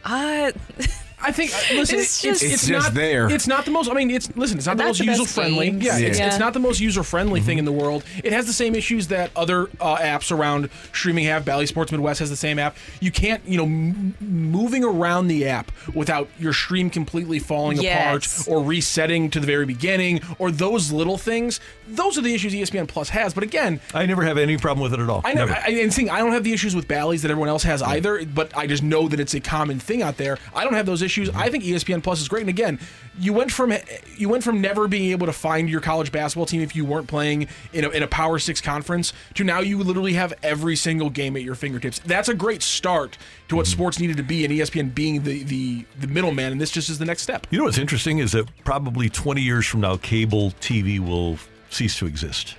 Uh, 0.05 0.53
I 1.23 1.33
think 1.33 1.51
uh, 1.53 1.75
listen, 1.75 1.99
It's 1.99 2.23
it's, 2.23 2.23
just- 2.23 2.43
it's, 2.43 2.53
It's 2.55 2.67
just 2.67 2.87
not 2.89 2.95
there. 2.95 3.31
It's 3.31 3.47
not 3.47 3.65
the 3.65 3.71
most. 3.71 3.91
I 3.91 3.95
mean, 3.95 4.11
it's 4.11 4.35
listen. 4.37 4.57
It's 4.59 4.67
not 4.67 4.77
the 4.77 4.85
most 4.85 4.99
the 4.99 5.05
user 5.05 5.25
friendly. 5.27 5.71
games. 5.71 5.85
Yeah, 5.85 5.99
It's, 5.99 6.19
Yeah. 6.19 6.27
it's 6.29 6.39
not 6.39 6.53
the 6.55 6.61
most 6.61 6.81
user 6.81 7.03
friendly 7.03 7.41
thing 7.41 7.59
in 7.59 7.65
the 7.65 7.73
world. 7.73 8.05
It 8.25 8.33
has 8.33 8.47
the 8.47 8.53
same 8.53 8.75
issues 8.75 9.09
that 9.09 9.31
other 9.37 9.69
uh, 9.81 9.97
apps 9.99 10.31
around 10.37 10.71
streaming 10.93 11.25
have. 11.27 11.45
Bally 11.45 11.67
Sports 11.67 11.93
Midwest 11.93 12.21
has 12.21 12.31
the 12.31 12.37
same 12.37 12.59
app. 12.59 12.77
You 13.01 13.11
can't, 13.11 13.43
you 13.47 13.57
know, 13.59 13.65
m- 13.65 14.15
moving 14.21 14.85
around 14.85 15.29
the 15.29 15.47
app 15.47 15.71
without 15.95 16.29
your 16.39 16.53
stream 16.53 16.91
completely 16.91 17.39
falling 17.39 17.81
Yes. 17.81 18.47
apart 18.47 18.49
or 18.49 18.65
resetting 18.65 19.31
to 19.31 19.41
the 19.41 19.47
very 19.47 19.67
beginning 19.67 20.21
or 20.39 20.51
those 20.51 20.91
little 20.93 21.19
things. 21.19 21.61
Those 21.91 22.19
are 22.19 22.23
the 22.23 22.35
issues 22.35 22.55
ESPN 22.55 22.89
Plus 22.89 23.09
has. 23.11 23.35
But 23.35 23.45
again, 23.45 23.81
I 23.95 24.07
never 24.07 24.23
have 24.23 24.39
any 24.39 24.57
problem 24.57 24.83
with 24.83 24.99
it 24.99 25.03
at 25.03 25.09
all. 25.09 25.23
I 25.25 25.35
know, 25.35 25.47
Never. 25.47 25.53
I, 25.55 25.71
and 25.71 25.93
seeing, 25.93 26.11
I 26.11 26.19
don't 26.19 26.33
have 26.33 26.45
the 26.45 26.53
issues 26.53 26.75
with 26.75 26.89
Bally's 26.89 27.23
that 27.23 27.31
everyone 27.31 27.49
else 27.49 27.63
has 27.65 27.83
either, 27.83 28.25
but 28.25 28.57
I 28.57 28.67
just 28.67 28.83
know 28.83 29.09
that 29.09 29.21
it's 29.21 29.35
a 29.35 29.41
common 29.41 29.79
thing 29.79 30.03
out 30.03 30.17
there. 30.17 30.39
I 30.55 30.65
don't 30.65 30.75
have 30.75 30.87
those 30.87 31.03
issues. 31.03 31.29
Mm-hmm. 31.29 31.39
I 31.39 31.49
think 31.51 31.65
ESPN 31.65 32.03
Plus 32.03 32.21
is 32.21 32.29
great. 32.29 32.43
And 32.43 32.49
again, 32.49 32.79
you 33.19 33.33
went 33.33 33.53
from 33.53 33.73
you 34.17 34.29
went 34.29 34.45
from 34.45 34.61
never 34.61 34.89
being 34.89 35.11
able 35.11 35.27
to 35.27 35.33
find 35.33 35.69
your 35.69 35.81
college 35.81 36.13
basketball 36.13 36.47
team 36.47 36.63
if 36.63 36.75
you 36.75 36.85
weren't 36.85 37.09
playing 37.09 37.49
in 37.73 37.85
a, 37.85 37.91
in 37.91 38.03
a 38.03 38.07
Power 38.07 38.39
Six 38.39 38.61
conference 38.61 39.13
to 39.35 39.45
now 39.45 39.61
you 39.61 39.79
literally 39.83 40.15
have 40.15 40.33
every 40.43 40.77
single 40.77 41.11
game 41.11 41.37
at 41.37 41.43
your 41.43 41.55
fingertips. 41.55 41.99
That's 42.01 42.29
a 42.29 42.35
great 42.35 42.63
start 42.63 43.19
to 43.49 43.57
what 43.57 43.67
mm-hmm. 43.67 43.73
sports 43.73 43.99
needed 43.99 44.17
to 44.17 44.23
be, 44.23 44.45
and 44.45 44.53
ESPN 44.53 44.95
being 44.95 45.23
the 45.23 45.43
the 45.43 45.85
the 45.99 46.07
middleman. 46.07 46.53
And 46.53 46.61
this 46.61 46.71
just 46.71 46.89
is 46.89 46.99
the 46.99 47.05
next 47.05 47.23
step. 47.23 47.47
You 47.51 47.59
know 47.59 47.65
what's 47.65 47.79
interesting 47.79 48.19
is 48.19 48.33
that 48.33 48.49
probably 48.65 49.09
20 49.09 49.41
years 49.41 49.67
from 49.67 49.81
now, 49.81 49.97
cable 49.97 50.53
TV 50.61 50.99
will 50.99 51.39
cease 51.71 51.99
to 51.99 52.07
exist. 52.07 52.57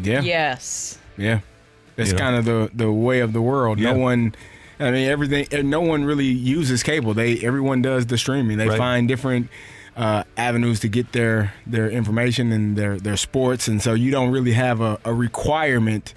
Yeah. 0.00 0.20
Yes. 0.22 0.98
Yeah, 1.18 1.40
that's 1.96 2.10
You 2.12 2.16
know? 2.16 2.22
kind 2.22 2.36
of 2.36 2.44
the 2.44 2.70
the 2.72 2.90
way 2.92 3.20
of 3.20 3.32
the 3.32 3.42
world. 3.42 3.78
Yeah. 3.78 3.92
No 3.92 3.98
one, 3.98 4.34
I 4.80 4.90
mean, 4.90 5.08
everything. 5.08 5.68
No 5.68 5.80
one 5.80 6.04
really 6.04 6.24
uses 6.26 6.82
cable. 6.82 7.12
They 7.14 7.38
everyone 7.40 7.82
does 7.82 8.06
the 8.06 8.16
streaming. 8.16 8.56
They 8.58 8.68
Right. 8.68 8.78
find 8.78 9.06
different 9.08 9.48
uh, 9.94 10.24
avenues 10.38 10.80
to 10.80 10.88
get 10.88 11.12
their 11.12 11.52
their 11.66 11.90
information 11.90 12.50
and 12.52 12.76
their 12.76 12.96
their 12.98 13.18
sports, 13.18 13.68
and 13.68 13.82
so 13.82 13.92
you 13.92 14.10
don't 14.10 14.30
really 14.30 14.52
have 14.52 14.80
a, 14.80 14.98
a 15.04 15.12
requirement 15.12 16.14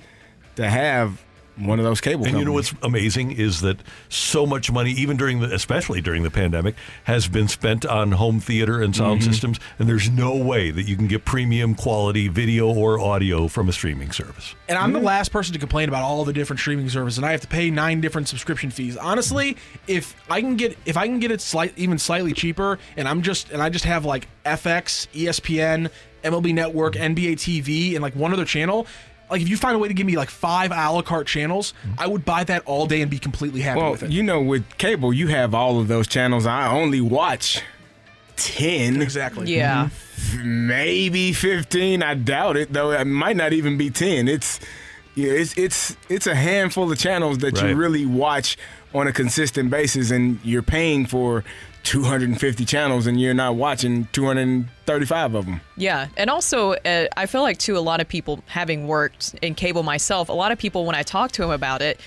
to 0.55 0.69
have 0.69 1.21
one 1.57 1.79
of 1.79 1.85
those 1.85 2.01
cable. 2.01 2.25
And 2.25 2.37
you 2.37 2.45
know 2.45 2.51
what's 2.53 2.73
amazing 2.83 3.31
is 3.31 3.61
that 3.61 3.77
so 4.09 4.45
much 4.45 4.71
money, 4.71 4.91
even 4.91 5.17
during 5.17 5.39
the, 5.39 5.53
especially 5.53 6.01
during 6.01 6.23
the 6.23 6.31
pandemic, 6.31 6.75
has 7.05 7.27
been 7.27 7.47
spent 7.47 7.85
on 7.85 8.11
home 8.13 8.39
theater 8.39 8.81
and 8.81 8.95
sound 8.95 9.21
Mm-hmm. 9.21 9.31
systems, 9.31 9.59
and 9.79 9.87
there's 9.87 10.09
no 10.09 10.35
way 10.35 10.71
that 10.71 10.83
you 10.83 10.95
can 10.97 11.07
get 11.07 11.23
premium 11.25 11.75
quality 11.75 12.27
video 12.27 12.67
or 12.67 12.99
audio 12.99 13.47
from 13.47 13.69
a 13.69 13.71
streaming 13.71 14.11
service. 14.11 14.55
And 14.67 14.77
I'm 14.77 14.91
the 14.93 14.99
last 14.99 15.31
person 15.31 15.53
to 15.53 15.59
complain 15.59 15.87
about 15.87 16.03
all 16.03 16.25
the 16.25 16.33
different 16.33 16.59
streaming 16.59 16.89
services, 16.89 17.17
and 17.17 17.25
I 17.25 17.31
have 17.31 17.41
to 17.41 17.47
pay 17.47 17.69
nine 17.69 18.01
different 18.01 18.27
subscription 18.27 18.71
fees. 18.71 18.97
Honestly, 18.97 19.55
if 19.87 20.15
I 20.29 20.41
can 20.41 20.57
get 20.57 20.77
if 20.85 20.97
I 20.97 21.07
can 21.07 21.19
get 21.19 21.31
it 21.31 21.39
slight 21.39 21.73
even 21.77 21.97
slightly 21.97 22.33
cheaper, 22.33 22.77
and 22.97 23.07
I'm 23.07 23.21
just 23.21 23.51
and 23.51 23.61
I 23.61 23.69
just 23.69 23.85
have 23.85 24.03
like 24.03 24.27
FX, 24.45 25.07
ESPN, 25.13 25.89
MLB 26.23 26.53
Network, 26.53 26.95
NBA 26.95 27.33
TV, 27.33 27.93
and 27.93 28.01
like 28.01 28.15
one 28.15 28.33
other 28.33 28.45
channel. 28.45 28.87
Like 29.29 29.41
if 29.41 29.49
you 29.49 29.57
find 29.57 29.75
a 29.75 29.79
way 29.79 29.87
to 29.87 29.93
give 29.93 30.05
me 30.05 30.17
like 30.17 30.29
five 30.29 30.71
a 30.71 30.91
la 30.91 31.01
carte 31.01 31.27
channels, 31.27 31.73
I 31.97 32.07
would 32.07 32.25
buy 32.25 32.43
that 32.43 32.63
all 32.65 32.85
day 32.85 33.01
and 33.01 33.09
be 33.09 33.17
completely 33.19 33.61
happy 33.61 33.79
Well, 33.81 33.91
with 33.91 34.03
it. 34.03 34.11
you 34.11 34.21
know, 34.23 34.41
with 34.41 34.63
cable, 34.77 35.11
you 35.13 35.27
have 35.27 35.55
all 35.55 35.79
of 35.79 35.87
those 35.87 36.07
channels. 36.07 36.45
I 36.45 36.67
only 36.71 37.01
watch 37.01 37.61
ten. 38.35 39.01
Exactly. 39.01 39.53
Yeah. 39.55 39.89
Mm-hmm. 40.15 40.67
maybe 40.67 41.33
15 41.33 42.01
i 42.01 42.13
doubt 42.15 42.55
it 42.57 42.71
though 42.71 42.91
it 42.91 43.05
might 43.05 43.35
not 43.35 43.51
even 43.51 43.77
be 43.77 43.89
10 43.89 44.27
it's 44.29 44.59
yeah, 45.13 45.31
it's 45.31 45.57
it's 45.57 45.97
it's 46.09 46.25
a 46.25 46.33
handful 46.35 46.89
of 46.91 46.97
channels 46.97 47.39
that 47.39 47.57
Right. 47.57 47.69
you 47.71 47.75
really 47.75 48.05
watch 48.05 48.57
on 48.93 49.07
a 49.07 49.11
consistent 49.13 49.69
basis 49.69 50.11
and 50.11 50.39
you're 50.43 50.61
paying 50.63 51.05
for 51.05 51.43
250 51.85 52.65
channels 52.65 53.07
and 53.07 53.19
you're 53.21 53.33
not 53.33 53.55
watching 53.55 54.07
235 54.11 55.35
of 55.35 55.45
them 55.45 55.61
Yeah, 55.77 56.07
and 56.17 56.29
also 56.29 56.73
uh, 56.73 57.07
I 57.15 57.25
feel 57.25 57.41
like 57.41 57.57
too 57.57 57.77
a 57.77 57.79
lot 57.79 58.01
of 58.01 58.07
people 58.07 58.43
having 58.47 58.87
worked 58.87 59.35
in 59.41 59.55
cable 59.55 59.83
myself, 59.83 60.29
a 60.29 60.33
lot 60.33 60.51
of 60.51 60.57
people 60.57 60.85
when 60.85 60.95
I 60.95 61.03
talk 61.03 61.31
to 61.33 61.41
them 61.43 61.51
about 61.51 61.81
it, 61.81 61.99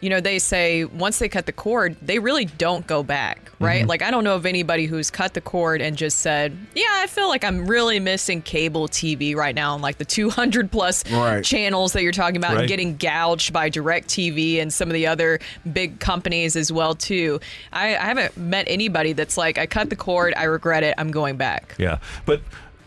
you 0.00 0.08
know, 0.10 0.20
they 0.20 0.38
say 0.38 0.84
once 0.84 1.18
they 1.18 1.28
cut 1.28 1.46
the 1.46 1.52
cord, 1.52 1.96
they 2.00 2.18
really 2.18 2.46
don't 2.46 2.86
go 2.86 3.02
back, 3.02 3.50
right? 3.58 3.84
Mhm. 3.84 3.88
Like 3.88 4.02
I 4.02 4.10
don't 4.10 4.24
know 4.24 4.34
of 4.34 4.46
anybody 4.46 4.86
who's 4.86 5.10
cut 5.10 5.34
the 5.34 5.40
cord 5.40 5.82
and 5.82 5.96
just 5.96 6.18
said, 6.20 6.56
"Yeah, 6.74 6.84
I 6.90 7.06
feel 7.06 7.28
like 7.28 7.44
I'm 7.44 7.66
really 7.66 8.00
missing 8.00 8.40
cable 8.42 8.88
TV 8.88 9.34
right 9.36 9.54
now 9.54 9.74
and 9.74 9.82
like 9.82 9.98
the 9.98 10.04
200 10.06 10.70
plus 10.70 11.04
Right. 11.10 11.44
channels 11.44 11.92
that 11.92 12.02
you're 12.02 12.12
talking 12.12 12.36
about 12.36 12.52
Right. 12.52 12.60
and 12.60 12.68
getting 12.68 12.96
gouged 12.96 13.52
by 13.52 13.68
DirecTV 13.68 14.60
and 14.60 14.72
some 14.72 14.88
of 14.88 14.94
the 14.94 15.06
other 15.06 15.38
big 15.70 16.00
companies 16.00 16.56
as 16.56 16.72
well 16.72 16.94
too." 16.94 17.38
I, 17.72 17.88
I 17.96 18.04
haven't 18.06 18.36
met 18.36 18.64
anybody 18.68 19.12
that's 19.12 19.36
like, 19.36 19.58
"I 19.58 19.66
cut 19.66 19.90
the 19.90 19.96
cord, 19.96 20.32
I 20.36 20.44
regret 20.44 20.82
it, 20.82 20.94
I'm 20.96 21.10
going 21.10 21.36
back." 21.36 21.74
Yeah, 21.78 21.98
but 22.24 22.40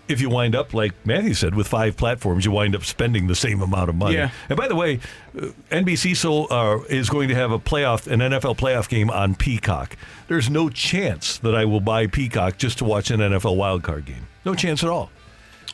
if 0.08 0.20
you 0.20 0.30
wind 0.30 0.56
up 0.56 0.74
like 0.74 0.94
Matthew 1.06 1.34
said 1.34 1.56
with 1.56 1.68
five 1.68 1.96
platforms, 1.96 2.46
you 2.46 2.52
wind 2.52 2.76
up 2.76 2.84
spending 2.84 3.28
the 3.28 3.36
same 3.36 3.62
amount 3.62 3.90
of 3.90 3.96
money. 3.96 4.16
Yeah. 4.16 4.32
And 4.50 4.58
by 4.58 4.68
the 4.68 4.76
way, 4.76 5.00
uh, 5.38 5.48
NBC 5.72 6.16
so 6.16 6.46
uh, 6.46 6.84
is 6.90 7.10
going 7.10 7.30
to 7.30 7.36
have 7.36 7.52
a 7.52 7.60
playoff, 7.60 8.08
an 8.08 8.20
NFL 8.20 8.58
playoff 8.58 8.90
game 8.90 9.10
on 9.10 9.36
Peacock. 9.36 9.96
There's 10.28 10.50
no 10.50 10.70
chance 10.70 11.38
that 11.40 11.56
I 11.56 11.66
will 11.66 11.80
buy 11.80 12.08
Peacock 12.08 12.58
just 12.58 12.78
to 12.80 12.86
watch 12.86 13.12
an 13.12 13.20
NFL 13.20 13.56
wildcard 13.56 14.06
game. 14.06 14.28
No 14.46 14.56
chance 14.56 14.84
at 14.84 14.90
all. 14.90 15.10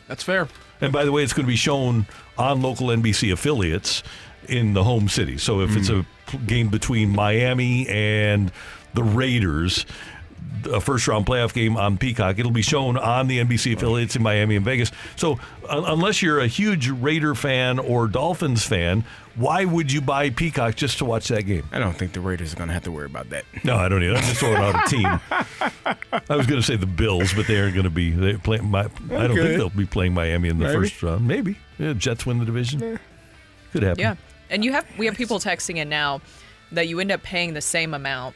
That's 0.07 0.23
fair. 0.23 0.47
And 0.81 0.93
by 0.93 1.05
the 1.05 1.11
way, 1.11 1.23
it's 1.23 1.33
going 1.33 1.45
to 1.45 1.51
be 1.51 1.55
shown 1.55 2.05
on 2.37 2.61
local 2.61 2.87
NBC 2.87 3.33
affiliates 3.33 4.03
in 4.47 4.73
the 4.73 4.83
home 4.83 5.09
city. 5.09 5.37
So 5.37 5.61
if 5.61 5.75
it's 5.75 5.89
a 5.89 6.05
game 6.45 6.69
between 6.69 7.09
Miami 7.09 7.87
and 7.87 8.51
the 8.93 9.03
Raiders, 9.03 9.85
a 10.71 10.81
first 10.81 11.07
round 11.07 11.25
playoff 11.25 11.53
game 11.53 11.77
on 11.77 11.97
Peacock, 11.97 12.37
it'll 12.37 12.51
be 12.51 12.61
shown 12.61 12.97
on 12.97 13.27
the 13.27 13.39
NBC 13.39 13.75
affiliates 13.75 14.15
in 14.15 14.21
Miami 14.23 14.55
and 14.57 14.65
Vegas. 14.65 14.91
So 15.15 15.39
un- 15.69 15.85
unless 15.85 16.21
you're 16.21 16.39
a 16.39 16.47
huge 16.47 16.89
Raider 16.89 17.33
fan 17.33 17.79
or 17.79 18.07
Dolphins 18.07 18.65
fan, 18.65 19.05
why 19.35 19.63
would 19.63 19.89
you 19.91 20.01
buy 20.01 20.29
Peacock 20.31 20.75
just 20.75 20.97
to 20.97 21.05
watch 21.05 21.29
that 21.29 21.43
game? 21.43 21.63
i 21.71 21.79
don't 21.79 21.93
think 21.93 22.11
the 22.11 22.19
raiders 22.19 22.51
are 22.53 22.57
going 22.57 22.67
to 22.67 22.73
have 22.73 22.83
to 22.83 22.91
worry 22.91 23.05
about 23.05 23.29
that 23.29 23.45
No, 23.63 23.77
I 23.77 23.87
don't 23.87 24.03
either. 24.03 24.15
I'm 24.15 24.23
just 24.23 24.39
throwing 24.41 24.57
out 24.57 24.85
a 24.85 24.89
team. 24.89 25.05
I 26.29 26.35
was 26.35 26.45
going 26.45 26.59
to 26.59 26.65
say 26.65 26.75
the 26.75 26.85
Bills, 26.85 27.33
but 27.33 27.47
they 27.47 27.57
aren't 27.59 27.73
going 27.73 27.85
to 27.85 27.89
be. 27.89 28.11
They 28.11 28.33
play. 28.33 28.57
My, 28.57 28.81
I 28.81 28.87
don't 29.27 29.35
think 29.37 29.57
they'll 29.57 29.69
be 29.69 29.85
playing 29.85 30.13
Miami 30.13 30.49
in 30.49 30.57
the 30.59 30.65
Maybe. 30.65 30.77
first 30.77 31.01
round. 31.01 31.25
Maybe. 31.25 31.57
Yeah, 31.77 31.93
Jets 31.93 32.25
win 32.25 32.39
the 32.39 32.45
division. 32.45 32.99
Could 33.71 33.83
happen. 33.83 34.01
Yeah, 34.01 34.15
and 34.49 34.65
you 34.65 34.73
have 34.73 34.85
we 34.97 35.05
have 35.05 35.15
people 35.15 35.39
texting 35.39 35.77
in 35.77 35.87
now 35.87 36.19
that 36.73 36.87
you 36.89 36.99
end 36.99 37.11
up 37.11 37.23
paying 37.23 37.53
the 37.53 37.61
same 37.61 37.93
amount 37.93 38.35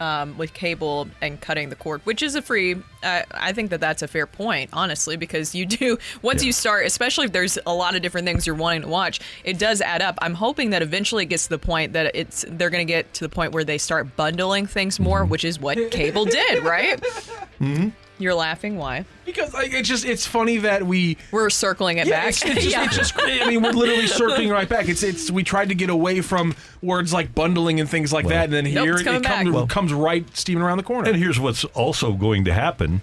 um, 0.00 0.36
with 0.38 0.52
cable 0.54 1.08
and 1.20 1.40
cutting 1.40 1.68
the 1.68 1.76
cord, 1.76 2.00
which 2.04 2.22
is 2.22 2.34
a 2.34 2.42
free. 2.42 2.76
Uh, 3.02 3.22
I 3.32 3.52
think 3.52 3.70
that 3.70 3.80
that's 3.80 4.02
a 4.02 4.08
fair 4.08 4.26
point, 4.26 4.70
honestly, 4.72 5.16
because 5.16 5.54
you 5.54 5.66
do 5.66 5.98
once 6.22 6.44
you 6.44 6.52
start, 6.52 6.86
especially 6.86 7.26
if 7.26 7.32
there's 7.32 7.58
a 7.66 7.74
lot 7.74 7.94
of 7.96 8.02
different 8.02 8.26
things 8.26 8.46
you're 8.46 8.56
wanting 8.56 8.82
to 8.82 8.88
watch, 8.88 9.20
it 9.44 9.58
does 9.58 9.80
add 9.80 10.02
up. 10.02 10.18
I'm 10.22 10.34
hoping 10.34 10.70
that 10.70 10.82
eventually 10.82 11.24
it 11.24 11.26
gets 11.26 11.44
to 11.44 11.50
the 11.50 11.58
point 11.58 11.92
that 11.92 12.14
it's 12.14 12.44
they're 12.48 12.70
going 12.70 12.86
to 12.86 12.90
get 12.92 13.12
to 13.14 13.24
the 13.24 13.28
point 13.28 13.52
where 13.52 13.64
they 13.64 13.78
start 13.78 14.16
bundling 14.16 14.66
things 14.66 14.98
more, 14.98 15.24
which 15.24 15.44
is 15.44 15.60
what 15.60 15.90
cable 15.90 16.24
did, 16.24 16.62
right? 16.62 17.02
Mm-hmm. 17.56 17.88
You're 18.18 18.34
laughing. 18.34 18.76
Why? 18.78 19.04
Because 19.26 19.52
like, 19.52 19.72
it's 19.74 19.88
just 19.88 20.04
it's 20.04 20.26
funny 20.26 20.58
that 20.58 20.84
we 20.86 21.18
we're 21.30 21.50
circling 21.50 21.98
it 21.98 22.06
yeah, 22.06 22.20
back. 22.24 22.28
It's, 22.30 22.44
it's 22.44 22.54
just, 22.54 22.66
Yeah. 22.70 22.84
it's 22.84 22.96
just 22.96 23.14
I 23.18 23.46
mean 23.46 23.62
we're 23.62 23.72
literally 23.72 24.06
circling 24.06 24.48
right 24.48 24.68
back. 24.68 24.88
It's 24.88 25.02
it's 25.02 25.30
we 25.30 25.42
tried 25.42 25.68
to 25.68 25.74
get 25.74 25.90
away 25.90 26.22
from 26.22 26.54
words 26.82 27.12
like 27.12 27.34
bundling 27.34 27.78
and 27.78 27.88
things 27.88 28.12
like 28.12 28.24
Well- 28.24 28.34
that, 28.34 28.44
and 28.44 28.52
then 28.54 28.64
Nope, 28.72 28.84
here 28.84 28.92
it's 28.94 29.02
it, 29.02 29.04
coming 29.04 29.22
comes, 29.22 29.44
back. 29.44 29.54
Well- 29.54 29.66
comes 29.66 29.92
right 29.92 30.24
steaming 30.36 30.62
around 30.62 30.78
the 30.78 30.84
corner. 30.84 31.08
And 31.10 31.18
here's 31.18 31.38
what's 31.38 31.64
also 31.66 32.12
going 32.14 32.44
to 32.46 32.54
happen, 32.54 33.02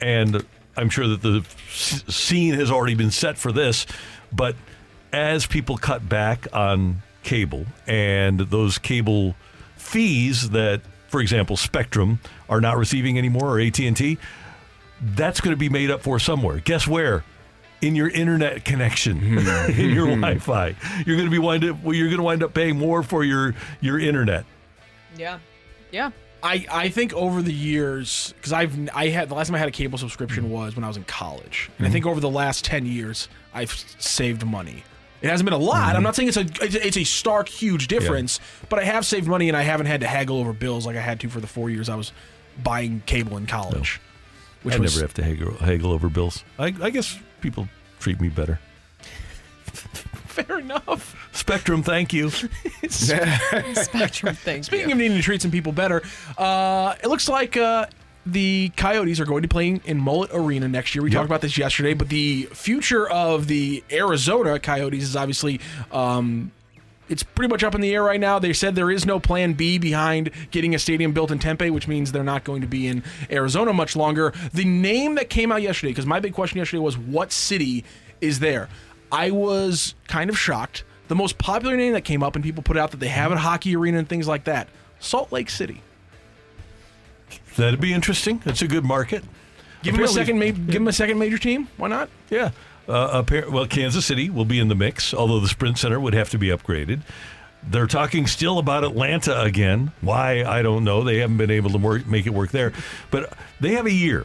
and 0.00 0.44
I'm 0.76 0.90
sure 0.90 1.06
that 1.08 1.22
the 1.22 1.44
s- 1.68 2.04
scene 2.08 2.54
has 2.54 2.70
already 2.70 2.94
been 2.94 3.10
set 3.10 3.38
for 3.38 3.52
this, 3.52 3.86
but 4.32 4.56
as 5.12 5.46
people 5.46 5.76
cut 5.76 6.08
back 6.08 6.46
on 6.52 7.02
cable 7.22 7.66
and 7.86 8.40
those 8.40 8.78
cable 8.78 9.34
fees 9.76 10.50
that, 10.50 10.80
for 11.08 11.20
example, 11.20 11.56
Spectrum 11.56 12.20
are 12.48 12.60
not 12.60 12.76
receiving 12.76 13.18
anymore 13.18 13.56
or 13.56 13.60
AT&T, 13.60 14.18
that's 15.00 15.40
going 15.40 15.52
to 15.52 15.58
be 15.58 15.68
made 15.68 15.90
up 15.90 16.02
for 16.02 16.18
somewhere. 16.18 16.58
Guess 16.60 16.86
where? 16.86 17.24
In 17.82 17.94
your 17.94 18.08
internet 18.08 18.64
connection, 18.64 19.18
hmm. 19.20 19.38
in 19.70 19.90
your 19.90 20.06
hmm. 20.06 20.20
Wi-Fi, 20.22 20.74
you're 21.04 21.16
going 21.16 21.26
to 21.28 21.30
be 21.30 21.38
wind 21.38 21.62
up. 21.64 21.82
Well, 21.82 21.94
you're 21.94 22.08
going 22.08 22.16
to 22.18 22.22
wind 22.24 22.42
up 22.42 22.54
paying 22.54 22.78
more 22.78 23.02
for 23.02 23.22
your 23.22 23.54
your 23.80 23.98
internet. 23.98 24.46
yeah, 25.16 25.38
yeah. 25.92 26.10
I, 26.42 26.64
I 26.70 26.88
think 26.90 27.12
over 27.14 27.42
the 27.42 27.52
years 27.52 28.32
because 28.36 28.52
I've 28.52 28.88
I 28.94 29.08
had 29.08 29.28
the 29.28 29.34
last 29.34 29.48
time 29.48 29.56
I 29.56 29.58
had 29.58 29.68
a 29.68 29.72
cable 29.72 29.98
subscription 29.98 30.44
hmm. 30.44 30.50
was 30.50 30.74
when 30.76 30.84
I 30.84 30.88
was 30.88 30.96
in 30.96 31.04
college, 31.04 31.70
and 31.76 31.86
I 31.86 31.90
Mhm. 31.90 31.92
think 31.92 32.06
over 32.06 32.20
the 32.20 32.30
last 32.30 32.64
ten 32.64 32.86
years 32.86 33.28
I've 33.52 33.72
saved 33.98 34.44
money. 34.46 34.82
It 35.20 35.28
hasn't 35.28 35.44
been 35.46 35.54
a 35.54 35.62
lot. 35.62 35.96
I'm 35.96 36.02
not 36.02 36.14
saying 36.16 36.28
it's 36.28 36.36
a 36.38 36.46
it's 36.62 36.74
a- 36.76 36.86
it's 36.86 36.96
a 36.96 37.04
stark 37.04 37.48
huge 37.48 37.88
difference, 37.88 38.38
but 38.70 38.78
I 38.78 38.84
have 38.84 39.04
saved 39.04 39.26
money 39.26 39.48
and 39.48 39.56
I 39.56 39.62
haven't 39.62 39.86
had 39.86 40.00
to 40.00 40.06
haggle 40.06 40.38
over 40.38 40.52
bills 40.54 40.86
like 40.86 40.96
I 40.96 41.00
had 41.00 41.20
to 41.20 41.28
for 41.28 41.40
the 41.40 41.46
four 41.46 41.68
years 41.68 41.88
I 41.88 41.94
was 41.96 42.12
buying 42.62 43.02
cable 43.06 43.36
in 43.36 43.46
college. 43.46 44.00
Which 44.62 44.74
I 44.74 44.78
was 44.78 44.94
never 44.94 45.04
have 45.04 45.14
to 45.14 45.22
haggle, 45.22 45.54
haggle 45.58 45.92
over 45.92 46.08
bills. 46.08 46.42
I, 46.58 46.74
I 46.80 46.90
guess 46.90 47.18
people 47.40 47.68
treat 48.00 48.20
me 48.20 48.28
better. 48.28 48.58
Fair 49.66 50.58
enough. 50.58 51.28
Spectrum, 51.32 51.82
thank 51.82 52.12
you. 52.12 52.30
Spectrum, 52.88 54.34
thank 54.34 54.58
you. 54.58 54.62
Speaking 54.64 54.92
of 54.92 54.98
needing 54.98 55.16
to 55.16 55.22
treat 55.22 55.40
some 55.40 55.50
people 55.50 55.72
better, 55.72 56.02
uh, 56.36 56.94
it 57.02 57.06
looks 57.06 57.28
like 57.28 57.56
uh, 57.56 57.86
the 58.26 58.70
Coyotes 58.76 59.20
are 59.20 59.24
going 59.24 59.42
to 59.42 59.48
play 59.48 59.80
in 59.84 59.98
Mullet 59.98 60.30
Arena 60.34 60.68
next 60.68 60.94
year. 60.94 61.02
We 61.02 61.10
talked 61.10 61.26
about 61.26 61.40
this 61.40 61.56
yesterday, 61.56 61.94
but 61.94 62.08
the 62.08 62.48
future 62.52 63.08
of 63.08 63.46
the 63.46 63.84
Arizona 63.90 64.58
Coyotes 64.58 65.04
is 65.04 65.16
obviously. 65.16 65.60
Um, 65.92 66.50
it's 67.08 67.22
pretty 67.22 67.50
much 67.50 67.62
up 67.62 67.74
in 67.74 67.80
the 67.80 67.94
air 67.94 68.02
right 68.02 68.20
now. 68.20 68.38
They 68.38 68.52
said 68.52 68.74
there 68.74 68.90
is 68.90 69.06
no 69.06 69.20
plan 69.20 69.52
B 69.52 69.78
behind 69.78 70.30
getting 70.50 70.74
a 70.74 70.78
stadium 70.78 71.12
built 71.12 71.30
in 71.30 71.38
Tempe, 71.38 71.70
which 71.70 71.86
means 71.88 72.12
they're 72.12 72.24
not 72.24 72.44
going 72.44 72.60
to 72.62 72.66
be 72.66 72.86
in 72.88 73.02
Arizona 73.30 73.72
much 73.72 73.96
longer. 73.96 74.32
The 74.52 74.64
name 74.64 75.14
that 75.16 75.30
came 75.30 75.52
out 75.52 75.62
yesterday, 75.62 75.90
because 75.92 76.06
my 76.06 76.20
big 76.20 76.34
question 76.34 76.58
yesterday 76.58 76.80
was 76.80 76.98
what 76.98 77.32
city 77.32 77.84
is 78.20 78.40
there? 78.40 78.68
I 79.12 79.30
was 79.30 79.94
kind 80.08 80.30
of 80.30 80.38
shocked. 80.38 80.84
The 81.08 81.14
most 81.14 81.38
popular 81.38 81.76
name 81.76 81.92
that 81.92 82.02
came 82.02 82.22
up, 82.22 82.34
and 82.34 82.44
people 82.44 82.62
put 82.64 82.76
out 82.76 82.90
that 82.90 82.98
they 82.98 83.08
have 83.08 83.30
a 83.30 83.36
hockey 83.36 83.76
arena 83.76 83.98
and 83.98 84.08
things 84.08 84.26
like 84.26 84.44
that 84.44 84.68
Salt 84.98 85.30
Lake 85.30 85.50
City. 85.50 85.82
That'd 87.56 87.80
be 87.80 87.92
interesting. 87.92 88.42
That's 88.44 88.62
a 88.62 88.68
good 88.68 88.84
market. 88.84 89.24
Give 89.82 89.94
them 89.94 90.04
a 90.04 90.08
second. 90.08 90.38
Ma- 90.38 90.46
give 90.46 90.66
them 90.66 90.88
a 90.88 90.92
second 90.92 91.18
major 91.18 91.38
team. 91.38 91.68
Why 91.76 91.88
not? 91.88 92.08
Yeah. 92.30 92.50
Uh, 92.88 93.22
well, 93.50 93.66
Kansas 93.66 94.06
City 94.06 94.30
will 94.30 94.44
be 94.44 94.58
in 94.58 94.68
the 94.68 94.74
mix, 94.74 95.12
although 95.12 95.40
the 95.40 95.48
Sprint 95.48 95.78
Center 95.78 95.98
would 95.98 96.14
have 96.14 96.30
to 96.30 96.38
be 96.38 96.48
upgraded. 96.48 97.00
They're 97.68 97.86
talking 97.88 98.26
still 98.26 98.58
about 98.58 98.84
Atlanta 98.84 99.42
again. 99.42 99.90
Why, 100.00 100.44
I 100.44 100.62
don't 100.62 100.84
know. 100.84 101.02
They 101.02 101.18
haven't 101.18 101.36
been 101.38 101.50
able 101.50 101.70
to 101.70 101.78
work, 101.78 102.06
make 102.06 102.26
it 102.26 102.30
work 102.30 102.52
there. 102.52 102.72
But 103.10 103.32
they 103.60 103.72
have 103.72 103.86
a 103.86 103.92
year. 103.92 104.24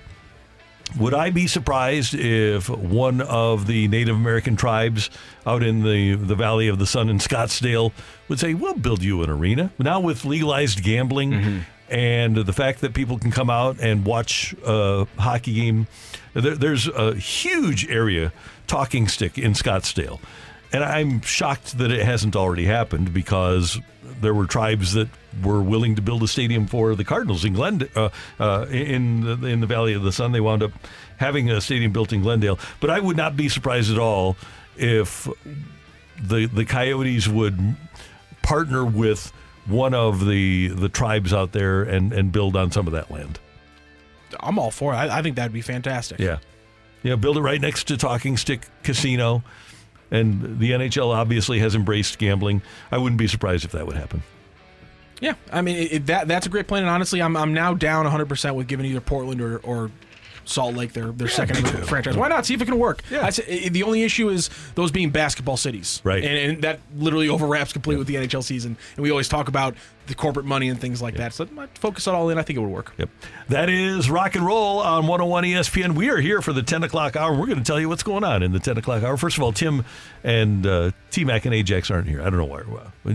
Would 0.99 1.13
I 1.13 1.29
be 1.29 1.47
surprised 1.47 2.13
if 2.13 2.69
one 2.69 3.21
of 3.21 3.65
the 3.65 3.88
Native 3.88 4.15
American 4.15 4.57
tribes 4.57 5.09
out 5.45 5.63
in 5.63 5.83
the, 5.83 6.15
the 6.15 6.35
Valley 6.35 6.67
of 6.67 6.79
the 6.79 6.85
Sun 6.85 7.09
in 7.09 7.17
Scottsdale 7.17 7.93
would 8.27 8.39
say, 8.39 8.53
We'll 8.53 8.75
build 8.75 9.01
you 9.01 9.23
an 9.23 9.29
arena? 9.29 9.71
Now, 9.79 10.01
with 10.01 10.25
legalized 10.25 10.83
gambling 10.83 11.63
and 11.89 12.35
the 12.35 12.53
fact 12.53 12.81
that 12.81 12.93
people 12.93 13.17
can 13.17 13.31
come 13.31 13.49
out 13.49 13.79
and 13.79 14.05
watch 14.05 14.53
a 14.65 15.07
hockey 15.17 15.53
game, 15.53 15.88
there, 16.34 16.56
there's 16.56 16.88
a 16.88 17.16
huge 17.16 17.88
area 17.90 18.32
talking 18.68 19.08
stick 19.08 19.38
in 19.38 19.53
Scottsdale. 19.53 20.20
And 20.74 20.84
I'm 20.84 21.22
shocked 21.22 21.78
that 21.80 21.91
it 21.91 22.06
hasn't 22.06 22.36
already 22.36 22.66
happened 22.66 23.14
because 23.14 23.80
there 24.22 24.34
were 24.34 24.45
tribes 24.45 24.94
that 24.94 25.10
were 25.44 25.62
willing 25.62 25.95
to 25.95 26.02
build 26.02 26.24
a 26.24 26.28
stadium 26.28 26.68
for 26.68 26.95
the 26.95 27.03
Cardinals 27.03 27.44
in 27.44 27.53
Glend 27.53 27.90
uh, 27.95 28.10
uh, 28.40 28.66
in 28.70 29.22
the, 29.22 29.48
in 29.48 29.60
the 29.60 29.68
Valley 29.68 29.94
of 29.94 30.03
the 30.03 30.12
Sun. 30.12 30.32
They 30.32 30.40
wound 30.40 30.64
up 30.64 30.72
having 31.18 31.49
a 31.49 31.60
stadium 31.60 31.91
built 31.91 32.14
in 32.14 32.22
Glendale. 32.22 32.60
But 32.80 32.90
I 32.90 32.99
would 32.99 33.18
not 33.18 33.36
be 33.36 33.49
surprised 33.49 33.91
at 33.91 33.99
all 33.99 34.38
if 34.78 35.28
the 36.22 36.45
the 36.45 36.66
Coyotes 36.66 37.28
would 37.28 37.76
partner 38.41 38.86
with 38.86 39.32
one 39.66 39.94
of 39.94 40.26
the 40.26 40.70
the 40.70 40.90
tribes 40.90 41.34
out 41.34 41.52
there 41.52 41.84
and 41.84 42.14
and 42.14 42.32
build 42.32 42.56
on 42.56 42.72
some 42.72 42.88
of 42.88 42.94
that 42.94 43.12
land. 43.12 43.40
I'm 44.40 44.58
all 44.60 44.72
for 44.72 44.94
it. 44.94 44.98
I, 44.98 45.20
I 45.20 45.22
think 45.22 45.36
that'd 45.36 45.53
be 45.53 45.62
fantastic. 45.62 46.20
Yeah. 46.20 46.40
Yeah, 47.03 47.16
build 47.16 47.38
it 47.38 47.41
right 47.41 47.60
next 47.60 47.86
to 47.88 47.98
Talking 47.98 48.38
Stick 48.38 48.68
Casino. 48.84 49.44
And 50.12 50.60
the 50.60 50.72
NHL 50.72 51.16
obviously 51.16 51.60
has 51.60 51.74
embraced 51.74 52.20
gambling. 52.20 52.62
I 52.91 52.98
wouldn't 52.98 53.18
be 53.18 53.28
surprised 53.28 53.66
if 53.66 53.72
that 53.72 53.88
would 53.88 53.95
happen. 53.95 54.24
Yeah, 55.22 55.36
I 55.52 55.62
mean 55.62 55.88
it, 55.91 56.06
that 56.08 56.28
that's 56.28 56.48
a 56.48 56.49
great 56.49 56.68
plan, 56.68 56.82
and 56.82 56.90
honestly, 56.90 57.22
I'm 57.22 57.38
I'm 57.38 57.53
now 57.53 57.76
down 57.76 58.06
100 58.06 58.28
percent 58.28 58.56
with 58.56 58.68
giving 58.68 58.88
either 58.88 58.99
Portland 59.02 59.40
or, 59.40 59.60
or 59.60 59.91
Salt 60.45 60.76
Lake 60.76 60.94
their 60.94 61.12
their 61.12 61.28
second 61.28 61.56
franchise. 61.88 62.18
Why 62.18 62.28
not 62.28 62.45
see 62.45 62.56
if 62.56 62.62
it 62.62 62.66
can 62.66 62.80
work? 62.80 63.03
Yeah. 63.10 63.30
the 63.30 63.84
only 63.84 64.02
issue 64.03 64.30
is 64.30 64.49
those 64.76 64.91
being 64.91 65.12
basketball 65.12 65.58
cities, 65.58 66.02
Right. 66.03 66.24
And, 66.24 66.53
and 66.53 66.64
that 66.64 66.80
literally 66.95 67.28
overwraps 67.28 67.72
completely 67.72 67.99
with 67.99 68.08
the 68.08 68.16
NHL 68.16 68.44
season. 68.44 68.76
And 68.95 69.03
we 69.03 69.12
always 69.12 69.30
talk 69.30 69.48
about 69.48 69.76
the 70.11 70.15
corporate 70.15 70.45
money 70.45 70.69
and 70.69 70.79
things 70.79 71.01
like 71.01 71.15
that. 71.15 71.33
So 71.33 71.47
might 71.51 71.75
focus 71.77 72.05
it 72.05 72.13
all 72.13 72.29
in. 72.29 72.38
I 72.38 72.43
think 72.43 72.57
it 72.57 72.59
would 72.59 72.69
work. 72.69 72.93
Yep. 72.97 73.09
That 73.49 73.69
is 73.69 74.09
rock 74.09 74.35
and 74.35 74.45
roll 74.45 74.79
on 74.79 75.07
101 75.07 75.43
ESPN. 75.45 75.95
We 75.95 76.09
are 76.09 76.17
here 76.17 76.41
for 76.41 76.53
the 76.53 76.61
10 76.61 76.83
o'clock 76.83 77.15
hour. 77.15 77.31
We're 77.31 77.47
going 77.47 77.57
to 77.57 77.63
tell 77.63 77.79
you 77.79 77.89
what's 77.89 78.03
going 78.03 78.23
on 78.23 78.43
in 78.43 78.51
the 78.51 78.59
10 78.59 78.77
o'clock 78.77 79.03
hour. 79.03 79.17
First 79.17 79.38
of 79.38 79.43
all, 79.43 79.53
Tim 79.53 79.85
and 80.23 80.67
uh, 80.67 80.91
T 81.09 81.23
Mac 81.25 81.45
and 81.45 81.55
Ajax 81.55 81.89
aren't 81.89 82.07
here. 82.07 82.21
I 82.21 82.25
don't 82.25 82.38
know 82.38 82.45
where. 82.45 82.65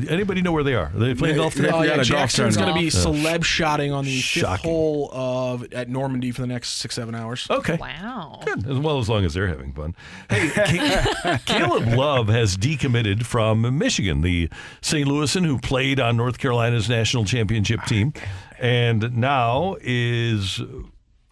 Anybody 0.08 0.42
know 0.42 0.52
where 0.52 0.64
they 0.64 0.74
are? 0.74 0.86
Are 0.86 0.98
they 0.98 1.14
playing 1.14 1.36
golf 1.36 1.54
today? 1.54 1.70
Oh, 1.72 1.82
yeah, 1.82 2.02
Jackson's 2.02 2.56
going 2.56 2.74
to 2.74 2.74
be 2.74 2.88
celeb 2.88 3.44
shotting 3.44 3.92
on 3.92 4.04
the 4.04 4.20
fifth 4.20 4.44
hole 4.62 5.10
of 5.12 5.72
at 5.72 5.88
Normandy 5.88 6.32
for 6.32 6.40
the 6.40 6.46
next 6.46 6.70
six 6.78 6.94
seven 6.94 7.14
hours. 7.14 7.46
Okay. 7.48 7.76
Wow. 7.76 8.40
Good. 8.44 8.66
As 8.66 8.78
well 8.78 8.98
as 8.98 9.08
long 9.08 9.24
as 9.24 9.34
they're 9.34 9.48
having 9.48 9.72
fun. 9.72 9.94
Hey, 10.30 11.38
Caleb 11.44 11.86
Love 11.88 12.28
has 12.28 12.56
decommitted 12.56 13.24
from 13.24 13.78
Michigan, 13.78 14.22
the 14.22 14.48
St. 14.80 15.06
Louisan 15.06 15.44
who 15.44 15.58
played 15.58 16.00
on 16.00 16.16
North 16.16 16.38
Carolina's 16.38 16.85
national 16.88 17.24
championship 17.24 17.82
team, 17.84 18.12
and 18.58 19.16
now 19.16 19.76
is 19.80 20.60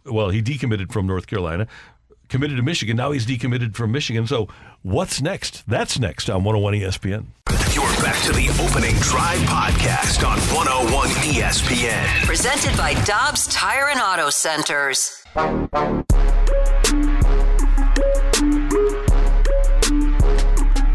well, 0.04 0.30
he 0.30 0.42
decommitted 0.42 0.92
from 0.92 1.06
North 1.06 1.26
Carolina, 1.26 1.66
committed 2.28 2.56
to 2.56 2.62
Michigan. 2.62 2.96
Now 2.96 3.12
he's 3.12 3.26
decommitted 3.26 3.74
from 3.74 3.92
Michigan. 3.92 4.26
So 4.26 4.48
what's 4.82 5.20
next? 5.22 5.64
That's 5.68 5.98
next 5.98 6.28
on 6.28 6.44
101 6.44 6.74
ESPN. 6.74 7.26
You're 7.74 7.84
back 8.02 8.22
to 8.24 8.32
the 8.32 8.48
opening 8.62 8.94
drive 8.96 9.38
podcast 9.40 10.26
on 10.26 10.38
101 10.54 11.08
ESPN. 11.08 12.24
Presented 12.24 12.76
by 12.76 12.94
Dobbs 13.04 13.46
Tire 13.48 13.88
and 13.88 14.00
Auto 14.00 14.30
Centers. 14.30 15.24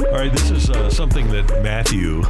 All 0.10 0.15
right, 0.15 0.31
this 0.31 0.49
is 0.52 0.69
uh, 0.69 0.90
something 0.90 1.30
that 1.30 1.61
Matthew 1.61 2.23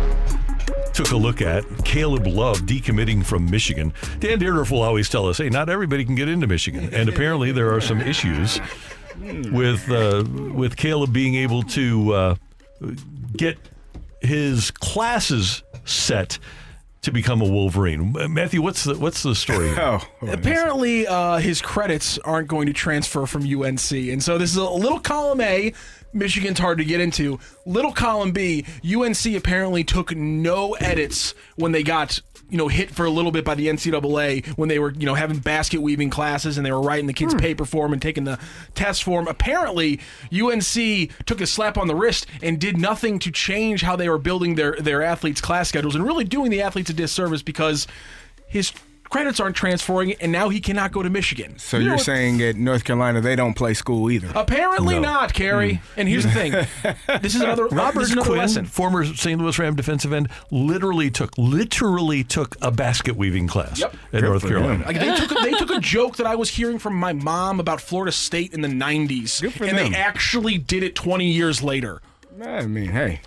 took 1.03 1.11
a 1.13 1.17
look 1.17 1.41
at. 1.41 1.63
Caleb 1.85 2.27
Love 2.27 2.61
decommitting 2.61 3.25
from 3.25 3.49
Michigan. 3.49 3.93
Dan 4.19 4.37
Dierdorf 4.37 4.69
will 4.69 4.81
always 4.81 5.07
tell 5.07 5.27
us, 5.29 5.37
hey, 5.37 5.49
not 5.49 5.69
everybody 5.69 6.03
can 6.03 6.13
get 6.15 6.27
into 6.27 6.45
Michigan. 6.45 6.93
And 6.93 7.07
apparently 7.07 7.53
there 7.53 7.73
are 7.73 7.79
some 7.79 8.01
issues 8.01 8.59
with, 9.17 9.89
uh, 9.89 10.25
with 10.53 10.75
Caleb 10.75 11.13
being 11.13 11.35
able 11.35 11.63
to 11.63 12.13
uh, 12.13 12.35
get 13.37 13.57
his 14.21 14.71
classes 14.71 15.63
set 15.85 16.37
to 17.03 17.11
become 17.11 17.41
a 17.41 17.45
Wolverine. 17.45 18.13
Matthew, 18.29 18.61
what's 18.61 18.83
the, 18.83 18.95
what's 18.95 19.23
the 19.23 19.33
story? 19.33 19.69
Oh, 19.77 20.01
Apparently, 20.27 21.07
uh, 21.07 21.37
his 21.37 21.61
credits 21.61 22.17
aren't 22.19 22.49
going 22.49 22.67
to 22.67 22.73
transfer 22.73 23.25
from 23.25 23.43
UNC, 23.43 23.91
and 23.91 24.21
so 24.21 24.37
this 24.37 24.51
is 24.51 24.57
a 24.57 24.69
little 24.69 24.99
column 24.99 25.39
A. 25.39 25.71
Michigan's 26.13 26.59
hard 26.59 26.77
to 26.79 26.85
get 26.85 27.01
into. 27.01 27.39
Little 27.65 27.91
column 27.91 28.31
B. 28.31 28.65
UNC 28.83 29.25
apparently 29.35 29.83
took 29.83 30.15
no 30.15 30.73
edits 30.73 31.33
when 31.55 31.71
they 31.71 31.83
got 31.83 32.21
you 32.49 32.57
know 32.57 32.67
hit 32.67 32.89
for 32.89 33.05
a 33.05 33.09
little 33.09 33.31
bit 33.31 33.45
by 33.45 33.55
the 33.55 33.67
NCAA 33.67 34.45
when 34.57 34.69
they 34.69 34.79
were 34.79 34.91
you 34.91 35.05
know 35.05 35.13
having 35.13 35.37
basket 35.37 35.81
weaving 35.81 36.09
classes 36.09 36.57
and 36.57 36.65
they 36.65 36.71
were 36.71 36.81
writing 36.81 37.05
the 37.05 37.13
kids' 37.13 37.33
hmm. 37.33 37.39
paper 37.39 37.65
for 37.65 37.85
'em 37.85 37.93
and 37.93 38.01
taking 38.01 38.23
the 38.23 38.39
test 38.75 39.03
for 39.03 39.19
'em. 39.19 39.27
Apparently, 39.27 39.99
UNC 40.31 41.11
took 41.25 41.41
a 41.41 41.47
slap 41.47 41.77
on 41.77 41.87
the 41.87 41.95
wrist 41.95 42.25
and 42.41 42.59
did 42.59 42.77
nothing 42.77 43.19
to 43.19 43.31
change 43.31 43.81
how 43.81 43.95
they 43.95 44.09
were 44.09 44.17
building 44.17 44.55
their 44.55 44.75
their 44.79 45.03
athletes' 45.03 45.41
class 45.41 45.69
schedules 45.69 45.95
and 45.95 46.05
really 46.05 46.23
doing 46.23 46.49
the 46.49 46.61
athletes 46.61 46.89
a 46.89 46.93
disservice 46.93 47.41
because 47.41 47.87
his 48.47 48.71
credits 49.09 49.39
aren't 49.39 49.55
transferring 49.55 50.13
and 50.21 50.31
now 50.31 50.49
he 50.49 50.59
cannot 50.59 50.91
go 50.91 51.01
to 51.03 51.09
Michigan. 51.09 51.57
So 51.57 51.77
you 51.77 51.85
you're 51.85 51.95
what- 51.95 52.05
saying 52.05 52.41
at 52.41 52.55
North 52.55 52.83
Carolina 52.83 53.21
they 53.21 53.35
don't 53.35 53.53
play 53.55 53.73
school 53.73 54.09
either? 54.11 54.31
Apparently 54.35 54.95
No. 54.95 55.01
not, 55.01 55.33
Carrie. 55.33 55.73
Mm. 55.73 55.81
And 55.97 56.09
here's 56.09 56.23
the 56.23 56.31
thing. 56.31 56.53
This 57.21 57.35
is 57.35 57.41
another 57.41 57.65
Robert 57.67 57.99
this 57.99 58.07
is 58.09 58.13
another 58.13 58.27
Quinn, 58.29 58.39
lesson. 58.39 58.65
former 58.65 59.05
St. 59.05 59.39
Louis 59.39 59.57
Ram 59.59 59.75
defensive 59.75 60.13
end, 60.13 60.29
literally 60.51 61.09
took 61.11 61.37
literally 61.37 62.23
took 62.23 62.55
a 62.61 62.71
basket 62.71 63.15
weaving 63.15 63.47
class 63.47 63.79
Yep. 63.79 63.95
at 64.13 64.21
North 64.23 64.47
Carolina. 64.47 64.75
him. 64.75 64.81
Like 64.85 64.99
they 64.99 65.15
took 65.15 65.31
a, 65.31 65.35
they 65.43 65.51
took 65.51 65.69
a 65.71 65.79
joke 65.81 66.17
that 66.17 66.27
I 66.27 66.35
was 66.35 66.49
hearing 66.49 66.79
from 66.79 66.95
my 66.95 67.13
mom 67.13 67.59
about 67.59 67.81
Florida 67.81 68.11
State 68.11 68.53
in 68.53 68.61
the 68.61 68.67
90s 68.67 69.41
and 69.43 69.77
them. 69.77 69.91
they 69.91 69.97
actually 69.97 70.57
did 70.57 70.83
it 70.83 70.95
20 70.95 71.25
years 71.25 71.61
later. 71.63 72.01
I 72.43 72.65
mean, 72.67 72.91
hey. 72.91 73.21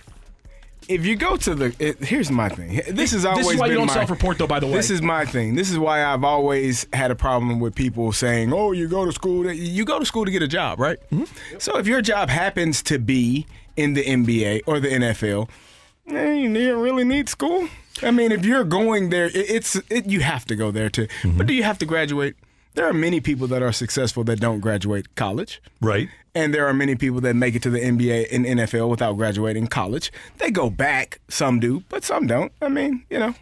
If 0.95 1.07
you 1.07 1.17
go 1.17 1.37
to 1.37 1.55
the, 1.55 1.75
it, 1.79 2.05
here's 2.05 2.31
my 2.31 2.49
thing. 2.49 2.81
This 2.89 3.13
is 3.13 3.23
This 3.23 3.25
always 3.25 3.51
is 3.51 3.57
why 3.59 3.67
you 3.67 3.75
don't 3.75 3.87
my- 3.87 3.95
self-report, 3.95 4.39
though, 4.39 4.47
by 4.47 4.61
the 4.61 4.67
way. 4.67 4.75
This 4.75 4.91
is 4.91 5.03
my 5.03 5.25
thing. 5.25 5.55
This 5.55 5.71
is 5.71 5.79
why 5.79 6.05
I've 6.05 6.25
always 6.25 6.87
had 6.93 7.11
a 7.11 7.15
problem 7.15 7.61
with 7.61 7.75
people 7.75 8.13
saying, 8.13 8.53
"Oh, 8.53 8.73
you 8.73 8.89
go 8.89 9.05
to 9.05 9.13
school. 9.13 9.45
To, 9.45 9.55
you 9.55 9.85
go 9.85 9.99
to 9.99 10.05
school 10.07 10.25
to 10.25 10.31
get 10.31 10.43
a 10.43 10.49
job, 10.49 10.79
right?" 10.79 10.99
Mm-hmm. 11.11 11.59
So 11.59 11.79
if 11.79 11.87
your 11.87 12.03
job 12.03 12.29
happens 12.29 12.83
to 12.85 12.99
be 12.99 13.47
in 13.77 13.95
the 13.95 14.05
NBA 14.05 14.63
or 14.67 14.81
the 14.81 14.89
NFL, 14.89 15.49
eh, 16.09 16.33
you 16.35 16.79
really 16.81 17.05
need 17.05 17.29
school. 17.29 17.69
I 18.03 18.11
mean, 18.11 18.33
if 18.33 18.45
you're 18.45 18.65
going 18.65 19.11
there, 19.11 19.27
it, 19.27 19.37
it's 19.37 19.77
it, 19.91 20.07
you 20.07 20.21
have 20.21 20.45
to 20.47 20.57
go 20.57 20.71
there 20.71 20.89
too. 20.91 21.07
Mm-hmm. 21.23 21.39
But 21.39 21.47
do 21.47 21.55
you 21.55 21.63
have 21.63 21.79
to 21.79 21.87
graduate? 21.87 22.37
There 22.75 22.87
are 22.89 22.93
many 22.93 23.21
people 23.21 23.47
that 23.49 23.63
are 23.63 23.73
successful 23.73 24.25
that 24.25 24.41
don't 24.41 24.61
graduate 24.61 25.15
college. 25.15 25.61
Right. 25.81 26.09
And 26.35 26.55
there 26.55 26.67
are 26.67 26.73
many 26.73 26.95
people 26.95 27.21
that 27.21 27.35
make 27.37 27.55
it 27.55 27.63
to 27.65 27.71
the 27.71 27.79
NBA 27.81 28.29
and 28.33 28.47
NFL 28.47 28.89
without 28.89 29.15
graduating 29.19 29.67
college. 29.67 30.11
They 30.39 30.51
go 30.51 30.71
back, 30.71 31.21
some 31.29 31.61
do, 31.61 31.83
but 31.91 32.05
some 32.05 32.27
don't. 32.27 32.51
I 32.63 32.69
mean, 32.69 33.05
you 33.11 33.19
know, 33.19 33.35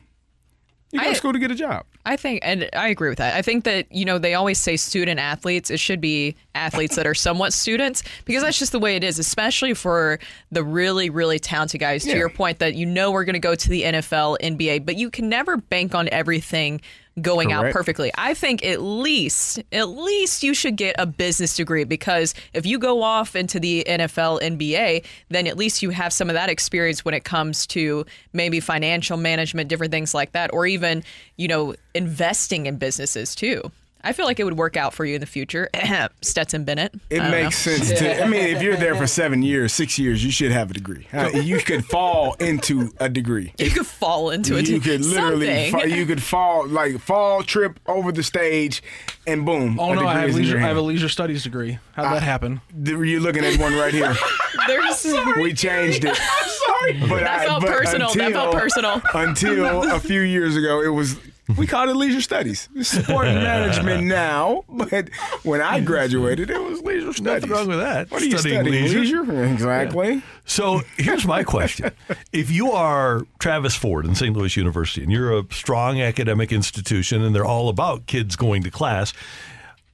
You 0.91 0.99
go 1.01 1.07
I- 1.07 1.11
to 1.11 1.15
school 1.15 1.33
to 1.33 1.39
get 1.39 1.53
a 1.53 1.55
job. 1.55 1.85
I 2.07 2.17
think, 2.17 2.41
and 2.43 2.67
I 2.73 2.89
agree 2.89 3.11
with 3.11 3.19
that. 3.19 3.37
I 3.37 3.43
think 3.43 3.65
that, 3.65 3.87
you 3.93 4.07
know, 4.07 4.17
they 4.17 4.33
always 4.33 4.59
say 4.59 4.79
student 4.79 5.21
athletes. 5.21 5.71
It 5.71 5.79
should 5.79 6.01
be 6.01 6.35
athletes 6.55 6.97
that 6.97 7.07
are 7.07 7.15
somewhat 7.15 7.53
students 7.53 8.03
because 8.25 8.43
that's 8.43 8.59
just 8.59 8.73
the 8.73 8.79
way 8.79 8.97
it 8.97 9.05
is, 9.05 9.19
especially 9.19 9.75
for 9.75 10.19
the 10.51 10.65
really, 10.65 11.11
really 11.11 11.39
talented 11.39 11.79
guys. 11.79 12.05
To 12.05 12.09
Yeah. 12.11 12.17
your 12.17 12.31
point, 12.31 12.59
that 12.61 12.75
you 12.75 12.87
know 12.87 13.11
we're 13.11 13.25
going 13.27 13.35
to 13.35 13.39
go 13.39 13.55
to 13.55 13.69
the 13.69 13.83
NFL, 13.85 14.39
NBA, 14.43 14.79
but 14.87 14.97
you 14.97 15.11
can 15.11 15.29
never 15.29 15.59
bank 15.59 15.95
on 15.95 16.09
everything 16.11 16.81
going 17.23 17.53
out 17.53 17.73
perfectly. 17.73 18.11
I 18.17 18.35
think 18.35 18.65
at 18.65 18.83
least, 18.83 19.61
at 19.73 19.89
least 19.89 20.43
you 20.43 20.55
should 20.55 20.77
get 20.77 20.97
a 20.99 21.07
business 21.07 21.57
degree 21.57 21.85
because 21.85 22.35
if 22.53 22.67
you 22.67 22.79
go 22.79 23.03
off 23.03 23.37
into 23.37 23.61
the 23.61 23.85
NFL, 23.89 24.41
NBA, 24.41 25.05
then 25.29 25.47
at 25.47 25.57
least 25.57 25.83
you 25.83 25.91
have 25.91 26.13
some 26.13 26.29
of 26.29 26.35
that 26.35 26.49
experience 26.49 27.05
when 27.05 27.15
it 27.15 27.25
comes 27.25 27.67
to 27.69 28.05
maybe 28.33 28.61
financial 28.61 29.17
management, 29.17 29.69
different 29.69 29.93
things 29.93 30.15
like 30.15 30.33
that, 30.33 30.53
or 30.53 30.67
even, 30.67 31.03
you 31.37 31.49
know, 31.49 31.75
investing 31.95 32.67
in 32.67 32.77
businesses 32.77 33.35
too. 33.35 33.71
I 34.03 34.13
feel 34.13 34.25
like 34.25 34.41
it 34.41 34.45
would 34.45 34.57
work 34.57 34.77
out 34.77 34.95
for 34.95 35.05
you 35.05 35.15
in 35.17 35.21
the 35.21 35.27
future. 35.27 35.69
Stetson 36.23 36.65
Bennett. 36.65 36.95
It 37.11 37.21
makes 37.31 37.67
know. 37.67 37.73
sense 37.75 37.99
to. 37.99 38.23
I 38.25 38.27
mean, 38.27 38.43
if 38.57 38.63
you're 38.63 38.77
there 38.77 38.95
for 38.95 39.07
seven 39.07 39.43
years, 39.43 39.73
six 39.73 39.99
years, 39.99 40.25
you 40.25 40.31
should 40.31 40.53
have 40.53 40.71
a 40.71 40.75
degree. 40.75 41.07
Uh, 41.13 41.29
you 41.29 41.59
could 41.59 41.85
fall 41.85 42.35
into 42.35 42.93
a 42.99 43.09
degree. 43.09 43.53
You 43.61 43.71
could 43.71 43.87
fall 43.87 44.31
into 44.31 44.57
it. 44.57 44.69
You 44.69 44.81
could 44.81 45.05
literally. 45.05 45.71
Something. 45.71 45.91
Fall, 45.91 45.99
you 45.99 46.07
could 46.07 46.23
fall 46.23 46.67
like 46.67 46.99
fall, 46.99 47.43
trip 47.43 47.79
over 47.87 48.11
the 48.11 48.23
stage, 48.23 48.83
and 49.27 49.45
boom. 49.47 49.79
Oh 49.79 49.95
no, 49.95 50.07
I 50.07 50.21
have 50.21 50.35
leisure. 50.35 50.59
I 50.59 50.63
have 50.63 50.77
a 50.77 50.81
leisure 50.81 51.09
studies 51.09 51.45
degree. 51.45 51.79
How'd 51.93 52.17
that 52.17 52.23
happen? 52.23 52.61
You're 52.83 53.21
looking 53.21 53.45
at 53.45 53.59
one 53.61 53.75
right 53.77 53.93
here. 53.93 54.15
There's 54.67 55.05
we 55.37 55.53
changed 55.53 56.05
it. 56.05 56.17
sorry. 56.17 56.99
But 57.01 57.21
That 57.21 57.41
I- 57.41 57.47
felt 57.47 57.63
but 57.63 57.71
personal. 57.71 58.15
That 58.15 58.33
felt 58.33 58.55
personal. 58.55 59.03
Until 59.15 59.91
a 59.93 60.01
few 60.01 60.21
years 60.23 60.57
ago, 60.57 60.83
it 60.83 60.89
was 60.89 61.17
we 61.57 61.67
called 61.67 61.89
it 61.89 61.95
leisure 61.97 62.21
studies. 62.21 62.69
It's 62.75 62.89
sport 62.89 63.27
management 63.27 64.05
now, 64.07 64.65
but 64.69 65.09
when 65.43 65.61
I 65.61 65.81
graduated, 65.81 66.51
it 66.51 66.61
was 66.61 66.81
leisure 66.83 67.13
studies. 67.13 67.21
Nothing 67.43 67.51
wrong 67.51 67.69
with 67.69 67.79
that. 67.79 68.11
What 68.11 68.23
are 68.23 68.25
you 68.27 68.39
Studying 68.39 68.63
studying? 68.63 68.85
leisure? 68.85 69.23
Leisure, 69.23 69.45
exactly. 69.45 70.23
So 70.45 70.81
here's 70.97 71.27
my 71.27 71.45
question. 71.45 71.91
if 72.33 72.51
you 72.51 72.73
are 72.73 73.23
Travis 73.39 73.75
Ford 73.75 74.05
in 74.07 74.15
St. 74.15 74.37
Louis 74.37 74.57
University 74.57 75.03
and 75.03 75.13
you're 75.13 75.39
a 75.39 75.45
strong 75.51 76.01
academic 76.01 76.53
institution 76.53 77.23
and 77.23 77.35
they're 77.35 77.45
all 77.45 77.69
about 77.69 78.07
kids 78.07 78.37
going 78.37 78.63
to 78.65 78.71
class, 78.71 79.13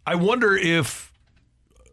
I 0.07 0.15
wonder 0.15 0.57
if 0.57 1.13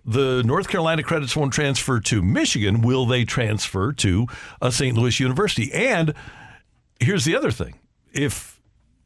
the 0.06 0.44
North 0.44 0.68
Carolina 0.68 1.02
credits 1.02 1.36
won't 1.36 1.54
transfer 1.54 2.00
to 2.02 2.22
Michigan, 2.22 2.82
will 2.82 3.06
they 3.06 3.24
transfer 3.24 3.94
to 3.94 4.28
a 4.62 4.72
St. 4.72 4.98
Louis 4.98 5.20
University? 5.20 5.72
And 5.74 6.14
here's 7.00 7.26
the 7.26 7.36
other 7.36 7.52
thing. 7.52 7.80
If 8.12 8.53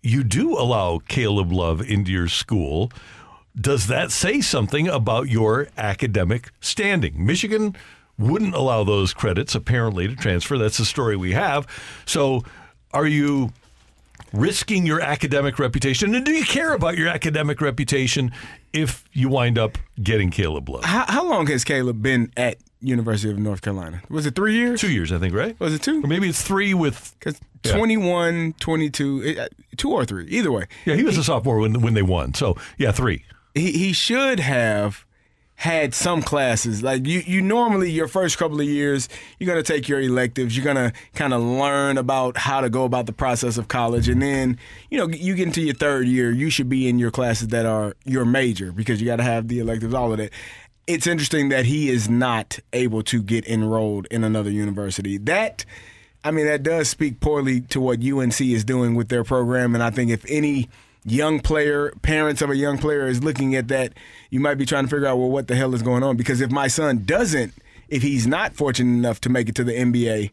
you 0.01 0.23
do 0.23 0.53
allow 0.57 0.99
Caleb 1.07 1.51
Love 1.51 1.81
into 1.81 2.11
your 2.11 2.27
school, 2.27 2.91
does 3.59 3.87
that 3.87 4.11
say 4.11 4.41
something 4.41 4.87
about 4.87 5.29
your 5.29 5.67
academic 5.77 6.51
standing? 6.61 7.25
Michigan 7.25 7.75
wouldn't 8.17 8.55
allow 8.55 8.83
those 8.83 9.13
credits 9.13 9.55
apparently 9.55 10.07
to 10.07 10.15
transfer. 10.15 10.57
That's 10.57 10.77
the 10.77 10.85
story 10.85 11.15
we 11.15 11.33
have. 11.33 11.67
So, 12.05 12.43
are 12.93 13.07
you 13.07 13.51
risking 14.33 14.85
your 14.85 15.01
academic 15.01 15.59
reputation? 15.59 16.15
And 16.15 16.25
do 16.25 16.31
you 16.31 16.45
care 16.45 16.73
about 16.73 16.97
your 16.97 17.07
academic 17.07 17.61
reputation 17.61 18.31
if 18.73 19.03
you 19.13 19.29
wind 19.29 19.57
up 19.57 19.77
getting 20.01 20.31
Caleb 20.31 20.69
Love? 20.69 20.83
How, 20.85 21.05
how 21.07 21.29
long 21.29 21.47
has 21.47 21.63
Caleb 21.63 22.01
been 22.01 22.31
at 22.37 22.57
University 22.81 23.31
of 23.31 23.39
North 23.39 23.61
Carolina? 23.61 24.01
Was 24.09 24.25
it 24.25 24.35
three 24.35 24.53
years? 24.55 24.79
Two 24.81 24.91
years, 24.91 25.11
I 25.11 25.17
think, 25.19 25.33
right? 25.33 25.59
Was 25.59 25.73
it 25.73 25.81
two? 25.81 26.03
Or 26.03 26.07
maybe 26.07 26.29
it's 26.29 26.41
three 26.43 26.73
with. 26.73 27.15
Because 27.19 27.39
Yeah. 27.65 27.75
21, 27.75 28.53
22, 28.59 29.35
uh, 29.39 29.47
two 29.77 29.91
or 29.91 30.05
three, 30.05 30.25
either 30.27 30.51
way. 30.51 30.65
Yeah, 30.85 30.95
he 30.95 31.03
was 31.03 31.17
a 31.17 31.23
sophomore 31.23 31.57
when, 31.57 31.81
when 31.81 31.95
they 31.95 32.03
won. 32.03 32.33
So, 32.33 32.55
yeah, 32.77 32.91
three. 32.91 33.23
he, 33.55 33.71
he 33.71 33.93
should 33.93 34.39
have 34.39 35.05
had 35.59 35.91
some 35.95 36.21
classes 36.21 36.83
like 36.83 37.07
you 37.07 37.19
you 37.25 37.41
normally 37.41 37.89
your 37.89 38.07
first 38.07 38.37
couple 38.37 38.59
of 38.61 38.67
years 38.67 39.09
you're 39.39 39.47
going 39.51 39.57
to 39.57 39.73
take 39.73 39.89
your 39.89 39.99
electives 39.99 40.55
you're 40.55 40.63
going 40.63 40.75
to 40.75 40.93
kind 41.15 41.33
of 41.33 41.41
learn 41.41 41.97
about 41.97 42.37
how 42.37 42.61
to 42.61 42.69
go 42.69 42.83
about 42.85 43.07
the 43.07 43.11
process 43.11 43.57
of 43.57 43.67
college 43.67 44.07
and 44.07 44.21
then 44.21 44.55
you 44.91 44.99
know 44.99 45.07
you 45.07 45.33
get 45.33 45.47
into 45.47 45.61
your 45.61 45.73
third 45.73 46.07
year 46.07 46.29
you 46.31 46.51
should 46.51 46.69
be 46.69 46.87
in 46.87 46.99
your 46.99 47.09
classes 47.09 47.47
that 47.47 47.65
are 47.65 47.95
your 48.05 48.23
major 48.23 48.71
because 48.71 49.01
you 49.01 49.07
got 49.07 49.15
to 49.15 49.23
have 49.23 49.47
the 49.47 49.57
electives 49.57 49.95
all 49.95 50.11
of 50.11 50.19
that 50.19 50.29
it's 50.87 51.05
interesting 51.05 51.49
that 51.49 51.65
he 51.65 51.89
is 51.89 52.09
not 52.09 52.59
able 52.73 53.03
to 53.03 53.21
get 53.21 53.45
enrolled 53.47 54.07
in 54.09 54.23
another 54.23 54.49
university 54.49 55.17
that 55.17 55.65
I 56.23 56.31
mean, 56.31 56.45
that 56.47 56.61
does 56.61 56.89
speak 56.89 57.21
poorly 57.21 57.61
to 57.61 57.79
what 57.79 58.03
UNC 58.03 58.41
is 58.41 58.65
doing 58.65 58.95
with 58.95 59.07
their 59.07 59.23
program. 59.23 59.73
And 59.73 59.83
I 59.83 59.91
think 59.91 60.11
if 60.11 60.25
any 60.27 60.67
young 61.05 61.39
player, 61.39 61.91
parents 62.01 62.41
of 62.41 62.49
a 62.49 62.55
young 62.57 62.77
player 62.77 63.07
is 63.07 63.23
looking 63.23 63.55
at 63.55 63.69
that, 63.69 63.93
you 64.29 64.41
might 64.41 64.55
be 64.55 64.65
trying 64.65 64.83
to 64.83 64.89
figure 64.89 65.07
out, 65.07 65.17
well, 65.17 65.29
what 65.29 65.47
the 65.47 65.55
hell 65.55 65.73
is 65.73 65.81
going 65.81 66.03
on? 66.03 66.17
Because 66.17 66.41
if 66.41 66.51
my 66.51 66.67
son 66.67 67.05
doesn't, 67.05 67.53
if 67.87 68.01
he's 68.01 68.27
not 68.27 68.55
fortunate 68.55 68.91
enough 68.91 69.21
to 69.21 69.29
make 69.29 69.47
it 69.47 69.55
to 69.55 69.63
the 69.63 69.71
NBA, 69.71 70.31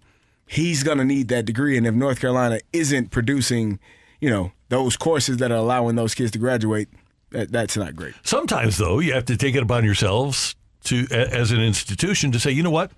he's 0.49 0.83
going 0.83 0.99
to 0.99 1.05
need 1.05 1.29
that 1.29 1.45
degree. 1.45 1.77
And 1.77 1.87
if 1.87 1.95
North 1.95 2.21
Carolina 2.21 2.59
isn't 2.73 3.13
producing, 3.13 3.79
you 4.21 4.31
know, 4.31 4.51
those 4.71 4.97
courses 4.97 5.37
that 5.37 5.53
are 5.53 5.59
allowing 5.59 5.95
those 5.95 6.15
kids 6.15 6.33
to 6.33 6.39
graduate, 6.39 6.89
that's 7.35 7.77
not 7.77 7.95
great. 7.97 8.15
Sometimes, 8.23 8.77
though, 8.77 8.99
you 9.01 9.13
have 9.13 9.25
to 9.27 9.37
take 9.37 9.55
it 9.55 9.63
upon 9.63 9.85
yourselves 9.85 10.55
to, 10.85 11.07
as 11.11 11.51
an 11.51 11.61
institution, 11.61 12.33
to 12.33 12.41
say, 12.41 12.51
you 12.51 12.63
know 12.63 12.71
what, 12.71 12.93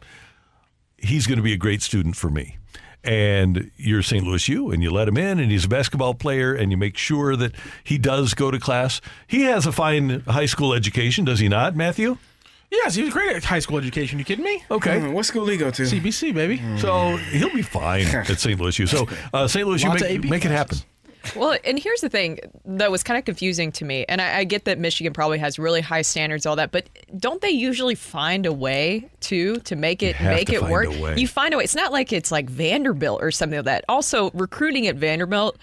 he's 0.98 1.26
going 1.26 1.38
to 1.38 1.42
be 1.42 1.52
a 1.52 1.56
great 1.58 1.82
student 1.82 2.16
for 2.16 2.30
me. 2.30 2.58
And 3.04 3.70
you're 3.76 4.02
St. 4.02 4.24
Louis 4.24 4.48
U, 4.48 4.72
and 4.72 4.82
you 4.82 4.90
let 4.90 5.06
him 5.06 5.16
in, 5.16 5.38
and 5.38 5.50
he's 5.52 5.64
a 5.64 5.68
basketball 5.68 6.14
player, 6.14 6.52
and 6.54 6.72
you 6.72 6.76
make 6.76 6.96
sure 6.96 7.36
that 7.36 7.52
he 7.84 7.98
does 7.98 8.34
go 8.34 8.50
to 8.50 8.58
class. 8.58 9.00
He 9.28 9.42
has 9.42 9.64
a 9.64 9.72
fine 9.72 10.20
high 10.20 10.46
school 10.46 10.74
education, 10.74 11.24
does 11.24 11.38
he 11.38 11.48
not, 11.48 11.76
Matthew? 11.76 12.18
Yes, 12.68 12.96
he 12.96 13.02
was 13.02 13.12
great 13.12 13.36
at 13.36 13.44
high 13.44 13.60
school 13.60 13.78
education. 13.78 14.18
You 14.18 14.24
kidding 14.24 14.44
me? 14.44 14.64
Okay. 14.70 14.98
Mm, 14.98 15.12
what 15.12 15.24
school 15.24 15.46
do 15.46 15.52
he 15.52 15.56
go 15.56 15.70
to? 15.70 15.82
CBC, 15.82 16.34
baby. 16.34 16.60
So 16.78 17.16
he'll 17.16 17.54
be 17.54 17.62
fine 17.62 18.06
at 18.06 18.40
St. 18.40 18.58
Louis 18.60 18.76
U. 18.80 18.86
So 18.88 19.06
uh, 19.32 19.46
St. 19.46 19.66
Louis 19.66 19.82
U, 19.84 19.88
Lots 19.88 20.02
of 20.02 20.08
make, 20.08 20.24
make 20.24 20.44
it 20.44 20.50
happen. 20.50 20.78
Well, 21.34 21.56
and 21.64 21.78
here's 21.78 22.00
the 22.00 22.08
thing 22.08 22.38
that 22.64 22.90
was 22.90 23.02
kind 23.02 23.18
of 23.18 23.24
confusing 23.24 23.72
to 23.72 23.84
me, 23.84 24.04
and 24.08 24.20
I, 24.20 24.38
I 24.38 24.44
get 24.44 24.64
that 24.66 24.78
Michigan 24.78 25.12
probably 25.12 25.38
has 25.38 25.58
really 25.58 25.80
high 25.80 26.02
standards, 26.02 26.46
all 26.46 26.56
that, 26.56 26.70
but 26.72 26.88
don't 27.18 27.40
they 27.40 27.50
usually 27.50 27.94
find 27.94 28.46
a 28.46 28.52
way 28.52 29.08
to 29.22 29.56
to 29.56 29.76
make 29.76 30.02
it 30.02 30.20
make 30.20 30.50
it 30.50 30.62
work? 30.62 30.88
You 31.18 31.26
find 31.26 31.54
a 31.54 31.56
way. 31.58 31.64
It's 31.64 31.74
not 31.74 31.92
like 31.92 32.12
it's 32.12 32.30
like 32.30 32.48
Vanderbilt 32.50 33.22
or 33.22 33.30
something 33.30 33.58
like 33.58 33.64
that. 33.66 33.84
Also, 33.88 34.30
recruiting 34.32 34.86
at 34.86 34.96
Vanderbilt. 34.96 35.56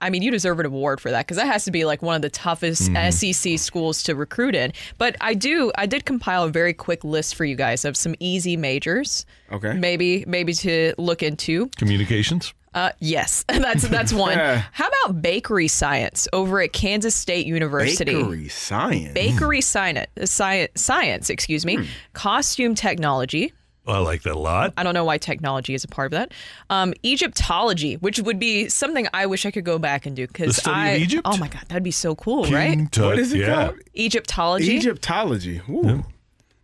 I 0.00 0.10
mean, 0.10 0.22
you 0.22 0.30
deserve 0.32 0.58
an 0.60 0.66
award 0.66 1.00
for 1.00 1.10
that 1.12 1.24
because 1.24 1.36
that 1.38 1.46
has 1.46 1.64
to 1.64 1.70
be 1.70 1.84
like 1.84 2.02
one 2.02 2.16
of 2.16 2.20
the 2.22 2.28
toughest 2.28 2.90
Mhm. 2.90 3.12
SEC 3.12 3.56
schools 3.58 4.02
to 4.02 4.14
recruit 4.14 4.54
in. 4.54 4.72
But 4.98 5.16
I 5.20 5.32
do, 5.34 5.70
I 5.76 5.86
did 5.86 6.04
compile 6.04 6.44
a 6.44 6.48
very 6.50 6.74
quick 6.74 7.04
list 7.04 7.36
for 7.36 7.44
you 7.44 7.54
guys 7.54 7.84
of 7.86 7.96
some 7.96 8.14
easy 8.18 8.56
majors. 8.56 9.24
Okay. 9.52 9.72
Maybe, 9.72 10.24
maybe 10.26 10.52
to 10.54 10.92
look 10.98 11.22
into. 11.22 11.68
Communications. 11.76 12.52
Uh, 12.74 12.90
yes, 12.98 13.44
that's 13.48 13.88
that's 13.88 14.12
one. 14.12 14.36
How 14.36 14.88
about 14.88 15.22
bakery 15.22 15.68
science 15.68 16.28
over 16.32 16.60
at 16.60 16.72
Kansas 16.72 17.14
State 17.14 17.46
University? 17.46 18.14
Bakery 18.14 18.48
science. 18.48 19.14
Bakery 19.14 19.60
science, 19.60 20.08
science, 20.24 20.82
science, 20.82 21.30
excuse 21.30 21.64
me. 21.64 21.88
Costume 22.12 22.74
technology. 22.74 23.52
I 23.86 23.98
like 23.98 24.22
that 24.22 24.34
a 24.34 24.38
lot. 24.38 24.72
I 24.78 24.82
don't 24.82 24.94
know 24.94 25.04
why 25.04 25.18
technology 25.18 25.74
is 25.74 25.84
a 25.84 25.88
part 25.88 26.06
of 26.06 26.12
that. 26.12 26.32
Um, 26.70 26.94
Egyptology, 27.04 27.96
which 27.96 28.18
would 28.18 28.38
be 28.38 28.70
something 28.70 29.06
I 29.12 29.26
wish 29.26 29.44
I 29.44 29.50
could 29.50 29.64
go 29.66 29.78
back 29.78 30.06
and 30.06 30.16
do 30.16 30.26
because 30.26 30.56
study 30.56 30.94
of 30.94 31.00
I. 31.00 31.04
Egypt? 31.04 31.22
Oh 31.26 31.36
my 31.36 31.48
god, 31.48 31.64
that'd 31.68 31.82
be 31.82 31.90
so 31.90 32.14
cool, 32.14 32.44
right? 32.44 32.70
King 32.70 32.88
Tut, 32.88 33.04
What 33.04 33.18
is 33.18 33.34
it 33.34 33.40
yeah. 33.40 33.66
called? 33.66 33.80
Egyptology. 33.94 34.76
Egyptology. 34.76 35.60
Ooh. 35.68 36.02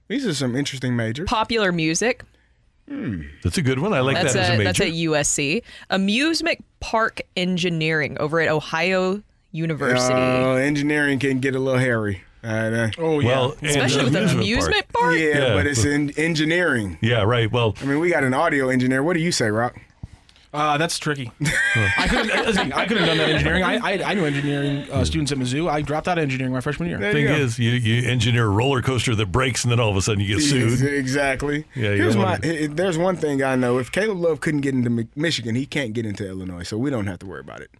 These 0.08 0.26
are 0.26 0.34
some 0.34 0.56
interesting 0.56 0.96
majors. 0.96 1.28
Popular 1.28 1.72
music. 1.72 2.24
That's 3.42 3.56
a 3.56 3.62
good 3.62 3.78
one. 3.78 3.92
I 3.92 4.00
like 4.00 4.16
that's 4.16 4.34
that 4.34 4.40
as 4.40 4.48
a 4.48 4.52
major. 4.52 4.64
That's 4.64 4.80
at 4.80 4.88
USC. 4.88 5.62
Amusement 5.90 6.64
park 6.80 7.20
engineering 7.36 8.16
over 8.18 8.40
at 8.40 8.48
Ohio 8.48 9.22
University. 9.52 10.12
Uh, 10.12 10.54
engineering 10.54 11.18
can 11.18 11.38
get 11.38 11.54
a 11.54 11.58
little 11.58 11.78
hairy. 11.78 12.22
Uh, 12.42 12.88
oh 12.98 13.20
yeah. 13.20 13.26
Well, 13.28 13.52
and 13.60 13.66
Especially 13.68 14.04
with 14.04 14.16
an 14.16 14.28
amusement 14.28 14.88
park? 14.92 15.14
Yeah, 15.16 15.26
Yeah, 15.26 15.54
but 15.54 15.66
it's 15.66 15.82
but- 15.82 15.90
in 15.92 16.10
engineering. 16.18 16.98
Yeah, 17.00 17.22
right. 17.22 17.50
Well, 17.50 17.74
I 17.80 17.84
mean, 17.84 18.00
we 18.00 18.10
got 18.10 18.24
an 18.24 18.34
audio 18.34 18.70
engineer. 18.70 19.02
What 19.02 19.14
do 19.14 19.20
you 19.20 19.30
say, 19.32 19.46
Rocc? 19.46 19.76
Uh, 20.52 20.76
that's 20.78 20.98
tricky. 20.98 21.30
I 21.96 22.06
couldn't. 22.08 22.72
I 22.72 22.84
couldn't 22.86 23.04
have 23.04 23.06
done 23.06 23.18
that 23.18 23.28
engineering. 23.30 23.62
I, 23.62 23.76
I, 23.76 24.02
I 24.02 24.14
knew 24.14 24.24
engineering 24.24 24.90
uh, 24.90 25.04
students 25.04 25.30
at 25.30 25.38
Mizzou. 25.38 25.70
I 25.70 25.80
dropped 25.80 26.08
out 26.08 26.18
of 26.18 26.22
engineering 26.22 26.52
my 26.52 26.60
freshman 26.60 26.88
year. 26.88 26.98
Thing 26.98 27.26
is, 27.26 27.56
you, 27.58 27.70
you 27.70 28.08
engineer 28.08 28.46
a 28.46 28.50
roller 28.50 28.82
coaster 28.82 29.14
that 29.14 29.26
breaks, 29.26 29.62
and 29.62 29.70
then 29.70 29.78
all 29.78 29.90
of 29.90 29.96
a 29.96 30.02
sudden 30.02 30.20
you 30.24 30.34
get 30.36 30.42
sued. 30.42 30.82
Exactly. 30.82 31.66
Yeah, 31.76 31.90
you 31.92 32.02
Here's 32.02 32.14
don't 32.14 32.24
my. 32.24 32.30
wanna- 32.32 32.46
i- 32.48 32.64
i- 32.64 32.66
There's 32.66 32.98
one 32.98 33.16
thing 33.16 33.44
I 33.44 33.54
know. 33.54 33.78
If 33.78 33.92
Caleb 33.92 34.18
Love 34.18 34.40
couldn't 34.40 34.62
get 34.62 34.74
into 34.74 34.90
Mi- 34.90 35.06
Michigan, 35.14 35.54
he 35.54 35.66
can't 35.66 35.92
get 35.92 36.04
into 36.04 36.26
Illinois, 36.26 36.64
so 36.64 36.76
we 36.76 36.90
don't 36.90 37.06
have 37.06 37.20
to 37.20 37.26
worry 37.26 37.40
about 37.40 37.60
it. 37.60 37.70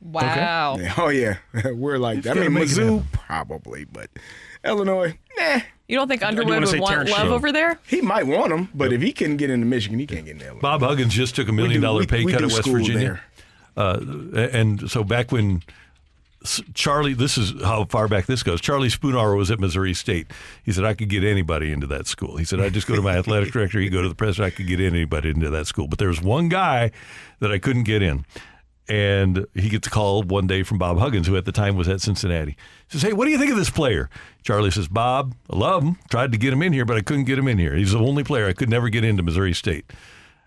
Wow. 0.00 0.76
Yeah, 0.80 0.94
Oh 0.98 1.08
yeah, 1.08 1.36
we're 1.74 1.98
like. 1.98 2.22
that. 2.22 2.32
I 2.32 2.34
gotta 2.34 2.50
mean, 2.50 2.54
make 2.54 2.64
it 2.70 2.76
Mizzou 2.76 3.04
probably, 3.12 3.84
but 3.84 4.10
Illinois, 4.66 5.16
nah. 5.38 5.60
You 5.88 5.96
don't 5.96 6.08
think 6.08 6.20
you 6.22 6.26
Underwood 6.26 6.48
wanna 6.48 6.60
would 6.60 6.68
say 6.68 6.78
want 6.80 6.92
Terrence 6.92 7.10
love 7.10 7.18
Shannon? 7.20 7.32
over 7.32 7.52
there? 7.52 7.78
He 7.86 8.00
might 8.00 8.26
want 8.26 8.52
him, 8.52 8.68
but 8.74 8.92
if 8.92 9.00
he 9.00 9.12
couldn't 9.12 9.36
get 9.36 9.50
into 9.50 9.66
Michigan, 9.66 9.98
he 10.00 10.06
can't 10.06 10.24
get 10.24 10.32
into 10.32 10.46
Illinois. 10.46 10.60
Bob 10.60 10.80
Huggins 10.82 11.14
just 11.14 11.36
took 11.36 11.48
a 11.48 11.52
million 11.52 11.80
do- 11.80 11.86
dollar 11.86 12.00
we- 12.00 12.06
pay 12.06 12.24
we 12.24 12.32
cut 12.32 12.38
do 12.40 12.46
at 12.46 12.50
West 12.50 12.62
school 12.62 12.74
Virginia. 12.74 13.20
Uh, 13.76 14.00
and 14.34 14.90
so 14.90 15.04
back 15.04 15.30
when 15.30 15.62
Charlie, 16.74 17.14
this 17.14 17.36
is 17.36 17.60
how 17.62 17.84
far 17.86 18.06
back 18.08 18.26
this 18.26 18.42
goes. 18.42 18.60
Charlie 18.60 18.88
Spoonhour 18.88 19.36
was 19.36 19.50
at 19.50 19.58
Missouri 19.58 19.94
State. 19.94 20.28
He 20.64 20.70
said, 20.72 20.84
I 20.84 20.94
could 20.94 21.08
get 21.08 21.24
anybody 21.24 21.72
into 21.72 21.86
that 21.88 22.06
school. 22.06 22.36
He 22.36 22.44
said, 22.44 22.60
I 22.60 22.68
just 22.68 22.86
go 22.86 22.94
to 22.94 23.02
my 23.02 23.16
athletic 23.18 23.52
director, 23.52 23.80
he'd 23.80 23.88
go 23.90 24.00
to 24.02 24.08
the 24.08 24.14
president, 24.14 24.52
I 24.52 24.56
could 24.56 24.66
get 24.68 24.80
anybody 24.80 25.30
into 25.30 25.50
that 25.50 25.66
school. 25.66 25.88
But 25.88 25.98
there 25.98 26.08
was 26.08 26.22
one 26.22 26.48
guy 26.48 26.92
that 27.40 27.50
I 27.50 27.58
couldn't 27.58 27.82
get 27.84 28.00
in. 28.00 28.24
And 28.88 29.46
he 29.54 29.68
gets 29.68 29.88
a 29.88 29.90
call 29.90 30.22
one 30.22 30.46
day 30.46 30.62
from 30.62 30.78
Bob 30.78 30.98
Huggins, 30.98 31.26
who 31.26 31.36
at 31.36 31.44
the 31.44 31.52
time 31.52 31.76
was 31.76 31.88
at 31.88 32.00
Cincinnati. 32.00 32.52
He 32.52 32.98
says, 32.98 33.02
Hey, 33.02 33.12
what 33.12 33.24
do 33.24 33.32
you 33.32 33.38
think 33.38 33.50
of 33.50 33.56
this 33.56 33.70
player? 33.70 34.08
Charlie 34.42 34.70
says, 34.70 34.86
Bob, 34.86 35.34
I 35.50 35.56
love 35.56 35.82
him. 35.82 35.98
Tried 36.08 36.30
to 36.32 36.38
get 36.38 36.52
him 36.52 36.62
in 36.62 36.72
here, 36.72 36.84
but 36.84 36.96
I 36.96 37.00
couldn't 37.00 37.24
get 37.24 37.38
him 37.38 37.48
in 37.48 37.58
here. 37.58 37.74
He's 37.74 37.92
the 37.92 37.98
only 37.98 38.22
player 38.22 38.46
I 38.46 38.52
could 38.52 38.70
never 38.70 38.88
get 38.88 39.04
into 39.04 39.22
Missouri 39.24 39.52
State. 39.52 39.92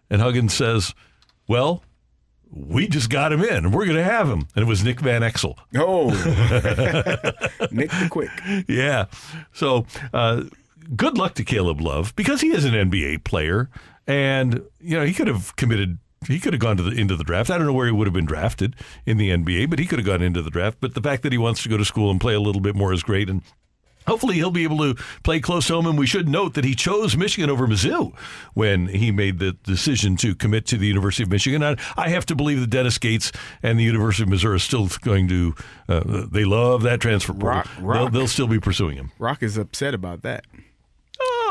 And 0.10 0.22
Huggins 0.22 0.54
says, 0.54 0.94
Well, 1.48 1.84
we 2.52 2.88
just 2.88 3.10
got 3.10 3.32
him 3.32 3.44
in. 3.44 3.66
And 3.66 3.74
we're 3.74 3.86
going 3.86 3.98
to 3.98 4.04
have 4.04 4.28
him. 4.30 4.48
And 4.56 4.64
it 4.64 4.68
was 4.68 4.84
Nick 4.84 5.00
Van 5.02 5.22
Exel. 5.22 5.58
Oh, 5.76 6.10
Nick 7.72 7.92
the 7.92 8.08
Quick. 8.10 8.32
Yeah. 8.68 9.06
So 9.54 9.86
uh, 10.14 10.44
good 10.96 11.18
luck 11.18 11.36
to 11.36 11.44
Caleb 11.44 11.82
Love 11.82 12.16
because 12.16 12.42
he 12.42 12.50
is 12.50 12.66
an 12.66 12.74
NBA 12.74 13.24
player. 13.24 13.70
And, 14.08 14.64
you 14.80 14.98
know, 14.98 15.06
he 15.06 15.14
could 15.14 15.28
have 15.28 15.56
committed. 15.56 16.00
He 16.28 16.40
could 16.40 16.54
have 16.54 16.60
gone 16.60 16.78
to 16.78 16.84
the 16.84 16.92
into 16.92 17.16
the 17.16 17.24
draft. 17.24 17.50
I 17.50 17.58
don't 17.58 17.66
know 17.68 17.74
where 17.74 17.86
he 17.86 17.92
would 17.94 18.08
have 18.08 18.14
been 18.14 18.26
drafted 18.26 18.76
in 19.06 19.18
the 19.18 19.30
NBA, 19.30 19.70
but 19.70 19.80
he 19.80 19.86
could 19.86 20.00
have 20.00 20.06
gone 20.06 20.22
into 20.22 20.42
the 20.42 20.50
draft. 20.50 20.78
But 20.82 20.94
the 20.94 21.02
fact 21.02 21.24
that 21.24 21.32
he 21.32 21.38
wants 21.38 21.64
to 21.64 21.70
go 21.70 21.78
to 21.78 21.86
school 21.86 22.12
and 22.12 22.20
play 22.20 22.34
a 22.34 22.42
little 22.42 22.62
bit 22.62 22.76
more 22.76 22.92
is 22.94 23.04
great. 23.04 23.30
And 23.30 23.42
Hopefully, 24.08 24.36
he'll 24.36 24.50
be 24.50 24.64
able 24.64 24.78
to 24.80 24.96
play 25.24 25.40
close 25.40 25.68
home. 25.68 25.86
And 25.86 25.96
we 26.00 26.08
should 26.08 26.28
note 26.28 26.56
that 26.56 26.66
he 26.66 26.74
chose 26.74 27.16
Michigan 27.16 27.48
over 27.48 27.68
Mizzou 27.68 28.16
when 28.56 28.88
he 28.88 29.12
made 29.12 29.38
the 29.38 29.52
decision 29.52 30.16
to 30.18 30.34
commit 30.34 30.66
to 30.68 30.78
the 30.78 30.88
University 30.88 31.22
of 31.22 31.30
Michigan. 31.30 31.62
I, 31.64 31.76
I 31.96 32.10
have 32.10 32.26
to 32.28 32.36
believe 32.36 32.60
that 32.62 32.72
Dennis 32.72 32.98
Gates 32.98 33.32
and 33.62 33.78
the 33.78 33.84
University 33.84 34.24
of 34.24 34.30
Missouri 34.30 34.56
are 34.56 34.60
still 34.60 34.88
going 35.02 35.28
to, 35.28 35.54
uh, 35.88 36.26
they 36.32 36.44
love 36.44 36.82
that 36.84 37.02
transfer 37.02 37.34
portal. 37.34 37.62
Rocc- 37.62 37.76
They'll, 37.78 37.86
Rocc. 38.08 38.12
they'll 38.14 38.28
still 38.28 38.48
be 38.48 38.60
pursuing 38.60 38.96
him. 38.96 39.12
Rocc 39.20 39.44
is 39.44 39.58
upset 39.58 39.94
about 39.94 40.24
that. 40.24 40.46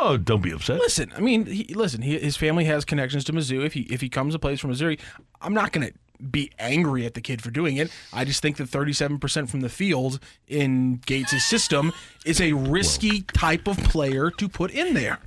Oh, 0.01 0.17
don't 0.17 0.43
be 0.43 0.53
upset. 0.53 0.79
Listen, 0.79 1.13
I 1.17 1.21
mean, 1.21 1.47
he, 1.47 1.75
listen. 1.75 2.03
He, 2.03 2.19
his 2.19 2.37
family 2.37 2.65
has 2.67 2.85
connections 2.85 3.25
to 3.25 3.33
Mizzou. 3.33 3.65
If 3.65 3.73
he 3.73 3.81
if 3.83 4.01
he 4.01 4.09
comes 4.09 4.35
and 4.35 4.41
plays 4.41 4.61
for 4.61 4.69
Missouri, 4.69 4.99
I'm 5.41 5.53
not 5.53 5.73
going 5.73 5.89
to 5.89 5.95
be 6.31 6.53
angry 6.59 7.05
at 7.05 7.15
the 7.15 7.21
kid 7.21 7.43
for 7.43 7.51
doing 7.51 7.77
it. 7.77 7.91
I 8.13 8.25
just 8.25 8.41
think 8.43 8.57
that 8.57 8.69
37% 8.69 9.49
from 9.49 9.61
the 9.61 9.69
field 9.69 10.21
in 10.47 10.97
Gates' 11.07 11.45
system 11.45 11.93
is 12.25 12.41
a 12.41 12.53
risky 12.53 13.23
type 13.23 13.69
of 13.69 13.77
player 13.79 14.31
to 14.31 14.49
put 14.49 14.71
in 14.71 14.95
there. 14.95 15.19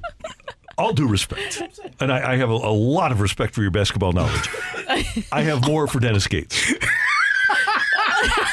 All 0.78 0.94
due 0.94 1.08
respect. 1.08 1.62
And 2.00 2.12
I, 2.12 2.34
I 2.34 2.36
have 2.38 2.50
a, 2.50 2.54
a 2.54 2.74
lot 2.74 3.12
of 3.12 3.22
respect 3.22 3.54
for 3.54 3.62
your 3.62 3.72
basketball 3.72 4.14
knowledge. 4.14 4.50
I 5.32 5.42
have 5.44 5.66
more 5.66 5.88
for 5.88 6.00
Dennis 6.00 6.28
Gates. 6.28 6.74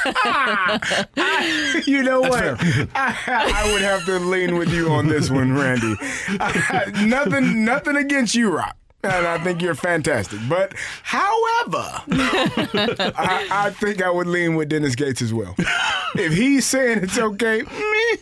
you 1.86 2.02
know 2.02 2.20
what? 2.20 2.56
I, 2.94 3.14
I 3.55 3.70
would 3.72 3.82
have 3.82 4.05
to 4.06 4.18
lean 4.18 4.56
with 4.56 4.72
you 4.72 4.90
on 4.90 5.06
this 5.09 5.30
one, 5.30 5.55
Randy. 5.55 5.97
nothing, 7.06 7.64
nothing 7.64 7.97
against 7.97 8.35
you, 8.35 8.51
Rocc. 8.51 8.72
And 9.05 9.26
I 9.26 9.39
think 9.44 9.62
you're 9.62 9.76
fantastic. 9.76 10.40
But 10.48 10.74
however, 11.05 12.02
I, 12.10 13.47
I 13.51 13.70
think 13.70 14.02
I 14.02 14.10
would 14.10 14.26
lean 14.26 14.56
with 14.56 14.68
Dennis 14.70 14.97
Gates 14.97 15.22
as 15.22 15.32
well. 15.32 15.55
If 16.16 16.32
he's 16.32 16.66
saying 16.66 17.05
it's 17.05 17.16
okay, 17.16 17.62
meh, 17.62 18.16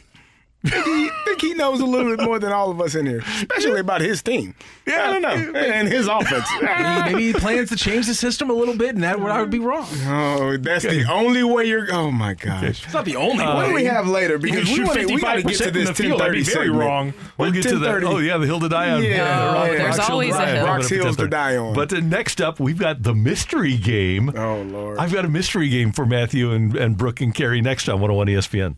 think 0.67 0.85
he, 0.85 1.11
think 1.25 1.41
he 1.41 1.55
knows 1.55 1.81
a 1.81 1.87
little 1.87 2.15
bit 2.17 2.25
more 2.25 2.39
than 2.39 2.53
all 2.53 2.71
of 2.71 2.81
us 2.81 2.95
in 2.95 3.07
here, 3.07 3.21
especially 3.27 3.81
about 3.81 4.01
his 4.01 4.23
team. 4.23 4.55
Yeah, 4.87 5.09
I 5.11 5.13
don't 5.19 5.23
know. 5.23 5.59
And 5.59 5.89
his 5.89 6.07
offense. 6.11 6.49
Maybe, 6.63 7.13
maybe 7.13 7.27
he 7.27 7.33
plans 7.33 7.69
to 7.71 7.77
change 7.77 8.07
the 8.07 8.15
system 8.15 8.51
a 8.51 8.53
little 8.53 8.77
bit, 8.77 8.95
and 8.95 9.03
that 9.05 9.21
would 9.21 9.31
I 9.31 9.41
would 9.41 9.51
be 9.51 9.59
wrong. 9.59 9.87
Oh, 10.07 10.57
that's 10.57 10.85
the 10.85 11.05
only 11.11 11.43
way 11.43 11.65
you're. 11.67 11.93
Oh 11.93 12.11
my 12.11 12.35
gosh, 12.35 12.85
It's 12.85 12.93
not 12.95 13.05
the 13.05 13.17
only 13.17 13.45
what 13.45 13.57
way. 13.59 13.69
do 13.69 13.75
we 13.75 13.85
have 13.85 14.07
later? 14.09 14.39
Because 14.39 14.69
we, 14.69 14.85
wanna, 14.85 15.07
got 15.21 15.35
to 15.35 15.43
get 15.43 15.59
to 15.59 15.71
this 15.71 15.89
the 15.89 15.95
field. 15.95 16.23
I'd 16.23 16.33
be 16.33 16.43
10:30 16.43 16.45
very 16.45 16.67
segment. 16.67 16.79
wrong. 16.79 17.15
We'll 17.39 17.53
get 17.53 17.63
to 17.65 17.79
that. 17.81 18.05
Oh, 18.05 18.19
yeah, 18.19 18.39
the 18.39 18.47
hill 18.47 18.61
to 18.61 18.69
die 18.69 18.91
on. 18.91 19.03
Yeah, 19.03 19.19
Rocc- 19.19 19.73
yeah. 19.73 19.85
Rocc's 19.85 19.97
There's 19.97 19.97
Hill 20.07 20.13
always 20.13 20.35
a 20.37 20.47
hill. 20.47 20.67
Rocc's 20.67 20.89
Hills 20.89 21.17
to 21.17 21.29
die 21.29 21.57
on. 21.57 21.75
But 21.75 21.93
uh, 21.93 22.01
next 22.01 22.41
up, 22.41 22.59
we've 22.61 22.79
got 22.79 23.03
the 23.03 23.15
mystery 23.15 23.77
game. 23.77 24.31
Oh, 24.37 24.63
Lord. 24.63 24.99
I've 24.99 25.13
got 25.13 25.25
a 25.25 25.29
mystery 25.29 25.69
game 25.69 25.93
for 25.93 26.07
Matthew 26.07 26.53
and, 26.53 26.75
and 26.77 26.97
Brooke 26.97 27.21
and 27.21 27.35
Carrie 27.35 27.61
next 27.61 27.89
on 27.89 28.01
101 28.01 28.27
ESPN. 28.29 28.77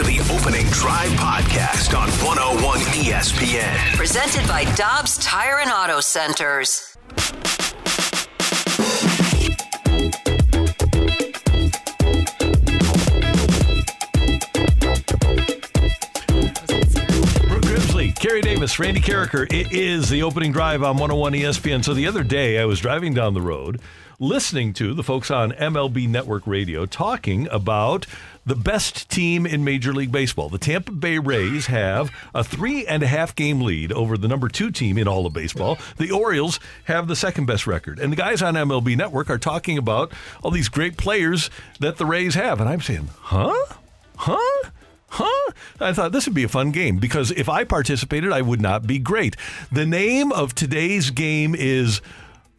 You're 0.00 0.06
back 0.06 0.16
to 0.16 0.24
the 0.24 0.34
opening 0.34 0.66
drive 0.68 1.10
podcast 1.10 1.98
on 1.98 2.08
101 2.24 2.78
ESPN. 2.80 3.96
Presented 3.96 4.46
by 4.48 4.64
Dobbs 4.74 5.18
Tire 5.18 5.58
and 5.58 5.70
Auto 5.70 6.00
Centers. 6.00 6.96
Brooke 17.48 17.62
Grimsley, 17.62 18.18
Carrie 18.18 18.40
Davis, 18.40 18.78
Randy 18.78 19.00
Karraker. 19.00 19.52
It 19.52 19.72
is 19.72 20.08
the 20.08 20.22
opening 20.22 20.52
drive 20.52 20.82
on 20.82 20.96
101 20.96 21.32
ESPN. 21.34 21.84
So 21.84 21.92
the 21.94 22.06
other 22.06 22.22
day, 22.22 22.58
I 22.58 22.64
was 22.64 22.80
driving 22.80 23.12
down 23.12 23.34
the 23.34 23.42
road 23.42 23.80
listening 24.20 24.74
to 24.74 24.92
the 24.92 25.02
folks 25.02 25.30
on 25.30 25.50
MLB 25.52 26.06
Network 26.06 26.46
Radio 26.46 26.84
talking 26.84 27.48
about 27.48 28.06
the 28.50 28.56
best 28.56 29.08
team 29.08 29.46
in 29.46 29.62
Major 29.62 29.92
League 29.92 30.10
Baseball. 30.10 30.48
The 30.48 30.58
Tampa 30.58 30.90
Bay 30.90 31.18
Rays 31.18 31.66
have 31.66 32.10
a 32.34 32.42
three 32.42 32.84
and 32.84 33.00
a 33.00 33.06
half 33.06 33.36
game 33.36 33.60
lead 33.60 33.92
over 33.92 34.18
the 34.18 34.26
number 34.26 34.48
two 34.48 34.72
team 34.72 34.98
in 34.98 35.06
all 35.06 35.24
of 35.24 35.32
baseball. 35.32 35.78
The 35.98 36.10
Orioles 36.10 36.58
have 36.86 37.06
the 37.06 37.14
second 37.14 37.46
best 37.46 37.68
record. 37.68 38.00
And 38.00 38.10
the 38.10 38.16
guys 38.16 38.42
on 38.42 38.54
MLB 38.54 38.96
Network 38.96 39.30
are 39.30 39.38
talking 39.38 39.78
about 39.78 40.10
all 40.42 40.50
these 40.50 40.68
great 40.68 40.96
players 40.96 41.48
that 41.78 41.96
the 41.98 42.04
Rays 42.04 42.34
have. 42.34 42.60
And 42.60 42.68
I'm 42.68 42.80
saying, 42.80 43.10
huh? 43.20 43.54
Huh? 44.16 44.70
Huh? 45.10 45.52
I 45.78 45.92
thought 45.92 46.10
this 46.10 46.26
would 46.26 46.34
be 46.34 46.42
a 46.42 46.48
fun 46.48 46.72
game 46.72 46.98
because 46.98 47.30
if 47.30 47.48
I 47.48 47.62
participated, 47.62 48.32
I 48.32 48.42
would 48.42 48.60
not 48.60 48.84
be 48.84 48.98
great. 48.98 49.36
The 49.70 49.86
name 49.86 50.32
of 50.32 50.56
today's 50.56 51.10
game 51.10 51.54
is 51.54 52.00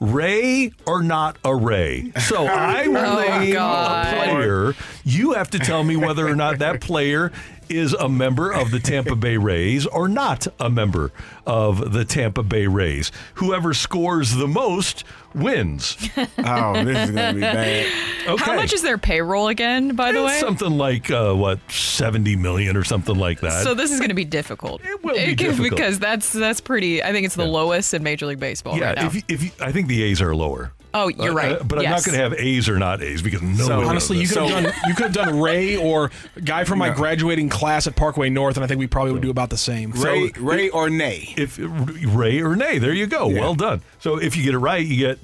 Ray 0.02 0.74
or 0.88 1.04
not 1.04 1.38
a 1.46 1.56
Ray. 1.56 2.12
So 2.28 2.38
oh 2.42 2.46
I 2.48 2.88
will 2.88 2.98
Oh, 2.98 3.40
name 3.40 3.54
God. 3.54 4.08
a 4.08 4.18
player. 4.26 4.74
You 5.06 5.34
have 5.34 5.50
to 5.52 5.60
tell 5.60 5.84
me 5.84 5.96
whether 5.96 6.28
or 6.28 6.36
not 6.36 6.58
that 6.60 6.82
player 6.82 7.32
is 7.70 7.94
a 7.94 8.10
member 8.10 8.52
of 8.52 8.72
the 8.72 8.80
Tampa 8.80 9.16
Bay 9.16 9.38
Rays 9.38 9.86
or 9.86 10.10
not 10.10 10.46
a 10.60 10.70
member 10.70 11.12
of 11.46 11.94
the 11.94 12.04
Tampa 12.04 12.44
Bay 12.44 12.68
Rays. 12.68 13.12
Whoever 13.36 13.74
scores 13.74 14.36
the 14.36 14.48
most 14.48 15.04
wins. 15.34 15.96
Oh, 16.44 16.84
this 16.84 17.08
is 17.10 17.16
gonna 17.16 17.34
be 17.34 17.40
bad. 17.42 17.86
Okay. 18.28 18.44
How 18.44 18.56
much 18.56 18.74
is 18.74 18.82
their 18.82 18.98
payroll 18.98 19.48
again, 19.48 19.96
by 19.96 20.12
the 20.12 20.20
It's 20.24 20.28
way? 20.34 20.40
something 20.40 20.78
like 20.78 21.10
uh, 21.12 21.34
what 21.34 21.60
seventy 21.72 22.36
million 22.36 22.78
or 22.78 22.84
something 22.84 23.16
like 23.16 23.40
that. 23.42 23.64
So 23.64 23.74
this 23.74 23.92
is 23.92 24.00
going 24.00 24.10
to 24.10 24.16
be 24.16 24.26
difficult. 24.26 24.82
It 24.84 25.04
will 25.04 25.16
be 25.16 25.36
difficult. 25.36 25.70
because 25.72 26.00
that's 26.00 26.32
that's 26.32 26.62
pretty. 26.62 27.04
I 27.04 27.12
think 27.12 27.26
it's 27.26 27.36
the 27.36 27.46
lowest 27.46 27.94
in 27.94 28.04
Major 28.04 28.26
League 28.28 28.40
Baseball 28.40 28.78
yeah, 28.78 28.88
right 28.88 28.96
now. 28.98 29.08
if 29.08 29.16
you, 29.16 29.22
if 29.28 29.44
you, 29.44 29.52
I 29.60 29.72
think 29.72 29.88
the 29.88 30.04
A's 30.04 30.22
are 30.22 30.36
lower. 30.36 30.72
oh, 30.94 31.08
you're 31.08 31.32
Uh, 31.32 31.36
right. 31.36 31.52
uh, 31.62 31.64
but 31.64 31.80
I'm 31.80 31.86
not 31.86 32.04
going 32.04 32.18
to 32.18 32.22
have 32.22 32.34
A's 32.34 32.68
or 32.68 32.78
not 32.78 33.02
A's 33.02 33.22
because 33.22 33.42
no. 33.42 33.66
So 33.66 33.82
honestly, 33.88 34.18
you 34.20 34.28
could 34.28 34.38
this. 34.44 34.50
have 34.52 34.64
done 34.66 34.74
you 34.88 34.94
could 34.96 35.04
have 35.06 35.14
done 35.14 35.40
Ray 35.40 35.78
or 35.78 36.12
guy 36.44 36.64
from 36.66 36.80
my 36.80 36.90
No. 36.90 36.96
graduating 36.96 37.50
class 37.50 37.88
at 37.88 37.96
Parkway 37.96 38.30
North, 38.30 38.58
and 38.58 38.64
I 38.64 38.68
think 38.68 38.80
we 38.80 38.88
probably 38.88 39.14
would 39.14 39.22
do 39.22 39.30
about 39.32 39.50
the 39.50 39.58
same. 39.58 39.92
Ray, 39.92 40.32
Ray 40.38 40.70
or 40.70 40.90
nay? 40.90 41.34
if 41.38 41.58
Ray 41.60 42.42
or 42.42 42.56
Nay. 42.56 42.78
There 42.78 42.94
you 42.94 43.08
go. 43.08 43.28
Well 43.28 43.56
done. 43.56 43.82
So 44.00 44.18
if 44.18 44.36
you 44.36 44.44
get 44.44 44.54
it 44.54 44.60
right, 44.60 44.86
you 44.86 44.98
get, 44.98 45.20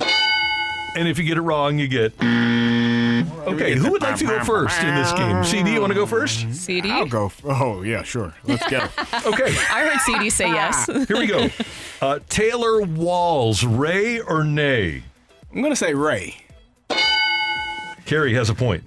and 0.98 1.07
if 1.07 1.18
you 1.18 1.24
get 1.24 1.38
it 1.38 1.41
wrong, 1.41 1.78
you 1.80 1.88
get. 1.88 2.14
Okay, 3.48 3.76
who 3.76 3.91
would 3.91 4.02
like 4.02 4.18
to 4.18 4.26
go 4.26 4.44
first 4.44 4.82
in 4.82 4.94
this 4.95 5.11
game? 5.14 5.44
CD, 5.44 5.74
you 5.74 5.80
want 5.82 5.91
to 5.91 5.95
go 5.95 6.06
first? 6.06 6.53
CD. 6.53 6.91
I'll 6.91 7.06
go. 7.06 7.28
f- 7.28 7.41
Oh 7.45 7.82
yeah, 7.82 8.03
sure. 8.03 8.34
Let's 8.45 8.68
go. 8.69 8.80
Okay, 9.26 9.56
I 9.72 9.88
heard 9.88 9.99
CD 10.02 10.30
say 10.30 10.48
yes. 10.48 10.86
here 11.07 11.18
we 11.18 11.28
go. 11.28 11.48
Uh, 12.02 12.19
Taylor 12.30 12.82
Walls, 12.82 13.64
Ray 13.64 14.19
or 14.19 14.44
Nay? 14.44 15.03
I'm 15.53 15.61
gonna 15.61 15.76
say 15.76 15.94
Ray. 15.94 16.36
Carrie 18.06 18.34
has 18.36 18.49
a 18.49 18.56
point. 18.56 18.84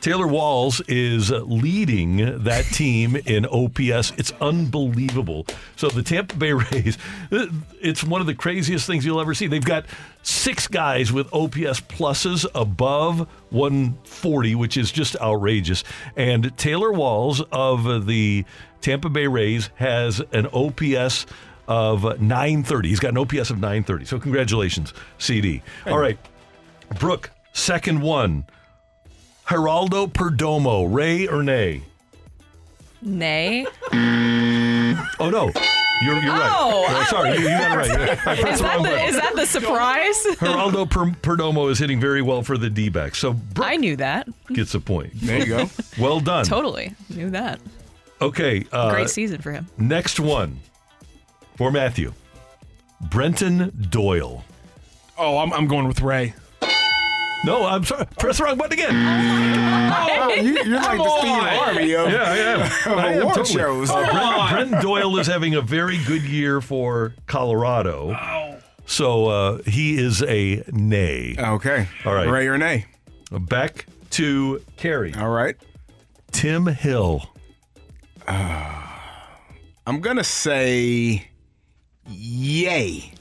Taylor 0.00 0.28
Walls 0.28 0.80
is 0.86 1.30
leading 1.30 2.44
that 2.44 2.64
team 2.66 3.16
in 3.16 3.46
OPS. 3.46 4.12
It's 4.16 4.32
unbelievable. 4.40 5.44
So 5.74 5.88
the 5.88 6.04
Tampa 6.04 6.36
Bay 6.36 6.52
Rays, 6.52 6.96
it's 7.30 8.04
one 8.04 8.20
of 8.20 8.28
the 8.28 8.34
craziest 8.34 8.86
things 8.86 9.04
you'll 9.04 9.20
ever 9.20 9.34
see. 9.34 9.48
They've 9.48 9.64
got 9.64 9.86
six 10.22 10.68
guys 10.68 11.12
with 11.12 11.26
OPS 11.32 11.80
pluses 11.80 12.46
above 12.54 13.28
140, 13.50 14.54
which 14.54 14.76
is 14.76 14.92
just 14.92 15.16
outrageous. 15.20 15.82
And 16.16 16.56
Taylor 16.56 16.92
Walls 16.92 17.42
of 17.50 18.06
the 18.06 18.44
Tampa 18.80 19.08
Bay 19.08 19.26
Rays 19.26 19.70
has 19.74 20.22
an 20.32 20.46
OPS 20.52 21.26
of 21.66 22.20
930. 22.20 22.88
He's 22.88 23.00
got 23.00 23.08
an 23.08 23.18
OPS 23.18 23.50
of 23.50 23.56
930. 23.56 24.04
So 24.04 24.20
congratulations, 24.20 24.94
CD. 25.18 25.62
All 25.86 25.98
right. 25.98 26.18
Brooke, 27.00 27.30
second 27.52 28.00
one. 28.00 28.46
Geraldo 29.48 30.06
Perdomo, 30.12 30.92
Ray 30.92 31.26
or 31.26 31.42
Nay? 31.42 31.82
Nay. 33.00 33.66
Oh 35.20 35.30
no, 35.30 35.50
You're, 36.02 36.20
you're 36.20 36.32
right. 36.32 36.52
Oh, 36.54 36.84
Uh, 36.88 37.04
sorry, 37.06 37.30
you, 37.38 37.42
you 37.44 37.48
got 37.48 37.86
it 37.86 37.90
right. 37.96 38.26
I 38.26 38.32
Is 38.52 38.60
that 38.60 38.82
the, 38.82 39.04
is 39.04 39.16
that 39.16 39.32
the 39.36 39.46
surprise? 39.46 40.16
Geraldo 40.38 40.88
per- 40.88 41.06
Perdomo 41.22 41.70
is 41.70 41.78
hitting 41.78 41.98
very 42.00 42.22
well 42.22 42.42
for 42.42 42.58
the 42.58 42.68
D-backs. 42.70 43.18
So 43.18 43.32
Brooke 43.32 43.66
I 43.68 43.76
knew 43.76 43.96
that. 43.96 44.28
gets 44.52 44.74
a 44.74 44.80
point. 44.80 45.12
There 45.14 45.38
you 45.38 45.46
go. 45.46 45.70
Well 45.98 46.20
done. 46.20 46.44
Totally 46.44 46.94
knew 47.08 47.30
that. 47.30 47.58
Okay. 48.20 48.64
Uh, 48.70 48.90
Great 48.90 49.10
season 49.10 49.40
for 49.40 49.50
him. 49.52 49.66
Next 49.78 50.20
one 50.20 50.60
for 51.56 51.72
Matthew. 51.72 52.12
Brenton 53.00 53.72
Doyle. 53.90 54.44
Oh, 55.16 55.38
I'm, 55.38 55.52
I'm 55.52 55.66
going 55.66 55.88
with 55.88 56.00
Ray. 56.00 56.34
No, 57.44 57.64
I'm 57.64 57.84
sorry. 57.84 58.06
Press 58.18 58.38
the 58.38 58.44
wrong 58.44 58.58
button 58.58 58.72
again. 58.72 58.94
Oh, 58.94 60.34
you, 60.34 60.52
you're 60.64 60.74
like 60.76 60.98
the 60.98 61.18
Steve 61.20 61.42
Harvey 61.42 61.94
of, 61.96 62.10
Yeah, 62.10 62.22
I 62.22 62.36
am. 62.36 62.60
of 62.92 62.98
I 62.98 63.12
am 63.12 63.22
award 63.22 63.36
totally. 63.36 63.54
shows. 63.58 63.90
Uh, 63.90 64.04
Brent, 64.10 64.50
Brenton 64.50 64.82
Doyle 64.82 65.18
is 65.18 65.26
having 65.26 65.54
a 65.54 65.60
very 65.60 65.98
good 66.04 66.22
year 66.22 66.60
for 66.60 67.14
Colorado. 67.26 68.58
So 68.86 69.26
uh, 69.26 69.62
he 69.62 69.98
is 69.98 70.22
a 70.22 70.64
nay. 70.72 71.36
Okay. 71.38 71.86
All 72.04 72.14
right. 72.14 72.28
Ray 72.28 72.48
or 72.48 72.58
nay? 72.58 72.86
Back 73.30 73.86
to 74.10 74.62
Carrie. 74.76 75.14
All 75.14 75.28
right. 75.30 75.56
Tim 76.32 76.66
Hill. 76.66 77.22
I'm 78.26 80.00
gonna 80.00 80.24
say 80.24 81.28
yay. 82.08 83.12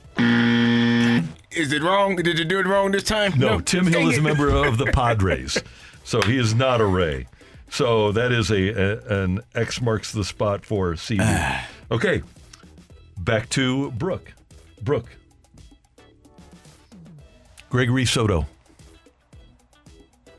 Is 1.58 1.74
it 1.74 1.82
wrong? 1.82 2.16
Did 2.18 2.38
you 2.38 2.46
do 2.46 2.60
it 2.60 2.68
wrong 2.68 2.92
this 2.92 3.04
time? 3.04 3.34
No, 3.38 3.60
Tim 3.60 3.88
Hill 3.88 4.10
is 4.10 4.20
a 4.20 4.22
member 4.22 4.50
of 4.50 4.78
the 4.78 4.86
Padres. 4.94 5.58
So 6.04 6.22
he 6.22 6.38
is 6.38 6.54
not 6.54 6.82
a 6.82 6.86
Ray. 6.86 7.26
So 7.70 8.12
that 8.12 8.32
is 8.32 8.52
a, 8.52 8.70
a 8.70 9.24
an 9.24 9.42
X 9.56 9.82
marks 9.82 10.12
the 10.12 10.24
spot 10.24 10.64
for 10.64 10.96
CD. 10.96 11.26
okay. 11.92 12.22
Back 13.18 13.50
to 13.50 13.90
Brooke. 13.92 14.34
Brooke. 14.84 15.10
Gregory 17.70 18.06
Soto. 18.06 18.46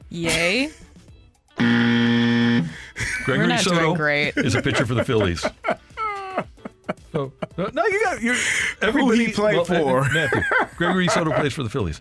Yay. 0.08 0.70
Gregory 1.58 2.66
not 3.48 3.60
Soto 3.60 3.80
doing 3.80 3.94
great. 3.94 4.36
is 4.36 4.54
a 4.54 4.62
pitcher 4.62 4.86
for 4.86 4.94
the 4.94 5.04
Phillies. 5.04 5.44
So, 7.12 7.32
no, 7.56 7.68
no, 7.72 7.84
you 7.86 8.02
got 8.04 8.20
you're 8.22 8.36
everybody 8.82 9.26
he 9.26 9.32
play 9.32 9.62
for? 9.64 10.02
Matthew. 10.12 10.42
Gregory 10.76 11.08
Soto 11.08 11.32
plays 11.32 11.52
for 11.52 11.62
the 11.62 11.70
Phillies. 11.70 12.00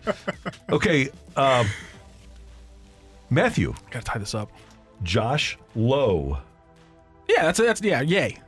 Okay, 0.70 1.08
um, 1.36 1.66
Matthew. 3.30 3.74
Gotta 3.90 4.04
tie 4.04 4.18
this 4.18 4.34
up. 4.34 4.50
Josh 5.02 5.56
Lowe. 5.74 6.38
Yeah, 7.28 7.44
that's 7.44 7.58
that's 7.58 7.82
yeah, 7.82 8.00
yay. 8.02 8.38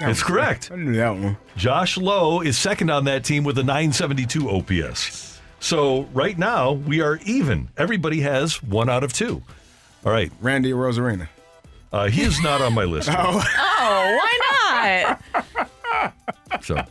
That's 0.00 0.22
correct. 0.22 0.70
I 0.72 0.76
knew 0.76 0.94
that 0.96 1.10
one. 1.10 1.36
Josh 1.56 1.98
Lowe 1.98 2.40
is 2.40 2.56
second 2.56 2.90
on 2.90 3.04
that 3.04 3.22
team 3.22 3.44
with 3.44 3.58
a 3.58 3.62
972 3.62 4.48
OPS. 4.48 5.38
So 5.60 6.04
right 6.14 6.38
now 6.38 6.72
we 6.72 7.02
are 7.02 7.18
even. 7.26 7.68
Everybody 7.76 8.20
has 8.20 8.62
one 8.62 8.88
out 8.88 9.04
of 9.04 9.12
two. 9.12 9.42
All 10.06 10.10
right, 10.12 10.32
Randy 10.40 10.72
Arozarena. 10.72 11.28
uh, 11.92 12.08
he 12.08 12.22
is 12.22 12.40
not 12.42 12.62
on 12.62 12.72
my 12.72 12.84
list. 12.84 13.08
Oh, 13.12 13.44
Oh, 13.82 14.16
why 14.18 14.38
not? 14.49 14.49
So, 16.62 16.82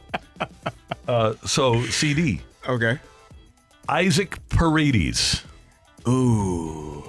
uh, 1.08 1.34
so 1.46 1.84
CD 1.84 2.42
okay. 2.68 3.00
Isaac 3.88 4.38
Paredes. 4.50 5.44
Ooh. 6.08 7.04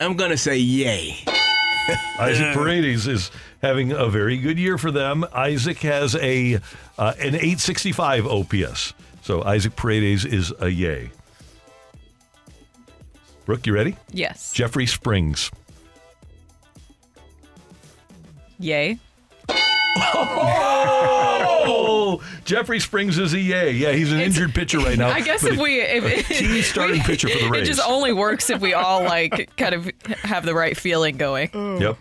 I'm 0.00 0.16
gonna 0.16 0.36
say 0.36 0.58
yay. 0.58 1.16
Isaac 2.20 2.54
Paredes 2.54 3.06
is 3.06 3.30
having 3.62 3.92
a 3.92 4.08
very 4.08 4.36
good 4.36 4.58
year 4.58 4.78
for 4.78 4.90
them. 4.90 5.24
Isaac 5.32 5.78
has 5.78 6.14
a 6.16 6.56
uh, 6.98 7.14
an 7.18 7.34
865 7.34 8.26
OPS. 8.26 8.94
So 9.22 9.42
Isaac 9.42 9.74
Paredes 9.76 10.24
is 10.24 10.52
a 10.60 10.68
yay. 10.68 11.10
Brooke, 13.44 13.66
you 13.66 13.72
ready? 13.72 13.96
Yes. 14.12 14.52
Jeffrey 14.52 14.86
Springs. 14.86 15.50
Yay. 18.58 18.98
Oh, 21.70 22.22
Jeffrey 22.44 22.80
Springs 22.80 23.18
is 23.18 23.34
a 23.34 23.40
yay. 23.40 23.72
Yeah, 23.72 23.92
he's 23.92 24.10
an 24.12 24.18
It's- 24.18 24.34
injured 24.36 24.54
pitcher 24.54 24.78
right 24.78 24.96
now. 24.98 25.08
I 25.10 25.20
guess 25.20 25.42
but 25.42 25.52
if 25.54 25.58
we 25.58 25.80
if 25.80 26.04
a 26.04 26.22
key 26.34 26.62
starting 26.62 27.00
pitcher 27.02 27.28
for 27.28 27.38
the 27.38 27.50
Rays. 27.50 27.62
It 27.68 27.72
just 27.72 27.86
only 27.88 28.12
works 28.12 28.50
if 28.50 28.60
we 28.60 28.74
all 28.74 29.02
like 29.04 29.54
kind 29.56 29.74
of 29.74 29.90
have 30.22 30.44
the 30.44 30.54
right 30.54 30.76
feeling 30.76 31.16
going. 31.16 31.50
Yep. 31.80 31.98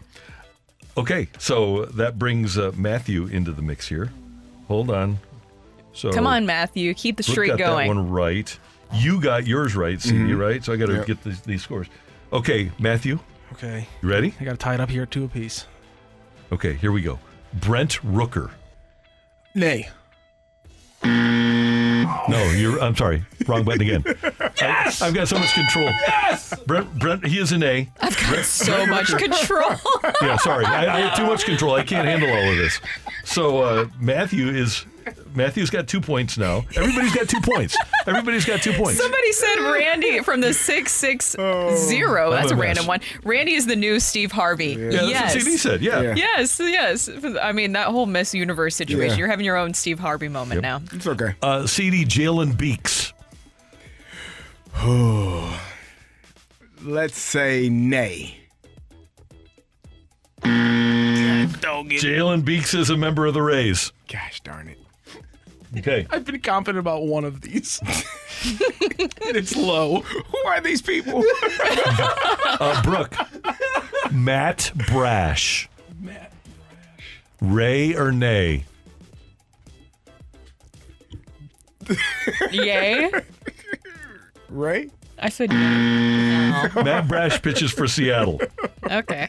Okay, 0.97 1.27
so 1.37 1.85
that 1.85 2.17
brings 2.17 2.57
uh, 2.57 2.71
Matthew 2.75 3.27
into 3.27 3.51
the 3.51 3.61
mix 3.61 3.87
here. 3.87 4.11
Hold 4.67 4.89
on. 4.89 5.19
So 5.93 6.11
Come 6.11 6.25
on, 6.27 6.45
Matthew, 6.45 6.93
keep 6.93 7.17
the 7.17 7.23
Brooke 7.23 7.33
streak 7.33 7.49
got 7.49 7.57
going. 7.59 7.87
that 7.87 7.95
one 7.95 8.09
right. 8.09 8.57
You 8.93 9.19
got 9.21 9.45
yours 9.45 9.75
right, 9.75 10.01
CD, 10.01 10.17
Mhm. 10.31 10.39
right? 10.39 10.63
So 10.63 10.71
I 10.73 10.75
got 10.77 10.87
to 10.87 10.93
Yep. 10.93 11.05
get 11.07 11.23
these, 11.23 11.41
these 11.41 11.61
scores. 11.61 11.87
Okay, 12.33 12.71
Matthew, 12.79 13.19
Okay. 13.53 13.87
you 14.01 14.09
ready? 14.09 14.33
I 14.39 14.43
gotta 14.43 14.57
tie 14.57 14.73
it 14.75 14.79
up 14.79 14.89
here 14.89 15.05
two 15.05 15.23
apiece. 15.25 15.65
Okay, 16.51 16.73
here 16.73 16.91
we 16.91 17.01
go. 17.01 17.19
Brent 17.53 17.93
Rooker. 18.03 18.51
Nay. 19.55 19.89
No, 22.29 22.43
you're. 22.51 22.79
I'm 22.81 22.95
sorry. 22.95 23.23
Wrong 23.47 23.63
button 23.63 23.81
again. 23.81 24.03
yes! 24.61 25.01
I, 25.01 25.05
have 25.05 25.15
got 25.15 25.27
so 25.27 25.39
much 25.39 25.53
control. 25.53 25.85
Yes! 25.85 26.53
Brent, 26.65 26.99
Brent, 26.99 27.25
he 27.25 27.39
is 27.39 27.51
an 27.53 27.63
A. 27.63 27.89
I've 28.01 28.17
got 28.17 28.43
so 28.43 28.85
much 28.85 29.15
control. 29.15 29.71
Yeah, 30.21 30.35
sorry. 30.37 30.65
I, 30.65 30.97
I 30.97 30.99
have 31.01 31.17
too 31.17 31.25
much 31.25 31.45
control. 31.45 31.75
I 31.75 31.83
can't 31.83 32.07
handle 32.07 32.29
all 32.29 32.51
of 32.51 32.57
this. 32.57 32.81
So 33.23 33.63
uh, 33.63 33.87
Matthew 33.99 34.49
is. 34.49 34.85
Matthew's 35.35 35.69
got 35.69 35.87
two 35.87 36.01
points 36.01 36.37
now. 36.37 36.65
Everybody's 36.75 37.13
got 37.13 37.29
two 37.29 37.41
points. 37.41 37.77
Everybody's 38.05 38.45
got 38.45 38.61
two 38.61 38.73
points. 38.73 38.99
Somebody 38.99 39.31
said 39.31 39.55
Randy 39.71 40.21
from 40.21 40.41
the 40.41 40.53
six 40.53 40.91
six 40.91 41.31
zero. 41.31 42.31
That's 42.31 42.51
a 42.51 42.55
a 42.55 42.57
random 42.57 42.87
one. 42.87 43.01
Randy 43.23 43.53
is 43.53 43.67
the 43.67 43.75
new 43.75 43.99
Steve 43.99 44.31
Harvey. 44.31 44.73
Yeah, 44.73 44.89
that's 44.89 45.09
yes. 45.09 45.35
what 45.35 45.43
CD 45.43 45.57
said. 45.57 45.81
Yeah. 45.81 46.01
Yeah. 46.01 46.15
Yes, 46.15 46.59
yes. 46.59 47.09
I 47.41 47.51
mean 47.51 47.73
that 47.73 47.87
whole 47.87 48.05
Miss 48.05 48.33
Universe 48.33 48.75
situation. 48.75 49.11
Yeah. 49.11 49.17
You're 49.17 49.27
having 49.27 49.45
your 49.45 49.57
own 49.57 49.73
Steve 49.73 49.99
Harvey 49.99 50.29
moment 50.29 50.61
now. 50.61 50.81
It's 50.91 51.07
okay. 51.07 51.35
Uh, 51.41 51.67
CD 51.67 52.05
Jalen 52.05 52.57
Beeks. 52.57 53.13
Oh. 54.75 55.61
Let's 56.83 57.17
say 57.17 57.69
nay. 57.69 58.37
Don't 60.41 61.89
get 61.89 62.01
Jalen 62.01 62.45
Beeks 62.45 62.73
is 62.73 62.89
a 62.89 62.97
member 62.97 63.25
of 63.25 63.33
the 63.33 63.41
Rays. 63.41 63.91
Gosh 64.07 64.39
darn 64.41 64.67
it. 64.67 64.77
Okay. 65.77 66.07
I've 66.09 66.25
been 66.25 66.39
confident 66.41 66.79
about 66.79 67.03
one 67.03 67.23
of 67.25 67.41
these. 67.41 67.79
and 67.85 69.35
it's 69.35 69.55
low. 69.55 70.01
Who 70.01 70.37
are 70.47 70.61
these 70.61 70.81
people? 70.81 71.23
Uh, 72.59 72.81
Brooke. 72.81 73.15
Matt 74.11 74.71
Brash. 74.87 75.69
Matt 76.01 76.33
Brash. 76.43 77.21
Ray 77.39 77.93
or 77.95 78.11
nay? 78.11 78.65
Yay. 82.51 83.11
Ray? 84.49 84.89
I 85.19 85.29
said 85.29 85.49
no. 85.51 85.55
Matt 86.83 87.07
Brash 87.07 87.41
pitches 87.41 87.71
for 87.71 87.87
Seattle. 87.87 88.41
Okay. 88.89 89.27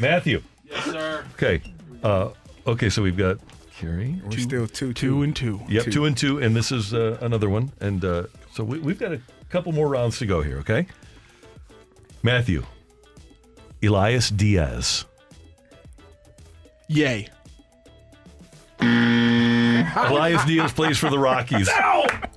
Matthew. 0.00 0.42
Yes, 0.64 0.84
sir. 0.84 1.24
Okay. 1.34 1.62
Uh, 2.02 2.30
okay, 2.66 2.88
so 2.88 3.02
we've 3.02 3.16
got 3.16 3.38
Carrie. 3.80 4.20
We're 4.22 4.36
still 4.36 4.66
two, 4.66 4.92
Two 4.92 5.22
and 5.22 5.34
two. 5.34 5.58
Yep, 5.66 5.84
two. 5.84 5.90
two 5.90 6.04
and 6.04 6.14
two, 6.14 6.38
and 6.38 6.54
this 6.54 6.70
is 6.70 6.92
uh, 6.92 7.16
another 7.22 7.48
one. 7.48 7.72
And 7.80 8.04
uh, 8.04 8.24
so 8.52 8.62
we, 8.62 8.78
we've 8.78 8.98
got 8.98 9.12
a 9.12 9.20
couple 9.48 9.72
more 9.72 9.88
rounds 9.88 10.18
to 10.18 10.26
go 10.26 10.42
here, 10.42 10.58
okay? 10.58 10.86
Matthew. 12.22 12.66
Elias 13.82 14.28
Diaz. 14.28 15.06
Yay. 16.88 17.28
Elias 18.80 20.44
Diaz 20.44 20.72
plays 20.72 20.98
for 20.98 21.08
the 21.08 21.18
Rockies. 21.18 21.70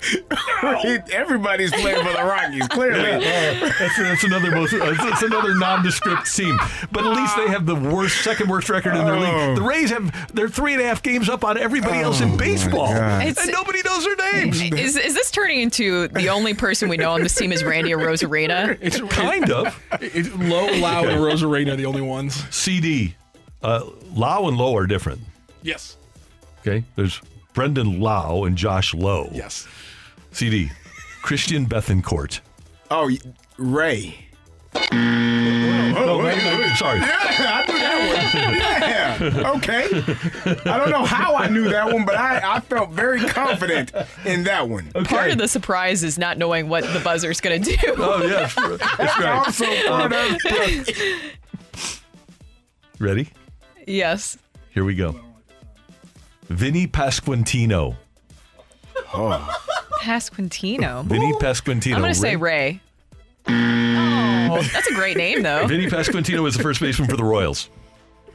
Everybody's 1.11 1.71
playing 1.71 2.03
for 2.05 2.11
the 2.13 2.23
Rockies, 2.23 2.67
clearly. 2.69 3.23
Yeah, 3.23 3.69
that's, 3.79 3.97
that's 3.97 4.23
another 4.23 4.51
most. 4.51 4.73
Uh, 4.73 4.93
that's 4.93 5.21
another 5.23 5.55
nondescript 5.55 6.33
team, 6.35 6.57
but 6.91 7.05
at 7.05 7.15
least 7.15 7.35
they 7.37 7.47
have 7.47 7.65
the 7.65 7.75
worst, 7.75 8.23
second 8.23 8.49
worst 8.49 8.69
record 8.69 8.95
in 8.95 9.05
their 9.05 9.15
Oh. 9.15 9.19
league. 9.47 9.55
The 9.57 9.61
Rays 9.63 9.89
have 9.91 10.33
they're 10.35 10.49
three 10.49 10.73
and 10.73 10.81
a 10.81 10.85
half 10.85 11.03
games 11.03 11.29
up 11.29 11.43
on 11.43 11.57
everybody 11.57 11.99
else 11.99 12.21
in 12.21 12.35
baseball, 12.37 12.87
and 12.87 13.37
nobody 13.51 13.81
knows 13.83 14.03
their 14.03 14.15
names. 14.33 14.61
Is 14.83 14.97
is 14.97 15.13
this 15.13 15.31
turning 15.31 15.61
into 15.61 16.07
the 16.09 16.29
only 16.29 16.53
person 16.53 16.89
we 16.89 16.97
know 16.97 17.11
on 17.11 17.21
this 17.21 17.35
team 17.35 17.51
is 17.51 17.63
Randy 17.63 17.91
Arozarena? 17.91 18.77
It's 18.81 18.99
kind 19.13 19.49
of. 19.51 19.81
It's 20.01 20.33
low, 20.35 20.65
loud, 20.79 21.05
and 21.07 21.19
Arozarena 21.19 21.73
are 21.73 21.75
the 21.75 21.85
only 21.85 22.01
ones. 22.01 22.43
CD, 22.53 23.15
uh, 23.61 23.83
Lau 24.13 24.47
and 24.47 24.57
Low 24.57 24.75
are 24.75 24.87
different. 24.87 25.21
Yes. 25.61 25.97
Okay, 26.61 26.83
there's 26.95 27.21
Brandon 27.53 27.99
Lowe 27.99 28.45
and 28.45 28.57
Josh 28.57 28.93
Lowe. 28.93 29.29
Yes. 29.33 29.67
CD, 30.33 30.71
Christian 31.21 31.65
Bethancourt. 31.65 32.41
Oh, 32.91 33.07
y- 33.07 33.17
Ray. 33.57 34.19
No, 34.91 36.17
wait, 36.17 36.35
wait, 36.43 36.75
sorry. 36.75 36.99
Yeah, 36.99 37.63
I 37.63 37.65
knew 37.67 37.79
that 37.79 39.19
one. 39.21 39.33
Yeah. 39.33 39.51
Okay. 39.55 39.85
I 40.71 40.77
don't 40.77 40.89
know 40.89 41.05
how 41.05 41.35
I 41.35 41.47
knew 41.47 41.69
that 41.69 41.93
one, 41.93 42.05
but 42.05 42.15
I, 42.15 42.55
I 42.55 42.59
felt 42.59 42.89
very 42.89 43.21
confident 43.21 43.91
in 44.25 44.43
that 44.45 44.67
one. 44.67 44.91
Part 45.05 45.31
of 45.31 45.37
the 45.37 45.47
surprise 45.47 46.03
is 46.03 46.17
not 46.17 46.37
knowing 46.39 46.67
what 46.69 46.83
the 46.91 46.99
buzzer's 46.99 47.39
going 47.39 47.61
to 47.61 47.75
do. 47.75 47.77
Oh, 47.97 48.23
yeah. 48.25 48.49
That's 48.97 49.19
right. 49.19 49.45
Also 49.45 49.65
part 49.87 50.11
of 50.11 50.37
Ready? 52.99 53.29
yes. 53.87 54.37
Here 54.71 54.83
we 54.83 54.95
go. 54.95 55.19
Vinny 56.49 56.87
Pasquantino. 56.87 57.95
Oh. 59.13 59.59
Pasquantino. 60.03 61.05
Vinny 61.05 61.31
Pasquantino. 61.33 61.95
I'm 61.95 62.01
going 62.01 62.13
to 62.13 62.19
say 62.19 62.35
Ray. 62.35 62.81
Oh, 63.47 64.61
that's 64.73 64.87
a 64.87 64.93
great 64.93 65.15
name, 65.15 65.43
though. 65.43 65.65
Vinny 65.67 65.87
Pasquantino 65.87 66.43
was 66.43 66.57
the 66.57 66.63
first 66.63 66.81
baseman 66.81 67.09
for 67.09 67.15
the 67.15 67.23
Royals. 67.23 67.69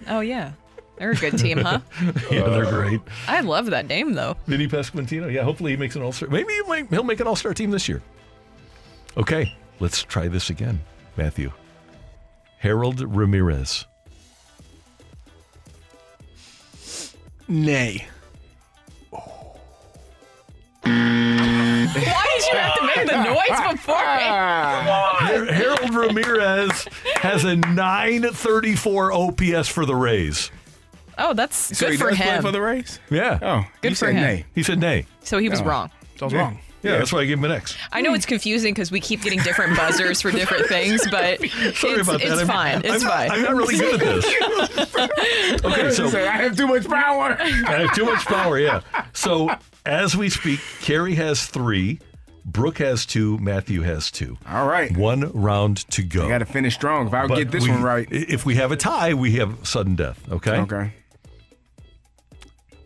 Oh, 0.09 0.21
yeah. 0.21 0.53
They're 0.97 1.11
a 1.11 1.17
good 1.17 1.39
team, 1.39 1.59
huh? 1.59 1.81
Yeah, 2.31 2.49
they're 2.49 2.65
uh, 2.65 2.71
great. 2.71 3.01
I 3.29 3.43
love 3.43 3.67
that 3.67 3.87
name, 3.87 4.15
though. 4.15 4.37
Vinny 4.47 4.67
Pasquantino. 4.67 5.31
Yeah, 5.31 5.43
hopefully 5.43 5.73
he 5.73 5.77
makes 5.77 5.95
an 5.95 6.03
all 6.03 6.13
star. 6.13 6.31
Maybe 6.31 6.55
he'll 6.55 6.69
make, 6.69 6.89
he'll 6.89 7.05
make 7.05 7.21
an 7.21 7.27
all 7.27 7.37
star 7.37 7.53
team 7.53 7.71
this 7.71 7.87
year. 7.87 8.03
Okay, 9.19 9.55
let's 9.79 10.03
try 10.03 10.27
this 10.27 10.49
again, 10.49 10.81
Matthew. 11.17 11.53
Harold 12.59 13.01
Ramirez. 13.01 13.85
Nay. 17.47 18.09
Mm. 20.85 21.38
Why 21.95 22.39
did 22.39 22.47
you 22.53 22.59
have 22.59 22.75
to 22.79 22.87
make 22.87 23.07
the 23.07 23.23
noise 23.25 23.73
before 23.73 23.97
Har- 23.97 25.45
Harold 25.53 25.95
Ramirez 25.95 26.87
has 27.17 27.45
a 27.45 27.57
934 27.57 29.13
OPS 29.13 29.69
for 29.69 29.87
the 29.87 29.95
Rays. 29.95 30.51
Oh, 31.17 31.35
that's 31.35 31.77
So 31.77 31.87
good 31.87 31.93
he 31.93 31.99
for 31.99 32.11
does 32.11 32.19
play 32.19 32.27
him. 32.27 32.43
for 32.43 32.51
the 32.53 32.61
Rays? 32.61 33.01
Yeah. 33.11 33.39
Oh, 33.43 33.65
Good 33.81 33.91
you 33.91 33.97
for 33.97 34.07
said 34.07 34.15
him. 34.15 34.23
nay. 34.23 34.45
He 34.55 34.63
said 34.63 34.79
nay. 34.79 35.07
So 35.23 35.39
he 35.39 35.49
was 35.49 35.61
Oh. 35.61 35.65
wrong. 35.65 35.91
So 36.17 36.25
I 36.25 36.27
was 36.27 36.33
Yeah. 36.33 36.39
wrong. 36.41 36.59
Yeah, 36.83 36.99
that's 36.99 37.13
why 37.13 37.21
I 37.21 37.25
gave 37.25 37.39
him 37.39 37.45
an 37.45 37.51
X. 37.51 37.77
I 37.91 38.01
know 38.03 38.15
it's 38.15 38.25
confusing 38.27 38.73
because 38.73 38.93
we 38.93 39.01
keep 39.01 39.21
getting 39.23 39.41
different 39.41 39.77
buzzers 39.77 40.23
for 40.23 40.31
different 40.31 40.67
things, 40.69 41.05
but 41.11 41.39
Sorry 41.41 41.49
it's, 41.51 41.83
about 41.83 42.21
that. 42.21 42.23
it's 42.23 42.39
I'm- 42.39 42.47
fine. 42.47 42.83
It's 42.85 43.05
I'm, 43.05 43.11
fine. 43.11 43.31
I'm 43.33 43.43
not 43.43 43.55
really 43.57 43.77
good 43.79 44.01
at 44.01 44.01
this. 44.01 44.25
Okay, 45.65 45.91
so 45.91 46.07
I 46.07 46.37
have 46.37 46.57
too 46.57 46.67
much 46.69 46.87
power. 46.89 47.37
I 47.41 47.47
have 47.83 47.95
too 47.95 48.05
much 48.05 48.25
power, 48.27 48.59
yeah. 48.59 48.83
So 49.13 49.51
as 49.87 50.17
we 50.17 50.29
speak, 50.29 50.61
Carrie 50.81 51.15
has 51.17 51.47
three, 51.47 51.99
Brooke 52.45 52.79
has 52.79 53.05
two, 53.07 53.39
Matthew 53.39 53.83
has 53.83 54.11
two. 54.11 54.37
All 54.49 54.67
right. 54.69 54.95
One 54.97 55.33
round 55.33 55.79
to 55.91 56.03
go. 56.03 56.27
I 56.27 56.29
got 56.29 56.39
to 56.39 56.45
finish 56.47 56.75
strong. 56.75 57.09
If 57.09 57.15
I 57.15 57.27
But 57.27 57.37
get 57.39 57.51
this 57.51 57.65
we- 57.65 57.71
one 57.71 57.83
right. 57.83 58.07
If 58.11 58.47
we 58.47 58.55
have 58.57 58.71
a 58.73 58.77
tie, 58.77 59.15
we 59.15 59.33
have 59.33 59.67
sudden 59.67 59.97
death, 59.97 60.21
okay? 60.31 60.59
Okay. 60.59 60.93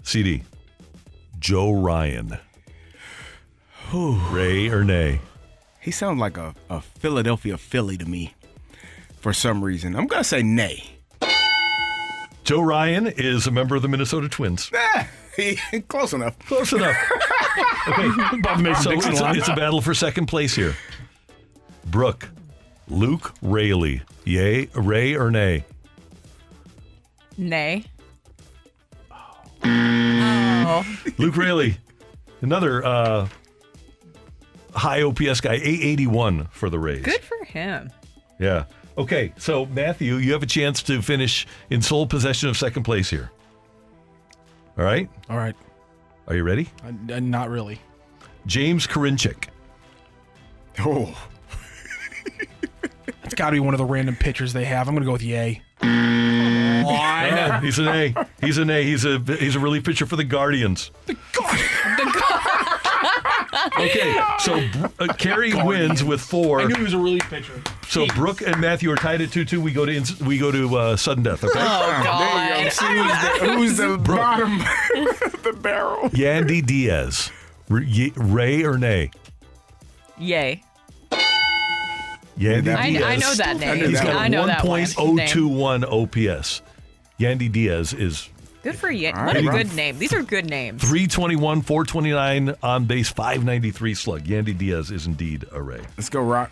CD. 0.02 0.42
Joe 1.38 1.72
Ryan. 1.72 2.38
Ray 3.92 4.68
or 4.68 4.84
nay? 4.84 5.20
He 5.80 5.90
sounds 5.90 6.18
like 6.18 6.38
a, 6.38 6.54
a 6.70 6.80
Philadelphia 6.80 7.58
Philly 7.58 7.98
to 7.98 8.06
me 8.06 8.34
for 9.20 9.32
some 9.34 9.62
reason. 9.62 9.94
I'm 9.94 10.06
going 10.06 10.22
to 10.22 10.28
say 10.28 10.42
nay. 10.42 10.96
Joe 12.44 12.62
Ryan 12.62 13.06
is 13.06 13.46
a 13.46 13.50
member 13.50 13.76
of 13.76 13.82
the 13.82 13.88
Minnesota 13.88 14.28
Twins. 14.28 14.70
Ah, 14.94 15.08
close 15.88 16.12
enough. 16.12 16.38
Close 16.40 16.72
enough. 16.74 16.94
Okay, 17.88 18.74
so 18.74 18.90
it's 18.92 19.06
a, 19.06 19.30
it's 19.32 19.48
a 19.48 19.54
battle 19.54 19.80
for 19.80 19.92
second 19.92 20.26
place 20.26 20.54
here. 20.54 20.74
Brooke, 21.86 22.30
Luke 22.88 23.34
Raley, 23.42 24.02
yay, 24.24 24.68
Ray 24.74 25.14
or 25.14 25.30
nay? 25.30 25.64
Nay. 27.36 27.84
Oh. 29.64 30.86
Luke 31.18 31.36
Raley, 31.36 31.76
another 32.40 32.84
uh, 32.84 33.28
high 34.74 35.02
OPS 35.02 35.40
guy, 35.40 35.54
881 35.54 36.48
for 36.50 36.70
the 36.70 36.78
Rays. 36.78 37.04
Good 37.04 37.20
for 37.22 37.44
him. 37.44 37.90
Yeah. 38.38 38.64
Okay, 38.98 39.32
so 39.38 39.66
Matthew, 39.66 40.16
you 40.16 40.32
have 40.32 40.42
a 40.42 40.46
chance 40.46 40.82
to 40.84 41.00
finish 41.00 41.46
in 41.70 41.80
sole 41.80 42.06
possession 42.06 42.48
of 42.48 42.56
second 42.56 42.82
place 42.82 43.08
here. 43.08 43.30
All 44.76 44.84
right? 44.84 45.08
All 45.30 45.36
right. 45.36 45.54
Are 46.28 46.34
you 46.34 46.44
ready? 46.44 46.68
Uh, 46.84 47.20
not 47.20 47.48
really. 47.48 47.80
James 48.46 48.86
Karinchak. 48.86 49.48
Oh. 50.80 51.16
It's 53.24 53.34
got 53.34 53.50
to 53.50 53.52
be 53.54 53.60
one 53.60 53.72
of 53.72 53.78
the 53.78 53.84
random 53.84 54.14
pitchers 54.14 54.52
they 54.52 54.64
have. 54.66 54.88
I'm 54.88 54.94
going 54.94 55.02
to 55.02 55.06
go 55.06 55.12
with 55.12 55.22
Yay. 55.22 55.62
Yeah, 55.82 57.60
he's 57.60 57.78
an 57.78 57.88
A. 57.88 58.14
He's 58.40 58.58
an 58.58 58.68
A. 58.68 58.82
He's 58.84 59.04
a 59.06 59.18
he's 59.38 59.56
a 59.56 59.60
relief 59.60 59.84
pitcher 59.84 60.04
for 60.06 60.16
the 60.16 60.24
Guardians. 60.24 60.90
Okay, 63.78 64.18
so 64.38 64.54
uh, 64.98 65.12
Carrie 65.14 65.52
wins 65.54 66.02
with 66.02 66.20
four. 66.20 66.60
I 66.60 66.64
knew 66.64 66.74
he 66.74 66.82
was 66.82 66.94
a 66.94 66.98
relief 66.98 67.22
pitcher. 67.28 67.62
So 67.88 68.06
Brooke 68.08 68.40
and 68.40 68.58
Matthew 68.60 68.90
are 68.90 68.96
tied 68.96 69.20
at 69.20 69.30
two 69.30 69.44
two. 69.44 69.60
We 69.60 69.72
go 69.72 69.84
to 69.84 69.94
ins- 69.94 70.18
we 70.20 70.38
go 70.38 70.50
to 70.50 70.76
uh, 70.76 70.96
sudden 70.96 71.22
death. 71.22 71.44
Okay. 71.44 71.58
Oh, 71.58 72.18
There 72.18 72.58
you 72.58 72.64
go. 72.64 72.70
See 72.70 72.86
who's 72.86 73.12
the, 73.22 73.54
who's 73.54 73.76
the 73.76 73.98
bottom 73.98 74.60
of 74.60 75.42
the 75.42 75.52
barrel. 75.52 76.08
Yandy 76.10 76.64
Diaz, 76.64 77.30
R- 77.70 77.80
Ye- 77.80 78.12
Ray 78.16 78.62
or 78.64 78.78
Nay? 78.78 79.10
Yay. 80.18 80.62
Yandy 82.38 82.74
I- 82.74 82.90
Diaz. 82.90 83.02
I 83.04 83.16
know 83.16 83.34
that 83.34 83.56
name. 83.58 83.88
He's 83.90 84.00
I 84.00 84.04
got 84.04 84.30
know 84.30 84.44
a 84.44 84.46
that 84.46 84.64
one 84.64 84.82
1.021 84.82 85.84
OPS. 85.84 86.62
Yandy 87.20 87.52
Diaz 87.52 87.92
is 87.92 88.28
Good 88.62 88.76
for 88.76 88.90
Yay. 88.90 89.10
All 89.10 89.26
What 89.26 89.36
a 89.36 89.42
good 89.42 89.74
name. 89.74 89.98
These 89.98 90.12
are 90.12 90.22
good 90.22 90.48
names. 90.48 90.80
321, 90.82 91.62
429 91.62 92.54
on 92.62 92.84
base, 92.84 93.10
593 93.10 93.94
slug. 93.94 94.24
Yandy 94.24 94.56
Diaz 94.56 94.90
is 94.90 95.06
indeed 95.06 95.44
a 95.50 95.60
Ray. 95.60 95.80
Let's 95.96 96.08
go, 96.08 96.20
Rocc. 96.20 96.48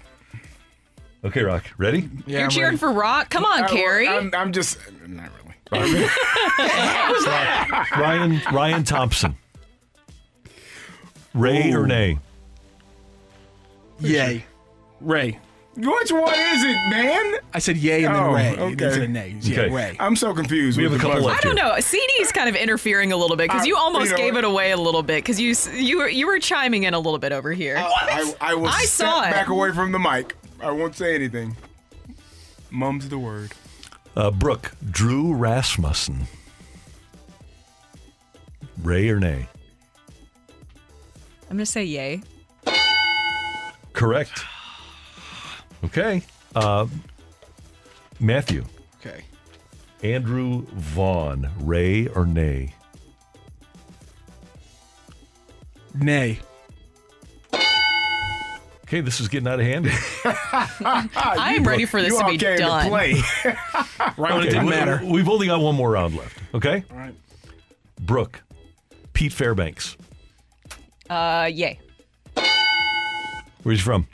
Okay, 1.24 1.42
Rocc, 1.42 1.64
ready? 1.78 2.08
You're 2.26 2.48
cheering 2.48 2.78
for 2.78 2.90
Rock? 2.90 3.30
Come 3.30 3.44
on, 3.44 3.62
uh, 3.62 3.66
I- 3.66 3.68
Carrie. 3.68 4.08
I'm, 4.08 4.32
I'm 4.34 4.52
just 4.52 4.78
not 5.06 5.30
really. 5.30 5.54
Ryan 7.96 8.40
Ryan 8.52 8.82
Thompson. 8.82 9.36
Ray 11.32 11.72
or 11.72 11.86
nay? 11.86 12.18
Yay. 14.00 14.44
Ray. 15.00 15.38
Which 15.76 16.12
one 16.12 16.34
is 16.34 16.64
it, 16.64 16.76
man? 16.90 17.34
I 17.54 17.58
said 17.60 17.76
yay 17.76 18.04
and 18.04 18.14
then 18.14 18.22
Oh, 18.22 18.32
Ray. 18.34 18.50
okay. 18.50 18.64
Instead 18.72 19.02
of 19.04 19.10
nay. 19.10 19.36
Yeah, 19.40 19.60
Okay. 19.60 19.70
Ray. 19.74 19.96
I'm 20.00 20.16
so 20.16 20.34
confused. 20.34 20.76
We 20.76 20.82
with 20.84 20.92
have 20.92 21.00
a 21.00 21.02
the 21.04 21.08
couple 21.08 21.22
buzzer. 21.28 21.28
left 21.34 21.46
I 21.46 21.48
don't 21.48 21.76
know. 21.76 21.80
CD's 21.80 22.32
kind 22.32 22.48
of 22.48 22.56
interfering 22.56 23.12
a 23.12 23.16
little 23.16 23.36
bit 23.36 23.48
because 23.48 23.62
Uh, 23.62 23.66
you 23.68 23.76
almost 23.76 24.06
you 24.06 24.10
know 24.10 24.16
gave 24.16 24.36
it 24.36 24.44
away 24.44 24.72
a 24.72 24.76
little 24.76 25.02
bit 25.02 25.18
because 25.18 25.38
you 25.40 25.52
s- 25.52 25.70
you 25.72 25.98
were 25.98 26.08
you 26.08 26.26
were 26.26 26.38
chiming 26.40 26.82
in 26.82 26.92
a 26.94 26.98
little 26.98 27.18
bit 27.20 27.30
over 27.32 27.52
here. 27.52 27.76
I, 27.78 28.34
I 28.40 28.54
will 28.54 28.66
I 28.68 28.82
step 28.82 29.06
saw 29.08 29.22
it. 29.22 29.30
back 29.30 29.48
away 29.48 29.70
from 29.72 29.92
the 29.92 29.98
mic. 30.00 30.34
I 30.60 30.70
won't 30.72 30.96
say 30.96 31.14
anything. 31.14 31.56
Mum's 32.70 33.08
the 33.08 33.18
word. 33.18 33.52
Uh, 34.16 34.30
Brooke, 34.32 34.72
Drew 34.90 35.32
Rasmussen. 35.34 36.26
Ray 38.82 39.08
or 39.08 39.20
nay? 39.20 39.46
I'm 41.48 41.56
gonna 41.56 41.64
say 41.66 41.84
yay. 41.84 42.22
Correct. 43.92 44.44
Okay. 45.84 46.22
Uh, 46.54 46.86
Matthew. 48.18 48.64
Okay. 49.00 49.24
Andrew 50.02 50.62
Vaughn. 50.72 51.50
Ray 51.60 52.06
or 52.08 52.26
nay? 52.26 52.74
Nay. 55.94 56.38
Okay, 58.84 59.00
this 59.02 59.20
is 59.20 59.28
getting 59.28 59.46
out 59.46 59.60
of 59.60 59.66
hand. 59.66 59.86
I 60.24 61.54
am 61.56 61.62
ready 61.64 61.84
for 61.86 62.02
this 62.02 62.12
you 62.12 62.18
to 62.18 62.24
all 62.24 62.30
be 62.30 62.38
came 62.38 62.58
done. 62.58 62.84
To 62.84 62.90
play. 62.90 63.14
Right. 64.16 64.32
Okay, 64.32 64.48
Didn't 64.48 64.64
we- 64.64 64.70
matter. 64.70 65.00
We've 65.04 65.28
only 65.28 65.46
got 65.46 65.60
one 65.60 65.74
more 65.76 65.90
round 65.90 66.16
left. 66.16 66.38
Okay. 66.54 66.84
All 66.90 66.96
right. 66.96 67.14
Brooke. 68.00 68.42
Pete 69.12 69.32
Fairbanks. 69.32 69.96
Uh, 71.08 71.48
yay. 71.52 71.78
Where's 73.62 73.78
he 73.78 73.84
from? 73.84 74.06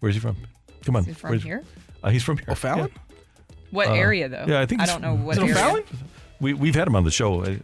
Where's 0.00 0.14
he 0.14 0.20
from? 0.20 0.36
Come 0.84 0.96
on. 0.96 1.02
Is 1.02 1.08
he 1.08 1.12
from 1.14 1.30
Where's- 1.30 1.42
here? 1.42 1.62
Uh, 2.02 2.10
he's 2.10 2.22
from 2.24 2.38
here. 2.38 2.46
O'Fallon? 2.50 2.90
What 3.70 3.88
Uh, 3.88 3.92
area 3.94 4.28
though? 4.28 4.46
Yeah, 4.48 4.60
I 4.60 4.66
think 4.66 4.80
I 4.80 4.86
don't 4.86 5.02
know 5.02 5.14
what 5.14 5.36
Is 5.36 5.38
it 5.38 5.42
area. 5.42 5.54
O'Fallon? 5.54 5.84
We 6.40 6.54
we've 6.54 6.74
had 6.74 6.86
him 6.88 6.96
on 6.96 7.04
the 7.04 7.10
show, 7.10 7.44
I- 7.44 7.60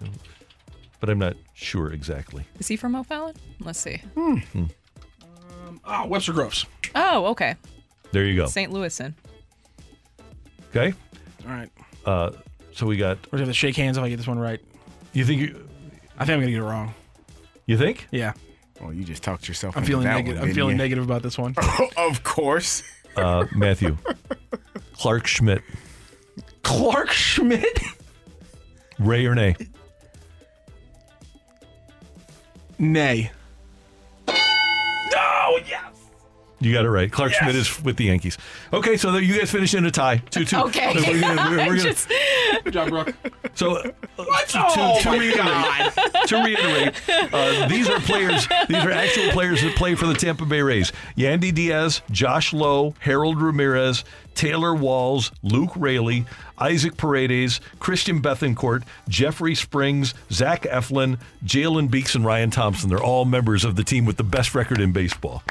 but 1.00 1.08
I'm 1.10 1.18
not 1.18 1.36
sure 1.54 1.90
exactly. 1.92 2.44
Is 2.58 2.68
he 2.68 2.76
from 2.76 2.94
O'Fallon? 2.94 3.34
Let's 3.60 3.78
see. 3.80 3.96
Hmm. 4.14 4.36
Um, 4.54 5.80
Oh, 5.84 6.06
Webster 6.06 6.32
Groves. 6.32 6.66
Oh, 6.94 7.26
okay. 7.26 7.54
There 8.12 8.24
you 8.24 8.36
go. 8.36 8.46
St. 8.46 8.72
Louisan. 8.72 9.14
Okay. 10.70 10.94
All 11.46 11.52
right. 11.52 11.70
Uh, 12.04 12.30
so 12.72 12.86
we 12.86 12.96
got. 12.96 13.18
We're 13.32 13.38
going 13.38 13.48
to 13.48 13.54
shake 13.54 13.76
hands 13.76 13.96
if 13.98 14.04
I 14.04 14.08
get 14.08 14.16
this 14.16 14.26
one 14.26 14.38
right. 14.38 14.60
You 15.12 15.24
think? 15.24 15.40
You, 15.40 15.68
I 16.18 16.24
think 16.24 16.34
I'm 16.34 16.40
going 16.40 16.46
to 16.46 16.52
get 16.52 16.60
it 16.60 16.64
wrong. 16.64 16.94
you 17.66 17.76
think? 17.78 18.06
Yeah. 18.10 18.32
Oh, 18.82 18.90
you 18.90 19.04
just 19.04 19.22
talked 19.22 19.48
yourself. 19.48 19.76
I'm 19.76 19.82
into 19.82 19.90
feeling 19.90 20.04
that 20.04 20.14
negative. 20.16 20.40
one, 20.40 20.48
I'm 20.48 20.54
feeling 20.54 20.76
you? 20.76 20.82
negative 20.82 21.04
about 21.04 21.22
this 21.22 21.38
one. 21.38 21.54
of 21.96 22.22
course. 22.24 22.82
Uh, 23.16 23.46
Matthew. 23.54 23.96
Clark 24.94 25.26
Schmidt. 25.26 25.62
Clark 26.62 27.10
Schmidt. 27.10 27.80
Ray 28.98 29.26
or 29.26 29.34
nay? 29.34 29.56
Nay. 32.78 33.30
You 36.66 36.72
got 36.72 36.84
it 36.84 36.90
right. 36.90 37.10
Clark 37.12 37.32
Schmidt 37.32 37.54
is 37.54 37.80
with 37.84 37.96
the 37.96 38.06
Yankees. 38.06 38.36
Okay, 38.72 38.96
so 38.96 39.16
you 39.16 39.38
guys 39.38 39.50
finished 39.52 39.74
in 39.74 39.86
a 39.86 39.90
tie, 39.92 40.16
two 40.16 40.44
two. 40.44 40.56
Okay. 40.56 40.94
So 40.98 41.12
we're 41.12 41.20
gonna, 41.20 41.50
we're, 41.50 41.66
we're 41.68 41.76
gonna, 41.76 41.94
Good 42.64 42.72
job, 42.72 42.88
Brooke. 42.88 43.14
so 43.54 43.76
uh, 43.76 43.82
to, 43.82 43.92
Oh, 44.78 44.98
to 45.02 45.10
reiterate, 45.10 45.92
to 46.26 46.36
reiterate, 46.42 46.94
uh, 47.32 47.68
these 47.68 47.88
are 47.88 48.00
players. 48.00 48.48
These 48.68 48.84
are 48.84 48.90
actual 48.90 49.30
players 49.30 49.62
that 49.62 49.76
play 49.76 49.94
for 49.94 50.06
the 50.06 50.14
Tampa 50.14 50.44
Bay 50.44 50.60
Rays. 50.60 50.92
Yandy 51.16 51.54
Diaz, 51.54 52.02
Josh 52.10 52.52
Lowe, 52.52 52.94
Harold 52.98 53.40
Ramirez, 53.40 54.04
Taylor 54.34 54.74
Walls, 54.74 55.30
Luke 55.42 55.70
Raley, 55.76 56.26
Isaac 56.58 56.96
Paredes, 56.96 57.60
Christian 57.78 58.20
Bethancourt, 58.20 58.82
Jeffrey 59.08 59.54
Springs, 59.54 60.14
Zach 60.30 60.62
Eflin, 60.62 61.18
Jalen 61.44 61.90
Beeks, 61.90 62.14
and 62.14 62.24
Ryan 62.24 62.50
Thompson. 62.50 62.88
They're 62.88 63.02
all 63.02 63.24
members 63.24 63.64
of 63.64 63.76
the 63.76 63.84
team 63.84 64.04
with 64.04 64.16
the 64.16 64.24
best 64.24 64.54
record 64.54 64.80
in 64.80 64.92
baseball. 64.92 65.42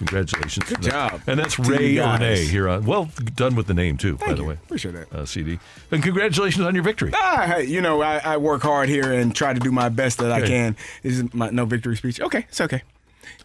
Congratulations. 0.00 0.66
Good 0.66 0.80
job 0.82 1.20
And 1.26 1.38
that's 1.38 1.56
to 1.56 1.62
Ray 1.62 1.98
or 1.98 2.02
guys. 2.04 2.48
Here 2.48 2.68
on. 2.70 2.86
Well, 2.86 3.10
done 3.36 3.54
with 3.54 3.66
the 3.66 3.74
name, 3.74 3.98
too, 3.98 4.16
by 4.16 4.26
Thank 4.26 4.38
the 4.38 4.44
way. 4.44 4.54
Appreciate 4.54 4.92
that. 4.94 5.12
Uh, 5.12 5.26
CD. 5.26 5.58
And 5.90 6.02
congratulations 6.02 6.64
on 6.64 6.74
your 6.74 6.82
victory. 6.84 7.12
Ah, 7.14 7.44
hey, 7.46 7.64
you 7.64 7.82
know, 7.82 8.00
I, 8.00 8.16
I 8.24 8.36
work 8.38 8.62
hard 8.62 8.88
here 8.88 9.12
and 9.12 9.34
try 9.34 9.52
to 9.52 9.60
do 9.60 9.70
my 9.70 9.90
best 9.90 10.16
that 10.18 10.32
I 10.32 10.40
can. 10.40 10.74
This 11.02 11.18
is 11.18 11.34
my 11.34 11.50
no 11.50 11.66
victory 11.66 11.96
speech. 11.96 12.18
Okay, 12.18 12.46
it's 12.48 12.62
okay. 12.62 12.82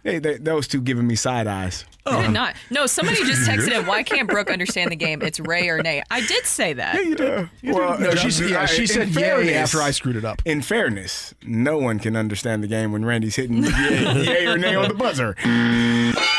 Hey, 0.03 0.19
they, 0.19 0.37
those 0.37 0.67
two 0.67 0.81
giving 0.81 1.05
me 1.07 1.15
side 1.15 1.47
eyes. 1.47 1.83
I 2.05 2.21
did 2.21 2.31
not. 2.31 2.55
No, 2.69 2.85
somebody 2.85 3.17
just 3.23 3.41
texted 3.49 3.71
him. 3.71 3.87
Why 3.87 4.03
can't 4.03 4.29
Brooke 4.29 4.51
understand 4.51 4.91
the 4.91 4.95
game? 4.95 5.23
It's 5.23 5.39
Ray 5.39 5.67
or 5.67 5.81
Nay. 5.81 6.03
I 6.11 6.21
did 6.21 6.45
say 6.45 6.73
that. 6.73 6.95
Yeah, 6.95 7.01
you 7.01 7.15
did. 7.15 7.49
Well, 7.63 7.99
No, 7.99 8.13
she- 8.15 8.45
uh, 8.45 8.47
yeah, 8.47 8.65
she 8.67 8.83
in 8.83 8.87
said 8.87 9.07
yay 9.09 9.55
after 9.55 9.81
I 9.81 9.89
screwed 9.89 10.15
it 10.15 10.23
up. 10.23 10.43
In 10.45 10.61
fairness, 10.61 11.33
no 11.43 11.79
one 11.79 11.97
can 11.97 12.15
understand 12.15 12.61
the 12.63 12.67
game 12.67 12.91
when 12.91 13.03
Randy's 13.03 13.35
hitting 13.35 13.63
yay, 13.63 14.23
yay 14.23 14.45
or 14.45 14.57
nay 14.59 14.75
on 14.75 14.87
the 14.87 14.93
buzzer. 14.93 15.35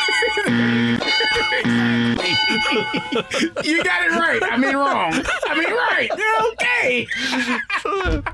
you 3.63 3.83
got 3.83 4.05
it 4.05 4.11
right. 4.11 4.39
I 4.43 4.57
mean 4.57 4.75
wrong. 4.75 5.13
I 5.45 5.57
mean 5.59 5.71
right. 5.73 6.09
You're 6.17 6.51
okay. 6.53 7.07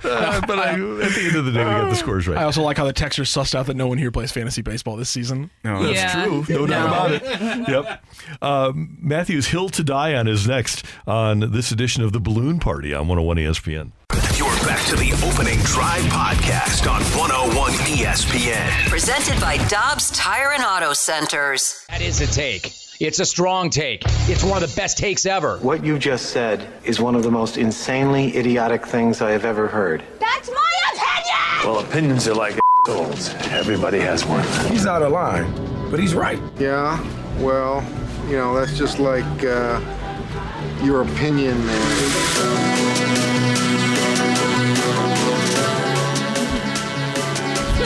Uh, 0.04 0.42
but 0.46 0.60
I, 0.60 0.72
at 0.72 0.76
the 0.78 1.24
end 1.28 1.36
of 1.36 1.46
the 1.46 1.52
day, 1.52 1.64
we 1.64 1.70
got 1.72 1.90
the 1.90 1.96
scores 1.96 2.28
right. 2.28 2.38
I 2.38 2.44
also 2.44 2.62
like 2.62 2.78
how 2.78 2.86
the 2.86 2.94
texter 2.94 3.24
sussed 3.24 3.56
out 3.56 3.66
that 3.68 3.76
no 3.76 3.88
one 3.88 3.98
here 3.98 4.12
plays 4.12 4.32
fantasy 4.32 4.62
baseball 4.62 4.96
this 4.96 5.10
season. 5.10 5.50
No, 5.64 5.84
That's 5.84 5.96
Yeah. 6.16 6.26
true. 6.26 6.46
No, 6.50 6.66
doubt 6.68 6.88
about 6.88 7.12
it. 7.12 7.68
Yep. 7.70 8.06
Um, 8.42 8.98
Matthew's 9.02 9.48
Hill 9.48 9.70
to 9.70 9.84
Die 9.84 10.14
on 10.16 10.28
is 10.28 10.48
next 10.48 10.86
on 11.08 11.52
this 11.52 11.72
edition 11.72 12.04
of 12.04 12.12
the 12.14 12.20
Balloon 12.20 12.60
Party 12.60 12.94
on 12.94 13.08
101 13.08 13.38
ESPN. 13.38 13.92
You're 14.38 14.53
back 14.74 14.88
to 14.88 14.96
the 14.96 15.12
opening 15.28 15.60
drive 15.60 16.02
podcast 16.06 16.92
on 16.92 17.00
101 17.16 17.74
ESPN. 17.74 18.90
Presented 18.90 19.40
by 19.40 19.58
Dobbs 19.68 20.10
Tire 20.10 20.52
and 20.52 20.64
Auto 20.64 20.94
Centers. 20.94 21.86
That 21.90 22.02
is 22.02 22.22
a 22.22 22.26
take. 22.26 22.74
It's 23.00 23.20
a 23.20 23.26
strong 23.26 23.70
take. 23.70 24.02
It's 24.28 24.44
one 24.44 24.64
of 24.64 24.68
the 24.68 24.76
best 24.76 24.98
takes 24.98 25.28
ever. 25.28 25.60
What 25.60 25.86
you 25.86 26.00
just 26.00 26.32
said 26.32 26.68
is 26.84 27.00
one 27.00 27.14
of 27.14 27.22
the 27.22 27.30
most 27.30 27.58
insanely 27.58 28.36
idiotic 28.36 28.84
things 28.84 29.22
I 29.22 29.30
have 29.30 29.46
ever 29.46 29.68
heard. 29.68 30.04
That's 30.20 30.50
my 30.50 30.72
opinion! 30.92 31.72
Well, 31.72 31.86
opinions 31.86 32.28
are 32.28 32.34
like 32.34 32.58
assholes. 32.88 33.30
Everybody 33.52 34.00
has 34.00 34.26
one. 34.26 34.44
He's 34.72 34.88
out 34.88 35.04
of 35.04 35.12
line, 35.12 35.54
but 35.92 36.00
he's 36.00 36.16
right. 36.16 36.40
Yeah, 36.58 37.00
well, 37.38 37.86
you 38.28 38.38
know, 38.38 38.56
that's 38.56 38.76
just 38.76 38.98
like 38.98 39.44
uh, 39.44 39.80
your 40.82 41.04
opinion, 41.04 41.64
man. 41.64 43.33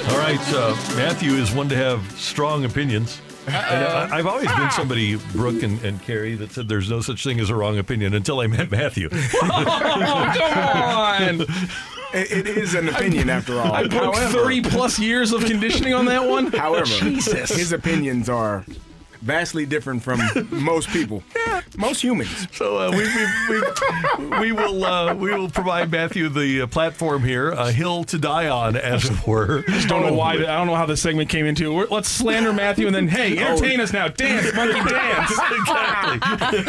All 0.09 0.17
right. 0.17 0.39
Uh, 0.53 0.75
Matthew 0.95 1.31
is 1.33 1.51
one 1.51 1.69
to 1.69 1.75
have 1.75 2.09
strong 2.11 2.65
opinions. 2.65 3.21
And 3.47 3.55
I, 3.55 4.17
I've 4.17 4.27
always 4.27 4.53
been 4.53 4.71
somebody, 4.71 5.15
Brooke 5.33 5.63
and, 5.63 5.81
and 5.81 6.01
Carrie, 6.01 6.35
that 6.35 6.51
said 6.51 6.67
there's 6.67 6.89
no 6.89 6.99
such 6.99 7.23
thing 7.23 7.39
as 7.39 7.49
a 7.49 7.55
wrong 7.55 7.77
opinion 7.77 8.13
until 8.13 8.41
I 8.41 8.47
met 8.47 8.69
Matthew. 8.71 9.09
Oh, 9.41 10.33
come 10.37 10.57
on. 10.57 11.41
It, 12.13 12.47
it 12.47 12.57
is 12.57 12.73
an 12.73 12.89
opinion 12.89 13.29
after 13.29 13.59
all. 13.59 13.73
I 13.73 13.87
broke 13.87 14.15
30 14.15 14.61
plus 14.61 14.97
years 14.99 15.31
of 15.33 15.45
conditioning 15.45 15.93
on 15.93 16.05
that 16.05 16.27
one. 16.27 16.47
However, 16.47 16.85
Jesus. 16.85 17.49
his 17.49 17.71
opinions 17.73 18.29
are 18.29 18.65
vastly 19.21 19.65
different 19.65 20.03
from 20.03 20.21
most 20.51 20.89
people, 20.89 21.23
most 21.77 22.01
humans. 22.01 22.47
So 22.51 22.77
uh, 22.77 22.91
we, 22.91 23.03
we, 23.49 24.29
we, 24.29 24.39
we 24.39 24.51
will 24.51 24.85
uh, 24.85 25.13
we 25.15 25.31
will 25.33 25.49
provide 25.49 25.91
Matthew 25.91 26.29
the 26.29 26.61
uh, 26.61 26.67
platform 26.67 27.23
here, 27.23 27.49
a 27.51 27.71
hill 27.71 28.03
to 28.05 28.17
die 28.17 28.47
on, 28.49 28.75
as 28.75 29.05
it 29.09 29.27
were. 29.27 29.63
Just 29.63 29.87
don't 29.87 30.01
know 30.05 30.13
why. 30.13 30.33
I 30.33 30.37
don't 30.37 30.67
know 30.67 30.75
how 30.75 30.85
this 30.85 31.01
segment 31.01 31.29
came 31.29 31.45
into. 31.45 31.73
We're, 31.73 31.87
let's 31.87 32.09
slander 32.09 32.53
Matthew 32.53 32.87
and 32.87 32.95
then, 32.95 33.07
hey, 33.07 33.37
entertain 33.37 33.79
us 33.81 33.93
now. 33.93 34.07
Dance, 34.07 34.53
monkey, 34.55 34.89
dance. 34.89 35.31
Exactly. 35.57 36.19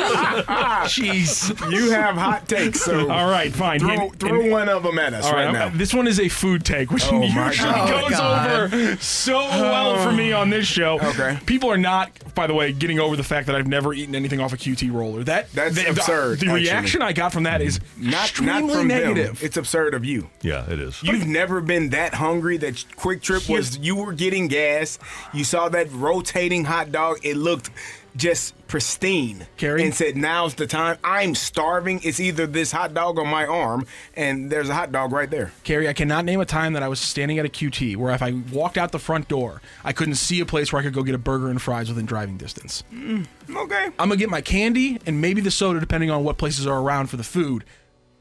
Jeez. 0.88 1.70
You 1.70 1.90
have 1.90 2.14
hot 2.16 2.48
takes, 2.48 2.80
so 2.80 3.10
All 3.10 3.30
right, 3.30 3.52
fine. 3.52 3.80
throw, 3.80 3.88
Hand- 3.88 4.18
throw 4.18 4.40
and- 4.40 4.50
one 4.50 4.68
of 4.68 4.82
them 4.82 4.98
at 4.98 5.14
us 5.14 5.24
All 5.26 5.32
right, 5.32 5.46
right, 5.46 5.52
now. 5.52 5.68
This 5.68 5.92
one 5.94 6.06
is 6.06 6.20
a 6.20 6.28
food 6.28 6.64
take, 6.64 6.90
which 6.90 7.04
Oh, 7.10 7.22
usually 7.22 7.68
goes 7.90 8.10
God. 8.10 8.50
over 8.72 8.96
so 8.96 9.38
well 9.38 9.98
for 10.02 10.12
me 10.12 10.32
on 10.32 10.50
this 10.50 10.66
show. 10.66 10.98
Okay. 11.00 11.38
People 11.46 11.70
are 11.70 11.78
not, 11.78 12.10
by 12.38 12.46
the 12.46 12.54
way, 12.54 12.72
getting 12.72 13.00
over 13.00 13.16
the 13.16 13.24
fact 13.24 13.48
that 13.48 13.56
I've 13.56 13.66
never 13.66 13.92
eaten 13.92 14.14
anything 14.14 14.38
off 14.38 14.52
a 14.52 14.56
QT 14.56 14.92
roller. 14.92 15.24
That 15.24 15.50
That's 15.52 15.74
the, 15.74 15.90
absurd, 15.90 16.38
The, 16.38 16.46
actually. 16.46 16.60
reaction 16.62 17.02
I 17.02 17.12
got 17.12 17.32
from 17.32 17.42
that 17.42 17.60
is 17.60 17.80
not 17.96 18.28
extremely 18.28 18.62
not 18.62 18.72
from 18.72 18.86
negative. 18.86 19.38
Them. 19.40 19.44
It's 19.46 19.56
absurd 19.56 19.92
of 19.94 20.04
you. 20.04 20.30
Yeah, 20.40 20.70
it 20.70 20.78
is. 20.78 21.02
You've 21.02 21.26
never 21.26 21.60
been 21.60 21.88
that 21.90 22.14
hungry 22.14 22.56
that 22.58 22.74
QuikTrip 22.96 23.50
was. 23.50 23.78
You 23.78 23.96
were 23.96 24.12
getting 24.12 24.46
gas. 24.46 25.00
You 25.34 25.42
saw 25.42 25.68
that 25.70 25.90
rotating 25.90 26.64
hot 26.64 26.92
dog. 26.92 27.18
It 27.24 27.36
looked 27.36 27.70
just 28.18 28.54
pristine. 28.66 29.46
Carrie? 29.56 29.82
and 29.84 29.94
said, 29.94 30.16
"Now's 30.16 30.54
the 30.54 30.66
time. 30.66 30.98
I'm 31.02 31.34
starving. 31.34 32.00
It's 32.02 32.20
either 32.20 32.46
this 32.46 32.72
hot 32.72 32.92
dog 32.92 33.18
on 33.18 33.28
my 33.28 33.46
arm, 33.46 33.86
and 34.14 34.50
there's 34.50 34.68
a 34.68 34.74
hot 34.74 34.92
dog 34.92 35.12
right 35.12 35.30
there." 35.30 35.52
Carrie, 35.64 35.88
I 35.88 35.94
cannot 35.94 36.24
name 36.26 36.40
a 36.40 36.44
time 36.44 36.74
that 36.74 36.82
I 36.82 36.88
was 36.88 37.00
standing 37.00 37.38
at 37.38 37.46
a 37.46 37.48
QT 37.48 37.96
where 37.96 38.12
if 38.12 38.20
I 38.20 38.32
walked 38.52 38.76
out 38.76 38.92
the 38.92 38.98
front 38.98 39.28
door, 39.28 39.62
I 39.84 39.92
couldn't 39.92 40.16
see 40.16 40.40
a 40.40 40.46
place 40.46 40.72
where 40.72 40.80
I 40.80 40.82
could 40.82 40.92
go 40.92 41.02
get 41.02 41.14
a 41.14 41.18
burger 41.18 41.48
and 41.48 41.62
fries 41.62 41.88
within 41.88 42.04
driving 42.04 42.36
distance. 42.36 42.84
Mm, 42.92 43.26
okay. 43.56 43.84
I'm 43.98 44.08
gonna 44.08 44.16
get 44.16 44.28
my 44.28 44.42
candy 44.42 44.98
and 45.06 45.20
maybe 45.20 45.40
the 45.40 45.50
soda, 45.50 45.80
depending 45.80 46.10
on 46.10 46.24
what 46.24 46.36
places 46.36 46.66
are 46.66 46.80
around 46.80 47.06
for 47.06 47.16
the 47.16 47.24
food 47.24 47.64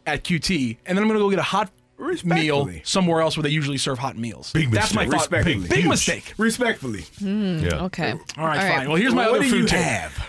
at 0.06 0.24
QT, 0.24 0.78
and 0.86 0.98
then 0.98 1.04
I'm 1.04 1.10
gonna 1.10 1.20
go 1.20 1.30
get 1.30 1.40
a 1.40 1.44
hot 1.44 1.72
meal 2.24 2.70
somewhere 2.84 3.22
else 3.22 3.38
where 3.38 3.44
they 3.44 3.50
usually 3.50 3.78
serve 3.78 4.00
hot 4.00 4.18
meals. 4.18 4.52
Big 4.54 4.72
That's 4.72 4.94
my 4.94 5.06
mistake. 5.06 5.12
thought. 5.12 5.20
Respectfully. 5.32 5.68
Big, 5.68 5.70
big 5.70 5.88
mistake. 5.88 6.34
Respectfully. 6.38 7.02
Hmm, 7.20 7.60
yeah. 7.60 7.84
Okay. 7.86 8.14
All 8.38 8.46
right, 8.46 8.76
fine. 8.76 8.88
Well, 8.88 8.98
here's 8.98 9.14
my 9.14 9.26
what 9.28 9.36
other 9.36 9.44
do 9.44 9.50
food 9.50 9.62
you 9.62 9.68
take. 9.68 9.80
have? 9.82 10.28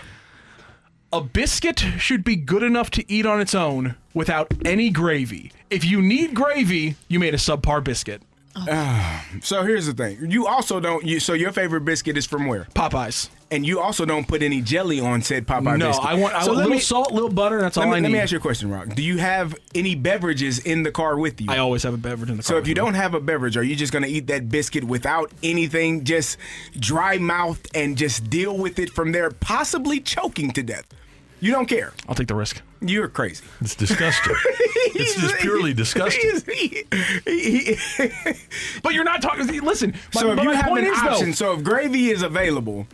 A 1.11 1.21
biscuit 1.21 1.79
should 1.97 2.23
be 2.23 2.35
good 2.35 2.61
enough 2.61 2.91
to 2.91 3.11
eat 3.11 3.25
on 3.25 3.41
its 3.41 3.55
own 3.55 3.95
without 4.13 4.51
any 4.63 4.89
gravy. 4.91 5.51
If 5.71 5.83
you 5.83 6.01
need 6.01 6.35
gravy, 6.35 6.95
you 7.07 7.19
made 7.19 7.33
a 7.33 7.37
subpar 7.37 7.83
biscuit. 7.83 8.21
Ah, 8.55 9.25
so 9.41 9.63
here's 9.63 9.85
the 9.85 9.93
thing. 9.93 10.29
You 10.29 10.45
also 10.47 10.79
don't. 10.79 11.05
You 11.05 11.19
so 11.19 11.33
your 11.33 11.51
favorite 11.51 11.81
biscuit 11.85 12.17
is 12.17 12.25
from 12.25 12.45
where? 12.45 12.65
Popeyes. 12.75 13.29
And 13.51 13.65
you 13.65 13.79
also 13.79 14.05
don't 14.05 14.27
put 14.27 14.43
any 14.43 14.61
jelly 14.61 14.99
on 14.99 15.23
said 15.23 15.47
Popeye 15.47 15.79
no, 15.79 15.87
biscuit. 15.87 16.05
I 16.05 16.13
want, 16.13 16.35
I 16.35 16.41
so 16.41 16.47
want 16.47 16.57
a 16.57 16.61
little 16.61 16.75
me, 16.75 16.79
salt, 16.79 17.11
little 17.11 17.29
butter. 17.29 17.59
That's 17.59 17.77
let 17.77 17.85
all 17.85 17.91
me, 17.91 17.97
I 17.97 18.01
let 18.01 18.11
me 18.11 18.19
ask 18.19 18.31
you 18.31 18.37
a 18.37 18.41
question, 18.41 18.69
Rocc. 18.69 18.93
Do 18.93 19.01
you 19.01 19.17
have 19.17 19.55
any 19.73 19.95
beverages 19.95 20.59
in 20.59 20.83
the 20.83 20.91
car 20.91 21.17
with 21.17 21.41
you? 21.41 21.47
I 21.49 21.57
always 21.57 21.81
have 21.83 21.95
a 21.95 21.97
beverage 21.97 22.29
in 22.29 22.37
the 22.37 22.43
car. 22.43 22.47
So 22.47 22.57
if 22.57 22.67
you 22.67 22.71
me. 22.71 22.75
don't 22.75 22.93
have 22.93 23.15
a 23.15 23.19
beverage, 23.19 23.57
are 23.57 23.63
you 23.63 23.75
just 23.75 23.91
going 23.91 24.03
to 24.03 24.09
eat 24.09 24.27
that 24.27 24.49
biscuit 24.49 24.83
without 24.83 25.31
anything, 25.41 26.03
just 26.03 26.37
dry 26.79 27.17
mouth 27.17 27.65
and 27.73 27.97
just 27.97 28.29
deal 28.29 28.55
with 28.55 28.77
it 28.77 28.91
from 28.91 29.13
there, 29.13 29.31
possibly 29.31 29.99
choking 29.99 30.51
to 30.51 30.61
death? 30.61 30.85
You 31.41 31.51
don't 31.51 31.67
care. 31.67 31.93
I'll 32.07 32.15
take 32.15 32.27
the 32.27 32.35
risk. 32.35 32.61
You're 32.81 33.07
crazy. 33.07 33.43
It's 33.61 33.75
disgusting. 33.75 34.35
it's 34.45 35.15
just 35.15 35.35
purely 35.37 35.73
disgusting. 35.73 36.31
But 38.83 38.93
you're 38.93 39.03
not 39.03 39.21
talking. 39.21 39.47
Listen, 39.61 39.93
my, 40.13 40.21
so 40.21 40.31
if 40.31 40.37
but 40.37 40.43
you 40.43 40.49
my 40.49 40.55
have 40.55 40.67
point 40.67 40.85
an 40.85 40.93
is 40.93 40.99
option, 40.99 41.27
though. 41.27 41.33
so 41.33 41.53
if 41.53 41.63
gravy 41.63 42.09
is 42.09 42.21
available 42.21 42.87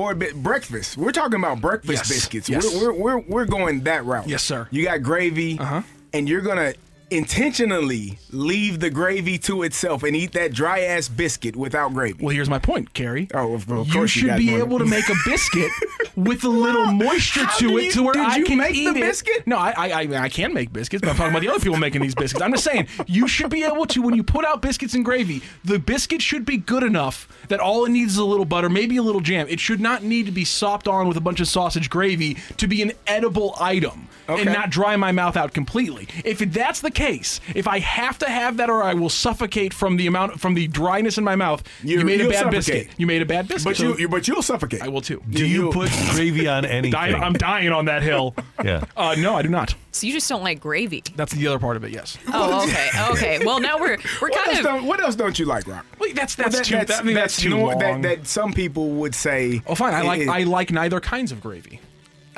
for 0.00 0.12
a 0.12 0.14
bit, 0.14 0.34
breakfast, 0.42 0.96
we're 0.96 1.12
talking 1.12 1.38
about 1.38 1.60
breakfast 1.60 1.92
Yes, 1.92 2.08
biscuits. 2.08 2.48
yes. 2.48 2.64
We're, 2.74 2.90
we're, 2.90 3.18
we're, 3.18 3.18
we're 3.18 3.44
going 3.44 3.82
that 3.84 4.02
route. 4.06 4.26
Yes, 4.26 4.42
sir. 4.42 4.66
You 4.70 4.82
got 4.84 5.02
gravy, 5.02 5.58
Uh-huh. 5.58 5.82
and 6.14 6.26
you're 6.26 6.40
gonna 6.40 6.72
intentionally 7.10 8.18
leave 8.30 8.80
the 8.80 8.90
gravy 8.90 9.38
to 9.38 9.62
itself 9.62 10.02
and 10.02 10.14
eat 10.14 10.32
that 10.32 10.52
dry 10.52 10.80
ass 10.80 11.08
biscuit 11.08 11.56
without 11.56 11.92
gravy? 11.92 12.24
Well, 12.24 12.34
here's 12.34 12.50
my 12.50 12.58
point, 12.58 12.92
Carrie. 12.94 13.28
Oh, 13.34 13.54
of, 13.54 13.70
of 13.70 13.88
you 13.88 13.92
course 13.94 14.10
should 14.10 14.36
be 14.36 14.54
able 14.54 14.78
to 14.78 14.84
make 14.86 15.08
a 15.08 15.14
biscuit 15.24 15.70
with 16.16 16.44
a 16.44 16.48
little 16.48 16.86
moisture 16.86 17.44
How 17.44 17.58
to 17.58 17.78
it 17.78 17.84
you- 17.84 17.92
to 17.92 18.02
where 18.02 18.12
did 18.14 18.22
I 18.22 18.36
you 18.36 18.44
can 18.44 18.58
make 18.58 18.72
the 18.74 18.80
eat 18.80 18.88
it. 18.96 19.00
biscuit? 19.00 19.46
No, 19.46 19.56
I, 19.56 19.72
I 19.76 19.88
I 20.02 20.22
I 20.24 20.28
can 20.28 20.52
make 20.54 20.72
biscuits, 20.72 21.00
but 21.02 21.10
I'm 21.10 21.16
talking 21.16 21.30
about 21.32 21.42
the 21.42 21.48
other 21.48 21.60
people 21.60 21.78
making 21.78 22.02
these 22.02 22.14
biscuits. 22.14 22.42
I'm 22.42 22.52
just 22.52 22.64
saying 22.64 22.88
you 23.06 23.26
should 23.28 23.50
be 23.50 23.64
able 23.64 23.86
to 23.86 24.02
when 24.02 24.14
you 24.14 24.22
put 24.22 24.44
out 24.44 24.60
biscuits 24.62 24.94
and 24.94 25.04
gravy, 25.04 25.42
the 25.64 25.78
biscuit 25.78 26.22
should 26.22 26.44
be 26.44 26.56
good 26.58 26.82
enough 26.82 27.28
that 27.48 27.60
all 27.60 27.84
it 27.84 27.90
needs 27.90 28.12
is 28.12 28.18
a 28.18 28.24
little 28.24 28.44
butter, 28.44 28.68
maybe 28.68 28.96
a 28.96 29.02
little 29.02 29.20
jam. 29.20 29.46
It 29.48 29.60
should 29.60 29.80
not 29.80 30.02
need 30.02 30.26
to 30.26 30.32
be 30.32 30.44
sopped 30.44 30.88
on 30.88 31.08
with 31.08 31.16
a 31.16 31.20
bunch 31.20 31.40
of 31.40 31.48
sausage 31.48 31.90
gravy 31.90 32.36
to 32.58 32.66
be 32.66 32.82
an 32.82 32.92
edible 33.06 33.54
item 33.60 34.08
Okay. 34.28 34.42
and 34.42 34.52
not 34.52 34.70
dry 34.70 34.94
my 34.96 35.10
mouth 35.10 35.36
out 35.36 35.52
completely. 35.52 36.06
If 36.24 36.38
that's 36.38 36.80
the 36.80 36.90
case, 37.00 37.40
if 37.54 37.66
I 37.66 37.78
have 37.78 38.18
to 38.18 38.28
have 38.28 38.58
that 38.58 38.68
or 38.70 38.82
I 38.82 38.94
will 38.94 39.08
suffocate 39.08 39.72
from 39.74 39.96
the 39.96 40.06
amount 40.06 40.38
from 40.40 40.54
the 40.54 40.66
dryness 40.68 41.16
in 41.18 41.24
my 41.24 41.34
mouth, 41.36 41.62
you, 41.82 41.98
You- 41.98 42.04
made 42.04 42.20
a 42.20 42.28
bad 42.28 42.34
suffocate. 42.38 42.52
biscuit. 42.52 42.88
You 42.98 43.06
made 43.06 43.22
a 43.22 43.26
bad 43.26 43.48
biscuit. 43.48 43.64
But 43.64 43.76
So- 43.76 43.82
you, 43.84 43.96
you, 43.98 44.08
but 44.08 44.28
you'll 44.28 44.42
suffocate. 44.42 44.82
I 44.82 44.88
will 44.88 45.00
too. 45.00 45.22
Do 45.30 45.46
you 45.46 45.70
put 45.72 45.90
gravy 46.14 46.46
on 46.46 46.64
anything? 46.76 46.92
Dying, 46.92 47.14
I'm 47.14 47.32
dying 47.32 47.70
on 47.72 47.86
that 47.86 48.02
hill. 48.02 48.34
Yeah. 48.62 48.84
Uh, 48.94 49.14
no, 49.18 49.34
I 49.36 49.40
do 49.42 49.48
not. 49.48 49.74
So 49.90 50.06
you 50.06 50.12
just 50.12 50.28
don't 50.28 50.42
like 50.42 50.60
gravy. 50.60 51.02
That's 51.16 51.32
the 51.32 51.46
other 51.46 51.58
part 51.58 51.78
of 51.78 51.84
it. 51.84 51.92
Yes. 51.92 52.18
Oh, 52.30 52.62
okay. 52.64 52.88
Okay. 53.12 53.38
Well, 53.46 53.58
now 53.58 53.78
we're 53.78 53.96
we're 54.20 54.28
What 54.28 54.34
kind 54.34 54.48
else, 54.48 54.58
of 54.58 54.64
don't, 54.64 54.84
what 54.84 55.00
else 55.00 55.14
don't 55.16 55.38
you 55.38 55.46
like, 55.46 55.64
Rocc? 55.64 55.82
Wait, 55.98 56.14
that's 56.14 56.36
Well, 56.36 56.50
that's 56.50 56.68
too. 56.68 56.76
that- 56.76 56.90
I 56.94 57.02
mean, 57.02 57.14
that's, 57.14 57.40
too 57.40 57.48
nor- 57.48 57.70
long. 57.70 57.78
That, 57.78 58.02
that 58.02 58.26
some 58.26 58.52
people 58.52 58.90
would 59.00 59.14
say. 59.14 59.62
oh, 59.66 59.74
fine. 59.74 59.94
I 59.94 60.02
like 60.02 60.20
it- 60.20 60.28
I 60.28 60.42
like 60.42 60.70
neither 60.70 61.00
kinds 61.00 61.32
of 61.32 61.40
gravy. 61.40 61.80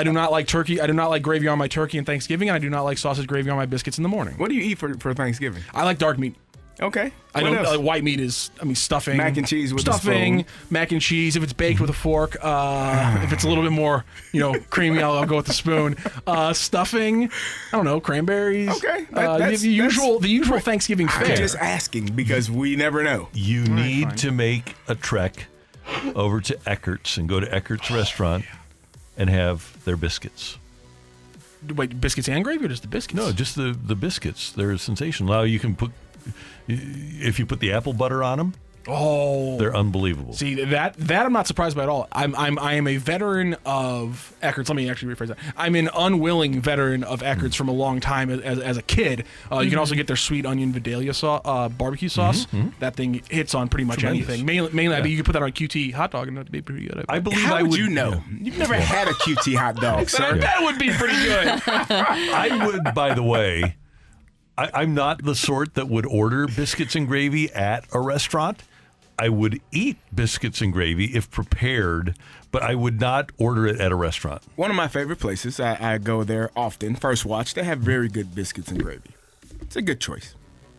I 0.03 0.05
do 0.05 0.13
not 0.13 0.33
like 0.33 0.49
turkey. 0.49 0.81
I 0.81 0.89
do 0.89 0.93
not 0.93 1.11
like 1.11 1.23
gravy 1.23 1.47
on 1.47 1.59
my 1.59 1.69
turkey 1.69 1.97
in 1.97 2.05
Thanksgiving, 2.05 2.49
and 2.49 2.57
I 2.57 2.59
do 2.59 2.69
not 2.69 2.83
like 2.83 2.99
sausage 2.99 3.29
gravy 3.29 3.51
on 3.51 3.57
my 3.57 3.67
biscuits 3.67 3.99
in 3.99 4.03
the 4.03 4.09
morning. 4.09 4.35
What 4.37 4.49
do 4.49 4.57
you 4.57 4.63
eat 4.63 4.79
for, 4.79 4.95
for 4.95 5.15
Thanksgiving? 5.15 5.63
I 5.73 5.85
like 5.85 5.99
dark 5.99 6.19
meat. 6.19 6.35
Okay. 6.81 7.13
I 7.37 7.43
What 7.43 7.51
don't. 7.51 7.65
else? 7.65 7.77
Uh, 7.77 7.81
white 7.81 8.03
meat 8.03 8.19
is. 8.19 8.51
I 8.61 8.65
mean, 8.65 8.75
stuffing, 8.75 9.17
Mac 9.17 9.37
and 9.37 9.47
cheese 9.47 9.73
with 9.73 9.85
the 9.85 9.93
stuffing, 9.93 10.41
spoon. 10.41 10.53
mac 10.71 10.91
and 10.91 11.01
cheese. 11.01 11.37
If 11.37 11.45
it's 11.45 11.53
baked 11.53 11.79
with 11.79 11.89
a 11.91 11.93
fork, 11.93 12.37
uh, 12.43 13.21
if 13.23 13.33
it's 13.33 13.45
a 13.45 13.49
little 13.49 13.63
bit 13.63 13.71
more, 13.71 14.05
you 14.33 14.41
know, 14.41 14.55
creamy, 14.71 15.01
I'll, 15.03 15.13
I'll 15.19 15.27
go 15.27 15.37
with 15.37 15.47
the 15.47 15.53
spoon. 15.53 15.95
Uh, 16.27 16.53
stuffing. 16.53 17.27
I 17.73 17.77
don't 17.77 17.85
know, 17.85 18.01
cranberries. 18.01 18.71
Okay, 18.71 19.07
that- 19.13 19.25
uh, 19.25 19.33
the, 19.35 19.39
that's- 19.39 19.61
the 19.61 19.69
usual, 19.71 20.19
the 20.19 20.29
usual 20.29 20.59
Thanksgiving 20.59 21.07
I'm 21.11 21.37
just 21.37 21.57
asking 21.59 22.07
because 22.17 22.51
we 22.51 22.75
never 22.75 23.05
know. 23.05 23.29
You 23.35 23.63
need 23.65 24.17
to 24.19 24.33
make 24.33 24.75
a 24.89 24.97
trek 24.97 25.47
over 26.17 26.41
to 26.41 26.59
Eckert's 26.69 27.17
and 27.19 27.29
go 27.29 27.39
to 27.39 27.47
Eckert's 27.55 27.91
restaurant 27.91 28.45
and 29.17 29.31
have 29.31 29.83
their 29.85 29.97
biscuits. 29.97 30.59
Wait, 31.75 32.01
biscuits 32.01 32.29
and 32.29 32.43
gravy, 32.43 32.65
or 32.65 32.69
just 32.69 32.83
the 32.83 32.89
biscuits? 32.89 33.17
No, 33.17 33.33
just 33.33 33.55
the 33.55 33.77
the 33.85 33.95
biscuits. 33.95 34.51
They're 34.53 34.73
a 34.73 34.79
sensational. 34.79 35.33
Now 35.33 35.43
you 35.43 35.59
can 35.59 35.77
put 35.77 35.93
if 36.69 37.39
you 37.39 37.47
put 37.47 37.61
the 37.61 37.73
apple 37.73 37.93
butter 37.93 38.23
on 38.23 38.39
them. 38.39 38.55
Oh, 38.89 39.59
they're 39.59 39.75
unbelievable. 39.77 40.33
See 40.35 40.65
that 40.65 40.95
that 40.97 41.27
I'm 41.27 41.33
not 41.33 41.47
surprised 41.47 41.77
by 41.77 41.85
at 41.85 41.89
all. 41.89 42.09
I'm 42.13 42.35
I'm 42.37 42.59
I 42.59 42.75
am 42.75 42.87
a 42.87 42.97
veteran 42.97 43.55
of 43.65 44.35
Eckerts. 44.43 44.69
Let 44.69 44.77
me 44.77 44.91
actually 44.91 45.15
rephrase 45.15 45.29
that. 45.29 45.39
I'm 45.57 45.75
an 45.77 45.89
unwilling 45.97 46.61
veteran 46.61 47.05
of 47.05 47.21
Eckerts 47.23 47.55
from 47.55 47.69
a 47.69 47.73
long 47.73 48.01
time 48.01 48.31
as, 48.31 48.41
as, 48.41 48.59
as 48.59 48.77
a 48.77 48.83
kid. 48.83 49.25
Uh, 49.51 49.61
You 49.61 49.71
can 49.71 49.77
Mhm. 49.77 49.81
also 49.81 49.95
get 49.95 50.07
their 50.07 50.17
sweet 50.17 50.45
onion 50.47 50.73
Vidalia 50.73 51.15
sauce, 51.15 51.43
uh, 51.45 51.69
barbecue 51.69 52.09
sauce. 52.09 52.47
Mhm, 52.47 52.73
That 52.81 52.97
thing 52.97 53.23
hits 53.29 53.55
on 53.55 53.69
pretty 53.69 53.85
much 53.85 53.99
Tremendous. 54.01 54.29
anything. 54.29 54.47
Mainly, 54.47 54.71
mainly 54.73 54.97
I 54.97 55.03
mean, 55.03 55.11
you 55.13 55.17
can 55.19 55.25
put 55.25 55.33
that 55.33 55.43
on 55.43 55.49
a 55.49 55.53
QT 55.53 55.93
hot 55.93 56.11
dog 56.11 56.29
and 56.29 56.37
that'd 56.37 56.51
be 56.51 56.63
pretty 56.63 56.87
good. 56.87 57.05
I 57.09 57.19
believe 57.21 57.41
How 57.43 57.57
I 57.57 57.63
would 57.63 57.71
would 57.73 57.79
you 57.81 57.89
know? 57.89 58.23
You've 58.41 58.59
never 58.59 58.75
had 58.75 59.07
a 59.09 59.13
QT 59.13 59.55
hot 59.57 59.77
dog, 59.77 60.09
sir. 60.11 60.37
That 60.39 60.63
would 60.63 60.79
be 60.79 60.91
pretty 60.91 61.23
good. 61.23 61.63
I 61.67 62.67
would, 62.67 62.95
by 62.95 63.15
the 63.15 63.23
way, 63.23 63.77
I, 64.59 64.71
I'm 64.75 64.95
not 64.95 65.25
the 65.25 65.35
sort 65.35 65.75
that 65.75 65.89
would 65.89 66.05
order 66.07 66.47
biscuits 66.47 66.95
and 66.95 67.07
gravy 67.09 67.51
at 67.53 67.85
a 67.93 68.01
restaurant. 68.01 68.63
I 69.19 69.29
would 69.29 69.61
eat 69.71 69.99
biscuits 70.15 70.61
and 70.61 70.73
gravy 70.73 71.15
if 71.15 71.31
prepared, 71.31 72.17
but 72.51 72.63
I 72.63 72.75
would 72.75 73.01
not 73.01 73.31
order 73.39 73.67
it 73.67 73.81
at 73.81 73.93
a 73.93 73.95
restaurant. 73.95 74.43
One 74.57 74.71
of 74.71 74.77
my 74.77 74.89
favorite 74.89 75.21
places. 75.21 75.61
I, 75.61 75.95
I 75.95 75.99
go 75.99 76.25
there 76.25 76.51
often. 76.57 76.97
First 76.97 77.25
Watch. 77.25 77.55
They 77.55 77.65
have 77.65 77.79
very 77.79 78.09
good 78.09 78.35
biscuits 78.35 78.71
and 78.71 78.83
gravy. 78.83 79.11
It's 79.61 79.77
a 79.77 79.83
good 79.83 80.01
choice. 80.01 80.35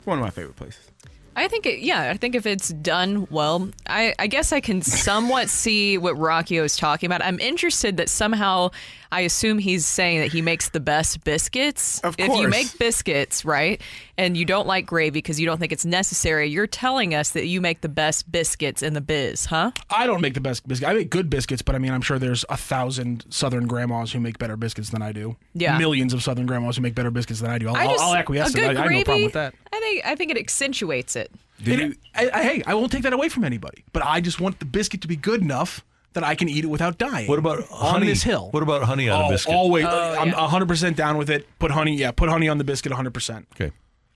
One 0.06 0.18
of 0.18 0.24
my 0.24 0.30
favorite 0.30 0.56
places. 0.56 0.90
I 1.36 1.48
think 1.48 1.66
it, 1.66 1.80
yeah, 1.80 2.12
I 2.12 2.18
think 2.18 2.36
if 2.36 2.46
it's 2.46 2.70
done 2.70 3.28
well, 3.32 3.70
I, 3.88 4.14
I 4.20 4.28
guess 4.28 4.54
I 4.54 4.60
can 4.60 4.84
somewhat 4.84 5.50
see 5.50 5.98
what 5.98 6.16
Rocchio 6.16 6.64
is 6.64 6.78
talking 6.78 7.08
about. 7.08 7.24
I'm 7.24 7.40
interested 7.40 7.98
that 7.98 8.10
somehow 8.10 8.70
I 9.14 9.22
assume 9.22 9.60
he's 9.60 9.86
saying 9.86 10.22
that 10.22 10.32
he 10.32 10.42
makes 10.42 10.70
the 10.70 10.80
best 10.80 11.24
biscuits. 11.24 12.00
Of 12.00 12.18
course. 12.18 12.30
If 12.30 12.36
you 12.42 12.48
make 12.48 12.78
biscuits, 12.80 13.46
right, 13.46 13.80
and 14.18 14.36
you 14.36 14.44
don't 14.44 14.66
like 14.66 14.88
gravy 14.88 15.12
because 15.12 15.40
you 15.40 15.46
don't 15.46 15.60
think 15.60 15.72
it's 15.72 15.86
necessary, 15.86 16.50
you're 16.50 16.66
telling 16.68 17.14
us 17.14 17.30
that 17.32 17.46
you 17.46 17.62
make 17.62 17.82
the 17.82 17.90
best 17.90 18.32
biscuits 18.32 18.82
in 18.82 18.94
the 18.94 19.02
biz, 19.02 19.46
huh? 19.46 19.72
I 19.92 20.08
don't 20.08 20.20
make 20.22 20.34
the 20.34 20.42
best 20.42 20.68
biscuits. 20.68 20.90
I 20.90 20.94
make 20.94 21.12
good 21.12 21.30
biscuits, 21.30 21.62
but 21.62 21.76
I 21.76 21.78
mean, 21.78 21.92
I'm 21.92 22.02
sure 22.02 22.18
there's 22.18 22.44
a 22.50 22.58
thousand 22.58 23.26
Southern 23.30 23.68
grandmas 23.68 24.12
who 24.12 24.20
make 24.20 24.40
better 24.40 24.58
biscuits 24.58 24.90
than 24.90 25.02
I 25.04 25.12
do. 25.12 25.36
Yeah. 25.54 25.78
Millions 25.78 26.14
of 26.14 26.24
Southern 26.24 26.48
grandmas 26.48 26.78
who 26.78 26.82
make 26.82 26.96
better 26.96 27.12
biscuits 27.12 27.40
than 27.40 27.52
I 27.52 27.60
do. 27.60 27.70
I'll, 27.70 27.76
I 27.76 27.86
just, 27.86 28.04
I'll 28.04 28.16
acquiesce. 28.16 28.50
a 28.50 28.54
to 28.54 28.58
good 28.62 28.76
that. 28.76 28.78
I, 28.78 28.80
I 28.80 28.84
have 28.84 28.88
gravy, 28.88 29.00
no 29.00 29.04
problem 29.06 29.24
with 29.26 29.34
that. 29.34 29.54
I 29.72 29.80
think 29.80 30.06
I 30.06 30.16
think 30.16 30.32
it 30.32 30.38
accentuates 30.38 31.16
it. 31.16 31.32
It- 31.64 31.98
I, 32.16 32.30
I- 32.34 32.44
hey, 32.44 32.64
I 32.66 32.74
won't 32.74 32.92
take 32.92 33.04
that 33.04 33.14
away 33.14 33.30
from 33.30 33.44
anybody, 33.44 33.84
but 33.94 34.04
I 34.04 34.22
just 34.22 34.42
want 34.42 34.58
the 34.60 34.66
biscuit 34.66 35.02
to 35.02 35.08
be 35.08 35.16
good 35.16 35.42
enough 35.42 35.84
that 36.14 36.24
I 36.24 36.36
can 36.36 36.50
eat 36.50 36.64
it 36.64 36.68
without 36.68 36.98
dying. 36.98 37.28
What 37.28 37.40
about 37.40 37.60
on 37.72 37.94
honey? 37.94 38.08
this 38.08 38.24
hill? 38.24 38.50
What 38.52 38.64
about 38.64 38.84
honey 38.84 39.10
on 39.10 39.24
oh, 39.24 39.28
a 39.28 39.30
biscuit? 39.30 39.54
Always, 39.54 39.86
Oh, 39.86 40.18
I'm 40.20 40.30
yeah. 40.30 40.42
100 40.42 40.68
percent 40.68 40.98
down 40.98 41.18
with 41.18 41.30
it. 41.30 41.48
Put 41.60 41.72
honey, 41.72 41.96
yeah, 41.96 42.12
put 42.12 42.30
honey 42.30 42.48
on 42.48 42.58
the 42.58 42.64
biscuit 42.64 42.92
100. 42.92 43.14
percent 43.14 43.48
Okay. 43.54 43.72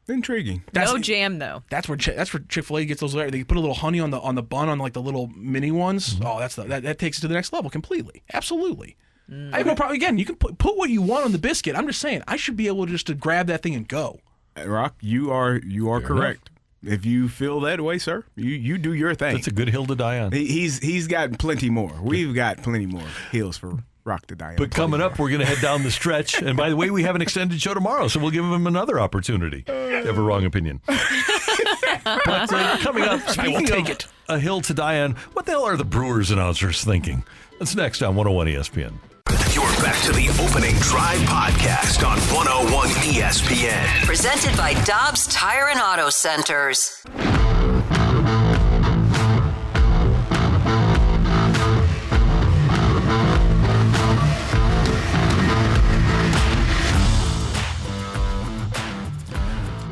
Intriguing. 0.10 0.64
That's- 0.72 0.94
no 0.94 1.00
jam 1.00 1.40
though. 1.40 1.64
That's 1.70 1.90
where 1.90 1.98
that's 1.98 2.34
where 2.34 2.42
Chick 2.48 2.64
Fil 2.66 2.78
A 2.78 2.86
gets 2.86 3.02
those. 3.02 3.14
They 3.14 3.44
put 3.44 3.58
a 3.58 3.60
little 3.60 3.76
honey 3.76 4.00
on 4.00 4.12
the 4.12 4.20
on 4.20 4.36
the 4.36 4.44
bun 4.44 4.70
on 4.70 4.80
like 4.80 4.94
the 4.94 5.02
little 5.02 5.28
mini 5.36 5.72
ones. 5.72 6.14
Mm-hmm. 6.16 6.26
Oh, 6.26 6.40
that's 6.40 6.56
the, 6.56 6.64
that 6.64 6.84
that 6.84 7.00
takes 7.00 7.18
it 7.18 7.22
to 7.22 7.28
the 7.28 7.34
next 7.34 7.52
level 7.52 7.70
completely. 7.70 8.24
Absolutely. 8.34 8.96
Mm. 9.30 9.54
I 9.54 9.58
have 9.58 9.66
no 9.66 9.76
problem. 9.76 9.96
Again, 9.96 10.18
you 10.18 10.24
can 10.24 10.38
put 10.38 10.58
put 10.58 10.78
what 10.78 10.90
you 10.90 11.02
want 11.02 11.26
on 11.26 11.34
the 11.34 11.38
biscuit. 11.38 11.76
I'm 11.76 11.88
just 11.88 12.00
saying, 12.00 12.24
I 12.28 12.38
should 12.38 12.56
be 12.56 12.68
able 12.68 12.86
to 12.86 12.92
just 12.92 13.08
to 13.08 13.16
grab 13.16 13.48
that 13.48 13.62
thing 13.64 13.76
and 13.76 13.86
go. 13.88 14.22
Rocc, 14.56 14.94
you 15.02 15.32
are 15.32 15.58
you 15.58 15.90
are 15.90 16.00
Fair 16.00 16.08
correct. 16.08 16.50
If 16.84 17.06
you 17.06 17.28
feel 17.28 17.60
that 17.62 17.82
way, 17.82 17.98
sir, 17.98 18.24
you 18.36 18.52
you 18.52 18.78
do 18.78 18.94
your 18.94 19.16
thing. 19.16 19.36
That's 19.36 19.48
a 19.48 19.52
good 19.52 19.70
hill 19.70 19.86
to 19.88 19.96
die 19.96 20.20
on. 20.20 20.32
He's 20.32 20.80
he's 20.80 21.08
got 21.08 21.40
plenty 21.40 21.70
more. 21.70 21.94
We've 22.02 22.36
got 22.36 22.58
plenty 22.62 22.86
more 22.86 23.08
hills 23.32 23.58
for 23.58 23.84
Rocc 24.06 24.26
to 24.28 24.36
die 24.36 24.52
on. 24.52 24.56
But 24.58 24.72
coming 24.72 25.02
up, 25.02 25.20
we're 25.20 25.30
going 25.30 25.42
to 25.42 25.46
head 25.46 25.62
down 25.62 25.84
the 25.84 25.92
stretch. 25.92 26.42
And 26.42 26.56
by 26.56 26.70
the 26.70 26.76
way, 26.76 26.90
we 26.90 27.04
have 27.04 27.16
an 27.16 27.22
extended 27.22 27.62
show 27.62 27.74
tomorrow, 27.74 28.08
so 28.08 28.20
we'll 28.20 28.32
give 28.32 28.46
him 28.46 28.68
another 28.68 29.00
opportunity 29.00 29.64
to 29.64 30.04
have 30.06 30.18
a 30.18 30.22
wrong 30.22 30.46
opinion. 30.46 30.82
but 30.88 32.54
uh, 32.54 32.78
coming 32.80 33.04
up, 33.04 33.22
I 33.38 33.50
will 33.50 33.62
take 33.62 33.86
of 33.86 33.92
it. 33.92 34.08
a 34.30 34.40
hill 34.40 34.62
to 34.62 34.74
die 34.74 35.02
on, 35.02 35.14
what 35.34 35.46
the 35.46 35.52
hell 35.52 35.66
are 35.66 35.76
the 35.76 35.84
Brewers 35.84 36.32
announcers 36.32 36.84
thinking? 36.84 37.24
That's 37.60 37.76
next 37.76 38.02
on 38.02 38.16
101 38.16 38.48
ESPN. 38.48 38.94
You're 39.30 39.66
back 39.84 40.02
to 40.04 40.14
the 40.14 40.30
opening 40.42 40.76
drive 40.76 41.20
podcast 41.22 42.08
on 42.08 42.18
101 42.34 42.88
ESPN. 42.88 44.06
Presented 44.06 44.56
by 44.56 44.74
Dobbs 44.86 45.28
Tire 45.28 45.68
and 45.68 45.82
Auto 45.82 46.10
Centers. 46.10 47.04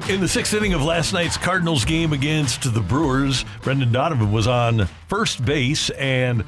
In 0.07 0.22
the 0.22 0.30
sixth 0.30 0.53
inning 0.53 0.73
of 0.73 0.81
last 0.81 1.11
night's 1.11 1.35
Cardinals 1.35 1.83
game 1.83 2.14
against 2.14 2.73
the 2.73 2.80
Brewers, 2.80 3.43
Brendan 3.64 3.91
Donovan 3.91 4.31
was 4.31 4.47
on 4.47 4.88
first 5.09 5.43
base, 5.43 5.89
and 5.89 6.45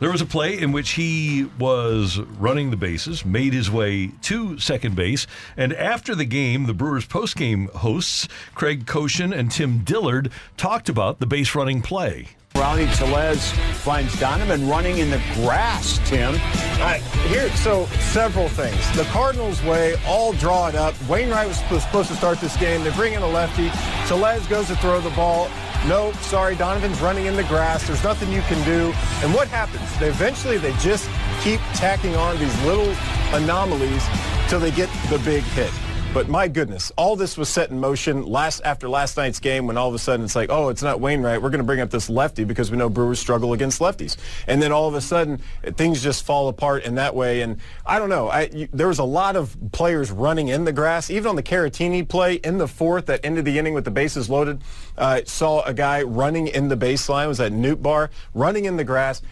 there 0.00 0.10
was 0.10 0.20
a 0.20 0.26
play 0.26 0.58
in 0.58 0.72
which 0.72 0.90
he 0.90 1.48
was 1.58 2.18
running 2.18 2.70
the 2.70 2.76
bases, 2.76 3.24
made 3.24 3.52
his 3.52 3.70
way 3.70 4.08
to 4.22 4.58
second 4.58 4.96
base, 4.96 5.26
and 5.56 5.72
after 5.74 6.14
the 6.14 6.24
game, 6.24 6.66
the 6.66 6.74
Brewers 6.74 7.06
postgame 7.06 7.70
hosts, 7.70 8.26
Craig 8.54 8.86
Coshun 8.86 9.36
and 9.36 9.50
Tim 9.50 9.84
Dillard, 9.84 10.32
talked 10.56 10.88
about 10.88 11.20
the 11.20 11.26
base 11.26 11.54
running 11.54 11.82
play. 11.82 12.28
Rowdy 12.56 12.86
Tellez 12.86 13.52
finds 13.74 14.18
Donovan 14.18 14.68
running 14.68 14.98
in 14.98 15.08
the 15.08 15.22
grass, 15.34 16.00
Tim. 16.08 16.34
All 16.34 16.80
right, 16.80 17.00
here, 17.28 17.48
so 17.50 17.86
several 17.86 18.48
things. 18.48 18.96
The 18.96 19.04
Cardinals 19.04 19.62
way, 19.62 19.94
all 20.06 20.32
draw 20.32 20.68
it 20.68 20.74
up. 20.74 20.94
Wainwright 21.08 21.46
was 21.46 21.62
was 21.70 21.82
supposed 21.84 22.08
to 22.08 22.16
start 22.16 22.40
this 22.40 22.56
game. 22.56 22.82
They 22.82 22.90
bring 22.90 23.12
in 23.12 23.22
a 23.22 23.26
lefty. 23.26 23.70
Tellez 24.08 24.46
goes 24.48 24.66
to 24.66 24.76
throw 24.76 25.00
the 25.00 25.10
ball. 25.10 25.48
No, 25.88 26.12
sorry, 26.20 26.56
Donovan's 26.56 27.00
running 27.00 27.26
in 27.26 27.36
the 27.36 27.44
grass. 27.44 27.86
There's 27.86 28.04
nothing 28.04 28.30
you 28.30 28.42
can 28.42 28.62
do. 28.66 28.92
And 29.24 29.32
what 29.32 29.48
happens? 29.48 29.98
They 29.98 30.08
eventually 30.08 30.58
they 30.58 30.72
just 30.74 31.08
keep 31.42 31.60
tacking 31.74 32.14
on 32.16 32.38
these 32.38 32.64
little 32.64 32.94
anomalies 33.32 34.04
till 34.48 34.60
they 34.60 34.70
get 34.70 34.90
the 35.08 35.18
big 35.20 35.42
hit. 35.42 35.72
But 36.12 36.28
my 36.28 36.48
goodness, 36.48 36.90
all 36.96 37.14
this 37.14 37.38
was 37.38 37.48
set 37.48 37.70
in 37.70 37.78
motion 37.78 38.26
last 38.26 38.62
after 38.64 38.88
last 38.88 39.16
night's 39.16 39.38
game 39.38 39.68
when 39.68 39.78
all 39.78 39.88
of 39.88 39.94
a 39.94 39.98
sudden 39.98 40.24
it's 40.24 40.34
like, 40.34 40.50
oh, 40.50 40.68
it's 40.68 40.82
not 40.82 40.98
Wainwright. 40.98 41.40
We're 41.40 41.50
going 41.50 41.60
to 41.60 41.64
bring 41.64 41.78
up 41.78 41.90
this 41.90 42.10
lefty 42.10 42.42
because 42.42 42.68
we 42.68 42.76
know 42.76 42.88
Brewers 42.88 43.20
struggle 43.20 43.52
against 43.52 43.80
lefties. 43.80 44.16
And 44.48 44.60
then 44.60 44.72
all 44.72 44.88
of 44.88 44.94
a 44.94 45.00
sudden 45.00 45.40
things 45.62 46.02
just 46.02 46.26
fall 46.26 46.48
apart 46.48 46.82
in 46.82 46.96
that 46.96 47.14
way. 47.14 47.42
And 47.42 47.60
I 47.86 48.00
don't 48.00 48.08
know. 48.08 48.26
I, 48.26 48.50
you, 48.52 48.68
there 48.72 48.88
was 48.88 48.98
a 48.98 49.04
lot 49.04 49.36
of 49.36 49.56
players 49.70 50.10
running 50.10 50.48
in 50.48 50.64
the 50.64 50.72
grass, 50.72 51.10
even 51.10 51.28
on 51.28 51.36
the 51.36 51.44
Caratini 51.44 52.06
play 52.08 52.34
in 52.34 52.58
the 52.58 52.66
fourth 52.66 53.06
that 53.06 53.20
ended 53.22 53.44
the 53.44 53.56
inning 53.56 53.74
with 53.74 53.84
the 53.84 53.92
bases 53.92 54.28
loaded. 54.28 54.62
Uh, 54.98 55.20
saw 55.26 55.62
a 55.62 55.72
guy 55.72 56.02
running 56.02 56.48
in 56.48 56.66
the 56.66 56.76
baseline. 56.76 57.28
Was 57.28 57.38
that 57.38 57.52
Nootbaar 57.52 58.08
running 58.34 58.64
in 58.64 58.76
the 58.76 58.84
grass? 58.84 59.22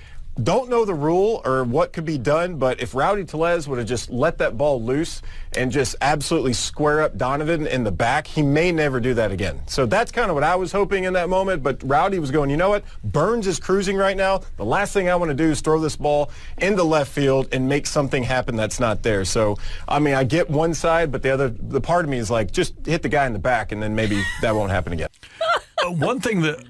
Don't 0.41 0.70
know 0.70 0.84
the 0.84 0.94
rule 0.94 1.42
or 1.44 1.65
what 1.65 1.92
could 1.92 2.05
be 2.05 2.17
done, 2.17 2.58
but 2.58 2.81
if 2.81 2.94
Rowdy 2.94 3.25
Tellez 3.25 3.67
would 3.67 3.78
have 3.78 3.89
just 3.89 4.08
let 4.08 4.39
that 4.39 4.57
ball 4.57 4.81
loose 4.81 5.20
and 5.57 5.73
just 5.73 5.97
absolutely 6.00 6.52
square 6.52 7.00
up 7.00 7.18
Donovan 7.18 7.67
in 7.67 7.83
the 7.83 7.91
back, 7.91 8.28
he 8.28 8.42
may 8.42 8.70
never 8.70 9.00
do 9.00 9.15
that 9.15 9.33
again. 9.33 9.60
So 9.67 9.84
that's 9.84 10.12
kind 10.12 10.31
of 10.31 10.36
what 10.36 10.44
I 10.44 10.55
was 10.55 10.70
hoping 10.70 11.05
in 11.05 11.15
that 11.15 11.28
moment, 11.28 11.65
but 11.65 11.83
Rowdy 11.83 12.20
was 12.20 12.31
going, 12.31 12.50
you 12.50 12.57
know 12.57 12.68
what? 12.68 12.84
Burnes 13.02 13.49
is 13.49 13.58
cruising 13.58 13.97
right 13.97 14.17
now. 14.17 14.42
The 14.58 14.65
last 14.65 14.92
thing 14.92 15.08
I 15.08 15.17
want 15.17 15.31
to 15.31 15.34
do 15.34 15.50
is 15.50 15.60
throw 15.60 15.81
this 15.81 15.97
ball 15.97 16.31
into 16.58 16.84
left 16.84 17.10
field 17.10 17.49
and 17.50 17.68
make 17.68 17.89
something 17.89 18.23
happen 18.23 18.55
that's 18.55 18.78
not 18.78 19.02
there. 19.02 19.25
So, 19.25 19.57
I 19.89 19.99
mean, 19.99 20.15
I 20.15 20.23
get 20.23 20.49
one 20.49 20.73
side, 20.73 21.10
but 21.10 21.23
the 21.23 21.31
other, 21.31 21.49
the 21.49 21.81
part 21.81 22.05
of 22.05 22.10
me 22.12 22.18
is 22.18 22.31
like, 22.31 22.52
just 22.52 22.75
hit 22.86 23.02
the 23.02 23.08
guy 23.08 23.26
in 23.26 23.33
the 23.33 23.41
back 23.41 23.73
and 23.73 23.83
then 23.83 23.97
maybe 23.97 24.23
that 24.42 24.55
won't 24.55 24.70
happen 24.70 24.92
again. 24.92 25.08
Uh, 25.84 25.92
one 25.92 26.20
thing 26.20 26.42
that, 26.42 26.65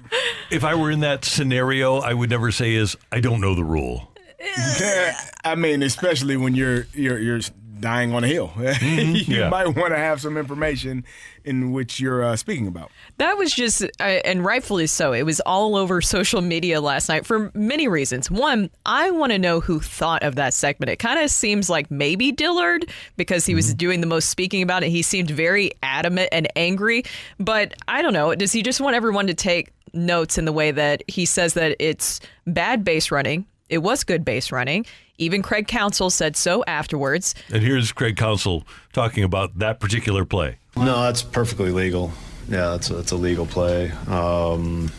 if 0.51 0.63
I 0.63 0.75
were 0.75 0.91
in 0.91 0.99
that 1.01 1.25
scenario, 1.25 1.97
I 1.97 2.13
would 2.13 2.29
never 2.29 2.51
say 2.51 2.75
is, 2.75 2.95
I 3.11 3.19
don't 3.19 3.41
know 3.41 3.55
the 3.55 3.63
rule. 3.63 4.11
I 5.43 5.55
mean, 5.55 5.83
especially 5.83 6.37
when 6.37 6.55
you're 6.55 6.87
you're 6.93 7.19
you're 7.19 7.41
dying 7.79 8.13
on 8.13 8.23
a 8.23 8.27
hill, 8.27 8.49
Mm-hmm. 8.57 9.31
you 9.31 9.37
yeah. 9.39 9.49
might 9.49 9.67
want 9.75 9.93
to 9.93 9.97
have 9.97 10.21
some 10.21 10.37
information 10.37 11.05
in 11.45 11.71
which 11.71 11.99
you're 11.99 12.23
uh, 12.23 12.35
speaking 12.35 12.67
about. 12.67 12.91
That 13.17 13.37
was 13.37 13.53
just, 13.53 13.81
uh, 13.83 14.03
and 14.03 14.43
rightfully 14.45 14.87
so. 14.87 15.13
It 15.13 15.23
was 15.23 15.39
all 15.41 15.75
over 15.75 16.01
social 16.17 16.41
media 16.41 16.81
last 16.81 17.09
night 17.09 17.25
for 17.25 17.51
many 17.53 17.87
reasons. 17.87 18.29
One, 18.29 18.69
I 18.85 19.11
want 19.11 19.31
to 19.31 19.39
know 19.39 19.59
who 19.59 19.79
thought 19.79 20.23
of 20.23 20.35
that 20.35 20.53
segment. 20.53 20.89
It 20.89 20.97
kind 20.99 21.19
of 21.19 21.29
seems 21.31 21.69
like 21.69 21.89
maybe 21.89 22.31
Dillard 22.31 22.89
because 23.17 23.45
he 23.45 23.55
was 23.55 23.73
doing 23.73 24.01
the 24.01 24.07
most 24.07 24.29
speaking 24.29 24.61
about 24.61 24.83
it. 24.83 24.89
He 24.89 25.01
seemed 25.01 25.29
very 25.29 25.71
adamant 25.81 26.29
and 26.31 26.47
angry. 26.55 27.03
But 27.39 27.73
I 27.87 28.01
don't 28.01 28.13
know. 28.13 28.35
Does 28.35 28.51
he 28.51 28.61
just 28.61 28.81
want 28.81 28.95
everyone 28.95 29.27
to 29.27 29.33
take 29.33 29.71
notes 29.93 30.37
in 30.37 30.45
the 30.45 30.53
way 30.53 30.71
that 30.71 31.03
he 31.07 31.25
says 31.25 31.53
that 31.55 31.75
it's 31.79 32.19
bad 32.45 32.83
base 32.83 33.09
running? 33.11 33.45
It 33.69 33.79
was 33.79 34.03
good 34.03 34.25
base 34.25 34.51
running. 34.51 34.85
Even 35.19 35.41
Craig 35.41 35.67
Counsell 35.67 36.09
said 36.09 36.35
so 36.35 36.63
afterwards. 36.65 37.35
And 37.51 37.61
here's 37.61 37.91
Craig 37.91 38.15
Counsell 38.17 38.63
talking 38.93 39.23
about 39.23 39.59
that 39.59 39.79
particular 39.79 40.25
play. 40.25 40.57
No, 40.75 41.03
that's 41.03 41.21
perfectly 41.21 41.71
legal. 41.71 42.11
Yeah, 42.47 42.71
that's 42.71 42.89
a, 42.89 42.95
that's 42.95 43.11
a 43.11 43.15
legal 43.17 43.45
play. 43.45 43.91
Um, 44.07 44.89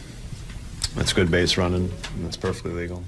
that's 0.94 1.12
good 1.12 1.31
base 1.31 1.57
running. 1.57 1.90
and 2.15 2.24
That's 2.24 2.36
perfectly 2.36 2.73
legal. 2.73 3.02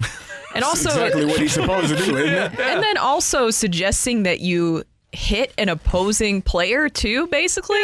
And 0.54 0.64
also 0.64 0.88
exactly 0.88 1.26
what 1.26 1.38
he's 1.38 1.52
supposed 1.52 1.88
to 1.88 1.96
do, 1.96 2.16
isn't 2.16 2.34
it? 2.34 2.58
And 2.58 2.82
then 2.82 2.96
also 2.96 3.50
suggesting 3.50 4.22
that 4.24 4.40
you 4.40 4.82
hit 5.12 5.52
an 5.58 5.68
opposing 5.68 6.40
player 6.42 6.88
too, 6.88 7.26
basically. 7.28 7.82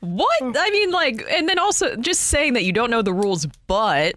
What? 0.00 0.42
I 0.42 0.70
mean, 0.70 0.92
like, 0.92 1.24
and 1.30 1.48
then 1.48 1.58
also 1.58 1.96
just 1.96 2.20
saying 2.22 2.52
that 2.54 2.64
you 2.64 2.72
don't 2.72 2.90
know 2.90 3.02
the 3.02 3.12
rules, 3.12 3.46
but. 3.66 4.14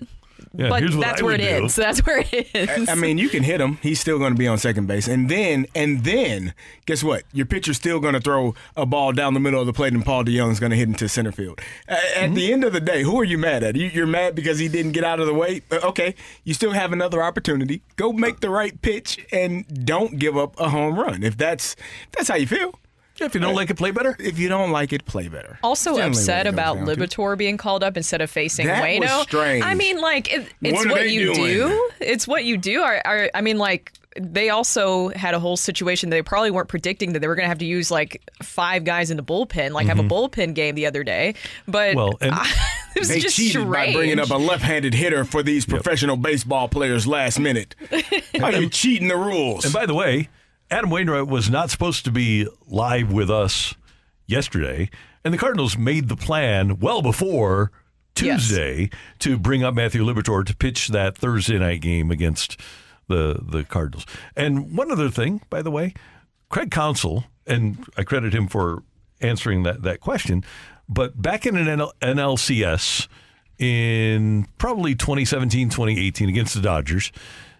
Yeah, 0.53 0.67
but 0.67 0.81
here's 0.81 0.95
what 0.97 1.05
that's 1.05 1.21
I 1.21 1.23
where 1.25 1.31
would 1.33 1.39
it 1.41 1.59
do. 1.59 1.65
is. 1.65 1.75
That's 1.81 2.05
where 2.05 2.25
it 2.29 2.49
is. 2.53 2.89
I 2.89 2.95
mean, 2.95 3.17
you 3.17 3.29
can 3.29 3.41
hit 3.43 3.61
him. 3.61 3.77
He's 3.81 4.01
still 4.01 4.19
going 4.19 4.33
to 4.33 4.37
be 4.37 4.47
on 4.47 4.57
second 4.57 4.85
base. 4.85 5.07
And 5.07 5.29
then, 5.29 5.65
and 5.73 6.03
then, 6.03 6.53
guess 6.85 7.03
what? 7.05 7.23
Your 7.31 7.45
pitcher's 7.45 7.77
still 7.77 8.01
going 8.01 8.15
to 8.15 8.19
throw 8.19 8.53
a 8.75 8.85
ball 8.85 9.13
down 9.13 9.33
the 9.33 9.39
middle 9.39 9.61
of 9.61 9.65
the 9.65 9.71
plate, 9.71 9.93
and 9.93 10.03
Paul 10.03 10.25
DeJong's 10.25 10.59
going 10.59 10.71
to 10.71 10.75
hit 10.75 10.89
into 10.89 11.07
center 11.07 11.31
field. 11.31 11.61
At 11.87 11.99
Mm-hmm. 12.01 12.33
the 12.33 12.51
end 12.51 12.63
of 12.65 12.73
the 12.73 12.81
day, 12.81 13.03
who 13.03 13.17
are 13.19 13.23
you 13.23 13.37
mad 13.37 13.63
at? 13.63 13.77
You- 13.77 13.87
You're 13.93 14.05
mad 14.07 14.35
because 14.35 14.59
he 14.59 14.67
didn't 14.67 14.91
get 14.91 15.05
out 15.05 15.21
of 15.21 15.25
the 15.25 15.33
way. 15.33 15.61
Uh, 15.71 15.79
Okay, 15.83 16.15
you 16.43 16.53
still 16.53 16.71
have 16.71 16.91
another 16.91 17.23
opportunity. 17.23 17.81
Go 17.95 18.11
make 18.11 18.41
the 18.41 18.49
right 18.49 18.79
pitch 18.81 19.25
and 19.31 19.85
don't 19.85 20.19
give 20.19 20.35
up 20.37 20.59
a 20.59 20.67
home 20.69 20.99
run. 20.99 21.23
If 21.23 21.37
that's 21.37 21.75
if 21.75 22.11
that's 22.17 22.27
how 22.27 22.35
you 22.35 22.47
feel. 22.47 22.73
If 23.21 23.33
you 23.35 23.41
don't 23.41 23.55
like 23.55 23.69
it, 23.69 23.77
play 23.77 23.91
better. 23.91 24.15
If 24.19 24.39
you 24.39 24.49
don't 24.49 24.71
like 24.71 24.93
it, 24.93 25.05
play 25.05 25.27
better. 25.27 25.59
Also 25.63 25.91
Generally 25.95 26.09
upset 26.11 26.27
what 26.27 26.39
it 26.41 26.43
comes 26.49 26.53
about 26.55 26.75
down 26.97 27.07
to. 27.31 27.35
Being 27.37 27.57
called 27.57 27.83
up 27.83 27.97
instead 27.97 28.21
of 28.21 28.29
facing 28.29 28.67
That 28.67 28.81
was 28.99 29.09
Waino. 29.09 29.21
strange. 29.23 29.63
I 29.63 29.73
mean, 29.73 29.99
like 30.01 30.31
it, 30.33 30.47
it's 30.61 30.77
What 30.85 30.89
what, 30.91 31.09
you 31.09 31.33
doing? 31.33 31.53
do. 31.53 31.89
It's 31.99 32.27
what 32.27 32.43
you 32.45 32.57
do. 32.57 32.81
Are, 32.81 33.01
are, 33.05 33.29
I 33.33 33.41
mean, 33.41 33.57
like 33.57 33.93
they 34.19 34.49
also 34.49 35.07
had 35.09 35.33
a 35.33 35.39
whole 35.39 35.55
situation. 35.55 36.09
They 36.09 36.21
probably 36.21 36.51
weren't 36.51 36.67
predicting 36.67 37.13
that 37.13 37.19
they 37.19 37.27
were 37.29 37.35
going 37.35 37.45
to 37.45 37.49
have 37.49 37.59
to 37.59 37.65
use 37.65 37.89
like 37.89 38.21
five 38.43 38.83
guys 38.83 39.09
in 39.09 39.15
the 39.17 39.23
bullpen, 39.23 39.71
like 39.71 39.87
have 39.87 39.99
a 39.99 40.03
bullpen 40.03 40.53
game 40.53 40.75
the 40.75 40.85
other 40.85 41.03
day. 41.03 41.35
But 41.67 41.95
Mm-hmm. 41.95 41.97
Well, 41.97 42.17
and 42.19 42.35
it 42.95 42.99
was 42.99 43.07
they 43.07 43.19
just 43.19 43.37
cheated 43.37 43.51
strange. 43.51 43.71
by 43.71 43.93
bringing 43.93 44.19
up 44.19 44.29
a 44.29 44.35
left-handed 44.35 44.93
hitter 44.93 45.23
for 45.23 45.41
these 45.43 45.65
professional 45.65 46.17
baseball 46.17 46.67
players 46.67 47.07
last 47.07 47.39
minute. 47.39 47.75
Are 48.41 48.51
you 48.51 48.69
cheating 48.69 49.07
the 49.07 49.15
rules? 49.17 49.63
And 49.65 49.73
by 49.73 49.85
the 49.85 49.93
way, 49.93 50.27
Adam 50.71 50.89
Wainwright 50.89 51.27
was 51.27 51.49
not 51.49 51.69
supposed 51.69 52.05
to 52.05 52.11
be 52.11 52.47
live 52.65 53.11
with 53.11 53.29
us 53.29 53.75
yesterday, 54.25 54.89
and 55.23 55.33
the 55.33 55.37
Cardinals 55.37 55.77
made 55.77 56.07
the 56.07 56.15
plan 56.15 56.79
well 56.79 57.01
before 57.01 57.71
Tuesday 58.15 58.89
to 59.19 59.37
bring 59.37 59.63
up 59.65 59.73
Matthew 59.73 60.01
Liberatore 60.03 60.45
to 60.45 60.55
pitch 60.55 60.87
that 60.87 61.17
Thursday 61.17 61.59
night 61.59 61.81
game 61.81 62.09
against 62.09 62.57
the 63.09 63.39
the 63.43 63.65
Cardinals. 63.65 64.05
And 64.35 64.75
one 64.77 64.91
other 64.91 65.09
thing, 65.09 65.41
by 65.49 65.61
the 65.61 65.71
way, 65.71 65.93
Craig 66.47 66.71
Counsell, 66.71 67.25
and 67.45 67.85
I 67.97 68.03
credit 68.03 68.33
him 68.33 68.47
for 68.47 68.83
answering 69.19 69.63
that 69.63 69.81
that 69.83 69.99
question, 69.99 70.41
but 70.87 71.21
back 71.21 71.45
in 71.45 71.57
an 71.57 71.65
NL- 71.65 71.91
NLCS 72.01 73.09
in 73.59 74.47
probably 74.57 74.95
2017, 74.95 75.69
2018 75.69 76.29
against 76.29 76.55
the 76.55 76.61
Dodgers, 76.61 77.11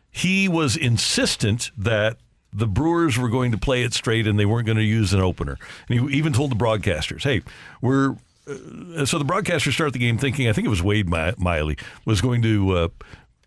he 0.09 0.48
was 0.48 0.77
insistent 0.77 1.72
that 1.77 2.17
the 2.54 2.68
Brewers 2.68 3.18
were 3.18 3.30
going 3.30 3.52
to 3.52 3.58
play 3.58 3.84
it 3.84 3.94
straight 3.94 4.28
and 4.28 4.40
they 4.40 4.46
weren't 4.46 4.66
going 4.66 4.78
to 4.78 4.84
use 4.84 5.14
an 5.14 5.22
opener. 5.22 5.58
And 5.90 6.00
he 6.10 6.18
even 6.18 6.34
told 6.34 6.52
the 6.52 6.56
broadcasters, 6.56 7.24
"Hey, 7.24 7.42
we're." 7.82 8.16
Uh, 8.48 9.06
so 9.06 9.20
the 9.20 9.26
broadcasters 9.26 9.74
start 9.74 9.94
the 9.94 10.00
game 10.00 10.18
thinking, 10.18 10.50
I 10.50 10.54
think 10.54 10.66
it 10.66 10.70
was 10.70 10.82
Wade 10.82 11.08
Mi- 11.08 11.34
Miley 11.38 11.78
was 12.06 12.22
going 12.22 12.42
to 12.42 12.72
uh, 12.72 12.88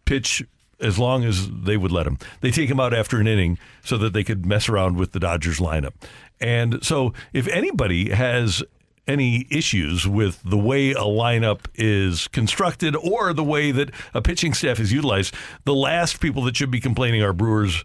pitch 0.05 0.44
as 0.81 0.99
long 0.99 1.24
as 1.24 1.50
they 1.50 1.76
would 1.76 1.91
let 1.91 2.07
him. 2.07 2.18
They 2.41 2.50
take 2.52 2.70
him 2.70 2.78
out 2.78 2.94
after 2.94 3.18
an 3.18 3.26
inning 3.26 3.58
so 3.83 3.99
that 3.99 4.12
they 4.12 4.23
could 4.23 4.47
mess 4.47 4.68
around 4.68 4.97
with 4.97 5.12
the 5.12 5.20
Dodgers 5.20 5.58
lineup. 5.58 5.94
And 6.41 6.84
so 6.84 7.12
if 7.33 7.49
anybody 7.49 8.10
has 8.10 8.62
any 9.07 9.47
issues 9.50 10.07
with 10.08 10.41
the 10.44 10.57
way 10.57 10.92
a 10.92 10.97
lineup 10.97 11.60
is 11.74 12.28
constructed 12.28 12.97
or 12.97 13.33
the 13.33 13.44
way 13.44 13.70
that 13.70 13.91
a 14.15 14.23
pitching 14.23 14.55
staff 14.55 14.81
is 14.81 14.92
utilized, 14.92 15.34
the 15.65 15.74
last 15.74 16.20
people 16.20 16.42
that 16.44 16.57
should 16.57 16.70
be 16.70 16.81
complaining 16.81 17.23
are 17.23 17.33
Brewers, 17.33 17.84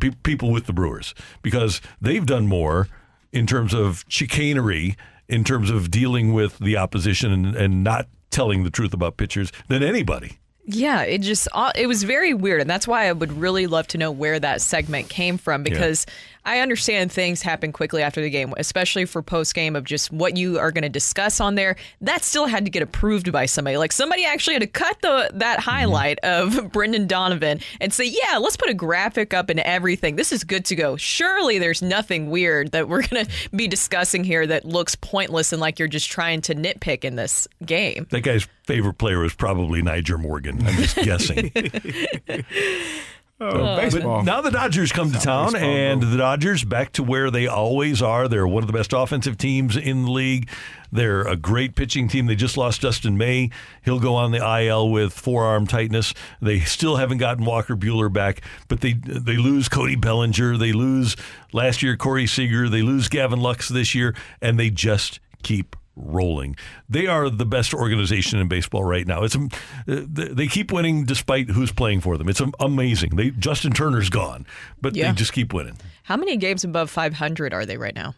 pe- 0.00 0.10
people 0.22 0.50
with 0.50 0.66
the 0.66 0.72
Brewers, 0.72 1.14
because 1.42 1.80
they've 2.00 2.26
done 2.26 2.46
more 2.46 2.88
in 3.32 3.46
terms 3.46 3.74
of 3.74 4.04
chicanery, 4.08 4.96
in 5.28 5.44
terms 5.44 5.70
of 5.70 5.90
dealing 5.90 6.32
with 6.32 6.58
the 6.58 6.76
opposition 6.76 7.32
and, 7.32 7.54
and 7.54 7.84
not 7.84 8.08
telling 8.30 8.64
the 8.64 8.70
truth 8.70 8.92
about 8.92 9.16
pitchers 9.16 9.52
than 9.68 9.82
anybody. 9.82 10.38
Yeah, 10.66 11.02
it 11.02 11.18
just 11.18 11.48
uh, 11.52 11.72
it 11.74 11.86
was 11.86 12.04
very 12.04 12.34
weird, 12.34 12.60
and 12.60 12.70
that's 12.70 12.86
why 12.86 13.08
I 13.08 13.12
would 13.12 13.32
really 13.32 13.66
love 13.66 13.88
to 13.88 13.98
know 13.98 14.12
where 14.12 14.38
that 14.38 14.60
segment 14.60 15.08
came 15.08 15.36
from 15.36 15.62
because 15.62 16.06
I 16.44 16.60
understand 16.60 17.12
things 17.12 17.42
happen 17.42 17.72
quickly 17.72 18.02
after 18.02 18.20
the 18.20 18.30
game, 18.30 18.54
especially 18.56 19.04
for 19.04 19.22
post 19.22 19.54
game 19.54 19.76
of 19.76 19.84
just 19.84 20.10
what 20.10 20.36
you 20.36 20.58
are 20.58 20.72
going 20.72 20.82
to 20.82 20.88
discuss 20.88 21.40
on 21.40 21.54
there. 21.54 21.76
That 22.00 22.24
still 22.24 22.46
had 22.46 22.64
to 22.64 22.70
get 22.70 22.82
approved 22.82 23.30
by 23.32 23.46
somebody. 23.46 23.76
Like 23.76 23.92
somebody 23.92 24.24
actually 24.24 24.54
had 24.54 24.62
to 24.62 24.68
cut 24.68 25.00
the 25.02 25.30
that 25.34 25.58
mm-hmm. 25.58 25.70
highlight 25.70 26.18
of 26.20 26.72
Brendan 26.72 27.06
Donovan 27.06 27.60
and 27.80 27.92
say, 27.92 28.04
"Yeah, 28.04 28.38
let's 28.38 28.56
put 28.56 28.70
a 28.70 28.74
graphic 28.74 29.34
up 29.34 29.50
and 29.50 29.60
everything. 29.60 30.16
This 30.16 30.32
is 30.32 30.44
good 30.44 30.64
to 30.66 30.76
go." 30.76 30.96
Surely 30.96 31.58
there's 31.58 31.82
nothing 31.82 32.30
weird 32.30 32.72
that 32.72 32.88
we're 32.88 33.02
going 33.08 33.26
to 33.26 33.32
be 33.54 33.68
discussing 33.68 34.24
here 34.24 34.46
that 34.46 34.64
looks 34.64 34.94
pointless 34.94 35.52
and 35.52 35.60
like 35.60 35.78
you're 35.78 35.88
just 35.88 36.10
trying 36.10 36.40
to 36.42 36.54
nitpick 36.54 37.04
in 37.04 37.16
this 37.16 37.46
game. 37.64 38.06
That 38.10 38.22
guy's 38.22 38.48
favorite 38.64 38.98
player 38.98 39.18
was 39.18 39.34
probably 39.34 39.82
Nyjer 39.82 40.18
Morgan. 40.18 40.64
I'm 40.66 40.76
just 40.76 40.96
guessing. 40.96 41.50
Oh, 43.42 43.76
baseball. 43.76 44.18
But 44.18 44.24
now 44.24 44.42
the 44.42 44.50
Dodgers 44.50 44.92
come 44.92 45.12
to 45.12 45.18
town, 45.18 45.56
and 45.56 46.02
the 46.02 46.18
Dodgers 46.18 46.62
back 46.62 46.92
to 46.92 47.02
where 47.02 47.30
they 47.30 47.46
always 47.46 48.02
are. 48.02 48.28
They're 48.28 48.46
one 48.46 48.62
of 48.62 48.66
the 48.66 48.72
best 48.74 48.92
offensive 48.92 49.38
teams 49.38 49.78
in 49.78 50.04
the 50.04 50.10
league. 50.10 50.50
They're 50.92 51.22
a 51.22 51.36
great 51.36 51.74
pitching 51.74 52.06
team. 52.08 52.26
They 52.26 52.34
just 52.34 52.58
lost 52.58 52.82
Dustin 52.82 53.16
May. 53.16 53.50
He'll 53.82 54.00
go 54.00 54.14
on 54.14 54.32
the 54.32 54.62
IL 54.62 54.90
with 54.90 55.14
forearm 55.14 55.66
tightness. 55.66 56.12
They 56.42 56.60
still 56.60 56.96
haven't 56.96 57.18
gotten 57.18 57.44
Walker 57.46 57.76
Buehler 57.76 58.12
back, 58.12 58.42
but 58.68 58.82
they 58.82 58.92
they 58.92 59.36
lose 59.36 59.68
Cody 59.68 59.96
Bellinger. 59.96 60.58
They 60.58 60.72
lose 60.72 61.16
last 61.52 61.82
year 61.82 61.96
Corey 61.96 62.26
Seager. 62.26 62.68
They 62.68 62.82
lose 62.82 63.08
Gavin 63.08 63.40
Lux 63.40 63.68
this 63.68 63.94
year, 63.94 64.14
and 64.42 64.58
they 64.58 64.68
just 64.68 65.18
keep 65.42 65.76
rolling. 65.96 66.56
They 66.88 67.06
are 67.06 67.28
the 67.28 67.44
best 67.46 67.74
organization 67.74 68.38
in 68.38 68.48
baseball 68.48 68.84
right 68.84 69.06
now. 69.06 69.22
It's 69.22 69.36
uh, 69.36 69.46
they 69.86 70.46
keep 70.46 70.72
winning 70.72 71.04
despite 71.04 71.50
who's 71.50 71.72
playing 71.72 72.00
for 72.00 72.16
them. 72.16 72.28
It's 72.28 72.40
amazing. 72.60 73.16
They 73.16 73.30
Justin 73.30 73.72
Turner's 73.72 74.08
gone, 74.10 74.46
but 74.80 74.94
Yeah. 74.96 75.10
they 75.12 75.16
just 75.18 75.32
keep 75.32 75.52
winning. 75.52 75.76
How 76.04 76.16
many 76.16 76.36
games 76.36 76.64
above 76.64 76.90
500 76.90 77.52
are 77.52 77.66
they 77.66 77.76
right 77.76 77.94
now? 77.94 78.14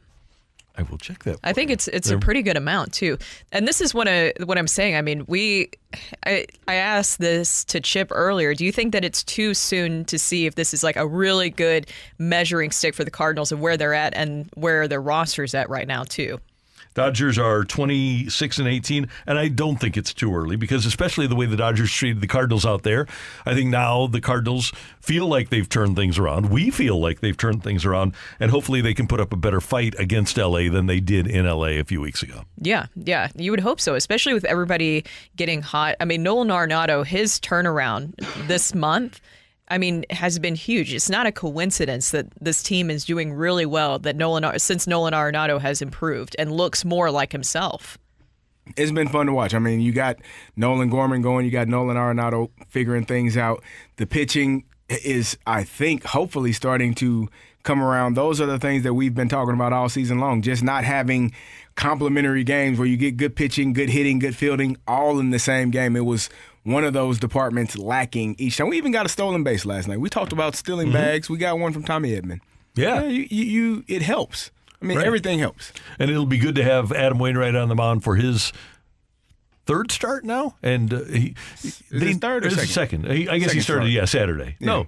I 0.74 0.82
will 0.84 0.96
check 0.96 1.24
that. 1.24 1.36
I 1.44 1.52
think 1.52 1.70
it's 1.70 1.86
it's 1.88 2.06
a 2.08 2.10
They're- 2.12 2.18
pretty 2.20 2.40
good 2.40 2.56
amount 2.56 2.94
too. 2.94 3.18
And 3.52 3.68
this 3.68 3.82
is 3.82 3.92
what 3.92 4.08
I, 4.08 4.32
what 4.44 4.56
I'm 4.56 4.66
saying. 4.68 4.96
I 4.96 5.02
mean, 5.02 5.24
we 5.26 5.70
I 6.24 6.46
I 6.66 6.76
asked 6.76 7.18
this 7.18 7.62
to 7.66 7.80
Chip 7.80 8.08
earlier. 8.10 8.54
Do 8.54 8.64
you 8.64 8.72
think 8.72 8.92
that 8.92 9.04
it's 9.04 9.22
too 9.22 9.52
soon 9.52 10.06
to 10.06 10.18
see 10.18 10.46
if 10.46 10.54
this 10.54 10.72
is 10.72 10.82
like 10.82 10.96
a 10.96 11.06
really 11.06 11.50
good 11.50 11.88
measuring 12.18 12.70
stick 12.70 12.94
for 12.94 13.04
the 13.04 13.10
Cardinals 13.10 13.52
of 13.52 13.60
where 13.60 13.76
they're 13.76 13.92
at 13.92 14.14
and 14.16 14.48
where 14.54 14.88
their 14.88 15.02
roster's 15.02 15.54
at 15.54 15.68
right 15.68 15.86
now 15.86 16.04
too? 16.04 16.38
Dodgers 16.94 17.38
are 17.38 17.64
26 17.64 18.58
and 18.58 18.68
18, 18.68 19.08
and 19.26 19.38
I 19.38 19.48
don't 19.48 19.80
think 19.80 19.96
it's 19.96 20.12
too 20.12 20.34
early 20.34 20.56
because, 20.56 20.86
especially 20.86 21.26
the 21.26 21.34
way 21.34 21.46
the 21.46 21.56
Dodgers 21.56 21.92
treated 21.92 22.20
the 22.20 22.26
Cardinals 22.26 22.66
out 22.66 22.82
there, 22.82 23.06
I 23.46 23.54
think 23.54 23.70
now 23.70 24.06
the 24.06 24.20
Cardinals 24.20 24.72
feel 25.00 25.26
like 25.26 25.48
they've 25.50 25.68
turned 25.68 25.96
things 25.96 26.18
around. 26.18 26.50
We 26.50 26.70
feel 26.70 27.00
like 27.00 27.20
they've 27.20 27.36
turned 27.36 27.62
things 27.62 27.84
around, 27.84 28.14
and 28.38 28.50
hopefully 28.50 28.80
they 28.80 28.94
can 28.94 29.06
put 29.06 29.20
up 29.20 29.32
a 29.32 29.36
better 29.36 29.60
fight 29.60 29.94
against 29.98 30.36
LA 30.36 30.68
than 30.68 30.86
they 30.86 31.00
did 31.00 31.26
in 31.26 31.46
LA 31.46 31.78
a 31.78 31.84
few 31.84 32.00
weeks 32.00 32.22
ago. 32.22 32.42
Yeah, 32.58 32.86
yeah, 32.94 33.28
you 33.36 33.50
would 33.50 33.60
hope 33.60 33.80
so, 33.80 33.94
especially 33.94 34.34
with 34.34 34.44
everybody 34.44 35.04
getting 35.36 35.62
hot. 35.62 35.96
I 36.00 36.04
mean, 36.04 36.22
Nolan 36.22 36.48
Arenado, 36.48 37.04
his 37.06 37.40
turnaround 37.40 38.14
this 38.46 38.74
month, 38.74 39.20
I 39.68 39.78
mean, 39.78 40.04
has 40.10 40.38
been 40.38 40.54
huge. 40.54 40.92
It's 40.92 41.08
not 41.08 41.26
a 41.26 41.32
coincidence 41.32 42.10
that 42.10 42.26
this 42.40 42.62
team 42.62 42.90
is 42.90 43.04
doing 43.04 43.32
really 43.32 43.66
well. 43.66 43.98
That 43.98 44.16
Nolan, 44.16 44.58
since 44.58 44.86
Nolan 44.86 45.14
Arenado 45.14 45.60
has 45.60 45.80
improved 45.80 46.36
and 46.38 46.52
looks 46.52 46.84
more 46.84 47.10
like 47.10 47.32
himself. 47.32 47.96
It's 48.76 48.92
been 48.92 49.08
fun 49.08 49.26
to 49.26 49.32
watch. 49.32 49.54
I 49.54 49.58
mean, 49.58 49.80
you 49.80 49.92
got 49.92 50.18
Nolan 50.56 50.88
Gorman 50.88 51.22
going, 51.22 51.44
you 51.44 51.50
got 51.50 51.68
Nolan 51.68 51.96
Arenado 51.96 52.50
figuring 52.68 53.04
things 53.04 53.36
out. 53.36 53.62
The 53.96 54.06
pitching 54.06 54.64
is, 54.88 55.36
I 55.46 55.64
think, 55.64 56.04
hopefully 56.04 56.52
starting 56.52 56.94
to 56.96 57.28
come 57.62 57.82
around. 57.82 58.14
Those 58.14 58.40
are 58.40 58.46
the 58.46 58.58
things 58.58 58.82
that 58.82 58.94
we've 58.94 59.14
been 59.14 59.28
talking 59.28 59.54
about 59.54 59.72
all 59.72 59.88
season 59.88 60.18
long. 60.18 60.42
Just 60.42 60.62
not 60.62 60.84
having 60.84 61.32
complementary 61.74 62.44
games 62.44 62.78
where 62.78 62.86
you 62.86 62.96
get 62.96 63.16
good 63.16 63.34
pitching, 63.36 63.72
good 63.72 63.88
hitting, 63.88 64.18
good 64.18 64.36
fielding, 64.36 64.76
all 64.86 65.18
in 65.18 65.30
the 65.30 65.38
same 65.38 65.70
game. 65.70 65.96
It 65.96 66.04
was 66.04 66.28
one 66.64 66.84
of 66.84 66.92
those 66.92 67.18
departments 67.18 67.76
lacking 67.76 68.36
each 68.38 68.56
time. 68.56 68.68
We 68.68 68.76
even 68.76 68.92
got 68.92 69.04
a 69.06 69.08
stolen 69.08 69.42
base 69.42 69.64
last 69.66 69.88
night. 69.88 69.98
We 70.00 70.08
talked 70.08 70.32
about 70.32 70.54
stealing 70.54 70.88
Mhm. 70.88 70.92
bags. 70.92 71.28
We 71.30 71.38
got 71.38 71.58
one 71.58 71.72
from 71.72 71.82
Tommy 71.82 72.10
Edman. 72.12 72.40
Yeah. 72.74 73.04
you, 73.04 73.26
you, 73.30 73.44
you 73.44 73.84
it 73.88 74.02
helps. 74.02 74.50
I 74.80 74.84
mean, 74.84 74.98
Right. 74.98 75.06
everything 75.06 75.38
helps. 75.38 75.72
And 75.98 76.10
it'll 76.10 76.26
be 76.26 76.38
good 76.38 76.54
to 76.56 76.64
have 76.64 76.90
Adam 76.92 77.18
Wainwright 77.18 77.54
on 77.54 77.68
the 77.68 77.74
mound 77.74 78.02
for 78.04 78.16
his 78.16 78.52
third 79.66 79.90
start 79.92 80.24
now. 80.24 80.56
And 80.62 80.92
uh, 80.92 81.04
he, 81.04 81.34
Is 81.62 81.82
it 81.90 82.20
third 82.20 82.44
or 82.44 82.48
it's 82.48 82.70
second? 82.70 83.06
He, 83.10 83.28
I 83.28 83.38
guess 83.38 83.52
he 83.52 83.60
started, 83.60 83.82
start. 83.84 83.90
yeah, 83.92 84.04
Saturday. 84.06 84.56
Yeah. 84.58 84.66
No. 84.66 84.86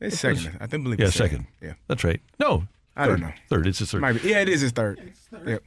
It's 0.00 0.18
second. 0.20 0.58
I 0.60 0.66
think 0.66 0.82
believe 0.84 1.00
Yeah, 1.00 1.06
it's 1.06 1.16
second. 1.16 1.46
Yeah. 1.62 1.72
That's 1.88 2.04
right. 2.04 2.20
No. 2.38 2.64
I 2.96 3.06
don't 3.06 3.20
know. 3.20 3.32
Third. 3.48 3.66
It's 3.66 3.78
his 3.78 3.90
third. 3.90 4.00
Might 4.02 4.22
be. 4.22 4.28
Yeah, 4.30 4.40
it 4.40 4.48
is 4.48 4.60
his 4.60 4.72
third. 4.72 5.12
Yep. 5.46 5.62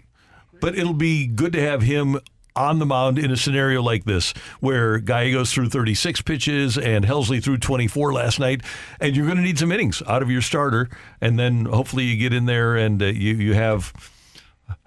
But 0.62 0.78
it'll 0.78 0.94
be 0.94 1.26
good 1.28 1.54
to 1.54 1.62
have 1.62 1.82
him 1.82 2.20
on 2.56 2.80
the 2.80 2.86
mound 2.86 3.18
in 3.18 3.32
a 3.32 3.38
scenario 3.38 3.82
like 3.82 4.06
this, 4.06 4.34
where 4.60 5.00
Gallegos 5.00 5.54
threw 5.54 5.70
36 5.70 6.22
pitches 6.22 6.78
and 6.78 7.06
Helsley 7.06 7.44
threw 7.44 7.58
24 7.58 8.14
last 8.14 8.40
night, 8.40 8.62
and 9.00 9.16
you're 9.16 9.26
going 9.26 9.38
to 9.38 9.44
need 9.44 9.60
some 9.60 9.72
innings 9.72 10.02
out 10.08 10.22
of 10.22 10.30
your 10.30 10.42
starter, 10.42 10.90
and 11.22 11.40
then 11.40 11.66
hopefully 11.66 12.06
you 12.06 12.18
get 12.18 12.34
in 12.34 12.46
there 12.46 12.76
and 12.76 13.02
uh, 13.02 13.06
you 13.06 13.36
you 13.36 13.54
have. 13.54 13.94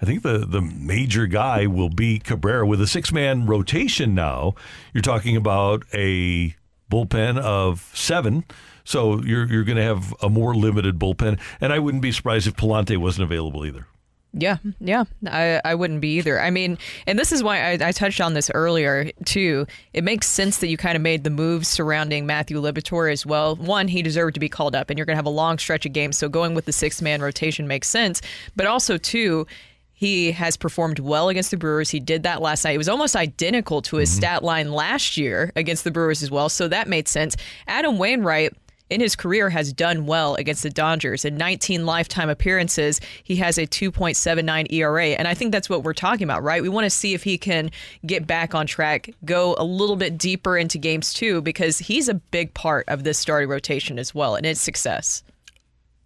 I 0.01 0.05
think 0.05 0.23
the 0.23 0.39
the 0.39 0.61
major 0.61 1.27
guy 1.27 1.67
will 1.67 1.89
be 1.89 2.19
Cabrera 2.19 2.67
with 2.67 2.81
a 2.81 2.87
six 2.87 3.13
man 3.13 3.47
rotation 3.47 4.15
now. 4.15 4.55
You're 4.93 5.03
talking 5.03 5.37
about 5.37 5.85
a 5.93 6.55
bullpen 6.91 7.39
of 7.39 7.91
seven. 7.95 8.45
So 8.85 9.23
you're 9.23 9.47
you're 9.47 9.65
going 9.65 9.77
to 9.77 9.83
have 9.83 10.15
a 10.21 10.29
more 10.29 10.55
limited 10.55 10.99
bullpen, 10.99 11.41
and 11.61 11.73
I 11.73 11.79
wouldn't 11.79 12.03
be 12.03 12.13
surprised 12.13 12.47
if 12.47 12.55
Pallante 12.55 12.97
wasn't 12.97 13.25
available 13.25 13.65
either. 13.65 13.87
Yeah, 14.35 14.57
yeah, 14.81 15.05
I, 15.27 15.61
I 15.63 15.75
wouldn't 15.75 16.01
be 16.01 16.17
either. 16.17 16.41
I 16.41 16.51
mean, 16.51 16.79
and 17.07 17.19
this 17.19 17.33
is 17.33 17.43
why 17.43 17.73
I, 17.73 17.79
I 17.89 17.93
touched 17.93 18.21
on 18.21 18.33
this 18.33 18.51
earlier 18.55 19.11
too. 19.27 19.67
It 19.93 20.05
makes 20.05 20.27
sense 20.27 20.59
that 20.59 20.69
you 20.69 20.79
kind 20.79 20.97
of 20.97 21.03
made 21.03 21.23
the 21.25 21.31
moves 21.31 21.69
surrounding 21.69 22.25
Matthew 22.25 22.59
Liberatore 22.59 23.13
as 23.13 23.27
well. 23.27 23.57
One, 23.57 23.89
he 23.89 24.01
deserved 24.01 24.35
to 24.35 24.41
be 24.41 24.49
called 24.49 24.75
up, 24.75 24.89
and 24.89 24.99
you're 24.99 25.05
going 25.05 25.15
to 25.15 25.19
have 25.19 25.27
a 25.27 25.31
long 25.31 25.59
stretch 25.59 25.85
of 25.85 25.93
games, 25.93 26.17
so 26.17 26.31
going 26.31 26.55
with 26.55 26.65
the 26.65 26.73
six 26.73 27.03
man 27.03 27.21
rotation 27.21 27.69
makes 27.69 27.89
sense. 27.89 28.23
But 28.57 28.67
also, 28.67 28.97
two, 28.97 29.47
he 29.93 30.33
has 30.33 30.57
performed 30.57 30.99
well 30.99 31.29
against 31.29 31.51
the 31.51 31.57
Brewers. 31.59 31.91
He 31.91 32.01
did 32.01 32.23
that 32.23 32.41
last 32.41 32.65
night. 32.65 32.75
It 32.75 32.79
was 32.79 32.89
almost 32.89 33.15
identical 33.15 33.83
to 33.83 33.97
his 33.97 34.11
mm-hmm. 34.11 34.17
stat 34.17 34.43
line 34.43 34.73
last 34.73 35.17
year 35.19 35.53
against 35.55 35.85
the 35.85 35.91
Brewers 35.91 36.23
as 36.23 36.31
well, 36.31 36.49
so 36.49 36.69
that 36.69 36.89
made 36.89 37.07
sense. 37.07 37.37
Adam 37.69 37.99
Wainwright 37.99 38.53
in 38.93 39.01
his 39.01 39.17
career 39.17 39.51
has 39.51 39.73
done 39.73 40.07
well 40.07 40.35
against 40.37 40.63
the 40.63 40.71
Dodgers. 40.71 41.25
In 41.25 41.37
19 41.37 41.87
lifetime 41.87 42.29
appearances, 42.29 43.01
he 43.25 43.37
has 43.37 43.59
a 43.59 43.67
2.79 43.67 44.71
ERA. 44.73 45.07
And 45.07 45.27
I 45.27 45.35
think 45.35 45.51
that's 45.51 45.69
what 45.71 45.83
we're 45.83 45.95
talking 45.95 46.25
about, 46.25 46.43
right? 46.43 46.63
We 46.63 46.69
want 46.69 46.85
to 46.85 46.91
see 46.91 47.15
if 47.15 47.25
he 47.25 47.39
can 47.39 47.71
get 48.07 48.27
back 48.27 48.55
on 48.55 48.67
track, 48.67 49.11
go 49.25 49.57
a 49.59 49.65
little 49.65 49.97
bit 49.97 50.19
deeper 50.19 50.57
into 50.57 50.79
games 50.79 51.13
too, 51.13 51.41
because 51.41 51.79
he's 51.79 52.09
a 52.09 52.15
big 52.15 52.55
part 52.55 52.89
of 52.89 53.05
this 53.05 53.19
starting 53.19 53.49
rotation 53.49 53.99
as 53.99 54.15
well 54.15 54.35
and 54.35 54.47
its 54.47 54.61
success. 54.61 55.25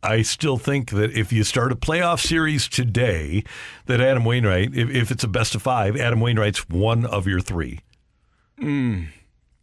I 0.03 0.23
still 0.23 0.57
think 0.57 0.91
that 0.91 1.13
if 1.13 1.33
you 1.33 1.43
start 1.43 1.73
a 1.73 1.77
playoff 1.77 2.21
series 2.21 2.69
today, 2.69 3.43
that 3.87 4.01
Adam 4.01 4.25
Wainwright, 4.25 4.75
if, 4.75 4.89
if 4.91 5.11
it's 5.11 5.25
a 5.25 5.29
best 5.29 5.57
of 5.57 5.63
five, 5.63 5.97
Adam 5.97 6.21
Wainwright's 6.21 6.69
one 6.69 7.05
of 7.05 7.27
your 7.27 7.41
three. 7.41 7.81
Mm. 8.61 9.09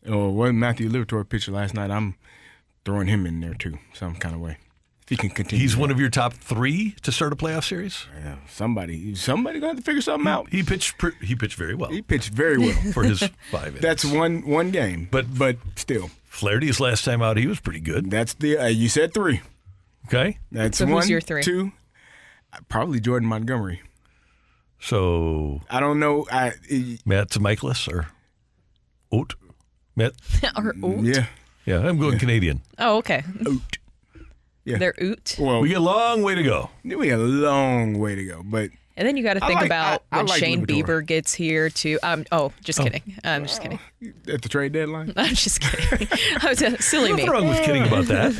Oh, 0.06 0.30
what 0.30 0.54
Matthew 0.54 0.90
Liberatore 0.90 1.28
pitched 1.28 1.48
last 1.48 1.74
night, 1.74 1.90
I'm 1.90 2.16
throwing 2.86 3.08
him 3.08 3.26
in 3.26 3.40
there 3.42 3.54
too, 3.54 3.78
some 3.94 4.16
kind 4.16 4.36
of 4.36 4.42
way. 4.42 4.58
If 5.04 5.10
he 5.10 5.18
can 5.18 5.30
continue. 5.32 5.62
He's 5.62 5.76
one 5.76 5.92
of 5.92 6.00
your 6.00 6.10
top 6.10 6.34
three 6.34 6.96
to 7.02 7.12
start 7.12 7.34
a 7.34 7.36
playoff 7.36 7.66
series. 7.66 8.06
Yeah, 8.24 8.38
somebody, 8.48 9.16
somebody 9.16 9.60
gonna 9.60 9.72
have 9.74 9.78
to 9.78 9.84
figure 9.84 10.02
something 10.02 10.28
out. 10.30 10.48
He 10.50 10.64
pitched. 10.64 10.98
pr- 10.98 11.10
He 11.22 11.36
pitched 11.36 11.58
very 11.58 11.76
well. 11.76 11.90
He 11.90 12.02
pitched 12.02 12.30
very 12.30 12.58
well 12.58 12.74
for 12.94 13.04
his 13.04 13.20
five. 13.52 13.68
Innings. 13.68 13.82
That's 13.82 14.06
one 14.06 14.48
one 14.48 14.72
game, 14.72 15.10
but 15.12 15.38
but 15.38 15.58
still, 15.76 16.10
Flaherty's 16.26 16.80
last 16.80 17.04
time 17.04 17.22
out, 17.22 17.36
he 17.36 17.48
was 17.48 17.60
pretty 17.60 17.82
good. 17.82 18.10
That's 18.10 18.34
the 18.34 18.58
uh, 18.58 18.68
you 18.68 18.88
said 18.88 19.14
three. 19.14 19.42
Okay, 20.08 20.38
That's 20.52 20.78
So 20.78 20.86
one. 20.86 21.08
your 21.10 21.20
three? 21.22 21.44
Two. 21.44 21.72
uh, 22.54 22.60
Probably 22.70 23.00
Jordan 23.02 23.28
Montgomery. 23.28 23.82
So 24.80 25.62
I 25.70 25.80
don't 25.80 26.00
know. 26.00 26.26
I 26.32 26.54
Matt 27.06 27.38
Michaelis 27.40 27.88
or 27.88 28.08
Oat. 29.12 29.36
Matt. 29.96 30.14
or 30.58 30.74
oot? 30.84 31.04
yeah. 31.06 31.28
Yeah, 31.66 31.80
I'm 31.88 31.98
going 31.98 32.20
Canadian. 32.20 32.62
Oh, 32.80 32.98
okay. 32.98 33.24
Oot. 33.48 33.78
Yeah. 34.66 34.78
They're 34.78 34.94
oot. 35.02 35.36
Well, 35.40 35.62
we 35.62 35.70
got 35.70 35.78
a 35.78 35.82
long 35.82 36.24
way 36.24 36.36
to 36.36 36.44
go. 36.44 36.70
We 36.84 37.10
got 37.10 37.20
a 37.20 37.24
long 37.24 38.00
way 38.00 38.16
to 38.16 38.26
go, 38.26 38.42
but 38.46 38.70
And 38.96 39.08
then 39.08 39.18
you 39.18 39.24
got 39.24 39.34
to 39.36 39.44
I 39.44 39.48
think 39.48 39.60
like- 39.62 39.66
about 39.68 40.04
I- 40.12 40.16
I 40.16 40.18
when 40.20 40.28
like 40.28 40.40
Shane 40.40 40.66
Liberatore. 40.66 40.84
Bieber 40.86 41.06
gets 41.06 41.34
here 41.34 41.70
too. 41.70 42.00
Um, 42.04 42.24
oh, 42.32 42.54
just 42.64 42.80
Oh. 42.80 42.84
kidding. 42.84 43.16
I'm 43.24 43.44
just 43.46 43.62
kidding. 43.62 43.80
at 44.32 44.42
the 44.42 44.50
trade 44.50 44.72
deadline. 44.72 45.12
I'm 45.18 45.36
just 45.36 45.60
kidding. 45.62 46.08
I 46.42 46.48
was 46.50 46.62
a 46.62 46.82
silly 46.82 47.10
Nothing 47.12 47.26
me. 47.26 47.32
wrong 47.32 47.48
with 47.50 47.62
kidding 47.64 47.88
about 47.88 48.06
that. 48.06 48.34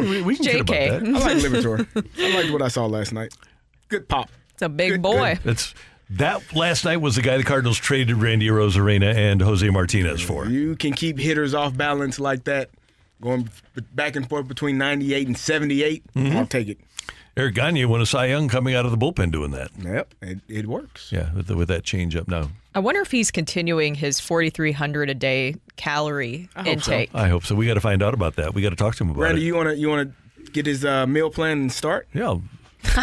we, 0.00 0.22
we 0.22 0.36
can 0.36 0.44
kid 0.46 0.60
about 0.62 0.76
JK. 0.76 0.90
that. 0.90 1.02
I 1.04 1.32
like 1.32 1.36
Liberatore. 1.36 1.86
I 2.18 2.34
liked 2.36 2.52
what 2.52 2.62
I 2.62 2.68
saw 2.68 2.86
last 2.86 3.12
night. 3.12 3.32
Good 3.88 4.08
pop. 4.08 4.30
It's 4.54 4.62
a 4.62 4.68
big 4.68 5.00
boy. 5.00 5.38
That's 5.44 5.74
that 6.10 6.54
last 6.54 6.84
night 6.84 6.98
was 6.98 7.16
the 7.16 7.22
guy 7.22 7.36
the 7.36 7.44
Cardinals 7.44 7.78
traded 7.78 8.16
Randy 8.16 8.48
Arozarena 8.48 9.14
and 9.14 9.40
Jose 9.42 9.68
Martinez 9.68 10.20
for. 10.22 10.46
You 10.46 10.76
can 10.76 10.92
keep 10.92 11.18
hitters 11.18 11.54
off 11.54 11.76
balance 11.76 12.18
like 12.18 12.44
that, 12.44 12.70
going 13.20 13.48
back 13.94 14.16
and 14.16 14.28
forth 14.28 14.48
between 14.48 14.78
98 14.78 15.26
and 15.26 15.36
78. 15.36 16.02
Mhm. 16.14 16.34
I'll 16.36 16.46
take 16.46 16.68
it. 16.68 16.78
Eric 17.36 17.54
Gagne 17.54 17.84
won 17.84 18.00
a 18.00 18.06
Cy 18.06 18.26
Young 18.26 18.48
coming 18.48 18.74
out 18.74 18.84
of 18.84 18.90
the 18.90 18.96
bullpen 18.98 19.30
doing 19.30 19.52
that. 19.52 19.70
Yep, 19.78 20.14
it, 20.22 20.38
it 20.48 20.66
works. 20.66 21.12
Yeah, 21.12 21.32
with, 21.34 21.46
the, 21.46 21.56
with 21.56 21.68
that 21.68 21.84
change 21.84 22.16
up 22.16 22.26
now. 22.26 22.50
I 22.74 22.80
wonder 22.80 23.00
if 23.00 23.12
he's 23.12 23.30
continuing 23.30 23.94
his 23.94 24.18
4,300 24.18 25.08
a 25.08 25.14
day 25.14 25.54
calorie 25.76 26.48
I 26.56 26.62
hope 26.64 26.82
so. 26.82 26.92
intake. 26.92 27.10
I 27.14 27.28
hope 27.28 27.44
so. 27.44 27.54
We 27.54 27.66
got 27.68 27.74
to 27.74 27.80
find 27.80 28.02
out 28.02 28.12
about 28.12 28.34
that. 28.36 28.54
We 28.54 28.62
got 28.62 28.70
to 28.70 28.76
talk 28.76 28.96
to 28.96 29.04
him 29.04 29.10
about 29.10 29.20
Randy, 29.20 29.46
it. 29.46 29.46
Randy, 29.46 29.46
you 29.46 29.54
wanna 29.54 29.72
you 29.74 29.88
wanna 29.88 30.12
get 30.52 30.66
his 30.66 30.84
uh, 30.84 31.06
meal 31.06 31.30
plan 31.30 31.60
and 31.60 31.72
start? 31.72 32.08
Yeah. 32.12 32.38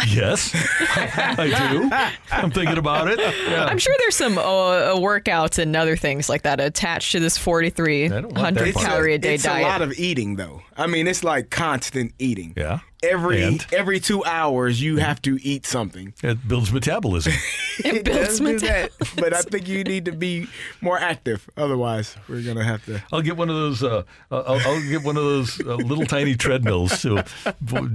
Yes, 0.08 0.52
I 0.96 1.46
do. 1.70 1.90
I'm 2.34 2.50
thinking 2.50 2.78
about 2.78 3.08
it. 3.08 3.18
Yeah. 3.18 3.64
I'm 3.66 3.78
sure 3.78 3.94
there's 3.98 4.16
some 4.16 4.38
uh, 4.38 4.42
uh, 4.42 4.96
workouts 4.96 5.58
and 5.58 5.74
other 5.76 5.96
things 5.96 6.28
like 6.28 6.42
that 6.42 6.60
attached 6.60 7.12
to 7.12 7.20
this 7.20 7.36
4,300 7.38 8.68
It's 8.68 8.76
a- 8.76 8.80
calorie 8.84 9.14
a 9.14 9.18
day 9.18 9.34
it's 9.34 9.44
diet. 9.44 9.64
a 9.64 9.68
lot 9.68 9.82
of 9.82 9.92
eating, 9.98 10.36
though. 10.36 10.62
I 10.76 10.86
mean, 10.86 11.06
it's 11.06 11.24
like 11.24 11.50
constant 11.50 12.12
eating. 12.18 12.52
Yeah. 12.56 12.80
Every 13.02 13.42
And? 13.42 13.66
every 13.72 14.00
two 14.00 14.24
hours, 14.24 14.80
you 14.82 14.96
have 14.96 15.20
to 15.22 15.38
eat 15.42 15.66
something. 15.66 16.14
It 16.22 16.46
builds 16.48 16.72
metabolism. 16.72 17.32
It 17.78 18.06
builds 18.06 18.38
does 18.38 18.40
do 18.40 18.58
that, 18.60 18.90
but 19.16 19.34
I 19.34 19.42
think 19.42 19.68
you 19.68 19.84
need 19.84 20.06
to 20.06 20.12
be 20.12 20.46
more 20.80 20.98
active. 20.98 21.46
Otherwise, 21.58 22.16
we're 22.26 22.40
gonna 22.40 22.64
have 22.64 22.82
to. 22.86 23.02
I'll 23.12 23.20
get 23.20 23.36
one 23.36 23.50
of 23.50 23.54
those. 23.56 23.82
Uh, 23.82 24.02
I'll, 24.30 24.58
I'll 24.64 24.88
get 24.88 25.02
one 25.02 25.18
of 25.18 25.24
those 25.24 25.60
uh, 25.60 25.74
little 25.74 26.06
tiny 26.06 26.36
treadmills 26.36 27.02
to 27.02 27.22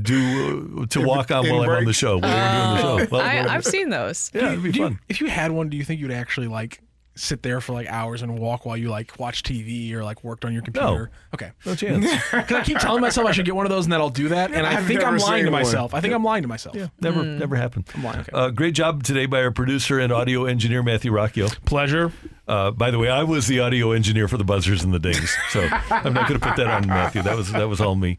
do 0.04 0.82
uh, 0.82 0.86
to 0.86 1.02
walk 1.02 1.32
on 1.32 1.48
In 1.48 1.52
while 1.56 1.64
I'm 1.64 1.70
on 1.78 1.86
the 1.86 1.94
show. 1.94 2.20
While 2.20 2.30
we're 2.30 2.52
doing 2.52 3.00
the 3.00 3.06
show. 3.08 3.08
Well, 3.18 3.22
I, 3.22 3.56
I've 3.56 3.66
seen 3.66 3.90
those. 3.90 4.30
yeah, 4.36 4.52
it'd 4.52 4.62
be 4.64 4.72
Do 4.72 4.80
you- 4.80 4.86
fun. 4.86 5.00
if 5.10 5.20
you 5.20 5.28
had 5.28 5.52
one, 5.52 5.70
do 5.70 5.78
you 5.78 5.84
think 5.84 6.00
you'd 6.00 6.12
actually 6.12 6.48
like 6.48 6.80
sit 7.22 7.44
there 7.44 7.62
for 7.62 7.74
like 7.74 7.88
hours 7.88 8.22
and 8.24 8.38
walk 8.40 8.66
while 8.66 8.76
you 8.76 8.90
like 8.90 9.18
watch 9.20 9.44
TV 9.44 9.94
or 9.94 10.04
like 10.04 10.24
worked 10.24 10.44
on 10.44 10.54
your 10.54 10.64
computer? 10.64 11.12
Okay. 11.34 11.52
No 11.66 11.76
chance. 11.76 12.06
Because 12.32 12.52
I 12.58 12.64
keep 12.64 12.80
telling 12.80 13.02
myself 13.02 13.28
I 13.28 13.32
should 13.32 13.46
get 13.46 13.56
one 13.56 13.66
of 13.66 13.70
those 13.70 13.86
and 13.86 13.94
that 13.94 14.02
I'll 14.02 14.10
do 14.10 14.30
that, 14.30 14.52
and 14.52 14.66
I 14.66 14.78
I've 14.78 14.86
think 14.88 15.04
I'm 15.04 15.18
lying 15.18 15.44
seen 15.44 15.46
to 15.46 15.52
one. 15.52 15.62
myself. 15.62 15.94
I 15.94 16.02
think 16.02 16.14
I'm 16.14 16.24
lying 16.24 16.42
to 16.42 16.48
myself. 16.48 16.76
Yeah, 16.76 16.88
never, 17.00 17.24
never 17.24 17.56
happened. 17.56 17.86
I'm 17.94 18.04
lying. 18.04 18.20
Okay. 18.22 18.32
Uh, 18.34 18.50
great 18.50 18.74
job 18.74 19.04
today 19.04 19.26
by 19.28 19.42
our 19.44 19.52
producer 19.52 20.00
and 20.00 20.12
audio 20.12 20.46
engineer 20.46 20.82
Matthew 20.82 21.12
Rocchio. 21.12 21.50
Pleasure. 21.66 22.12
Uh, 22.48 22.72
by 22.72 22.90
the 22.92 22.98
way, 23.00 23.10
I 23.10 23.24
was 23.24 23.48
the 23.48 23.60
audio 23.60 23.92
engineer 23.92 24.28
for 24.28 24.38
the 24.38 24.44
buzzers 24.44 24.84
and 24.84 24.94
the 24.94 25.00
dings, 25.00 25.36
so 25.50 25.62
I'm 25.92 26.14
not 26.14 26.28
going 26.28 26.40
to 26.40 26.46
put 26.46 26.56
that 26.58 26.68
on 26.68 26.88
Matthew. 26.88 27.22
That 27.22 27.38
was 27.38 27.52
that 27.52 27.70
was 27.70 27.80
all 27.80 27.96
me. 27.96 28.18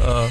Uh, 0.00 0.30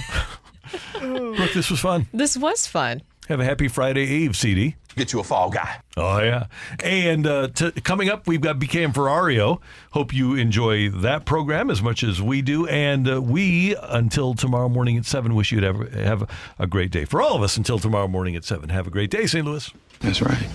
Brooke, 0.99 1.53
this 1.53 1.69
was 1.72 1.80
fun. 1.80 2.07
This 2.14 2.38
was 2.38 2.67
fun. 2.67 3.01
Have 3.30 3.40
a 3.40 3.45
happy 3.45 3.67
Friday 3.67 4.06
Eve, 4.06 4.35
CD. 4.35 4.75
Get 4.95 5.14
you 5.14 5.19
a 5.19 5.24
fall 5.24 5.51
guy. 5.51 5.82
Oh 5.95 6.19
yeah, 6.19 6.48
and 6.83 7.27
uh, 7.27 7.48
t- 7.49 7.72
coming 7.83 8.09
up, 8.09 8.27
we've 8.27 8.41
got 8.41 8.58
BK 8.58 8.83
and 8.83 8.93
Ferrario. 8.93 9.61
Hope 9.91 10.14
you 10.14 10.33
enjoy 10.33 10.90
that 10.90 11.25
program 11.25 11.69
as 11.69 11.82
much 11.82 12.03
as 12.03 12.22
we 12.22 12.41
do, 12.41 12.66
and 12.67 13.08
uh, 13.08 13.22
we 13.22 13.75
until 13.83 14.33
tomorrow 14.33 14.67
morning 14.67 14.98
at 14.98 15.06
seven. 15.06 15.35
Wish 15.35 15.51
you'd 15.51 15.61
have 15.64 15.93
have 15.93 16.27
a 16.58 16.66
great 16.66 16.90
day 16.90 17.06
for 17.06 17.22
all 17.22 17.35
of 17.35 17.43
us 17.43 17.56
until 17.56 17.77
tomorrow 17.77 18.08
morning 18.08 18.35
at 18.35 18.43
seven. 18.43 18.69
Have 18.69 18.88
a 18.88 18.90
great 18.90 19.11
day, 19.11 19.27
St. 19.27 19.45
Louis. 19.45 19.72
That's 19.99 20.24
right. 20.24 20.48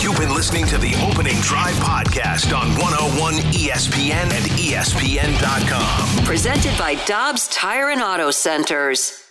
You've 0.00 0.18
been 0.18 0.34
listening 0.34 0.66
to 0.66 0.78
the 0.78 0.94
Opening 1.08 1.36
Drive 1.42 1.74
podcast 1.74 2.56
on 2.58 2.70
101 2.80 3.34
ESPN 3.52 4.10
and 4.10 4.44
ESPN.com. 4.58 6.24
Presented 6.24 6.76
by 6.78 6.94
Dobbs 7.04 7.46
Tire 7.48 7.90
and 7.90 8.02
Auto 8.02 8.30
Centers. 8.30 9.22